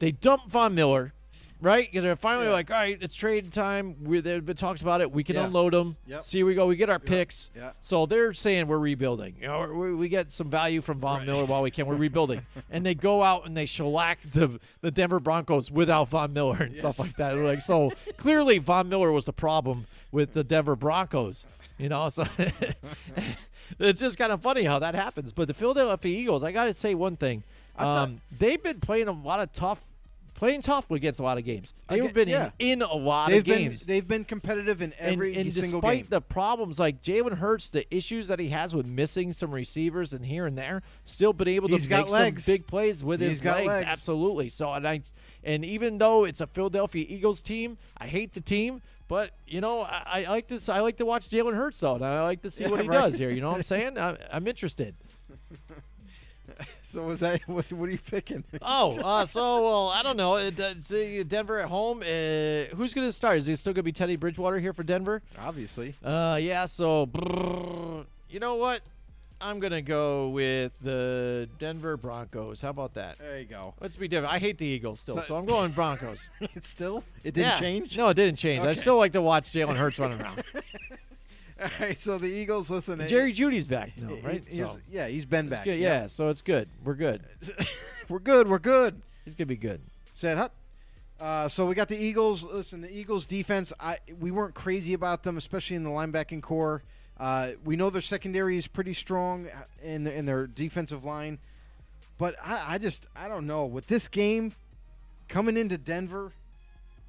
they 0.00 0.12
dump 0.12 0.50
Von 0.50 0.74
Miller, 0.74 1.14
right? 1.64 1.92
'Cause 1.92 2.02
They're 2.02 2.14
finally 2.14 2.46
Yeah. 2.46 2.52
like, 2.52 2.70
all 2.70 2.76
right, 2.76 2.98
it's 3.00 3.14
trade 3.16 3.52
time. 3.52 3.96
We, 4.04 4.20
there 4.20 4.34
have 4.36 4.46
been 4.46 4.54
talks 4.56 4.80
about 4.82 5.00
it. 5.00 5.10
We 5.10 5.24
can 5.24 5.34
Yeah. 5.36 5.46
unload 5.46 5.72
them. 5.72 5.96
Yep. 6.06 6.22
See, 6.22 6.42
we 6.44 6.54
go. 6.54 6.66
We 6.66 6.76
get 6.76 6.90
our 6.90 6.98
picks. 7.00 7.50
Yeah. 7.56 7.72
So 7.80 8.06
they're 8.06 8.32
saying 8.34 8.66
we're 8.68 8.78
rebuilding. 8.78 9.36
You 9.40 9.48
know, 9.48 9.66
we, 9.72 9.94
we 9.94 10.08
get 10.08 10.30
some 10.30 10.50
value 10.50 10.80
from 10.80 11.00
Von 11.00 11.26
Miller 11.26 11.44
while 11.46 11.62
we 11.62 11.70
can. 11.70 11.86
We're 11.86 11.96
rebuilding, 11.96 12.42
and 12.70 12.84
they 12.86 12.94
go 12.94 13.22
out 13.22 13.46
and 13.46 13.56
they 13.56 13.66
shellac 13.66 14.20
the 14.32 14.60
the 14.82 14.90
Denver 14.90 15.18
Broncos 15.20 15.70
without 15.70 16.08
Von 16.10 16.32
Miller 16.32 16.62
and 16.62 16.76
stuff 16.76 16.98
like 16.98 17.16
that. 17.16 17.34
They're 17.34 17.44
like, 17.44 17.62
so 17.62 17.90
clearly 18.16 18.58
Von 18.58 18.88
Miller 18.88 19.10
was 19.10 19.24
the 19.24 19.32
problem 19.32 19.86
with 20.12 20.34
the 20.34 20.44
Denver 20.44 20.76
Broncos. 20.76 21.44
You 21.78 21.88
know, 21.88 22.08
so 22.08 22.24
it's 23.78 24.00
just 24.00 24.18
kind 24.18 24.32
of 24.32 24.42
funny 24.42 24.62
how 24.64 24.78
that 24.78 24.94
happens. 24.94 25.32
But 25.32 25.48
the 25.48 25.54
Philadelphia 25.54 26.16
Eagles, 26.20 26.42
I 26.42 26.52
got 26.52 26.66
to 26.66 26.74
say 26.74 26.94
one 26.94 27.16
thing. 27.16 27.42
Um, 27.76 28.20
they've 28.38 28.62
been 28.62 28.78
playing 28.78 29.08
a 29.08 29.12
lot 29.12 29.40
of 29.40 29.52
tough, 29.52 29.80
playing 30.34 30.60
tough 30.62 30.90
against 30.90 31.20
a 31.20 31.22
lot 31.22 31.38
of 31.38 31.44
games. 31.44 31.72
They've 31.88 32.04
Aga- 32.04 32.12
been 32.14 32.28
yeah. 32.28 32.50
in, 32.58 32.82
in 32.82 32.82
a 32.82 32.92
lot 32.94 33.30
They've 33.30 33.38
of 33.38 33.44
been 33.44 33.58
games 33.58 33.86
they've 33.86 34.06
been 34.06 34.24
competitive 34.24 34.82
in 34.82 34.92
every 34.98 35.28
and, 35.34 35.44
and 35.44 35.54
single 35.54 35.80
despite 35.80 35.98
game. 36.02 36.06
the 36.10 36.20
problems 36.20 36.78
like 36.78 37.00
Jalen 37.02 37.38
Hurts, 37.38 37.70
the 37.70 37.86
issues 37.94 38.28
that 38.28 38.38
he 38.40 38.48
has 38.50 38.74
with 38.74 38.86
missing 38.86 39.32
some 39.32 39.50
receivers 39.52 40.12
and 40.12 40.24
here 40.26 40.46
and 40.46 40.58
there, 40.58 40.82
still 41.04 41.32
been 41.32 41.48
able 41.48 41.68
to 41.68 41.74
He's 41.76 41.88
make 41.88 42.08
legs. 42.10 42.44
some 42.44 42.54
big 42.54 42.66
plays 42.66 43.02
with 43.04 43.20
He's 43.20 43.30
his 43.30 43.40
got 43.40 43.58
legs. 43.58 43.68
legs. 43.68 43.86
Absolutely. 43.88 44.48
So 44.48 44.72
and 44.72 44.86
I 44.86 45.02
and 45.42 45.64
even 45.64 45.98
though 45.98 46.24
it's 46.24 46.40
a 46.40 46.46
Philadelphia 46.46 47.04
Eagles 47.08 47.40
team, 47.42 47.78
I 47.96 48.06
hate 48.06 48.32
the 48.34 48.40
team. 48.40 48.82
But 49.06 49.32
you 49.46 49.60
know, 49.60 49.82
I, 49.82 50.24
I 50.26 50.30
like 50.30 50.48
this. 50.48 50.68
I 50.70 50.80
like 50.80 50.96
to 50.96 51.04
watch 51.06 51.28
Jalen 51.28 51.54
Hurts 51.54 51.78
though, 51.80 51.94
and 51.96 52.04
I 52.04 52.22
like 52.24 52.40
to 52.42 52.50
see 52.50 52.64
Yeah, 52.64 52.70
what 52.70 52.80
he 52.80 52.88
right. 52.88 53.10
does 53.10 53.18
here. 53.18 53.30
You 53.30 53.42
know 53.42 53.48
what 53.48 53.58
I'm 53.58 53.62
saying? 53.62 53.98
I, 53.98 54.16
I'm 54.32 54.46
interested. 54.48 54.94
So 56.94 57.02
was 57.02 57.18
that 57.20 57.40
what, 57.48 57.70
what 57.72 57.88
are 57.88 57.92
you 57.92 57.98
picking? 57.98 58.44
Oh, 58.62 58.96
uh, 59.04 59.24
so 59.26 59.62
well, 59.62 59.88
I 59.88 60.02
don't 60.04 60.16
know. 60.16 60.36
It, 60.36 60.58
uh, 60.60 61.24
Denver 61.24 61.58
at 61.58 61.68
home. 61.68 62.02
Uh, 62.02 62.74
who's 62.76 62.94
going 62.94 63.08
to 63.08 63.12
start? 63.12 63.38
Is 63.38 63.48
it 63.48 63.56
still 63.56 63.72
going 63.72 63.82
to 63.82 63.82
be 63.82 63.92
Teddy 63.92 64.14
Bridgewater 64.14 64.60
here 64.60 64.72
for 64.72 64.84
Denver? 64.84 65.20
Obviously. 65.40 65.96
Uh, 66.04 66.38
yeah. 66.40 66.66
So, 66.66 67.06
brrr, 67.06 68.06
you 68.30 68.38
know 68.38 68.54
what? 68.54 68.80
I'm 69.40 69.58
gonna 69.58 69.82
go 69.82 70.28
with 70.28 70.72
the 70.80 71.48
Denver 71.58 71.98
Broncos. 71.98 72.62
How 72.62 72.70
about 72.70 72.94
that? 72.94 73.18
There 73.18 73.40
you 73.40 73.44
go. 73.44 73.74
Let's 73.78 73.96
be 73.96 74.08
different. 74.08 74.32
I 74.32 74.38
hate 74.38 74.56
the 74.56 74.64
Eagles 74.64 75.00
still, 75.00 75.16
So- 75.16 75.22
so, 75.22 75.36
I'm 75.36 75.44
going 75.44 75.72
Broncos. 75.72 76.30
It's 76.54 76.68
still 76.68 77.04
it 77.24 77.34
didn't 77.34 77.50
Yeah. 77.50 77.58
change. 77.58 77.98
No, 77.98 78.08
it 78.08 78.14
didn't 78.14 78.38
change. 78.38 78.64
I 78.64 78.72
still 78.72 78.96
like 78.96 79.12
to 79.12 79.20
watch 79.20 79.50
Jalen 79.50 79.76
Hurts 79.76 79.98
running 79.98 80.22
around. 80.22 80.42
All 81.64 81.70
right. 81.80 81.98
So 81.98 82.18
the 82.18 82.28
Eagles. 82.28 82.70
Listen. 82.70 83.00
it- 83.00 83.08
Jerry 83.08 83.32
Jeudy's 83.32 83.66
back, 83.66 83.92
right? 84.22 84.44
here's- 84.46 84.72
So, 84.72 84.78
yeah, 84.90 85.08
he's 85.08 85.24
been 85.24 85.48
back. 85.48 85.64
good. 85.64 85.78
Yep. 85.78 86.02
Yeah, 86.02 86.06
so 86.06 86.28
it's 86.28 86.42
good. 86.42 86.68
We're 86.84 86.94
good. 86.94 87.22
we're 88.08 88.18
good. 88.18 88.48
We're 88.48 88.58
good. 88.58 89.00
He's 89.24 89.34
gonna 89.34 89.46
be 89.46 89.56
good. 89.56 89.80
Said 90.12 90.36
hut. 90.38 90.52
Uh, 91.20 91.48
so 91.48 91.66
we 91.66 91.74
got 91.74 91.88
the 91.88 91.96
Eagles. 91.96 92.42
Listen, 92.44 92.80
the 92.82 92.94
Eagles 92.94 93.26
defense. 93.26 93.72
I 93.80 93.98
we 94.20 94.30
weren't 94.30 94.54
crazy 94.54 94.92
about 94.94 95.22
them, 95.22 95.36
especially 95.36 95.76
in 95.76 95.84
the 95.84 95.90
linebacking 95.90 96.42
corps. 96.42 96.82
Uh, 97.18 97.52
we 97.64 97.76
know 97.76 97.90
their 97.90 98.02
secondary 98.02 98.56
is 98.56 98.66
pretty 98.66 98.92
strong 98.92 99.46
in 99.82 100.06
in 100.06 100.26
their 100.26 100.46
defensive 100.48 101.04
line, 101.04 101.38
but 102.18 102.34
I, 102.44 102.74
I 102.74 102.78
just 102.78 103.06
I 103.16 103.28
don't 103.28 103.46
know 103.46 103.64
with 103.64 103.86
this 103.86 104.08
game 104.08 104.52
coming 105.28 105.56
into 105.56 105.78
Denver. 105.78 106.32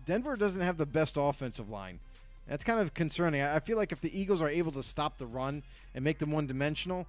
Denver 0.05 0.35
doesn't 0.35 0.61
have 0.61 0.77
the 0.77 0.85
best 0.85 1.15
offensive 1.19 1.69
line. 1.69 1.99
That's 2.47 2.63
kind 2.63 2.79
of 2.79 2.93
concerning. 2.93 3.41
I 3.41 3.59
feel 3.59 3.77
like 3.77 3.91
if 3.91 4.01
the 4.01 4.19
Eagles 4.19 4.41
are 4.41 4.49
able 4.49 4.71
to 4.73 4.83
stop 4.83 5.17
the 5.17 5.25
run 5.25 5.63
and 5.93 6.03
make 6.03 6.19
them 6.19 6.31
one 6.31 6.45
dimensional, 6.45 7.07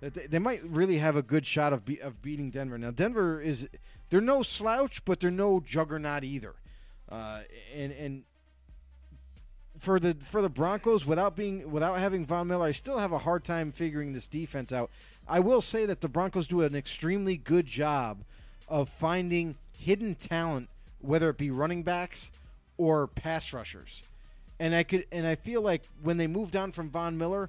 they, 0.00 0.08
they 0.08 0.38
might 0.38 0.62
really 0.64 0.98
have 0.98 1.16
a 1.16 1.22
good 1.22 1.44
shot 1.44 1.72
of 1.72 1.84
be, 1.84 2.00
of 2.00 2.22
beating 2.22 2.50
Denver. 2.50 2.78
Now 2.78 2.92
Denver 2.92 3.40
is 3.40 3.68
they're 4.10 4.20
no 4.20 4.42
slouch, 4.42 5.04
but 5.04 5.20
they're 5.20 5.30
no 5.30 5.60
juggernaut 5.60 6.24
either. 6.24 6.54
Uh, 7.08 7.40
and 7.74 7.92
and 7.92 8.24
for 9.78 9.98
the 9.98 10.14
for 10.14 10.42
the 10.42 10.48
Broncos, 10.48 11.04
without 11.04 11.34
being 11.34 11.70
without 11.70 11.98
having 11.98 12.24
Von 12.24 12.46
Miller, 12.46 12.66
I 12.66 12.72
still 12.72 12.98
have 12.98 13.12
a 13.12 13.18
hard 13.18 13.44
time 13.44 13.72
figuring 13.72 14.12
this 14.12 14.28
defense 14.28 14.72
out. 14.72 14.90
I 15.26 15.40
will 15.40 15.60
say 15.60 15.86
that 15.86 16.00
the 16.00 16.08
Broncos 16.08 16.48
do 16.48 16.62
an 16.62 16.74
extremely 16.74 17.36
good 17.36 17.66
job 17.66 18.24
of 18.68 18.88
finding 18.88 19.56
hidden 19.72 20.14
talent, 20.14 20.68
whether 21.00 21.28
it 21.30 21.38
be 21.38 21.50
running 21.50 21.82
backs 21.82 22.32
or 22.76 23.06
pass 23.06 23.52
rushers. 23.52 24.04
And 24.60 24.74
I 24.74 24.82
could 24.82 25.06
and 25.12 25.26
I 25.26 25.34
feel 25.36 25.62
like 25.62 25.82
when 26.02 26.16
they 26.16 26.26
moved 26.26 26.56
on 26.56 26.72
from 26.72 26.90
Von 26.90 27.16
Miller, 27.16 27.48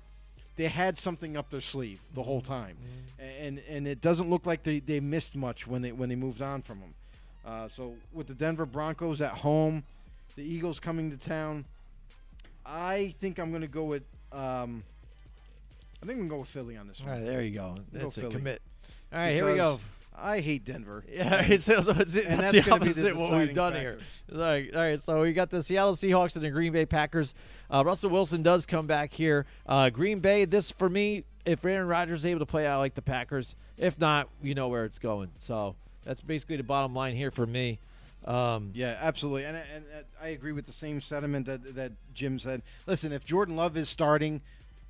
they 0.57 0.67
had 0.67 0.97
something 0.97 1.35
up 1.37 1.49
their 1.49 1.61
sleeve 1.61 1.99
the 2.13 2.21
whole 2.23 2.41
time, 2.41 2.77
and 3.19 3.59
and 3.67 3.87
it 3.87 4.01
doesn't 4.01 4.29
look 4.29 4.45
like 4.45 4.63
they, 4.63 4.79
they 4.79 4.99
missed 4.99 5.35
much 5.35 5.65
when 5.65 5.81
they 5.81 5.91
when 5.91 6.09
they 6.09 6.15
moved 6.15 6.41
on 6.41 6.61
from 6.61 6.79
him. 6.79 6.93
Uh, 7.45 7.67
so 7.67 7.95
with 8.13 8.27
the 8.27 8.33
Denver 8.33 8.65
Broncos 8.65 9.21
at 9.21 9.31
home, 9.31 9.83
the 10.35 10.43
Eagles 10.43 10.79
coming 10.79 11.09
to 11.09 11.17
town, 11.17 11.65
I 12.65 13.15
think 13.21 13.39
I'm 13.39 13.49
going 13.49 13.61
to 13.61 13.67
go 13.67 13.85
with. 13.85 14.03
Um, 14.31 14.83
I 16.01 16.05
think 16.05 16.19
I'm 16.19 16.27
going 16.27 16.29
to 16.29 16.35
go 16.35 16.39
with 16.41 16.49
Philly 16.49 16.77
on 16.77 16.87
this 16.87 16.99
one. 17.01 17.09
right, 17.09 17.25
there 17.25 17.41
you 17.41 17.51
go. 17.51 17.75
Go 17.91 17.99
That's 17.99 18.17
a 18.17 18.21
Philly. 18.21 18.35
commit. 18.35 18.61
All 19.11 19.19
right, 19.19 19.31
here 19.33 19.49
we 19.49 19.55
go. 19.55 19.79
I 20.15 20.39
hate 20.41 20.65
Denver. 20.65 21.03
Yeah, 21.11 21.41
it's, 21.41 21.67
it's, 21.69 21.87
it's, 21.87 22.15
And 22.15 22.39
that's, 22.39 22.53
that's 22.53 22.67
the 22.67 22.79
be 22.79 22.91
the 22.91 23.15
what 23.15 23.31
we've 23.37 23.53
done 23.53 23.73
factor. 23.73 23.79
here. 23.79 23.99
All 24.33 24.39
right, 24.39 24.75
all 24.75 24.81
right, 24.81 25.01
so 25.01 25.21
we 25.21 25.33
got 25.33 25.49
the 25.49 25.63
Seattle 25.63 25.95
Seahawks 25.95 26.35
and 26.35 26.43
the 26.43 26.49
Green 26.49 26.73
Bay 26.73 26.85
Packers. 26.85 27.33
Uh, 27.69 27.83
Russell 27.85 28.09
Wilson 28.09 28.43
does 28.43 28.65
come 28.65 28.87
back 28.87 29.13
here. 29.13 29.45
Uh, 29.65 29.89
Green 29.89 30.19
Bay, 30.19 30.45
this 30.45 30.71
for 30.71 30.89
me, 30.89 31.23
if 31.45 31.63
Aaron 31.65 31.87
Rodgers 31.87 32.19
is 32.19 32.25
able 32.25 32.39
to 32.39 32.45
play 32.45 32.67
out 32.67 32.79
like 32.79 32.95
the 32.95 33.01
Packers, 33.01 33.55
if 33.77 33.99
not, 33.99 34.29
you 34.41 34.53
know 34.53 34.67
where 34.67 34.85
it's 34.85 34.99
going. 34.99 35.31
So 35.37 35.75
that's 36.03 36.21
basically 36.21 36.57
the 36.57 36.63
bottom 36.63 36.93
line 36.93 37.15
here 37.15 37.31
for 37.31 37.45
me. 37.45 37.79
Um, 38.25 38.71
Yeah, 38.73 38.97
absolutely, 38.99 39.45
and, 39.45 39.55
and, 39.57 39.85
and 39.95 40.05
I 40.21 40.29
agree 40.29 40.51
with 40.51 40.65
the 40.65 40.73
same 40.73 40.99
sentiment 41.01 41.45
that 41.45 41.75
that 41.75 41.93
Jim 42.13 42.37
said. 42.39 42.61
Listen, 42.85 43.11
if 43.13 43.23
Jordan 43.25 43.55
Love 43.55 43.77
is 43.77 43.87
starting, 43.89 44.41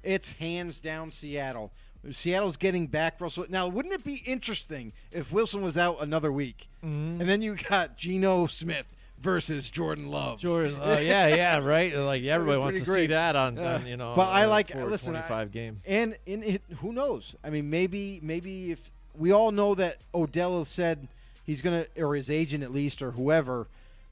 it's 0.04 0.32
hands 0.32 0.80
down 0.80 1.12
Seattle. 1.12 1.72
Seattle's 2.12 2.58
getting 2.58 2.88
back 2.88 3.20
Russell. 3.20 3.46
Now, 3.50 3.68
wouldn't 3.68 3.94
it 3.94 4.04
be 4.04 4.22
interesting 4.26 4.94
if 5.12 5.32
Wilson 5.32 5.62
was 5.62 5.78
out 5.78 5.98
another 6.02 6.32
week, 6.32 6.68
Mm-hmm. 6.84 7.20
and 7.22 7.30
then 7.30 7.42
you 7.42 7.56
got 7.56 7.98
Geno 7.98 8.46
Smith 8.48 8.86
versus 9.20 9.70
Jordan 9.70 10.08
Love? 10.08 10.40
Jordan, 10.40 10.76
uh, 10.82 10.98
yeah, 11.02 11.28
yeah, 11.28 11.58
right. 11.58 11.94
Like 11.96 12.24
everybody 12.24 12.58
wants 12.58 12.80
to 12.80 12.86
great. 12.86 13.04
see 13.04 13.08
that 13.08 13.36
on, 13.36 13.58
Yeah. 13.58 13.76
on 13.76 13.86
you 13.88 13.98
know. 13.98 14.14
But 14.16 14.30
I 14.30 14.46
uh, 14.46 14.50
like- 14.50 14.74
listen, 14.74 15.16
I- 15.16 15.46
game. 15.46 15.78
And 15.86 16.18
in 16.26 16.42
it, 16.44 16.62
who 16.78 16.94
knows? 16.94 17.36
I 17.44 17.50
mean, 17.50 17.70
maybe 17.70 18.20
maybe 18.24 18.72
if 18.72 18.92
we 19.18 19.32
all 19.34 19.52
know 19.52 19.76
that 19.76 19.98
Odell 20.16 20.64
said 20.64 21.08
he's 21.46 21.62
gonna, 21.62 21.86
or 21.98 22.16
his 22.16 22.30
agent 22.30 22.64
at 22.64 22.72
least, 22.72 23.02
or 23.02 23.12
whoever 23.12 23.68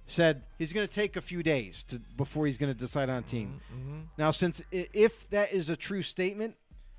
said 0.08 0.42
he's 0.58 0.74
gonna 0.74 0.88
take 0.88 1.16
a 1.16 1.22
few 1.22 1.42
days 1.44 1.84
to 1.86 2.00
before 2.18 2.46
he's 2.46 2.58
gonna 2.58 2.74
decide 2.74 3.10
on 3.10 3.20
a 3.20 3.22
team. 3.22 3.62
Mm-hmm. 3.74 4.00
Now, 4.18 4.32
since 4.32 4.62
if 4.72 5.30
that 5.30 5.54
is 5.54 5.70
a 5.70 5.78
true 5.78 6.02
statement, 6.02 6.56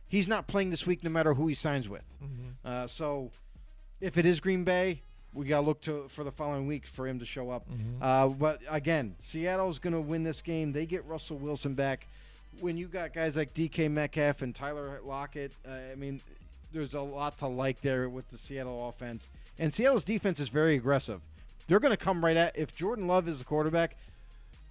he's 0.09 0.29
not 0.29 0.47
playing 0.47 0.71
this 0.71 0.87
week, 0.87 1.05
no 1.05 1.11
matter 1.11 1.35
who 1.35 1.47
he 1.47 1.55
signs 1.55 1.89
with. 1.89 2.05
Mm-hmm. 2.23 2.49
Uh, 2.65 2.87
so, 2.87 3.31
if 4.01 4.19
it 4.19 4.27
is 4.27 4.41
Green 4.41 4.65
Bay, 4.65 5.03
we 5.35 5.47
gotta 5.47 5.67
look 5.67 5.81
to 5.83 6.09
for 6.09 6.25
the 6.25 6.33
following 6.33 6.67
week 6.67 6.87
for 6.87 7.07
him 7.07 7.19
to 7.19 7.25
show 7.25 7.51
up. 7.51 7.69
Mm-hmm. 7.71 8.03
Uh, 8.03 8.29
but 8.29 8.61
again, 8.69 9.15
Seattle's 9.19 9.79
gonna 9.79 10.01
win 10.01 10.25
this 10.25 10.41
game. 10.41 10.73
They 10.73 10.87
get 10.87 11.05
Russell 11.05 11.37
Wilson 11.37 11.75
back. 11.75 12.07
When 12.61 12.77
you 12.77 12.89
got 12.89 13.13
guys 13.13 13.37
like 13.37 13.55
DK 13.55 13.91
Metcalf 13.91 14.43
and 14.43 14.55
Tyler 14.55 15.01
Lockett, 15.05 15.53
uh, 15.69 15.93
I 15.93 15.95
mean, 15.95 16.21
there's 16.73 16.95
a 16.95 17.01
lot 17.01 17.39
to 17.39 17.47
like 17.47 17.81
there 17.83 18.09
with 18.09 18.29
the 18.31 18.39
Seattle 18.39 18.89
offense. 18.89 19.29
And 19.59 19.73
Seattle's 19.73 20.05
defense 20.05 20.41
is 20.41 20.49
very 20.49 20.77
aggressive. 20.77 21.21
They're 21.67 21.81
going 21.81 21.93
to 21.93 22.03
come 22.03 22.25
right 22.25 22.37
at 22.37 22.57
if 22.59 22.75
Jordan 22.75 23.07
Love 23.07 23.29
is 23.29 23.39
the 23.39 23.45
quarterback. 23.45 23.97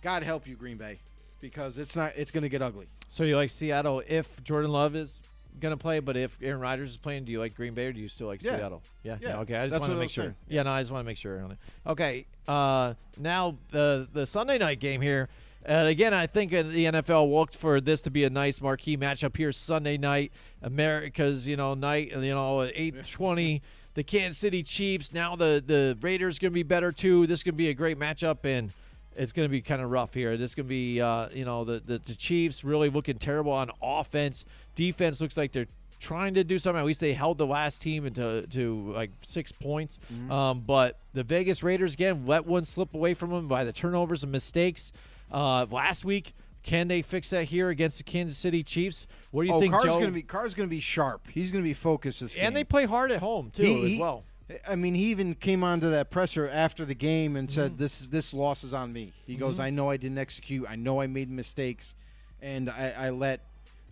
God 0.02 0.24
help 0.24 0.48
you, 0.48 0.56
Green 0.56 0.78
Bay, 0.78 1.00
because 1.40 1.78
it's 1.78 1.96
not. 1.96 2.14
It's 2.16 2.32
going 2.32 2.44
to 2.44 2.50
get 2.50 2.62
ugly. 2.62 2.88
So 3.08 3.24
you 3.24 3.36
like 3.36 3.50
Seattle 3.50 4.02
if 4.08 4.44
Jordan 4.44 4.72
Love 4.72 4.96
is 4.96 5.22
going 5.60 5.72
to 5.74 5.78
play, 5.78 6.00
but 6.00 6.16
if 6.16 6.38
Aaron 6.42 6.60
Rodgers 6.60 6.92
is 6.92 6.98
playing, 6.98 7.26
do 7.26 7.32
you 7.32 7.40
like 7.40 7.56
Green 7.56 7.74
Bay 7.74 7.88
or 7.88 7.94
do 7.94 8.00
you 8.00 8.08
still 8.08 8.28
like 8.28 8.44
Yeah. 8.44 8.58
Seattle? 8.58 8.84
Yeah, 9.04 9.18
Yeah, 9.22 9.40
okay, 9.40 9.56
I 9.58 9.68
just 9.68 9.80
want 9.80 9.92
to 9.92 9.98
make 9.98 10.10
sure. 10.12 10.26
saying. 10.26 10.36
Yeah, 10.50 10.64
no, 10.64 10.72
I 10.72 10.82
just 10.82 10.92
want 10.92 11.04
to 11.04 11.08
make 11.08 11.18
sure 11.18 11.42
on 11.42 11.52
it. 11.52 11.58
Okay, 11.88 12.26
uh, 12.48 12.94
now 13.18 13.58
the 13.72 14.08
the 14.14 14.26
Sunday 14.26 14.58
night 14.58 14.80
game 14.80 15.02
here. 15.02 15.30
Uh, 15.68 15.86
again, 15.88 16.14
I 16.14 16.28
think 16.28 16.52
the 16.52 16.62
NFL 16.64 17.30
looked 17.34 17.56
for 17.56 17.82
this 17.82 18.02
to 18.04 18.10
be 18.12 18.24
a 18.24 18.30
nice 18.30 18.62
marquee 18.62 18.96
matchup 18.96 19.36
here 19.36 19.52
Sunday 19.52 19.98
night, 19.98 20.32
America's 20.62 21.48
you 21.48 21.58
know 21.58 21.74
night, 21.74 22.12
you 22.12 22.22
know 22.34 22.70
eight 22.74 22.96
twenty. 23.10 23.62
The 23.96 24.04
Kansas 24.04 24.38
City 24.38 24.62
Chiefs. 24.62 25.12
Now 25.12 25.36
the 25.36 25.62
the 25.66 25.98
Raiders 26.02 26.38
going 26.40 26.52
to 26.52 26.54
be 26.54 26.64
better 26.64 26.92
too. 26.92 27.26
This 27.26 27.42
going 27.44 27.56
to 27.56 27.58
be 27.58 27.70
a 27.70 27.74
great 27.74 27.98
matchup 27.98 28.46
and 28.46 28.72
it's 29.18 29.32
going 29.32 29.48
to 29.48 29.52
be 29.52 29.62
kind 29.62 29.82
of 29.82 29.90
rough 29.92 30.14
here. 30.14 30.38
This 30.38 30.52
is 30.52 30.56
going 30.56 30.66
to 30.66 30.70
be, 30.70 31.02
uh, 31.02 31.30
you 31.34 31.46
know, 31.46 31.64
the, 31.64 31.82
the 31.86 31.98
the 32.00 32.16
Chiefs 32.16 32.64
really 32.64 32.90
looking 32.90 33.18
terrible 33.18 33.52
on 33.52 33.72
offense. 33.82 34.46
Defense 34.76 35.20
looks 35.22 35.38
like 35.38 35.52
they're 35.52 35.68
trying 36.00 36.36
to 36.36 36.44
do 36.44 36.60
something. 36.60 36.80
At 36.80 36.86
least 36.86 37.00
they 37.00 37.14
held 37.14 37.38
the 37.38 37.48
last 37.48 37.82
team 37.82 38.06
into 38.06 38.46
to 38.48 38.94
like 38.94 39.12
six 39.22 39.52
points. 39.52 40.00
Um, 40.30 40.62
but 40.62 41.00
the 41.14 41.24
Vegas 41.24 41.64
Raiders 41.64 41.94
again 41.94 42.26
let 42.26 42.46
one 42.46 42.66
slip 42.66 42.94
away 42.94 43.14
from 43.14 43.32
them 43.32 43.48
by 43.48 43.64
the 43.64 43.74
turnovers 43.74 44.24
and 44.24 44.32
mistakes 44.32 44.92
uh, 45.32 45.66
last 45.70 46.06
week. 46.06 46.34
Can 46.64 46.90
they 46.90 47.02
fix 47.02 47.30
that 47.30 47.46
here 47.46 47.70
against 47.70 47.98
the 47.98 48.04
Kansas 48.04 48.38
City 48.38 48.62
Chiefs? 48.62 49.08
What 49.32 49.44
do 49.44 49.48
you 49.48 49.54
oh, 49.54 49.60
think, 49.62 49.72
Carr's 49.72 49.86
Joe? 49.86 49.94
going 49.94 50.08
to 50.08 50.12
be 50.12 50.22
Carr's 50.22 50.54
going 50.54 50.68
to 50.68 50.76
be 50.76 50.82
sharp. 50.82 51.26
He's 51.32 51.50
going 51.50 51.64
to 51.64 51.68
be 51.68 51.74
focused 51.74 52.20
this 52.20 52.36
game. 52.36 52.46
and 52.46 52.56
they 52.56 52.66
play 52.66 52.86
hard 52.86 53.12
at 53.12 53.22
home 53.22 53.52
too, 53.52 53.64
He- 53.64 53.86
as 53.86 53.92
he- 53.92 54.00
well. 54.02 54.24
I 54.68 54.76
mean, 54.76 54.96
he 54.96 55.06
even 55.12 55.36
came 55.36 55.64
onto 55.64 55.90
that 55.92 56.10
presser 56.10 56.50
after 56.50 56.86
the 56.86 56.96
game 56.96 57.36
and 57.36 57.48
Mm-hmm. 57.50 57.56
said, 57.56 57.78
"This 57.78 58.00
this 58.02 58.34
loss 58.34 58.64
is 58.64 58.74
on 58.74 58.94
me." 58.94 59.12
He 59.26 59.36
goes, 59.36 59.60
"I 59.60 59.70
know 59.70 59.90
I 59.90 59.98
didn't 59.98 60.18
execute. 60.20 60.66
I 60.70 60.76
know 60.76 61.02
I 61.02 61.08
made 61.08 61.30
mistakes, 61.30 61.96
and 62.42 62.70
I, 62.70 62.94
I 62.98 63.10
let 63.10 63.42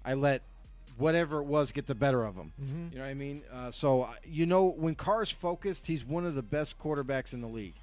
I 0.05 0.13
let 0.13 0.43
whatever 0.97 1.39
it 1.41 1.45
was 1.45 1.71
get 1.73 1.87
the 1.87 1.95
better 1.95 2.23
of 2.23 2.35
him." 2.35 2.53
Mm-hmm. 2.61 2.87
You 2.93 2.97
know 2.99 3.03
what 3.03 3.09
I 3.09 3.13
mean? 3.15 3.43
Uh, 3.51 3.71
so 3.71 4.03
uh, 4.03 4.13
you 4.25 4.45
know, 4.45 4.65
when 4.65 4.95
Carr's 4.95 5.29
focused, 5.31 5.87
he's 5.87 6.05
one 6.05 6.25
of 6.25 6.35
the 6.35 6.43
best 6.43 6.79
quarterbacks 6.79 7.33
in 7.33 7.41
the 7.41 7.47
league, 7.49 7.75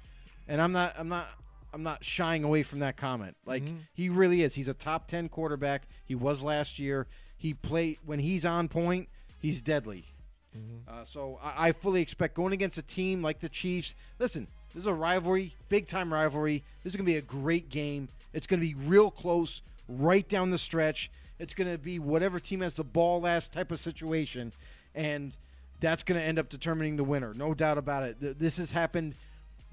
and 0.47 0.59
I'm 0.59 0.71
not 0.71 0.95
I'm 0.97 1.09
not 1.09 1.27
I'm 1.73 1.83
not 1.83 2.03
shying 2.03 2.43
away 2.43 2.63
from 2.63 2.79
that 2.79 2.97
comment. 2.97 3.35
Like 3.45 3.63
Mm-hmm. 3.63 3.77
he 3.93 4.09
really 4.09 4.41
is. 4.41 4.55
He's 4.55 4.67
a 4.67 4.73
top 4.73 5.07
ten 5.07 5.29
quarterback. 5.29 5.83
He 6.05 6.15
was 6.15 6.41
last 6.41 6.79
year. 6.79 7.05
He 7.37 7.53
played 7.53 7.99
when 8.05 8.17
he's 8.19 8.45
on 8.45 8.67
point. 8.67 9.09
He's 9.39 9.61
deadly. 9.61 10.05
Mm-hmm. 10.57 11.01
Uh, 11.01 11.05
so 11.05 11.39
I, 11.43 11.69
I 11.69 11.71
fully 11.71 12.01
expect 12.01 12.35
going 12.35 12.53
against 12.53 12.77
a 12.77 12.81
team 12.81 13.21
like 13.21 13.39
the 13.39 13.49
Chiefs. 13.49 13.95
Listen, 14.19 14.47
this 14.73 14.81
is 14.81 14.87
a 14.87 14.93
rivalry, 14.93 15.55
big 15.69 15.87
time 15.87 16.11
rivalry. 16.11 16.63
This 16.83 16.93
is 16.93 16.97
going 16.97 17.05
to 17.05 17.11
be 17.11 17.17
a 17.17 17.21
great 17.21 17.69
game. 17.69 18.09
It's 18.33 18.47
going 18.47 18.59
to 18.59 18.65
be 18.65 18.73
real 18.73 19.11
close, 19.11 19.61
right 19.87 20.27
down 20.27 20.49
the 20.49 20.57
stretch. 20.57 21.11
It's 21.39 21.53
going 21.53 21.71
to 21.71 21.77
be 21.77 21.99
whatever 21.99 22.39
team 22.39 22.61
has 22.61 22.75
the 22.75 22.83
ball 22.83 23.21
last 23.21 23.53
type 23.53 23.71
of 23.71 23.79
situation, 23.79 24.53
and 24.95 25.35
that's 25.79 26.03
going 26.03 26.19
to 26.19 26.25
end 26.25 26.39
up 26.39 26.49
determining 26.49 26.95
the 26.95 27.03
winner. 27.03 27.33
No 27.33 27.53
doubt 27.53 27.77
about 27.77 28.03
it. 28.03 28.39
This 28.39 28.57
has 28.57 28.71
happened 28.71 29.15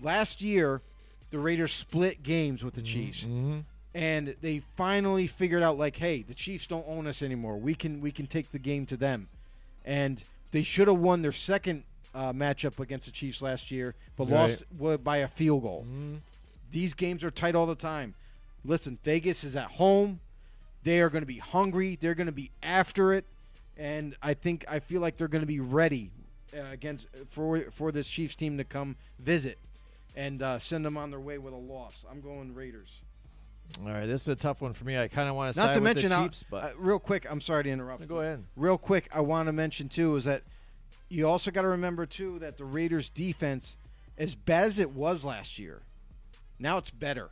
last 0.03 0.43
year. 0.43 0.83
The 1.31 1.39
Raiders 1.39 1.73
split 1.73 2.23
games 2.23 2.65
with 2.65 2.75
the 2.75 2.81
mm-hmm, 2.81 2.93
Chiefs 2.93 3.23
mm-hmm. 3.23 3.61
and 3.95 4.35
they 4.41 4.63
finally 4.77 5.29
figured 5.29 5.63
out 5.63 5.79
like 5.79 5.97
hey 5.97 6.23
the 6.23 6.35
chiefs 6.35 6.67
don't 6.67 6.85
own 6.89 7.07
us 7.07 7.23
anymore 7.23 7.57
we 7.57 7.73
can 7.73 8.01
we 8.01 8.11
can 8.11 8.27
take 8.27 8.51
the 8.51 8.59
game 8.59 8.85
to 8.85 8.97
them 8.97 9.29
and 9.85 10.25
they 10.53 10.63
should 10.63 10.89
have 10.89 10.99
won 10.99 11.23
their 11.23 11.33
second 11.33 11.85
uh, 12.15 12.33
matchup 12.33 12.79
against 12.81 13.07
the 13.07 13.13
Chiefs 13.13 13.41
last 13.41 13.71
year, 13.71 13.95
but 14.17 14.25
Right. 14.29 14.63
lost 14.79 15.05
by 15.05 15.19
a 15.19 15.29
field 15.29 15.63
goal. 15.63 15.87
These 16.73 16.95
games 16.95 17.23
are 17.25 17.31
tight 17.31 17.55
all 17.55 17.67
the 17.67 17.75
time. 17.75 18.15
Listen, 18.65 18.99
Vegas 19.05 19.43
is 19.45 19.57
at 19.57 19.73
home. 19.73 20.21
They 20.83 21.01
are 21.01 21.09
going 21.11 21.23
to 21.23 21.27
be 21.27 21.39
hungry. 21.39 21.97
They're 22.01 22.15
going 22.15 22.27
to 22.27 22.33
be 22.33 22.51
after 22.63 23.13
it, 23.13 23.25
and 23.77 24.17
I 24.23 24.35
think 24.35 24.65
I 24.69 24.79
feel 24.81 25.01
like 25.01 25.17
they're 25.17 25.29
going 25.29 25.43
to 25.43 25.47
be 25.47 25.61
ready 25.61 26.11
uh, 26.57 26.63
against 26.73 27.07
for 27.31 27.61
for 27.71 27.93
this 27.93 28.09
Chiefs 28.09 28.35
team 28.35 28.57
to 28.59 28.65
come 28.65 28.97
visit 29.19 29.59
and 30.17 30.43
uh, 30.43 30.59
send 30.59 30.85
them 30.85 30.97
on 30.97 31.11
their 31.11 31.21
way 31.21 31.39
with 31.39 31.53
a 31.53 31.57
loss. 31.57 32.05
I'm 32.11 32.21
going 32.21 32.55
Raiders. 32.55 33.01
All 33.85 33.91
right, 33.93 34.07
this 34.07 34.23
is 34.23 34.29
a 34.29 34.37
tough 34.37 34.61
one 34.61 34.73
for 34.73 34.85
me. 34.85 34.99
I 34.99 35.09
kind 35.09 35.29
of 35.29 35.35
want 35.35 35.55
to 35.55 35.61
Not 35.61 35.75
to 35.75 35.81
mention, 35.81 36.11
the 36.11 36.17
uh, 36.17 36.23
Chiefs, 36.25 36.45
but 36.51 36.65
uh, 36.65 36.71
real 36.79 36.99
quick, 36.99 37.27
I'm 37.31 37.41
sorry 37.41 37.65
to 37.65 37.71
interrupt. 37.71 38.07
go 38.09 38.21
ahead. 38.21 38.45
Real 38.57 38.79
quick, 38.79 39.09
I 39.15 39.21
want 39.21 39.47
to 39.47 39.53
mention 39.53 39.89
too 39.89 40.17
is 40.17 40.25
that 40.25 40.43
you 41.09 41.27
also 41.29 41.51
got 41.51 41.63
to 41.63 41.69
remember 41.69 42.07
too 42.07 42.39
that 42.41 42.57
the 42.59 42.65
Raiders 42.65 43.11
defense, 43.11 43.79
as 44.19 44.35
bad 44.35 44.65
as 44.65 44.79
it 44.79 44.91
was 44.91 45.25
last 45.25 45.59
year, 45.59 45.83
now 46.59 46.77
it's 46.79 46.91
better, 46.91 47.31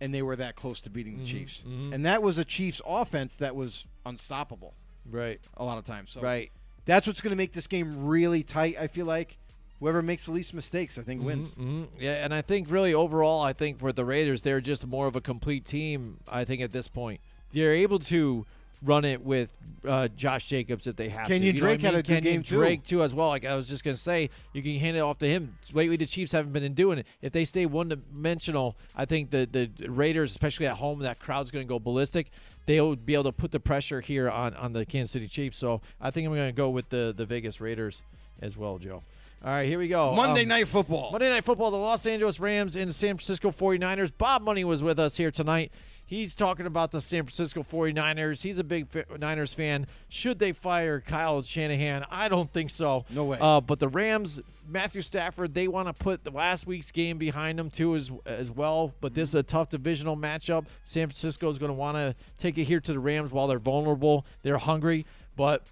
and 0.00 0.14
they 0.14 0.22
were 0.22 0.36
that 0.36 0.56
close 0.56 0.80
to 0.82 0.90
beating 0.90 1.18
the 1.18 1.24
Mm-hmm, 1.24 1.38
Chiefs, 1.38 1.64
and 1.64 2.06
that 2.06 2.22
was 2.22 2.38
a 2.38 2.44
Chiefs 2.44 2.80
offense 2.86 3.36
that 3.36 3.54
was 3.54 3.86
unstoppable 4.06 4.74
Right, 5.10 5.40
a 5.56 5.64
lot 5.64 5.78
of 5.78 5.84
times. 5.84 6.10
So 6.12 6.20
right. 6.20 6.50
that's 6.84 7.06
what's 7.06 7.20
going 7.20 7.30
to 7.30 7.36
make 7.36 7.52
this 7.52 7.66
game 7.66 8.06
really 8.06 8.42
tight. 8.42 8.76
I 8.78 8.86
feel 8.86 9.06
like 9.06 9.38
whoever 9.80 10.02
makes 10.02 10.26
the 10.26 10.32
least 10.32 10.54
mistakes, 10.54 10.98
I 10.98 11.02
think 11.02 11.22
wins. 11.22 11.52
hmm 11.54 11.84
Yeah, 11.98 12.24
and 12.24 12.32
I 12.34 12.42
think 12.42 12.70
really 12.70 12.94
overall, 12.94 13.40
I 13.42 13.52
think 13.52 13.78
for 13.78 13.92
the 13.92 14.04
Raiders, 14.04 14.42
they're 14.42 14.60
just 14.60 14.86
more 14.86 15.06
of 15.06 15.16
a 15.16 15.20
complete 15.20 15.64
team. 15.64 16.18
I 16.28 16.44
think 16.44 16.60
at 16.62 16.72
this 16.72 16.88
point, 16.88 17.20
they're 17.52 17.74
able 17.74 17.98
to 18.00 18.46
run 18.80 19.04
it 19.04 19.24
with 19.24 19.50
uh, 19.84 20.06
Josh 20.06 20.48
Jacobs 20.48 20.86
if 20.86 20.94
they 20.94 21.08
have 21.08 21.26
to. 21.26 21.32
Kenyon 21.32 21.56
You 21.56 21.60
know 21.62 21.66
I 21.66 21.70
Drake 21.70 21.80
had 21.80 21.90
mean? 21.94 21.98
a 21.98 22.02
good 22.02 22.06
Kenyon 22.14 22.34
game, 22.34 22.42
too. 22.44 22.54
Drake 22.56 22.84
too 22.84 23.02
as 23.02 23.12
well. 23.12 23.26
Like 23.28 23.44
I 23.44 23.56
was 23.56 23.68
just 23.68 23.82
gonna 23.82 23.96
say, 23.96 24.30
you 24.52 24.62
can 24.62 24.76
hand 24.78 24.96
it 24.96 25.00
off 25.00 25.18
to 25.18 25.26
him. 25.28 25.58
Lately, 25.72 25.96
the 25.96 26.06
Chiefs 26.06 26.30
haven't 26.30 26.52
been 26.52 26.74
doing 26.74 26.98
it. 26.98 27.06
If 27.20 27.32
they 27.32 27.44
stay 27.44 27.66
one 27.66 27.88
dimensional, 27.88 28.76
I 28.94 29.04
think 29.04 29.30
the 29.30 29.48
the 29.50 29.88
Raiders, 29.88 30.30
especially 30.30 30.66
at 30.66 30.76
home, 30.76 31.00
that 31.00 31.18
crowd's 31.18 31.50
gonna 31.50 31.64
go 31.64 31.78
ballistic. 31.80 32.30
They'll 32.66 32.94
be 32.94 33.14
able 33.14 33.24
to 33.24 33.32
put 33.32 33.50
the 33.50 33.58
pressure 33.60 34.00
here 34.00 34.30
on 34.30 34.54
on 34.54 34.72
the 34.74 34.86
Kansas 34.86 35.10
City 35.10 35.26
Chiefs. 35.26 35.58
So 35.58 35.80
I 36.00 36.10
think 36.12 36.28
I'm 36.28 36.34
gonna 36.34 36.52
go 36.52 36.70
with 36.70 36.88
the 36.90 37.12
the 37.16 37.26
Vegas 37.26 37.60
Raiders 37.60 38.02
as 38.40 38.56
well, 38.56 38.78
Joe. 38.78 39.02
All 39.44 39.50
right, 39.52 39.66
here 39.68 39.78
we 39.78 39.86
go. 39.86 40.14
Monday 40.14 40.42
Um, 40.42 40.48
Night 40.48 40.66
Football. 40.68 41.12
Monday 41.12 41.30
Night 41.30 41.44
Football, 41.44 41.70
the 41.70 41.76
Los 41.76 42.04
Angeles 42.06 42.40
Rams 42.40 42.74
and 42.74 42.88
the 42.88 42.92
San 42.94 43.16
Francisco 43.16 43.50
49ers. 43.52 44.10
Bob 44.16 44.42
Money 44.42 44.64
was 44.64 44.82
with 44.82 44.98
us 44.98 45.16
here 45.16 45.30
tonight. 45.30 45.70
He's 46.04 46.34
talking 46.34 46.66
about 46.66 46.90
the 46.90 47.00
San 47.00 47.22
Francisco 47.24 47.62
49ers. 47.62 48.42
He's 48.42 48.58
a 48.58 48.64
big 48.64 48.88
Niners 49.18 49.52
fan. 49.54 49.86
Should 50.08 50.38
they 50.40 50.52
fire 50.52 51.00
Kyle 51.00 51.42
Shanahan? 51.42 52.04
I 52.10 52.28
don't 52.28 52.50
think 52.52 52.70
so. 52.70 53.04
No 53.10 53.26
way. 53.26 53.38
Uh, 53.40 53.60
but 53.60 53.78
the 53.78 53.88
Rams, 53.88 54.40
Matthew 54.66 55.02
Stafford, 55.02 55.54
they 55.54 55.68
want 55.68 55.86
to 55.86 55.92
put 55.92 56.24
the 56.24 56.30
last 56.30 56.66
week's 56.66 56.90
game 56.90 57.16
behind 57.18 57.58
them 57.58 57.70
too 57.70 57.94
as 57.94 58.10
as 58.26 58.50
well. 58.50 58.92
But 59.00 59.14
this 59.14 59.28
is 59.28 59.34
a 59.36 59.42
tough 59.42 59.68
divisional 59.68 60.16
matchup. 60.16 60.64
San 60.82 61.08
Francisco 61.08 61.48
is 61.50 61.58
going 61.58 61.70
to 61.70 61.74
want 61.78 61.96
to 61.96 62.16
take 62.38 62.56
it 62.58 62.64
here 62.64 62.80
to 62.80 62.92
the 62.92 62.98
Rams 62.98 63.30
while 63.30 63.46
they're 63.46 63.58
vulnerable. 63.58 64.26
They're 64.42 64.56
hungry, 64.58 65.04
but 65.36 65.62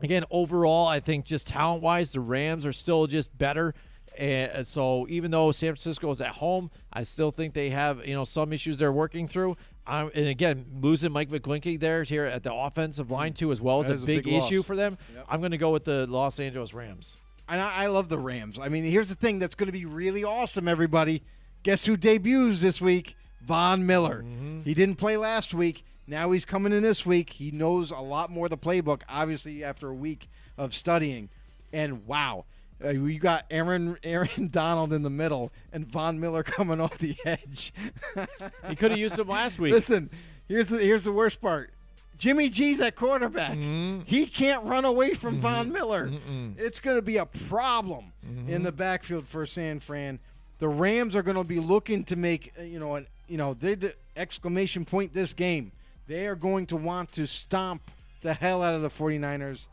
again, 0.00 0.24
overall, 0.30 0.86
I 0.86 1.00
think 1.00 1.24
just 1.24 1.46
talent 1.46 1.82
wise, 1.82 2.10
the 2.10 2.20
Rams 2.20 2.66
are 2.66 2.72
still 2.72 3.06
just 3.06 3.36
better. 3.36 3.74
And 4.16 4.64
so 4.64 5.06
even 5.08 5.32
though 5.32 5.50
San 5.50 5.70
Francisco 5.70 6.08
is 6.10 6.20
at 6.20 6.28
home, 6.28 6.70
I 6.92 7.02
still 7.02 7.32
think 7.32 7.52
they 7.52 7.70
have 7.70 8.06
you 8.06 8.14
know 8.14 8.24
some 8.24 8.52
issues 8.52 8.76
they're 8.76 8.92
working 8.92 9.26
through. 9.26 9.56
Um, 9.86 10.10
and 10.14 10.28
again, 10.28 10.66
losing 10.80 11.12
Mike 11.12 11.30
McGlinchey 11.30 11.78
there 11.78 12.04
here 12.04 12.24
at 12.24 12.42
the 12.42 12.54
offensive 12.54 13.10
line 13.10 13.32
too 13.34 13.50
as 13.50 13.60
well 13.60 13.80
is 13.80 13.88
That 13.88 13.98
a 13.98 14.02
a 14.02 14.06
big, 14.06 14.24
big 14.24 14.34
issue 14.34 14.62
for 14.62 14.76
them. 14.76 14.96
Yep. 15.14 15.26
I'm 15.28 15.40
going 15.40 15.50
to 15.50 15.58
go 15.58 15.72
with 15.72 15.84
the 15.84 16.06
Los 16.06 16.38
Angeles 16.38 16.72
Rams. 16.72 17.16
And 17.48 17.60
I, 17.60 17.84
I 17.84 17.86
love 17.88 18.08
the 18.08 18.18
Rams. 18.18 18.58
I 18.58 18.68
mean, 18.68 18.84
here's 18.84 19.10
the 19.10 19.14
thing 19.14 19.38
that's 19.38 19.54
going 19.54 19.66
to 19.66 19.72
be 19.72 19.84
really 19.84 20.24
awesome, 20.24 20.68
everybody. 20.68 21.22
Guess 21.62 21.84
who 21.84 21.96
debuts 21.96 22.62
this 22.62 22.80
week? 22.80 23.16
Von 23.42 23.84
Miller. 23.84 24.22
Mm-hmm. 24.22 24.62
He 24.62 24.72
didn't 24.72 24.96
play 24.96 25.18
last 25.18 25.52
week. 25.52 25.84
Now 26.06 26.30
he's 26.32 26.44
coming 26.44 26.72
in 26.72 26.82
this 26.82 27.06
week. 27.06 27.30
He 27.30 27.50
knows 27.50 27.90
a 27.90 27.98
lot 28.00 28.30
more 28.30 28.46
of 28.46 28.50
the 28.50 28.58
playbook, 28.58 29.02
obviously, 29.08 29.64
after 29.64 29.88
a 29.88 29.94
week 29.94 30.28
of 30.58 30.74
studying. 30.74 31.28
And 31.72 32.06
wow, 32.06 32.44
uh, 32.84 32.90
you 32.90 33.18
got 33.18 33.46
Aaron 33.50 33.96
Aaron 34.04 34.48
Donald 34.48 34.92
in 34.92 35.02
the 35.02 35.10
middle 35.10 35.50
and 35.72 35.86
Von 35.86 36.20
Miller 36.20 36.42
coming 36.44 36.80
off 36.80 36.98
the 36.98 37.16
edge. 37.24 37.72
He 38.68 38.76
could 38.76 38.90
have 38.90 39.00
used 39.00 39.18
him 39.18 39.28
last 39.28 39.58
week. 39.58 39.72
Listen, 39.72 40.10
here's 40.48 40.68
the 40.68 40.78
here's 40.78 41.04
the 41.04 41.12
worst 41.12 41.40
part. 41.40 41.70
Jimmy 42.16 42.48
G's 42.48 42.80
at 42.80 42.94
quarterback. 42.94 43.52
Mm-hmm. 43.56 44.02
He 44.06 44.26
can't 44.26 44.64
run 44.64 44.84
away 44.84 45.14
from 45.14 45.40
Von 45.40 45.72
Miller. 45.72 46.08
It's 46.56 46.78
going 46.80 46.96
to 46.96 47.02
be 47.02 47.16
a 47.16 47.26
problem 47.26 48.12
Mm-hmm. 48.26 48.48
in 48.48 48.62
the 48.62 48.72
backfield 48.72 49.26
for 49.28 49.44
San 49.44 49.80
Fran. 49.80 50.18
The 50.58 50.68
Rams 50.68 51.14
are 51.14 51.22
going 51.22 51.36
to 51.36 51.44
be 51.44 51.60
looking 51.60 52.04
to 52.04 52.16
make 52.16 52.52
uh, 52.58 52.62
you 52.62 52.78
know 52.78 52.94
an 52.94 53.06
you 53.28 53.36
know 53.36 53.52
they 53.52 53.74
the 53.74 53.94
exclamation 54.16 54.84
point 54.86 55.12
this 55.12 55.34
game. 55.34 55.72
They 56.06 56.26
are 56.26 56.34
going 56.34 56.66
to 56.66 56.76
want 56.76 57.12
to 57.12 57.26
stomp 57.26 57.90
the 58.22 58.34
hell 58.34 58.62
out 58.62 58.74
of 58.74 58.82
the 58.82 58.88
49ers. 58.88 59.66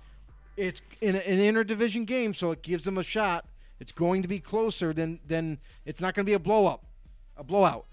It's 0.58 0.82
in 1.00 1.16
an 1.16 1.40
interdivision 1.40 2.06
game, 2.06 2.34
so 2.34 2.52
it 2.52 2.62
gives 2.62 2.84
them 2.84 2.98
a 2.98 3.04
shot. 3.04 3.46
It's 3.80 3.92
going 3.92 4.22
to 4.22 4.28
be 4.28 4.40
closer 4.40 4.94
than 4.94 5.20
than 5.28 5.58
it's 5.86 6.02
not 6.02 6.14
going 6.14 6.24
to 6.26 6.30
be 6.30 6.34
a 6.34 6.40
blow 6.40 6.68
up, 6.68 6.84
a 7.38 7.44
blowout. 7.44 7.86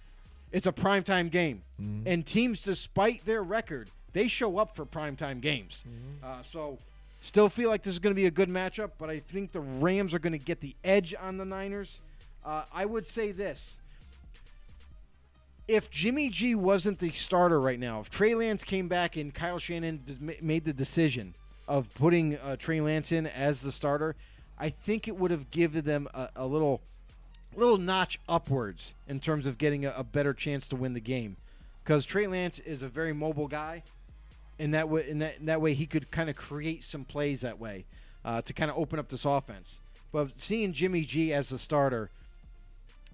It's 0.52 0.66
a 0.66 0.73
primetime 0.73 1.31
game, 1.31 1.62
and 2.06 2.27
teams, 2.27 2.62
despite 2.62 3.24
their 3.24 3.43
record, 3.43 3.90
they 4.12 4.28
show 4.28 4.59
up 4.59 4.74
for 4.74 4.85
primetime 4.85 5.40
games. 5.40 5.85
Uh, 6.23 6.43
so, 6.43 6.78
still 7.20 7.48
feel 7.48 7.70
like 7.70 7.82
this 7.82 7.93
is 7.94 7.98
going 7.98 8.15
to 8.15 8.20
be 8.20 8.27
a 8.27 8.31
good 8.31 8.48
matchup, 8.48 8.93
but 8.98 9.09
I 9.09 9.20
think 9.20 9.52
the 9.52 9.60
Rams 9.60 10.15
are 10.15 10.19
going 10.19 10.32
to 10.32 10.39
get 10.39 10.60
the 10.60 10.74
edge 10.85 11.15
on 11.20 11.36
the 11.36 11.44
Niners. 11.44 12.01
Uh, 12.44 12.65
I 12.73 12.85
would 12.85 13.06
say 13.06 13.32
this: 13.32 13.78
if 15.69 15.90
Jimmy 15.90 16.31
G 16.31 16.55
wasn't 16.55 16.99
the 16.99 17.11
starter 17.11 17.61
right 17.61 17.78
now, 17.78 18.01
if 18.01 18.09
Trey 18.09 18.35
Lance 18.35 18.65
came 18.65 18.89
back 18.89 19.16
and 19.16 19.35
Kyle 19.35 19.59
Shanahan 19.59 20.01
made 20.40 20.65
the 20.65 20.73
decision 20.73 21.35
of 21.69 21.93
putting 21.95 22.39
uh, 22.39 22.57
Trey 22.57 22.81
Lance 22.81 23.12
in 23.12 23.27
as 23.27 23.61
the 23.61 23.70
starter, 23.70 24.16
I 24.59 24.70
think 24.70 25.07
it 25.07 25.16
would 25.16 25.31
have 25.31 25.51
given 25.51 25.85
them 25.85 26.09
a, 26.15 26.31
a 26.35 26.47
little, 26.47 26.81
little 27.55 27.77
notch 27.77 28.19
upwards 28.27 28.95
in 29.07 29.20
terms 29.20 29.47
of 29.47 29.59
getting 29.59 29.85
a, 29.85 29.93
a 29.97 30.03
better 30.03 30.32
chance 30.32 30.66
to 30.69 30.77
win 30.77 30.95
the 30.95 31.01
game, 31.01 31.36
because 31.85 32.07
Trey 32.07 32.27
Lance 32.27 32.59
is 32.61 32.82
a 32.82 32.89
very 32.89 33.12
mobile 33.12 33.47
guy, 33.49 33.82
and 34.59 34.73
that 34.73 34.89
way, 34.89 35.09
in 35.09 35.19
that, 35.19 35.35
that 35.45 35.61
way, 35.61 35.74
he 35.74 35.85
could 35.85 36.11
kind 36.11 36.31
of 36.31 36.36
create 36.36 36.82
some 36.82 37.05
plays 37.05 37.43
that 37.43 37.61
way 37.61 37.85
uh, 38.24 38.40
to 38.40 38.55
kind 38.55 38.70
of 38.70 38.78
open 38.78 38.99
up 38.99 39.11
this 39.11 39.27
offense. 39.27 39.81
But 40.11 40.39
seeing 40.40 40.73
Jimmy 40.73 41.03
G 41.03 41.35
as 41.35 41.51
the 41.51 41.59
starter, 41.59 42.11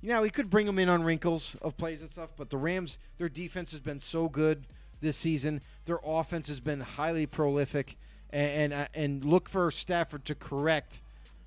you 0.05 0.10
know, 0.10 0.22
he 0.22 0.28
could 0.28 0.51
bring 0.51 0.66
them 0.66 0.78
in 0.78 0.90
on 0.90 1.02
wrinkles 1.02 1.56
of 1.62 1.78
plays 1.78 2.02
and 2.02 2.12
stuff, 2.12 2.28
but 2.36 2.51
the 2.51 2.59
Rams, 2.59 2.98
their 3.16 3.31
defense 3.31 3.70
has 3.70 3.81
been 3.81 3.98
so 3.98 4.28
good 4.28 4.66
this 5.01 5.16
season. 5.16 5.62
Their 5.86 5.98
offense 6.05 6.47
has 6.48 6.60
been 6.60 6.81
highly 6.81 7.24
prolific, 7.24 7.97
and 8.28 8.72
and, 8.72 8.72
uh, 8.74 8.86
and 8.93 9.24
look 9.24 9.48
for 9.48 9.70
Stafford 9.70 10.26
to 10.26 10.35
correct 10.35 11.01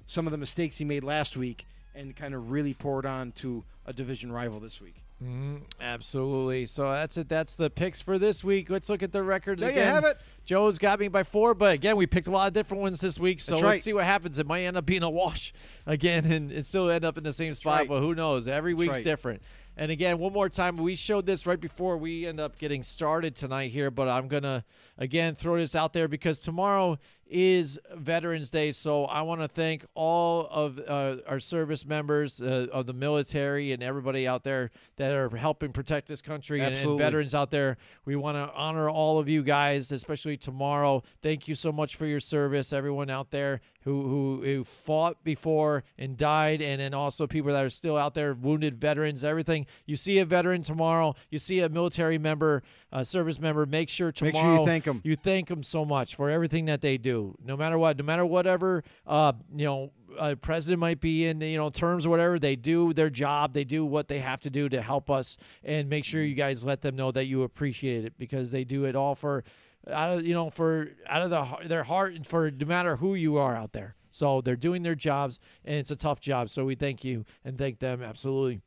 some 0.07 0.25
of 0.25 0.31
the 0.31 0.39
mistakes 0.39 0.77
he 0.77 0.85
made 0.85 1.03
last 1.03 1.38
week 1.38 1.67
and 1.93 2.15
kind 2.15 2.34
of 2.34 2.49
really 2.49 2.73
pour 2.73 2.99
it 2.99 3.05
on 3.05 3.31
to 3.34 3.63
a 3.85 3.93
division 3.93 4.31
rival 4.31 4.59
this 4.59 4.81
week. 4.81 5.03
Mm, 5.23 5.61
absolutely. 5.81 6.68
So 6.68 6.91
that's 6.91 7.18
it. 7.18 7.27
That's 7.27 7.56
the 7.56 7.69
picks 7.69 8.02
for 8.02 8.19
this 8.19 8.44
week. 8.44 8.69
Let's 8.69 8.88
look 8.88 9.02
at 9.02 9.11
the 9.11 9.23
records. 9.23 9.61
There 9.61 9.72
you 9.72 9.77
again. 9.77 9.94
have 9.94 10.03
it. 10.03 10.18
Joe's 10.45 10.77
got 10.77 10.99
me 10.99 11.07
by 11.07 11.23
four, 11.23 11.56
but 11.56 11.73
again, 11.73 11.98
we 11.98 12.06
picked 12.06 12.27
a 12.27 12.31
lot 12.31 12.48
of 12.48 12.53
different 12.53 12.81
ones 12.81 12.99
this 12.99 13.19
week. 13.19 13.39
So 13.39 13.56
That's 13.56 13.64
let's 13.64 13.84
see 13.84 13.94
what 13.94 14.06
happens. 14.06 14.38
It 14.38 14.45
might 14.45 14.61
end 14.61 14.77
up 14.77 14.85
being 14.85 15.03
a 15.03 15.10
wash 15.10 15.53
again 15.88 16.26
and, 16.26 16.52
and 16.52 16.65
still 16.65 16.89
end 16.89 17.03
up 17.03 17.18
in 17.18 17.23
the 17.23 17.34
same 17.34 17.53
spot, 17.56 17.80
right. 17.80 17.89
but 17.89 18.02
who 18.02 18.14
knows? 18.14 18.48
Every 18.48 18.76
week's 18.76 18.95
right. 18.95 19.03
different. 19.03 19.41
And 19.76 19.91
again, 19.91 20.18
one 20.18 20.34
more 20.34 20.49
time, 20.49 20.77
we 20.77 20.95
showed 20.95 21.27
this 21.27 21.45
right 21.45 21.60
before 21.60 21.98
we 21.98 22.26
end 22.26 22.39
up 22.39 22.57
getting 22.57 22.81
started 22.81 23.35
tonight 23.35 23.72
here, 23.72 23.91
but 23.91 24.07
I'm 24.07 24.27
going 24.27 24.44
to 24.44 24.64
again 24.98 25.35
throw 25.35 25.57
this 25.57 25.76
out 25.76 25.94
there 25.94 26.07
because 26.07 26.39
tomorrow 26.39 26.98
is 27.29 27.79
Veterans 27.95 28.49
Day. 28.49 28.71
So 28.71 29.05
I 29.05 29.21
want 29.21 29.41
to 29.41 29.47
thank 29.47 29.85
all 29.93 30.47
of 30.51 30.79
uh, 30.79 31.17
our 31.27 31.39
service 31.39 31.85
members 31.85 32.41
uh, 32.41 32.67
of 32.71 32.85
the 32.85 32.93
military 32.93 33.71
and 33.71 33.83
everybody 33.83 34.27
out 34.27 34.43
there 34.43 34.71
that 34.97 35.13
are 35.13 35.29
helping 35.35 35.71
protect 35.71 36.07
this 36.07 36.21
country 36.21 36.61
and, 36.61 36.75
and 36.75 36.97
veterans 36.97 37.35
out 37.35 37.51
there. 37.51 37.77
We 38.05 38.15
want 38.15 38.37
to 38.37 38.53
honor 38.53 38.89
all 38.89 39.19
of 39.19 39.27
you 39.27 39.43
guys, 39.43 39.91
especially 39.91 40.37
tomorrow. 40.37 41.03
Thank 41.21 41.47
you 41.47 41.55
so 41.55 41.71
much 41.71 41.95
for 41.95 42.05
your 42.05 42.19
service, 42.19 42.73
everyone 42.73 43.09
out 43.09 43.31
there 43.31 43.61
who 43.87 44.01
who, 44.07 44.41
who 44.43 44.63
fought 44.65 45.23
before 45.23 45.83
and 45.97 46.17
died, 46.17 46.61
and 46.61 46.81
then 46.81 46.93
also 46.93 47.25
people 47.25 47.53
that 47.53 47.63
are 47.63 47.69
still 47.69 47.95
out 47.95 48.13
there, 48.13 48.33
wounded 48.33 48.79
veterans, 48.79 49.23
everything. 49.23 49.65
You 49.85 49.95
see 49.95 50.19
a 50.19 50.25
veteran 50.25 50.61
tomorrow, 50.61 51.15
you 51.29 51.39
see 51.39 51.61
a 51.61 51.69
military 51.69 52.17
member, 52.17 52.63
a 52.91 53.05
service 53.05 53.39
member. 53.39 53.65
Make 53.65 53.87
sure 53.87 54.07
Make 54.07 54.33
tomorrow 54.33 54.55
sure 54.55 54.59
you 54.59 54.65
thank 54.65 54.87
'em. 54.87 55.01
You 55.05 55.15
thank 55.15 55.47
them 55.47 55.63
so 55.63 55.85
much 55.85 56.15
for 56.15 56.29
everything 56.29 56.65
that 56.65 56.81
they 56.81 56.97
do, 56.97 57.16
no 57.44 57.56
matter 57.57 57.77
what, 57.77 57.98
no 57.98 58.03
matter 58.03 58.26
whatever. 58.26 58.84
Uh, 59.06 59.34
you 59.56 59.65
know. 59.65 59.91
Uh, 60.18 60.34
president 60.34 60.80
might 60.80 60.99
be 60.99 61.27
in 61.27 61.39
you 61.41 61.57
know 61.57 61.69
terms 61.69 62.03
or 62.03 62.10
whatever 62.10 62.39
they 62.39 62.56
do 62.56 62.91
their 62.91 63.10
job 63.10 63.53
they 63.53 63.65
do 63.65 63.85
what 63.85 64.07
they 64.07 64.18
have 64.18 64.39
to 64.39 64.49
do 64.49 64.68
to 64.68 64.81
help 64.81 65.11
us 65.11 65.38
and 65.64 65.89
make 65.89 66.03
sure 66.03 66.23
you 66.23 66.34
guys 66.34 66.64
let 66.64 66.81
them 66.81 66.95
know 66.95 67.11
that 67.11 67.26
you 67.26 67.44
appreciate 67.44 68.03
it 68.03 68.14
because 68.18 68.49
they 68.49 68.64
do 68.64 68.85
it 68.85 68.95
all 68.95 69.14
for 69.14 69.44
out 69.91 70.18
of 70.18 70.26
you 70.26 70.34
know 70.34 70.49
for 70.49 70.88
out 71.07 71.22
of 71.22 71.30
the 71.30 71.68
their 71.68 71.84
heart 71.84 72.15
and 72.15 72.26
for 72.26 72.49
no 72.49 72.65
matter 72.65 72.95
who 72.95 73.14
you 73.14 73.38
are 73.38 73.56
out 73.56 73.73
there 73.73 73.95
So 74.10 74.41
they're 74.41 74.56
doing 74.56 74.81
their 74.81 74.95
jobs, 74.95 75.39
and 75.64 75.76
it's 75.76 75.91
a 75.91 75.95
tough 75.95 76.19
job. 76.19 76.49
So 76.49 76.65
we 76.65 76.73
thank 76.76 77.03
you 77.03 77.23
and 77.45 77.57
thank 77.57 77.77
them 77.80 78.02
absolutely. 78.02 78.61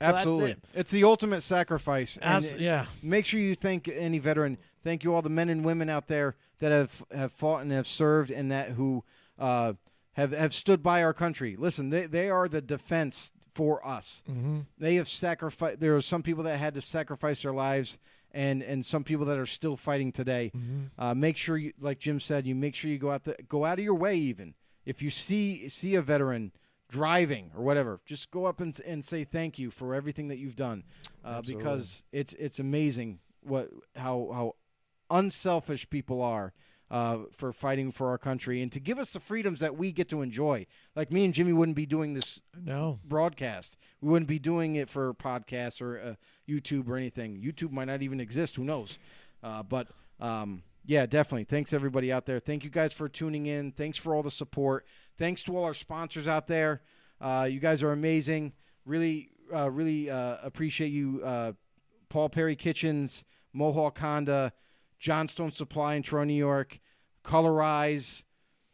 So 0.00 0.08
Absolutely. 0.08 0.50
it. 0.50 0.64
It's 0.74 0.90
the 0.90 1.04
ultimate 1.04 1.40
sacrifice. 1.40 2.18
And 2.20 2.44
yeah. 2.58 2.86
Make 3.02 3.24
sure 3.24 3.40
you 3.40 3.54
thank 3.54 3.88
any 3.88 4.18
veteran. 4.18 4.58
Thank 4.84 5.04
you 5.04 5.14
all 5.14 5.22
the 5.22 5.30
men 5.30 5.48
and 5.48 5.64
women 5.64 5.88
out 5.88 6.06
there 6.06 6.36
that 6.58 6.70
have 6.70 7.04
have 7.10 7.32
fought 7.32 7.62
and 7.62 7.72
have 7.72 7.86
served 7.86 8.30
and 8.30 8.52
that 8.52 8.70
who 8.70 9.04
uh, 9.38 9.72
have 10.12 10.32
have 10.32 10.52
stood 10.52 10.82
by 10.82 11.02
our 11.02 11.14
country. 11.14 11.56
Listen, 11.58 11.90
they 11.90 12.06
they 12.06 12.28
are 12.28 12.46
the 12.46 12.60
defense 12.60 13.32
for 13.54 13.86
us. 13.86 14.22
Mm-hmm. 14.30 14.60
They 14.78 14.96
have 14.96 15.08
sacrificed. 15.08 15.80
There 15.80 15.96
are 15.96 16.02
some 16.02 16.22
people 16.22 16.44
that 16.44 16.58
had 16.58 16.74
to 16.74 16.80
sacrifice 16.82 17.42
their 17.42 17.54
lives. 17.54 17.98
And, 18.32 18.62
and 18.62 18.84
some 18.84 19.02
people 19.02 19.24
that 19.26 19.38
are 19.38 19.46
still 19.46 19.78
fighting 19.78 20.12
today. 20.12 20.52
Uh, 20.98 21.14
make 21.14 21.38
sure 21.38 21.56
you, 21.56 21.72
like 21.80 21.98
Jim 21.98 22.20
said, 22.20 22.46
you 22.46 22.54
make 22.54 22.74
sure 22.74 22.90
you 22.90 22.98
go 22.98 23.10
out 23.10 23.24
the, 23.24 23.34
go 23.48 23.64
out 23.64 23.78
of 23.78 23.84
your 23.84 23.94
way. 23.94 24.16
Even 24.16 24.52
if 24.84 25.00
you 25.00 25.08
see 25.08 25.70
see 25.70 25.94
a 25.94 26.02
veteran 26.02 26.52
driving 26.88 27.50
or 27.56 27.62
whatever, 27.62 28.00
just 28.06 28.30
go 28.30 28.44
up 28.44 28.60
and, 28.60 28.78
and 28.86 29.04
say 29.04 29.24
thank 29.24 29.58
you 29.58 29.70
for 29.70 29.94
everything 29.94 30.28
that 30.28 30.38
you've 30.38 30.56
done, 30.56 30.84
uh, 31.24 31.42
because 31.42 32.04
it's 32.12 32.32
it's 32.34 32.58
amazing 32.58 33.18
what 33.42 33.70
how 33.96 34.30
how 34.32 34.54
unselfish 35.10 35.88
people 35.90 36.20
are 36.22 36.52
uh, 36.90 37.18
for 37.32 37.52
fighting 37.52 37.90
for 37.92 38.08
our 38.08 38.18
country 38.18 38.62
and 38.62 38.70
to 38.72 38.80
give 38.80 38.98
us 38.98 39.12
the 39.12 39.20
freedoms 39.20 39.60
that 39.60 39.76
we 39.76 39.90
get 39.92 40.08
to 40.08 40.22
enjoy. 40.22 40.66
Like 40.94 41.10
me 41.10 41.24
and 41.24 41.34
Jimmy 41.34 41.52
wouldn't 41.52 41.76
be 41.76 41.86
doing 41.86 42.14
this 42.14 42.40
No. 42.60 42.98
broadcast. 43.04 43.76
We 44.00 44.10
wouldn't 44.10 44.28
be 44.28 44.38
doing 44.38 44.76
it 44.76 44.88
for 44.88 45.12
podcasts 45.14 45.80
or 45.80 45.98
uh, 46.00 46.14
YouTube 46.48 46.88
or 46.88 46.96
anything. 46.96 47.40
YouTube 47.40 47.72
might 47.72 47.86
not 47.86 48.02
even 48.02 48.20
exist. 48.20 48.56
Who 48.56 48.64
knows? 48.64 48.98
Uh, 49.42 49.62
but 49.64 49.88
um, 50.20 50.62
yeah, 50.84 51.06
definitely. 51.06 51.44
Thanks 51.44 51.72
everybody 51.72 52.12
out 52.12 52.26
there. 52.26 52.38
Thank 52.38 52.62
you 52.62 52.70
guys 52.70 52.92
for 52.92 53.08
tuning 53.08 53.46
in. 53.46 53.72
Thanks 53.72 53.98
for 53.98 54.14
all 54.14 54.22
the 54.22 54.30
support. 54.30 54.86
Thanks 55.18 55.42
to 55.44 55.56
all 55.56 55.64
our 55.64 55.74
sponsors 55.74 56.28
out 56.28 56.46
there. 56.46 56.82
Uh, 57.20 57.48
you 57.50 57.60
guys 57.60 57.82
are 57.82 57.92
amazing. 57.92 58.52
Really, 58.84 59.30
uh, 59.54 59.70
really 59.70 60.10
uh, 60.10 60.36
appreciate 60.42 60.88
you. 60.88 61.22
Uh, 61.24 61.52
Paul 62.08 62.28
Perry 62.28 62.56
Kitchens, 62.56 63.24
Mohawk 63.52 63.98
Honda, 63.98 64.52
Johnstone 64.98 65.50
Supply 65.50 65.94
in 65.94 66.02
Troy, 66.02 66.24
New 66.24 66.34
York, 66.34 66.78
Colorize. 67.24 68.24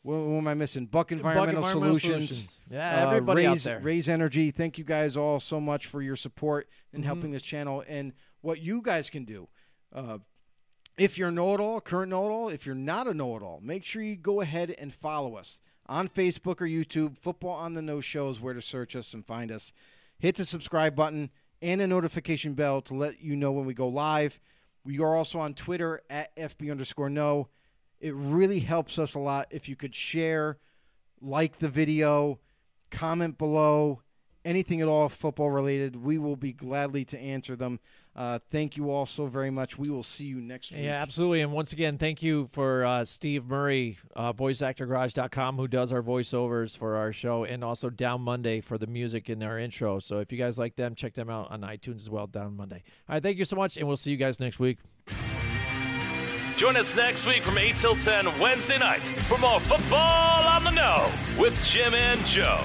What, 0.03 0.17
what 0.17 0.39
am 0.39 0.49
I 0.49 0.55
missing? 0.55 0.87
Buck 0.87 1.13
Environmental, 1.13 1.57
Environmental 1.65 1.95
Solutions. 1.95 2.29
Solutions. 2.29 2.61
Yeah, 2.71 3.07
everybody 3.07 3.47
out 3.47 3.53
raise, 3.53 3.65
there. 3.65 3.81
Raze 3.81 4.09
Energy. 4.09 4.51
Thank 4.51 4.77
you 4.79 4.85
guys 4.85 5.17
all 5.17 5.39
so 5.41 5.61
much 5.61 5.87
for 5.87 6.03
your 6.03 6.17
support 6.17 6.67
Mm-hmm. 6.67 6.97
and 6.97 7.05
helping 7.07 7.31
this 7.31 7.43
channel 7.43 7.83
and 7.89 8.13
what 8.43 8.61
you 8.61 8.83
guys 8.83 9.09
can 9.09 9.25
do. 9.25 9.49
Uh, 9.95 10.19
if 10.99 11.17
you're 11.17 11.31
a 11.31 11.33
know-it-all, 11.33 11.81
current 11.81 12.11
know-it-all, 12.11 12.51
if 12.51 12.67
you're 12.67 12.75
not 12.75 13.07
a 13.07 13.15
know-it-all, 13.15 13.61
make 13.63 13.83
sure 13.83 14.03
you 14.03 14.15
go 14.15 14.43
ahead 14.43 14.75
and 14.79 14.93
follow 14.93 15.37
us 15.37 15.63
on 15.87 16.09
Facebook 16.09 16.61
or 16.61 16.67
YouTube. 16.67 17.19
Football 17.19 17.53
on 17.53 17.75
the 17.75 17.83
No 17.83 18.01
Show 18.01 18.29
is 18.29 18.41
where 18.41 18.55
to 18.55 18.63
search 18.63 18.97
us 18.97 19.15
and 19.15 19.25
find 19.25 19.51
us. 19.51 19.73
Hit 20.19 20.37
the 20.37 20.45
subscribe 20.45 20.95
button 20.95 21.31
and 21.61 21.81
the 21.81 21.87
notification 21.87 22.55
bell 22.55 22.81
to 22.83 22.95
let 22.95 23.21
you 23.21 23.37
know 23.37 23.53
when 23.53 23.67
we 23.67 23.75
go 23.75 23.89
live. 23.89 24.41
We 24.85 24.99
are 25.01 25.17
also 25.17 25.39
on 25.39 25.55
Twitter 25.55 26.03
at 26.11 26.35
FB 26.37 26.71
underscore 26.71 27.11
no. 27.11 27.49
It 28.01 28.15
really 28.15 28.61
helps 28.61 28.99
us 28.99 29.15
a 29.15 29.21
lot 29.21 29.47
if 29.51 29.69
you 29.69 29.77
could 29.77 29.95
share, 29.95 30.59
like 31.21 31.59
the 31.59 31.69
video, 31.69 32.41
comment 32.91 33.39
below, 33.39 34.03
anything 34.45 34.81
at 34.81 34.89
all 34.89 35.09
football 35.09 35.51
related. 35.51 35.97
We 35.97 36.19
will 36.19 36.37
be 36.37 36.53
gladly 36.53 37.05
to 37.07 37.19
answer 37.19 37.55
them. 37.55 37.79
Uh, 38.15 38.39
thank 38.51 38.77
you 38.77 38.91
all 38.91 39.07
so 39.07 39.27
very 39.27 39.51
much. 39.51 39.79
We 39.79 39.89
will 39.89 40.03
see 40.03 40.25
you 40.25 40.41
next 40.41 40.71
week. 40.71 40.83
Yeah, 40.83 41.01
absolutely. 41.01 41.41
And 41.41 41.53
once 41.53 41.73
again, 41.73 41.97
thank 41.97 42.23
you 42.23 42.49
for 42.53 42.85
uh, 42.85 43.05
Steve 43.05 43.47
Murray, 43.47 43.99
uh, 44.15 44.33
voiceactorgarage.com, 44.33 45.57
who 45.57 45.67
does 45.67 45.93
our 45.93 46.03
voiceovers 46.03 46.77
for 46.77 46.97
our 46.97 47.13
show, 47.13 47.45
and 47.45 47.65
also 47.65 47.89
Down 47.89 48.21
Monday 48.21 48.61
for 48.61 48.77
the 48.77 48.87
music 48.87 49.31
in 49.31 49.43
our 49.43 49.59
intro. 49.59 49.99
So 49.99 50.19
if 50.19 50.31
you 50.31 50.39
guys 50.39 50.59
like 50.59 50.77
them, 50.77 50.95
check 50.95 51.15
them 51.15 51.31
out 51.31 51.51
on 51.51 51.63
iTunes 51.63 51.97
as 51.97 52.11
well, 52.11 52.27
Down 52.27 52.57
Monday. 52.57 52.83
All 53.09 53.15
right, 53.15 53.23
thank 53.23 53.39
you 53.39 53.47
so 53.47 53.57
much, 53.57 53.77
and 53.79 53.87
we'll 53.87 53.97
see 53.97 54.11
you 54.11 54.19
guys 54.19 54.41
next 54.41 54.59
week. 54.59 54.79
Join 56.57 56.77
us 56.77 56.95
next 56.95 57.27
week 57.27 57.43
from 57.43 57.59
8 57.59 57.77
till 57.79 57.97
10 57.97 58.39
Wednesday 58.39 58.79
night 58.79 59.07
for 59.07 59.39
more 59.39 59.59
football 59.59 60.47
on 60.47 60.65
the 60.65 60.71
know 60.71 61.11
with 61.39 61.61
Jim 61.65 61.95
and 61.95 62.25
Joe. 62.27 62.61